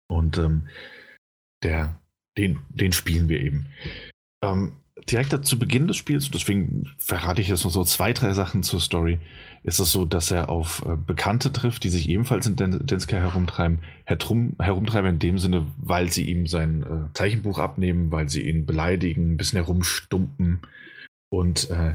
Und 0.08 0.38
ähm, 0.38 0.68
der, 1.62 2.00
den, 2.36 2.60
den 2.68 2.92
spielen 2.92 3.28
wir 3.28 3.40
eben. 3.40 3.66
Ähm, 4.42 4.76
direkt 5.10 5.44
zu 5.44 5.58
Beginn 5.58 5.88
des 5.88 5.96
Spiels, 5.96 6.30
deswegen 6.30 6.88
verrate 6.98 7.40
ich 7.40 7.48
jetzt 7.48 7.64
noch 7.64 7.70
so 7.70 7.84
zwei, 7.84 8.12
drei 8.12 8.32
Sachen 8.32 8.62
zur 8.62 8.80
Story, 8.80 9.18
ist 9.62 9.80
es 9.80 9.90
so, 9.90 10.04
dass 10.04 10.30
er 10.30 10.48
auf 10.48 10.84
äh, 10.86 10.96
Bekannte 10.96 11.52
trifft, 11.52 11.84
die 11.84 11.88
sich 11.88 12.08
ebenfalls 12.08 12.46
in 12.46 12.56
Den 12.56 12.86
Denska 12.86 13.16
herumtreiben, 13.16 13.80
herum, 14.04 14.54
herumtreiben 14.60 15.10
in 15.10 15.18
dem 15.18 15.38
Sinne, 15.38 15.66
weil 15.78 16.10
sie 16.10 16.28
ihm 16.28 16.46
sein 16.46 16.82
äh, 16.82 17.12
Zeichenbuch 17.14 17.58
abnehmen, 17.58 18.12
weil 18.12 18.28
sie 18.28 18.42
ihn 18.42 18.66
beleidigen, 18.66 19.32
ein 19.32 19.36
bisschen 19.36 19.62
herumstumpen 19.62 20.60
und 21.30 21.70
äh, 21.70 21.94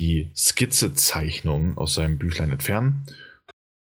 die 0.00 0.30
Skizzezeichnung 0.34 1.78
aus 1.78 1.94
seinem 1.94 2.18
Büchlein 2.18 2.50
entfernen 2.50 3.06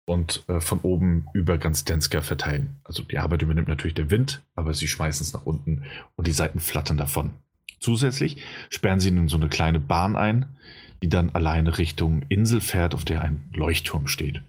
und 0.06 0.44
äh, 0.48 0.60
von 0.60 0.80
oben 0.80 1.28
über 1.34 1.58
ganz 1.58 1.84
Denska 1.84 2.20
verteilen. 2.20 2.80
Also 2.84 3.02
die 3.02 3.18
Arbeit 3.18 3.42
übernimmt 3.42 3.68
natürlich 3.68 3.94
der 3.94 4.10
Wind, 4.10 4.42
aber 4.54 4.74
sie 4.74 4.88
schmeißen 4.88 5.24
es 5.24 5.32
nach 5.32 5.46
unten 5.46 5.84
und 6.16 6.26
die 6.26 6.32
Seiten 6.32 6.60
flattern 6.60 6.96
davon. 6.96 7.34
Zusätzlich 7.78 8.42
sperren 8.70 9.00
sie 9.00 9.08
in 9.08 9.28
so 9.28 9.36
eine 9.36 9.48
kleine 9.48 9.80
Bahn 9.80 10.16
ein, 10.16 10.56
die 11.02 11.08
dann 11.08 11.30
alleine 11.30 11.78
Richtung 11.78 12.22
Insel 12.28 12.60
fährt, 12.60 12.94
auf 12.94 13.04
der 13.04 13.22
ein 13.22 13.48
Leuchtturm 13.54 14.06
steht. 14.06 14.42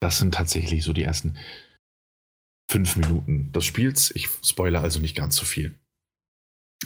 Das 0.00 0.18
sind 0.18 0.34
tatsächlich 0.34 0.84
so 0.84 0.92
die 0.92 1.02
ersten 1.02 1.36
fünf 2.70 2.96
Minuten 2.96 3.52
des 3.52 3.64
Spiels. 3.64 4.10
Ich 4.14 4.28
spoilere 4.42 4.82
also 4.82 5.00
nicht 5.00 5.16
ganz 5.16 5.36
so 5.36 5.44
viel 5.44 5.74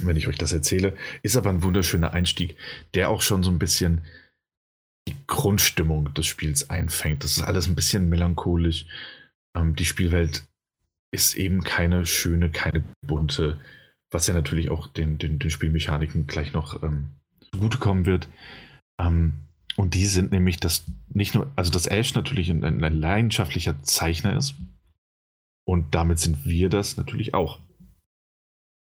wenn 0.05 0.17
ich 0.17 0.29
euch 0.29 0.39
das 0.39 0.53
erzähle. 0.53 0.97
Ist 1.23 1.37
aber 1.37 1.51
ein 1.51 1.63
wunderschöner 1.63 2.13
Einstieg, 2.13 2.57
der 2.95 3.11
auch 3.11 3.23
schon 3.23 3.43
so 3.43 3.51
ein 3.51 3.59
bisschen 3.59 4.03
die 5.09 5.17
Grundstimmung 5.27 6.13
des 6.15 6.27
Spiels 6.27 6.69
einfängt. 6.69 7.23
Das 7.23 7.37
ist 7.37 7.43
alles 7.43 7.69
ein 7.69 7.75
bisschen 7.75 8.09
melancholisch. 8.09 8.87
Ähm, 9.57 9.77
die 9.77 9.85
Spielwelt 9.85 10.45
ist 11.13 11.37
eben 11.37 11.63
keine 11.63 12.07
schöne, 12.07 12.51
keine 12.51 12.85
bunte, 13.07 13.61
was 14.11 14.27
ja 14.27 14.35
natürlich 14.35 14.71
auch 14.71 14.89
den, 14.89 15.19
den, 15.19 15.39
den 15.39 15.51
Spielmechaniken 15.51 16.27
gleich 16.27 16.53
noch 16.53 16.83
ähm, 16.83 17.11
zugutekommen 17.53 18.07
wird. 18.07 18.29
Ähm, 19.01 19.35
und 19.77 19.95
die 19.95 20.07
sind 20.07 20.33
nämlich, 20.33 20.59
dass 20.59 20.85
nicht 21.09 21.35
nur, 21.35 21.53
also 21.55 21.71
dass 21.71 21.87
Ash 21.87 22.15
natürlich 22.15 22.51
ein, 22.51 22.65
ein 22.65 23.01
leidenschaftlicher 23.01 23.83
Zeichner 23.83 24.37
ist. 24.37 24.55
Und 25.65 25.95
damit 25.95 26.19
sind 26.19 26.45
wir 26.45 26.69
das 26.69 26.97
natürlich 26.97 27.35
auch. 27.35 27.61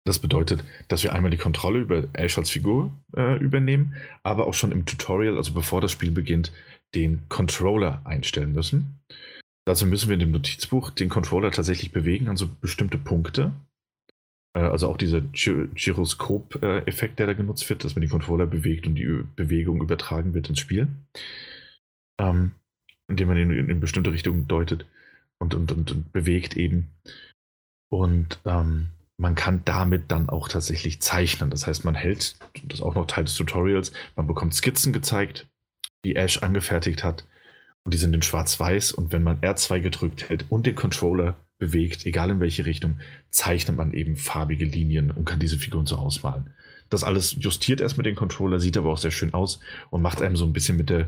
Das 0.03 0.19
bedeutet, 0.19 0.63
dass 0.87 1.03
wir 1.03 1.13
einmal 1.13 1.31
die 1.31 1.37
Kontrolle 1.37 1.79
über 1.79 2.07
als 2.13 2.49
Figur 2.49 2.91
äh, 3.15 3.37
übernehmen, 3.37 3.95
aber 4.23 4.47
auch 4.47 4.53
schon 4.53 4.71
im 4.71 4.85
Tutorial, 4.85 5.37
also 5.37 5.53
bevor 5.53 5.79
das 5.79 5.91
Spiel 5.91 6.11
beginnt, 6.11 6.51
den 6.95 7.29
Controller 7.29 8.01
einstellen 8.03 8.53
müssen. 8.53 8.99
Dazu 9.65 9.85
müssen 9.85 10.09
wir 10.09 10.15
in 10.15 10.21
dem 10.21 10.31
Notizbuch 10.31 10.89
den 10.89 11.09
Controller 11.09 11.51
tatsächlich 11.51 11.91
bewegen 11.91 12.29
an 12.29 12.37
so 12.37 12.47
bestimmte 12.47 12.97
Punkte. 12.97 13.53
Äh, 14.53 14.61
also 14.61 14.89
auch 14.89 14.97
dieser 14.97 15.21
Gy 15.21 15.67
Gyroskop-Effekt, 15.75 17.19
der 17.19 17.27
da 17.27 17.33
genutzt 17.33 17.69
wird, 17.69 17.83
dass 17.83 17.95
man 17.95 18.01
den 18.01 18.09
Controller 18.09 18.47
bewegt 18.47 18.87
und 18.87 18.95
die 18.95 19.23
Bewegung 19.35 19.81
übertragen 19.81 20.33
wird 20.33 20.49
ins 20.49 20.59
Spiel. 20.59 20.87
Ähm, 22.19 22.53
indem 23.07 23.27
man 23.27 23.37
ihn 23.37 23.51
in, 23.51 23.69
in 23.69 23.79
bestimmte 23.79 24.11
Richtungen 24.11 24.47
deutet 24.47 24.85
und, 25.37 25.53
und, 25.53 25.71
und, 25.71 25.91
und 25.91 26.11
bewegt 26.11 26.57
eben. 26.57 26.89
Und 27.89 28.39
ähm, 28.45 28.87
man 29.21 29.35
kann 29.35 29.61
damit 29.65 30.09
dann 30.11 30.29
auch 30.29 30.49
tatsächlich 30.49 30.99
zeichnen. 30.99 31.51
Das 31.51 31.67
heißt, 31.67 31.85
man 31.85 31.93
hält, 31.93 32.37
das 32.63 32.79
ist 32.79 32.81
auch 32.81 32.95
noch 32.95 33.05
Teil 33.05 33.23
des 33.23 33.35
Tutorials, 33.35 33.91
man 34.15 34.25
bekommt 34.25 34.55
Skizzen 34.55 34.93
gezeigt, 34.93 35.47
die 36.03 36.15
Ash 36.15 36.41
angefertigt 36.41 37.03
hat. 37.03 37.27
Und 37.83 37.93
die 37.93 37.99
sind 37.99 38.15
in 38.15 38.23
schwarz-weiß. 38.23 38.91
Und 38.91 39.11
wenn 39.11 39.23
man 39.23 39.39
R2 39.41 39.79
gedrückt 39.79 40.29
hält 40.29 40.45
und 40.49 40.65
den 40.65 40.75
Controller 40.75 41.37
bewegt, 41.59 42.05
egal 42.07 42.31
in 42.31 42.39
welche 42.39 42.65
Richtung, 42.65 42.99
zeichnet 43.29 43.77
man 43.77 43.93
eben 43.93 44.17
farbige 44.17 44.65
Linien 44.65 45.11
und 45.11 45.25
kann 45.25 45.39
diese 45.39 45.59
Figuren 45.59 45.85
so 45.85 45.97
ausmalen. 45.97 46.53
Das 46.89 47.03
alles 47.03 47.35
justiert 47.39 47.79
erst 47.79 47.97
mit 47.97 48.07
dem 48.07 48.15
Controller, 48.15 48.59
sieht 48.59 48.75
aber 48.75 48.91
auch 48.91 48.97
sehr 48.97 49.11
schön 49.11 49.35
aus 49.35 49.59
und 49.91 50.01
macht 50.01 50.21
einem 50.21 50.35
so 50.35 50.45
ein 50.45 50.53
bisschen 50.53 50.77
mit 50.77 50.89
der 50.89 51.07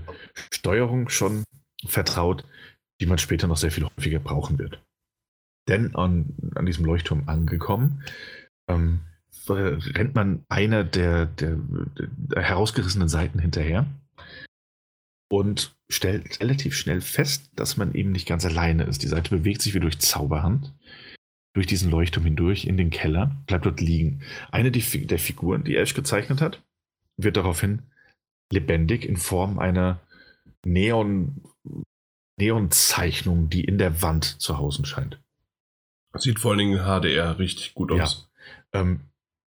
Steuerung 0.51 1.09
schon 1.09 1.43
vertraut, 1.85 2.45
die 3.01 3.07
man 3.07 3.17
später 3.17 3.47
noch 3.47 3.57
sehr 3.57 3.71
viel 3.71 3.85
häufiger 3.85 4.19
brauchen 4.19 4.59
wird. 4.59 4.79
Denn 5.67 5.95
an, 5.95 6.35
an 6.55 6.65
diesem 6.65 6.85
Leuchtturm 6.85 7.23
angekommen, 7.27 8.03
ähm, 8.67 9.01
rennt 9.49 10.15
man 10.15 10.43
einer 10.49 10.83
der, 10.83 11.25
der, 11.25 11.57
der 11.57 12.43
herausgerissenen 12.43 13.09
Seiten 13.09 13.39
hinterher 13.39 13.85
und 15.29 15.75
stellt 15.89 16.39
relativ 16.41 16.75
schnell 16.75 17.01
fest, 17.01 17.49
dass 17.55 17.77
man 17.77 17.93
eben 17.93 18.11
nicht 18.11 18.27
ganz 18.27 18.45
alleine 18.45 18.83
ist. 18.83 19.03
Die 19.03 19.07
Seite 19.07 19.35
bewegt 19.35 19.61
sich 19.61 19.73
wie 19.73 19.79
durch 19.79 19.99
Zauberhand 19.99 20.73
durch 21.53 21.67
diesen 21.67 21.91
Leuchtturm 21.91 22.25
hindurch 22.25 22.65
in 22.65 22.77
den 22.77 22.89
Keller, 22.89 23.35
bleibt 23.45 23.65
dort 23.65 23.79
liegen. 23.79 24.21
Eine 24.51 24.71
der 24.71 25.19
Figuren, 25.19 25.63
die 25.63 25.77
Ash 25.77 25.93
gezeichnet 25.93 26.41
hat, 26.41 26.61
wird 27.17 27.37
daraufhin 27.37 27.83
lebendig 28.51 29.05
in 29.05 29.17
Form 29.17 29.59
einer 29.59 30.01
Neon, 30.65 31.43
Neonzeichnung, 32.39 33.49
die 33.49 33.63
in 33.63 33.77
der 33.77 34.01
Wand 34.01 34.41
zu 34.41 34.57
Hause 34.57 34.85
scheint. 34.85 35.19
Sieht 36.17 36.39
vor 36.39 36.51
allen 36.51 36.59
Dingen 36.59 36.79
HDR 36.79 37.39
richtig 37.39 37.73
gut 37.73 37.91
aus. 37.91 38.29
Ja. 38.73 38.81
Ähm, 38.81 39.01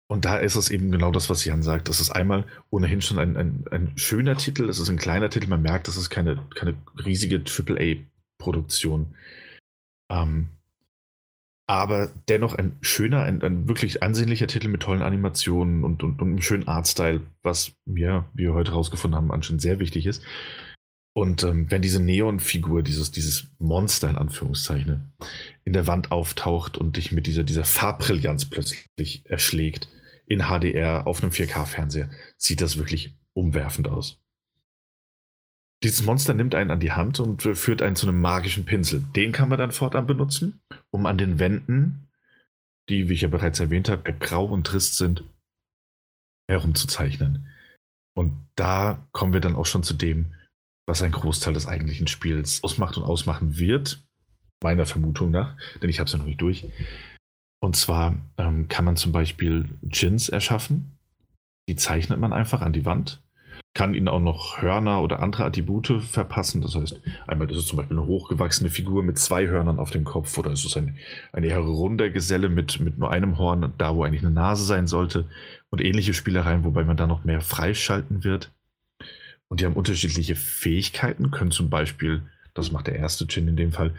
und 0.08 0.26
da 0.26 0.38
ist 0.38 0.56
es 0.56 0.70
eben 0.70 0.92
genau 0.92 1.12
das, 1.12 1.30
was 1.30 1.44
Jan 1.44 1.64
sagt. 1.64 1.90
Das 1.90 2.00
ist 2.00 2.12
einmal 2.12 2.46
ohnehin 2.70 3.02
schon 3.02 3.20
ein, 3.20 3.36
ein, 3.36 3.66
ein 3.72 3.98
schöner 3.98 4.38
Titel, 4.38 4.70
es 4.70 4.80
ist 4.80 4.90
ein 4.90 4.98
kleiner 4.98 5.30
Titel, 5.30 5.48
man 5.48 5.62
merkt, 5.62 5.88
das 5.88 5.98
ist 5.98 6.10
keine, 6.10 6.46
keine 6.56 6.76
riesige 7.04 7.38
AAA-Produktion. 7.44 9.16
Ähm, 10.12 10.50
aber 11.68 12.12
dennoch 12.28 12.54
ein 12.54 12.78
schöner, 12.82 13.24
ein, 13.24 13.42
ein, 13.42 13.68
wirklich 13.68 14.04
ansehnlicher 14.04 14.48
Titel 14.48 14.68
mit 14.68 14.82
tollen 14.82 15.02
Animationen 15.02 15.84
und, 15.84 16.04
und, 16.04 16.22
und 16.22 16.28
einem 16.28 16.42
schönen 16.42 16.68
Artstyle, 16.68 17.22
was 17.42 17.74
mir, 17.86 18.26
wie 18.34 18.44
wir 18.44 18.54
heute 18.54 18.72
herausgefunden 18.72 19.16
haben, 19.16 19.32
anscheinend 19.32 19.62
sehr 19.62 19.80
wichtig 19.80 20.06
ist. 20.06 20.24
Und 21.14 21.44
ähm, 21.44 21.70
wenn 21.70 21.84
diese 21.84 22.02
Neon-Figur, 22.02 22.82
dieses, 22.82 23.12
dieses 23.12 23.48
Monster 23.60 24.10
in 24.10 24.18
Anführungszeichen, 24.18 25.14
in 25.64 25.74
der 25.74 25.86
Wand 25.86 26.12
auftaucht 26.12 26.78
und 26.78 26.98
dich 26.98 27.12
mit 27.12 27.28
dieser, 27.28 27.44
dieser 27.44 27.66
Farbbrillanz 27.66 28.46
plötzlich 28.46 29.22
erschlägt, 29.26 29.90
in 30.26 30.48
HDR 30.48 31.06
auf 31.06 31.22
einem 31.22 31.32
4K-Fernseher, 31.32 32.10
sieht 32.38 32.62
das 32.62 32.78
wirklich 32.78 33.16
umwerfend 33.34 33.88
aus. 33.88 34.20
Dieses 35.84 36.04
Monster 36.04 36.34
nimmt 36.34 36.56
einen 36.56 36.72
an 36.72 36.80
die 36.80 36.94
Hand 36.94 37.20
und 37.20 37.44
führt 37.44 37.82
einen 37.82 37.98
zu 37.98 38.08
einem 38.08 38.22
magischen 38.22 38.66
Pinsel. 38.66 39.04
Den 39.16 39.34
kann 39.34 39.50
man 39.50 39.60
dann 39.60 39.74
fortan 39.74 40.08
benutzen, 40.08 40.62
um 40.92 41.06
an 41.06 41.18
den 41.18 41.40
Wänden, 41.40 42.08
die, 42.90 43.10
wie 43.10 43.14
ich 43.14 43.22
ja 43.22 43.28
bereits 43.28 43.60
erwähnt 43.60 43.90
habe, 43.90 44.14
grau 44.14 44.46
und 44.46 44.66
trist 44.66 44.96
sind, 44.96 45.26
herumzuzeichnen. 46.48 47.48
Und 48.16 48.48
da 48.56 49.08
kommen 49.12 49.34
wir 49.34 49.42
dann 49.42 49.56
auch 49.56 49.66
schon 49.66 49.84
zu 49.84 49.94
dem, 49.94 50.34
was 50.86 51.02
ein 51.02 51.12
Großteil 51.12 51.54
des 51.54 51.68
eigentlichen 51.68 52.08
Spiels 52.08 52.64
ausmacht 52.64 52.98
und 52.98 53.04
ausmachen 53.04 53.58
wird, 53.58 54.04
meiner 54.62 54.86
Vermutung 54.86 55.32
nach, 55.32 55.56
denn 55.82 55.90
ich 55.90 56.00
habe 56.00 56.08
es 56.08 56.14
ja 56.14 56.20
noch 56.20 56.26
nicht 56.26 56.42
durch. 56.42 56.66
Und 57.62 57.76
zwar 57.76 58.16
ähm, 58.38 58.68
kann 58.68 58.86
man 58.86 58.98
zum 58.98 59.12
Beispiel 59.12 59.70
Gins 59.84 60.30
erschaffen. 60.30 60.98
Die 61.70 61.78
zeichnet 61.78 62.20
man 62.20 62.34
einfach 62.34 62.62
an 62.62 62.74
die 62.74 62.86
Wand 62.86 63.24
kann 63.74 63.96
ihnen 63.96 64.08
auch 64.08 64.20
noch 64.20 64.62
Hörner 64.62 65.02
oder 65.02 65.22
andere 65.22 65.46
Attribute 65.46 66.02
verpassen. 66.02 66.62
Das 66.62 66.76
heißt, 66.76 67.02
einmal 67.26 67.50
ist 67.50 67.58
es 67.58 67.68
zum 67.68 67.78
Beispiel 67.78 67.98
eine 67.98 68.06
hochgewachsene 68.06 68.70
Figur 68.70 69.04
mit 69.04 69.18
zwei 69.18 69.48
Hörnern 69.48 69.80
auf 69.80 69.90
dem 69.90 70.04
Kopf 70.04 70.38
oder 70.38 70.52
ist 70.52 70.66
es 70.66 70.78
ein, 70.78 70.98
ein 71.32 71.44
eher 71.44 71.60
runder 71.60 72.10
Geselle 72.10 72.50
mit, 72.50 72.80
mit 72.80 73.00
nur 73.00 73.12
einem 73.12 73.38
Horn, 73.38 73.74
da 73.78 73.96
wo 73.96 74.04
eigentlich 74.04 74.24
eine 74.24 74.32
Nase 74.32 74.64
sein 74.64 74.86
sollte 74.86 75.26
und 75.72 75.82
ähnliche 75.82 76.14
Spielereien, 76.14 76.64
wobei 76.64 76.84
man 76.84 76.98
da 76.98 77.08
noch 77.08 77.24
mehr 77.24 77.42
freischalten 77.42 78.24
wird. 78.24 78.52
Und 79.54 79.60
die 79.60 79.68
haben 79.68 79.76
unterschiedliche 79.76 80.36
Fähigkeiten, 80.36 81.30
können 81.30 81.52
zum 81.52 81.70
Beispiel, 81.70 82.24
das 82.56 82.72
macht 82.72 82.88
der 82.88 82.96
erste 82.96 83.28
Chin 83.28 83.48
in 83.48 83.56
dem 83.56 83.72
Fall, 83.72 83.94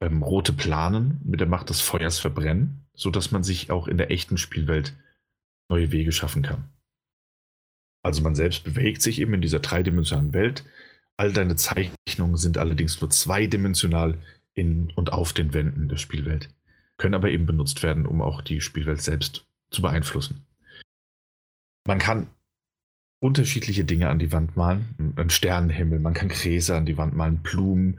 ähm, 0.00 0.22
rote 0.22 0.54
Planen 0.54 1.20
mit 1.22 1.40
der 1.40 1.46
Macht 1.46 1.68
des 1.68 1.82
Feuers 1.82 2.18
verbrennen, 2.18 2.86
sodass 2.94 3.30
man 3.30 3.44
sich 3.44 3.70
auch 3.70 3.86
in 3.86 3.98
der 3.98 4.10
echten 4.10 4.38
Spielwelt 4.38 4.94
neue 5.68 5.92
Wege 5.92 6.10
schaffen 6.10 6.40
kann. 6.40 6.70
Also 8.02 8.22
man 8.22 8.34
selbst 8.34 8.64
bewegt 8.64 9.02
sich 9.02 9.20
eben 9.20 9.34
in 9.34 9.42
dieser 9.42 9.58
dreidimensionalen 9.58 10.32
Welt. 10.32 10.64
All 11.18 11.34
deine 11.34 11.56
Zeichnungen 11.56 12.38
sind 12.38 12.56
allerdings 12.56 12.98
nur 13.02 13.10
zweidimensional 13.10 14.16
in 14.54 14.90
und 14.96 15.12
auf 15.12 15.34
den 15.34 15.52
Wänden 15.52 15.90
der 15.90 15.98
Spielwelt, 15.98 16.48
können 16.96 17.14
aber 17.14 17.28
eben 17.28 17.44
benutzt 17.44 17.82
werden, 17.82 18.06
um 18.06 18.22
auch 18.22 18.40
die 18.40 18.62
Spielwelt 18.62 19.02
selbst 19.02 19.44
zu 19.70 19.82
beeinflussen. 19.82 20.46
Man 21.86 21.98
kann 21.98 22.28
unterschiedliche 23.24 23.84
Dinge 23.84 24.10
an 24.10 24.18
die 24.18 24.32
Wand 24.32 24.54
malen, 24.54 25.14
einen 25.16 25.30
Sternenhimmel, 25.30 25.98
man 25.98 26.12
kann 26.12 26.28
Gräser 26.28 26.76
an 26.76 26.84
die 26.84 26.98
Wand 26.98 27.16
malen, 27.16 27.38
Blumen 27.38 27.98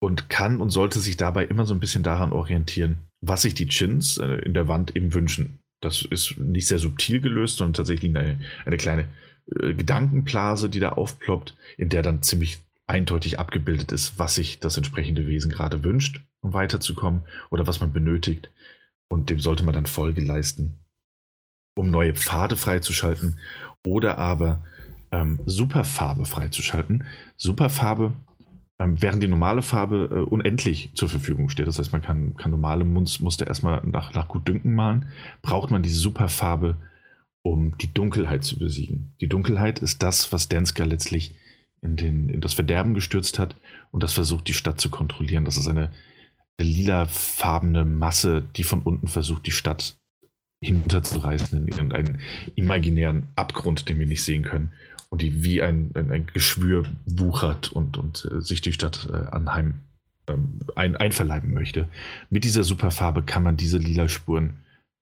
und 0.00 0.28
kann 0.28 0.60
und 0.60 0.70
sollte 0.70 0.98
sich 0.98 1.16
dabei 1.16 1.44
immer 1.44 1.64
so 1.64 1.74
ein 1.74 1.78
bisschen 1.78 2.02
daran 2.02 2.32
orientieren, 2.32 2.98
was 3.20 3.42
sich 3.42 3.54
die 3.54 3.68
Chins 3.68 4.18
äh, 4.18 4.26
in 4.44 4.52
der 4.52 4.66
Wand 4.66 4.96
eben 4.96 5.14
wünschen. 5.14 5.60
Das 5.80 6.02
ist 6.02 6.38
nicht 6.38 6.66
sehr 6.66 6.80
subtil 6.80 7.20
gelöst, 7.20 7.58
sondern 7.58 7.74
tatsächlich 7.74 8.10
eine, 8.10 8.40
eine 8.64 8.78
kleine 8.78 9.04
äh, 9.46 9.74
Gedankenblase, 9.74 10.68
die 10.68 10.80
da 10.80 10.88
aufploppt, 10.88 11.56
in 11.78 11.88
der 11.88 12.02
dann 12.02 12.22
ziemlich 12.22 12.58
eindeutig 12.88 13.38
abgebildet 13.38 13.92
ist, 13.92 14.18
was 14.18 14.34
sich 14.34 14.58
das 14.58 14.76
entsprechende 14.76 15.28
Wesen 15.28 15.52
gerade 15.52 15.84
wünscht, 15.84 16.20
um 16.40 16.52
weiterzukommen 16.52 17.22
oder 17.50 17.68
was 17.68 17.78
man 17.78 17.92
benötigt. 17.92 18.50
Und 19.08 19.30
dem 19.30 19.38
sollte 19.38 19.62
man 19.62 19.74
dann 19.74 19.86
Folge 19.86 20.20
leisten, 20.20 20.80
um 21.76 21.92
neue 21.92 22.14
Pfade 22.14 22.56
freizuschalten 22.56 23.38
oder 23.86 24.18
aber 24.18 24.64
ähm, 25.10 25.40
Superfarbe 25.46 26.24
freizuschalten. 26.24 27.04
Superfarbe 27.36 28.14
ähm, 28.82 29.00
während 29.00 29.22
die 29.22 29.28
normale 29.28 29.62
Farbe 29.62 30.08
äh, 30.10 30.28
unendlich 30.28 30.90
zur 30.94 31.08
Verfügung 31.08 31.48
steht. 31.48 31.66
Das 31.66 31.78
heißt, 31.78 31.92
man 31.92 32.02
kann, 32.02 32.34
kann 32.36 32.50
normale 32.50 32.84
Muster 32.84 33.46
erstmal 33.46 33.82
nach, 33.84 34.12
nach 34.14 34.28
Gutdünken 34.28 34.74
malen, 34.74 35.06
braucht 35.42 35.70
man 35.70 35.82
diese 35.82 36.00
Superfarbe, 36.00 36.76
um 37.42 37.76
die 37.78 37.92
Dunkelheit 37.92 38.44
zu 38.44 38.58
besiegen. 38.58 39.14
Die 39.20 39.28
Dunkelheit 39.28 39.78
ist 39.80 40.02
das, 40.02 40.32
was 40.32 40.48
Denska 40.48 40.84
letztlich 40.84 41.36
in, 41.80 41.96
den, 41.96 42.28
in 42.28 42.40
das 42.40 42.54
Verderben 42.54 42.94
gestürzt 42.94 43.38
hat 43.38 43.56
und 43.90 44.02
das 44.02 44.12
versucht, 44.12 44.48
die 44.48 44.54
Stadt 44.54 44.80
zu 44.80 44.90
kontrollieren. 44.90 45.44
Das 45.44 45.56
ist 45.56 45.68
eine, 45.68 45.90
eine 46.58 46.68
lilafarbene 46.68 47.84
Masse, 47.84 48.42
die 48.56 48.64
von 48.64 48.82
unten 48.82 49.08
versucht, 49.08 49.46
die 49.46 49.52
Stadt 49.52 49.96
hinterzureißen 50.62 51.58
in 51.58 51.68
irgendeinen 51.68 52.20
imaginären 52.54 53.28
Abgrund, 53.36 53.88
den 53.88 53.98
wir 53.98 54.06
nicht 54.06 54.22
sehen 54.22 54.42
können 54.42 54.72
und 55.10 55.20
die 55.20 55.44
wie 55.44 55.60
ein, 55.60 55.90
ein, 55.94 56.10
ein 56.10 56.26
Geschwür 56.26 56.84
wuchert 57.04 57.70
und, 57.72 57.98
und 57.98 58.28
äh, 58.32 58.40
sich 58.40 58.62
die 58.62 58.72
Stadt 58.72 59.08
äh, 59.12 59.16
anheim 59.30 59.80
ähm, 60.26 60.60
ein, 60.76 60.96
einverleiben 60.96 61.52
möchte. 61.52 61.88
Mit 62.30 62.44
dieser 62.44 62.64
Superfarbe 62.64 63.22
kann 63.22 63.42
man 63.42 63.56
diese 63.56 63.78
lila 63.78 64.08
Spuren 64.08 64.58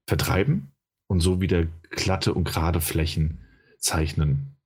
vertreiben 0.08 0.72
und 1.06 1.20
so 1.20 1.40
wieder 1.40 1.66
glatte 1.90 2.34
und 2.34 2.44
gerade 2.44 2.80
Flächen 2.80 3.39
zeichnen, 3.78 4.56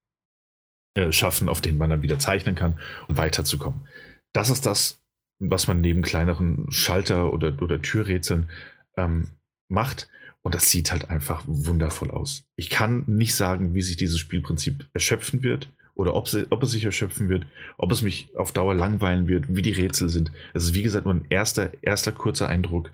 äh, 0.95 1.13
schaffen, 1.13 1.49
auf 1.49 1.61
denen 1.61 1.79
man 1.79 1.91
dann 1.91 2.03
wieder 2.03 2.19
zeichnen 2.19 2.55
kann, 2.55 2.79
um 3.09 3.17
weiterzukommen. 3.17 3.89
Das 4.33 4.49
ist 4.49 4.65
das, 4.65 5.03
was 5.41 5.67
man 5.67 5.81
neben 5.81 6.03
kleineren 6.03 6.71
Schalter- 6.71 7.33
oder, 7.33 7.61
oder 7.61 7.83
Türrätseln 7.83 8.49
ähm, 8.97 9.29
macht. 9.69 10.09
Und 10.45 10.55
das 10.55 10.71
sieht 10.71 10.93
halt 10.93 11.09
einfach 11.09 11.43
wundervoll 11.47 12.11
aus. 12.11 12.45
Ich 12.57 12.69
kann 12.69 13.05
nicht 13.07 13.35
sagen, 13.35 13.75
wie 13.75 13.81
sich 13.81 13.97
dieses 13.97 14.19
Spielprinzip 14.19 14.87
erschöpfen 14.93 15.43
wird 15.43 15.71
oder 15.95 16.15
ob, 16.15 16.29
sie, 16.29 16.47
ob 16.51 16.63
es 16.63 16.73
sich 16.73 16.85
erschöpfen 16.85 17.31
wird, 17.31 17.47
ob 17.79 17.91
es 17.91 18.03
mich 18.03 18.29
auf 18.37 18.53
Dauer 18.53 18.75
langweilen 18.75 19.27
wird, 19.27 19.47
wie 19.49 19.63
die 19.63 19.73
Rätsel 19.73 20.11
sind. 20.11 20.33
Es 20.53 20.65
ist 20.65 20.75
wie 20.75 20.83
gesagt 20.83 21.07
nur 21.07 21.15
ein 21.15 21.25
erster, 21.31 21.73
erster 21.83 22.13
kurzer 22.13 22.49
Eindruck. 22.49 22.91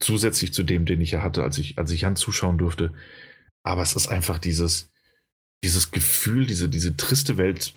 Zusätzlich 0.00 0.52
zu 0.52 0.64
dem, 0.64 0.84
den 0.84 1.00
ich 1.00 1.12
ja 1.12 1.22
hatte, 1.22 1.44
als 1.44 1.58
ich, 1.58 1.78
als 1.78 1.92
ich 1.92 2.00
Jan 2.00 2.16
zuschauen 2.16 2.58
durfte. 2.58 2.92
Aber 3.62 3.82
es 3.82 3.94
ist 3.94 4.08
einfach 4.08 4.38
dieses, 4.38 4.90
dieses 5.62 5.92
Gefühl, 5.92 6.46
diese, 6.46 6.68
diese 6.68 6.96
triste 6.96 7.36
Welt 7.36 7.74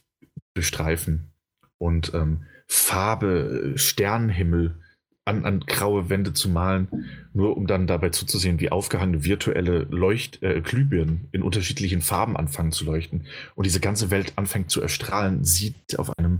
bestreifen 0.55 1.31
und 1.77 2.13
ähm, 2.15 2.45
Farbe, 2.67 3.73
Sternenhimmel, 3.75 4.75
an, 5.25 5.45
an 5.45 5.59
graue 5.61 6.09
Wände 6.09 6.33
zu 6.33 6.49
malen, 6.49 6.87
nur 7.33 7.55
um 7.55 7.67
dann 7.67 7.87
dabei 7.87 8.09
zuzusehen, 8.09 8.59
wie 8.59 8.71
aufgehangene 8.71 9.23
virtuelle 9.23 9.83
Leucht 9.83 10.41
äh, 10.41 10.61
Glühbirnen 10.61 11.27
in 11.31 11.43
unterschiedlichen 11.43 12.01
Farben 12.01 12.35
anfangen 12.35 12.71
zu 12.71 12.85
leuchten 12.85 13.27
und 13.55 13.65
diese 13.65 13.79
ganze 13.79 14.09
Welt 14.09 14.33
anfängt 14.35 14.71
zu 14.71 14.81
erstrahlen, 14.81 15.43
sieht 15.43 15.99
auf 15.99 16.17
einem 16.17 16.39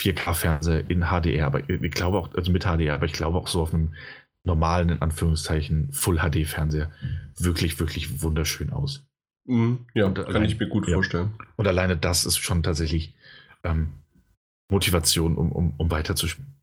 4K-Fernseher 0.00 0.90
in 0.90 1.04
HDR, 1.04 1.46
aber 1.46 1.68
ich 1.68 1.92
glaube 1.92 2.18
auch, 2.18 2.34
also 2.34 2.50
mit 2.50 2.64
HDR, 2.64 2.94
aber 2.94 3.06
ich 3.06 3.12
glaube 3.12 3.38
auch 3.38 3.48
so 3.48 3.62
auf 3.62 3.74
einem 3.74 3.94
normalen, 4.42 4.88
in 4.90 5.02
Anführungszeichen, 5.02 5.92
Full-HD-Fernseher 5.92 6.90
wirklich, 7.36 7.78
wirklich 7.78 8.22
wunderschön 8.22 8.70
aus. 8.70 9.06
Mhm, 9.46 9.86
ja, 9.94 10.06
und 10.06 10.16
kann 10.16 10.26
allein, 10.26 10.44
ich 10.44 10.58
mir 10.58 10.68
gut 10.68 10.88
ja, 10.88 10.94
vorstellen. 10.94 11.34
Und 11.56 11.66
alleine 11.66 11.96
das 11.96 12.24
ist 12.24 12.38
schon 12.38 12.62
tatsächlich 12.62 13.14
ähm, 13.62 13.92
Motivation, 14.70 15.36
um, 15.36 15.52
um, 15.52 15.74
um 15.76 15.90
weiterzuspielen. 15.90 16.53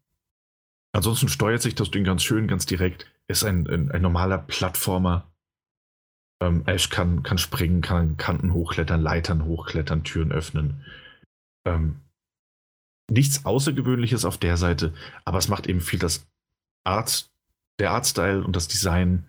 Ansonsten 0.93 1.29
steuert 1.29 1.61
sich 1.61 1.75
das 1.75 1.91
Ding 1.91 2.03
ganz 2.03 2.23
schön, 2.23 2.47
ganz 2.47 2.65
direkt. 2.65 3.09
Ist 3.27 3.43
ein, 3.43 3.67
ein, 3.67 3.91
ein 3.91 4.01
normaler 4.01 4.37
Plattformer. 4.37 5.31
Ähm, 6.41 6.63
Ash 6.65 6.89
kann, 6.89 7.23
kann 7.23 7.37
springen, 7.37 7.81
kann 7.81 8.17
Kanten 8.17 8.53
hochklettern, 8.53 9.01
Leitern 9.01 9.45
hochklettern, 9.45 10.03
Türen 10.03 10.31
öffnen. 10.31 10.83
Ähm, 11.65 12.01
nichts 13.09 13.45
Außergewöhnliches 13.45 14.25
auf 14.25 14.37
der 14.37 14.57
Seite, 14.57 14.93
aber 15.25 15.37
es 15.37 15.47
macht 15.47 15.67
eben 15.67 15.81
viel 15.81 15.99
das 15.99 16.27
Art, 16.83 17.29
der 17.79 17.91
Artstyle 17.91 18.43
und 18.43 18.55
das 18.55 18.67
Design 18.67 19.27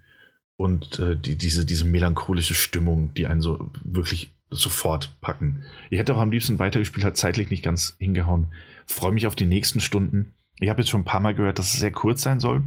und 0.56 0.98
äh, 0.98 1.16
die, 1.16 1.36
diese, 1.36 1.66
diese 1.66 1.84
melancholische 1.84 2.54
Stimmung, 2.54 3.12
die 3.14 3.26
einen 3.26 3.40
so 3.40 3.70
wirklich 3.82 4.32
sofort 4.50 5.16
packen. 5.20 5.64
Ich 5.90 5.98
hätte 5.98 6.14
auch 6.14 6.20
am 6.20 6.30
liebsten 6.30 6.58
weitergespielt, 6.58 7.04
hat 7.04 7.16
zeitlich 7.16 7.50
nicht 7.50 7.64
ganz 7.64 7.96
hingehauen. 7.98 8.48
Freue 8.86 9.12
mich 9.12 9.26
auf 9.26 9.34
die 9.34 9.46
nächsten 9.46 9.80
Stunden. 9.80 10.34
Ich 10.62 10.70
habe 10.70 10.80
jetzt 10.80 10.90
schon 10.90 11.00
ein 11.00 11.04
paar 11.04 11.20
Mal 11.20 11.34
gehört, 11.34 11.58
dass 11.58 11.74
es 11.74 11.80
sehr 11.80 11.90
kurz 11.90 12.22
sein 12.22 12.38
soll, 12.38 12.62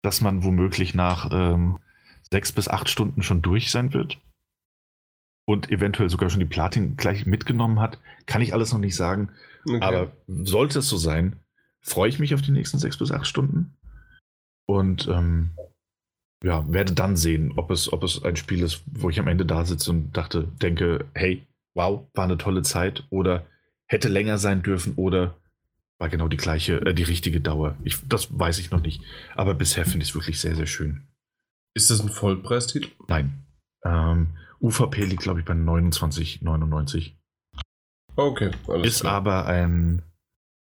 dass 0.00 0.20
man 0.20 0.44
womöglich 0.44 0.94
nach 0.94 1.28
ähm, 1.32 1.80
sechs 2.30 2.52
bis 2.52 2.68
acht 2.68 2.88
Stunden 2.88 3.24
schon 3.24 3.42
durch 3.42 3.72
sein 3.72 3.92
wird 3.92 4.20
und 5.44 5.72
eventuell 5.72 6.08
sogar 6.08 6.30
schon 6.30 6.38
die 6.38 6.46
Platin 6.46 6.96
gleich 6.96 7.26
mitgenommen 7.26 7.80
hat. 7.80 7.98
Kann 8.26 8.42
ich 8.42 8.54
alles 8.54 8.72
noch 8.72 8.78
nicht 8.78 8.94
sagen. 8.94 9.30
Okay. 9.68 9.80
Aber 9.80 10.12
sollte 10.28 10.78
es 10.78 10.88
so 10.88 10.96
sein, 10.96 11.34
freue 11.80 12.08
ich 12.08 12.20
mich 12.20 12.32
auf 12.32 12.42
die 12.42 12.52
nächsten 12.52 12.78
sechs 12.78 12.96
bis 12.96 13.10
acht 13.10 13.26
Stunden. 13.26 13.74
Und 14.66 15.08
ähm, 15.08 15.50
ja, 16.44 16.72
werde 16.72 16.92
dann 16.92 17.16
sehen, 17.16 17.54
ob 17.56 17.72
es, 17.72 17.92
ob 17.92 18.04
es 18.04 18.22
ein 18.22 18.36
Spiel 18.36 18.62
ist, 18.62 18.84
wo 18.86 19.10
ich 19.10 19.18
am 19.18 19.26
Ende 19.26 19.44
da 19.44 19.64
sitze 19.64 19.90
und 19.90 20.16
dachte, 20.16 20.44
denke, 20.62 21.06
hey, 21.14 21.44
wow, 21.74 22.06
war 22.14 22.24
eine 22.24 22.38
tolle 22.38 22.62
Zeit 22.62 23.04
oder 23.10 23.46
hätte 23.86 24.08
länger 24.08 24.38
sein 24.38 24.62
dürfen 24.62 24.94
oder 24.94 25.34
war 26.00 26.08
genau 26.08 26.28
die 26.28 26.36
gleiche, 26.38 26.80
äh, 26.84 26.94
die 26.94 27.02
richtige 27.04 27.40
Dauer. 27.40 27.76
Ich, 27.84 27.96
das 28.08 28.36
weiß 28.36 28.58
ich 28.58 28.70
noch 28.70 28.82
nicht. 28.82 29.02
Aber 29.36 29.54
bisher 29.54 29.84
finde 29.84 30.02
ich 30.02 30.08
es 30.10 30.14
wirklich 30.14 30.40
sehr, 30.40 30.56
sehr 30.56 30.66
schön. 30.66 31.02
Ist 31.74 31.90
das 31.90 32.00
ein 32.00 32.08
Vollpreistitel? 32.08 32.88
Nein. 33.06 33.44
Ähm, 33.84 34.28
UVP 34.60 35.04
liegt, 35.04 35.22
glaube 35.22 35.40
ich, 35.40 35.46
bei 35.46 35.52
29,99. 35.52 37.12
Okay, 38.16 38.50
alles 38.66 38.86
Ist 38.86 39.00
klar. 39.00 39.12
aber 39.14 39.46
ein 39.46 40.02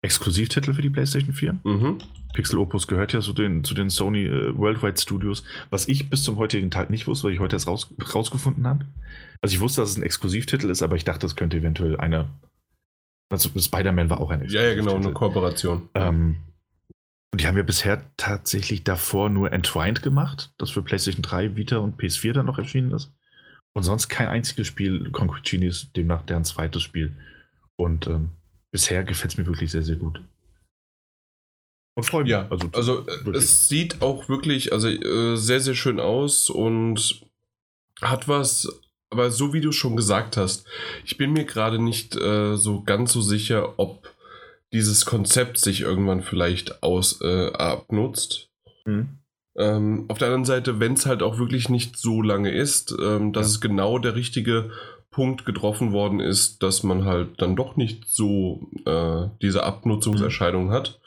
Exklusivtitel 0.04 0.74
für 0.74 0.82
die 0.82 0.90
PlayStation 0.90 1.34
4. 1.34 1.60
Mhm. 1.64 1.98
Pixel 2.34 2.60
Opus 2.60 2.88
gehört 2.88 3.14
ja 3.14 3.20
zu 3.20 3.34
den, 3.34 3.64
zu 3.64 3.74
den 3.74 3.90
Sony 3.90 4.26
äh, 4.26 4.58
Worldwide 4.58 5.00
Studios, 5.00 5.44
was 5.70 5.88
ich 5.88 6.10
bis 6.10 6.24
zum 6.24 6.38
heutigen 6.38 6.72
Tag 6.72 6.90
nicht 6.90 7.08
wusste, 7.08 7.26
weil 7.26 7.34
ich 7.34 7.40
heute 7.40 7.56
erst 7.56 7.68
raus, 7.68 7.94
rausgefunden 8.14 8.66
habe. 8.68 8.86
Also 9.42 9.56
ich 9.56 9.60
wusste, 9.60 9.82
dass 9.82 9.92
es 9.92 9.98
ein 9.98 10.04
Exklusivtitel 10.04 10.70
ist, 10.70 10.82
aber 10.82 10.96
ich 10.96 11.04
dachte, 11.04 11.26
es 11.26 11.36
könnte 11.36 11.58
eventuell 11.58 11.98
eine. 11.98 12.30
Also 13.32 13.50
Spider-Man 13.58 14.10
war 14.10 14.20
auch 14.20 14.30
ein 14.30 14.42
Exklusivtitel. 14.42 14.86
Ja, 14.86 14.92
ja, 14.92 14.94
genau, 14.94 15.08
eine 15.08 15.14
Kooperation. 15.14 15.90
Ähm, 15.96 16.38
und 17.32 17.42
die 17.42 17.48
haben 17.48 17.56
ja 17.56 17.64
bisher 17.64 18.04
tatsächlich 18.18 18.84
davor 18.84 19.30
nur 19.30 19.54
Entwined 19.54 20.04
gemacht, 20.04 20.54
das 20.58 20.70
für 20.70 20.82
PlayStation 20.82 21.22
3, 21.22 21.56
Vita 21.56 21.78
und 21.78 22.00
PS4 22.00 22.34
dann 22.34 22.46
noch 22.46 22.58
erschienen 22.58 22.92
ist. 22.92 23.14
Und 23.74 23.84
sonst 23.84 24.10
kein 24.10 24.28
einziges 24.28 24.68
Spiel. 24.68 25.10
Concrete 25.12 25.50
Genius, 25.50 25.92
demnach 25.94 26.24
deren 26.24 26.44
zweites 26.44 26.84
Spiel. 26.84 27.16
Und 27.78 28.06
ähm, 28.08 28.32
bisher 28.72 29.06
gefällt 29.06 29.32
es 29.32 29.38
mir 29.38 29.46
wirklich 29.46 29.72
sehr, 29.72 29.84
sehr 29.84 29.96
gut. 29.96 30.22
Und 31.96 32.04
freue 32.04 32.24
mich. 32.24 32.32
Ja, 32.32 32.48
also, 32.50 32.70
also 32.74 33.06
es 33.34 33.70
sieht 33.70 34.02
auch 34.02 34.28
wirklich 34.28 34.74
also, 34.74 34.90
äh, 34.90 35.38
sehr, 35.38 35.62
sehr 35.62 35.76
schön 35.76 36.02
aus 36.02 36.50
und 36.50 37.22
hat 38.02 38.28
was, 38.28 38.81
aber 39.12 39.30
so 39.30 39.54
wie 39.54 39.62
du 39.62 39.72
schon 39.72 39.96
gesagt 39.96 40.38
hast, 40.38 40.66
ich 41.06 41.18
bin 41.18 41.34
mir 41.34 41.46
gerade 41.46 41.80
nicht 41.80 42.16
äh, 42.16 42.56
so 42.56 42.82
ganz 42.82 43.12
so 43.14 43.22
sicher, 43.22 43.78
ob 43.78 44.10
dieses 44.74 45.06
Konzept 45.06 45.58
sich 45.58 45.82
irgendwann 45.82 46.24
vielleicht 46.24 46.82
aus 46.82 47.22
äh, 47.22 47.52
abnutzt. 47.52 48.50
Mhm. 48.86 49.20
Ähm, 49.58 50.06
auf 50.08 50.18
der 50.18 50.30
anderen 50.30 50.46
Seite, 50.46 50.80
wenn 50.80 50.94
es 50.94 51.06
halt 51.06 51.22
auch 51.22 51.38
wirklich 51.38 51.68
nicht 51.68 51.98
so 51.98 52.22
lange 52.22 52.52
ist, 52.52 52.96
ähm, 53.02 53.34
dass 53.34 53.48
ja. 53.48 53.52
es 53.52 53.62
genau 53.62 54.00
der 54.00 54.16
richtige 54.16 54.72
Punkt 55.12 55.46
getroffen 55.46 55.92
worden 55.92 56.22
ist, 56.22 56.64
dass 56.64 56.84
man 56.84 57.04
halt 57.04 57.42
dann 57.42 57.58
doch 57.58 57.76
nicht 57.76 58.06
so 58.08 58.70
äh, 58.86 59.28
diese 59.42 59.64
Abnutzungserscheinung 59.64 60.68
mhm. 60.68 60.72
hat. 60.72 61.02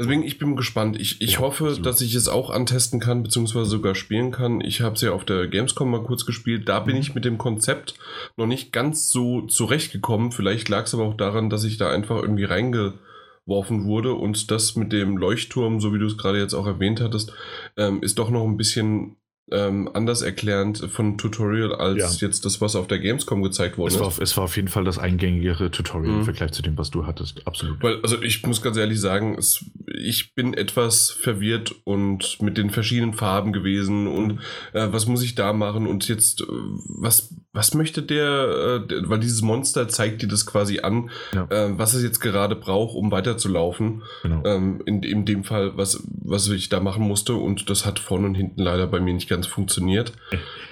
Deswegen, 0.00 0.22
ich 0.22 0.38
bin 0.38 0.56
gespannt. 0.56 0.98
Ich, 0.98 1.20
ich 1.20 1.34
ja, 1.34 1.38
hoffe, 1.40 1.66
absolut. 1.66 1.84
dass 1.84 2.00
ich 2.00 2.14
es 2.14 2.26
auch 2.26 2.48
antesten 2.48 3.00
kann, 3.00 3.22
beziehungsweise 3.22 3.68
sogar 3.68 3.94
spielen 3.94 4.30
kann. 4.30 4.62
Ich 4.62 4.80
habe 4.80 4.94
es 4.94 5.02
ja 5.02 5.12
auf 5.12 5.26
der 5.26 5.46
Gamescom 5.46 5.90
mal 5.90 6.02
kurz 6.02 6.24
gespielt. 6.24 6.70
Da 6.70 6.80
bin 6.80 6.94
mhm. 6.94 7.02
ich 7.02 7.14
mit 7.14 7.26
dem 7.26 7.36
Konzept 7.36 7.96
noch 8.38 8.46
nicht 8.46 8.72
ganz 8.72 9.10
so 9.10 9.42
zurechtgekommen. 9.42 10.32
Vielleicht 10.32 10.70
lag 10.70 10.86
es 10.86 10.94
aber 10.94 11.04
auch 11.04 11.18
daran, 11.18 11.50
dass 11.50 11.64
ich 11.64 11.76
da 11.76 11.90
einfach 11.90 12.16
irgendwie 12.16 12.44
reingeworfen 12.44 13.84
wurde. 13.84 14.14
Und 14.14 14.50
das 14.50 14.74
mit 14.74 14.90
dem 14.90 15.18
Leuchtturm, 15.18 15.80
so 15.80 15.92
wie 15.92 15.98
du 15.98 16.06
es 16.06 16.16
gerade 16.16 16.38
jetzt 16.38 16.54
auch 16.54 16.66
erwähnt 16.66 17.02
hattest, 17.02 17.34
ähm, 17.76 18.02
ist 18.02 18.18
doch 18.18 18.30
noch 18.30 18.44
ein 18.44 18.56
bisschen 18.56 19.16
ähm, 19.52 19.90
anders 19.92 20.22
erklärend 20.22 20.78
von 20.90 21.18
Tutorial 21.18 21.74
als 21.74 22.20
ja. 22.20 22.28
jetzt 22.28 22.44
das, 22.44 22.60
was 22.60 22.76
auf 22.76 22.86
der 22.86 22.98
Gamescom 22.98 23.42
gezeigt 23.42 23.78
wurde. 23.78 23.94
Es 23.94 24.00
war, 24.00 24.12
es 24.20 24.36
war 24.36 24.44
auf 24.44 24.56
jeden 24.56 24.68
Fall 24.68 24.84
das 24.84 24.98
eingängigere 24.98 25.70
Tutorial 25.70 26.12
mhm. 26.12 26.18
im 26.20 26.24
Vergleich 26.24 26.52
zu 26.52 26.62
dem, 26.62 26.78
was 26.78 26.90
du 26.90 27.06
hattest. 27.06 27.46
Absolut. 27.46 27.82
Weil, 27.82 28.00
also 28.02 28.20
ich 28.22 28.46
muss 28.46 28.62
ganz 28.62 28.76
ehrlich 28.76 29.00
sagen, 29.00 29.36
es, 29.38 29.64
ich 29.86 30.34
bin 30.34 30.54
etwas 30.54 31.10
verwirrt 31.10 31.74
und 31.84 32.40
mit 32.40 32.58
den 32.58 32.70
verschiedenen 32.70 33.14
Farben 33.14 33.52
gewesen 33.52 34.06
und 34.06 34.40
äh, 34.72 34.88
was 34.90 35.06
muss 35.06 35.22
ich 35.22 35.34
da 35.34 35.52
machen 35.52 35.86
und 35.86 36.08
jetzt, 36.08 36.42
äh, 36.42 36.46
was, 36.48 37.34
was 37.52 37.74
möchte 37.74 38.02
der, 38.02 38.86
äh, 38.88 39.08
weil 39.08 39.18
dieses 39.18 39.42
Monster 39.42 39.88
zeigt 39.88 40.22
dir 40.22 40.28
das 40.28 40.46
quasi 40.46 40.80
an, 40.80 41.10
ja. 41.34 41.46
äh, 41.50 41.76
was 41.76 41.94
es 41.94 42.02
jetzt 42.02 42.20
gerade 42.20 42.54
braucht, 42.54 42.94
um 42.94 43.10
weiterzulaufen. 43.10 44.02
Genau. 44.22 44.44
Ähm, 44.44 44.82
in, 44.86 45.02
in 45.02 45.24
dem 45.24 45.42
Fall, 45.42 45.76
was, 45.76 46.02
was 46.06 46.48
ich 46.48 46.68
da 46.68 46.80
machen 46.80 47.06
musste 47.06 47.34
und 47.34 47.68
das 47.68 47.84
hat 47.86 47.98
vorne 47.98 48.26
und 48.26 48.34
hinten 48.36 48.60
leider 48.60 48.86
bei 48.86 49.00
mir 49.00 49.14
nicht 49.14 49.28
ganz 49.28 49.46
funktioniert. 49.46 50.12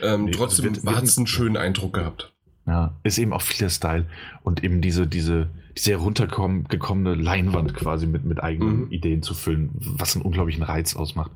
Ähm, 0.02 0.26
nee, 0.26 0.30
trotzdem 0.30 0.68
also 0.68 0.94
hat 0.94 1.04
es 1.04 1.18
einen 1.18 1.26
schönen 1.26 1.56
Eindruck 1.56 1.94
gehabt. 1.94 2.32
Ja, 2.66 2.94
ist 3.02 3.18
eben 3.18 3.32
auch 3.32 3.42
viel 3.42 3.58
der 3.58 3.70
Style 3.70 4.06
und 4.42 4.62
eben 4.62 4.80
diese, 4.80 5.06
diese, 5.06 5.48
diese 5.76 5.92
heruntergekommene 5.92 7.14
Leinwand 7.14 7.74
quasi 7.74 8.06
mit, 8.06 8.24
mit 8.24 8.42
eigenen 8.42 8.84
mhm. 8.84 8.92
Ideen 8.92 9.22
zu 9.22 9.32
füllen, 9.32 9.70
was 9.74 10.14
einen 10.14 10.24
unglaublichen 10.24 10.62
Reiz 10.62 10.94
ausmacht. 10.94 11.32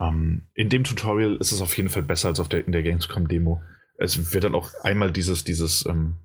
Ähm, 0.00 0.42
in 0.54 0.68
dem 0.68 0.82
Tutorial 0.84 1.36
ist 1.36 1.52
es 1.52 1.62
auf 1.62 1.76
jeden 1.76 1.90
Fall 1.90 2.02
besser 2.02 2.28
als 2.28 2.40
auf 2.40 2.48
der, 2.48 2.66
in 2.66 2.72
der 2.72 2.82
Gamescom-Demo. 2.82 3.62
Es 4.02 4.32
wird 4.32 4.44
dann 4.44 4.54
auch 4.54 4.72
einmal 4.82 5.12
dieses, 5.12 5.44
dieses, 5.44 5.86
ähm, 5.86 6.16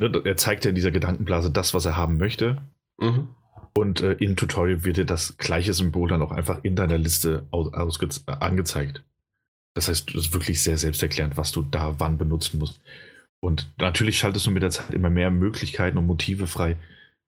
ne, 0.00 0.10
er 0.24 0.36
zeigt 0.36 0.64
ja 0.64 0.70
in 0.70 0.74
dieser 0.74 0.90
Gedankenblase 0.90 1.50
das, 1.50 1.74
was 1.74 1.84
er 1.84 1.96
haben 1.96 2.16
möchte. 2.16 2.62
Mhm. 2.98 3.28
Und 3.76 4.00
äh, 4.00 4.12
im 4.14 4.36
Tutorial 4.36 4.84
wird 4.84 4.96
dir 4.96 5.04
das 5.04 5.36
gleiche 5.36 5.74
Symbol 5.74 6.08
dann 6.08 6.22
auch 6.22 6.32
einfach 6.32 6.64
in 6.64 6.76
deiner 6.76 6.98
Liste 6.98 7.46
aus, 7.50 7.72
angezeigt. 8.26 9.04
Das 9.74 9.88
heißt, 9.88 10.14
du 10.14 10.18
ist 10.18 10.32
wirklich 10.32 10.62
sehr 10.62 10.78
selbsterklärend, 10.78 11.36
was 11.36 11.52
du 11.52 11.62
da 11.62 12.00
wann 12.00 12.16
benutzen 12.16 12.58
musst. 12.58 12.80
Und 13.40 13.70
natürlich 13.78 14.18
schaltest 14.18 14.46
du 14.46 14.50
mit 14.50 14.62
der 14.62 14.70
Zeit 14.70 14.94
immer 14.94 15.10
mehr 15.10 15.30
Möglichkeiten 15.30 15.98
und 15.98 16.06
Motive 16.06 16.46
frei. 16.46 16.76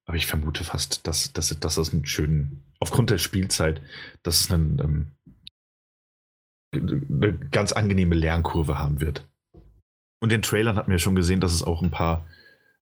Aber 0.07 0.17
ich 0.17 0.27
vermute 0.27 0.65
fast, 0.65 1.07
dass, 1.07 1.35
dass, 1.35 1.49
dass 1.61 1.75
das 1.75 1.93
einen 1.93 2.07
schönen, 2.07 2.65
aufgrund 2.81 3.11
der 3.11 3.19
Spielzeit, 3.19 3.83
dass 4.23 4.41
es 4.41 4.51
einen, 4.51 4.79
ähm, 4.79 5.07
eine 6.73 7.39
ganz 7.51 7.73
angenehme 7.73 8.15
Lernkurve 8.15 8.79
haben 8.79 9.01
wird. 9.01 9.27
Und 10.21 10.33
den 10.33 10.43
Trailern 10.43 10.77
hat 10.77 10.89
man 10.89 10.97
ja 10.97 10.99
schon 10.99 11.15
gesehen, 11.15 11.41
dass 11.41 11.53
es 11.53 11.63
auch 11.63 11.83
ein 11.83 11.91
paar 11.91 12.27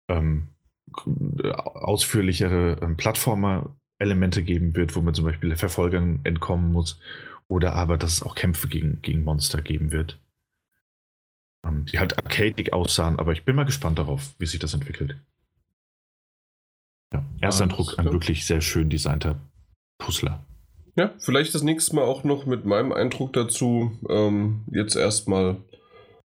ähm, 0.08 0.48
ausführlichere 0.94 2.78
ähm, 2.82 2.96
Plattformer-Elemente 2.96 4.42
geben 4.42 4.76
wird, 4.76 4.94
wo 4.94 5.00
man 5.00 5.14
zum 5.14 5.24
Beispiel 5.24 5.56
Verfolgern 5.56 6.20
entkommen 6.24 6.72
muss. 6.72 7.00
Oder 7.48 7.74
aber, 7.74 7.98
dass 7.98 8.12
es 8.12 8.22
auch 8.22 8.34
Kämpfe 8.34 8.68
gegen, 8.68 9.00
gegen 9.02 9.24
Monster 9.24 9.62
geben 9.62 9.92
wird. 9.92 10.20
Ähm, 11.64 11.86
die 11.86 11.98
halt 11.98 12.18
arcadig 12.18 12.72
aussahen, 12.72 13.18
aber 13.18 13.32
ich 13.32 13.44
bin 13.44 13.56
mal 13.56 13.64
gespannt 13.64 13.98
darauf, 13.98 14.34
wie 14.38 14.46
sich 14.46 14.58
das 14.58 14.74
entwickelt. 14.74 15.16
Ja, 17.12 17.24
Ersteindruck, 17.40 17.98
ein 17.98 18.06
wirklich 18.06 18.46
sehr 18.46 18.60
schön 18.60 18.88
designter 18.88 19.38
Puzzler. 19.98 20.44
Ja, 20.94 21.14
vielleicht 21.18 21.54
das 21.54 21.62
nächste 21.62 21.96
Mal 21.96 22.04
auch 22.04 22.22
noch 22.24 22.44
mit 22.44 22.64
meinem 22.64 22.92
Eindruck 22.92 23.32
dazu. 23.32 23.98
Ähm, 24.08 24.64
jetzt 24.70 24.94
erstmal 24.94 25.56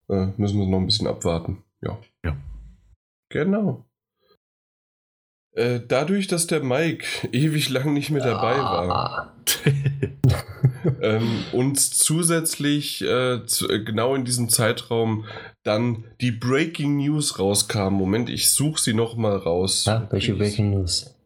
äh, 0.10 0.27
müssen 0.38 0.60
wir 0.60 0.68
noch 0.68 0.80
ein 0.80 0.88
bisschen 0.88 1.08
abwarten. 1.08 1.64
Ja. 1.82 2.00
Ja. 2.24 2.38
Genau. 3.30 3.86
Äh, 5.58 5.82
dadurch, 5.88 6.27
dass 6.27 6.48
der 6.48 6.64
Mike 6.64 7.06
ewig 7.32 7.69
lang 7.69 7.94
nicht 7.94 8.10
mehr 8.10 8.24
dabei 8.24 8.58
war 8.58 8.92
ah. 8.92 9.34
ähm, 11.02 11.44
uns 11.52 11.98
zusätzlich 11.98 13.02
äh, 13.02 13.45
zu, 13.45 13.69
äh, 13.69 13.84
genau 13.84 14.16
in 14.16 14.24
diesem 14.24 14.50
Zeitraum 14.50 15.26
dann 15.64 16.06
die 16.22 16.32
Breaking 16.32 16.98
News 16.98 17.40
rauskam. 17.40 17.94
Moment, 17.94 18.30
ich 18.30 18.52
suche 18.52 18.80
sie 18.80 18.94
nochmal 18.94 19.36
raus. 19.36 19.86
Ja, 19.86 20.08
welche 20.11 20.36
Breaking 20.36 20.72
News? 20.72 21.17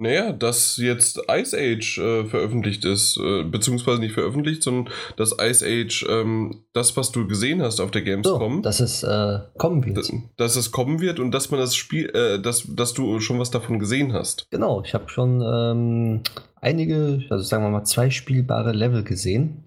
Naja, 0.00 0.32
dass 0.32 0.76
jetzt 0.76 1.20
Ice 1.28 1.56
Age 1.56 1.98
äh, 1.98 2.24
veröffentlicht 2.24 2.84
ist, 2.84 3.18
äh, 3.18 3.42
beziehungsweise 3.42 4.00
nicht 4.00 4.14
veröffentlicht, 4.14 4.62
sondern 4.62 4.94
dass 5.16 5.36
Ice 5.40 5.66
Age, 5.66 6.06
ähm, 6.08 6.62
das, 6.72 6.96
was 6.96 7.10
du 7.10 7.26
gesehen 7.26 7.60
hast 7.62 7.80
auf 7.80 7.90
der 7.90 8.02
Gamescom, 8.02 8.56
so, 8.56 8.60
dass 8.60 8.78
es 8.78 9.02
äh, 9.02 9.40
kommen 9.56 9.84
wird. 9.84 9.96
Dass, 9.96 10.12
dass, 10.36 10.54
es 10.54 10.70
kommen 10.70 11.00
wird 11.00 11.18
und 11.18 11.32
dass 11.32 11.50
man 11.50 11.58
das 11.58 11.74
Spiel, 11.74 12.10
äh, 12.10 12.40
dass, 12.40 12.64
dass 12.68 12.94
du 12.94 13.18
schon 13.18 13.40
was 13.40 13.50
davon 13.50 13.80
gesehen 13.80 14.12
hast. 14.12 14.46
Genau, 14.52 14.82
ich 14.84 14.94
habe 14.94 15.08
schon 15.08 15.42
ähm, 15.42 16.20
einige, 16.60 17.24
also 17.28 17.42
sagen 17.42 17.64
wir 17.64 17.70
mal 17.70 17.84
zwei 17.84 18.10
spielbare 18.10 18.70
Level 18.70 19.02
gesehen 19.02 19.64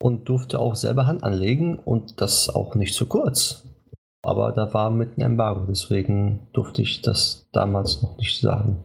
und 0.00 0.28
durfte 0.28 0.60
auch 0.60 0.76
selber 0.76 1.08
Hand 1.08 1.24
anlegen 1.24 1.80
und 1.80 2.20
das 2.20 2.48
auch 2.48 2.76
nicht 2.76 2.94
zu 2.94 3.06
kurz. 3.06 3.64
Aber 4.24 4.52
da 4.52 4.72
war 4.72 4.90
mit 4.90 5.18
einem 5.18 5.32
Embargo, 5.32 5.66
deswegen 5.68 6.48
durfte 6.54 6.80
ich 6.80 7.02
das 7.02 7.46
damals 7.52 8.00
noch 8.02 8.16
nicht 8.16 8.40
sagen. 8.40 8.82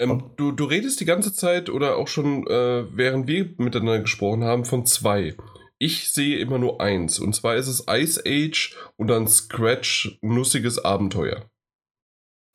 Ähm, 0.00 0.24
du, 0.36 0.50
du 0.50 0.64
redest 0.64 1.00
die 1.00 1.04
ganze 1.04 1.32
Zeit 1.32 1.70
oder 1.70 1.96
auch 1.96 2.08
schon, 2.08 2.44
äh, 2.48 2.84
während 2.92 3.28
wir 3.28 3.50
miteinander 3.56 4.00
gesprochen 4.00 4.42
haben, 4.42 4.64
von 4.64 4.84
zwei. 4.84 5.36
Ich 5.78 6.10
sehe 6.12 6.38
immer 6.38 6.58
nur 6.58 6.80
eins. 6.80 7.20
Und 7.20 7.36
zwar 7.36 7.54
ist 7.54 7.68
es 7.68 7.84
Ice 7.88 8.20
Age 8.26 8.76
und 8.96 9.06
dann 9.06 9.28
Scratch 9.28 10.18
Nussiges 10.22 10.84
Abenteuer. 10.84 11.44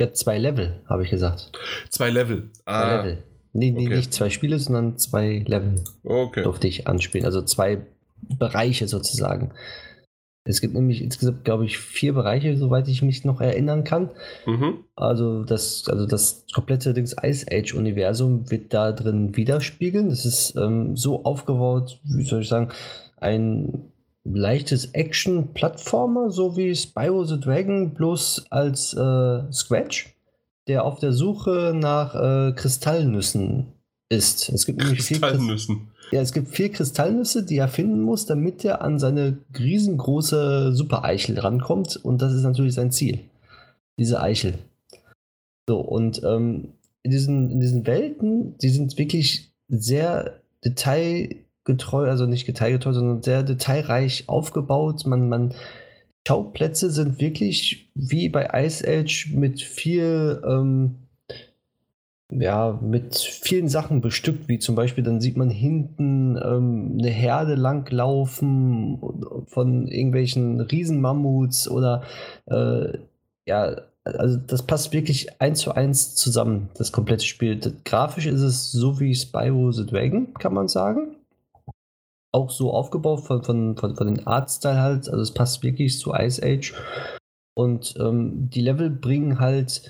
Ja, 0.01 0.11
zwei 0.11 0.37
Level, 0.37 0.81
habe 0.89 1.05
ich 1.05 1.09
gesagt. 1.09 1.53
Zwei 1.89 2.09
Level. 2.09 2.51
Ah. 2.65 2.81
Zwei 2.81 2.95
Level. 2.97 3.23
Nee, 3.53 3.71
nee 3.71 3.85
okay. 3.87 3.95
nicht 3.95 4.13
zwei 4.13 4.29
Spiele, 4.29 4.59
sondern 4.59 4.97
zwei 4.97 5.43
Level. 5.47 5.75
Okay. 6.03 6.43
Durfte 6.43 6.67
ich 6.67 6.87
anspielen. 6.87 7.25
Also 7.25 7.41
zwei 7.43 7.85
Bereiche 8.21 8.89
sozusagen. 8.89 9.51
Es 10.49 10.61
gibt 10.61 10.73
nämlich 10.73 11.03
insgesamt, 11.03 11.45
glaube 11.45 11.65
ich, 11.65 11.77
vier 11.77 12.13
Bereiche, 12.13 12.57
soweit 12.57 12.87
ich 12.87 13.03
mich 13.03 13.23
noch 13.23 13.39
erinnern 13.39 13.83
kann. 13.83 14.09
Mhm. 14.47 14.79
Also 14.95 15.43
das, 15.43 15.83
also 15.87 16.07
das 16.07 16.45
komplette 16.51 16.95
Dings 16.95 17.15
Ice 17.21 17.45
Age-Universum 17.51 18.49
wird 18.49 18.73
da 18.73 18.91
drin 18.91 19.37
widerspiegeln. 19.37 20.09
Das 20.09 20.25
ist 20.25 20.55
ähm, 20.55 20.97
so 20.97 21.23
aufgebaut, 21.23 21.99
wie 22.03 22.23
soll 22.23 22.41
ich 22.41 22.47
sagen, 22.47 22.69
ein 23.17 23.91
leichtes 24.23 24.85
Action-Plattformer, 24.93 26.31
so 26.31 26.57
wie 26.57 26.75
Spyro 26.75 27.25
the 27.25 27.39
Dragon, 27.39 27.93
bloß 27.93 28.47
als 28.49 28.95
äh, 28.95 29.51
Scratch, 29.51 30.15
der 30.67 30.83
auf 30.83 30.97
der 30.97 31.13
Suche 31.13 31.73
nach 31.75 32.15
äh, 32.15 32.53
Kristallnüssen 32.53 33.67
ist. 34.09 34.49
Es 34.49 34.65
gibt 34.65 34.79
nämlich 34.79 35.05
Kristallnüssen. 35.05 35.91
Ja, 36.11 36.21
es 36.21 36.33
gibt 36.33 36.49
vier 36.49 36.71
Kristallnüsse, 36.71 37.45
die 37.45 37.57
er 37.57 37.67
finden 37.67 38.01
muss, 38.01 38.25
damit 38.25 38.65
er 38.65 38.81
an 38.81 38.97
seine 38.97 39.37
riesengroße 39.57 40.73
Super-Eichel 40.73 41.39
rankommt. 41.39 41.97
Und 41.97 42.21
das 42.21 42.33
ist 42.33 42.43
natürlich 42.43 42.73
sein 42.73 42.91
Ziel. 42.91 43.19
Diese 43.99 44.21
Eichel. 44.21 44.55
So, 45.67 45.79
und 45.79 46.23
ähm, 46.23 46.73
in, 47.03 47.11
diesen, 47.11 47.51
in 47.51 47.59
diesen 47.59 47.85
Welten, 47.85 48.57
die 48.57 48.69
sind 48.69 48.97
wirklich 48.97 49.51
sehr 49.67 50.41
detailgetreu, 50.65 52.09
also 52.09 52.25
nicht 52.25 52.47
detailgetreu, 52.47 52.93
sondern 52.93 53.21
sehr 53.21 53.43
detailreich 53.43 54.27
aufgebaut. 54.27 55.05
Man, 55.05 55.29
man, 55.29 55.53
Schauplätze 56.27 56.91
sind 56.91 57.19
wirklich 57.19 57.89
wie 57.95 58.29
bei 58.29 58.49
Ice 58.53 58.87
Age 58.87 59.31
mit 59.33 59.61
viel 59.61 60.39
ähm, 60.45 60.95
ja, 62.31 62.79
mit 62.81 63.17
vielen 63.17 63.69
Sachen 63.69 64.01
bestückt, 64.01 64.47
wie 64.47 64.59
zum 64.59 64.75
Beispiel, 64.75 65.03
dann 65.03 65.19
sieht 65.19 65.35
man 65.35 65.49
hinten 65.49 66.37
ähm, 66.37 66.97
eine 66.99 67.09
Herde 67.09 67.55
langlaufen 67.55 69.01
von 69.47 69.87
irgendwelchen 69.87 70.61
Riesenmammuts 70.61 71.69
oder 71.69 72.03
äh, 72.45 72.99
ja, 73.47 73.81
also 74.03 74.37
das 74.37 74.63
passt 74.63 74.93
wirklich 74.93 75.41
eins 75.41 75.59
zu 75.59 75.73
eins 75.73 76.15
zusammen, 76.15 76.69
das 76.75 76.91
komplette 76.91 77.25
Spiel. 77.25 77.57
Das, 77.57 77.73
grafisch 77.83 78.27
ist 78.27 78.41
es 78.41 78.71
so 78.71 78.99
wie 78.99 79.15
Spyro 79.15 79.71
the 79.71 79.85
Dragon, 79.85 80.33
kann 80.35 80.53
man 80.53 80.67
sagen. 80.67 81.15
Auch 82.31 82.51
so 82.51 82.71
aufgebaut 82.71 83.21
von, 83.21 83.43
von, 83.43 83.75
von, 83.75 83.95
von 83.95 84.07
den 84.07 84.27
Artstyle 84.27 84.79
halt, 84.79 85.09
also 85.09 85.21
es 85.21 85.33
passt 85.33 85.63
wirklich 85.63 85.97
zu 85.97 86.13
Ice 86.13 86.41
Age. 86.43 86.75
Und 87.55 87.95
ähm, 87.99 88.49
die 88.51 88.61
Level 88.61 88.91
bringen 88.91 89.39
halt, 89.39 89.81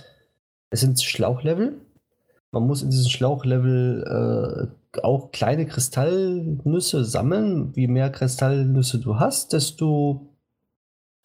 es 0.70 0.80
sind 0.80 1.02
Schlauchlevel, 1.02 1.76
man 2.52 2.66
muss 2.66 2.82
in 2.82 2.90
diesem 2.90 3.10
Schlauchlevel 3.10 4.72
äh, 4.96 5.00
auch 5.02 5.32
kleine 5.32 5.66
Kristallnüsse 5.66 7.06
sammeln. 7.06 7.76
Wie 7.76 7.88
mehr 7.88 8.10
Kristallnüsse 8.10 9.00
du 9.00 9.20
hast, 9.20 9.54
desto 9.54 10.30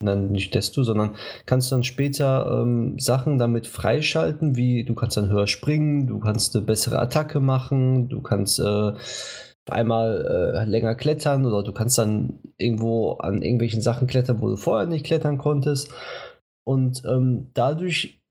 Nein, 0.03 0.27
nicht 0.31 0.53
desto, 0.53 0.83
sondern 0.83 1.15
kannst 1.45 1.71
dann 1.71 1.83
später 1.83 2.61
ähm, 2.61 2.99
Sachen 2.99 3.37
damit 3.37 3.65
freischalten, 3.65 4.57
wie 4.57 4.83
du 4.83 4.93
kannst 4.93 5.15
dann 5.15 5.29
höher 5.29 5.47
springen, 5.47 6.05
du 6.05 6.19
kannst 6.19 6.53
eine 6.53 6.65
bessere 6.65 6.99
Attacke 6.99 7.39
machen, 7.39 8.09
du 8.09 8.21
kannst 8.21 8.59
äh, 8.59 8.93
einmal 9.69 10.53
äh, 10.55 10.69
länger 10.69 10.95
klettern 10.95 11.45
oder 11.45 11.63
du 11.63 11.71
kannst 11.71 11.97
dann 11.97 12.39
irgendwo 12.57 13.13
an 13.13 13.41
irgendwelchen 13.41 13.81
Sachen 13.81 14.07
klettern, 14.07 14.41
wo 14.41 14.49
du 14.49 14.57
vorher 14.57 14.85
nicht 14.85 15.05
klettern 15.05 15.37
konntest. 15.37 15.89
Und 16.65 17.03
ähm, 17.05 17.51
dadurch 17.53 18.21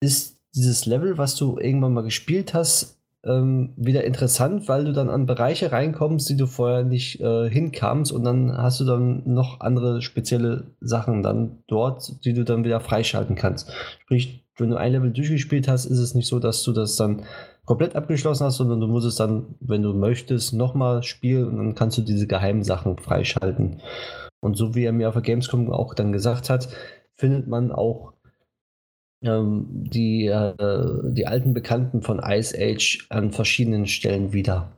ist 0.00 0.33
dieses 0.54 0.86
Level, 0.86 1.18
was 1.18 1.36
du 1.36 1.58
irgendwann 1.58 1.94
mal 1.94 2.02
gespielt 2.02 2.54
hast, 2.54 3.00
ähm, 3.24 3.72
wieder 3.76 4.04
interessant, 4.04 4.68
weil 4.68 4.84
du 4.84 4.92
dann 4.92 5.08
an 5.08 5.26
Bereiche 5.26 5.72
reinkommst, 5.72 6.28
die 6.28 6.36
du 6.36 6.46
vorher 6.46 6.84
nicht 6.84 7.20
äh, 7.20 7.48
hinkamst 7.48 8.12
und 8.12 8.24
dann 8.24 8.56
hast 8.56 8.80
du 8.80 8.84
dann 8.84 9.22
noch 9.24 9.60
andere 9.60 10.02
spezielle 10.02 10.64
Sachen 10.80 11.22
dann 11.22 11.62
dort, 11.66 12.24
die 12.24 12.34
du 12.34 12.44
dann 12.44 12.64
wieder 12.64 12.80
freischalten 12.80 13.34
kannst. 13.34 13.72
Sprich, 14.02 14.44
wenn 14.56 14.70
du 14.70 14.76
ein 14.76 14.92
Level 14.92 15.10
durchgespielt 15.10 15.68
hast, 15.68 15.86
ist 15.86 15.98
es 15.98 16.14
nicht 16.14 16.28
so, 16.28 16.38
dass 16.38 16.62
du 16.62 16.72
das 16.72 16.96
dann 16.96 17.22
komplett 17.64 17.96
abgeschlossen 17.96 18.44
hast, 18.44 18.56
sondern 18.56 18.80
du 18.80 18.86
musst 18.86 19.06
es 19.06 19.16
dann, 19.16 19.56
wenn 19.60 19.82
du 19.82 19.94
möchtest, 19.94 20.52
nochmal 20.52 21.02
spielen 21.02 21.48
und 21.48 21.56
dann 21.56 21.74
kannst 21.74 21.98
du 21.98 22.02
diese 22.02 22.26
geheimen 22.26 22.62
Sachen 22.62 22.98
freischalten. 22.98 23.80
Und 24.40 24.56
so 24.56 24.74
wie 24.74 24.84
er 24.84 24.92
mir 24.92 25.08
auf 25.08 25.14
der 25.14 25.22
Gamescom 25.22 25.72
auch 25.72 25.94
dann 25.94 26.12
gesagt 26.12 26.50
hat, 26.50 26.68
findet 27.16 27.48
man 27.48 27.72
auch 27.72 28.13
die, 29.24 30.26
äh, 30.26 30.54
die 31.04 31.26
alten 31.26 31.54
Bekannten 31.54 32.02
von 32.02 32.20
Ice 32.22 32.54
Age 32.58 33.06
an 33.08 33.32
verschiedenen 33.32 33.86
Stellen 33.86 34.32
wieder. 34.32 34.72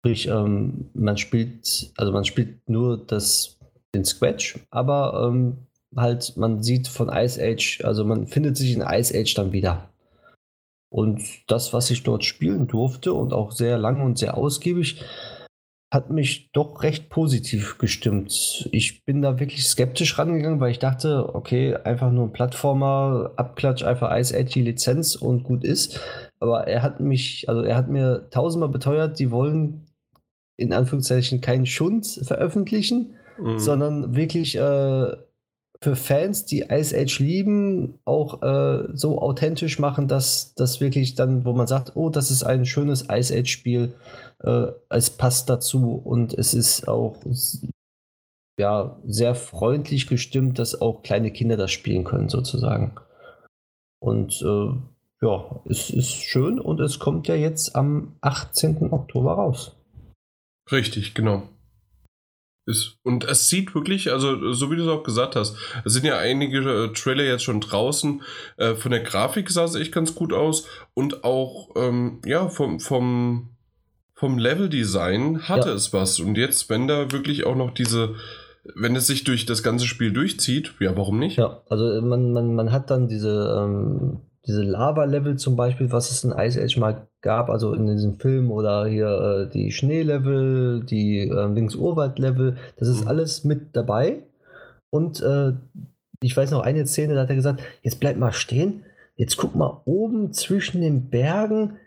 Sprich, 0.00 0.26
ähm, 0.26 0.90
man 0.94 1.16
spielt, 1.16 1.92
also 1.96 2.12
man 2.12 2.24
spielt 2.24 2.68
nur 2.68 2.98
das, 2.98 3.58
den 3.94 4.04
Scratch, 4.04 4.58
aber 4.70 5.30
ähm, 5.30 5.58
halt, 5.96 6.36
man 6.36 6.62
sieht 6.62 6.88
von 6.88 7.08
Ice 7.08 7.40
Age, 7.40 7.82
also 7.84 8.04
man 8.04 8.26
findet 8.26 8.56
sich 8.56 8.74
in 8.74 8.82
Ice 8.82 9.16
Age 9.16 9.34
dann 9.34 9.52
wieder. 9.52 9.88
Und 10.90 11.22
das, 11.48 11.72
was 11.72 11.90
ich 11.90 12.02
dort 12.02 12.24
spielen 12.24 12.66
durfte 12.66 13.14
und 13.14 13.32
auch 13.32 13.52
sehr 13.52 13.78
lange 13.78 14.04
und 14.04 14.18
sehr 14.18 14.36
ausgiebig, 14.36 15.02
hat 15.94 16.10
mich 16.10 16.50
doch 16.52 16.82
recht 16.82 17.08
positiv 17.08 17.78
gestimmt. 17.78 18.68
Ich 18.72 19.04
bin 19.04 19.22
da 19.22 19.38
wirklich 19.38 19.66
skeptisch 19.66 20.18
rangegangen, 20.18 20.58
weil 20.58 20.72
ich 20.72 20.80
dachte, 20.80 21.34
okay, 21.34 21.76
einfach 21.76 22.10
nur 22.10 22.24
ein 22.26 22.32
Plattformer, 22.32 23.30
Abklatsch, 23.36 23.84
einfach 23.84 24.14
Ice 24.18 24.36
Age 24.36 24.52
die 24.52 24.62
Lizenz 24.62 25.14
und 25.14 25.44
gut 25.44 25.62
ist. 25.62 26.00
Aber 26.40 26.66
er 26.66 26.82
hat 26.82 26.98
mich, 26.98 27.48
also 27.48 27.62
er 27.62 27.76
hat 27.76 27.88
mir 27.88 28.28
tausendmal 28.30 28.70
beteuert, 28.70 29.20
die 29.20 29.30
wollen 29.30 29.86
in 30.56 30.72
Anführungszeichen 30.72 31.40
keinen 31.40 31.66
Schund 31.66 32.06
veröffentlichen, 32.22 33.14
mhm. 33.38 33.58
sondern 33.60 34.16
wirklich 34.16 34.56
äh, 34.56 35.16
für 35.84 35.96
Fans, 35.96 36.46
die 36.46 36.62
Ice 36.62 36.96
Age 36.96 37.18
lieben, 37.18 37.98
auch 38.06 38.42
äh, 38.42 38.88
so 38.94 39.20
authentisch 39.20 39.78
machen, 39.78 40.08
dass 40.08 40.54
das 40.54 40.80
wirklich 40.80 41.14
dann, 41.14 41.44
wo 41.44 41.52
man 41.52 41.66
sagt, 41.66 41.92
oh, 41.94 42.08
das 42.08 42.30
ist 42.30 42.42
ein 42.42 42.64
schönes 42.64 43.08
Ice 43.12 43.34
Age 43.36 43.50
Spiel, 43.50 43.94
äh, 44.42 44.68
es 44.88 45.10
passt 45.10 45.50
dazu 45.50 45.92
und 46.02 46.32
es 46.32 46.54
ist 46.54 46.88
auch 46.88 47.16
ja 48.58 48.96
sehr 49.04 49.34
freundlich 49.34 50.06
gestimmt, 50.06 50.58
dass 50.58 50.80
auch 50.80 51.02
kleine 51.02 51.30
Kinder 51.30 51.58
das 51.58 51.70
spielen 51.70 52.04
können 52.04 52.30
sozusagen. 52.30 52.92
Und 54.00 54.40
äh, 54.40 54.72
ja, 55.22 55.60
es 55.68 55.90
ist 55.90 56.12
schön 56.12 56.58
und 56.58 56.80
es 56.80 56.98
kommt 56.98 57.28
ja 57.28 57.34
jetzt 57.34 57.76
am 57.76 58.16
18. 58.22 58.90
Oktober 58.90 59.34
raus. 59.34 59.76
Richtig, 60.72 61.14
genau. 61.14 61.42
Ist, 62.66 62.96
und 63.02 63.24
es 63.24 63.48
sieht 63.48 63.74
wirklich, 63.74 64.10
also 64.10 64.52
so 64.54 64.70
wie 64.70 64.76
du 64.76 64.82
es 64.82 64.88
auch 64.88 65.02
gesagt 65.02 65.36
hast, 65.36 65.54
es 65.84 65.92
sind 65.92 66.06
ja 66.06 66.16
einige 66.16 66.60
äh, 66.60 66.92
Trailer 66.94 67.24
jetzt 67.24 67.44
schon 67.44 67.60
draußen. 67.60 68.22
Äh, 68.56 68.74
von 68.74 68.90
der 68.90 69.00
Grafik 69.00 69.50
sah 69.50 69.64
es 69.64 69.74
echt 69.74 69.92
ganz 69.92 70.14
gut 70.14 70.32
aus 70.32 70.66
und 70.94 71.24
auch 71.24 71.70
ähm, 71.76 72.22
ja 72.24 72.48
vom, 72.48 72.80
vom, 72.80 73.50
vom 74.14 74.38
Level-Design 74.38 75.42
hatte 75.46 75.68
ja. 75.68 75.74
es 75.74 75.92
was. 75.92 76.20
Und 76.20 76.38
jetzt, 76.38 76.70
wenn 76.70 76.88
da 76.88 77.12
wirklich 77.12 77.44
auch 77.44 77.56
noch 77.56 77.70
diese, 77.70 78.14
wenn 78.74 78.96
es 78.96 79.06
sich 79.06 79.24
durch 79.24 79.44
das 79.44 79.62
ganze 79.62 79.86
Spiel 79.86 80.12
durchzieht, 80.12 80.72
ja, 80.80 80.96
warum 80.96 81.18
nicht? 81.18 81.36
Ja, 81.36 81.60
also 81.68 82.00
man, 82.00 82.32
man, 82.32 82.54
man 82.54 82.72
hat 82.72 82.90
dann 82.90 83.08
diese, 83.08 83.62
ähm, 83.62 84.20
diese 84.46 84.62
Lava-Level 84.62 85.36
zum 85.36 85.56
Beispiel, 85.56 85.90
was 85.90 86.10
es 86.10 86.22
in 86.22 86.32
Ice 86.32 86.60
Age 86.62 86.78
mal 86.78 87.06
gab, 87.22 87.48
also 87.48 87.72
in 87.72 87.86
diesem 87.86 88.18
Film 88.18 88.50
oder 88.50 88.86
hier 88.86 89.08
äh, 89.08 89.50
die 89.50 89.72
Schneelevel, 89.72 90.84
die 90.84 91.20
äh, 91.20 91.46
Links-Urwald-Level, 91.46 92.56
das 92.76 92.88
ist 92.88 93.02
mhm. 93.02 93.08
alles 93.08 93.44
mit 93.44 93.74
dabei. 93.74 94.22
Und 94.90 95.22
äh, 95.22 95.52
ich 96.20 96.36
weiß 96.36 96.50
noch 96.50 96.62
eine 96.62 96.86
Szene, 96.86 97.14
da 97.14 97.22
hat 97.22 97.30
er 97.30 97.36
gesagt, 97.36 97.62
jetzt 97.82 98.00
bleib 98.00 98.18
mal 98.18 98.32
stehen, 98.32 98.84
jetzt 99.16 99.36
guck 99.36 99.54
mal 99.54 99.80
oben 99.86 100.32
zwischen 100.32 100.82
den 100.82 101.08
Bergen. 101.08 101.78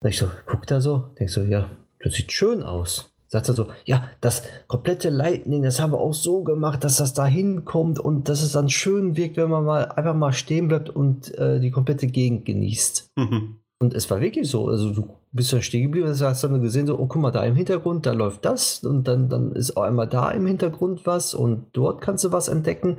Da 0.00 0.08
ich 0.10 0.18
so, 0.18 0.30
guck 0.44 0.66
da 0.66 0.80
so, 0.80 1.10
denk 1.18 1.30
so, 1.30 1.42
ja, 1.42 1.70
das 2.00 2.14
sieht 2.14 2.30
schön 2.30 2.62
aus. 2.62 3.15
Sagt 3.36 3.48
er 3.50 3.54
so, 3.54 3.66
ja, 3.84 4.08
das 4.22 4.44
komplette 4.66 5.10
Lightning, 5.10 5.62
das 5.62 5.78
haben 5.78 5.92
wir 5.92 5.98
auch 5.98 6.14
so 6.14 6.42
gemacht, 6.42 6.82
dass 6.84 6.96
das 6.96 7.12
da 7.12 7.26
hinkommt 7.26 7.98
und 7.98 8.30
dass 8.30 8.42
es 8.42 8.52
dann 8.52 8.70
schön 8.70 9.14
wirkt, 9.18 9.36
wenn 9.36 9.50
man 9.50 9.62
mal 9.62 9.84
einfach 9.84 10.14
mal 10.14 10.32
stehen 10.32 10.68
bleibt 10.68 10.88
und 10.88 11.36
äh, 11.36 11.60
die 11.60 11.70
komplette 11.70 12.06
Gegend 12.06 12.46
genießt. 12.46 13.12
Mhm. 13.16 13.56
Und 13.78 13.92
es 13.92 14.10
war 14.10 14.22
wirklich 14.22 14.48
so. 14.48 14.68
Also 14.68 14.90
du 14.90 15.10
bist 15.32 15.52
da 15.52 15.60
stehen 15.60 15.82
geblieben 15.82 16.08
und 16.08 16.18
hast 16.18 16.44
dann 16.44 16.62
gesehen, 16.62 16.86
so, 16.86 16.98
oh, 16.98 17.06
guck 17.08 17.20
mal, 17.20 17.30
da 17.30 17.44
im 17.44 17.56
Hintergrund, 17.56 18.06
da 18.06 18.12
läuft 18.12 18.46
das 18.46 18.82
und 18.82 19.06
dann, 19.06 19.28
dann 19.28 19.52
ist 19.52 19.76
auch 19.76 19.82
einmal 19.82 20.08
da 20.08 20.30
im 20.30 20.46
Hintergrund 20.46 21.04
was 21.04 21.34
und 21.34 21.66
dort 21.74 22.00
kannst 22.00 22.24
du 22.24 22.32
was 22.32 22.48
entdecken. 22.48 22.96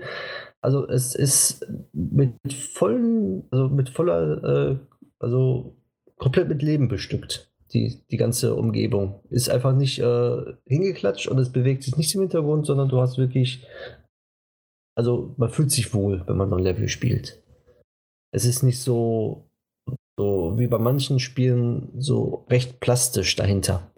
Also 0.61 0.88
es 0.88 1.16
ist 1.16 1.66
mit 1.93 2.53
vollen, 2.53 3.45
also 3.49 3.69
mit 3.69 3.90
voller, 3.90 4.43
äh, 4.43 4.77
also 5.17 5.75
komplett 6.19 6.48
mit 6.48 6.61
Leben 6.61 6.90
bestückt. 6.90 7.47
Die, 7.73 8.01
die 8.09 8.17
ganze 8.17 8.55
Umgebung 8.55 9.19
ist 9.29 9.49
einfach 9.49 9.73
nicht 9.73 9.99
äh, 9.99 10.55
hingeklatscht 10.65 11.27
und 11.27 11.37
es 11.37 11.51
bewegt 11.51 11.83
sich 11.83 11.97
nicht 11.97 12.13
im 12.15 12.21
Hintergrund, 12.21 12.65
sondern 12.65 12.87
du 12.87 13.01
hast 13.01 13.17
wirklich, 13.17 13.65
also 14.95 15.33
man 15.37 15.49
fühlt 15.49 15.71
sich 15.71 15.93
wohl, 15.93 16.23
wenn 16.27 16.37
man 16.37 16.49
so 16.49 16.55
ein 16.55 16.63
Level 16.63 16.87
spielt. 16.87 17.43
Es 18.31 18.45
ist 18.45 18.63
nicht 18.63 18.79
so 18.79 19.47
so 20.19 20.53
wie 20.57 20.67
bei 20.67 20.79
manchen 20.79 21.19
Spielen 21.19 21.91
so 21.99 22.45
recht 22.49 22.79
plastisch 22.79 23.35
dahinter. 23.35 23.91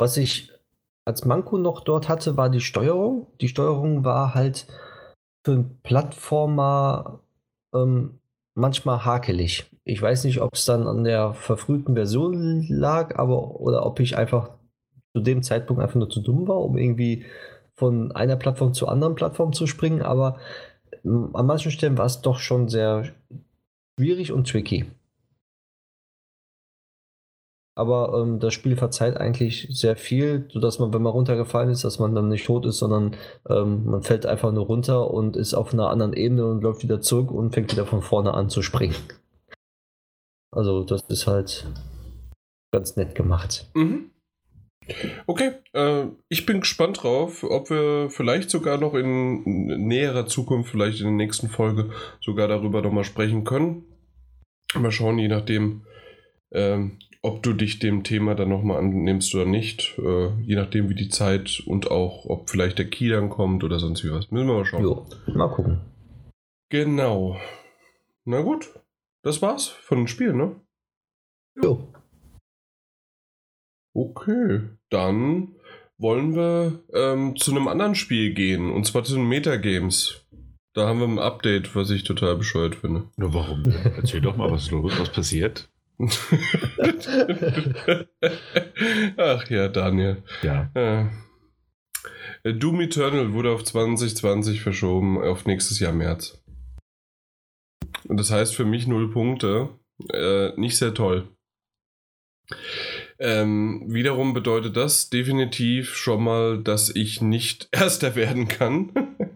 Was 0.00 0.16
ich 0.16 0.50
als 1.04 1.24
Manko 1.24 1.58
noch 1.58 1.80
dort 1.80 2.08
hatte, 2.08 2.36
war 2.36 2.48
die 2.48 2.60
Steuerung. 2.60 3.26
Die 3.40 3.48
Steuerung 3.48 4.04
war 4.04 4.34
halt 4.34 4.66
für 5.44 5.52
einen 5.52 5.80
Plattformer 5.82 7.20
ähm, 7.74 8.20
manchmal 8.54 9.04
hakelig. 9.04 9.70
Ich 9.84 10.00
weiß 10.00 10.24
nicht, 10.24 10.40
ob 10.40 10.54
es 10.54 10.64
dann 10.64 10.86
an 10.86 11.04
der 11.04 11.34
verfrühten 11.34 11.94
Version 11.94 12.66
lag, 12.68 13.18
aber 13.18 13.60
oder 13.60 13.84
ob 13.84 13.98
ich 14.00 14.16
einfach 14.16 14.50
zu 15.14 15.22
dem 15.22 15.42
Zeitpunkt 15.42 15.82
einfach 15.82 15.96
nur 15.96 16.08
zu 16.08 16.20
dumm 16.20 16.46
war, 16.48 16.60
um 16.60 16.78
irgendwie 16.78 17.24
von 17.74 18.12
einer 18.12 18.36
Plattform 18.36 18.74
zur 18.74 18.90
anderen 18.90 19.14
Plattform 19.14 19.52
zu 19.52 19.66
springen, 19.66 20.02
aber 20.02 20.38
ähm, 21.04 21.34
an 21.34 21.46
manchen 21.46 21.72
Stellen 21.72 21.98
war 21.98 22.06
es 22.06 22.20
doch 22.20 22.38
schon 22.38 22.68
sehr 22.68 23.12
schwierig 23.98 24.32
und 24.32 24.48
tricky. 24.48 24.86
Aber 27.74 28.20
ähm, 28.20 28.38
das 28.38 28.52
Spiel 28.52 28.76
verzeiht 28.76 29.16
eigentlich 29.16 29.66
sehr 29.70 29.96
viel, 29.96 30.46
sodass 30.52 30.78
man, 30.78 30.92
wenn 30.92 31.00
man 31.00 31.12
runtergefallen 31.12 31.70
ist, 31.70 31.84
dass 31.84 31.98
man 31.98 32.14
dann 32.14 32.28
nicht 32.28 32.44
tot 32.44 32.66
ist, 32.66 32.78
sondern 32.78 33.16
ähm, 33.48 33.86
man 33.86 34.02
fällt 34.02 34.26
einfach 34.26 34.52
nur 34.52 34.66
runter 34.66 35.10
und 35.10 35.36
ist 35.36 35.54
auf 35.54 35.72
einer 35.72 35.88
anderen 35.88 36.12
Ebene 36.12 36.44
und 36.46 36.62
läuft 36.62 36.82
wieder 36.82 37.00
zurück 37.00 37.30
und 37.30 37.54
fängt 37.54 37.72
wieder 37.72 37.86
von 37.86 38.02
vorne 38.02 38.34
an 38.34 38.50
zu 38.50 38.60
springen. 38.60 38.94
Also 40.52 40.84
das 40.84 41.02
ist 41.08 41.26
halt 41.26 41.66
ganz 42.72 42.96
nett 42.96 43.14
gemacht. 43.14 43.66
Mhm. 43.74 44.10
Okay, 45.26 45.52
äh, 45.74 46.06
ich 46.28 46.44
bin 46.44 46.60
gespannt 46.60 47.02
drauf, 47.02 47.44
ob 47.44 47.70
wir 47.70 48.10
vielleicht 48.10 48.50
sogar 48.50 48.78
noch 48.78 48.94
in 48.94 49.66
näherer 49.86 50.26
Zukunft, 50.26 50.70
vielleicht 50.70 51.00
in 51.00 51.06
der 51.06 51.14
nächsten 51.14 51.48
Folge, 51.48 51.90
sogar 52.20 52.48
darüber 52.48 52.82
nochmal 52.82 53.04
sprechen 53.04 53.44
können. 53.44 53.84
Mal 54.74 54.90
schauen, 54.90 55.18
je 55.18 55.28
nachdem, 55.28 55.82
ähm, 56.50 56.98
ob 57.22 57.42
du 57.42 57.52
dich 57.52 57.78
dem 57.78 58.02
Thema 58.02 58.34
dann 58.34 58.48
nochmal 58.48 58.78
annimmst 58.78 59.34
oder 59.34 59.44
nicht. 59.44 59.96
Äh, 59.98 60.30
je 60.42 60.56
nachdem, 60.56 60.88
wie 60.90 60.94
die 60.96 61.08
Zeit 61.08 61.62
und 61.66 61.90
auch, 61.90 62.24
ob 62.26 62.50
vielleicht 62.50 62.78
der 62.78 62.90
Key 62.90 63.08
dann 63.08 63.30
kommt 63.30 63.62
oder 63.62 63.78
sonst 63.78 64.02
wie 64.04 64.10
was. 64.10 64.30
Müssen 64.30 64.48
wir 64.48 64.54
mal 64.54 64.64
schauen. 64.64 64.82
Jo, 64.82 65.06
mal 65.28 65.48
gucken. 65.48 65.80
Genau. 66.70 67.36
Na 68.24 68.40
gut, 68.40 68.70
das 69.22 69.42
war's 69.42 69.68
von 69.68 69.98
dem 69.98 70.06
Spiel, 70.08 70.32
ne? 70.32 70.60
Jo. 71.62 71.92
Okay, 73.94 74.60
dann 74.90 75.54
wollen 75.98 76.34
wir 76.34 76.80
ähm, 76.94 77.36
zu 77.36 77.50
einem 77.50 77.68
anderen 77.68 77.94
Spiel 77.94 78.32
gehen, 78.34 78.70
und 78.72 78.86
zwar 78.86 79.04
zu 79.04 79.14
den 79.14 79.28
Metagames. 79.28 80.26
Da 80.74 80.88
haben 80.88 81.00
wir 81.00 81.06
ein 81.06 81.18
Update, 81.18 81.76
was 81.76 81.90
ich 81.90 82.04
total 82.04 82.36
bescheuert 82.36 82.76
finde. 82.76 83.10
Na, 83.16 83.34
warum? 83.34 83.62
Erzähl 83.96 84.22
doch 84.22 84.36
mal, 84.36 84.50
was 84.50 84.62
ist 84.64 84.70
los, 84.70 84.98
was 84.98 85.12
passiert. 85.12 85.68
Ach 89.18 89.48
ja, 89.50 89.68
Daniel. 89.68 90.22
Ja. 90.42 90.70
Äh, 90.74 91.10
Doom 92.44 92.80
Eternal 92.80 93.34
wurde 93.34 93.52
auf 93.52 93.62
2020 93.62 94.62
verschoben, 94.62 95.22
auf 95.22 95.44
nächstes 95.46 95.78
Jahr 95.78 95.92
März. 95.92 96.41
Und 98.08 98.18
das 98.18 98.30
heißt 98.30 98.54
für 98.54 98.64
mich 98.64 98.86
null 98.86 99.10
Punkte. 99.10 99.68
Äh, 100.12 100.50
nicht 100.60 100.76
sehr 100.76 100.94
toll. 100.94 101.28
Ähm, 103.18 103.84
wiederum 103.86 104.34
bedeutet 104.34 104.76
das 104.76 105.08
definitiv 105.08 105.94
schon 105.94 106.24
mal, 106.24 106.58
dass 106.62 106.94
ich 106.94 107.22
nicht 107.22 107.68
Erster 107.72 108.16
werden 108.16 108.48
kann. 108.48 108.90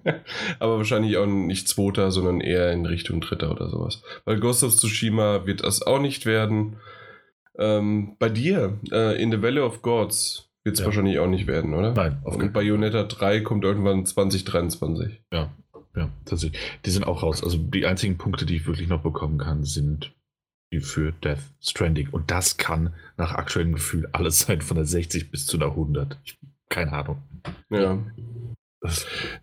Aber 0.58 0.78
wahrscheinlich 0.78 1.16
auch 1.16 1.26
nicht 1.26 1.68
Zweiter, 1.68 2.10
sondern 2.10 2.40
eher 2.40 2.72
in 2.72 2.84
Richtung 2.86 3.20
Dritter 3.20 3.50
oder 3.50 3.68
sowas. 3.70 4.02
Weil 4.24 4.40
Ghost 4.40 4.64
of 4.64 4.74
Tsushima 4.74 5.46
wird 5.46 5.62
das 5.64 5.82
auch 5.82 6.00
nicht 6.00 6.26
werden. 6.26 6.76
Ähm, 7.58 8.16
bei 8.18 8.28
dir, 8.28 8.78
äh, 8.92 9.20
in 9.22 9.30
The 9.30 9.40
Valley 9.40 9.60
of 9.60 9.82
Gods, 9.82 10.50
wird 10.64 10.74
es 10.74 10.80
Ja. 10.80 10.86
wahrscheinlich 10.86 11.18
auch 11.20 11.28
nicht 11.28 11.46
werden, 11.46 11.74
oder? 11.74 11.92
Nein, 11.92 12.18
auf 12.24 12.36
Und 12.36 12.52
Bayonetta 12.52 13.04
3 13.04 13.40
kommt 13.40 13.64
irgendwann 13.64 14.04
2023. 14.04 15.22
Ja, 15.32 15.54
ja, 15.96 16.10
tatsächlich. 16.24 16.60
Die 16.84 16.90
sind 16.90 17.04
auch 17.06 17.22
raus. 17.22 17.42
Also 17.42 17.56
die 17.58 17.86
einzigen 17.86 18.18
Punkte, 18.18 18.46
die 18.46 18.56
ich 18.56 18.66
wirklich 18.66 18.88
noch 18.88 19.02
bekommen 19.02 19.38
kann, 19.38 19.64
sind 19.64 20.12
die 20.72 20.80
für 20.80 21.12
Death 21.12 21.38
Stranding. 21.60 22.08
Und 22.10 22.30
das 22.30 22.56
kann 22.56 22.92
nach 23.16 23.32
aktuellem 23.34 23.72
Gefühl 23.72 24.08
alles 24.12 24.40
sein, 24.40 24.60
von 24.60 24.76
der 24.76 24.84
60 24.86 25.30
bis 25.30 25.46
zu 25.46 25.56
einer 25.56 25.66
100. 25.66 26.18
Ich, 26.24 26.38
keine 26.68 26.92
Ahnung. 26.92 27.22
Ja. 27.70 27.98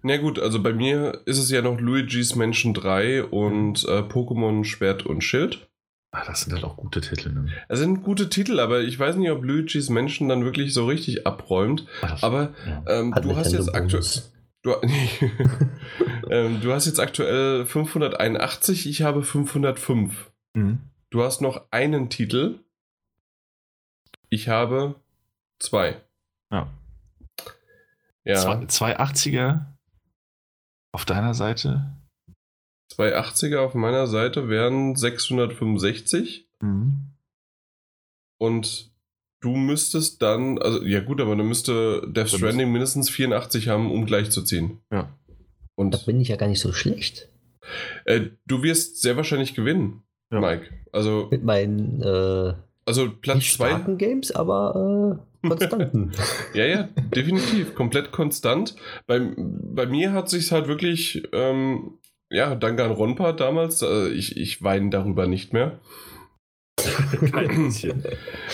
Na 0.03 0.17
gut, 0.17 0.39
also 0.39 0.61
bei 0.61 0.73
mir 0.73 1.21
ist 1.25 1.37
es 1.37 1.49
ja 1.49 1.61
noch 1.61 1.79
Luigi's 1.79 2.35
Mansion 2.35 2.73
3 2.73 3.23
und 3.25 3.83
äh, 3.85 3.99
Pokémon 4.01 4.63
Schwert 4.63 5.05
und 5.05 5.21
Schild. 5.23 5.67
ah, 6.11 6.23
das 6.25 6.41
sind 6.41 6.53
halt 6.53 6.63
auch 6.63 6.77
gute 6.77 7.01
Titel. 7.01 7.31
Ne? 7.33 7.47
Es 7.67 7.79
sind 7.79 8.03
gute 8.03 8.29
Titel, 8.29 8.59
aber 8.59 8.81
ich 8.81 8.97
weiß 8.99 9.15
nicht, 9.17 9.31
ob 9.31 9.43
Luigi's 9.43 9.89
Mansion 9.89 10.29
dann 10.29 10.45
wirklich 10.45 10.73
so 10.73 10.85
richtig 10.85 11.25
abräumt. 11.25 11.85
Das- 12.01 12.23
Aber 12.23 12.53
ja. 12.65 12.83
ähm, 12.87 13.13
du 13.21 13.35
hast 13.35 13.51
jetzt 13.53 13.73
aktuell. 13.73 14.03
Du, 14.63 14.71
ähm, 16.29 16.61
du 16.61 16.71
hast 16.73 16.85
jetzt 16.85 16.99
aktuell 16.99 17.65
581, 17.65 18.87
ich 18.87 19.01
habe 19.01 19.21
505. 19.21 20.31
Mhm. 20.53 20.79
Du 21.09 21.21
hast 21.21 21.41
noch 21.41 21.67
einen 21.69 22.09
Titel. 22.09 22.59
Ich 24.29 24.47
habe 24.47 24.95
zwei. 25.59 26.01
Ja. 26.51 26.69
Ja, 28.25 28.35
Zwei, 28.37 28.65
zwei 28.67 28.99
80er 28.99 29.65
auf 30.93 31.03
deiner 31.03 31.33
Seite. 31.33 31.93
zwei 32.87 33.17
80er 33.17 33.59
auf 33.59 33.73
meiner 33.73 34.07
Seite 34.07 34.47
wären 34.47 34.95
665. 34.95 36.47
Mhm. 36.61 37.09
Und 38.37 38.92
du 39.43 39.55
müsstest 39.55 40.21
dann, 40.21 40.57
also 40.57 40.83
ja 40.83 41.01
gut, 41.01 41.19
aber 41.21 41.35
dann 41.35 41.47
müsste 41.47 42.01
Death 42.07 42.29
Stranding 42.29 42.71
mindestens 42.71 43.09
84 43.09 43.67
haben, 43.67 43.91
um 43.91 44.05
gleich 44.05 44.31
zu 44.31 44.41
ziehen. 44.41 44.79
Ja. 44.91 45.03
Da 45.03 45.09
Und 45.75 46.05
bin 46.05 46.19
ich 46.21 46.29
ja 46.29 46.35
gar 46.37 46.47
nicht 46.47 46.59
so 46.61 46.71
schlecht. 46.71 47.29
äh, 48.05 48.21
du 48.47 48.63
wirst 48.63 49.01
sehr 49.01 49.17
wahrscheinlich 49.17 49.53
gewinnen, 49.53 50.03
Ja. 50.31 50.39
Mike. 50.39 50.65
Also, 50.91 51.27
Mit 51.31 51.43
meinen 51.43 52.01
äh, 52.01 52.53
also 52.85 53.09
Platz 53.21 53.37
nicht 53.37 53.53
2. 53.55 53.67
starken 53.69 53.97
Games, 53.97 54.31
aber 54.31 55.19
äh, 55.43 55.47
konstanten. 55.49 56.11
Ja, 56.53 56.65
ja, 56.65 56.89
definitiv. 57.15 57.75
komplett 57.75 58.11
konstant. 58.11 58.75
Bei, 59.07 59.19
bei 59.37 59.85
mir 59.87 60.13
hat 60.13 60.29
sich 60.29 60.51
halt 60.51 60.67
wirklich, 60.67 61.23
ähm, 61.33 61.97
ja, 62.29 62.55
danke 62.55 62.83
an 62.85 62.91
Ronpa 62.91 63.33
damals, 63.33 63.81
äh, 63.81 64.07
ich, 64.09 64.37
ich 64.37 64.63
weine 64.63 64.89
darüber 64.89 65.27
nicht 65.27 65.51
mehr. 65.53 65.79
Kein 67.31 67.65
bisschen. 67.65 68.03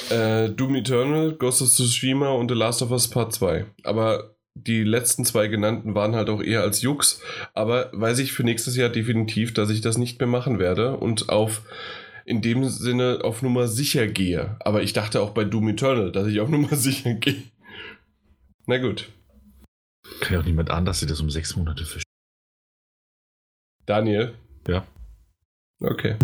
Äh, 0.10 0.50
Doom 0.50 0.76
Eternal, 0.76 1.34
Ghost 1.34 1.62
of 1.62 1.70
Tsushima 1.70 2.30
und 2.30 2.50
The 2.50 2.56
Last 2.56 2.82
of 2.82 2.92
Us 2.92 3.08
Part 3.10 3.34
2. 3.34 3.66
Aber 3.84 4.36
die 4.56 4.84
letzten 4.84 5.26
zwei 5.26 5.48
genannten 5.48 5.96
waren 5.96 6.16
halt 6.16 6.30
auch 6.30 6.42
eher 6.42 6.62
als 6.62 6.82
Jux. 6.82 7.22
Aber 7.54 7.90
weiß 7.94 8.20
ich 8.20 8.32
für 8.34 8.44
nächstes 8.44 8.76
Jahr 8.76 8.90
definitiv, 8.90 9.54
dass 9.54 9.70
ich 9.70 9.82
das 9.82 9.98
nicht 9.98 10.20
mehr 10.20 10.28
machen 10.28 10.60
werde 10.60 10.98
und 10.98 11.30
auf 11.30 11.64
in 12.26 12.42
dem 12.42 12.70
Sinne 12.70 13.22
auf 13.24 13.42
Nummer 13.42 13.68
sicher 13.68 14.08
gehe. 14.08 14.56
Aber 14.60 14.84
ich 14.84 14.94
dachte 14.94 15.22
auch 15.22 15.32
bei 15.32 15.46
Doom 15.46 15.70
Eternal, 15.70 16.12
dass 16.12 16.28
ich 16.28 16.40
auf 16.40 16.50
Nummer 16.50 16.76
sicher 16.76 17.14
gehe. 17.14 17.44
Na 18.66 18.78
gut. 18.78 19.10
Kann 20.22 20.34
ja 20.34 20.40
auch 20.40 20.46
niemand 20.46 20.70
an, 20.70 20.86
dass 20.86 21.00
sie 21.00 21.08
das 21.08 21.22
um 21.22 21.30
sechs 21.30 21.56
Monate 21.56 21.86
verschieben. 21.86 22.04
Daniel? 23.86 24.36
Ja. 24.68 24.86
Okay. 25.82 26.18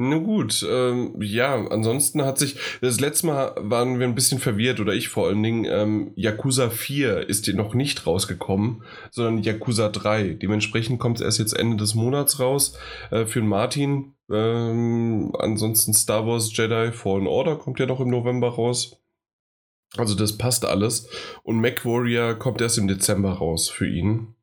Na 0.00 0.18
gut, 0.18 0.64
ähm, 0.70 1.20
ja, 1.20 1.56
ansonsten 1.56 2.22
hat 2.22 2.38
sich, 2.38 2.54
das 2.80 3.00
letzte 3.00 3.26
Mal 3.26 3.52
waren 3.58 3.98
wir 3.98 4.06
ein 4.06 4.14
bisschen 4.14 4.38
verwirrt, 4.38 4.78
oder 4.78 4.94
ich 4.94 5.08
vor 5.08 5.26
allen 5.26 5.42
Dingen, 5.42 5.64
ähm, 5.64 6.12
Yakuza 6.14 6.70
4 6.70 7.28
ist 7.28 7.48
noch 7.48 7.74
nicht 7.74 8.06
rausgekommen, 8.06 8.84
sondern 9.10 9.42
Yakuza 9.42 9.88
3. 9.88 10.34
Dementsprechend 10.34 11.00
kommt 11.00 11.16
es 11.18 11.24
erst 11.24 11.40
jetzt 11.40 11.52
Ende 11.52 11.78
des 11.78 11.96
Monats 11.96 12.38
raus 12.38 12.78
äh, 13.10 13.26
für 13.26 13.40
den 13.40 13.48
Martin. 13.48 14.14
Ähm, 14.30 15.32
ansonsten 15.36 15.92
Star 15.92 16.24
Wars 16.28 16.56
Jedi 16.56 16.92
Fallen 16.92 17.26
Order 17.26 17.56
kommt 17.56 17.80
ja 17.80 17.86
noch 17.86 17.98
im 17.98 18.10
November 18.10 18.50
raus. 18.50 19.00
Also 19.96 20.14
das 20.14 20.38
passt 20.38 20.64
alles. 20.64 21.08
Und 21.42 21.60
MacWarrior 21.60 22.36
kommt 22.36 22.60
erst 22.60 22.78
im 22.78 22.86
Dezember 22.86 23.32
raus 23.32 23.68
für 23.68 23.88
ihn. 23.88 24.36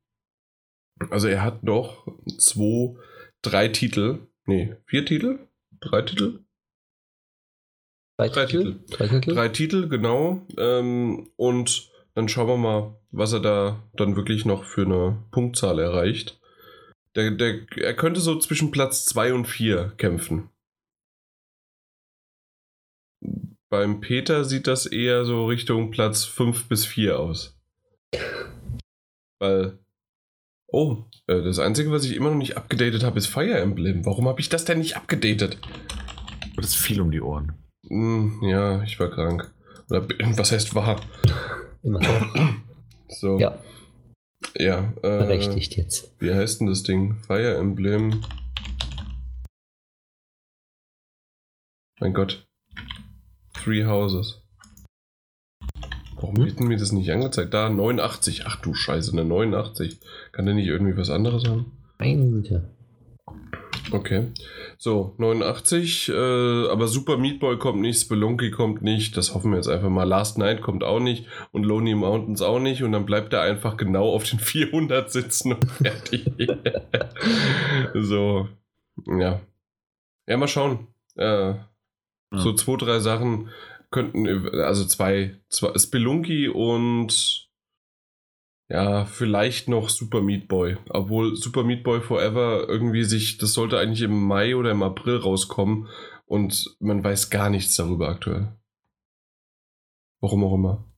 Also 1.10 1.30
er 1.30 1.44
hat 1.44 1.64
noch 1.64 2.06
zwei, 2.38 2.98
drei 3.42 3.70
Titel. 3.70 4.28
Nee, 4.46 4.76
vier 4.86 5.06
Titel? 5.06 5.40
Drei 5.80 6.02
Titel? 6.04 6.46
Drei, 8.18 8.30
Drei 8.30 8.46
Titel? 8.46 8.80
Drei 8.90 9.08
Titel? 9.08 9.34
Drei 9.34 9.50
Titel, 9.50 9.90
genau. 9.90 10.48
Ähm, 10.58 11.32
und 11.36 11.92
dann 12.14 12.30
schauen 12.30 12.48
wir 12.48 12.58
mal, 12.58 12.96
was 13.12 13.34
er 13.34 13.42
da 13.42 13.84
dann 13.94 14.16
wirklich 14.16 14.46
noch 14.46 14.64
für 14.64 14.86
eine 14.86 15.24
Punktzahl 15.32 15.80
erreicht. 15.80 16.40
Der, 17.16 17.32
der, 17.32 17.66
er 17.76 17.94
könnte 17.94 18.22
so 18.22 18.38
zwischen 18.40 18.72
Platz 18.72 19.06
2 19.06 19.34
und 19.34 19.46
4 19.46 19.94
kämpfen. 19.98 20.50
Beim 23.70 24.00
Peter 24.00 24.46
sieht 24.46 24.68
das 24.68 24.86
eher 24.86 25.26
so 25.26 25.48
Richtung 25.48 25.92
Platz 25.92 26.24
5 26.24 26.70
bis 26.70 26.86
4 26.86 27.20
aus. 27.20 27.60
Weil. 29.40 29.80
Oh, 30.68 31.04
äh, 31.28 31.42
das 31.42 31.60
Einzige, 31.60 31.92
was 31.92 32.06
ich 32.06 32.16
immer 32.16 32.30
noch 32.32 32.38
nicht 32.38 32.58
abgedatet 32.58 33.04
habe, 33.04 33.18
ist 33.18 33.28
Fire 33.28 33.60
Emblem. 33.60 34.06
Warum 34.06 34.28
habe 34.28 34.42
ich 34.42 34.50
das 34.50 34.66
denn 34.66 34.80
nicht 34.80 34.98
abgedatet? 34.98 35.58
Das 36.56 36.68
ist 36.68 36.76
viel 36.76 37.02
um 37.02 37.12
die 37.12 37.22
Ohren. 37.22 37.54
Hm, 37.88 38.40
ja, 38.42 38.82
ich 38.84 39.00
war 39.00 39.10
krank. 39.10 39.54
Oder, 39.90 40.08
was 40.38 40.52
heißt 40.52 40.74
war? 40.76 41.00
So. 43.08 43.38
Ja, 43.40 43.60
Ja. 44.58 44.92
Äh, 45.04 45.20
berechtigt 45.20 45.78
jetzt. 45.78 46.12
Wie 46.20 46.34
heißt 46.34 46.60
denn 46.60 46.68
das 46.68 46.82
Ding? 46.82 47.16
Fire 47.28 47.56
Emblem. 47.56 48.22
Mein 52.00 52.14
Gott. 52.14 52.48
Three 53.54 53.86
Houses. 53.86 54.45
Warum 56.16 56.36
Hm? 56.38 56.46
wird 56.46 56.60
mir 56.62 56.78
das 56.78 56.92
nicht 56.92 57.12
angezeigt? 57.12 57.54
Da, 57.54 57.70
89. 57.70 58.44
Ach 58.46 58.56
du 58.62 58.74
Scheiße, 58.74 59.12
eine 59.12 59.26
89. 59.26 60.00
Kann 60.32 60.46
der 60.46 60.56
nicht 60.56 60.68
irgendwie 60.68 60.98
was 60.98 61.10
anderes 61.10 61.46
haben? 61.48 61.72
Meine 62.00 62.30
Güte. 62.30 62.70
Okay. 63.92 64.32
So, 64.78 65.14
89, 65.20 66.10
äh, 66.10 66.68
aber 66.70 66.88
Super 66.88 67.18
Meat 67.18 67.40
Boy 67.40 67.58
kommt 67.60 67.82
nicht, 67.82 68.02
Spelunky 68.02 68.50
kommt 68.52 68.82
nicht, 68.82 69.16
das 69.16 69.34
hoffen 69.36 69.52
wir 69.52 69.58
jetzt 69.58 69.68
einfach 69.70 69.90
mal. 69.90 70.04
Last 70.06 70.38
Night 70.40 70.62
kommt 70.62 70.84
auch 70.84 71.00
nicht 71.00 71.28
und 71.52 71.64
Lonely 71.64 71.94
Mountains 71.94 72.42
auch 72.42 72.60
nicht 72.60 72.82
und 72.84 72.92
dann 72.94 73.06
bleibt 73.06 73.32
er 73.34 73.42
einfach 73.42 73.78
genau 73.78 74.10
auf 74.12 74.24
den 74.24 74.40
400 74.40 75.12
sitzen 75.12 75.54
und 75.54 75.66
fertig. 75.72 76.26
so, 77.94 78.48
ja. 79.06 79.42
Ja, 80.28 80.38
mal 80.38 80.48
schauen. 80.48 80.88
Äh, 81.16 81.54
So 82.32 82.54
zwei, 82.54 82.76
drei 82.78 83.00
Sachen 83.00 83.50
könnten, 83.96 84.28
also 84.60 84.86
zwei, 84.86 85.40
zwei 85.48 85.78
Spelunky 85.78 86.50
und 86.50 87.50
ja, 88.68 89.06
vielleicht 89.06 89.70
noch 89.70 89.88
Super 89.88 90.22
Meat 90.22 90.50
Boy. 90.50 90.78
Obwohl 90.90 91.38
Super 91.38 91.64
Meat 91.64 91.84
Boy 91.84 92.02
Forever 92.02 92.68
irgendwie 92.68 93.06
sich, 93.06 93.38
das 93.38 93.54
sollte 93.54 93.80
eigentlich 93.80 94.02
im 94.02 94.28
Mai 94.28 94.58
oder 94.58 94.72
im 94.72 94.84
April 94.84 95.16
rauskommen 95.18 95.88
und 96.26 96.76
man 96.80 97.04
weiß 97.04 97.30
gar 97.30 97.50
nichts 97.50 97.78
darüber 97.78 98.10
aktuell. 98.10 98.58
Warum 100.20 100.44
auch 100.44 100.56
immer. 100.56 100.92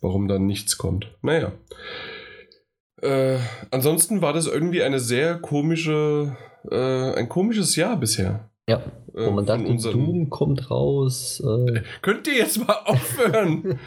Warum 0.00 0.26
dann 0.26 0.46
nichts 0.46 0.78
kommt. 0.78 1.14
Naja. 1.20 1.52
Äh, 3.02 3.40
ansonsten 3.70 4.22
war 4.22 4.32
das 4.32 4.46
irgendwie 4.46 4.82
eine 4.82 5.00
sehr 5.00 5.38
komische, 5.38 6.34
äh, 6.70 7.12
ein 7.14 7.28
komisches 7.28 7.76
Jahr 7.76 7.98
bisher. 7.98 8.53
Ja, 8.68 8.78
Äh, 9.14 9.26
wo 9.26 9.30
man 9.32 9.46
dachte, 9.46 9.66
unseren- 9.66 9.92
Doom 10.04 10.30
kommt 10.30 10.70
raus. 10.70 11.40
Äh, 11.40 11.82
Könnt 12.02 12.26
ihr 12.26 12.34
jetzt 12.34 12.58
mal 12.66 12.76
aufhören? 12.84 13.78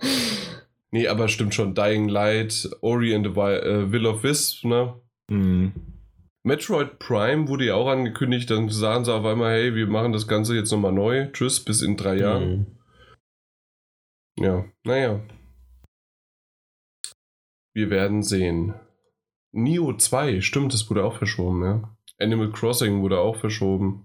nee, 0.92 1.08
aber 1.08 1.28
stimmt 1.28 1.54
schon. 1.54 1.74
Dying 1.74 2.08
Light, 2.08 2.70
Ori 2.82 3.14
and 3.14 3.26
the 3.26 3.32
äh, 3.32 3.90
Will 3.90 4.06
of 4.06 4.22
Wisp, 4.22 4.64
ne? 4.64 4.94
Mhm. 5.30 5.72
Metroid 6.42 6.98
Prime 6.98 7.48
wurde 7.48 7.66
ja 7.66 7.74
auch 7.74 7.88
angekündigt, 7.88 8.48
dann 8.50 8.70
sagen 8.70 9.04
sie 9.04 9.12
auf 9.12 9.24
einmal, 9.26 9.52
hey, 9.52 9.74
wir 9.74 9.86
machen 9.86 10.12
das 10.12 10.26
Ganze 10.26 10.54
jetzt 10.56 10.70
nochmal 10.70 10.92
neu. 10.92 11.26
Tschüss, 11.32 11.60
bis 11.62 11.82
in 11.82 11.96
drei 11.98 12.16
Jahren. 12.16 12.66
mh. 14.38 14.44
Ja, 14.46 14.64
naja. 14.84 15.20
Wir 17.74 17.90
werden 17.90 18.22
sehen. 18.22 18.74
Neo 19.52 19.92
2, 19.96 20.40
stimmt, 20.40 20.72
das 20.72 20.88
wurde 20.88 21.04
auch 21.04 21.16
verschoben, 21.18 21.62
ja. 21.64 21.96
Animal 22.20 22.50
Crossing 22.50 23.02
wurde 23.02 23.18
auch 23.18 23.36
verschoben. 23.36 24.04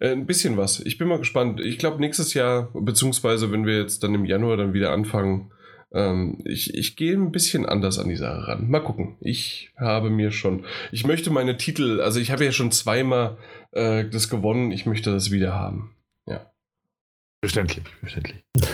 Äh, 0.00 0.12
ein 0.12 0.26
bisschen 0.26 0.56
was. 0.56 0.80
Ich 0.80 0.98
bin 0.98 1.08
mal 1.08 1.18
gespannt. 1.18 1.60
Ich 1.60 1.78
glaube, 1.78 2.00
nächstes 2.00 2.34
Jahr, 2.34 2.70
beziehungsweise 2.74 3.52
wenn 3.52 3.66
wir 3.66 3.78
jetzt 3.78 4.02
dann 4.02 4.14
im 4.14 4.24
Januar 4.24 4.56
dann 4.56 4.72
wieder 4.72 4.92
anfangen, 4.92 5.52
ähm, 5.92 6.42
ich, 6.44 6.74
ich 6.74 6.96
gehe 6.96 7.14
ein 7.14 7.32
bisschen 7.32 7.66
anders 7.66 7.98
an 7.98 8.08
die 8.08 8.16
Sache 8.16 8.48
ran. 8.48 8.68
Mal 8.68 8.80
gucken. 8.80 9.16
Ich 9.20 9.72
habe 9.78 10.10
mir 10.10 10.30
schon. 10.30 10.64
Ich 10.92 11.06
möchte 11.06 11.30
meine 11.30 11.56
Titel, 11.56 12.00
also 12.00 12.20
ich 12.20 12.30
habe 12.30 12.44
ja 12.44 12.52
schon 12.52 12.72
zweimal 12.72 13.38
äh, 13.72 14.04
das 14.04 14.28
gewonnen. 14.28 14.70
Ich 14.70 14.86
möchte 14.86 15.10
das 15.10 15.30
wieder 15.30 15.54
haben. 15.54 15.94
Verständlich, 17.40 17.84
verständlich. 18.00 18.44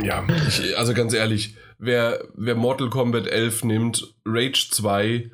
Ja, 0.00 0.24
ich, 0.46 0.78
also 0.78 0.94
ganz 0.94 1.14
ehrlich, 1.14 1.56
wer, 1.78 2.28
wer 2.36 2.54
Mortal 2.54 2.90
Kombat 2.90 3.26
11 3.26 3.64
nimmt, 3.64 4.14
Rage 4.24 4.68
2, 4.70 5.32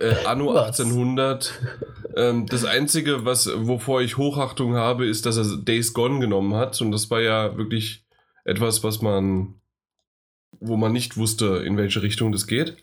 äh, 0.00 0.24
Anno 0.26 0.54
Was? 0.54 0.80
1800, 0.80 1.52
ähm, 2.16 2.46
das 2.46 2.64
Einzige, 2.64 3.24
was, 3.24 3.50
wovor 3.54 4.02
ich 4.02 4.16
Hochachtung 4.16 4.74
habe, 4.74 5.06
ist, 5.06 5.26
dass 5.26 5.36
er 5.36 5.58
Days 5.58 5.92
Gone 5.92 6.20
genommen 6.20 6.54
hat. 6.54 6.80
Und 6.80 6.90
das 6.90 7.10
war 7.10 7.20
ja 7.20 7.56
wirklich 7.56 8.04
etwas, 8.44 8.82
was 8.82 9.02
man, 9.02 9.60
wo 10.58 10.76
man 10.76 10.92
nicht 10.92 11.16
wusste, 11.16 11.62
in 11.64 11.76
welche 11.76 12.02
Richtung 12.02 12.32
das 12.32 12.46
geht. 12.46 12.76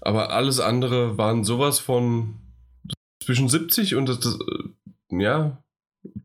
Aber 0.00 0.30
alles 0.30 0.60
andere 0.60 1.18
waren 1.18 1.44
sowas 1.44 1.78
von 1.78 2.38
zwischen 3.22 3.48
70 3.48 3.94
und 3.94 4.08
das, 4.08 4.20
das 4.20 4.34
äh, 4.34 5.18
ja, 5.22 5.62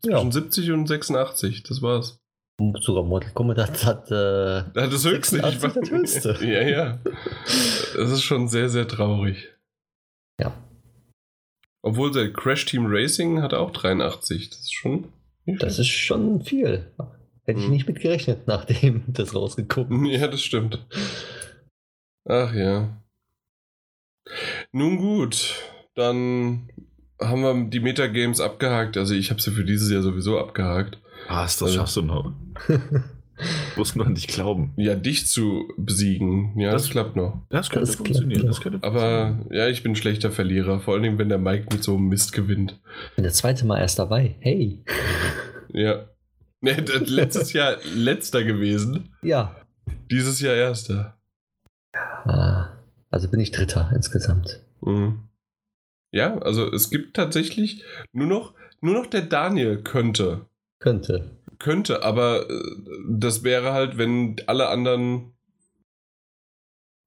zwischen 0.01 0.27
Ja. 0.27 0.31
70 0.31 0.72
und 0.72 0.88
86, 0.88 1.64
das 1.64 1.81
war's. 1.81 2.19
Sogar 2.80 3.03
Mortal 3.03 3.31
Kombat 3.33 3.59
hat, 3.59 3.85
hat 3.85 4.11
äh, 4.11 4.64
das 4.73 5.06
höchste. 5.06 5.38
86 5.38 5.53
ich 5.53 5.59
das 5.75 5.91
höchste. 5.91 6.38
Ja, 6.41 6.61
ja. 6.64 6.99
Das 7.95 8.11
ist 8.11 8.23
schon 8.23 8.47
sehr, 8.47 8.69
sehr 8.69 8.88
traurig. 8.88 9.56
Ja. 10.40 10.53
Obwohl 11.83 12.11
der 12.11 12.32
Crash 12.33 12.66
Team 12.66 12.85
Racing 12.88 13.41
hat 13.41 13.53
auch 13.53 13.72
83. 13.72 14.49
Das 14.49 14.59
ist 14.59 14.74
schon. 14.74 15.07
das 15.45 15.80
ist 15.80 15.88
schon 15.88 16.41
viel. 16.43 16.91
Hätte 17.45 17.59
ich 17.59 17.66
Mhm. 17.67 17.72
nicht 17.74 17.88
mitgerechnet, 17.88 18.48
nachdem 18.48 19.03
das 19.07 19.33
rausgekommen 19.33 20.06
schlecht. 20.06 20.22
Ja, 20.22 20.27
das 20.27 20.41
stimmt. 20.41 20.85
Ach 22.27 22.53
ja. 22.53 23.01
Nun 24.74 24.98
gut, 24.98 25.56
dann 25.95 26.69
haben 27.22 27.41
wir 27.41 27.69
die 27.69 27.80
Metagames 27.80 28.41
abgehakt. 28.41 28.98
Also 28.98 29.14
ich 29.14 29.30
habe 29.32 29.41
sie 29.41 29.51
für 29.51 29.64
dieses 29.64 29.90
Jahr 29.90 30.01
sowieso 30.01 30.38
abgehakt. 30.40 30.99
Was, 31.30 31.57
das 31.57 31.67
Also- 31.69 31.75
schaffst 31.80 31.95
du 31.95 32.01
noch. 32.01 32.33
Muss 33.75 33.95
nur 33.95 34.06
an 34.06 34.16
dich 34.16 34.27
glauben. 34.27 34.74
Ja, 34.77 34.95
dich 34.95 35.27
zu 35.27 35.67
besiegen. 35.77 36.57
Ja, 36.59 36.72
das, 36.72 36.83
Das- 36.83 36.91
klappt 36.91 37.16
noch. 37.16 37.41
Das 37.49 37.69
könnte 37.69 37.88
Das 37.88 37.95
funktionieren. 37.95 38.45
Das 38.48 38.61
könnte 38.61 38.85
Aber 38.85 39.38
ja, 39.51 39.67
ich 39.67 39.83
bin 39.83 39.91
ein 39.93 39.95
schlechter 39.95 40.32
Verlierer. 40.32 40.80
Vor 40.80 40.95
allem, 40.95 41.17
wenn 41.17 41.30
der 41.30 41.38
Mike 41.38 41.67
mit 41.72 41.83
so 41.83 41.95
einem 41.95 42.07
Mist 42.07 42.33
gewinnt. 42.33 42.80
bin 43.16 43.24
das 43.25 43.35
zweite 43.38 43.66
Mal 43.66 43.80
erst 43.80 43.99
dabei. 43.99 44.35
Hey. 44.40 44.83
Ja. 45.74 46.06
Nee, 46.61 46.82
das- 46.82 47.07
letztes 47.09 47.53
Jahr 47.53 47.75
letzter 47.93 48.43
gewesen. 48.43 49.14
Ja. 49.22 49.56
Dieses 50.09 50.40
Jahr 50.40 50.56
erster. 50.56 51.17
Ah, 51.93 52.69
Also 53.11 53.30
bin 53.30 53.40
ich 53.40 53.51
Dritter 53.51 53.91
insgesamt. 53.93 54.61
Mhm. 54.82 55.19
Ja, 56.11 56.38
also 56.40 56.72
es 56.72 56.90
gibt 56.90 57.16
tatsächlich 57.16 57.83
nur 58.14 58.27
noch, 58.27 58.53
nur 58.82 58.93
noch 58.93 59.07
der 59.07 59.22
Daniel 59.24 59.83
könnte. 59.83 60.45
Könnte. 60.80 61.36
Könnte, 61.59 62.03
aber 62.03 62.49
äh, 62.49 62.61
das 63.09 63.43
wäre 63.43 63.73
halt, 63.73 63.97
wenn 63.97 64.35
alle 64.47 64.69
anderen. 64.69 65.33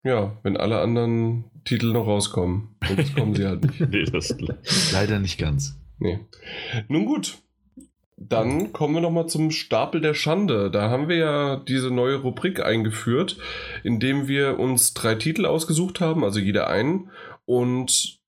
Ja, 0.02 0.38
wenn 0.42 0.56
alle 0.56 0.80
anderen 0.80 1.44
Titel 1.64 1.92
noch 1.92 2.06
rauskommen. 2.06 2.74
Und 2.88 2.98
jetzt 2.98 3.14
kommen 3.14 3.34
sie 3.34 3.46
halt 3.46 3.64
nicht. 3.64 3.80
Nee, 3.90 4.04
das 4.04 4.30
le- 4.40 4.58
leider 4.92 5.18
nicht 5.18 5.38
ganz. 5.38 5.78
Nee. 5.98 6.20
Nun 6.88 7.04
gut. 7.04 7.38
Dann 8.16 8.72
kommen 8.72 8.94
wir 8.94 9.00
nochmal 9.00 9.28
zum 9.28 9.50
Stapel 9.50 10.00
der 10.00 10.14
Schande. 10.14 10.70
Da 10.70 10.90
haben 10.90 11.08
wir 11.08 11.16
ja 11.16 11.56
diese 11.56 11.90
neue 11.90 12.16
Rubrik 12.16 12.60
eingeführt, 12.64 13.38
indem 13.82 14.26
wir 14.28 14.58
uns 14.58 14.92
drei 14.94 15.14
Titel 15.14 15.46
ausgesucht 15.46 16.00
haben, 16.00 16.22
also 16.24 16.38
jeder 16.38 16.68
einen, 16.68 17.10
und 17.46 18.19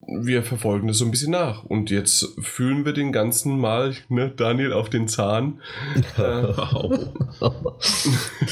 wir 0.00 0.42
verfolgen 0.42 0.86
das 0.88 0.98
so 0.98 1.04
ein 1.04 1.10
bisschen 1.10 1.32
nach. 1.32 1.64
Und 1.64 1.90
jetzt 1.90 2.34
fühlen 2.40 2.84
wir 2.84 2.92
den 2.92 3.10
ganzen 3.12 3.58
Mal, 3.58 3.94
ne, 4.08 4.30
Daniel, 4.30 4.72
auf 4.72 4.88
den 4.90 5.08
Zahn. 5.08 5.60
Äh, 6.18 6.52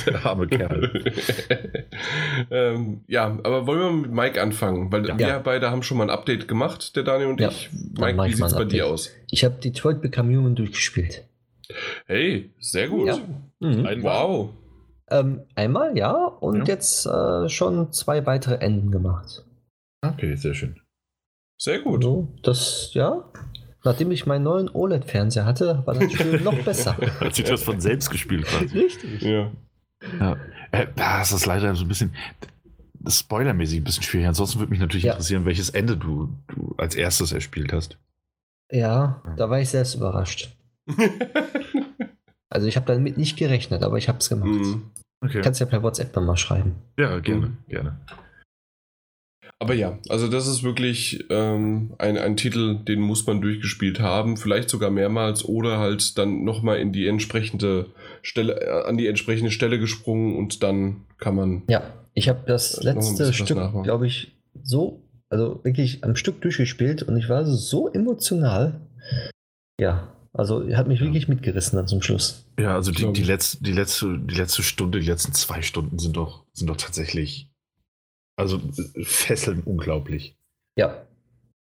Der 0.07 0.25
arme 0.26 0.47
Kerl. 0.47 1.05
ähm, 2.50 3.00
ja, 3.08 3.26
aber 3.42 3.66
wollen 3.66 3.81
wir 3.81 3.91
mit 3.92 4.12
Mike 4.12 4.41
anfangen? 4.42 4.92
Weil 4.92 5.07
Ja. 5.08 5.18
wir 5.18 5.39
beide 5.41 5.70
haben 5.70 5.83
schon 5.83 5.99
mal 5.99 6.05
ein 6.05 6.10
Update 6.10 6.49
gemacht, 6.49 6.94
der 6.97 7.02
Daniel 7.02 7.28
und 7.31 7.41
Ja, 7.41 7.49
ich. 7.49 7.70
Mike, 7.99 8.23
wie 8.25 8.33
sieht's 8.34 8.52
ein 8.52 8.58
bei 8.58 8.65
dir 8.65 8.86
aus? 8.86 9.10
Ich 9.31 9.44
habe 9.44 9.57
Detroit 9.57 10.00
Become 10.00 10.36
Human 10.36 10.55
durchgespielt. 10.55 11.25
Hey, 12.07 12.50
sehr 12.60 12.89
gut. 12.89 13.08
Ja. 13.08 13.18
Mhm. 13.60 13.86
Ein- 13.86 14.02
Wow. 14.02 14.50
Ähm, 15.10 15.42
einmal, 15.55 15.97
ja, 15.97 16.12
und 16.15 16.58
Ja. 16.68 16.75
jetzt 16.75 17.07
äh, 17.07 17.49
schon 17.49 17.92
zwei 17.92 18.26
weitere 18.26 18.57
Enden 18.57 18.91
gemacht. 18.91 19.44
Okay, 20.02 20.34
sehr 20.36 20.55
schön. 20.55 20.81
Sehr 21.59 21.81
gut. 21.81 22.02
So, 22.02 22.28
das, 22.43 22.91
ja. 22.94 23.25
Nachdem 23.85 24.10
ich 24.10 24.26
meinen 24.26 24.43
neuen 24.44 24.68
OLED-Fernseher 24.68 25.44
hatte, 25.44 25.83
war 25.86 25.94
das 25.94 26.12
Spiel 26.12 26.41
noch 26.44 26.59
besser. 26.65 26.97
Hat 27.20 27.35
sich 27.35 27.44
das 27.44 27.62
von 27.62 27.81
selbst 27.81 28.10
gespielt 28.10 28.44
quasi. 28.47 28.78
Richtig. 28.78 29.23
Ja. 29.23 29.51
Ja. 30.20 30.36
Äh, 30.73 30.86
da 30.97 31.23
ist 31.23 31.33
das 31.33 31.47
leider 31.47 31.75
so 31.75 31.85
ein 31.85 31.89
bisschen 31.89 32.15
spoilermäßig 33.09 33.81
ein 33.81 33.85
bisschen 33.85 34.02
schwierig. 34.02 34.26
Ansonsten 34.26 34.59
würde 34.59 34.70
mich 34.70 34.81
natürlich 34.81 35.05
Ja. 35.05 35.12
interessieren, 35.12 35.44
welches 35.44 35.70
Ende 35.70 35.97
du, 35.97 36.28
du 36.49 36.75
als 36.78 36.94
erstes 36.97 37.33
erspielt 37.33 37.73
hast. 37.73 37.97
Ja, 38.70 39.23
da 39.36 39.49
war 39.49 39.60
ich 39.60 39.68
selbst 39.68 39.94
überrascht. 39.94 40.55
Also 42.49 42.68
ich 42.68 42.76
habe 42.76 42.86
damit 42.86 43.18
nicht 43.18 43.36
gerechnet, 43.36 43.83
aber 43.83 43.99
ich 43.99 44.09
habe 44.09 44.18
es 44.18 44.28
gemacht. 44.28 44.49
Mhm. 44.49 44.91
Okay. 45.20 45.41
Kannst 45.43 45.59
ja 45.60 45.67
per 45.67 45.83
WhatsApp 45.83 46.15
nochmal 46.15 46.36
schreiben. 46.36 46.76
Ja, 46.97 47.18
gerne, 47.18 47.49
Mhm. 47.49 47.57
gerne. 47.68 48.01
Aber 49.59 49.73
ja, 49.73 49.99
also 50.10 50.28
das 50.28 50.47
ist 50.47 50.62
wirklich 50.62 51.25
ähm, 51.31 51.94
ein, 51.99 52.18
ein 52.18 52.36
Titel, 52.36 52.76
den 52.85 53.01
muss 53.01 53.26
man 53.26 53.41
durchgespielt 53.41 54.01
haben, 54.01 54.36
vielleicht 54.36 54.68
sogar 54.68 54.91
mehrmals 54.91 55.44
oder 55.47 55.78
halt 55.78 56.18
dann 56.18 56.44
nochmal 56.44 56.78
in 56.78 56.93
die 56.93 57.07
entsprechende 57.07 57.86
Stelle, 58.20 58.60
äh, 58.60 58.86
an 58.86 58.99
die 58.99 59.07
entsprechende 59.07 59.51
Stelle 59.51 59.78
gesprungen 59.78 60.36
und 60.36 60.62
dann 60.62 61.07
kann 61.18 61.35
man. 61.35 61.62
Ja, 61.68 61.83
ich 62.12 62.28
habe 62.28 62.41
das 62.47 62.83
letzte 62.83 63.33
Stück, 63.33 63.59
glaube 63.83 64.07
ich, 64.07 64.36
so, 64.62 65.02
also 65.31 65.60
wirklich 65.65 66.05
am 66.05 66.17
Stück 66.17 66.43
durchgespielt 66.43 67.02
und 67.02 67.17
ich 67.17 67.31
war 67.31 67.47
so 67.47 67.89
emotional. 67.89 68.81
Ja, 69.81 70.12
also 70.35 70.68
hat 70.75 70.86
mich 70.86 71.01
wirklich 71.01 71.28
mitgerissen 71.28 71.76
dann 71.76 71.89
zum 71.89 72.02
Schluss. 72.02 72.44
Ja, 72.59 72.75
also 72.75 72.93
die, 72.93 73.10
die, 73.12 73.23
letzte, 73.23 73.62
die, 73.65 73.73
letzte, 73.73 74.18
die 74.18 74.35
letzte 74.35 74.62
Stunde, 74.62 75.01
die 75.01 75.07
letzten 75.07 75.33
zwei 75.33 75.62
Stunden 75.62 75.99
sind 75.99 76.18
doch, 76.18 76.44
sind 76.52 76.68
doch 76.68 76.76
tatsächlich, 76.76 77.51
also 78.36 78.60
fesseln 79.02 79.62
unglaublich. 79.62 80.36
Ja, 80.78 81.06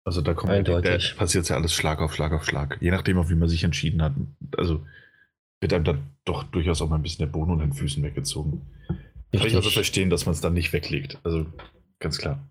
Also 0.04 0.20
da 0.20 0.34
kommt 0.34 0.52
Eindeutig. 0.52 1.12
da 1.12 1.18
passiert 1.18 1.48
ja 1.48 1.56
alles 1.56 1.72
Schlag 1.72 2.00
auf 2.00 2.14
Schlag 2.14 2.32
auf 2.32 2.44
Schlag. 2.44 2.78
Je 2.80 2.90
nachdem, 2.90 3.18
auf 3.18 3.28
wie 3.30 3.34
man 3.36 3.48
sich 3.48 3.64
entschieden 3.64 4.02
hat. 4.02 4.12
Also 4.56 4.84
wird 5.60 5.72
einem 5.72 5.84
dann 5.84 6.02
doch 6.24 6.42
durchaus 6.44 6.82
auch 6.82 6.88
mal 6.88 6.96
ein 6.96 7.02
bisschen 7.02 7.24
der 7.24 7.32
Boden 7.32 7.50
unter 7.52 7.64
den 7.64 7.72
Füßen 7.72 8.02
weggezogen. 8.02 8.62
Kann 8.88 8.98
ich 9.32 9.42
also 9.42 9.58
richtig. 9.58 9.74
verstehen, 9.74 10.10
dass 10.10 10.26
man 10.26 10.32
es 10.34 10.40
dann 10.40 10.54
nicht 10.54 10.72
weglegt. 10.72 11.18
Also 11.24 11.46
ganz 11.98 12.18
klar. 12.18 12.48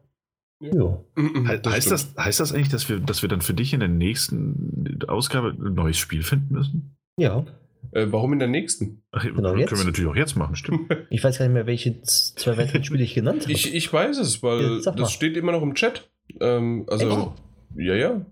Jo. 0.61 1.06
Mhm, 1.16 1.48
He 1.48 1.58
heißt, 1.58 1.88
stimmt. 1.88 1.92
das, 1.92 2.16
heißt 2.18 2.40
das 2.40 2.53
eigentlich, 2.53 2.69
dass 2.69 2.88
wir, 2.90 3.00
dass 3.00 3.22
wir 3.22 3.30
dann 3.30 3.42
für 3.42 3.53
dich 3.53 3.74
in 3.74 3.80
der 3.82 3.90
nächsten 3.90 5.00
Ausgabe 5.08 5.50
ein 5.50 5.74
neues 5.74 5.98
Spiel 5.98 6.24
finden 6.24 6.53
müssen? 6.53 6.95
Ja, 7.19 7.45
Äh, 7.92 8.08
warum 8.12 8.34
in 8.34 8.40
der 8.40 8.48
nächsten? 8.48 9.04
Ach, 9.12 9.24
Genau, 9.24 9.50
können 9.50 9.60
jetzt. 9.60 9.72
wir 9.78 9.84
natürlich 9.86 10.10
auch 10.10 10.16
jetzt 10.16 10.36
machen, 10.36 10.56
stimmt. 10.56 10.90
ich 11.10 11.24
weiß 11.24 11.38
gar 11.40 11.46
nicht 11.46 11.54
mehr, 11.54 11.66
welche 11.68 12.02
zwei 12.02 12.58
weiteren 12.58 12.84
Spiele 12.84 13.04
ich 13.04 13.14
genannt 13.14 13.42
habe. 13.44 13.52
Ich, 13.52 13.74
ich 13.74 13.92
weiß 13.92 14.18
es, 14.20 14.42
weil 14.44 14.82
Ja, 14.84 14.92
das 14.92 15.12
steht 15.12 15.38
immer 15.38 15.52
noch 15.52 15.62
im 15.62 15.74
Chat. 15.76 16.10
Ähm, 16.42 16.86
also, 16.90 17.08
Oh. 17.10 17.34
ja, 17.80 17.96
ja. 17.96 18.26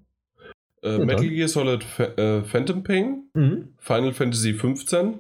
Äh, 0.81 0.97
Ja, 0.99 1.05
Metal. 1.05 1.27
Gear 1.29 1.47
Solid 1.47 1.83
Pha 1.83 2.03
äh, 2.03 2.43
Phantom 2.43 2.83
Pain, 2.83 3.29
Mhm. 3.33 3.69
Final 3.77 4.13
Fantasy 4.13 4.53
15, 4.53 5.19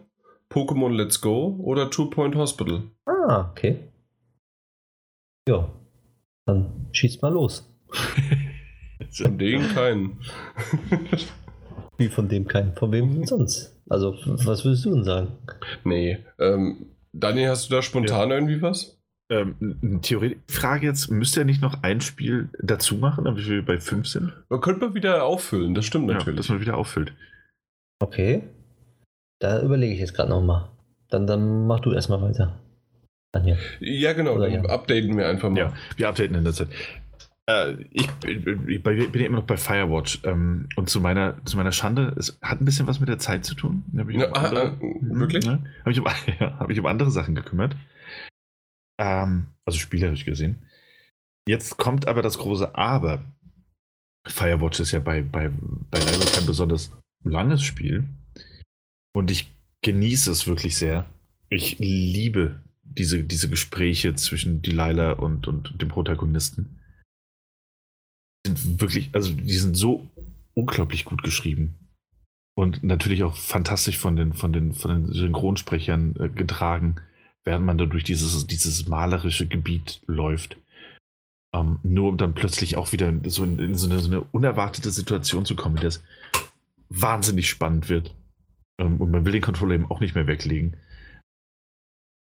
Pokémon 0.49 0.91
Let's 0.93 1.21
Go 1.21 1.57
oder 1.63 1.89
Two 1.89 2.09
Point 2.09 2.35
Hospital. 2.35 2.83
Ah, 3.05 3.49
okay. 3.51 3.79
Ja, 5.47 5.69
dann 6.45 6.87
schießt 6.91 7.21
mal 7.21 7.33
los. 7.33 7.69
Von 9.11 9.37
denen 9.37 9.67
keinen. 9.73 10.19
Wie 11.97 12.07
von 12.07 12.27
dem 12.27 12.47
kein, 12.47 12.73
von 12.75 12.91
wem 12.91 13.25
sonst? 13.25 13.79
Also, 13.89 14.15
was 14.25 14.65
würdest 14.65 14.85
du 14.85 14.93
denn 14.93 15.03
sagen? 15.03 15.27
nee. 15.83 16.17
Ähm, 16.39 16.87
Daniel, 17.11 17.49
hast 17.49 17.69
du 17.69 17.75
da 17.75 17.81
spontan 17.81 18.31
irgendwie 18.31 18.61
was? 18.61 18.99
Ähm, 19.29 19.99
Theorie 20.01 20.37
Frage 20.47 20.87
jetzt, 20.87 21.09
müsste 21.09 21.41
er 21.41 21.45
nicht 21.45 21.61
noch 21.61 21.83
ein 21.83 22.01
Spiel 22.01 22.49
dazu 22.61 22.95
machen, 22.95 23.25
damit 23.25 23.47
wir 23.47 23.63
bei 23.63 23.79
5 23.79 24.07
sind? 24.07 24.33
Man 24.49 24.61
könnte 24.61 24.85
mal 24.87 24.95
wieder 24.95 25.23
auffüllen, 25.23 25.75
das 25.75 25.85
stimmt 25.85 26.09
Ja, 26.09 26.15
natürlich. 26.15 26.37
dass 26.37 26.49
man 26.49 26.59
wieder 26.61 26.77
auffüllt. 26.77 27.13
Okay. 27.99 28.43
Da 29.39 29.61
überlege 29.61 29.93
ich 29.93 29.99
jetzt 29.99 30.13
gerade 30.13 30.29
nochmal. 30.29 30.69
Dann, 31.09 31.27
dann 31.27 31.67
mach 31.67 31.79
du 31.79 31.93
erstmal 31.93 32.21
weiter. 32.21 32.59
Daniel. 33.31 33.57
Ja, 33.79 34.13
genau, 34.13 34.33
Oder 34.35 34.49
dann 34.49 34.63
ja. 34.65 34.69
updaten 34.69 35.17
wir 35.17 35.27
einfach 35.27 35.49
mal. 35.49 35.57
Ja, 35.57 35.73
wir 35.97 36.09
updaten 36.09 36.35
in 36.35 36.43
der 36.43 36.53
Zeit. 36.53 36.67
Äh, 37.49 37.73
ich, 37.91 38.09
bei- 38.09 38.95
bin 39.07 39.21
ja 39.21 39.27
immer 39.27 39.39
noch 39.39 39.45
bei 39.45 39.57
Firewatch. 39.57 40.21
Ähm, 40.23 40.69
und 40.75 40.89
zu 40.89 41.01
meiner, 41.01 41.43
zu 41.45 41.57
meiner 41.57 41.71
Schande, 41.73 42.13
es 42.17 42.37
hat 42.41 42.61
ein 42.61 42.65
bisschen 42.65 42.87
was 42.87 42.99
mit 42.99 43.09
der 43.09 43.19
Zeit 43.19 43.43
zu 43.45 43.53
tun. 43.55 43.83
Hab 43.97 44.09
ich 44.09 44.17
Ja, 44.17 44.27
um 44.27 44.33
andere- 44.33 44.77
ah, 44.79 44.79
wirklich? 45.19 45.43
Ja, 45.45 45.59
habe 45.81 45.91
ich, 45.91 45.99
um, 45.99 46.05
ja, 46.39 46.59
hab 46.59 46.69
ich 46.69 46.79
um 46.79 46.85
andere 46.85 47.11
Sachen 47.11 47.35
gekümmert. 47.35 47.75
Ähm, 48.99 49.47
also 49.65 49.79
spielerisch 49.79 50.25
gesehen. 50.25 50.63
Jetzt 51.47 51.77
kommt 51.77 52.07
aber 52.07 52.21
das 52.21 52.37
große 52.37 52.75
Aber. 52.75 53.23
Firewatch 54.25 54.79
ist 54.79 54.91
ja 54.93 54.99
bei, 54.99 55.21
bei, 55.21 55.49
bei 55.91 55.99
Level 55.99 56.25
kein 56.33 56.45
besonders 56.45 56.91
langes 57.25 57.61
Spiel. 57.63 58.05
Und 59.13 59.29
ich 59.29 59.51
genieße 59.83 60.31
es 60.31 60.47
wirklich 60.47 60.77
sehr. 60.77 61.05
Ich 61.49 61.77
liebe 61.79 62.61
diese, 62.83 63.23
diese 63.23 63.49
Gespräche 63.49 64.15
zwischen 64.15 64.61
Delilah 64.61 65.11
und, 65.13 65.47
und 65.49 65.81
dem 65.81 65.89
Protagonisten. 65.89 66.79
Sind 68.45 68.81
wirklich, 68.81 69.09
also 69.13 69.33
die 69.33 69.57
sind 69.57 69.75
so 69.75 70.07
unglaublich 70.53 71.05
gut 71.05 71.23
geschrieben. 71.23 71.75
Und 72.55 72.83
natürlich 72.83 73.23
auch 73.23 73.35
fantastisch 73.35 73.97
von 73.97 74.15
den, 74.15 74.33
von 74.33 74.53
den, 74.53 74.73
von 74.73 74.91
den 74.91 75.13
Synchronsprechern 75.13 76.15
äh, 76.19 76.29
getragen, 76.29 76.97
während 77.43 77.65
man 77.65 77.77
da 77.77 77.85
durch 77.85 78.03
dieses, 78.03 78.45
dieses 78.45 78.87
malerische 78.87 79.47
Gebiet 79.47 80.01
läuft. 80.05 80.57
Ähm, 81.53 81.79
nur 81.83 82.09
um 82.09 82.17
dann 82.17 82.35
plötzlich 82.35 82.77
auch 82.77 82.91
wieder 82.91 83.09
in 83.09 83.27
so 83.29 83.43
in, 83.43 83.59
in 83.59 83.75
so, 83.75 83.89
eine, 83.89 83.99
so 83.99 84.07
eine 84.07 84.21
unerwartete 84.21 84.91
Situation 84.91 85.45
zu 85.45 85.55
kommen, 85.55 85.77
der 85.77 85.87
es 85.87 86.03
wahnsinnig 86.89 87.49
spannend 87.49 87.89
wird. 87.89 88.13
Ähm, 88.79 89.01
und 89.01 89.11
man 89.11 89.25
will 89.25 89.33
den 89.33 89.41
Controller 89.41 89.75
eben 89.75 89.89
auch 89.89 89.99
nicht 89.99 90.15
mehr 90.15 90.27
weglegen. 90.27 90.77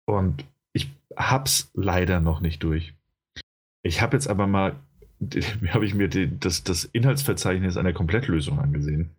Und 0.06 0.44
ich 0.72 0.90
hab's 1.16 1.70
leider 1.74 2.20
noch 2.20 2.40
nicht 2.40 2.62
durch. 2.62 2.94
Ich 3.82 4.00
habe 4.00 4.16
jetzt 4.16 4.28
aber 4.28 4.46
mal, 4.46 4.76
habe 5.72 5.84
ich 5.86 5.94
mir 5.94 6.08
die, 6.08 6.38
das, 6.38 6.64
das 6.64 6.84
Inhaltsverzeichnis 6.84 7.76
einer 7.76 7.92
Komplettlösung 7.92 8.58
angesehen. 8.58 9.10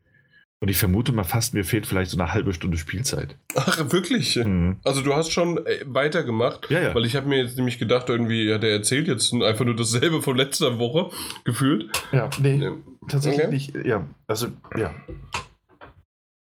Und 0.61 0.67
ich 0.67 0.75
vermute 0.77 1.13
mal 1.13 1.23
fast, 1.23 1.53
mir 1.53 1.63
fehlt 1.63 1.85
vielleicht 1.87 2.11
so 2.11 2.19
eine 2.19 2.33
halbe 2.33 2.53
Stunde 2.53 2.77
Spielzeit. 2.77 3.37
Ach, 3.55 3.77
wirklich? 3.93 4.35
Mhm. 4.35 4.75
Also 4.83 5.01
du 5.01 5.13
hast 5.15 5.31
schon 5.31 5.65
äh, 5.65 5.79
weitergemacht, 5.85 6.69
Ja, 6.69 6.81
ja. 6.81 6.95
weil 6.95 7.05
ich 7.05 7.15
habe 7.15 7.29
mir 7.29 7.37
jetzt 7.37 7.55
nämlich 7.55 7.79
gedacht, 7.79 8.09
irgendwie, 8.09 8.43
ja, 8.43 8.57
der 8.57 8.71
erzählt 8.71 9.07
jetzt 9.07 9.33
einfach 9.33 9.63
nur 9.63 9.75
dasselbe 9.77 10.21
von 10.21 10.35
letzter 10.35 10.77
Woche 10.77 11.15
gefühlt. 11.45 11.89
Ja, 12.11 12.29
nee, 12.41 12.55
Ja. 12.57 12.73
tatsächlich 13.07 13.45
Okay. 13.45 13.53
nicht. 13.53 13.73
Ja, 13.85 14.05
also, 14.27 14.47
ja. 14.77 14.93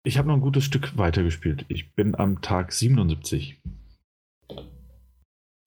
Ich 0.05 0.16
habe 0.16 0.28
noch 0.28 0.34
ein 0.34 0.41
gutes 0.42 0.62
Stück 0.65 0.97
weitergespielt. 0.97 1.65
Ich 1.66 1.92
bin 1.94 2.15
am 2.15 2.41
Tag 2.41 2.70
77. 2.73 3.60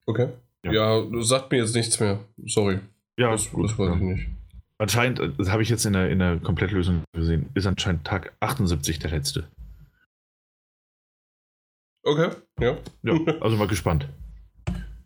Okay. 0.06 0.28
Ja. 0.64 0.72
Ja, 0.72 1.00
du 1.02 1.20
sagt 1.22 1.50
mir 1.52 1.58
jetzt 1.58 1.74
nichts 1.74 2.00
mehr. 2.00 2.20
Sorry. 2.46 2.78
Ja, 3.18 3.32
das, 3.32 3.50
das 3.50 3.78
weiß 3.78 3.96
ich 3.96 4.00
nicht. 4.00 4.28
Anscheinend, 4.78 5.18
äh, 5.18 5.30
das 5.36 5.50
habe 5.50 5.62
ich 5.62 5.68
jetzt 5.68 5.84
in 5.84 5.92
der, 5.92 6.08
in 6.08 6.20
der 6.20 6.38
Komplettlösung 6.38 7.02
gesehen, 7.12 7.50
ist 7.54 7.66
anscheinend 7.66 8.04
Tag 8.06 8.32
78 8.40 9.00
der 9.00 9.10
letzte. 9.10 9.48
Okay, 12.04 12.30
ja. 12.60 12.78
Ja, 13.02 13.14
also 13.40 13.56
mal 13.56 13.66
gespannt. 13.66 14.08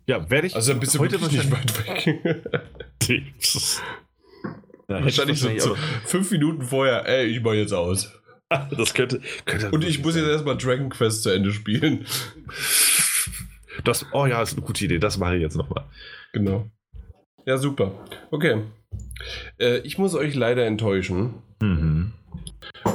Ja, 0.07 0.29
werde 0.29 0.49
ich 0.49 0.55
Also 0.55 0.73
ein 0.73 0.81
bisschen 0.81 1.01
heute 1.01 1.21
wirklich 1.21 1.41
nicht 1.41 1.51
wahrscheinlich, 1.51 2.25
weit 2.25 2.47
weg. 3.09 3.23
Ja, 4.89 5.03
Wahrscheinlich 5.05 5.41
so, 5.41 5.49
so 5.59 5.77
fünf 6.05 6.31
Minuten 6.33 6.61
vorher, 6.61 7.07
ey, 7.07 7.27
ich 7.27 7.41
mach 7.41 7.53
jetzt 7.53 7.73
aus. 7.73 8.13
das 8.77 8.93
könnte, 8.93 9.23
könnte 9.47 9.71
Und 9.71 9.85
ich 9.85 10.03
muss 10.03 10.17
jetzt 10.17 10.27
erstmal 10.27 10.59
Dragon 10.59 10.91
Quest 10.91 11.23
zu 11.23 11.31
Ende 11.31 11.51
spielen. 11.51 12.05
Das, 13.85 14.05
oh 14.13 14.27
ja, 14.27 14.43
ist 14.43 14.53
eine 14.53 14.67
gute 14.67 14.85
Idee. 14.85 14.99
Das 14.99 15.17
mache 15.17 15.37
ich 15.37 15.41
jetzt 15.41 15.57
nochmal. 15.57 15.87
Genau. 16.35 16.71
Ja, 17.47 17.59
super. 17.59 17.93
Okay. 18.31 18.63
Äh, 19.59 19.79
ich 19.79 19.99
muss 19.99 20.15
euch 20.15 20.35
leider 20.35 20.65
enttäuschen. 20.67 21.35
Mhm. 21.61 22.13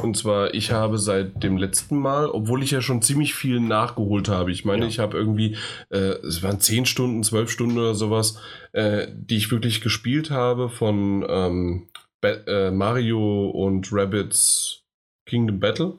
Und 0.02 0.18
zwar, 0.18 0.54
ich 0.54 0.72
habe 0.72 0.98
seit 0.98 1.44
dem 1.44 1.58
letzten 1.58 1.98
Mal, 1.98 2.28
obwohl 2.30 2.64
ich 2.64 2.72
ja 2.72 2.82
schon 2.82 3.02
ziemlich 3.02 3.34
viel 3.34 3.60
nachgeholt 3.60 4.28
habe, 4.30 4.52
ich 4.52 4.66
meine, 4.66 4.84
Ja. 4.84 4.88
ich 4.90 5.00
habe 5.00 5.18
irgendwie, 5.18 5.56
äh, 5.90 5.98
es 6.26 6.44
waren 6.44 6.60
10 6.60 6.86
Stunden, 6.86 7.24
12 7.24 7.50
Stunden 7.50 7.78
oder 7.78 7.96
sowas, 7.96 8.40
äh, 8.74 9.08
die 9.14 9.38
ich 9.38 9.52
wirklich 9.52 9.82
gespielt 9.82 10.30
habe 10.32 10.70
von 10.70 11.26
ähm, 11.28 11.88
äh, 12.24 12.72
Mario 12.72 13.50
und 13.50 13.90
Rabbits 13.92 14.84
Kingdom 15.26 15.60
Battle, 15.60 15.94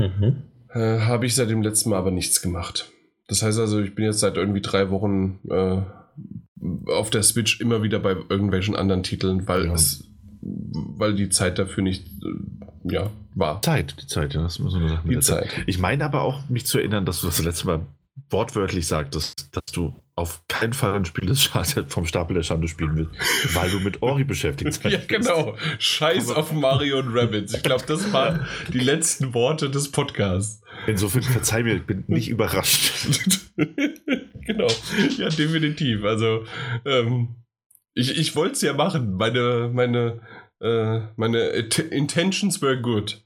Mhm. 0.00 0.42
äh, 0.72 1.00
habe 1.00 1.26
ich 1.26 1.34
seit 1.34 1.50
dem 1.50 1.62
letzten 1.62 1.90
Mal 1.90 1.98
aber 1.98 2.10
nichts 2.10 2.40
gemacht. 2.42 2.90
Das 3.28 3.42
heißt 3.42 3.58
also, 3.58 3.80
ich 3.80 3.94
bin 3.94 4.04
jetzt 4.04 4.20
seit 4.20 4.36
irgendwie 4.36 4.60
drei 4.60 4.90
Wochen 4.90 5.38
äh, 5.50 5.82
auf 6.86 7.10
der 7.10 7.22
Switch 7.22 7.60
immer 7.60 7.82
wieder 7.82 7.98
bei 7.98 8.16
irgendwelchen 8.28 8.76
anderen 8.76 9.02
Titeln, 9.02 9.46
weil 9.48 9.66
Ja. 9.66 9.74
es 9.74 10.04
weil 10.46 11.14
die 11.14 11.30
Zeit 11.30 11.58
dafür 11.58 11.82
nicht 11.82 12.06
äh, 12.22 12.92
ja, 12.92 13.10
war. 13.34 13.62
Zeit, 13.62 13.96
die 14.02 14.06
Zeit, 14.06 14.34
ja, 14.34 14.42
das 14.42 14.58
ist 14.58 14.70
so 14.70 14.76
eine 14.76 14.90
Sache. 14.90 15.08
Die 15.08 15.14
der 15.14 15.22
Zeit. 15.22 15.48
Ich 15.66 15.78
meine 15.78 16.04
aber 16.04 16.20
auch, 16.20 16.46
mich 16.50 16.66
zu 16.66 16.76
erinnern, 16.78 17.06
dass 17.06 17.22
du 17.22 17.28
das 17.28 17.42
letzte 17.42 17.66
Mal 17.66 17.80
wortwörtlich 18.28 18.86
sagtest, 18.86 19.48
dass 19.56 19.64
du 19.72 19.94
auf 20.16 20.42
keinen 20.46 20.72
Fall 20.72 20.94
ein 20.94 21.04
Spiel 21.04 21.26
des 21.26 21.42
Schade 21.42 21.86
vom 21.88 22.06
Stapel 22.06 22.34
der 22.34 22.44
Schande 22.44 22.68
spielen 22.68 22.96
willst, 22.96 23.56
weil 23.56 23.70
du 23.70 23.80
mit 23.80 24.02
Ori 24.02 24.24
beschäftigt 24.24 24.74
sein 24.74 24.92
Ja, 24.92 24.98
genau. 25.06 25.56
Scheiß 25.78 26.30
auf 26.30 26.52
Mario 26.52 27.00
und 27.00 27.16
Rabbits. 27.16 27.54
Ich 27.54 27.62
glaube, 27.62 27.84
das 27.86 28.12
waren 28.12 28.46
die 28.72 28.78
letzten 28.78 29.34
Worte 29.34 29.70
des 29.70 29.90
Podcasts. 29.90 30.62
Insofern 30.86 31.22
verzeih 31.22 31.64
mir, 31.64 31.74
ich 31.74 31.86
bin 31.86 32.04
nicht 32.06 32.28
überrascht. 32.28 32.92
genau. 33.56 34.68
Ja, 35.16 35.28
definitiv. 35.30 36.04
Also, 36.04 36.44
ähm, 36.84 37.36
ich, 37.94 38.16
ich 38.16 38.36
wollte 38.36 38.54
es 38.54 38.62
ja 38.62 38.72
machen. 38.72 39.14
Meine, 39.16 39.70
meine 39.72 40.20
Äh, 40.64 41.02
meine 41.16 41.40
Int- 41.50 41.78
Intentions 41.92 42.62
were 42.62 42.80
good, 42.80 43.22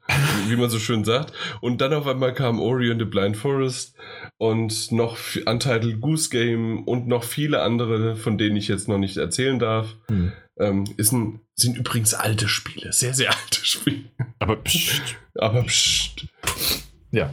wie 0.49 0.57
man 0.57 0.69
so 0.71 0.79
schön 0.81 1.05
sagt. 1.05 1.33
Und 1.61 1.81
dann 1.81 1.93
auf 1.95 2.07
einmal 2.09 2.35
kam 2.35 2.59
Ori 2.61 2.91
and 2.91 3.01
the 3.01 3.05
Blind 3.05 3.37
Forest 3.37 3.97
und 4.39 4.91
noch 4.91 5.17
Untitled 5.47 6.01
Goose 6.01 6.31
Game 6.31 6.83
und 6.85 7.07
noch 7.07 7.23
viele 7.23 7.63
andere, 7.63 8.17
von 8.17 8.39
denen 8.39 8.57
ich 8.57 8.67
jetzt 8.67 8.89
noch 8.89 8.99
nicht 8.99 9.17
erzählen 9.19 9.59
darf. 9.61 9.95
Hm. 10.09 10.33
Ähm, 10.59 10.85
ist 10.97 11.13
ein, 11.13 11.39
sind 11.55 11.77
übrigens 11.79 12.15
alte 12.15 12.49
Spiele, 12.49 12.93
sehr, 12.93 13.15
sehr 13.15 13.31
alte 13.31 13.65
Spiele. 13.65 14.05
Aber 14.41 14.57
pst, 14.57 15.17
Aber 15.37 15.63
pst. 15.63 16.27
ja. 17.13 17.33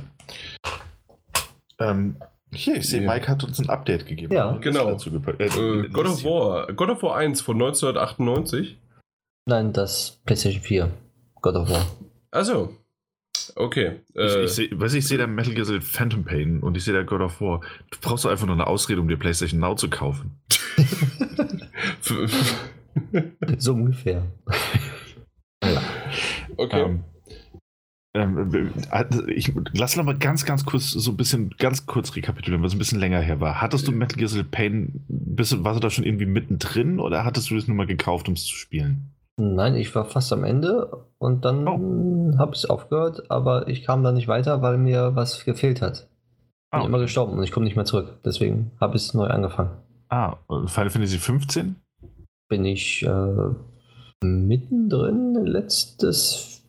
Ähm, 1.79 2.17
hier, 2.53 2.75
ich 2.77 2.87
sehe, 2.87 3.01
Ja. 3.01 3.11
Mike 3.13 3.27
hat 3.27 3.43
uns 3.43 3.59
ein 3.59 3.69
Update 3.69 4.05
gegeben. 4.05 4.33
Ja. 4.33 4.51
Genau. 4.57 4.91
Äh, 4.91 5.43
Äh, 5.45 5.89
God 5.89 6.05
of 6.05 6.23
War. 6.23 6.71
God 6.73 6.89
of 6.89 7.03
War 7.03 7.15
1 7.17 7.41
von 7.41 7.55
1998. 7.55 8.77
Nein, 9.47 9.73
das 9.73 10.21
PlayStation 10.25 10.61
4. 10.61 10.91
God 11.41 11.55
of 11.55 11.69
War. 11.69 11.85
Also, 12.31 12.75
okay. 13.55 14.01
Ich, 14.09 14.15
Äh, 14.15 14.45
ich 14.45 14.51
sehe, 14.51 14.69
weiß 14.71 14.93
ich, 14.93 14.99
ich 14.99 15.07
sehe 15.07 15.19
da 15.19 15.27
Metal 15.27 15.53
Gear 15.53 15.65
Solid 15.65 15.83
Phantom 15.83 16.23
Pain 16.23 16.61
und 16.61 16.75
ich 16.75 16.83
sehe 16.83 16.93
da 16.93 17.03
God 17.03 17.21
of 17.21 17.39
War. 17.41 17.61
Du 17.91 17.99
brauchst 18.01 18.25
doch 18.25 18.31
einfach 18.31 18.47
nur 18.47 18.55
eine 18.55 18.65
Ausrede, 18.65 18.99
um 18.99 19.07
dir 19.07 19.17
PlayStation 19.17 19.59
Now 19.59 19.75
zu 19.75 19.89
kaufen. 19.89 20.39
So 23.57 23.73
ungefähr. 23.73 24.25
okay. 26.57 26.81
Ähm, 26.81 27.03
ähm, 28.13 28.71
äh, 28.91 29.31
ich 29.33 29.51
lass 29.73 29.97
noch 29.97 30.05
mal 30.05 30.17
ganz, 30.17 30.45
ganz 30.45 30.65
kurz 30.65 30.91
so 30.91 31.11
ein 31.11 31.17
bisschen, 31.17 31.49
ganz 31.57 31.85
kurz 31.85 32.15
rekapitulieren, 32.15 32.63
was 32.63 32.73
ein 32.73 32.79
bisschen 32.79 32.99
länger 32.99 33.19
her 33.19 33.41
war. 33.41 33.61
Hattest 33.61 33.87
du 33.87 33.91
Metal 33.91 34.17
Gear 34.17 34.29
Solid 34.29 34.51
Pain, 34.51 35.03
bist 35.09 35.51
du, 35.51 35.63
warst 35.63 35.77
du 35.77 35.81
da 35.81 35.89
schon 35.89 36.05
irgendwie 36.05 36.25
mittendrin 36.25 36.99
oder 36.99 37.25
hattest 37.25 37.49
du 37.49 37.55
das 37.55 37.67
nur 37.67 37.75
mal 37.75 37.87
gekauft, 37.87 38.29
um 38.29 38.35
es 38.35 38.45
zu 38.45 38.55
spielen? 38.55 39.14
Nein, 39.37 39.75
ich 39.75 39.93
war 39.95 40.05
fast 40.05 40.31
am 40.31 40.43
Ende 40.45 41.05
und 41.17 41.43
dann 41.43 41.67
Oh. 41.67 42.37
habe 42.37 42.53
ich 42.53 42.59
es 42.63 42.69
aufgehört, 42.69 43.29
aber 43.29 43.67
ich 43.67 43.83
kam 43.83 44.01
da 44.03 44.11
nicht 44.13 44.27
weiter, 44.29 44.61
weil 44.61 44.77
mir 44.77 45.15
was 45.15 45.43
gefehlt 45.43 45.81
hat. 45.81 46.07
Ah, 46.71 46.79
Bin 46.79 46.87
immer 46.87 46.99
gestorben 46.99 47.37
und 47.37 47.43
ich 47.43 47.51
komme 47.51 47.65
nicht 47.65 47.75
mehr 47.75 47.85
zurück. 47.85 48.17
Deswegen 48.23 48.71
habe 48.79 48.95
ich 48.95 49.03
es 49.03 49.13
neu 49.13 49.27
angefangen. 49.27 49.71
Ah, 50.09 50.37
und 50.47 50.69
Final 50.71 50.89
Fantasy 50.89 51.17
15? 51.17 51.75
Bin 52.47 52.63
ich 52.65 53.03
äh, 53.05 54.25
mittendrin, 54.25 55.33
letztes 55.45 56.63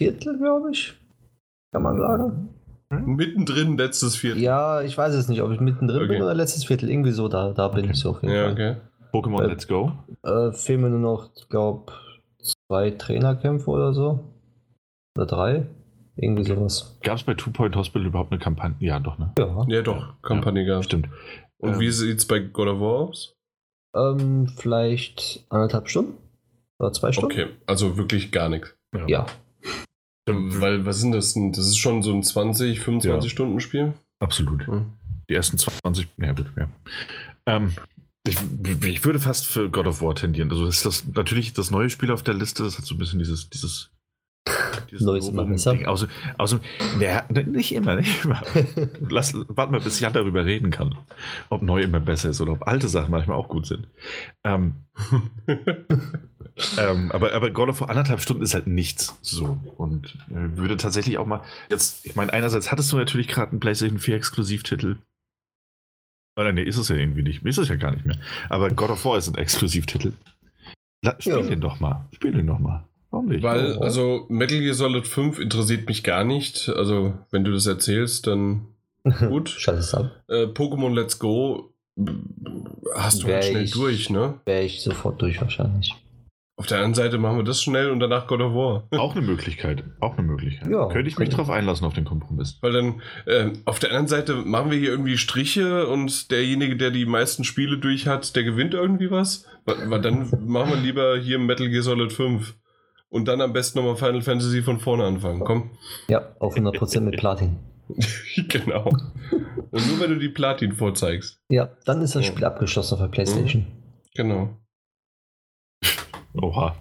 Viertel, 0.00 0.38
glaube 0.38 0.70
ich. 0.72 0.94
Kann 1.72 1.82
man 1.82 1.98
sagen. 1.98 2.48
Mittendrin 2.90 3.76
letztes 3.76 4.16
Viertel. 4.16 4.40
Ja, 4.42 4.80
ich 4.80 4.96
weiß 4.96 5.14
es 5.14 5.28
nicht, 5.28 5.42
ob 5.42 5.50
ich 5.52 5.60
mittendrin 5.60 6.02
Okay. 6.04 6.08
bin 6.14 6.22
oder 6.22 6.34
letztes 6.34 6.64
Viertel. 6.64 6.88
Irgendwie 6.88 7.10
so, 7.10 7.28
da, 7.28 7.52
da 7.52 7.68
bin 7.68 7.84
Okay. 7.84 7.92
ich 7.92 7.98
so 8.00 8.10
auf 8.10 8.22
jeden 8.22 8.34
Ja, 8.34 8.44
Fall. 8.44 8.52
okay. 8.52 8.76
Pokémon 9.12 9.42
Äh, 9.42 9.46
Let's 9.48 9.66
Go? 9.68 9.92
Äh, 10.22 10.52
fehlen 10.52 10.82
mir 10.82 10.90
nur 10.90 11.00
noch, 11.00 11.30
ich 11.36 11.48
glaube, 11.48 11.92
zwei 12.68 12.90
Trainerkämpfe 12.90 13.70
oder 13.70 13.92
so. 13.94 14.24
Oder 15.16 15.26
drei. 15.26 15.66
Irgendwie 16.16 16.44
sowas. 16.44 16.98
Gab 17.02 17.16
es 17.16 17.24
bei 17.24 17.34
Two 17.34 17.50
Point 17.50 17.76
Hospital 17.76 18.06
überhaupt 18.06 18.32
eine 18.32 18.40
Kampagne? 18.40 18.74
Ja, 18.80 18.98
doch, 18.98 19.18
ne? 19.18 19.32
Ja. 19.38 19.64
Ja, 19.68 19.82
doch. 19.82 20.14
Kampagne 20.22 20.64
gehabt. 20.64 20.86
Stimmt. 20.86 21.08
Und 21.58 21.74
Ähm, 21.74 21.80
wie 21.80 21.90
sieht's 21.90 22.26
bei 22.26 22.38
God 22.38 22.68
of 22.68 22.80
War 22.80 22.98
aus? 23.08 23.34
Ähm, 23.94 24.48
vielleicht 24.48 25.44
anderthalb 25.50 25.88
Stunden? 25.88 26.14
Oder 26.78 26.92
zwei 26.92 27.12
Stunden? 27.12 27.32
Okay, 27.32 27.46
also 27.66 27.96
wirklich 27.96 28.30
gar 28.32 28.48
nichts. 28.48 28.74
Ja. 29.06 29.26
Weil, 30.28 30.84
was 30.84 31.00
sind 31.00 31.12
das 31.12 31.34
denn? 31.34 31.52
Das 31.52 31.66
ist 31.66 31.76
schon 31.78 32.02
so 32.02 32.12
ein 32.12 32.22
20, 32.22 32.80
25 32.80 33.30
Ja. 33.30 33.34
Stunden 33.34 33.60
Spiel? 33.60 33.92
Absolut. 34.20 34.66
Hm. 34.66 34.86
Die 35.30 35.34
ersten 35.34 35.58
20, 35.58 36.08
ja 36.18 36.32
gut, 36.32 36.46
ja. 36.56 36.68
Ähm, 37.46 37.72
ich, 38.28 38.38
ich 38.84 39.04
würde 39.04 39.20
fast 39.20 39.46
für 39.46 39.70
God 39.70 39.86
of 39.86 40.02
War 40.02 40.14
tendieren. 40.14 40.50
Also 40.50 40.66
das 40.66 40.76
ist 40.76 40.86
das 40.86 41.04
natürlich 41.14 41.52
das 41.52 41.70
neue 41.70 41.90
Spiel 41.90 42.10
auf 42.10 42.22
der 42.22 42.34
Liste, 42.34 42.62
das 42.62 42.78
hat 42.78 42.84
so 42.84 42.94
ein 42.94 42.98
bisschen 42.98 43.18
dieses, 43.18 43.50
dieses, 43.50 43.90
dieses 44.90 45.04
Neues 45.04 45.28
immer 45.28 45.44
besser. 45.44 45.76
Außer, 45.86 46.08
außer, 46.38 46.60
naja, 46.98 47.24
nicht 47.28 47.74
immer, 47.74 47.96
nicht 47.96 48.24
immer. 48.24 48.42
Lass, 49.08 49.34
warten 49.48 49.72
wir, 49.72 49.80
bis 49.80 50.00
Jan 50.00 50.12
darüber 50.12 50.44
reden 50.44 50.70
kann. 50.70 50.96
Ob 51.50 51.62
neu 51.62 51.82
immer 51.82 52.00
besser 52.00 52.30
ist 52.30 52.40
oder 52.40 52.52
ob 52.52 52.66
alte 52.66 52.88
Sachen 52.88 53.10
manchmal 53.10 53.36
auch 53.36 53.48
gut 53.48 53.66
sind. 53.66 53.88
Ähm, 54.44 54.74
ähm, 56.78 57.10
aber, 57.12 57.32
aber 57.32 57.50
God 57.50 57.70
of 57.70 57.80
War 57.80 57.90
anderthalb 57.90 58.20
Stunden 58.20 58.42
ist 58.42 58.54
halt 58.54 58.66
nichts 58.66 59.18
so. 59.22 59.58
Und 59.76 60.16
äh, 60.30 60.56
würde 60.56 60.76
tatsächlich 60.76 61.18
auch 61.18 61.26
mal. 61.26 61.42
Jetzt, 61.68 62.06
ich 62.06 62.14
meine, 62.14 62.32
einerseits 62.32 62.70
hattest 62.70 62.92
du 62.92 62.96
natürlich 62.96 63.28
gerade 63.28 63.50
einen 63.50 63.60
PlayStation 63.60 63.98
4 63.98 64.16
Exklusivtitel. 64.16 64.96
Oder 66.36 66.52
nee, 66.52 66.62
ist 66.62 66.76
es 66.76 66.88
ja 66.88 66.96
irgendwie 66.96 67.22
nicht. 67.22 67.42
Ist 67.44 67.58
es 67.58 67.68
ja 67.68 67.76
gar 67.76 67.92
nicht 67.92 68.04
mehr. 68.04 68.16
Aber 68.50 68.70
God 68.70 68.90
of 68.90 69.04
War 69.04 69.16
ist 69.18 69.28
ein 69.28 69.36
Exklusivtitel. 69.38 70.12
La, 71.02 71.14
spiel 71.18 71.32
Ja. 71.32 71.42
den 71.42 71.60
doch 71.60 71.80
mal. 71.80 72.06
Spiel 72.12 72.32
den 72.32 72.46
doch 72.46 72.58
mal. 72.58 72.84
Warum 73.10 73.26
nicht? 73.28 73.42
Weil, 73.42 73.78
also 73.78 74.26
Metal 74.28 74.58
Gear 74.60 74.74
Solid 74.74 75.06
5 75.06 75.38
interessiert 75.38 75.88
mich 75.88 76.02
gar 76.04 76.24
nicht. 76.24 76.68
Also, 76.68 77.14
wenn 77.30 77.44
du 77.44 77.52
das 77.52 77.66
erzählst, 77.66 78.26
dann 78.26 78.66
gut. 79.28 79.48
Schalt 79.48 79.78
es 79.78 79.94
ab. 79.94 80.10
Äh, 80.28 80.44
Pokémon 80.46 80.92
Let's 80.94 81.18
Go 81.18 81.72
äh, 81.98 82.02
hast 82.94 83.22
du 83.22 83.28
halt 83.28 83.44
schnell 83.44 83.64
ich- 83.64 83.70
durch, 83.70 84.10
ne? 84.10 84.34
Wäre 84.44 84.62
ich 84.64 84.82
sofort 84.82 85.22
durch 85.22 85.40
wahrscheinlich. 85.40 85.94
Auf 86.58 86.66
der 86.66 86.78
anderen 86.78 86.94
Seite 86.94 87.18
machen 87.18 87.36
wir 87.36 87.44
das 87.44 87.62
schnell 87.62 87.90
und 87.90 88.00
danach 88.00 88.26
God 88.26 88.40
of 88.40 88.54
War. 88.54 88.88
Auch 88.98 89.14
eine 89.14 89.24
Möglichkeit. 89.26 89.84
Auch 90.00 90.16
eine 90.16 90.26
Möglichkeit. 90.26 90.70
Ja, 90.70 90.88
Könnte 90.88 91.08
ich 91.08 91.18
mich 91.18 91.28
drauf 91.28 91.50
einlassen 91.50 91.86
auf 91.86 91.92
den 91.92 92.06
Kompromiss. 92.06 92.56
Weil 92.62 92.72
dann, 92.72 93.02
äh, 93.26 93.50
auf 93.66 93.78
der 93.78 93.90
anderen 93.90 94.08
Seite 94.08 94.34
machen 94.36 94.70
wir 94.70 94.78
hier 94.78 94.88
irgendwie 94.90 95.18
Striche 95.18 95.86
und 95.86 96.30
derjenige, 96.30 96.76
der 96.76 96.90
die 96.90 97.04
meisten 97.04 97.44
Spiele 97.44 97.76
durch 97.78 98.06
hat, 98.06 98.34
der 98.36 98.42
gewinnt 98.44 98.72
irgendwie 98.72 99.10
was. 99.10 99.44
Weil, 99.66 100.00
dann 100.00 100.30
machen 100.46 100.70
wir 100.70 100.76
lieber 100.76 101.18
hier 101.18 101.38
Metal 101.38 101.68
Gear 101.68 101.82
Solid 101.82 102.12
5. 102.12 102.54
Und 103.10 103.28
dann 103.28 103.40
am 103.42 103.52
besten 103.52 103.78
nochmal 103.78 103.96
Final 103.96 104.22
Fantasy 104.22 104.62
von 104.62 104.80
vorne 104.80 105.04
anfangen. 105.04 105.40
Komm. 105.44 105.70
Ja, 106.08 106.34
auf 106.38 106.56
100% 106.56 107.00
mit 107.00 107.18
Platin. 107.18 107.58
genau. 108.48 108.84
Und 109.70 109.86
nur 109.88 110.00
wenn 110.00 110.10
du 110.10 110.18
die 110.18 110.28
Platin 110.30 110.72
vorzeigst. 110.72 111.38
Ja, 111.48 111.70
dann 111.84 112.00
ist 112.00 112.14
das 112.16 112.24
Ja. 112.26 112.32
Spiel 112.32 112.44
abgeschlossen 112.44 112.94
auf 112.94 113.00
der 113.00 113.08
Playstation. 113.08 113.66
Genau. 114.14 114.56
Oha. 116.40 116.76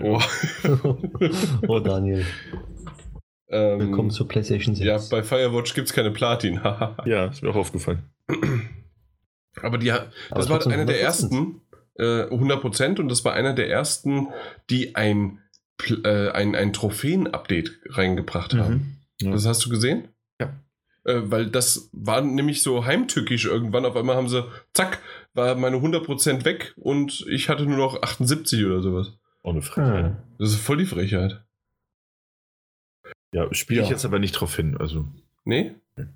Oh. 0.00 0.20
oh 1.68 1.78
Daniel, 1.80 2.24
ähm, 3.48 3.78
willkommen 3.80 4.10
zur 4.10 4.26
Playstation 4.26 4.74
6. 4.74 4.86
ja, 4.86 4.98
bei 5.10 5.22
Firewatch 5.22 5.74
gibt 5.74 5.88
es 5.88 5.92
keine 5.92 6.10
Platin. 6.10 6.62
Haha. 6.64 6.96
Ja, 7.06 7.26
ist 7.26 7.42
mir 7.42 7.50
auch 7.50 7.56
aufgefallen. 7.56 8.02
Aber 9.60 9.76
die, 9.78 9.92
hat- 9.92 10.10
Aber 10.30 10.40
das 10.40 10.48
war 10.48 10.66
einer 10.66 10.86
der 10.86 10.96
100%. 10.96 11.00
ersten, 11.00 11.60
äh, 11.98 12.22
100% 12.24 13.00
und 13.00 13.08
das 13.08 13.24
war 13.24 13.34
einer 13.34 13.52
der 13.52 13.68
ersten, 13.68 14.28
die 14.70 14.94
ein, 14.96 15.40
äh, 16.04 16.30
ein, 16.30 16.54
ein 16.54 16.72
Trophäen-Update 16.72 17.70
reingebracht 17.90 18.54
haben. 18.54 18.96
Mhm. 19.20 19.26
Ja. 19.26 19.32
Das 19.32 19.44
hast 19.46 19.64
du 19.66 19.68
gesehen? 19.68 20.08
Ja. 20.40 20.54
Äh, 21.04 21.20
weil 21.30 21.46
das 21.50 21.90
war 21.92 22.22
nämlich 22.22 22.62
so 22.62 22.86
heimtückisch 22.86 23.44
irgendwann. 23.44 23.84
Auf 23.84 23.94
einmal 23.96 24.16
haben 24.16 24.28
sie, 24.30 24.44
zack, 24.72 25.00
war 25.34 25.54
meine 25.54 25.76
100% 25.78 26.44
weg 26.44 26.74
und 26.76 27.24
ich 27.28 27.48
hatte 27.48 27.64
nur 27.66 27.76
noch 27.78 28.02
78 28.02 28.64
oder 28.66 28.80
sowas. 28.82 29.12
Ohne 29.42 29.62
Frage. 29.62 30.04
Hm. 30.08 30.16
Das 30.38 30.50
ist 30.50 30.60
voll 30.60 30.76
die 30.78 30.86
Frechheit. 30.86 31.42
Ja, 33.34 33.52
spiele 33.54 33.80
ich 33.82 33.86
Ja. 33.88 33.92
jetzt 33.94 34.04
aber 34.04 34.18
nicht 34.18 34.32
drauf 34.32 34.54
hin. 34.54 34.76
Also, 34.78 35.06
Nee? 35.44 35.74
Nee. 35.96 36.06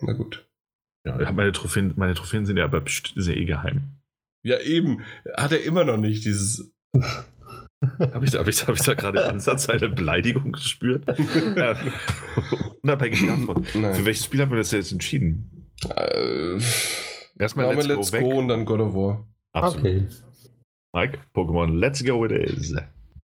Na 0.00 0.12
gut. 0.14 0.46
ja, 1.04 1.30
meine 1.32 1.52
Trophäen, 1.52 1.92
meine 1.96 2.14
Trophäen 2.14 2.46
sind 2.46 2.56
ja 2.56 2.64
aber 2.64 2.82
ja 3.28 3.34
eh 3.34 3.44
geheim. 3.44 3.82
Ja, 4.42 4.58
eben. 4.60 5.02
Hat 5.36 5.52
er 5.52 5.62
immer 5.62 5.84
noch 5.84 5.96
nicht 5.98 6.24
dieses. 6.24 6.72
Habe 8.00 8.24
ich, 8.24 8.32
da- 8.32 8.40
hab 8.40 8.48
ich, 8.48 8.66
hab 8.66 8.74
ich 8.74 8.82
da 8.82 8.94
gerade 8.94 9.24
Ansatz 9.28 9.68
einer 9.68 9.88
Beleidigung 9.88 10.50
gespürt? 10.52 11.06
äh, 11.56 11.76
unabhängig 12.82 13.24
davon. 13.26 13.62
Für 13.64 13.78
Nein. 13.78 14.04
welches 14.04 14.24
Spiel 14.24 14.40
haben 14.40 14.50
wir 14.50 14.58
das 14.58 14.72
jetzt 14.72 14.90
entschieden? 14.90 15.70
Äh, 15.94 16.58
Erstmal 17.38 17.68
wir 17.68 17.82
Let's, 17.82 18.10
Let's 18.10 18.12
Go, 18.12 18.30
Go, 18.30 18.38
und 18.38 18.48
dann 18.48 18.64
God 18.64 18.80
of 18.80 18.94
War. 18.94 19.26
Absolut. 19.52 19.86
Okay. 19.86 20.06
Mike, 20.94 21.18
Pokémon 21.34 21.78
Let's 21.78 22.04
Go 22.04 22.24
it 22.24 22.32
is. 22.32 22.74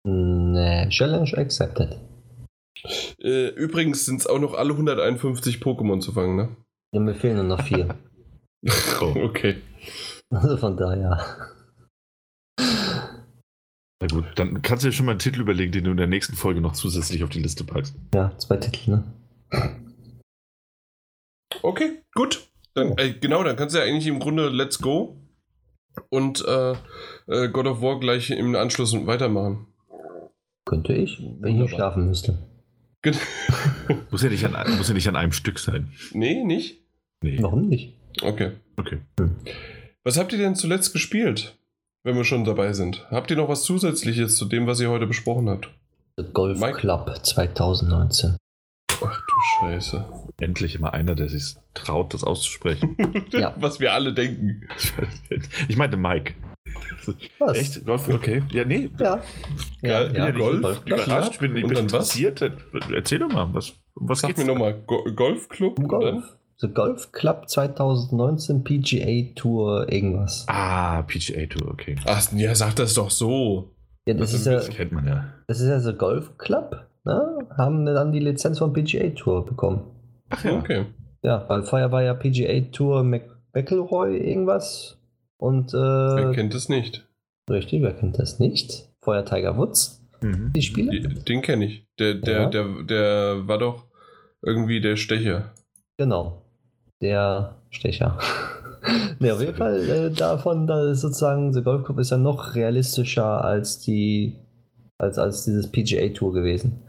Nee, 0.06 0.88
Challenge 0.90 1.32
accepted. 1.36 1.98
Äh, 3.20 3.48
übrigens 3.48 4.04
sind 4.04 4.20
es 4.20 4.26
auch 4.26 4.38
noch 4.38 4.54
alle 4.54 4.72
151 4.72 5.58
Pokémon 5.58 6.00
zu 6.00 6.12
fangen, 6.12 6.36
ne? 6.36 6.56
Ja, 6.92 7.00
mir 7.00 7.14
fehlen 7.14 7.36
nur 7.36 7.44
noch 7.44 7.62
vier. 7.62 7.96
Oh, 9.00 9.12
Okay. 9.14 9.56
Also 10.30 10.56
von 10.56 10.76
daher. 10.76 11.22
na 12.58 14.06
gut, 14.10 14.24
dann 14.36 14.62
kannst 14.62 14.84
du 14.84 14.88
dir 14.88 14.92
schon 14.92 15.04
mal 15.04 15.12
einen 15.12 15.18
Titel 15.18 15.42
überlegen, 15.42 15.70
den 15.70 15.84
du 15.84 15.90
in 15.90 15.98
der 15.98 16.06
nächsten 16.06 16.34
Folge 16.34 16.62
noch 16.62 16.72
zusätzlich 16.72 17.22
auf 17.24 17.30
die 17.30 17.40
Liste 17.42 17.64
packst. 17.64 17.94
Ja, 18.14 18.36
zwei 18.38 18.56
Titel, 18.56 18.90
ne? 18.90 19.04
Okay, 21.62 22.02
gut. 22.14 22.48
Dann, 22.74 22.96
äh, 22.98 23.14
genau, 23.14 23.42
dann 23.42 23.56
kannst 23.56 23.74
du 23.74 23.78
ja 23.78 23.84
eigentlich 23.84 24.06
im 24.06 24.18
Grunde 24.18 24.48
Let's 24.48 24.80
Go 24.80 25.16
und 26.08 26.44
äh, 26.46 26.72
äh, 27.28 27.48
God 27.48 27.66
of 27.66 27.82
War 27.82 28.00
gleich 28.00 28.30
im 28.30 28.54
Anschluss 28.56 28.94
weitermachen. 29.06 29.66
Könnte 30.64 30.94
ich, 30.94 31.22
wenn 31.40 31.54
ich 31.54 31.60
nicht 31.62 31.74
schlafen 31.74 32.06
müsste. 32.06 32.38
Muss 34.10 34.22
ja 34.22 34.30
nicht 34.30 34.44
an, 34.46 34.78
muss 34.78 34.88
ja 34.88 34.94
nicht 34.94 35.08
an 35.08 35.16
einem 35.16 35.32
Stück 35.32 35.58
sein. 35.58 35.92
nee, 36.14 36.42
nicht? 36.42 36.80
Nee. 37.22 37.36
Warum 37.38 37.68
nicht? 37.68 37.92
Okay. 38.22 38.52
Okay. 38.78 38.98
Was 40.04 40.16
habt 40.18 40.32
ihr 40.32 40.38
denn 40.38 40.56
zuletzt 40.56 40.94
gespielt? 40.94 41.54
wenn 42.04 42.16
wir 42.16 42.24
schon 42.24 42.44
dabei 42.44 42.72
sind. 42.72 43.04
Habt 43.10 43.30
ihr 43.30 43.36
noch 43.36 43.48
was 43.48 43.64
Zusätzliches 43.64 44.36
zu 44.36 44.44
dem, 44.44 44.66
was 44.66 44.78
ihr 44.78 44.90
heute 44.90 45.06
besprochen 45.06 45.48
habt? 45.48 45.70
The 46.16 46.24
Golf 46.32 46.60
Mike? 46.60 46.78
Club 46.78 47.12
2019. 47.22 48.36
Ach 49.06 49.20
du 49.20 49.34
Scheiße. 49.60 50.04
Endlich 50.40 50.74
immer 50.74 50.94
einer, 50.94 51.14
der 51.14 51.28
sich 51.28 51.56
traut, 51.74 52.14
das 52.14 52.24
auszusprechen. 52.24 52.96
Ja. 53.30 53.54
Was 53.58 53.80
wir 53.80 53.92
alle 53.92 54.12
denken. 54.12 54.62
ich 55.68 55.76
meinte 55.76 55.96
Mike. 55.96 56.34
Was? 57.38 57.58
Echt? 57.58 57.84
Golf? 57.84 58.08
Okay. 58.08 58.42
Ja, 58.50 58.64
nee. 58.64 58.90
Ja. 58.98 59.16
Bin 59.80 59.90
ja 60.14 60.26
nicht 60.30 60.38
Golf, 60.38 60.82
überrascht. 60.86 61.32
Ich 61.32 61.38
bin, 61.38 61.56
ich 61.56 61.64
und 61.64 61.68
bin 61.68 61.76
dann 61.76 61.92
was? 61.92 62.14
interessiert. 62.16 62.52
Erzähl 62.92 63.18
doch 63.18 63.28
mal, 63.28 63.48
was, 63.52 63.74
was 63.94 64.20
Sag 64.20 64.36
mir 64.38 64.44
nochmal, 64.44 64.74
Go 64.86 65.04
Golfclub? 65.14 65.78
Um 65.78 65.88
Golf. 65.88 66.24
The 66.58 66.68
Golf 66.68 67.12
Club 67.12 67.48
2019 67.48 68.62
PGA 68.64 69.34
Tour 69.34 69.92
irgendwas. 69.92 70.44
Ah, 70.48 71.02
PGA 71.02 71.46
Tour, 71.46 71.70
okay. 71.72 71.96
Ach, 72.06 72.32
ja, 72.32 72.54
sag 72.54 72.76
das 72.76 72.94
doch 72.94 73.10
so. 73.10 73.72
Ja, 74.06 74.14
das 74.14 74.30
Das 74.32 74.40
ist 74.40 74.46
ja, 74.46 74.52
Das 74.54 74.68
kennt 74.70 74.92
man 74.92 75.06
ja. 75.06 75.32
das 75.48 75.60
ist 75.60 75.68
ja 75.68 75.80
The 75.80 75.92
Golf 75.94 76.38
Club. 76.38 76.86
Ne? 77.04 77.46
Haben 77.56 77.84
dann 77.84 78.12
die 78.12 78.20
Lizenz 78.20 78.58
von 78.58 78.72
PGA 78.72 79.10
Tour 79.10 79.44
bekommen. 79.44 79.82
Ach 80.30 80.44
ja. 80.44 80.58
Okay. 80.58 80.86
Ja, 81.22 81.44
weil 81.48 81.62
vorher 81.62 81.92
war 81.92 82.02
ja 82.02 82.14
PGA 82.14 82.60
Tour 82.72 83.02
Mc 83.04 83.24
McElroy 83.54 84.16
irgendwas. 84.18 84.98
Und 85.36 85.72
Wer 85.72 86.30
äh, 86.30 86.34
kennt 86.34 86.54
es 86.54 86.68
nicht? 86.68 87.06
richtig, 87.50 87.82
wer 87.82 87.92
kennt 87.92 88.18
das 88.18 88.38
nicht? 88.40 88.88
Vorher 89.00 89.24
Tiger 89.24 89.56
Woods, 89.58 90.02
Mhm. 90.22 90.52
die 90.54 90.62
Spiele. 90.62 90.90
Die- 91.00 91.24
Den 91.24 91.42
kenne 91.42 91.66
ich. 91.66 91.86
Der, 91.98 92.14
der, 92.14 92.42
Ja. 92.42 92.48
der, 92.48 92.64
der 92.88 93.46
war 93.48 93.58
doch 93.58 93.84
irgendwie 94.42 94.80
der 94.80 94.96
Stecher. 94.96 95.52
Genau. 95.98 96.42
Der 97.02 97.56
Stecher. 97.70 98.18
ne, 99.18 99.32
auf 99.32 99.40
jeden 99.40 99.54
Fall 99.56 99.78
äh, 99.88 100.10
davon, 100.10 100.66
da 100.66 100.90
ist 100.90 101.02
sozusagen, 101.02 101.52
The 101.52 101.62
Golf 101.62 101.84
Club 101.84 101.98
ist 101.98 102.10
ja 102.10 102.16
noch 102.16 102.54
realistischer 102.54 103.44
als 103.44 103.78
die, 103.80 104.36
als, 104.98 105.18
als 105.18 105.44
dieses 105.44 105.70
PGA 105.70 106.08
Tour 106.14 106.32
gewesen. 106.32 106.82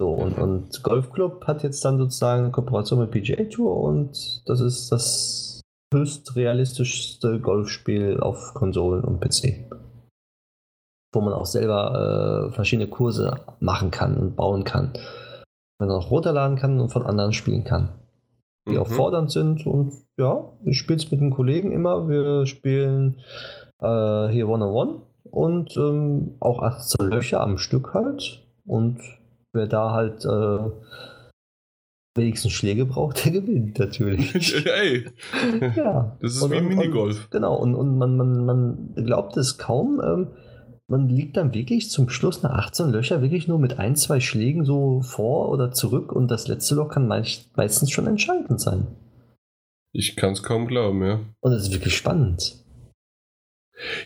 So, 0.00 0.10
und, 0.10 0.38
und 0.38 0.82
Golf 0.82 1.10
Club 1.12 1.46
hat 1.46 1.62
jetzt 1.62 1.84
dann 1.84 1.98
sozusagen 1.98 2.44
eine 2.44 2.52
Kooperation 2.52 3.00
mit 3.00 3.10
PGA 3.10 3.44
Tour 3.44 3.76
und 3.76 4.42
das 4.46 4.60
ist 4.60 4.92
das 4.92 5.60
höchst 5.92 6.36
realistischste 6.36 7.40
Golfspiel 7.40 8.20
auf 8.20 8.54
Konsolen 8.54 9.02
und 9.04 9.20
PC. 9.20 9.68
Wo 11.12 11.20
man 11.20 11.32
auch 11.32 11.46
selber 11.46 12.48
äh, 12.50 12.54
verschiedene 12.54 12.88
Kurse 12.88 13.40
machen 13.60 13.90
kann 13.90 14.16
und 14.16 14.36
bauen 14.36 14.64
kann. 14.64 14.92
Man 15.80 15.90
auch 15.90 16.10
runterladen 16.10 16.58
kann 16.58 16.80
und 16.80 16.90
von 16.90 17.06
anderen 17.06 17.32
spielen 17.32 17.64
kann 17.64 17.98
die 18.68 18.78
auch 18.78 18.88
Mhm. 18.88 18.94
fordernd 18.94 19.30
sind. 19.30 19.66
Und 19.66 19.92
ja, 20.16 20.52
ich 20.64 20.78
spiele 20.78 20.98
es 20.98 21.10
mit 21.10 21.20
einem 21.20 21.30
Kollegen 21.30 21.72
immer. 21.72 22.08
Wir 22.08 22.46
spielen 22.46 23.20
äh, 23.80 24.28
hier 24.28 24.48
One-on-One 24.48 25.02
und 25.30 25.76
ähm, 25.76 26.36
auch 26.40 26.62
18 26.62 27.06
Löcher 27.06 27.40
am 27.40 27.58
Stück 27.58 27.94
halt. 27.94 28.46
Und 28.66 29.00
wer 29.58 29.66
da 29.66 29.92
halt 29.92 30.24
äh, 30.24 30.70
wenigstens 32.16 32.52
Schläge 32.52 32.84
braucht, 32.86 33.24
der 33.24 33.32
gewinnt 33.32 33.78
natürlich. 33.78 34.54
Ey, 34.66 35.06
ja. 35.76 36.16
das 36.20 36.36
ist 36.36 36.42
Und- 36.42 36.52
wie 36.52 36.60
Minigolf. 36.60 37.24
Und, 37.24 37.30
genau, 37.30 37.56
und, 37.56 37.74
und 37.74 37.98
man, 37.98 38.16
man, 38.16 38.44
man 38.46 38.94
glaubt 38.96 39.36
es 39.36 39.58
kaum. 39.58 40.00
Ähm, 40.02 40.28
man 40.90 41.08
liegt 41.10 41.36
dann 41.36 41.52
wirklich 41.52 41.90
zum 41.90 42.08
Schluss 42.08 42.42
nach 42.42 42.52
18 42.66 42.88
Löcher 42.88 43.20
wirklich 43.20 43.46
nur 43.46 43.58
mit 43.58 43.78
ein, 43.78 43.94
zwei 43.94 44.20
Schlägen 44.20 44.64
so 44.64 45.02
vor 45.02 45.50
oder 45.50 45.70
zurück 45.70 46.12
und 46.12 46.30
das 46.30 46.48
letzte 46.48 46.76
Loch 46.76 46.88
kann 46.88 47.06
meist, 47.06 47.54
meistens 47.58 47.90
schon 47.90 48.06
entscheidend 48.06 48.58
sein. 48.58 48.86
Ich 49.92 50.16
kann 50.16 50.32
es 50.32 50.42
kaum 50.42 50.66
glauben, 50.66 51.04
ja. 51.04 51.20
Und 51.40 51.52
es 51.52 51.64
ist 51.64 51.72
wirklich 51.72 51.94
spannend. 51.94 52.64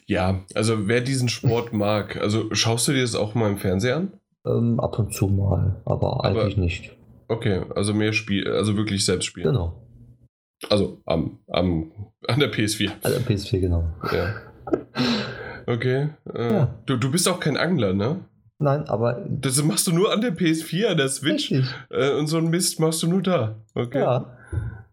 Ja, 0.06 0.44
also 0.55 0.89
wer 0.89 1.00
diesen 1.00 1.28
Sport 1.28 1.72
mag, 1.72 2.16
also 2.16 2.52
schaust 2.52 2.89
du 2.89 2.92
dir 2.92 3.02
das 3.02 3.14
auch 3.14 3.34
mal 3.34 3.50
im 3.50 3.58
Fernsehen 3.58 3.94
an? 3.94 4.12
Ähm, 4.47 4.81
ab 4.81 4.99
und 4.99 5.15
zu 5.15 5.29
mal, 5.29 5.81
aber, 5.85 6.25
Aber- 6.25 6.43
eigentlich 6.43 6.57
nicht. 6.57 6.97
Okay, 7.29 7.62
also 7.75 7.95
mehr 7.95 8.12
Spiel, 8.12 8.47
also 8.51 8.77
wirklich 8.77 9.05
selbst 9.07 9.25
spielen. 9.27 9.47
Genau. 9.47 9.81
Also 10.69 11.01
am, 11.07 11.39
am, 11.49 11.91
an 12.29 12.41
der 12.41 12.53
PS4. 12.53 12.91
Also 13.03 13.19
PS4, 13.21 13.61
genau. 13.61 13.85
Ja. 14.12 14.35
Okay. 15.67 16.11
Äh, 16.35 16.53
Ja. 16.53 16.75
du, 16.87 16.97
du 16.97 17.11
bist 17.11 17.29
auch 17.29 17.41
kein 17.41 17.57
Angler, 17.57 17.95
ne? 17.95 18.25
Nein, 18.59 18.85
aber 18.89 19.25
Das 19.29 19.62
machst 19.65 19.87
du 19.87 19.93
nur 19.93 20.12
an 20.12 20.21
der 20.21 20.37
PS4, 20.37 20.87
an 20.89 20.97
der 20.99 21.09
Switch. 21.09 21.53
Äh, 21.91 22.12
und 22.19 22.27
so 22.29 22.37
ein 22.39 22.49
Mist 22.49 22.79
machst 22.81 23.03
du 23.03 23.09
nur 23.09 23.23
da. 23.23 23.57
Okay. 23.75 24.01
Ja. 24.01 24.37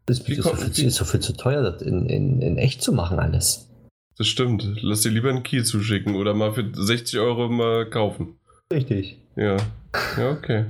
Das 0.06 0.20
ist 0.20 0.26
so, 0.42 0.56
viel, 0.56 0.88
ist 0.88 0.96
so 0.96 1.06
viel 1.06 1.20
zu 1.20 1.34
teuer, 1.34 1.62
das 1.62 1.82
in, 1.84 2.08
in, 2.08 2.42
in 2.42 2.58
echt 2.58 2.82
zu 2.82 2.94
machen 2.94 3.20
alles. 3.20 3.70
Das 4.18 4.26
stimmt. 4.28 4.66
Lass 4.82 5.02
dir 5.02 5.12
lieber 5.12 5.30
einen 5.30 5.44
Key 5.44 5.62
zuschicken 5.64 6.16
oder 6.16 6.34
mal 6.34 6.52
für 6.54 6.66
60 6.74 7.20
Euro 7.20 7.48
mal 7.48 7.88
kaufen. 7.88 8.39
Richtig. 8.72 9.18
Ja. 9.36 9.58
Ja, 10.18 10.32
okay. 10.32 10.66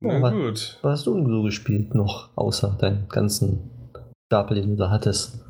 Na 0.00 0.18
Ja, 0.18 0.30
gut. 0.30 0.78
Was 0.82 1.00
hast 1.00 1.06
du 1.06 1.14
denn 1.14 1.26
so 1.26 1.42
gespielt 1.42 1.94
noch, 1.94 2.30
außer 2.36 2.76
deinen 2.80 3.08
ganzen 3.08 3.70
Stapel, 4.26 4.56
den 4.60 4.70
du 4.70 4.76
da 4.76 4.90
hattest? 4.90 5.44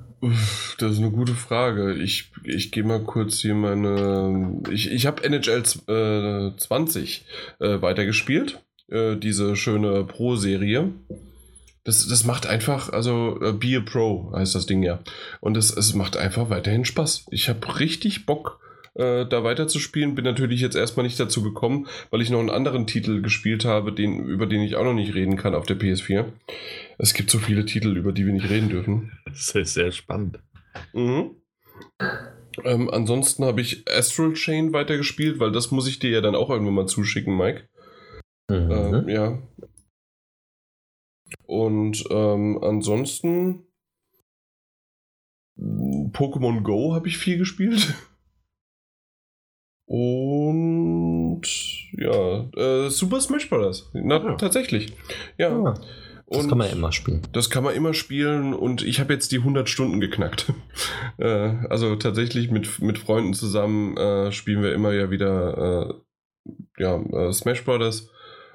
Das 0.78 0.92
ist 0.92 0.98
eine 0.98 1.10
gute 1.10 1.32
Frage. 1.34 1.94
Ich, 1.94 2.30
ich 2.44 2.72
gehe 2.72 2.84
mal 2.84 3.02
kurz 3.02 3.38
hier 3.38 3.54
meine. 3.54 4.60
Ich, 4.70 4.90
ich 4.90 5.06
habe 5.06 5.22
NHL 5.24 5.62
z- 5.62 5.88
äh, 5.88 6.54
20 6.56 7.24
äh, 7.60 7.80
weitergespielt. 7.80 8.62
Äh, 8.88 9.16
diese 9.16 9.56
schöne 9.56 10.04
Pro-Serie. 10.04 10.92
Das, 11.84 12.06
das 12.06 12.24
macht 12.24 12.46
einfach, 12.46 12.92
also 12.92 13.40
äh, 13.40 13.52
Be 13.52 13.78
a 13.78 13.80
Pro 13.80 14.32
heißt 14.36 14.54
das 14.54 14.66
Ding 14.66 14.82
ja. 14.82 14.98
Und 15.40 15.56
es, 15.56 15.74
es 15.74 15.94
macht 15.94 16.18
einfach 16.18 16.50
weiterhin 16.50 16.84
Spaß. 16.84 17.26
Ich 17.30 17.48
habe 17.48 17.78
richtig 17.80 18.26
Bock, 18.26 18.60
äh, 18.94 19.26
da 19.26 19.44
weiterzuspielen. 19.44 20.14
Bin 20.14 20.24
natürlich 20.24 20.60
jetzt 20.60 20.76
erstmal 20.76 21.04
nicht 21.04 21.18
dazu 21.18 21.42
gekommen, 21.42 21.86
weil 22.10 22.22
ich 22.22 22.30
noch 22.30 22.40
einen 22.40 22.50
anderen 22.50 22.86
Titel 22.86 23.22
gespielt 23.22 23.64
habe, 23.64 23.92
den, 23.92 24.26
über 24.26 24.46
den 24.46 24.62
ich 24.62 24.76
auch 24.76 24.84
noch 24.84 24.94
nicht 24.94 25.14
reden 25.14 25.36
kann 25.36 25.54
auf 25.54 25.66
der 25.66 25.78
PS4. 25.78 26.24
Es 26.98 27.14
gibt 27.14 27.30
so 27.30 27.38
viele 27.38 27.64
Titel, 27.64 27.96
über 27.96 28.12
die 28.12 28.26
wir 28.26 28.32
nicht 28.32 28.50
reden 28.50 28.68
dürfen. 28.68 29.12
Das 29.24 29.54
ist 29.54 29.74
sehr 29.74 29.92
spannend. 29.92 30.40
Mhm. 30.92 31.36
Ähm, 32.64 32.90
ansonsten 32.90 33.44
habe 33.44 33.60
ich 33.60 33.84
Astral 33.88 34.32
Chain 34.32 34.72
weitergespielt, 34.72 35.38
weil 35.38 35.52
das 35.52 35.70
muss 35.70 35.86
ich 35.86 35.98
dir 35.98 36.10
ja 36.10 36.20
dann 36.20 36.34
auch 36.34 36.50
irgendwann 36.50 36.74
mal 36.74 36.86
zuschicken, 36.86 37.36
Mike. 37.36 37.68
Mhm. 38.50 38.70
Ähm, 38.70 39.08
ja. 39.08 39.38
Und 41.46 42.04
ähm, 42.10 42.58
ansonsten 42.62 43.66
Pokémon 45.58 46.62
Go 46.62 46.94
habe 46.94 47.08
ich 47.08 47.18
viel 47.18 47.38
gespielt. 47.38 47.94
Und 49.90 51.42
ja, 51.98 52.48
äh, 52.56 52.90
Super 52.90 53.20
Smash 53.20 53.50
Bros. 53.50 53.90
Na, 53.92 54.18
Ja. 54.24 54.34
tatsächlich. 54.36 54.92
Ja. 55.36 55.50
Ah, 55.50 55.74
das 56.28 56.44
Und- 56.44 56.48
kann 56.48 56.58
man 56.58 56.68
ja 56.68 56.74
immer 56.74 56.92
spielen. 56.92 57.22
das 57.32 57.50
kann 57.50 57.64
man 57.64 57.74
immer 57.74 57.92
spielen 57.92 58.54
und 58.54 58.82
ich 58.82 59.00
habe 59.00 59.12
jetzt 59.12 59.32
die 59.32 59.38
100 59.40 59.68
Stunden 59.68 59.98
geknackt. 60.00 60.52
äh, 61.18 61.26
also 61.68 61.96
tatsächlich 61.96 62.52
mit, 62.52 62.80
mit 62.80 62.98
Freunden 62.98 63.34
zusammen 63.34 63.96
äh, 63.96 64.30
spielen 64.30 64.62
wir 64.62 64.72
immer 64.74 64.92
ja 64.92 65.10
wieder 65.10 65.90
äh, 65.90 66.52
ja, 66.80 66.96
äh, 66.96 67.32
Smash 67.32 67.64
Brothers 67.64 68.08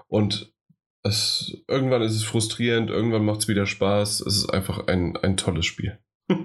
und 0.07 0.53
es, 1.03 1.61
irgendwann 1.67 2.01
ist 2.01 2.15
es 2.15 2.23
frustrierend, 2.23 2.89
irgendwann 2.89 3.25
macht 3.25 3.41
es 3.41 3.47
wieder 3.49 3.65
Spaß. 3.65 4.21
Es 4.21 4.37
ist 4.37 4.49
einfach 4.49 4.87
ein, 4.87 5.17
ein 5.17 5.35
tolles 5.37 5.65
Spiel. 5.65 5.99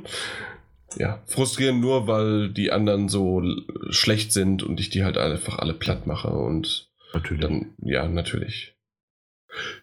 ja, 0.96 1.22
frustrierend 1.26 1.80
nur, 1.80 2.06
weil 2.06 2.50
die 2.50 2.72
anderen 2.72 3.08
so 3.08 3.42
schlecht 3.90 4.32
sind 4.32 4.62
und 4.62 4.80
ich 4.80 4.90
die 4.90 5.04
halt 5.04 5.18
einfach 5.18 5.58
alle 5.58 5.74
platt 5.74 6.06
mache 6.06 6.28
und 6.28 6.90
Natürlich. 7.12 7.40
dann, 7.40 7.74
ja, 7.78 8.08
natürlich. 8.08 8.74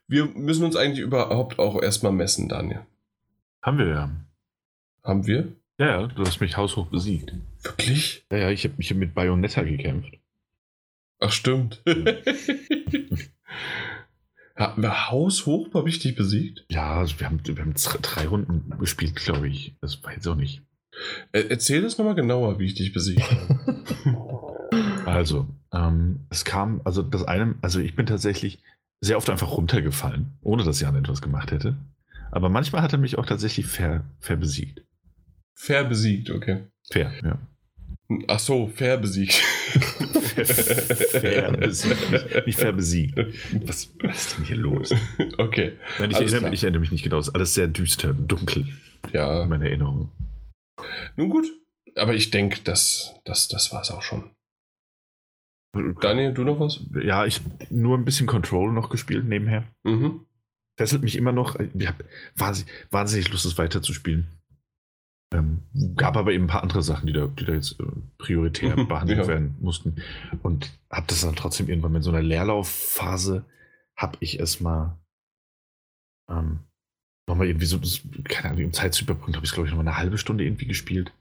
Wir 0.07 0.25
müssen 0.25 0.63
uns 0.63 0.75
eigentlich 0.75 0.99
überhaupt 0.99 1.59
auch 1.59 1.81
erstmal 1.81 2.11
messen, 2.13 2.47
Daniel. 2.49 2.85
Haben 3.61 3.77
wir 3.79 3.87
ja. 3.87 4.09
Haben 5.03 5.27
wir? 5.27 5.51
Ja, 5.77 6.01
ja, 6.01 6.07
du 6.07 6.25
hast 6.25 6.41
mich 6.41 6.57
haushoch 6.57 6.87
besiegt. 6.87 7.33
Wirklich? 7.61 8.25
Ja, 8.31 8.37
ja, 8.37 8.49
ich 8.49 8.63
habe 8.63 8.75
mich 8.77 8.93
mit 8.93 9.13
Bayonetta 9.13 9.61
gekämpft. 9.63 10.17
Ach, 11.19 11.31
stimmt. 11.31 11.81
Haben 14.55 14.81
wir 14.81 15.11
haushoch 15.11 15.71
mal 15.71 15.83
richtig 15.83 16.15
besiegt? 16.15 16.65
Ja, 16.69 16.97
also 16.97 17.19
wir 17.19 17.27
haben, 17.27 17.39
wir 17.45 17.55
haben 17.57 17.75
drei 18.01 18.25
Runden 18.25 18.75
gespielt, 18.79 19.15
glaube 19.15 19.47
ich. 19.47 19.75
Das 19.81 20.03
weiß 20.03 20.17
ich 20.25 20.27
auch 20.27 20.35
nicht. 20.35 20.63
Äh, 21.32 21.45
erzähl 21.50 21.82
das 21.82 21.98
nochmal 21.98 22.16
genauer, 22.16 22.59
wie 22.59 22.66
ich 22.66 22.76
dich 22.76 22.93
besiegt 22.93 23.24
habe. 23.24 23.84
Also, 25.06 25.48
ähm, 25.72 26.26
es 26.30 26.43
kam, 26.43 26.82
also 26.84 27.01
das 27.01 27.24
eine, 27.24 27.56
also 27.61 27.80
ich 27.80 27.95
bin 27.95 28.06
tatsächlich 28.06 28.59
sehr 29.00 29.16
oft 29.16 29.30
einfach 29.30 29.51
runtergefallen, 29.51 30.34
ohne 30.42 30.66
dass 30.66 30.82
Jan 30.82 30.98
etwas 30.98 31.22
gemacht 31.22 31.51
hätte. 31.51 31.77
Aber 32.30 32.50
manchmal 32.50 32.82
hat 32.82 32.92
er 32.92 33.00
mich 33.00 33.17
auch 33.17 33.26
tatsächlich 33.26 33.67
fair, 33.67 34.03
fair 34.19 34.35
besiegt. 34.35 34.84
Fair 35.53 35.85
besiegt, 35.85 36.30
okay. 36.30 36.66
Fair, 36.92 37.14
ja. 37.24 37.40
Ach 38.27 38.40
so, 38.40 38.67
fair 38.67 38.98
besiegt. 38.98 39.34
fair 39.34 41.51
besiegt. 41.58 42.45
Nicht, 42.45 42.59
fair 42.59 42.74
besiegt. 42.74 43.17
Was, 43.66 43.90
was 44.01 44.27
ist 44.27 44.38
denn 44.38 44.45
hier 44.45 44.58
los? 44.58 44.93
Okay, 45.38 45.74
Nein, 46.00 46.11
ich, 46.11 46.17
erinnere, 46.17 46.53
ich 46.53 46.64
erinnere 46.64 46.82
mich 46.82 46.92
nicht 46.92 47.03
genau. 47.03 47.17
Es 47.17 47.27
ist 47.27 47.35
alles 47.35 47.53
sehr 47.53 47.67
düster, 47.67 48.14
dunkel 48.14 48.66
ja. 49.14 49.43
in 49.43 49.50
meiner 49.50 49.66
Erinnerung. 49.66 50.09
Nun 51.16 51.30
gut. 51.30 51.45
aber 51.95 52.14
ich 52.14 52.30
denke, 52.32 52.61
das, 52.64 53.16
das, 53.26 53.48
das 53.48 53.72
war 53.72 53.82
es 53.82 53.92
auch 53.92 54.01
schon. 54.03 54.32
Daniel, 56.01 56.34
du 56.34 56.43
noch 56.43 56.59
was? 56.59 56.80
Ja, 57.03 57.26
ich 57.26 57.42
nur 57.69 57.98
ein 57.98 58.06
bisschen 58.06 58.26
Control 58.27 58.72
noch 58.72 58.90
gespielt 58.90 59.26
nebenher. 59.26 59.64
Mhm. 59.84 60.26
Fesselt 60.77 61.03
mich 61.03 61.16
immer 61.16 61.32
noch. 61.32 61.56
Ich 61.59 61.88
habe 61.88 62.06
wahnsinnig, 62.35 62.72
wahnsinnig 62.92 63.30
Lust, 63.32 63.45
es 63.45 63.58
weiterzuspielen. 63.58 64.27
Ähm, 65.34 65.64
gab 65.95 66.16
aber 66.16 66.32
eben 66.32 66.45
ein 66.45 66.50
paar 66.50 66.64
andere 66.64 66.82
Sachen, 66.82 67.06
die 67.08 67.14
da, 67.14 67.27
die 67.27 67.45
da 67.45 67.53
jetzt 67.53 67.80
äh, 67.80 67.84
prioritär 68.17 68.76
behandelt 68.85 69.19
Ja. 69.19 69.27
werden 69.27 69.56
mussten. 69.59 70.01
Und 70.42 70.72
habe 70.90 71.08
das 71.08 71.22
dann 71.22 71.35
trotzdem 71.35 71.67
irgendwann 71.67 71.92
mit 71.92 72.03
so 72.03 72.11
einer 72.11 72.22
Leerlaufphase, 72.22 73.45
habe 73.95 74.17
ich 74.22 74.40
es 74.40 74.59
mal 74.61 74.98
ähm, 76.30 76.59
nochmal 77.27 77.47
irgendwie 77.47 77.65
so, 77.65 77.80
keine 78.23 78.51
Ahnung, 78.51 78.65
um 78.65 78.73
Zeit 78.73 78.93
zu 78.93 79.03
überbrücken, 79.03 79.35
habe 79.35 79.45
ich 79.45 79.51
glaube 79.51 79.67
ich 79.67 79.73
noch 79.73 79.83
mal 79.83 79.89
eine 79.89 79.97
halbe 79.97 80.17
Stunde 80.17 80.45
irgendwie 80.45 80.65
gespielt, 80.65 81.11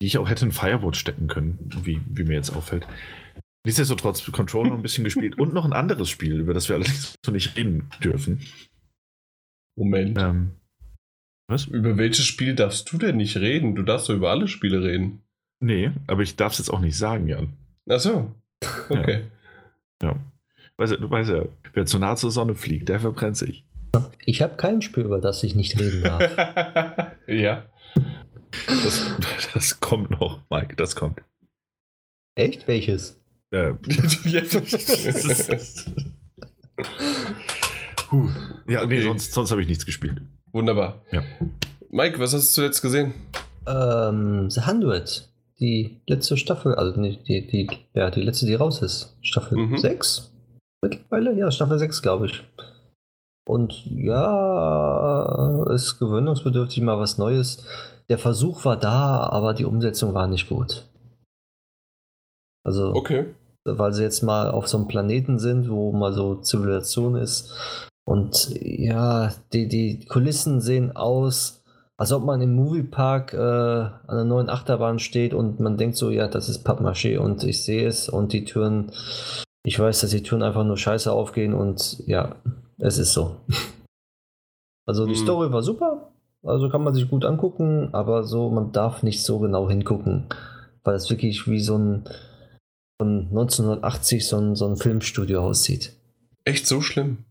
die 0.00 0.06
ich 0.06 0.18
auch 0.18 0.28
hätte 0.28 0.44
in 0.44 0.52
Firewatch 0.52 0.98
stecken 0.98 1.28
können, 1.28 1.58
wie, 1.82 2.00
wie 2.06 2.24
mir 2.24 2.34
jetzt 2.34 2.54
auffällt. 2.54 2.86
Nichtsdestotrotz 3.66 4.30
Control 4.30 4.68
noch 4.68 4.76
ein 4.76 4.82
bisschen 4.82 5.02
gespielt 5.02 5.38
und 5.38 5.52
noch 5.52 5.64
ein 5.64 5.72
anderes 5.72 6.08
Spiel, 6.08 6.38
über 6.38 6.54
das 6.54 6.68
wir 6.68 6.76
allerdings 6.76 7.14
so 7.24 7.32
nicht 7.32 7.56
reden 7.56 7.90
dürfen. 8.02 8.40
Moment. 9.76 10.16
Ähm, 10.18 10.52
was? 11.48 11.66
Über 11.66 11.96
welches 11.96 12.26
Spiel 12.26 12.54
darfst 12.54 12.92
du 12.92 12.98
denn 12.98 13.16
nicht 13.16 13.36
reden? 13.36 13.74
Du 13.74 13.82
darfst 13.82 14.08
doch 14.08 14.14
über 14.14 14.30
alle 14.30 14.48
Spiele 14.48 14.82
reden. 14.82 15.22
Nee, 15.60 15.90
aber 16.06 16.22
ich 16.22 16.36
darf 16.36 16.52
es 16.52 16.58
jetzt 16.58 16.70
auch 16.70 16.80
nicht 16.80 16.96
sagen, 16.96 17.28
Jan. 17.28 17.54
Ach 17.88 18.00
so. 18.00 18.34
Okay. 18.88 19.24
Ja. 20.02 20.16
Weißt 20.76 20.92
du, 20.92 20.96
du 20.98 21.10
weißt 21.10 21.30
ja, 21.30 21.46
wer 21.72 21.86
zu 21.86 21.98
nah 21.98 22.16
zur 22.16 22.30
Sonne 22.30 22.54
fliegt, 22.54 22.88
der 22.88 23.00
verbrennt 23.00 23.36
sich. 23.36 23.65
Ich 24.24 24.42
habe 24.42 24.56
kein 24.56 24.82
Spiel, 24.82 25.04
über 25.04 25.20
das 25.20 25.42
ich 25.42 25.54
nicht 25.54 25.78
reden 25.78 26.02
darf. 26.02 27.12
ja. 27.26 27.64
Das, 28.66 29.04
das 29.54 29.80
kommt 29.80 30.10
noch, 30.10 30.40
Mike, 30.50 30.76
das 30.76 30.94
kommt. 30.96 31.20
Echt? 32.34 32.66
Welches? 32.68 33.18
Äh, 33.50 33.72
ja. 34.24 34.40
Puh. 38.08 38.28
Ja, 38.68 38.84
nee, 38.86 38.96
Okay. 38.98 39.02
sonst, 39.02 39.32
sonst 39.32 39.50
habe 39.50 39.62
ich 39.62 39.68
nichts 39.68 39.86
gespielt. 39.86 40.20
Wunderbar. 40.52 41.02
Ja. 41.12 41.22
Mike, 41.90 42.18
was 42.18 42.34
hast 42.34 42.50
du 42.50 42.54
zuletzt 42.62 42.82
gesehen? 42.82 43.14
Ähm, 43.66 44.50
The 44.50 44.62
Hundred. 44.66 45.28
Die 45.58 46.00
letzte 46.06 46.36
Staffel, 46.36 46.74
also 46.74 47.00
nicht 47.00 47.26
die, 47.28 47.46
die, 47.46 47.68
ja, 47.94 48.10
die 48.10 48.20
letzte, 48.22 48.44
die 48.46 48.54
raus 48.54 48.82
ist. 48.82 49.16
Staffel 49.22 49.56
Mhm. 49.58 49.78
6? 49.78 50.30
Mittlerweile? 50.82 51.32
Ja, 51.36 51.50
Staffel 51.50 51.78
6, 51.78 52.02
glaube 52.02 52.26
ich. 52.26 52.44
Und 53.46 53.86
ja, 53.86 55.64
ist 55.72 55.98
gewöhnungsbedürftig 55.98 56.82
mal 56.82 56.98
was 56.98 57.16
Neues. 57.16 57.64
Der 58.08 58.18
Versuch 58.18 58.64
war 58.64 58.76
da, 58.76 59.20
aber 59.30 59.54
die 59.54 59.64
Umsetzung 59.64 60.14
war 60.14 60.26
nicht 60.26 60.48
gut. 60.48 60.84
Also, 62.64 62.92
Okay. 62.94 63.26
weil 63.64 63.92
sie 63.92 64.02
jetzt 64.02 64.22
mal 64.22 64.50
auf 64.50 64.66
so 64.66 64.76
einem 64.78 64.88
Planeten 64.88 65.38
sind, 65.38 65.70
wo 65.70 65.92
mal 65.92 66.12
so 66.12 66.36
Zivilisation 66.36 67.14
ist. 67.14 67.54
Und 68.04 68.50
ja, 68.60 69.32
die, 69.52 69.68
die 69.68 70.04
Kulissen 70.06 70.60
sehen 70.60 70.96
aus, 70.96 71.62
als 71.98 72.12
ob 72.12 72.24
man 72.24 72.40
im 72.40 72.54
Moviepark 72.54 73.32
äh, 73.32 73.36
an 73.38 74.00
einer 74.08 74.24
neuen 74.24 74.50
Achterbahn 74.50 74.98
steht 74.98 75.34
und 75.34 75.60
man 75.60 75.76
denkt 75.76 75.96
so, 75.96 76.10
ja, 76.10 76.28
das 76.28 76.48
ist 76.48 76.66
Pappmaché 76.66 77.18
und 77.18 77.42
ich 77.44 77.64
sehe 77.64 77.86
es 77.86 78.08
und 78.08 78.32
die 78.32 78.44
Türen, 78.44 78.92
ich 79.64 79.78
weiß, 79.78 80.00
dass 80.00 80.10
die 80.10 80.22
Türen 80.22 80.42
einfach 80.42 80.64
nur 80.64 80.76
scheiße 80.76 81.10
aufgehen 81.10 81.54
und 81.54 82.06
ja, 82.06 82.36
es 82.78 82.98
ist 82.98 83.12
so. 83.12 83.36
Also 84.86 85.06
die 85.06 85.14
Hm. 85.14 85.22
Story 85.22 85.52
war 85.52 85.62
super, 85.62 86.12
also 86.44 86.68
kann 86.68 86.84
man 86.84 86.94
sich 86.94 87.08
gut 87.10 87.24
angucken, 87.24 87.88
aber 87.92 88.22
so, 88.24 88.50
man 88.50 88.72
darf 88.72 89.02
nicht 89.02 89.24
so 89.24 89.38
genau 89.40 89.68
hingucken, 89.68 90.26
weil 90.84 90.94
es 90.94 91.10
wirklich 91.10 91.48
wie 91.48 91.60
so 91.60 91.76
ein 91.76 92.04
von 93.00 93.26
1980 93.28 94.26
so 94.26 94.38
ein, 94.38 94.54
so 94.54 94.66
ein 94.66 94.76
Filmstudio 94.76 95.42
aussieht. 95.42 95.92
Echt 96.44 96.66
so 96.66 96.80
schlimm? 96.80 97.24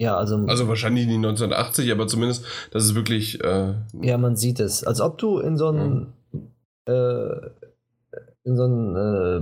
Ja, 0.00 0.16
also, 0.16 0.36
Also 0.46 0.66
wahrscheinlich 0.66 1.06
nicht 1.06 1.16
1980, 1.16 1.92
aber 1.92 2.08
zumindest, 2.08 2.44
das 2.72 2.84
ist 2.84 2.94
wirklich. 2.96 3.42
Äh, 3.44 3.74
ja, 4.02 4.18
man 4.18 4.34
sieht 4.36 4.58
es. 4.58 4.82
Als 4.82 5.00
ob 5.00 5.18
du 5.18 5.38
in 5.38 5.56
so 5.56 5.68
einen, 5.68 6.12
äh, 6.88 7.50
in 8.42 8.56
so 8.56 8.64
einen, 8.64 8.96
äh, 8.96 9.40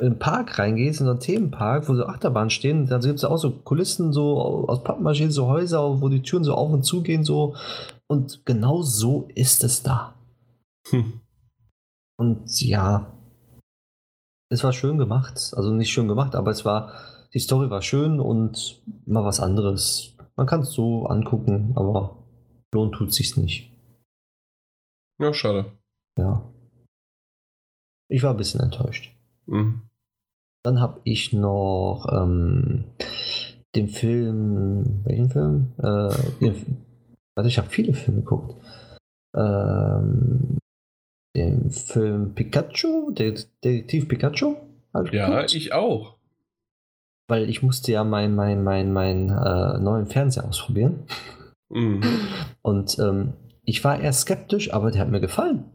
in 0.00 0.06
einen 0.06 0.18
Park 0.18 0.58
reingehst, 0.58 1.00
in 1.00 1.06
so 1.06 1.10
einen 1.10 1.20
Themenpark, 1.20 1.88
wo 1.88 1.94
so 1.94 2.06
Achterbahnen 2.06 2.50
stehen, 2.50 2.86
dann 2.86 3.00
gibt 3.00 3.18
es 3.18 3.24
auch 3.24 3.36
so 3.36 3.50
Kulissen 3.50 4.12
so 4.12 4.40
aus 4.68 4.84
Pappmaschinen, 4.84 5.32
so 5.32 5.48
Häuser, 5.48 6.00
wo 6.00 6.08
die 6.08 6.22
Türen 6.22 6.44
so 6.44 6.54
auf 6.54 6.70
und 6.70 6.84
zu 6.84 7.02
gehen, 7.02 7.24
so. 7.24 7.56
Und 8.06 8.46
genau 8.46 8.82
so 8.82 9.28
ist 9.34 9.64
es 9.64 9.82
da. 9.82 10.14
hm. 10.90 11.20
Und 12.16 12.60
ja, 12.60 13.12
es 14.50 14.64
war 14.64 14.72
schön 14.72 14.98
gemacht. 14.98 15.52
Also 15.54 15.72
nicht 15.72 15.90
schön 15.90 16.08
gemacht, 16.08 16.34
aber 16.34 16.50
es 16.50 16.64
war, 16.64 16.92
die 17.34 17.38
Story 17.38 17.70
war 17.70 17.82
schön 17.82 18.20
und 18.20 18.82
mal 19.06 19.24
was 19.24 19.40
anderes. 19.40 20.16
Man 20.36 20.46
kann 20.46 20.62
es 20.62 20.72
so 20.72 21.06
angucken, 21.06 21.72
aber 21.76 22.24
lohnt 22.72 22.94
tut 22.94 23.12
sich's 23.12 23.36
nicht. 23.36 23.72
Ja, 25.20 25.32
schade. 25.34 25.72
Ja. 26.16 26.42
Ich 28.08 28.22
war 28.22 28.30
ein 28.30 28.36
bisschen 28.36 28.60
enttäuscht. 28.60 29.14
Mhm. 29.46 29.87
Dann 30.64 30.80
habe 30.80 31.00
ich 31.04 31.32
noch 31.32 32.06
ähm, 32.12 32.84
den 33.74 33.88
Film, 33.88 35.00
welchen 35.04 35.30
Film? 35.30 35.72
Äh, 35.78 36.14
den, 36.40 36.78
also 37.36 37.48
ich 37.48 37.58
habe 37.58 37.68
viele 37.68 37.94
Filme 37.94 38.20
geguckt. 38.20 38.56
Ähm, 39.36 40.58
den 41.36 41.70
Film 41.70 42.34
Pikachu, 42.34 43.10
Det- 43.12 43.48
Detektiv 43.64 44.08
Pikachu. 44.08 44.56
ich 45.04 45.12
Ja, 45.12 45.28
geguckt. 45.30 45.54
ich 45.54 45.72
auch. 45.72 46.16
Weil 47.30 47.48
ich 47.48 47.62
musste 47.62 47.92
ja 47.92 48.04
meinen 48.04 48.34
mein, 48.34 48.64
mein, 48.64 48.92
mein, 48.92 49.28
äh, 49.28 49.78
neuen 49.78 50.06
Fernseher 50.06 50.46
ausprobieren. 50.48 51.04
Mhm. 51.68 52.02
Und 52.62 52.98
ähm, 52.98 53.34
ich 53.64 53.84
war 53.84 54.00
eher 54.00 54.12
skeptisch, 54.14 54.72
aber 54.72 54.90
der 54.90 55.02
hat 55.02 55.10
mir 55.10 55.20
gefallen. 55.20 55.66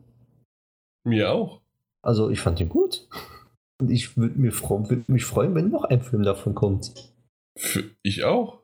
Mir 1.05 1.31
auch. 1.31 1.61
Also 2.01 2.29
ich 2.31 2.39
fand 2.39 2.59
ihn 2.59 2.69
gut. 2.69 3.07
Und 3.81 3.89
ich 3.91 4.15
würde 4.17 4.39
mir 4.39 4.51
würd 4.53 5.09
mich 5.09 5.25
freuen, 5.25 5.55
wenn 5.55 5.69
noch 5.69 5.83
ein 5.83 6.01
Film 6.01 6.23
davon 6.23 6.55
kommt. 6.55 6.93
Für, 7.57 7.83
ich 8.01 8.23
auch. 8.23 8.59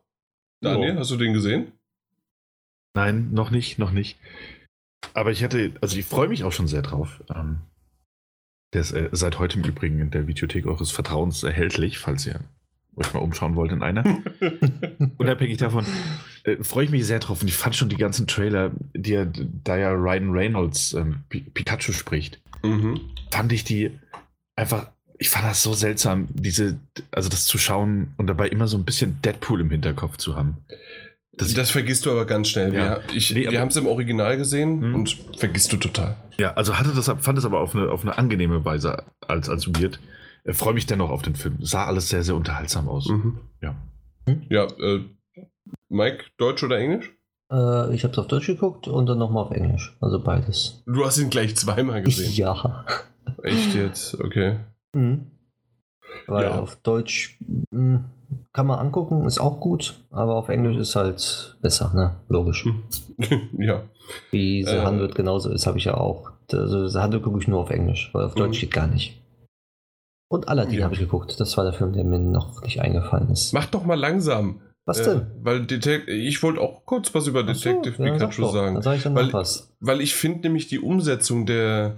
Daniel, 0.61 0.93
Ja. 0.93 0.99
hast 0.99 1.11
du 1.11 1.17
den 1.17 1.33
gesehen? 1.33 1.71
Nein, 2.95 3.31
noch 3.31 3.51
nicht, 3.51 3.79
noch 3.79 3.91
nicht. 3.91 4.17
Aber 5.13 5.31
ich 5.31 5.41
hätte, 5.41 5.73
also 5.81 5.97
ich 5.97 6.05
freue 6.05 6.27
mich 6.27 6.43
auch 6.43 6.51
schon 6.51 6.67
sehr 6.67 6.81
drauf. 6.81 7.23
Ähm, 7.33 7.59
der 8.73 8.81
ist 8.81 8.91
äh, 8.91 9.09
seit 9.11 9.39
heute 9.39 9.59
im 9.59 9.65
Übrigen 9.65 9.99
in 9.99 10.11
der 10.11 10.27
Videothek 10.27 10.65
eures 10.65 10.91
Vertrauens 10.91 11.43
erhältlich, 11.43 11.97
falls 11.97 12.25
ihr 12.25 12.39
euch 12.95 13.13
mal 13.13 13.19
umschauen 13.21 13.55
wollt 13.55 13.71
in 13.71 13.81
einer. 13.81 14.03
Unabhängig 15.17 15.57
davon 15.57 15.85
äh, 16.43 16.61
freue 16.63 16.85
ich 16.85 16.91
mich 16.91 17.05
sehr 17.05 17.19
drauf 17.19 17.41
und 17.41 17.47
ich 17.47 17.55
fand 17.55 17.75
schon 17.75 17.89
die 17.89 17.95
ganzen 17.95 18.27
Trailer, 18.27 18.71
die 18.93 19.11
ja, 19.11 19.25
da 19.63 19.77
ja 19.77 19.91
Ryan 19.91 20.31
Reynolds 20.31 20.93
ähm, 20.93 21.23
Pi- 21.29 21.41
Pikachu 21.53 21.93
spricht, 21.93 22.41
mhm. 22.63 22.99
fand 23.31 23.51
ich 23.53 23.63
die 23.63 23.97
einfach, 24.57 24.91
ich 25.19 25.30
fand 25.30 25.45
das 25.45 25.61
so 25.61 25.73
seltsam, 25.73 26.27
diese, 26.33 26.80
also 27.11 27.30
das 27.30 27.45
zu 27.45 27.57
schauen 27.57 28.14
und 28.17 28.27
dabei 28.27 28.48
immer 28.49 28.67
so 28.67 28.77
ein 28.77 28.85
bisschen 28.85 29.22
Deadpool 29.22 29.61
im 29.61 29.69
Hinterkopf 29.69 30.17
zu 30.17 30.35
haben. 30.35 30.57
Das, 31.33 31.53
das 31.53 31.69
vergisst 31.72 32.06
du 32.06 32.11
aber 32.11 32.25
ganz 32.25 32.49
schnell. 32.49 32.73
Ja. 32.73 33.01
Wir, 33.07 33.15
ich, 33.15 33.33
Nee, 33.33 33.49
wir 33.49 33.61
haben 33.61 33.67
es 33.69 33.75
im 33.75 33.85
Original 33.88 34.35
gesehen 34.38 34.80
Mhm. 34.80 34.95
und 34.95 35.17
vergisst 35.38 35.72
du 35.72 35.77
total. 35.77 36.15
Ja, 36.38 36.53
also 36.53 36.77
hatte 36.80 36.93
das, 36.93 37.06
fand 37.06 37.38
es 37.38 37.45
aber 37.45 37.59
auf 37.61 37.75
eine, 37.75 37.89
auf 37.91 38.01
eine 38.01 38.17
angenehme 38.17 38.65
Weise 38.65 39.03
als, 39.27 39.48
als 39.49 39.67
weird. 39.67 39.99
Äh, 40.45 40.53
Freue 40.53 40.73
mich 40.73 40.85
dennoch 40.85 41.09
auf 41.09 41.22
den 41.22 41.35
Film. 41.35 41.57
Sah 41.61 41.85
alles 41.85 42.09
sehr, 42.09 42.23
sehr 42.23 42.35
unterhaltsam 42.35 42.88
aus. 42.89 43.07
Mhm. 43.09 43.39
Ja. 43.61 43.75
Ja, 44.49 44.65
äh, 44.65 45.03
Mike, 45.89 46.25
Deutsch 46.38 46.64
oder 46.64 46.77
Englisch? 46.77 47.11
Äh, 47.51 47.93
ich 47.95 48.03
habe 48.03 48.11
es 48.14 48.17
auf 48.19 48.27
Deutsch 48.27 48.48
geguckt 48.48 48.88
und 48.88 49.06
dann 49.07 49.17
nochmal 49.17 49.45
auf 49.45 49.51
Englisch. 49.51 49.98
Also 50.01 50.22
beides. 50.23 50.83
Du 50.85 51.06
hast 51.06 51.17
ihn 51.17 51.30
gleich 51.30 51.56
zweimal 51.56 52.01
gesehen. 52.03 52.31
Ja. 52.33 52.85
Echt 53.43 53.73
jetzt? 53.75 54.19
Okay. 54.19 54.57
Mhm. 54.95 55.31
Weil 56.27 56.45
Ja. 56.45 56.59
auf 56.59 56.75
Deutsch 56.77 57.37
mh, 57.71 58.03
kann 58.53 58.67
man 58.67 58.79
angucken, 58.79 59.25
ist 59.25 59.39
auch 59.39 59.59
gut, 59.59 60.03
aber 60.11 60.35
auf 60.35 60.49
Englisch 60.49 60.77
ist 60.77 60.95
halt 60.95 61.57
besser, 61.61 61.91
ne? 61.93 62.15
Logisch. 62.29 62.67
ja. 63.57 63.83
Wie 64.31 64.63
The 64.63 64.75
Äh. 64.77 64.85
Hundred 64.85 65.15
genauso 65.15 65.51
ist, 65.51 65.67
habe 65.67 65.77
ich 65.77 65.85
ja 65.85 65.95
auch. 65.95 66.31
Also 66.51 66.87
The 66.87 66.99
Hundred 66.99 67.23
gucke 67.23 67.39
ich 67.39 67.47
nur 67.47 67.59
auf 67.59 67.69
Englisch, 67.69 68.09
weil 68.13 68.25
auf 68.25 68.35
Mhm. 68.35 68.39
Deutsch 68.39 68.59
geht 68.59 68.71
gar 68.73 68.87
nicht. 68.87 69.21
Und 70.31 70.47
Aladdin 70.47 70.79
Ja. 70.79 70.85
habe 70.85 70.93
ich 70.93 70.99
geguckt. 70.99 71.39
Das 71.39 71.57
war 71.57 71.63
der 71.63 71.73
Film, 71.73 71.93
der 71.93 72.03
mir 72.03 72.19
noch 72.19 72.61
nicht 72.63 72.81
eingefallen 72.81 73.29
ist. 73.29 73.53
Mach 73.53 73.65
doch 73.67 73.83
mal 73.83 73.99
langsam. 73.99 74.61
Was 74.85 74.99
Äh, 74.99 75.03
denn? 75.15 75.27
weil 75.41 75.65
Detec 75.65 76.07
ich 76.07 76.41
wollte 76.41 76.61
auch 76.61 76.85
kurz 76.85 77.13
was 77.13 77.27
über 77.27 77.41
so, 77.41 77.47
Detective 77.47 78.03
ja, 78.03 78.17
sag 78.17 78.29
Pikachu 78.31 78.45
sagen. 78.51 78.81
Sage 78.81 78.97
ich 78.97 79.03
dann 79.03 79.15
Weil-. 79.15 79.31
Weil 79.79 80.01
ich 80.01 80.15
finde 80.15 80.41
nämlich 80.41 80.67
die 80.67 80.79
Umsetzung 80.79 81.45
der, 81.45 81.97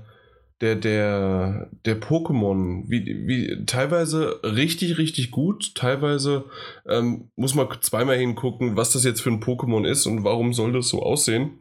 der, 0.61 0.75
der, 0.75 1.69
der 1.85 1.99
Pokémon, 1.99 2.83
wie, 2.87 3.27
wie 3.27 3.65
teilweise 3.65 4.39
richtig, 4.43 4.97
richtig 4.97 5.31
gut, 5.31 5.73
teilweise 5.75 6.45
ähm, 6.87 7.31
muss 7.35 7.55
man 7.55 7.67
zweimal 7.81 8.17
hingucken, 8.17 8.77
was 8.77 8.93
das 8.93 9.03
jetzt 9.03 9.21
für 9.21 9.31
ein 9.31 9.43
Pokémon 9.43 9.85
ist 9.87 10.05
und 10.05 10.23
warum 10.23 10.53
soll 10.53 10.71
das 10.71 10.89
so 10.89 11.01
aussehen. 11.01 11.59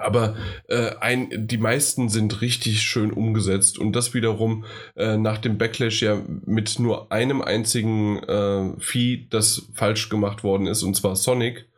Aber 0.00 0.36
äh, 0.68 0.90
ein, 1.00 1.28
die 1.46 1.58
meisten 1.58 2.08
sind 2.08 2.40
richtig 2.40 2.82
schön 2.82 3.12
umgesetzt 3.12 3.78
und 3.78 3.92
das 3.92 4.12
wiederum 4.12 4.64
äh, 4.96 5.16
nach 5.16 5.38
dem 5.38 5.58
Backlash 5.58 6.02
ja 6.02 6.20
mit 6.44 6.78
nur 6.78 7.12
einem 7.12 7.42
einzigen 7.42 8.18
äh, 8.24 8.72
Vieh, 8.80 9.28
das 9.30 9.68
falsch 9.74 10.08
gemacht 10.08 10.42
worden 10.42 10.66
ist, 10.66 10.82
und 10.82 10.96
zwar 10.96 11.14
Sonic, 11.14 11.68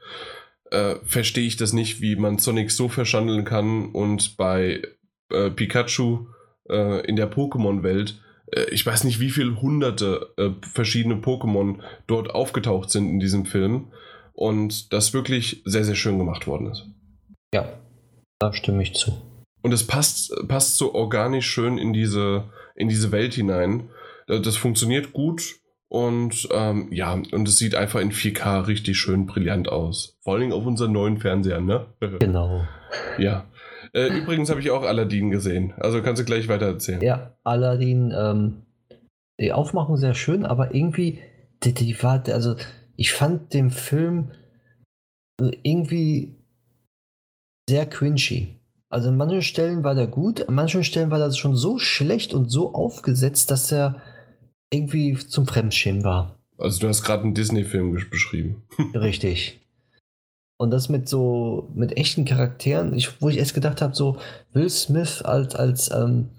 äh, 0.71 0.97
verstehe 1.05 1.47
ich 1.47 1.57
das 1.57 1.73
nicht, 1.73 2.01
wie 2.01 2.17
man 2.17 2.39
Sonic 2.39 2.71
so 2.71 2.89
verschandeln 2.89 3.45
kann 3.45 3.91
und 3.93 4.37
bei 4.37 4.83
äh, 5.31 5.51
Pikachu 5.51 6.27
äh, 6.69 7.07
in 7.07 7.17
der 7.17 7.31
Pokémon-Welt, 7.31 8.23
ich 8.71 8.87
weiß 8.87 9.03
nicht, 9.03 9.19
wie 9.19 9.31
viele 9.31 9.61
hunderte 9.61 10.33
verschiedene 10.73 11.17
Pokémon 11.17 11.81
dort 12.07 12.31
aufgetaucht 12.31 12.91
sind 12.91 13.09
in 13.11 13.19
diesem 13.19 13.45
Film 13.45 13.89
und 14.35 14.93
das 14.93 15.13
wirklich 15.13 15.63
sehr, 15.65 15.83
sehr 15.83 15.97
schön 15.97 16.17
gemacht 16.17 16.47
worden 16.47 16.71
ist. 16.71 16.87
Ja, 17.53 17.69
da 18.39 18.53
stimme 18.53 18.83
ich 18.83 18.95
zu. 18.95 19.21
Und 19.63 19.73
es 19.73 19.85
passt, 19.85 20.33
passt 20.47 20.77
so 20.77 20.95
organisch 20.95 21.51
schön 21.51 21.79
in 21.79 21.93
diese, 21.93 22.45
in 22.77 22.89
diese 22.89 23.11
Welt 23.11 23.35
hinein. 23.35 23.89
Äh, 24.29 24.41
das 24.41 24.57
funktioniert 24.57 25.13
gut 25.13 25.57
und 25.89 26.49
ähm, 26.53 26.89
ja, 26.93 27.13
und 27.13 27.49
es 27.49 27.59
sieht 27.59 27.75
einfach 27.75 28.01
in 28.01 28.13
4K 28.13 28.67
richtig 28.67 28.99
schön 28.99 29.27
brillant 29.27 29.69
aus. 29.69 30.19
Vor 30.23 30.35
allem 30.35 30.53
auf 30.53 30.67
unseren 30.67 30.93
neuen 30.93 31.19
Fernsehern, 31.19 31.65
ne? 31.65 31.87
Genau. 32.21 32.67
Ja. 33.19 33.47
Äh, 33.97 34.09
übrigens 34.09 34.51
habe 34.51 34.61
ich 34.61 34.71
auch 34.71 34.83
Aladdin 34.83 35.31
gesehen. 35.31 35.73
Also 35.79 36.03
kannst 36.03 36.21
du 36.21 36.27
gleich 36.27 36.49
weiter 36.49 36.67
erzählen. 36.67 37.01
Ja, 37.01 37.35
Aladdin, 37.45 38.13
ähm, 38.15 38.63
die 39.41 39.53
Aufmachung 39.53 39.97
sehr 39.97 40.15
schön, 40.15 40.45
aber 40.45 40.75
irgendwie, 40.75 41.21
die, 41.65 41.73
die 41.73 42.03
war, 42.03 42.23
also 42.29 42.57
ich 42.97 43.13
fand 43.13 43.55
den 43.55 43.71
Film 43.71 44.33
irgendwie 45.41 46.37
sehr 47.69 47.87
cringy. 47.87 48.61
Also 48.91 49.09
an 49.09 49.17
manchen 49.17 49.43
Stellen 49.43 49.83
war 49.83 49.95
der 49.95 50.09
gut, 50.09 50.47
an 50.47 50.55
manchen 50.55 50.85
Stellen 50.85 51.11
war 51.11 51.19
das 51.19 51.39
schon 51.39 51.57
so 51.57 51.79
schlecht 51.79 52.35
und 52.35 52.51
so 52.51 52.75
aufgesetzt, 52.75 53.51
dass 53.51 53.73
er 53.73 54.03
irgendwie 54.71 55.17
zum 55.17 55.47
Fremdschämen 55.47 56.05
war. 56.05 56.39
Also 56.59 56.81
du 56.81 56.89
hast 56.89 57.03
gerade 57.03 57.23
einen 57.23 57.35
Disney-Film 57.35 57.93
beschrieben. 58.11 58.63
Richtig. 58.95 59.66
Und 60.59 60.71
das 60.71 60.89
mit 60.89 61.09
so, 61.09 61.71
mit 61.75 61.97
echten 61.97 62.25
Charakteren, 62.25 62.95
ich, 62.95 63.21
wo 63.21 63.29
ich 63.29 63.39
erst 63.39 63.55
gedacht 63.55 63.83
habe, 63.83 63.95
so 63.95 64.17
Will 64.53 64.71
Smith 64.71 65.23
als, 65.23 65.55
als, 65.55 65.91
ähm, 65.91 66.31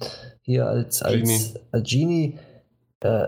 hier 0.41 0.67
als, 0.67 1.03
als 1.03 1.21
Genie, 1.21 1.53
als 1.71 1.89
Genie 1.89 2.39
äh, 3.01 3.27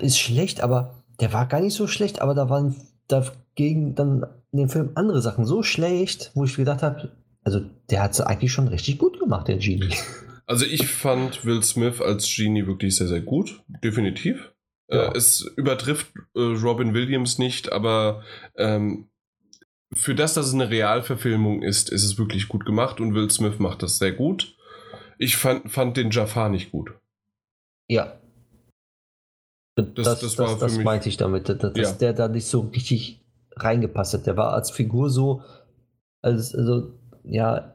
ist 0.00 0.18
schlecht, 0.18 0.60
aber 0.60 1.02
der 1.20 1.32
war 1.32 1.46
gar 1.46 1.60
nicht 1.60 1.74
so 1.74 1.86
schlecht, 1.88 2.20
aber 2.20 2.34
da 2.34 2.48
waren 2.48 2.76
dagegen 3.08 3.94
dann 3.94 4.24
in 4.52 4.58
dem 4.58 4.68
Film 4.68 4.90
andere 4.94 5.20
Sachen 5.20 5.44
so 5.44 5.62
schlecht, 5.62 6.30
wo 6.34 6.44
ich 6.44 6.54
gedacht 6.54 6.82
habe, 6.82 7.10
also 7.42 7.60
der 7.90 8.02
hat 8.02 8.12
es 8.12 8.20
eigentlich 8.20 8.52
schon 8.52 8.68
richtig 8.68 8.98
gut 8.98 9.18
gemacht, 9.18 9.48
der 9.48 9.58
Genie. 9.58 9.94
Also 10.50 10.64
ich 10.64 10.86
fand 10.86 11.44
Will 11.44 11.62
Smith 11.62 12.00
als 12.00 12.34
Genie 12.34 12.66
wirklich 12.66 12.96
sehr, 12.96 13.06
sehr 13.06 13.20
gut, 13.20 13.60
definitiv. 13.84 14.54
Äh, 14.88 14.96
ja. 14.96 15.12
Äh, 15.12 15.18
es 15.18 15.42
übertrifft 15.56 16.10
äh, 16.34 16.40
Robin 16.40 16.94
Williams 16.94 17.36
nicht, 17.38 17.70
aber 17.70 18.22
ähm, 18.56 19.10
für 19.94 20.14
das, 20.14 20.34
dass 20.34 20.46
es 20.46 20.54
eine 20.54 20.70
Realverfilmung 20.70 21.62
ist, 21.62 21.90
ist 21.90 22.04
es 22.04 22.18
wirklich 22.18 22.48
gut 22.48 22.64
gemacht 22.66 23.00
und 23.00 23.14
Will 23.14 23.30
Smith 23.30 23.58
macht 23.58 23.82
das 23.82 23.98
sehr 23.98 24.12
gut. 24.12 24.54
Ich 25.18 25.36
fand, 25.36 25.70
fand 25.70 25.96
den 25.96 26.10
Jafar 26.10 26.48
nicht 26.48 26.70
gut. 26.70 26.92
Ja. 27.88 28.20
Das, 29.76 29.92
das, 29.94 30.20
das, 30.20 30.36
das, 30.36 30.58
das 30.58 30.78
meinte 30.78 31.08
ich 31.08 31.16
damit, 31.16 31.48
dass, 31.48 31.76
ja. 31.76 31.92
der 31.92 32.12
da 32.12 32.28
nicht 32.28 32.46
so 32.46 32.60
richtig 32.60 33.24
reingepasst 33.56 34.14
hat. 34.14 34.26
Der 34.26 34.36
war 34.36 34.52
als 34.52 34.70
Figur 34.70 35.08
so, 35.08 35.42
als, 36.20 36.54
also, 36.54 36.94
ja, 37.24 37.72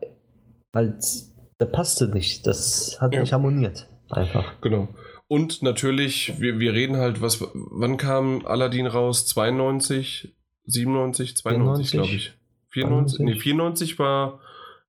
als, 0.73 1.33
der 1.59 1.65
passte 1.65 2.09
nicht. 2.09 2.45
Das 2.45 2.97
hat 2.99 3.13
ja. 3.13 3.21
nicht 3.21 3.33
harmoniert. 3.33 3.89
Einfach. 4.09 4.59
Genau. 4.61 4.89
Und 5.27 5.63
natürlich, 5.63 6.39
wir, 6.39 6.59
wir 6.59 6.73
reden 6.73 6.97
halt, 6.97 7.21
was, 7.21 7.41
wann 7.53 7.97
kam 7.97 8.45
Aladdin 8.45 8.85
raus? 8.85 9.25
92, 9.25 10.35
97, 10.65 11.37
92, 11.37 11.91
glaube 11.91 12.07
ich. 12.07 12.33
94, 12.69 13.17
92? 13.17 13.19
nee, 13.19 13.39
94 13.39 13.99
war, 13.99 14.39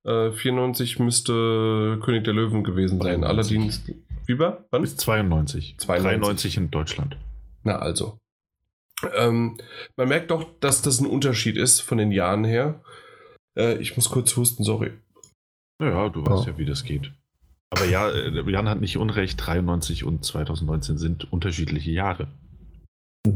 äh, 0.03 0.31
94 0.31 0.99
müsste 0.99 1.99
König 2.03 2.23
der 2.23 2.33
Löwen 2.33 2.63
gewesen 2.63 3.01
sein. 3.01 3.21
92. 3.21 3.25
Aladdin, 3.29 4.05
wie 4.27 4.39
war? 4.39 4.65
Wann? 4.71 4.81
Bis 4.81 4.97
92. 4.97 5.75
92. 5.77 6.19
93 6.19 6.57
in 6.57 6.71
Deutschland. 6.71 7.17
Na 7.63 7.77
also. 7.77 8.19
Ähm, 9.15 9.57
man 9.97 10.07
merkt 10.07 10.31
doch, 10.31 10.45
dass 10.59 10.81
das 10.81 10.99
ein 10.99 11.05
Unterschied 11.05 11.57
ist 11.57 11.81
von 11.81 11.97
den 11.97 12.11
Jahren 12.11 12.45
her. 12.45 12.81
Äh, 13.57 13.77
ich 13.77 13.95
muss 13.95 14.09
kurz 14.09 14.35
husten, 14.37 14.63
sorry. 14.63 14.93
Ja, 15.81 16.09
du 16.09 16.25
weißt 16.25 16.47
oh. 16.47 16.51
ja, 16.51 16.57
wie 16.57 16.65
das 16.65 16.83
geht. 16.83 17.11
Aber 17.69 17.85
ja, 17.85 18.09
äh, 18.09 18.49
Jan 18.49 18.69
hat 18.69 18.79
nicht 18.79 18.97
unrecht, 18.97 19.45
93 19.45 20.05
und 20.05 20.23
2019 20.23 20.97
sind 20.97 21.31
unterschiedliche 21.31 21.91
Jahre. 21.91 22.27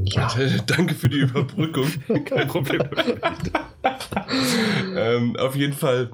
Ja. 0.05 0.29
Danke 0.65 0.93
für 0.93 1.09
die 1.09 1.19
Überbrückung. 1.19 1.87
Kein 2.25 2.47
Problem. 2.47 2.83
ähm, 4.95 5.35
auf 5.37 5.55
jeden 5.55 5.73
Fall, 5.73 6.11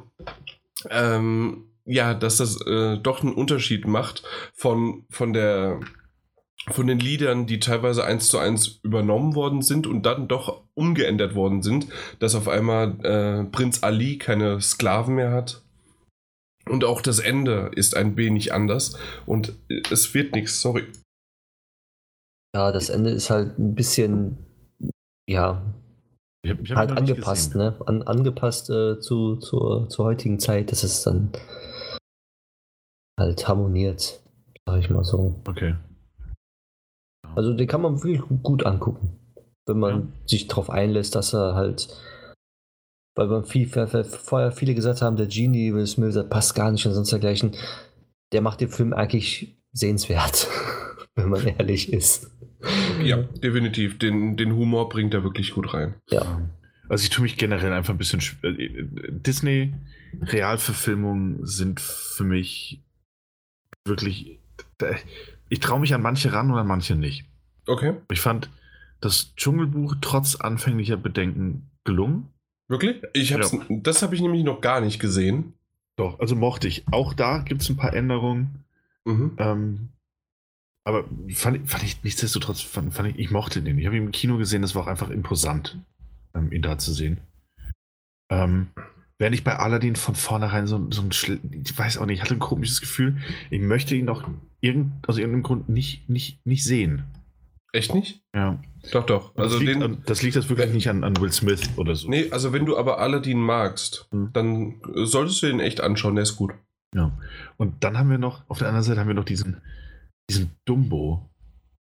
ähm, 0.89 1.65
ja, 1.85 2.13
dass 2.13 2.37
das 2.37 2.59
äh, 2.65 2.97
doch 2.97 3.21
einen 3.21 3.33
Unterschied 3.33 3.87
macht 3.87 4.23
von, 4.53 5.05
von 5.09 5.33
der 5.33 5.79
von 6.71 6.87
den 6.87 6.99
Liedern, 6.99 7.45
die 7.45 7.59
teilweise 7.59 8.05
eins 8.05 8.27
zu 8.27 8.39
eins 8.39 8.79
übernommen 8.81 9.35
worden 9.35 9.61
sind 9.61 9.85
und 9.85 10.03
dann 10.03 10.27
doch 10.27 10.63
umgeändert 10.73 11.35
worden 11.35 11.61
sind, 11.61 11.87
dass 12.17 12.33
auf 12.33 12.47
einmal 12.47 12.95
äh, 13.03 13.43
Prinz 13.51 13.83
Ali 13.83 14.17
keine 14.17 14.59
Sklaven 14.61 15.13
mehr 15.13 15.31
hat. 15.31 15.61
Und 16.67 16.83
auch 16.83 17.01
das 17.01 17.19
Ende 17.19 17.69
ist 17.75 17.95
ein 17.95 18.17
wenig 18.17 18.51
anders 18.51 18.97
und 19.27 19.53
es 19.91 20.15
wird 20.15 20.33
nichts, 20.33 20.59
sorry. 20.59 20.85
Ja, 22.55 22.71
das 22.71 22.87
Ende 22.87 23.09
ist 23.09 23.29
halt 23.29 23.59
ein 23.59 23.75
bisschen, 23.75 24.37
ja, 25.29 25.61
ich 26.41 26.51
hab, 26.51 26.61
ich 26.61 26.71
hab 26.71 26.77
halt 26.77 26.91
angepasst, 26.91 27.53
ne? 27.53 27.75
An, 27.85 28.01
angepasst 28.03 28.69
äh, 28.69 28.97
zu, 29.01 29.35
zur, 29.35 29.89
zur 29.89 30.05
heutigen 30.05 30.39
Zeit, 30.39 30.71
dass 30.71 30.83
es 30.83 31.03
dann 31.03 31.33
halt 33.19 33.45
harmoniert, 33.45 34.21
sag 34.65 34.79
ich 34.79 34.89
mal 34.89 35.03
so. 35.03 35.35
Okay. 35.45 35.75
Also 37.35 37.53
den 37.53 37.67
kann 37.67 37.81
man 37.81 38.01
wirklich 38.01 38.21
gut 38.41 38.65
angucken, 38.65 39.19
wenn 39.65 39.79
man 39.79 39.93
ja. 39.93 40.07
sich 40.25 40.47
darauf 40.47 40.69
einlässt, 40.69 41.13
dass 41.15 41.33
er 41.33 41.55
halt, 41.55 41.89
weil 43.17 43.27
man 43.27 43.43
viel, 43.43 43.67
vorher 43.67 44.53
viele 44.53 44.75
gesagt 44.75 45.01
haben, 45.01 45.17
der 45.17 45.27
Genie 45.27 45.73
Will 45.73 45.87
Smith, 45.87 46.17
passt 46.29 46.55
gar 46.55 46.71
nicht 46.71 46.85
und 46.85 46.93
sonst 46.93 47.11
dergleichen. 47.11 47.51
Der 48.31 48.39
macht 48.39 48.61
den 48.61 48.69
Film 48.69 48.93
eigentlich 48.93 49.57
sehenswert, 49.73 50.47
wenn 51.15 51.27
man 51.27 51.45
ehrlich 51.45 51.91
ist. 51.91 52.31
Ja, 53.03 53.17
definitiv. 53.17 53.97
Den, 53.99 54.37
den 54.37 54.53
Humor 54.53 54.89
bringt 54.89 55.13
er 55.13 55.23
wirklich 55.23 55.51
gut 55.51 55.73
rein. 55.73 55.95
Ja. 56.09 56.41
Also 56.89 57.03
ich 57.03 57.09
tue 57.09 57.23
mich 57.23 57.37
generell 57.37 57.73
einfach 57.73 57.93
ein 57.93 57.97
bisschen. 57.97 58.21
Äh, 58.41 58.83
Disney 59.09 59.73
Realverfilmungen 60.21 61.45
sind 61.45 61.79
für 61.79 62.23
mich 62.23 62.81
wirklich 63.85 64.39
ich 65.49 65.59
traue 65.59 65.79
mich 65.79 65.93
an 65.93 66.01
manche 66.01 66.33
ran 66.33 66.51
und 66.51 66.57
an 66.57 66.67
manche 66.67 66.95
nicht. 66.95 67.25
Okay. 67.67 67.95
Ich 68.11 68.21
fand 68.21 68.49
das 69.01 69.35
Dschungelbuch 69.35 69.95
trotz 70.01 70.35
anfänglicher 70.35 70.97
Bedenken 70.97 71.69
gelungen. 71.83 72.29
Wirklich? 72.67 73.01
Ich 73.13 73.33
hab's, 73.33 73.51
ja. 73.51 73.59
Das 73.69 74.01
habe 74.01 74.15
ich 74.15 74.21
nämlich 74.21 74.43
noch 74.43 74.61
gar 74.61 74.81
nicht 74.81 74.99
gesehen. 74.99 75.53
Doch, 75.97 76.19
also 76.19 76.35
mochte 76.35 76.67
ich. 76.67 76.83
Auch 76.91 77.13
da 77.13 77.39
gibt 77.39 77.61
es 77.61 77.69
ein 77.69 77.77
paar 77.77 77.93
Änderungen. 77.93 78.65
Mhm. 79.05 79.31
Ähm, 79.37 79.89
aber 80.85 81.05
fand, 81.33 81.69
fand, 81.69 81.83
ich 81.83 82.03
nichtsdestotrotz, 82.03 82.61
fand, 82.61 82.93
fand 82.93 83.09
ich, 83.09 83.19
ich 83.19 83.31
mochte 83.31 83.61
den. 83.61 83.79
Ich 83.79 83.85
habe 83.85 83.97
ihn 83.97 84.05
im 84.05 84.11
Kino 84.11 84.37
gesehen, 84.37 84.61
das 84.61 84.75
war 84.75 84.83
auch 84.83 84.87
einfach 84.87 85.09
imposant, 85.09 85.79
ähm, 86.35 86.51
ihn 86.51 86.61
da 86.61 86.77
zu 86.77 86.93
sehen. 86.93 87.19
Ähm, 88.31 88.67
während 89.17 89.35
ich 89.35 89.43
bei 89.43 89.57
Aladdin 89.57 89.95
von 89.95 90.15
vornherein 90.15 90.67
so, 90.67 90.87
so 90.91 91.01
ein, 91.01 91.09
ich 91.63 91.77
weiß 91.77 91.97
auch 91.97 92.05
nicht, 92.05 92.17
ich 92.17 92.21
hatte 92.21 92.35
ein 92.35 92.39
komisches 92.39 92.81
Gefühl, 92.81 93.17
ich 93.49 93.61
möchte 93.61 93.95
ihn 93.95 94.09
auch 94.09 94.23
irgend, 94.61 95.07
aus 95.09 95.17
irgendeinem 95.17 95.43
Grund 95.43 95.69
nicht, 95.69 96.07
nicht, 96.07 96.45
nicht 96.45 96.63
sehen. 96.63 97.03
Echt 97.73 97.93
nicht? 97.93 98.21
Ja. 98.33 98.61
Doch, 98.91 99.05
doch. 99.05 99.35
Also 99.35 99.57
das, 99.57 99.67
liegt, 99.67 99.81
den, 99.81 99.97
das 100.05 100.21
liegt 100.21 100.35
jetzt 100.35 100.49
wirklich 100.49 100.71
nicht 100.71 100.89
an, 100.89 101.03
an 101.03 101.17
Will 101.17 101.31
Smith 101.31 101.71
oder 101.77 101.95
so. 101.95 102.07
Nee, 102.07 102.29
also 102.31 102.53
wenn 102.53 102.65
du 102.65 102.77
aber 102.77 102.99
Aladdin 102.99 103.39
magst, 103.39 104.07
mhm. 104.11 104.29
dann 104.33 104.75
solltest 104.93 105.41
du 105.41 105.47
den 105.47 105.59
echt 105.59 105.81
anschauen, 105.81 106.15
der 106.15 106.23
ist 106.23 106.35
gut. 106.35 106.53
Ja. 106.95 107.11
Und 107.57 107.83
dann 107.83 107.97
haben 107.97 108.09
wir 108.09 108.19
noch, 108.19 108.47
auf 108.47 108.59
der 108.59 108.67
anderen 108.67 108.83
Seite 108.83 108.99
haben 108.99 109.07
wir 109.07 109.15
noch 109.15 109.25
diesen, 109.25 109.61
diesen 110.29 110.51
Dumbo. 110.65 111.29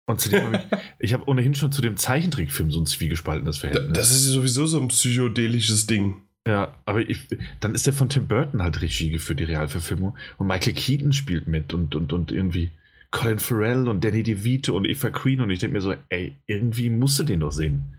Und 0.06 0.20
zu 0.20 0.30
dem 0.30 0.44
habe 0.44 0.56
ich, 0.56 0.78
ich 0.98 1.12
habe 1.12 1.28
ohnehin 1.28 1.54
schon 1.54 1.72
zu 1.72 1.82
dem 1.82 1.96
Zeichentrickfilm 1.96 2.70
so 2.70 2.80
ein 2.80 2.86
zwiegespaltenes 2.86 3.58
Verhältnis. 3.58 3.96
Das 3.96 4.10
ist 4.10 4.24
sowieso 4.24 4.66
so 4.66 4.80
ein 4.80 4.88
psychedelisches 4.88 5.86
Ding. 5.86 6.22
Ja, 6.46 6.74
aber 6.86 7.00
ich, 7.00 7.28
dann 7.60 7.74
ist 7.74 7.86
der 7.86 7.92
von 7.92 8.08
Tim 8.08 8.26
Burton 8.26 8.62
halt 8.62 8.82
Regie 8.82 9.18
für 9.18 9.36
die 9.36 9.44
Realverfilmung 9.44 10.16
und 10.38 10.46
Michael 10.48 10.72
Keaton 10.72 11.12
spielt 11.12 11.46
mit 11.46 11.72
und, 11.72 11.94
und, 11.94 12.12
und 12.12 12.32
irgendwie 12.32 12.72
Colin 13.12 13.38
Farrell 13.38 13.86
und 13.86 14.02
Danny 14.02 14.24
DeVito 14.24 14.76
und 14.76 14.86
Eva 14.86 15.10
Queen 15.10 15.40
und 15.40 15.50
ich 15.50 15.60
denke 15.60 15.74
mir 15.74 15.82
so, 15.82 15.94
ey, 16.08 16.36
irgendwie 16.46 16.90
musst 16.90 17.18
du 17.18 17.22
den 17.22 17.40
doch 17.40 17.52
sehen. 17.52 17.94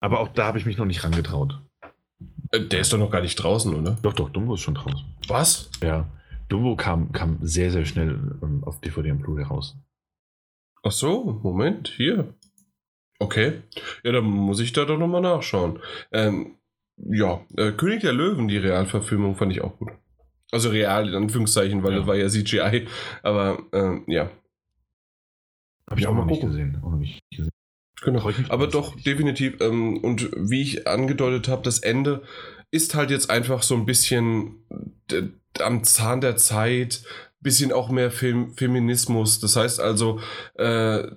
Aber 0.00 0.20
auch 0.20 0.28
da 0.28 0.46
habe 0.46 0.58
ich 0.58 0.66
mich 0.66 0.76
noch 0.76 0.84
nicht 0.84 1.02
rangetraut. 1.02 1.60
Äh, 2.52 2.60
der 2.60 2.80
ist 2.80 2.92
doch 2.92 2.98
noch 2.98 3.10
gar 3.10 3.22
nicht 3.22 3.36
draußen, 3.36 3.74
oder? 3.74 3.98
Doch, 4.02 4.12
doch, 4.12 4.30
Dumbo 4.30 4.54
ist 4.54 4.60
schon 4.60 4.74
draußen. 4.74 5.04
Was? 5.26 5.70
Ja. 5.82 6.08
Dumbo 6.52 6.76
kam, 6.76 7.12
kam 7.12 7.38
sehr, 7.42 7.70
sehr 7.70 7.84
schnell 7.84 8.38
ähm, 8.42 8.62
auf 8.64 8.80
DVD 8.80 9.10
und 9.12 9.22
Blu-ray 9.22 9.44
raus. 9.44 9.76
Ach 10.82 10.92
so, 10.92 11.40
Moment, 11.42 11.88
hier. 11.88 12.34
Okay. 13.18 13.62
Ja, 14.02 14.12
dann 14.12 14.24
muss 14.24 14.60
ich 14.60 14.72
da 14.72 14.84
doch 14.84 14.98
nochmal 14.98 15.20
nachschauen. 15.22 15.78
Ähm, 16.12 16.56
ja, 16.96 17.40
äh, 17.56 17.72
König 17.72 18.00
der 18.00 18.12
Löwen, 18.12 18.48
die 18.48 18.56
Realverfilmung, 18.58 19.36
fand 19.36 19.52
ich 19.52 19.62
auch 19.62 19.78
gut. 19.78 19.90
Also 20.50 20.68
real, 20.70 21.08
in 21.08 21.14
Anführungszeichen, 21.14 21.82
weil 21.82 21.92
Ja. 21.92 21.98
das 21.98 22.06
war 22.06 22.16
ja 22.16 22.28
CGI. 22.28 22.86
Aber 23.22 23.62
ähm, 23.72 24.04
ja, 24.06 24.30
Habe 25.88 26.00
ich 26.00 26.04
Ja, 26.04 26.10
auch 26.10 26.14
noch 26.14 26.26
nicht 26.26 26.40
gesehen. 26.42 26.78
Auch 26.82 26.90
noch 26.90 26.98
nicht 26.98 27.22
gesehen. 27.30 27.50
genau. 28.02 28.30
Aber 28.48 28.66
doch, 28.66 28.94
definitiv. 29.00 29.60
Ähm, 29.60 29.98
und 29.98 30.30
wie 30.36 30.62
ich 30.62 30.86
angedeutet 30.86 31.48
habe, 31.48 31.62
das 31.62 31.78
Ende 31.78 32.22
ist 32.70 32.94
halt 32.94 33.10
jetzt 33.10 33.30
einfach 33.30 33.62
so 33.62 33.74
ein 33.74 33.84
bisschen 33.86 34.64
am 35.60 35.84
Zahn 35.84 36.20
der 36.20 36.36
Zeit, 36.36 37.02
bisschen 37.40 37.72
auch 37.72 37.90
mehr 37.90 38.10
Fem 38.10 38.54
Feminismus. 38.56 39.40
Das 39.40 39.56
heißt 39.56 39.80
also, 39.80 40.20
äh, 40.54 41.08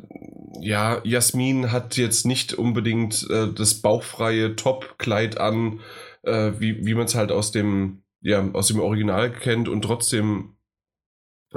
ja, 0.62 1.02
Jasmin 1.04 1.72
hat 1.72 1.98
jetzt 1.98 2.26
nicht 2.26 2.54
unbedingt 2.54 3.30
äh, 3.30 3.54
das 3.54 3.82
bauchfreie 3.82 4.56
Top-Kleid 4.56 5.38
an, 5.40 5.82
äh, 6.24 6.54
wie, 6.60 6.86
wie 6.86 6.96
man 6.96 7.06
es 7.06 7.16
halt 7.16 7.32
aus 7.32 7.52
dem, 7.52 8.04
ja, 8.22 8.50
aus 8.54 8.68
dem 8.68 8.80
Original 8.80 9.32
kennt 9.32 9.70
und 9.70 9.84
trotzdem 9.84 10.58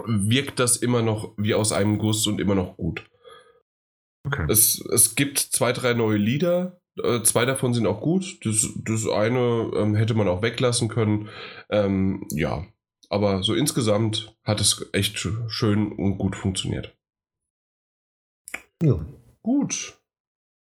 wirkt 0.07 0.61
das 0.61 0.77
immer 0.77 1.03
noch 1.03 1.35
wie 1.37 1.55
aus 1.55 1.73
einem 1.73 1.99
Guss 1.99 2.27
und 2.27 2.41
immer 2.41 2.55
noch 2.55 2.77
gut. 2.77 3.05
Okay. 4.25 4.47
Es, 4.49 4.85
es 4.93 5.15
gibt 5.15 5.39
zwei, 5.39 5.73
drei 5.73 5.95
neue 5.95 6.19
Lieder. 6.19 6.78
Äh, 7.05 7.23
zwei 7.23 7.45
davon 7.45 7.75
sind 7.75 7.87
auch 7.87 8.01
gut. 8.01 8.39
Das, 8.45 8.69
das 8.85 9.09
eine 9.09 9.71
ähm, 9.77 9.95
hätte 9.95 10.15
man 10.15 10.29
auch 10.29 10.43
weglassen 10.43 10.89
können. 10.89 11.29
Ähm, 11.71 12.27
ja, 12.31 12.65
aber 13.11 13.43
so 13.43 13.55
insgesamt 13.55 14.37
hat 14.45 14.61
es 14.61 14.87
echt 14.93 15.17
sch- 15.17 15.49
schön 15.49 15.93
und 15.93 16.19
gut 16.19 16.37
funktioniert. 16.37 16.95
Ja. 18.83 18.99
Gut. 19.43 19.95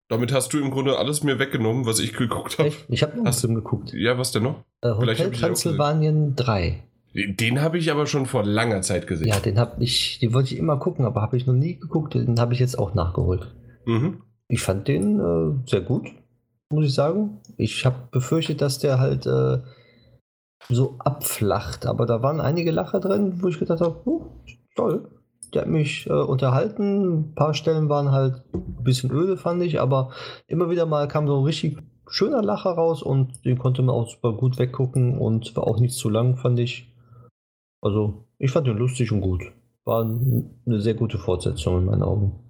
Damit 0.08 0.32
hast 0.32 0.52
du 0.52 0.58
im 0.60 0.70
Grunde 0.70 0.98
alles 0.98 1.24
mir 1.24 1.38
weggenommen, 1.40 1.84
was 1.86 1.98
ich 1.98 2.12
geguckt 2.14 2.58
habe. 2.58 2.72
Ich 2.88 3.02
habe 3.02 3.12
noch 3.12 3.18
einen 3.18 3.26
Hast- 3.28 3.40
Film 3.40 3.54
geguckt. 3.56 3.92
Ja, 3.92 4.16
was 4.18 4.30
denn 4.32 4.44
noch? 4.44 4.64
Äh, 4.82 4.90
Hotel 4.90 5.30
Transsilvanien 5.32 6.36
3. 6.36 6.82
Den 7.14 7.60
habe 7.62 7.78
ich 7.78 7.90
aber 7.90 8.06
schon 8.06 8.26
vor 8.26 8.44
langer 8.44 8.82
Zeit 8.82 9.06
gesehen. 9.06 9.28
Ja, 9.28 9.40
den 9.40 9.58
hab 9.58 9.80
ich, 9.80 10.18
den 10.18 10.34
wollte 10.34 10.52
ich 10.52 10.60
immer 10.60 10.76
gucken, 10.78 11.04
aber 11.06 11.22
habe 11.22 11.36
ich 11.36 11.46
noch 11.46 11.54
nie 11.54 11.76
geguckt. 11.78 12.14
Den 12.14 12.38
habe 12.38 12.52
ich 12.52 12.60
jetzt 12.60 12.78
auch 12.78 12.92
nachgeholt. 12.94 13.52
Mhm. 13.86 14.22
Ich 14.48 14.62
fand 14.62 14.88
den 14.88 15.20
äh, 15.20 15.68
sehr 15.68 15.80
gut, 15.80 16.08
muss 16.70 16.86
ich 16.86 16.94
sagen. 16.94 17.40
Ich 17.56 17.84
habe 17.84 18.08
befürchtet, 18.10 18.60
dass 18.60 18.78
der 18.78 18.98
halt 18.98 19.26
äh, 19.26 19.58
so 20.68 20.96
abflacht, 20.98 21.86
aber 21.86 22.06
da 22.06 22.22
waren 22.22 22.40
einige 22.40 22.70
Lacher 22.70 23.00
drin, 23.00 23.42
wo 23.42 23.48
ich 23.48 23.58
gedacht 23.58 23.80
habe, 23.80 24.00
oh, 24.04 24.26
toll. 24.74 25.08
Der 25.54 25.62
hat 25.62 25.68
mich 25.68 26.06
äh, 26.06 26.12
unterhalten. 26.12 27.18
Ein 27.18 27.34
paar 27.34 27.54
Stellen 27.54 27.88
waren 27.88 28.10
halt 28.10 28.42
ein 28.52 28.82
bisschen 28.82 29.10
öde, 29.12 29.36
fand 29.36 29.62
ich, 29.62 29.80
aber 29.80 30.10
immer 30.48 30.70
wieder 30.70 30.86
mal 30.86 31.06
kam 31.08 31.26
so 31.26 31.38
ein 31.38 31.44
richtig 31.44 31.78
schöner 32.08 32.42
Lacher 32.42 32.70
raus 32.70 33.02
und 33.02 33.44
den 33.44 33.58
konnte 33.58 33.82
man 33.82 33.94
auch 33.94 34.08
super 34.08 34.32
gut 34.32 34.58
weggucken 34.58 35.18
und 35.18 35.56
war 35.56 35.66
auch 35.66 35.78
nicht 35.78 35.94
zu 35.94 36.08
lang, 36.08 36.36
fand 36.36 36.58
ich. 36.58 36.92
Also, 37.80 38.26
ich 38.38 38.50
fand 38.50 38.66
den 38.66 38.76
lustig 38.76 39.12
und 39.12 39.20
gut. 39.20 39.52
War 39.84 40.02
eine 40.02 40.80
sehr 40.80 40.94
gute 40.94 41.18
Fortsetzung 41.18 41.78
in 41.78 41.84
meinen 41.84 42.02
Augen. 42.02 42.45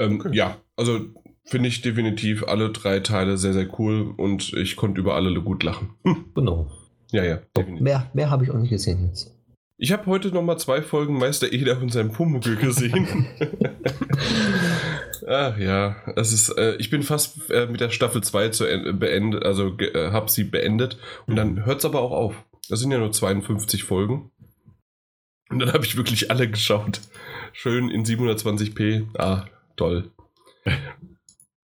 Ähm, 0.00 0.20
Okay. 0.20 0.36
Ja, 0.36 0.56
also 0.76 1.00
finde 1.44 1.68
ich 1.68 1.82
definitiv 1.82 2.44
alle 2.44 2.70
drei 2.70 3.00
Teile 3.00 3.36
sehr, 3.36 3.52
sehr 3.52 3.68
cool 3.78 4.12
und 4.16 4.52
ich 4.54 4.76
konnte 4.76 5.00
über 5.00 5.14
alle 5.14 5.40
gut 5.42 5.62
lachen. 5.62 5.90
Genau. 6.34 6.70
ja, 7.12 7.24
ja, 7.24 7.38
definitiv. 7.56 7.82
Mehr, 7.84 8.10
mehr 8.14 8.30
habe 8.30 8.44
ich 8.44 8.50
auch 8.50 8.58
nicht 8.58 8.70
gesehen 8.70 9.06
jetzt. 9.08 9.36
Ich 9.82 9.92
habe 9.92 10.04
heute 10.06 10.28
noch 10.28 10.42
mal 10.42 10.58
zwei 10.58 10.82
Folgen 10.82 11.18
Meister 11.18 11.52
Eder 11.52 11.80
und 11.80 11.90
sein 11.90 12.12
Pumuckl 12.12 12.56
gesehen. 12.56 13.26
Ach 15.26 15.56
ja, 15.58 15.96
es 16.16 16.32
ist, 16.32 16.50
äh, 16.58 16.76
ich 16.76 16.90
bin 16.90 17.02
fast 17.02 17.50
äh, 17.50 17.66
mit 17.66 17.80
der 17.80 17.90
Staffel 17.90 18.22
2 18.22 18.48
zu 18.50 18.64
en- 18.66 18.98
beendet, 18.98 19.44
also 19.44 19.76
äh, 19.78 20.10
habe 20.12 20.30
sie 20.30 20.44
beendet 20.44 20.98
und 21.26 21.36
dann 21.36 21.64
hört 21.66 21.78
es 21.80 21.84
aber 21.84 22.00
auch 22.00 22.12
auf. 22.12 22.34
Das 22.68 22.80
sind 22.80 22.90
ja 22.90 22.98
nur 22.98 23.12
52 23.12 23.84
Folgen. 23.84 24.30
Und 25.50 25.58
dann 25.60 25.72
habe 25.72 25.84
ich 25.84 25.96
wirklich 25.96 26.30
alle 26.30 26.48
geschaut. 26.48 27.00
Schön 27.52 27.88
in 27.90 28.04
720p. 28.04 29.06
Ah, 29.18 29.44
toll. 29.80 30.10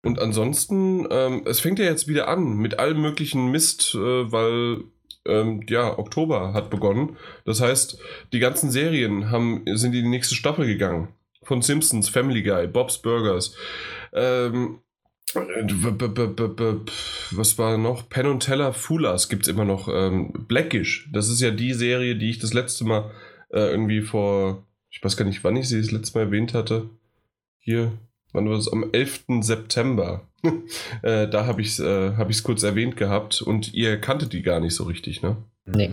Und 0.02 0.20
ansonsten, 0.20 1.06
ähm, 1.10 1.42
es 1.46 1.60
fängt 1.60 1.78
ja 1.78 1.84
jetzt 1.84 2.06
wieder 2.06 2.28
an 2.28 2.56
mit 2.56 2.78
allem 2.78 3.02
möglichen 3.02 3.50
Mist, 3.50 3.94
äh, 3.94 4.32
weil 4.32 4.84
ähm, 5.26 5.62
ja, 5.68 5.98
Oktober 5.98 6.52
hat 6.54 6.70
begonnen. 6.70 7.16
Das 7.44 7.60
heißt, 7.60 7.98
die 8.32 8.38
ganzen 8.38 8.70
Serien 8.70 9.30
haben, 9.30 9.64
sind 9.74 9.94
in 9.94 10.04
die 10.04 10.08
nächste 10.08 10.36
Staffel 10.36 10.66
gegangen. 10.66 11.08
Von 11.42 11.60
Simpsons, 11.60 12.08
Family 12.08 12.42
Guy, 12.42 12.68
Bob's 12.68 12.98
Burgers. 12.98 13.56
Ähm, 14.12 14.78
was 17.32 17.58
war 17.58 17.76
noch? 17.76 18.08
Penn 18.08 18.26
und 18.26 18.40
Teller 18.40 18.72
Fullers 18.72 19.28
gibt 19.28 19.42
es 19.42 19.48
immer 19.48 19.64
noch. 19.64 19.88
Ähm, 19.88 20.32
Blackish, 20.46 21.10
das 21.12 21.28
ist 21.28 21.40
ja 21.40 21.50
die 21.50 21.74
Serie, 21.74 22.14
die 22.16 22.30
ich 22.30 22.38
das 22.38 22.54
letzte 22.54 22.84
Mal 22.84 23.10
äh, 23.50 23.70
irgendwie 23.70 24.02
vor, 24.02 24.64
ich 24.90 25.02
weiß 25.02 25.16
gar 25.16 25.24
nicht, 25.24 25.42
wann 25.42 25.56
ich 25.56 25.68
sie 25.68 25.80
das 25.80 25.90
letzte 25.90 26.18
Mal 26.18 26.26
erwähnt 26.26 26.54
hatte. 26.54 26.88
Hier, 27.58 27.92
wann 28.36 28.48
war 28.48 28.56
das? 28.56 28.73
Am 28.73 28.89
11. 28.92 29.24
September. 29.40 30.28
äh, 31.02 31.26
da 31.26 31.47
habe 31.47 31.60
ich 31.60 31.68
es 31.68 31.81
äh, 31.81 32.12
hab 32.16 32.31
kurz 32.44 32.62
erwähnt 32.62 32.97
gehabt 32.97 33.42
und 33.42 33.74
ihr 33.74 34.00
kanntet 34.00 34.32
die 34.32 34.42
gar 34.42 34.60
nicht 34.60 34.74
so 34.74 34.84
richtig, 34.84 35.23
ne? 35.23 35.36
Nee. 35.65 35.90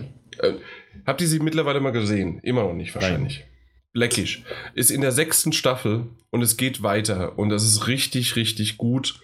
Habt 1.06 1.20
ihr 1.20 1.26
sie 1.26 1.40
mittlerweile 1.40 1.80
mal 1.80 1.90
gesehen? 1.90 2.38
Immer 2.42 2.62
noch 2.62 2.74
nicht 2.74 2.94
wahrscheinlich. 2.94 3.44
Blackish 3.92 4.42
ist 4.74 4.90
in 4.90 5.00
der 5.00 5.12
sechsten 5.12 5.52
Staffel 5.52 6.06
und 6.30 6.42
es 6.42 6.56
geht 6.56 6.82
weiter 6.82 7.38
und 7.38 7.48
das 7.48 7.64
ist 7.64 7.86
richtig, 7.86 8.36
richtig 8.36 8.76
gut. 8.76 9.20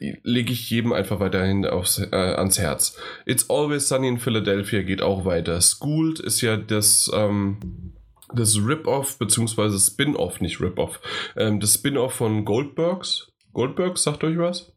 Äh, 0.00 0.14
Lege 0.22 0.52
ich 0.52 0.70
jedem 0.70 0.92
einfach 0.92 1.20
weiterhin 1.20 1.66
aufs, 1.66 1.98
äh, 1.98 2.14
ans 2.14 2.58
Herz. 2.58 2.96
It's 3.26 3.50
Always 3.50 3.88
Sunny 3.88 4.08
in 4.08 4.18
Philadelphia 4.18 4.82
geht 4.82 5.02
auch 5.02 5.24
weiter. 5.24 5.60
Schooled 5.60 6.20
ist 6.20 6.40
ja 6.40 6.56
das, 6.56 7.10
ähm, 7.12 7.92
das 8.34 8.56
Rip-Off, 8.56 9.18
beziehungsweise 9.18 9.78
Spin-Off, 9.78 10.40
nicht 10.40 10.60
Rip-Off. 10.60 11.00
Ähm, 11.36 11.60
das 11.60 11.74
Spin-Off 11.74 12.14
von 12.14 12.44
Goldbergs. 12.44 13.32
Goldbergs, 13.52 14.02
sagt 14.02 14.24
euch 14.24 14.38
was? 14.38 14.72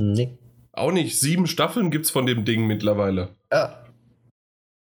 Nee. 0.00 0.38
Auch 0.72 0.92
nicht. 0.92 1.18
Sieben 1.18 1.46
Staffeln 1.46 1.90
gibt 1.90 2.04
es 2.04 2.10
von 2.10 2.26
dem 2.26 2.44
Ding 2.44 2.66
mittlerweile. 2.66 3.36
Ja. 3.52 3.84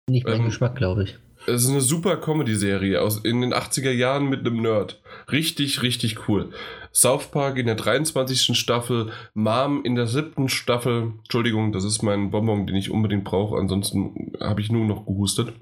Nicht 0.09 0.27
mein 0.27 0.41
Ähm, 0.41 0.45
Geschmack, 0.47 0.77
glaube 0.77 1.05
ich. 1.05 1.19
Es 1.47 1.65
ist 1.65 1.69
eine 1.69 1.83
super 1.83 2.17
Comedy-Serie 2.17 3.03
aus 3.03 3.19
in 3.19 3.43
den 3.43 3.53
80er 3.53 3.91
Jahren 3.91 4.31
mit 4.31 4.41
einem 4.41 4.63
Nerd. 4.63 5.03
Richtig, 5.31 5.83
richtig 5.83 6.27
cool. 6.27 6.51
South 6.91 7.27
Park 7.31 7.59
in 7.59 7.67
der 7.67 7.75
23. 7.75 8.57
Staffel, 8.57 9.13
Mom 9.35 9.85
in 9.85 9.95
der 9.95 10.07
siebten 10.07 10.49
Staffel. 10.49 11.13
Entschuldigung, 11.19 11.73
das 11.73 11.85
ist 11.85 12.03
mein 12.03 12.31
Bonbon, 12.31 12.67
den 12.67 12.77
ich 12.77 12.91
unbedingt 12.91 13.25
brauche. 13.25 13.59
Ansonsten 13.59 14.33
habe 14.41 14.63
ich 14.63 14.73
nur 14.73 14.87
noch 14.87 15.05
gehustet. 15.05 15.53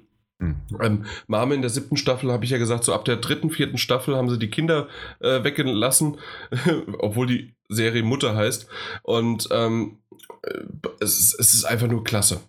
Hm. 0.43 0.57
Ähm, 0.81 1.05
Mame 1.29 1.55
in 1.55 1.62
der 1.62 1.71
siebten 1.71 1.97
Staffel 1.97 2.33
habe 2.33 2.45
ich 2.45 2.51
ja 2.51 2.59
gesagt, 2.59 2.83
so 2.83 2.93
ab 2.93 3.05
der 3.05 3.17
dritten, 3.17 3.51
vierten 3.51 3.79
Staffel 3.79 4.17
haben 4.17 4.29
sie 4.29 4.41
die 4.41 4.51
Kinder 4.51 4.89
äh, 5.21 5.45
weggelassen, 5.45 6.19
obwohl 6.99 7.29
die 7.29 7.55
Serie 7.69 8.03
Mutter 8.03 8.35
heißt. 8.35 8.67
Und 9.05 9.49
ähm, 9.53 9.99
äh, 10.43 10.65
es, 10.99 11.21
ist, 11.21 11.39
es 11.39 11.55
ist 11.55 11.65
einfach 11.65 11.87
nur 11.87 12.03
klasse. 12.03 12.41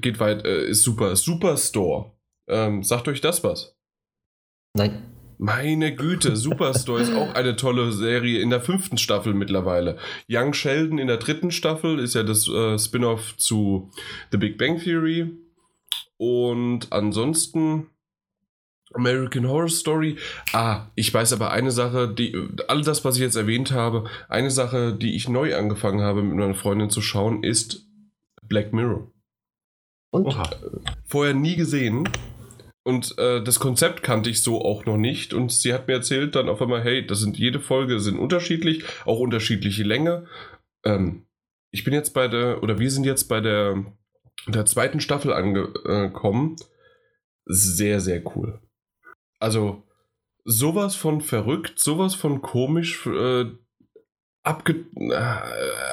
Geht 0.00 0.18
weit, 0.18 0.46
äh, 0.46 0.64
ist 0.64 0.82
super. 0.82 1.14
Superstore. 1.14 2.12
Ähm, 2.48 2.82
sagt 2.82 3.06
euch 3.06 3.20
das 3.20 3.44
was? 3.44 3.76
Nein. 4.74 5.02
Meine 5.36 5.94
Güte, 5.94 6.36
Superstore 6.36 7.02
ist 7.02 7.12
auch 7.12 7.34
eine 7.34 7.56
tolle 7.56 7.90
Serie 7.92 8.40
in 8.40 8.50
der 8.50 8.60
fünften 8.60 8.96
Staffel 8.96 9.34
mittlerweile. 9.34 9.98
Young 10.30 10.54
Sheldon 10.54 10.98
in 10.98 11.08
der 11.08 11.16
dritten 11.16 11.50
Staffel 11.50 11.98
ist 11.98 12.14
ja 12.14 12.22
das 12.22 12.48
äh, 12.48 12.78
Spin-off 12.78 13.36
zu 13.36 13.90
The 14.30 14.38
Big 14.38 14.56
Bang 14.56 14.78
Theory. 14.78 15.32
Und 16.22 16.92
ansonsten 16.92 17.88
American 18.94 19.48
Horror 19.48 19.68
Story. 19.68 20.18
Ah, 20.52 20.86
ich 20.94 21.12
weiß 21.12 21.32
aber 21.32 21.50
eine 21.50 21.72
Sache, 21.72 22.06
die 22.06 22.32
all 22.68 22.82
das, 22.82 23.04
was 23.04 23.16
ich 23.16 23.22
jetzt 23.22 23.34
erwähnt 23.34 23.72
habe, 23.72 24.08
eine 24.28 24.52
Sache, 24.52 24.94
die 24.94 25.16
ich 25.16 25.28
neu 25.28 25.56
angefangen 25.56 26.00
habe 26.00 26.22
mit 26.22 26.36
meiner 26.36 26.54
Freundin 26.54 26.90
zu 26.90 27.02
schauen, 27.02 27.42
ist 27.42 27.88
Black 28.40 28.72
Mirror. 28.72 29.10
Und? 30.12 30.26
Oha. 30.26 30.48
Vorher 31.06 31.34
nie 31.34 31.56
gesehen. 31.56 32.08
Und 32.84 33.18
äh, 33.18 33.42
das 33.42 33.58
Konzept 33.58 34.04
kannte 34.04 34.30
ich 34.30 34.44
so 34.44 34.64
auch 34.64 34.86
noch 34.86 34.98
nicht. 34.98 35.34
Und 35.34 35.50
sie 35.50 35.74
hat 35.74 35.88
mir 35.88 35.94
erzählt 35.94 36.36
dann 36.36 36.48
auf 36.48 36.62
einmal, 36.62 36.84
hey, 36.84 37.04
das 37.04 37.18
sind 37.18 37.36
jede 37.36 37.58
Folge 37.58 37.98
sind 37.98 38.20
unterschiedlich, 38.20 38.84
auch 39.06 39.18
unterschiedliche 39.18 39.82
Länge. 39.82 40.28
Ähm, 40.84 41.26
ich 41.72 41.82
bin 41.82 41.94
jetzt 41.94 42.14
bei 42.14 42.28
der, 42.28 42.62
oder 42.62 42.78
wir 42.78 42.92
sind 42.92 43.06
jetzt 43.06 43.24
bei 43.24 43.40
der, 43.40 43.84
der 44.46 44.66
zweiten 44.66 45.00
Staffel 45.00 45.32
angekommen. 45.32 46.56
Sehr, 47.44 48.00
sehr 48.00 48.22
cool. 48.36 48.60
Also 49.38 49.82
sowas 50.44 50.96
von 50.96 51.20
verrückt, 51.20 51.78
sowas 51.78 52.14
von 52.14 52.42
komisch. 52.42 53.06
Äh, 53.06 53.46
abge 54.42 54.84
äh, 54.96 55.14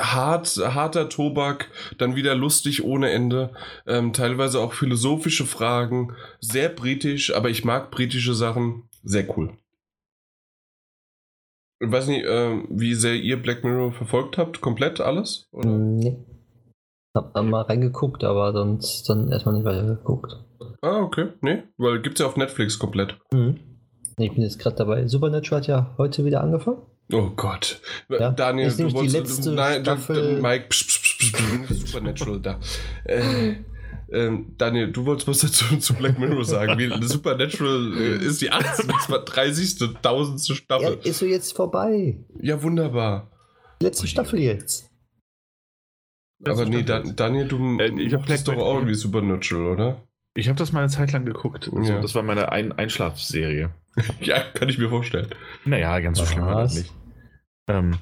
hart, 0.01 0.57
harter 0.57 1.09
Tobak, 1.09 1.69
dann 1.97 2.15
wieder 2.15 2.35
lustig 2.35 2.83
ohne 2.83 3.11
Ende, 3.11 3.53
ähm, 3.85 4.13
teilweise 4.13 4.59
auch 4.59 4.73
philosophische 4.73 5.45
Fragen, 5.45 6.15
sehr 6.39 6.69
britisch, 6.69 7.33
aber 7.33 7.49
ich 7.49 7.63
mag 7.63 7.91
britische 7.91 8.33
Sachen, 8.33 8.89
sehr 9.03 9.37
cool. 9.37 9.53
Ich 11.81 11.91
weiß 11.91 12.07
nicht, 12.07 12.25
äh, 12.25 12.63
wie 12.69 12.93
sehr 12.93 13.15
ihr 13.15 13.41
Black 13.41 13.63
Mirror 13.63 13.93
verfolgt 13.93 14.37
habt, 14.37 14.59
komplett 14.61 14.99
alles? 14.99 15.47
Oder? 15.51 15.69
Nee. 15.69 16.17
Hab 17.15 17.33
dann 17.33 17.49
mal 17.49 17.61
reingeguckt, 17.63 18.23
aber 18.23 18.53
sonst 18.53 19.09
dann 19.09 19.31
erstmal 19.31 19.55
nicht 19.55 19.65
weitergeguckt. 19.65 20.37
Ah, 20.81 20.99
okay. 20.99 21.29
Nee, 21.41 21.63
weil 21.77 22.01
gibt's 22.01 22.19
ja 22.19 22.27
auf 22.27 22.37
Netflix 22.37 22.77
komplett. 22.77 23.17
Mhm. 23.33 23.59
Ich 24.17 24.31
bin 24.33 24.43
jetzt 24.43 24.59
gerade 24.59 24.75
dabei. 24.75 25.07
Supernatural 25.07 25.61
hat 25.61 25.67
ja 25.67 25.95
heute 25.97 26.23
wieder 26.25 26.41
angefangen. 26.41 26.81
Oh 27.11 27.29
Gott. 27.35 27.79
Ja, 28.09 28.29
Daniel, 28.31 28.69
du 28.69 28.75
nämlich 28.77 28.93
die 28.93 29.13
wolltest. 29.13 29.37
letzte 29.37 29.51
nein, 29.53 29.83
du- 29.83 29.91
Staffel- 29.91 30.35
du- 30.35 30.41
Mike, 30.41 30.65
psch, 30.69 30.85
psch, 30.87 31.01
psch, 31.01 31.31
psch, 31.33 31.75
Supernatural 31.87 32.39
da. 32.41 32.59
Äh, 33.05 33.55
ähm, 34.11 34.53
Daniel, 34.57 34.91
du 34.91 35.05
wolltest 35.05 35.27
was 35.27 35.39
dazu 35.39 35.75
zu 35.79 35.93
Black 35.95 36.19
Mirror 36.19 36.45
sagen. 36.45 36.77
Wie, 36.77 36.89
Supernatural 37.07 37.93
äh, 37.97 38.17
ist 38.25 38.41
die 38.41 38.49
30. 38.49 39.81
1000. 39.81 40.47
Ja, 40.49 40.55
Staffel. 40.55 40.99
ist 41.03 41.19
so 41.19 41.25
jetzt 41.25 41.55
vorbei. 41.55 42.19
Ja, 42.41 42.61
wunderbar. 42.61 43.31
Letzte 43.81 44.05
Staffel 44.07 44.39
jetzt. 44.39 44.88
Aber 46.45 46.65
nee, 46.65 46.83
Dan 46.83 47.15
Daniel, 47.15 47.47
du 47.47 47.79
Äh, 47.79 47.91
ich 47.99 48.15
Black 48.15 48.45
doch 48.45 48.57
auch 48.57 48.75
irgendwie 48.75 48.95
Supernatural, 48.95 49.67
oder? 49.73 50.03
Ich 50.35 50.47
habe 50.47 50.57
das 50.57 50.71
mal 50.71 50.81
eine 50.81 50.89
Zeit 50.89 51.11
lang 51.11 51.25
geguckt. 51.25 51.69
Also, 51.73 51.91
Ja. 51.91 52.01
Das 52.01 52.15
war 52.15 52.23
meine 52.23 52.51
Ein 52.51 52.71
Einschlafserie. 52.71 53.71
Ja, 54.21 54.39
kann 54.53 54.69
ich 54.69 54.77
mir 54.77 54.87
vorstellen. 54.87 55.27
Naja, 55.65 55.99
ganz 55.99 56.19
so 56.19 56.25
schlimm 56.25 56.45
war 56.45 56.61
das 56.61 56.75
nicht. 56.75 56.93
Ähm, 57.67 57.97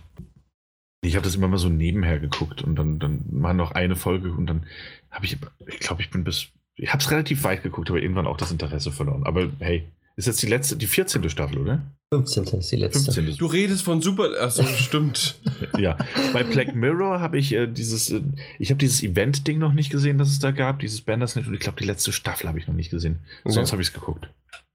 ich 1.01 1.15
habe 1.15 1.23
das 1.23 1.35
immer 1.35 1.47
mal 1.47 1.57
so 1.57 1.69
nebenher 1.69 2.19
geguckt 2.19 2.61
und 2.61 2.75
dann, 2.75 2.99
dann 2.99 3.23
war 3.29 3.53
noch 3.53 3.71
eine 3.71 3.95
Folge 3.95 4.31
und 4.31 4.47
dann 4.47 4.67
habe 5.09 5.25
ich, 5.25 5.37
ich 5.65 5.79
glaube, 5.79 6.01
ich 6.01 6.11
bin 6.11 6.23
bis, 6.23 6.49
ich 6.75 6.91
habe 6.91 7.01
es 7.01 7.09
relativ 7.09 7.43
weit 7.43 7.63
geguckt, 7.63 7.89
aber 7.89 8.01
irgendwann 8.01 8.27
auch 8.27 8.37
das 8.37 8.51
Interesse 8.51 8.91
verloren. 8.91 9.23
Aber 9.25 9.49
hey, 9.59 9.87
ist 10.17 10.25
jetzt 10.25 10.41
die 10.41 10.47
letzte, 10.47 10.75
die 10.75 10.87
14. 10.87 11.29
Staffel, 11.29 11.59
oder? 11.59 11.81
15. 12.13 12.43
ist 12.59 12.71
die 12.71 12.75
letzte. 12.77 13.11
15. 13.11 13.37
Du 13.37 13.45
redest 13.45 13.83
von 13.83 14.01
Super. 14.01 14.31
Achso, 14.41 14.63
stimmt. 14.77 15.39
Ja, 15.77 15.97
bei 16.33 16.43
Black 16.43 16.73
Mirror 16.75 17.19
habe 17.19 17.37
ich 17.37 17.53
äh, 17.53 17.67
dieses, 17.67 18.09
äh, 18.09 18.21
ich 18.59 18.69
habe 18.71 18.79
dieses 18.79 19.03
Event-Ding 19.03 19.59
noch 19.59 19.73
nicht 19.73 19.89
gesehen, 19.91 20.17
das 20.17 20.29
es 20.29 20.39
da 20.39 20.51
gab, 20.51 20.79
dieses 20.79 21.01
Bandersnatch 21.01 21.47
und 21.47 21.53
ich 21.53 21.59
glaube, 21.59 21.79
die 21.79 21.85
letzte 21.87 22.11
Staffel 22.11 22.47
habe 22.47 22.57
ich 22.59 22.67
noch 22.67 22.73
nicht 22.75 22.89
gesehen. 22.89 23.19
Sonst 23.45 23.57
Okay. 23.57 23.71
habe 23.73 23.81
ich 23.81 23.87
es 23.89 23.93
geguckt. 23.93 24.29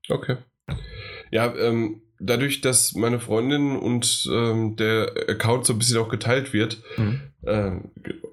Okay. 0.08 0.36
Ja, 1.32 1.52
ähm, 1.56 2.02
dadurch, 2.20 2.60
dass 2.60 2.94
meine 2.94 3.18
Freundin 3.18 3.76
und 3.76 4.28
ähm, 4.30 4.76
der 4.76 5.12
Account 5.28 5.66
so 5.66 5.72
ein 5.72 5.78
bisschen 5.78 5.98
auch 5.98 6.08
geteilt 6.08 6.52
wird, 6.52 6.82
äh, 7.42 7.72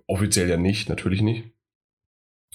offiziell 0.08 0.50
ja 0.50 0.58
nicht, 0.58 0.90
natürlich 0.90 1.22
nicht. 1.22 1.46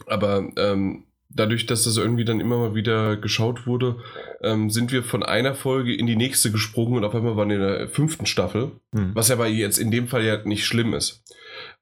Aber 0.07 0.53
ähm, 0.57 1.07
dadurch, 1.35 1.67
dass 1.67 1.85
das 1.85 1.97
irgendwie 1.97 2.25
dann 2.25 2.41
immer 2.41 2.59
mal 2.59 2.75
wieder 2.75 3.17
geschaut 3.17 3.67
wurde, 3.67 3.97
ähm, 4.43 4.71
sind 4.71 4.93
wir 4.93 5.03
von 5.03 5.23
einer 5.23 5.55
Folge 5.55 5.95
in 5.95 6.07
die 6.07 6.17
nächste 6.17 6.51
gesprungen 6.53 6.97
und 6.97 7.05
auf 7.05 7.15
einmal 7.15 7.37
waren 7.37 7.49
wir 7.49 7.57
in 7.57 7.63
der 7.63 7.89
fünften 7.89 8.27
Staffel, 8.27 8.73
Mhm. 8.93 9.11
was 9.15 9.29
ja 9.29 9.35
aber 9.35 9.47
jetzt 9.49 9.79
in 9.79 9.91
dem 9.91 10.09
Fall 10.09 10.25
ja 10.25 10.43
nicht 10.45 10.65
schlimm 10.65 10.95
ist. 10.95 11.23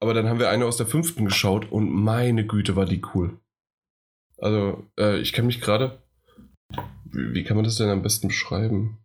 Aber 0.00 0.14
dann 0.14 0.28
haben 0.28 0.38
wir 0.38 0.50
eine 0.50 0.66
aus 0.66 0.76
der 0.76 0.86
fünften 0.86 1.24
geschaut 1.24 1.70
und 1.70 1.90
meine 1.90 2.46
Güte 2.46 2.76
war 2.76 2.86
die 2.86 3.02
cool. 3.14 3.38
Also, 4.38 4.84
äh, 4.98 5.18
ich 5.20 5.32
kann 5.32 5.46
mich 5.46 5.60
gerade. 5.60 6.02
Wie, 7.04 7.34
wie 7.34 7.44
kann 7.44 7.56
man 7.56 7.64
das 7.64 7.76
denn 7.76 7.88
am 7.88 8.02
besten 8.02 8.28
beschreiben? 8.28 8.98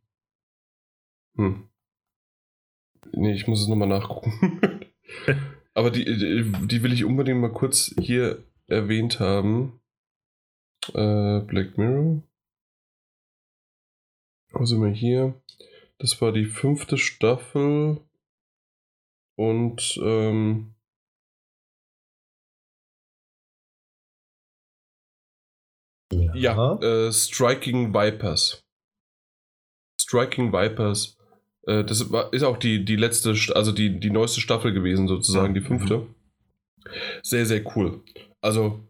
Hm. 1.35 1.67
Nee, 3.11 3.33
ich 3.33 3.47
muss 3.47 3.61
es 3.61 3.67
nochmal 3.67 3.87
nachgucken. 3.87 4.61
Aber 5.73 5.91
die, 5.91 6.05
die, 6.05 6.51
die 6.67 6.83
will 6.83 6.91
ich 6.91 7.05
unbedingt 7.05 7.39
mal 7.39 7.51
kurz 7.51 7.93
hier 7.99 8.43
erwähnt 8.67 9.19
haben. 9.19 9.79
Äh, 10.93 11.41
Black 11.41 11.77
Mirror. 11.77 12.21
Wo 14.51 14.65
sind 14.65 14.81
wir 14.81 14.91
hier? 14.91 15.39
Das 15.99 16.21
war 16.21 16.31
die 16.31 16.45
fünfte 16.45 16.97
Staffel. 16.97 18.01
Und 19.35 19.99
ähm, 20.01 20.73
ja, 26.33 26.79
äh, 26.79 27.11
Striking 27.11 27.93
Vipers. 27.93 28.63
Striking 30.01 30.51
Vipers. 30.51 31.17
Äh, 31.67 31.83
das 31.83 32.11
war, 32.11 32.33
ist 32.33 32.43
auch 32.43 32.57
die, 32.57 32.85
die 32.85 32.95
letzte, 32.95 33.35
also 33.53 33.71
die, 33.71 33.99
die 33.99 34.09
neueste 34.09 34.41
Staffel 34.41 34.73
gewesen, 34.73 35.07
sozusagen, 35.07 35.53
die 35.53 35.61
fünfte. 35.61 36.07
Sehr, 37.21 37.45
sehr 37.45 37.63
cool. 37.75 38.03
Also, 38.41 38.87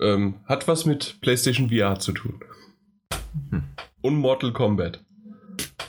ähm, 0.00 0.34
hat 0.44 0.68
was 0.68 0.86
mit 0.86 1.18
PlayStation 1.20 1.70
VR 1.70 1.98
zu 1.98 2.12
tun. 2.12 2.40
Hm. 3.50 3.62
Und 4.00 4.16
Mortal 4.16 4.52
Kombat. 4.52 5.04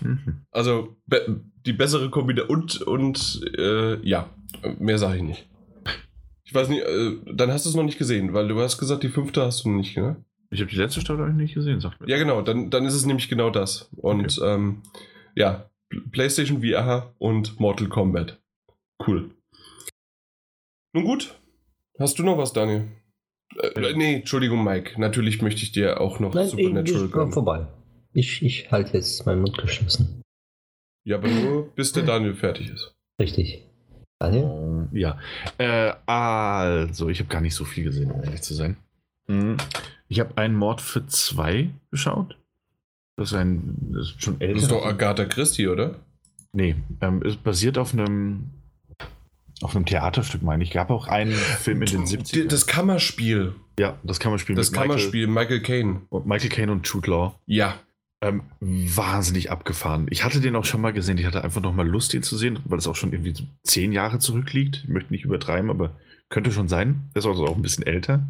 Mhm. 0.02 0.46
Also 0.52 0.96
be 1.06 1.42
die 1.66 1.74
bessere 1.74 2.10
Kombination 2.10 2.50
und, 2.50 2.82
und 2.84 3.42
äh, 3.58 4.00
ja, 4.08 4.30
mehr 4.80 4.98
sage 4.98 5.18
ich 5.18 5.24
nicht. 5.24 5.50
Ich 6.46 6.54
weiß 6.56 6.70
nicht, 6.70 6.82
äh, 6.82 7.18
dann 7.32 7.52
hast 7.52 7.66
du 7.66 7.70
es 7.70 7.76
noch 7.76 7.84
nicht 7.84 7.98
gesehen, 8.00 8.34
weil 8.34 8.48
du 8.48 8.60
hast 8.60 8.78
gesagt, 8.78 9.04
die 9.04 9.10
fünfte 9.10 9.44
hast 9.44 9.66
du 9.66 9.70
nicht, 9.70 9.98
ne? 9.98 10.24
Ich 10.52 10.62
habe 10.62 10.72
die 10.72 10.78
letzte 10.78 11.02
Staffel 11.02 11.24
eigentlich 11.26 11.50
nicht 11.50 11.54
gesehen, 11.54 11.80
sagt 11.80 12.02
mir. 12.02 12.10
Ja, 12.10 12.18
genau, 12.18 12.42
dann, 12.42 12.72
dann 12.72 12.86
ist 12.86 12.96
es 12.96 13.06
nämlich 13.06 13.30
genau 13.30 13.52
das. 13.52 13.90
Und 13.98 14.40
ähm, 14.44 14.82
ja, 15.36 15.70
Pl- 15.92 16.10
PlayStation 16.10 16.64
VR 16.64 17.14
und 17.20 17.60
Mortal 17.60 17.88
Kombat. 17.88 18.42
Cool. 19.06 19.30
Nun 20.94 21.04
gut, 21.04 21.36
hast 22.00 22.18
du 22.18 22.24
noch 22.24 22.38
was, 22.40 22.52
Daniel? 22.52 22.88
Äh, 23.58 23.94
nee, 23.96 24.16
Entschuldigung, 24.18 24.64
Mike. 24.64 25.00
Natürlich 25.00 25.42
möchte 25.42 25.64
ich 25.64 25.72
dir 25.72 26.00
auch 26.00 26.20
noch 26.20 26.34
Nein, 26.34 26.46
ich, 26.46 26.52
Supernatural 26.52 27.06
ich 27.06 27.12
gönnen. 27.12 27.32
vorbei. 27.34 27.68
Ich, 28.14 28.42
ich 28.44 28.72
halte 28.72 28.94
jetzt 28.98 29.26
meinen 29.26 29.42
Mund 29.42 29.58
geschlossen. 29.58 30.22
Ja, 31.04 31.18
aber 31.18 31.28
nur 31.28 31.70
bis 31.76 31.92
der 31.92 32.04
Daniel 32.04 32.36
fertig 32.36 32.70
ist. 32.70 32.94
Richtig. 33.20 33.66
Daniel? 34.20 34.88
Ja, 34.92 35.18
äh, 35.58 35.94
also, 36.06 37.10
ich 37.10 37.20
habe 37.20 37.30
gar 37.30 37.42
nicht 37.42 37.56
so 37.56 37.64
viel 37.66 37.86
gesehen, 37.86 38.12
um 38.12 38.24
ehrlich 38.24 38.42
zu 38.42 38.54
sein. 38.54 38.78
Mhm. 39.28 39.58
Ich 40.10 40.20
habe 40.20 40.38
einen 40.38 40.56
Mord 40.56 40.82
für 40.82 41.06
zwei 41.08 41.70
geschaut. 41.92 42.38
Das 43.16 43.32
ist 43.32 43.38
ein, 43.38 43.92
das 43.94 44.10
ist 44.10 44.24
schon 44.24 44.42
älter. 44.42 44.54
Das 44.56 44.64
ist 44.64 44.72
doch 44.72 44.86
Agatha 44.86 45.26
Christie, 45.26 45.68
oder? 45.68 45.96
Nee, 46.52 46.76
ähm, 47.02 47.22
ist 47.22 47.44
basiert 47.44 47.78
auf 47.78 47.94
einem, 47.94 48.50
auf 49.62 49.76
einem 49.76 49.86
Theaterstück, 49.86 50.42
meine 50.42 50.64
ich. 50.64 50.72
Gab 50.72 50.90
auch 50.90 51.08
einen 51.08 51.34
Film 51.34 51.82
in 51.82 51.90
den 51.90 52.06
70ern. 52.06 52.48
Das 52.48 52.68
Kammerspiel. 52.68 53.56
ja, 53.80 53.98
das 54.04 54.20
Kammerspiel 54.20 54.56
Das 54.56 54.72
Kammerspiel, 54.72 55.28
Michael 55.28 55.62
Caine. 55.62 56.02
Michael, 56.26 56.50
Caine 56.50 56.72
und 56.72 56.88
Jude 56.88 57.10
Law. 57.10 57.40
Ja. 57.46 57.76
Ähm, 58.22 58.44
wahnsinnig 58.60 59.50
abgefahren. 59.50 60.08
Ich 60.10 60.26
hatte 60.26 60.42
den 60.42 60.56
auch 60.56 60.66
schon 60.66 60.82
mal 60.82 60.92
gesehen. 60.92 61.18
Ich 61.18 61.26
hatte 61.26 61.44
einfach 61.44 61.62
noch 61.62 61.74
mal 61.74 61.88
Lust, 61.88 62.14
ihn 62.14 62.24
zu 62.24 62.38
sehen, 62.38 62.60
weil 62.66 62.78
es 62.78 62.88
auch 62.88 62.96
schon 62.96 63.14
irgendwie 63.14 63.34
so 63.34 63.44
zehn 63.64 63.94
Jahre 63.94 64.20
zurückliegt. 64.20 64.82
Ich 64.84 64.90
möchte 64.90 65.14
nicht 65.14 65.24
übertreiben, 65.24 65.70
aber 65.70 65.96
könnte 66.28 66.52
schon 66.52 66.68
sein. 66.68 67.10
Er 67.14 67.20
ist 67.20 67.26
also 67.26 67.46
auch 67.48 67.56
ein 67.56 67.62
bisschen 67.62 67.86
älter. 67.86 68.28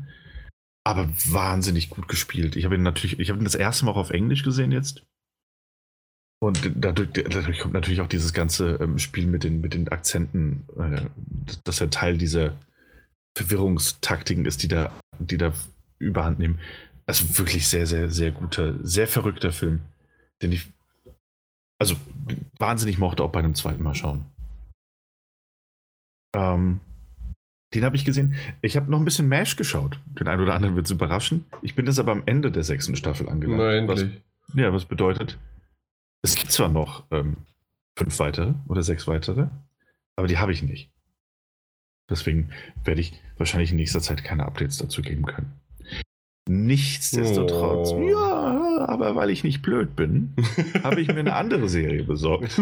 Aber 0.83 1.09
wahnsinnig 1.25 1.90
gut 1.90 2.08
gespielt. 2.08 2.56
Ich 2.56 2.66
habe 2.66 2.75
ihn 2.75 2.83
natürlich, 2.83 3.19
ich 3.19 3.30
habe 3.30 3.40
ihn 3.40 3.45
das 3.45 3.56
erste 3.56 3.85
Mal 3.85 3.91
auch 3.91 3.98
auf 3.98 4.11
Englisch 4.11 4.43
gesehen 4.43 4.72
jetzt. 4.72 5.03
Und 6.42 6.72
dadurch, 6.76 7.09
dadurch 7.11 7.59
kommt 7.59 7.74
natürlich 7.74 8.00
auch 8.00 8.08
dieses 8.08 8.34
ganze 8.34 8.76
ähm, 8.76 8.98
Spiel 8.98 9.27
mit 9.27 9.43
den, 9.43 9.59
mit 9.59 9.74
den 9.74 9.90
Akzenten, 9.90 10.66
äh, 10.77 11.01
dass 11.66 11.82
er 11.82 11.90
Teil 11.90 12.18
dieser 12.18 12.56
Verwirrungstaktiken 13.38 14.45
ist, 14.45 14.64
die 14.64 14.69
da, 14.69 14.92
die 15.19 15.38
da 15.38 15.53
überhand 15.98 16.40
nehmen. 16.40 16.59
Also 17.06 17.38
wirklich 17.38 17.68
sehr, 17.68 17.85
sehr, 17.85 18.09
sehr 18.09 18.32
guter, 18.32 18.76
sehr 18.84 19.08
verrückter 19.08 19.51
Film, 19.51 19.82
den 20.42 20.53
ich 20.53 20.72
also 21.80 21.95
wahnsinnig 22.58 22.98
mochte, 22.98 23.24
auch 23.24 23.32
bei 23.32 23.40
einem 23.40 23.56
zweiten 23.56 23.84
Mal 23.84 23.95
schauen. 23.95 24.26
Ähm, 26.35 26.80
den 27.74 27.84
habe 27.84 27.95
ich 27.95 28.06
gesehen. 28.06 28.35
Ich 28.61 28.76
habe 28.76 28.90
noch 28.90 29.00
ein 29.00 29.06
bisschen 29.06 29.30
MASH 29.30 29.56
geschaut. 29.56 30.00
Den 30.19 30.27
einen 30.27 30.42
oder 30.42 30.56
anderen 30.56 30.76
wird 30.76 30.85
es 30.85 30.92
überraschen. 30.92 31.45
Ich 31.61 31.76
bin 31.76 31.85
jetzt 31.85 32.00
aber 32.00 32.11
am 32.11 32.24
Ende 32.26 32.51
der 32.51 32.64
sechsten 32.64 32.95
Staffel 32.95 33.30
angelangt. 33.30 33.88
Na, 33.88 33.88
was, 33.88 34.06
ja, 34.56 34.74
was 34.74 34.85
bedeutet, 34.85 35.38
es 36.22 36.35
gibt 36.35 36.51
zwar 36.51 36.69
noch 36.69 37.03
ähm, 37.11 37.38
fünf 37.98 38.19
weitere 38.19 38.53
oder 38.67 38.83
sechs 38.83 39.07
weitere, 39.07 39.48
aber 40.15 40.27
die 40.27 40.38
habe 40.38 40.51
ich 40.51 40.64
nicht. 40.64 40.91
Deswegen 42.09 42.49
werde 42.83 43.01
ich 43.01 43.14
wahrscheinlich 43.38 43.72
in 43.72 43.77
nächster 43.77 44.01
Zeit 44.01 44.23
keine 44.23 44.45
Updates 44.45 44.77
dazu 44.77 45.01
geben 45.01 45.25
können. 45.25 45.53
Nichtsdestotrotz, 46.49 47.91
Oh. 47.91 48.09
ja, 48.09 48.88
aber 48.88 49.15
weil 49.15 49.30
ich 49.30 49.43
nicht 49.43 49.61
blöd 49.61 49.95
bin, 49.95 50.33
habe 50.83 50.99
ich 50.99 51.07
mir 51.07 51.19
eine 51.19 51.35
andere 51.35 51.69
Serie 51.69 52.03
besorgt, 52.03 52.57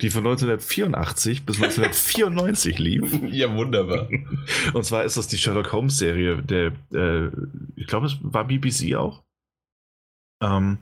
die 0.00 0.10
von 0.10 0.20
1984 0.24 1.44
bis 1.44 1.56
1994 1.56 2.78
lief. 2.78 3.20
ja, 3.28 3.52
wunderbar. 3.56 4.08
Und 4.72 4.84
zwar 4.84 5.02
ist 5.02 5.16
das 5.16 5.26
die 5.26 5.36
Sherlock 5.38 5.72
Holmes 5.72 5.98
Serie, 5.98 6.40
der, 6.42 6.72
äh, 6.94 7.30
ich 7.74 7.88
glaube, 7.88 8.06
es 8.06 8.18
war 8.22 8.46
BBC 8.46 8.94
auch. 8.94 9.24
Ähm, 10.40 10.78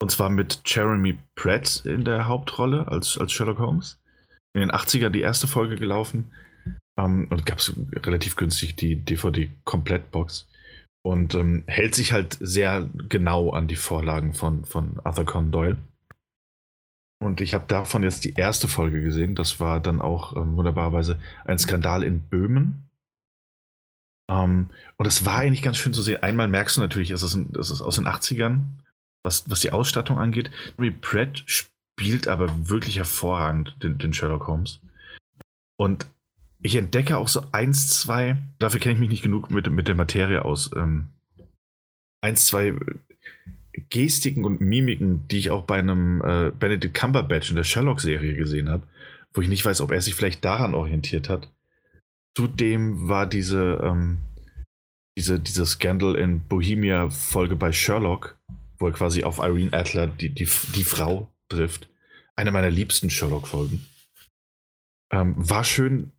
und 0.00 0.10
zwar 0.10 0.30
mit 0.30 0.62
Jeremy 0.64 1.18
Pratt 1.34 1.82
in 1.84 2.04
der 2.04 2.26
Hauptrolle 2.26 2.88
als, 2.88 3.18
als 3.18 3.32
Sherlock 3.32 3.58
Holmes. 3.58 3.98
in 4.54 4.60
den 4.60 4.72
80er 4.72 5.10
die 5.10 5.20
erste 5.20 5.46
Folge 5.46 5.76
gelaufen 5.76 6.32
ähm, 6.98 7.28
und 7.30 7.46
gab 7.46 7.58
es 7.58 7.72
relativ 7.94 8.36
günstig 8.36 8.76
die 8.76 8.96
DVD-Komplettbox. 8.96 10.48
Und 11.02 11.34
ähm, 11.34 11.64
hält 11.66 11.94
sich 11.94 12.12
halt 12.12 12.36
sehr 12.40 12.88
genau 13.08 13.50
an 13.50 13.68
die 13.68 13.76
Vorlagen 13.76 14.34
von, 14.34 14.64
von 14.66 15.00
Arthur 15.02 15.24
Conan 15.24 15.50
Doyle. 15.50 15.78
Und 17.22 17.40
ich 17.40 17.54
habe 17.54 17.64
davon 17.68 18.02
jetzt 18.02 18.24
die 18.24 18.34
erste 18.34 18.68
Folge 18.68 19.02
gesehen. 19.02 19.34
Das 19.34 19.60
war 19.60 19.80
dann 19.80 20.00
auch 20.00 20.36
ähm, 20.36 20.56
wunderbarerweise 20.56 21.18
ein 21.44 21.58
Skandal 21.58 22.02
in 22.02 22.20
Böhmen. 22.20 22.90
Ähm, 24.30 24.68
und 24.96 25.06
es 25.06 25.24
war 25.24 25.38
eigentlich 25.38 25.62
ganz 25.62 25.78
schön 25.78 25.94
zu 25.94 26.02
sehen. 26.02 26.22
Einmal 26.22 26.48
merkst 26.48 26.76
du 26.76 26.80
natürlich, 26.80 27.10
es 27.10 27.22
ist, 27.22 27.34
ein, 27.34 27.52
es 27.58 27.70
ist 27.70 27.80
aus 27.80 27.96
den 27.96 28.06
80ern, 28.06 28.60
was, 29.22 29.48
was 29.48 29.60
die 29.60 29.72
Ausstattung 29.72 30.18
angeht. 30.18 30.50
Henry 30.76 30.90
Pratt 30.90 31.42
spielt 31.46 32.28
aber 32.28 32.68
wirklich 32.68 32.96
hervorragend 32.96 33.76
den, 33.82 33.98
den 33.98 34.12
Sherlock 34.12 34.46
Holmes. 34.46 34.80
Und 35.78 36.06
ich 36.62 36.76
entdecke 36.76 37.16
auch 37.16 37.28
so 37.28 37.42
eins, 37.52 38.00
zwei, 38.00 38.36
dafür 38.58 38.80
kenne 38.80 38.94
ich 38.94 39.00
mich 39.00 39.08
nicht 39.08 39.22
genug 39.22 39.50
mit, 39.50 39.70
mit 39.70 39.88
der 39.88 39.94
Materie 39.94 40.44
aus. 40.44 40.70
Ähm, 40.76 41.08
eins, 42.20 42.46
zwei 42.46 42.74
Gestiken 43.88 44.44
und 44.44 44.60
Mimiken, 44.60 45.26
die 45.28 45.38
ich 45.38 45.50
auch 45.50 45.64
bei 45.64 45.78
einem 45.78 46.20
äh, 46.22 46.50
Benedict 46.50 46.94
Cumberbatch 46.94 47.50
in 47.50 47.56
der 47.56 47.64
Sherlock-Serie 47.64 48.34
gesehen 48.34 48.68
habe, 48.68 48.86
wo 49.32 49.40
ich 49.40 49.48
nicht 49.48 49.64
weiß, 49.64 49.80
ob 49.80 49.92
er 49.92 50.00
sich 50.00 50.14
vielleicht 50.14 50.44
daran 50.44 50.74
orientiert 50.74 51.28
hat. 51.28 51.50
Zudem 52.36 53.08
war 53.08 53.26
diese, 53.26 53.80
ähm, 53.82 54.18
diese, 55.16 55.40
diese 55.40 55.66
Scandal 55.66 56.14
in 56.14 56.40
Bohemia-Folge 56.40 57.56
bei 57.56 57.72
Sherlock, 57.72 58.38
wo 58.80 58.86
er 58.86 58.92
quasi 58.92 59.22
auf 59.22 59.38
Irene 59.38 59.72
Adler, 59.72 60.06
die, 60.06 60.30
die, 60.30 60.48
die 60.74 60.84
Frau, 60.84 61.30
trifft. 61.48 61.88
Eine 62.34 62.50
meiner 62.50 62.70
liebsten 62.70 63.10
Sherlock-Folgen. 63.10 63.86
Ähm, 65.12 65.34
war 65.36 65.64
schön, 65.64 66.12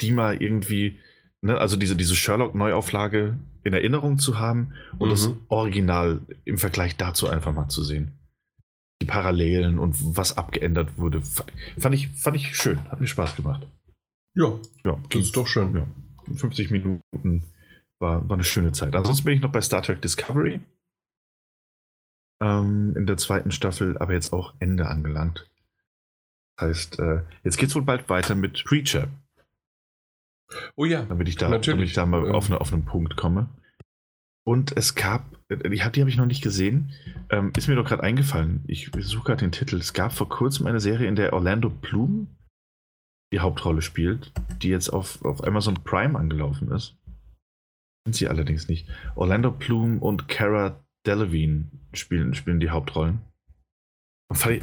die 0.00 0.12
mal 0.12 0.40
irgendwie, 0.40 1.00
ne, 1.40 1.58
also 1.58 1.76
diese, 1.76 1.96
diese 1.96 2.14
Sherlock-Neuauflage 2.14 3.38
in 3.64 3.72
Erinnerung 3.72 4.18
zu 4.18 4.38
haben 4.38 4.74
und 4.98 5.08
mhm. 5.08 5.10
das 5.10 5.30
Original 5.48 6.20
im 6.44 6.58
Vergleich 6.58 6.96
dazu 6.96 7.28
einfach 7.28 7.52
mal 7.52 7.68
zu 7.68 7.82
sehen. 7.82 8.12
Die 9.02 9.06
Parallelen 9.06 9.78
und 9.78 9.96
was 10.16 10.36
abgeändert 10.36 10.96
wurde, 10.98 11.22
fand 11.22 11.94
ich, 11.94 12.08
fand 12.10 12.36
ich 12.36 12.54
schön, 12.56 12.78
hat 12.90 13.00
mir 13.00 13.06
Spaß 13.06 13.34
gemacht. 13.34 13.66
Ja, 14.36 14.58
ja 14.84 14.98
das 15.08 15.22
ist 15.22 15.36
doch 15.36 15.46
schön. 15.46 15.74
Ja, 15.74 15.86
50 16.36 16.70
Minuten 16.70 17.42
war, 17.98 18.28
war 18.28 18.34
eine 18.34 18.44
schöne 18.44 18.72
Zeit. 18.72 18.94
Ansonsten 18.94 19.24
bin 19.24 19.34
ich 19.34 19.42
noch 19.42 19.52
bei 19.52 19.60
Star 19.60 19.82
Trek 19.82 20.00
Discovery 20.02 20.60
ähm, 22.40 22.94
in 22.96 23.06
der 23.06 23.16
zweiten 23.16 23.50
Staffel, 23.50 23.98
aber 23.98 24.12
jetzt 24.12 24.32
auch 24.32 24.54
Ende 24.58 24.86
angelangt. 24.86 25.50
Das 26.56 26.68
heißt, 26.68 26.98
äh, 27.00 27.22
jetzt 27.42 27.56
geht 27.58 27.70
es 27.70 27.74
wohl 27.74 27.82
bald 27.82 28.08
weiter 28.08 28.34
mit 28.34 28.64
Preacher. 28.64 29.08
Oh 30.76 30.84
ja, 30.84 31.02
damit 31.02 31.28
ich 31.28 31.36
da, 31.36 31.48
natürlich. 31.48 31.74
Damit 31.74 31.88
ich 31.88 31.94
da 31.94 32.06
mal 32.06 32.30
auf, 32.30 32.46
eine, 32.46 32.60
auf 32.60 32.72
einen 32.72 32.84
Punkt 32.84 33.16
komme. 33.16 33.48
Und 34.46 34.76
es 34.76 34.94
gab, 34.94 35.24
die, 35.50 35.82
habe 35.82 36.10
ich 36.10 36.16
noch 36.16 36.26
nicht 36.26 36.42
gesehen, 36.42 36.92
ähm, 37.30 37.52
ist 37.56 37.66
mir 37.66 37.76
doch 37.76 37.86
gerade 37.86 38.02
eingefallen. 38.02 38.62
Ich 38.66 38.90
suche 39.00 39.24
gerade 39.24 39.40
den 39.40 39.52
Titel. 39.52 39.76
Es 39.76 39.94
gab 39.94 40.12
vor 40.12 40.28
kurzem 40.28 40.66
eine 40.66 40.80
Serie, 40.80 41.08
in 41.08 41.16
der 41.16 41.32
Orlando 41.32 41.70
Bloom 41.70 42.28
die 43.32 43.40
Hauptrolle 43.40 43.82
spielt, 43.82 44.32
die 44.62 44.68
jetzt 44.68 44.90
auf, 44.90 45.24
auf 45.24 45.42
Amazon 45.44 45.82
Prime 45.82 46.16
angelaufen 46.16 46.70
ist. 46.70 46.96
Sind 48.06 48.14
sie 48.14 48.28
allerdings 48.28 48.68
nicht. 48.68 48.88
Orlando 49.16 49.50
Bloom 49.50 49.98
und 49.98 50.28
Cara 50.28 50.83
Delevingne 51.06 51.66
spielen, 51.92 52.34
spielen 52.34 52.60
die 52.60 52.70
Hauptrollen. 52.70 53.20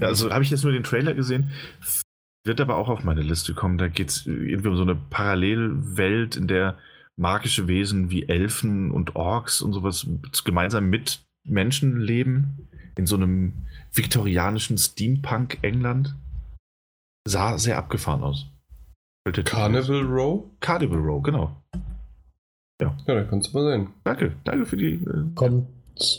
Also 0.02 0.32
habe 0.32 0.44
ich 0.44 0.50
jetzt 0.50 0.64
nur 0.64 0.74
den 0.74 0.84
Trailer 0.84 1.14
gesehen. 1.14 1.52
Wird 2.44 2.60
aber 2.60 2.78
auch 2.78 2.90
auf 2.90 3.04
meine 3.04 3.22
Liste 3.22 3.54
kommen. 3.54 3.78
Da 3.78 3.88
geht 3.88 4.10
es 4.10 4.26
irgendwie 4.26 4.70
um 4.70 4.76
so 4.76 4.82
eine 4.82 4.96
Parallelwelt, 4.96 6.36
in 6.36 6.48
der 6.48 6.78
magische 7.16 7.68
Wesen 7.68 8.10
wie 8.10 8.28
Elfen 8.28 8.92
und 8.92 9.16
Orks 9.16 9.62
und 9.62 9.74
sowas 9.74 10.08
gemeinsam 10.44 10.90
mit 10.90 11.24
Menschen 11.48 12.00
leben. 12.00 12.68
In 12.98 13.06
so 13.06 13.16
einem 13.16 13.54
viktorianischen 13.94 14.78
Steampunk-England. 14.78 16.16
Sah 17.28 17.58
sehr 17.58 17.78
abgefahren 17.78 18.24
aus. 18.24 18.48
Carnival 19.46 20.02
Row? 20.02 20.44
Carnival 20.60 20.98
Row, 20.98 21.22
genau. 21.22 21.62
Ja. 22.82 22.98
Ja, 23.06 23.14
da 23.14 23.24
kannst 23.24 23.54
du 23.54 23.60
mal 23.60 23.72
sehen. 23.72 23.90
Danke, 24.04 24.36
danke 24.44 24.66
für 24.66 24.78
die. 24.78 24.94
Äh, 24.94 25.26
kommt 25.36 25.68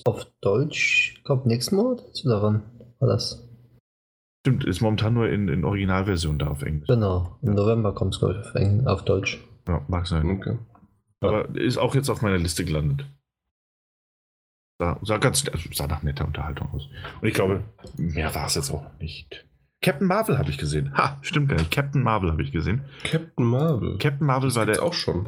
auf 0.04 0.26
Deutsch, 0.40 1.22
kommt 1.24 1.46
nächsten 1.46 1.76
Monat 1.76 2.02
daran. 2.24 2.62
War 2.98 3.08
das? 3.08 3.48
Stimmt, 4.44 4.64
ist 4.64 4.80
momentan 4.80 5.14
nur 5.14 5.28
in, 5.28 5.48
in 5.48 5.64
Originalversion 5.64 6.38
da 6.38 6.48
auf 6.48 6.62
Englisch. 6.62 6.88
Genau, 6.88 7.38
im 7.42 7.54
November 7.54 7.94
kommt 7.94 8.16
es, 8.16 8.22
auf, 8.22 8.54
auf 8.86 9.04
Deutsch. 9.04 9.40
Ja, 9.68 9.84
mag 9.88 10.06
sein. 10.06 10.28
Okay. 10.30 10.58
Aber 11.20 11.48
ja. 11.50 11.62
ist 11.62 11.78
auch 11.78 11.94
jetzt 11.94 12.08
auf 12.08 12.22
meiner 12.22 12.38
Liste 12.38 12.64
gelandet. 12.64 13.06
Sah, 14.80 14.98
sah 15.02 15.18
ganz 15.18 15.48
also 15.48 15.68
sah 15.72 15.86
nach 15.86 16.02
netter 16.02 16.26
Unterhaltung 16.26 16.72
aus. 16.72 16.88
Und 17.20 17.28
ich 17.28 17.34
glaube, 17.34 17.62
mehr 17.96 18.34
war 18.34 18.46
es 18.46 18.56
jetzt 18.56 18.72
auch 18.72 18.84
nicht. 18.98 19.46
Captain 19.80 20.06
Marvel 20.06 20.38
habe 20.38 20.50
ich 20.50 20.58
gesehen. 20.58 20.96
Ha, 20.96 21.18
stimmt 21.22 21.48
gar 21.48 21.58
nicht. 21.58 21.70
Captain 21.70 22.02
Marvel 22.02 22.32
habe 22.32 22.42
ich 22.42 22.50
gesehen. 22.50 22.82
Captain 23.04 23.46
Marvel. 23.46 23.98
Captain 23.98 24.26
Marvel 24.26 24.48
das 24.48 24.56
war 24.56 24.66
der 24.66 24.82
auch 24.82 24.94
schon. 24.94 25.26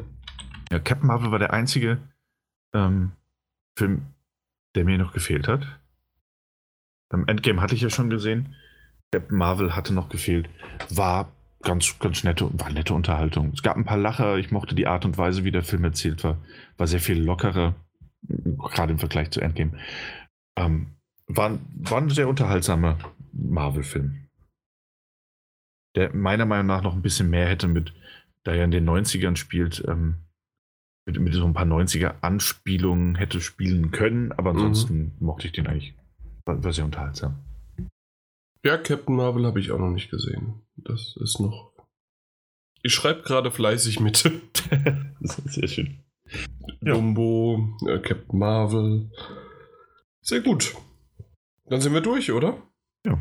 Ja, 0.71 0.79
Captain 0.79 1.07
Marvel 1.07 1.31
war 1.31 1.39
der 1.39 1.53
einzige 1.53 1.99
ähm, 2.73 3.11
Film, 3.77 4.07
der 4.75 4.85
mir 4.85 4.97
noch 4.97 5.13
gefehlt 5.13 5.47
hat. 5.47 5.65
Beim 7.09 7.27
Endgame 7.27 7.61
hatte 7.61 7.75
ich 7.75 7.81
ja 7.81 7.89
schon 7.89 8.09
gesehen. 8.09 8.55
Captain 9.11 9.37
Marvel 9.37 9.75
hatte 9.75 9.93
noch 9.93 10.09
gefehlt. 10.09 10.49
War 10.89 11.31
ganz, 11.61 11.97
ganz 11.99 12.23
nette, 12.23 12.49
war 12.59 12.69
nette 12.69 12.93
Unterhaltung. 12.93 13.51
Es 13.53 13.63
gab 13.63 13.77
ein 13.77 13.85
paar 13.85 13.97
Lacher. 13.97 14.37
Ich 14.37 14.51
mochte 14.51 14.75
die 14.75 14.87
Art 14.87 15.05
und 15.05 15.17
Weise, 15.17 15.43
wie 15.43 15.51
der 15.51 15.63
Film 15.63 15.83
erzählt 15.83 16.23
war. 16.23 16.37
War 16.77 16.87
sehr 16.87 16.99
viel 16.99 17.21
lockerer, 17.21 17.75
gerade 18.21 18.93
im 18.93 18.99
Vergleich 18.99 19.31
zu 19.31 19.41
Endgame. 19.41 19.77
Ähm, 20.57 20.95
war, 21.27 21.57
war 21.75 22.01
ein 22.01 22.09
sehr 22.09 22.27
unterhaltsamer 22.27 22.97
Marvel-Film. 23.31 24.27
Der 25.95 26.13
meiner 26.13 26.45
Meinung 26.45 26.67
nach 26.67 26.83
noch 26.83 26.93
ein 26.93 27.01
bisschen 27.01 27.29
mehr 27.29 27.47
hätte 27.47 27.67
mit, 27.67 27.93
da 28.43 28.53
er 28.53 28.65
in 28.65 28.71
den 28.71 28.87
90ern 28.87 29.37
spielt, 29.37 29.83
ähm, 29.87 30.24
mit, 31.05 31.19
mit 31.19 31.33
so 31.33 31.45
ein 31.45 31.53
paar 31.53 31.65
90er-Anspielungen 31.65 33.15
hätte 33.15 33.41
spielen 33.41 33.91
können, 33.91 34.31
aber 34.31 34.53
mhm. 34.53 34.59
ansonsten 34.59 34.97
mhm. 34.97 35.11
mochte 35.19 35.47
ich 35.47 35.53
den 35.53 35.67
eigentlich. 35.67 35.93
War, 36.45 36.73
sehr 36.73 36.85
unterhaltsam. 36.85 37.39
Ja, 38.63 38.77
Captain 38.77 39.15
Marvel 39.15 39.45
habe 39.45 39.59
ich 39.59 39.71
auch 39.71 39.79
noch 39.79 39.91
nicht 39.91 40.09
gesehen. 40.09 40.61
Das 40.75 41.15
ist 41.17 41.39
noch. 41.39 41.71
Ich 42.81 42.93
schreibe 42.93 43.23
gerade 43.23 43.51
fleißig 43.51 43.99
mit. 43.99 44.17
sehr 45.19 45.67
schön. 45.67 46.03
Dumbo, 46.81 47.77
äh, 47.87 47.99
Captain 47.99 48.39
Marvel. 48.39 49.11
Sehr 50.21 50.41
gut. 50.41 50.75
Dann 51.65 51.81
sind 51.81 51.93
wir 51.93 52.01
durch, 52.01 52.31
oder? 52.31 52.61
Ja. 53.05 53.19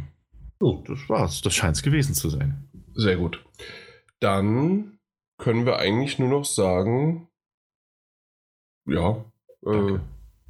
Oh, 0.61 0.83
das 0.87 1.09
war's. 1.09 1.43
Das 1.43 1.55
scheint 1.55 1.77
es 1.77 1.83
gewesen 1.83 2.15
zu 2.15 2.29
sein. 2.31 2.69
Sehr 2.95 3.17
gut. 3.17 3.45
Dann 4.21 4.99
können 5.39 5.67
wir 5.67 5.79
eigentlich 5.79 6.19
nur 6.19 6.29
noch 6.29 6.45
sagen, 6.45 7.29
ja, 8.87 9.25
äh, 9.67 9.99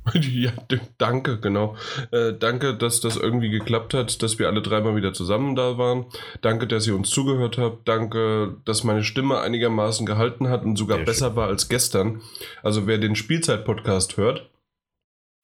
ja, 0.20 0.52
danke, 0.98 1.38
genau. 1.40 1.76
Äh, 2.10 2.34
danke, 2.34 2.74
dass 2.74 3.00
das 3.00 3.16
irgendwie 3.16 3.48
geklappt 3.48 3.94
hat, 3.94 4.22
dass 4.22 4.38
wir 4.38 4.48
alle 4.48 4.60
dreimal 4.60 4.96
wieder 4.96 5.14
zusammen 5.14 5.56
da 5.56 5.78
waren. 5.78 6.06
Danke, 6.42 6.66
dass 6.66 6.86
ihr 6.86 6.94
uns 6.94 7.10
zugehört 7.10 7.56
habt. 7.56 7.88
Danke, 7.88 8.56
dass 8.64 8.84
meine 8.84 9.02
Stimme 9.02 9.40
einigermaßen 9.40 10.04
gehalten 10.04 10.48
hat 10.48 10.64
und 10.64 10.76
sogar 10.76 10.98
Sehr 10.98 11.06
besser 11.06 11.26
schön. 11.28 11.36
war 11.36 11.48
als 11.48 11.68
gestern. 11.68 12.20
Also 12.62 12.86
wer 12.86 12.98
den 12.98 13.16
Spielzeit-Podcast 13.16 14.18
hört 14.18 14.50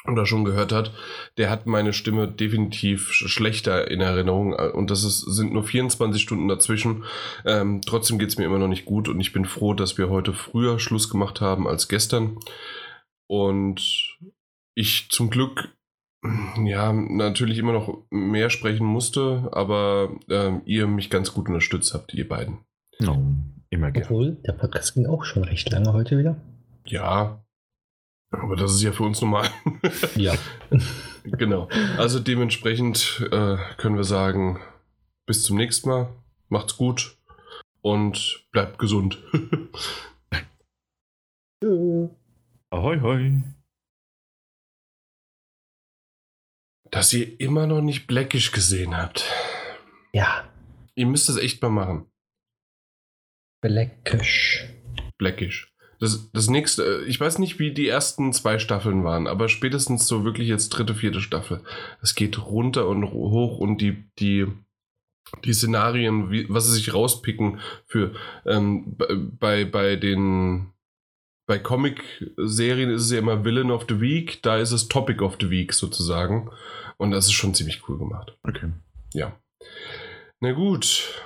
oder 0.07 0.27
schon 0.27 0.45
gehört 0.45 0.73
hat, 0.73 0.93
der 1.39 1.49
hat 1.49 1.67
meine 1.67 1.95
Stimme 1.95 2.29
definitiv 2.29 3.13
schlechter 3.13 3.91
in 3.91 4.01
Erinnerung. 4.01 4.53
Und 4.53 4.91
das 4.91 5.05
ist, 5.05 5.21
sind 5.21 5.55
nur 5.55 5.65
24 5.65 6.21
Stunden 6.21 6.49
dazwischen. 6.49 7.05
Ähm, 7.47 7.81
trotzdem 7.87 8.19
geht 8.19 8.29
es 8.29 8.37
mir 8.37 8.45
immer 8.45 8.59
noch 8.59 8.69
nicht 8.69 8.85
gut 8.85 9.09
und 9.09 9.21
ich 9.21 9.33
bin 9.33 9.47
froh, 9.47 9.73
dass 9.73 9.97
wir 9.97 10.11
heute 10.11 10.35
früher 10.35 10.79
Schluss 10.79 11.09
gemacht 11.09 11.41
haben 11.41 11.67
als 11.67 11.89
gestern. 11.89 12.39
Und 13.31 14.19
ich 14.75 15.09
zum 15.11 15.31
Glück 15.31 15.77
ja, 16.65 16.93
natürlich 16.93 17.59
immer 17.59 17.73
noch 17.73 18.03
mehr 18.11 18.51
sprechen 18.51 18.85
musste, 18.85 19.49
aber 19.53 20.19
äh, 20.29 20.59
ihr 20.65 20.89
mich 20.89 21.11
ganz 21.11 21.33
gut 21.33 21.47
unterstützt 21.47 21.95
habt, 21.95 22.13
ihr 22.13 22.29
beiden. 22.29 22.59
Oh, 23.07 23.19
immer 23.71 23.93
gerne. 23.93 24.07
Obwohl, 24.07 24.33
der 24.45 24.55
Podcast 24.55 24.95
ging 24.95 25.07
auch 25.07 25.23
schon 25.23 25.45
recht 25.45 25.71
lange 25.71 25.93
heute 25.93 26.19
wieder. 26.19 26.41
Ja, 26.87 27.45
aber 28.33 28.57
das 28.57 28.75
ist 28.75 28.83
ja 28.83 28.91
für 28.91 29.05
uns 29.05 29.21
normal. 29.21 29.49
ja. 30.17 30.35
genau. 31.23 31.69
Also 31.99 32.19
dementsprechend 32.19 33.29
äh, 33.31 33.59
können 33.77 33.97
wir 33.97 34.03
sagen, 34.03 34.59
bis 35.25 35.45
zum 35.45 35.57
nächsten 35.57 35.89
Mal. 35.89 36.09
Macht's 36.49 36.77
gut 36.77 37.17
und 37.81 38.45
bleibt 38.51 38.81
gesund. 38.81 39.23
Ahoi, 42.71 43.01
hoi. 43.01 43.43
dass 46.91 47.13
ihr 47.13 47.41
immer 47.41 47.67
noch 47.67 47.81
nicht 47.81 48.07
Blackish 48.07 48.53
gesehen 48.53 48.97
habt. 48.97 49.25
Ja. 50.13 50.49
Ihr 50.95 51.07
müsst 51.07 51.29
das 51.29 51.37
echt 51.37 51.63
mal 51.63 51.71
machen. 51.71 52.07
Blackish. 53.63 54.67
Blackish. 55.19 55.73
Das, 56.01 56.31
das 56.33 56.49
nächste, 56.49 57.03
äh, 57.03 57.05
ich 57.05 57.21
weiß 57.21 57.39
nicht, 57.39 57.59
wie 57.59 57.73
die 57.73 57.89
ersten 57.89 58.33
zwei 58.33 58.59
Staffeln 58.59 59.05
waren, 59.05 59.27
aber 59.27 59.49
spätestens 59.49 60.07
so 60.09 60.25
wirklich 60.25 60.49
jetzt 60.49 60.71
dritte, 60.71 60.95
vierte 60.95 61.21
Staffel. 61.21 61.63
Es 62.01 62.15
geht 62.15 62.39
runter 62.39 62.89
und 62.89 63.13
hoch 63.13 63.59
und 63.59 63.79
die, 63.79 64.11
die, 64.19 64.47
die 65.45 65.53
Szenarien, 65.53 66.31
wie, 66.31 66.49
was 66.49 66.67
sie 66.67 66.73
sich 66.73 66.95
rauspicken 66.95 67.61
für 67.87 68.15
ähm, 68.47 68.97
bei, 69.39 69.67
bei 69.67 69.97
den 69.97 70.73
bei 71.51 71.59
Comic-Serien 71.59 72.91
ist 72.91 73.03
es 73.07 73.11
ja 73.11 73.19
immer 73.19 73.45
Villain 73.45 73.73
of 73.73 73.87
the 73.89 74.01
Week, 74.01 74.41
da 74.45 74.59
ist 74.59 74.71
es 74.71 74.87
Topic 74.87 75.21
of 75.21 75.37
the 75.41 75.51
Week 75.51 75.73
sozusagen. 75.73 76.49
Und 76.97 77.11
das 77.11 77.27
ist 77.27 77.33
schon 77.33 77.55
ziemlich 77.55 77.89
cool 77.89 77.99
gemacht. 77.99 78.39
Okay. 78.45 78.71
Ja. 79.15 79.33
Na 80.39 80.53
gut. 80.53 81.21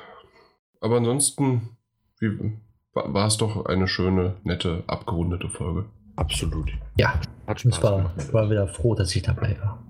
Aber 0.80 0.96
ansonsten 0.96 1.76
wie, 2.20 2.56
war 2.94 3.26
es 3.26 3.36
doch 3.36 3.66
eine 3.66 3.86
schöne, 3.86 4.36
nette, 4.44 4.82
abgerundete 4.86 5.50
Folge. 5.50 5.84
Absolut. 6.16 6.72
Ja, 6.96 7.20
Hat 7.46 7.62
ich 7.62 7.74
Spaß 7.74 7.82
war, 7.82 7.96
gemacht. 7.98 8.32
war 8.32 8.48
wieder 8.48 8.66
froh, 8.66 8.94
dass 8.94 9.14
ich 9.14 9.24
dabei 9.24 9.58
war. 9.60 9.82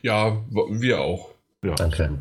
Ja, 0.00 0.42
wir 0.70 1.02
auch. 1.02 1.34
Ja, 1.62 1.74
Danke. 1.74 2.18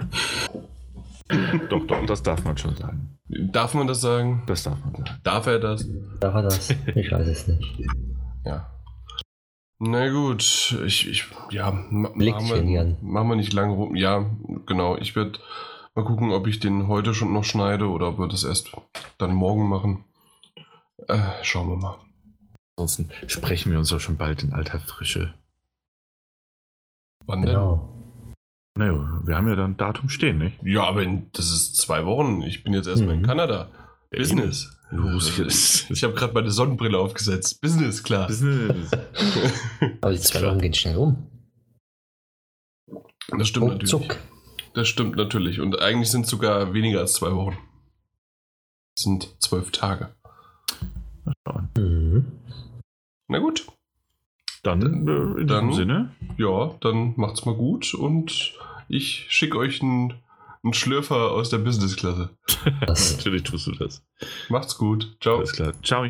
Doch, 1.70 1.86
doch, 1.88 2.06
das 2.06 2.22
darf 2.22 2.44
man 2.44 2.56
schon 2.58 2.76
sagen. 2.76 3.18
Darf 3.28 3.74
man 3.74 3.88
das 3.88 4.02
sagen? 4.02 4.44
Das 4.46 4.64
darf 4.64 4.78
man 4.84 4.94
sagen. 4.94 5.20
Darf 5.24 5.48
er 5.48 5.60
das? 5.60 5.88
Da 6.20 6.34
war 6.34 6.44
das. 6.44 6.70
Ich 6.94 7.12
weiß 7.12 7.28
es 7.28 7.48
nicht. 7.48 7.82
Ja. 8.46 8.72
Na 9.80 10.10
gut, 10.10 10.44
ich, 10.86 11.10
ich 11.10 11.26
ja, 11.50 11.72
ma- 11.72 12.12
machen 12.14 12.48
wir, 12.70 12.98
machen 13.02 13.28
wir 13.30 13.36
nicht 13.36 13.54
lange 13.54 13.74
rum. 13.74 13.96
Ja, 13.96 14.30
genau. 14.68 14.98
Ich 14.98 15.16
werde 15.16 15.40
mal 15.96 16.06
gucken, 16.06 16.32
ob 16.32 16.46
ich 16.48 16.60
den 16.60 16.88
heute 16.88 17.14
schon 17.16 17.34
noch 17.34 17.44
schneide 17.44 17.90
oder 17.90 18.10
ob 18.10 18.20
wir 18.20 18.28
das 18.28 18.44
erst 18.44 18.72
dann 19.18 19.34
morgen 19.34 19.68
machen. 19.68 20.06
Äh, 21.08 21.18
schauen 21.42 21.70
wir 21.70 21.78
mal. 21.78 21.98
Ansonsten 22.78 23.10
sprechen 23.28 23.72
wir 23.72 23.80
uns 23.80 23.90
doch 23.90 24.00
schon 24.00 24.18
bald 24.18 24.44
in 24.44 24.54
alter 24.54 24.80
Frische. 24.80 25.34
Wann 27.26 27.42
denn? 27.42 27.50
Genau. 27.56 27.95
Naja, 28.78 29.22
wir 29.24 29.36
haben 29.38 29.48
ja 29.48 29.56
dann 29.56 29.72
ein 29.72 29.78
Datum 29.78 30.10
stehen, 30.10 30.38
nicht? 30.38 30.58
Ja, 30.64 30.84
aber 30.84 31.02
in, 31.04 31.32
das 31.32 31.46
ist 31.52 31.78
zwei 31.78 32.06
Wochen. 32.06 32.42
Ich 32.42 32.64
bin 32.64 32.74
jetzt 32.74 32.88
erstmal 32.88 33.16
in 33.16 33.22
Mhm. 33.22 33.26
Kanada. 33.26 33.70
Business. 34.12 34.72
Business. 34.92 35.86
Ich 35.90 36.04
habe 36.04 36.14
gerade 36.14 36.34
meine 36.34 36.52
Sonnenbrille 36.52 36.98
aufgesetzt. 36.98 37.60
Business, 37.62 38.04
klar. 38.04 38.28
Business. 38.28 38.92
Aber 40.02 40.12
die 40.12 40.20
zwei 40.20 40.44
Wochen 40.44 40.60
gehen 40.60 40.74
schnell 40.74 40.98
um. 40.98 41.28
Das 43.38 43.48
stimmt 43.48 43.68
natürlich. 43.68 43.94
Ruckzuck. 43.94 44.18
Das 44.74 44.88
stimmt 44.88 45.16
natürlich. 45.16 45.60
Und 45.62 45.80
eigentlich 45.80 46.12
sind 46.12 46.26
es 46.26 46.30
sogar 46.30 46.74
weniger 46.74 47.00
als 47.00 47.14
zwei 47.14 47.32
Wochen. 47.34 47.58
Das 48.96 49.04
sind 49.04 49.36
zwölf 49.42 49.72
Tage. 49.72 50.14
Mhm. 51.78 52.26
Na 53.28 53.40
gut. 53.40 53.66
Dann 54.66 55.08
äh, 55.08 55.42
in 55.42 55.48
Dann- 55.48 55.70
diesem 55.70 55.74
Sinne. 55.74 56.12
Ja, 56.38 56.72
dann 56.82 57.14
macht's 57.18 57.46
mal 57.46 57.56
gut 57.56 57.94
und 57.94 58.54
ich 58.90 59.26
schicke 59.30 59.58
euch 59.58 59.82
einen, 59.82 60.14
einen 60.64 60.74
Schlürfer 60.74 61.32
aus 61.32 61.50
der 61.50 61.60
Businessklasse. 61.60 62.30
Natürlich 62.82 63.44
tust 63.44 63.68
du 63.68 63.72
das. 63.74 64.04
Macht's 64.50 64.78
gut. 64.78 65.16
Ciao. 65.22 65.38
Alles 65.38 65.54
klar. 65.54 65.74
Ciao. 65.84 66.06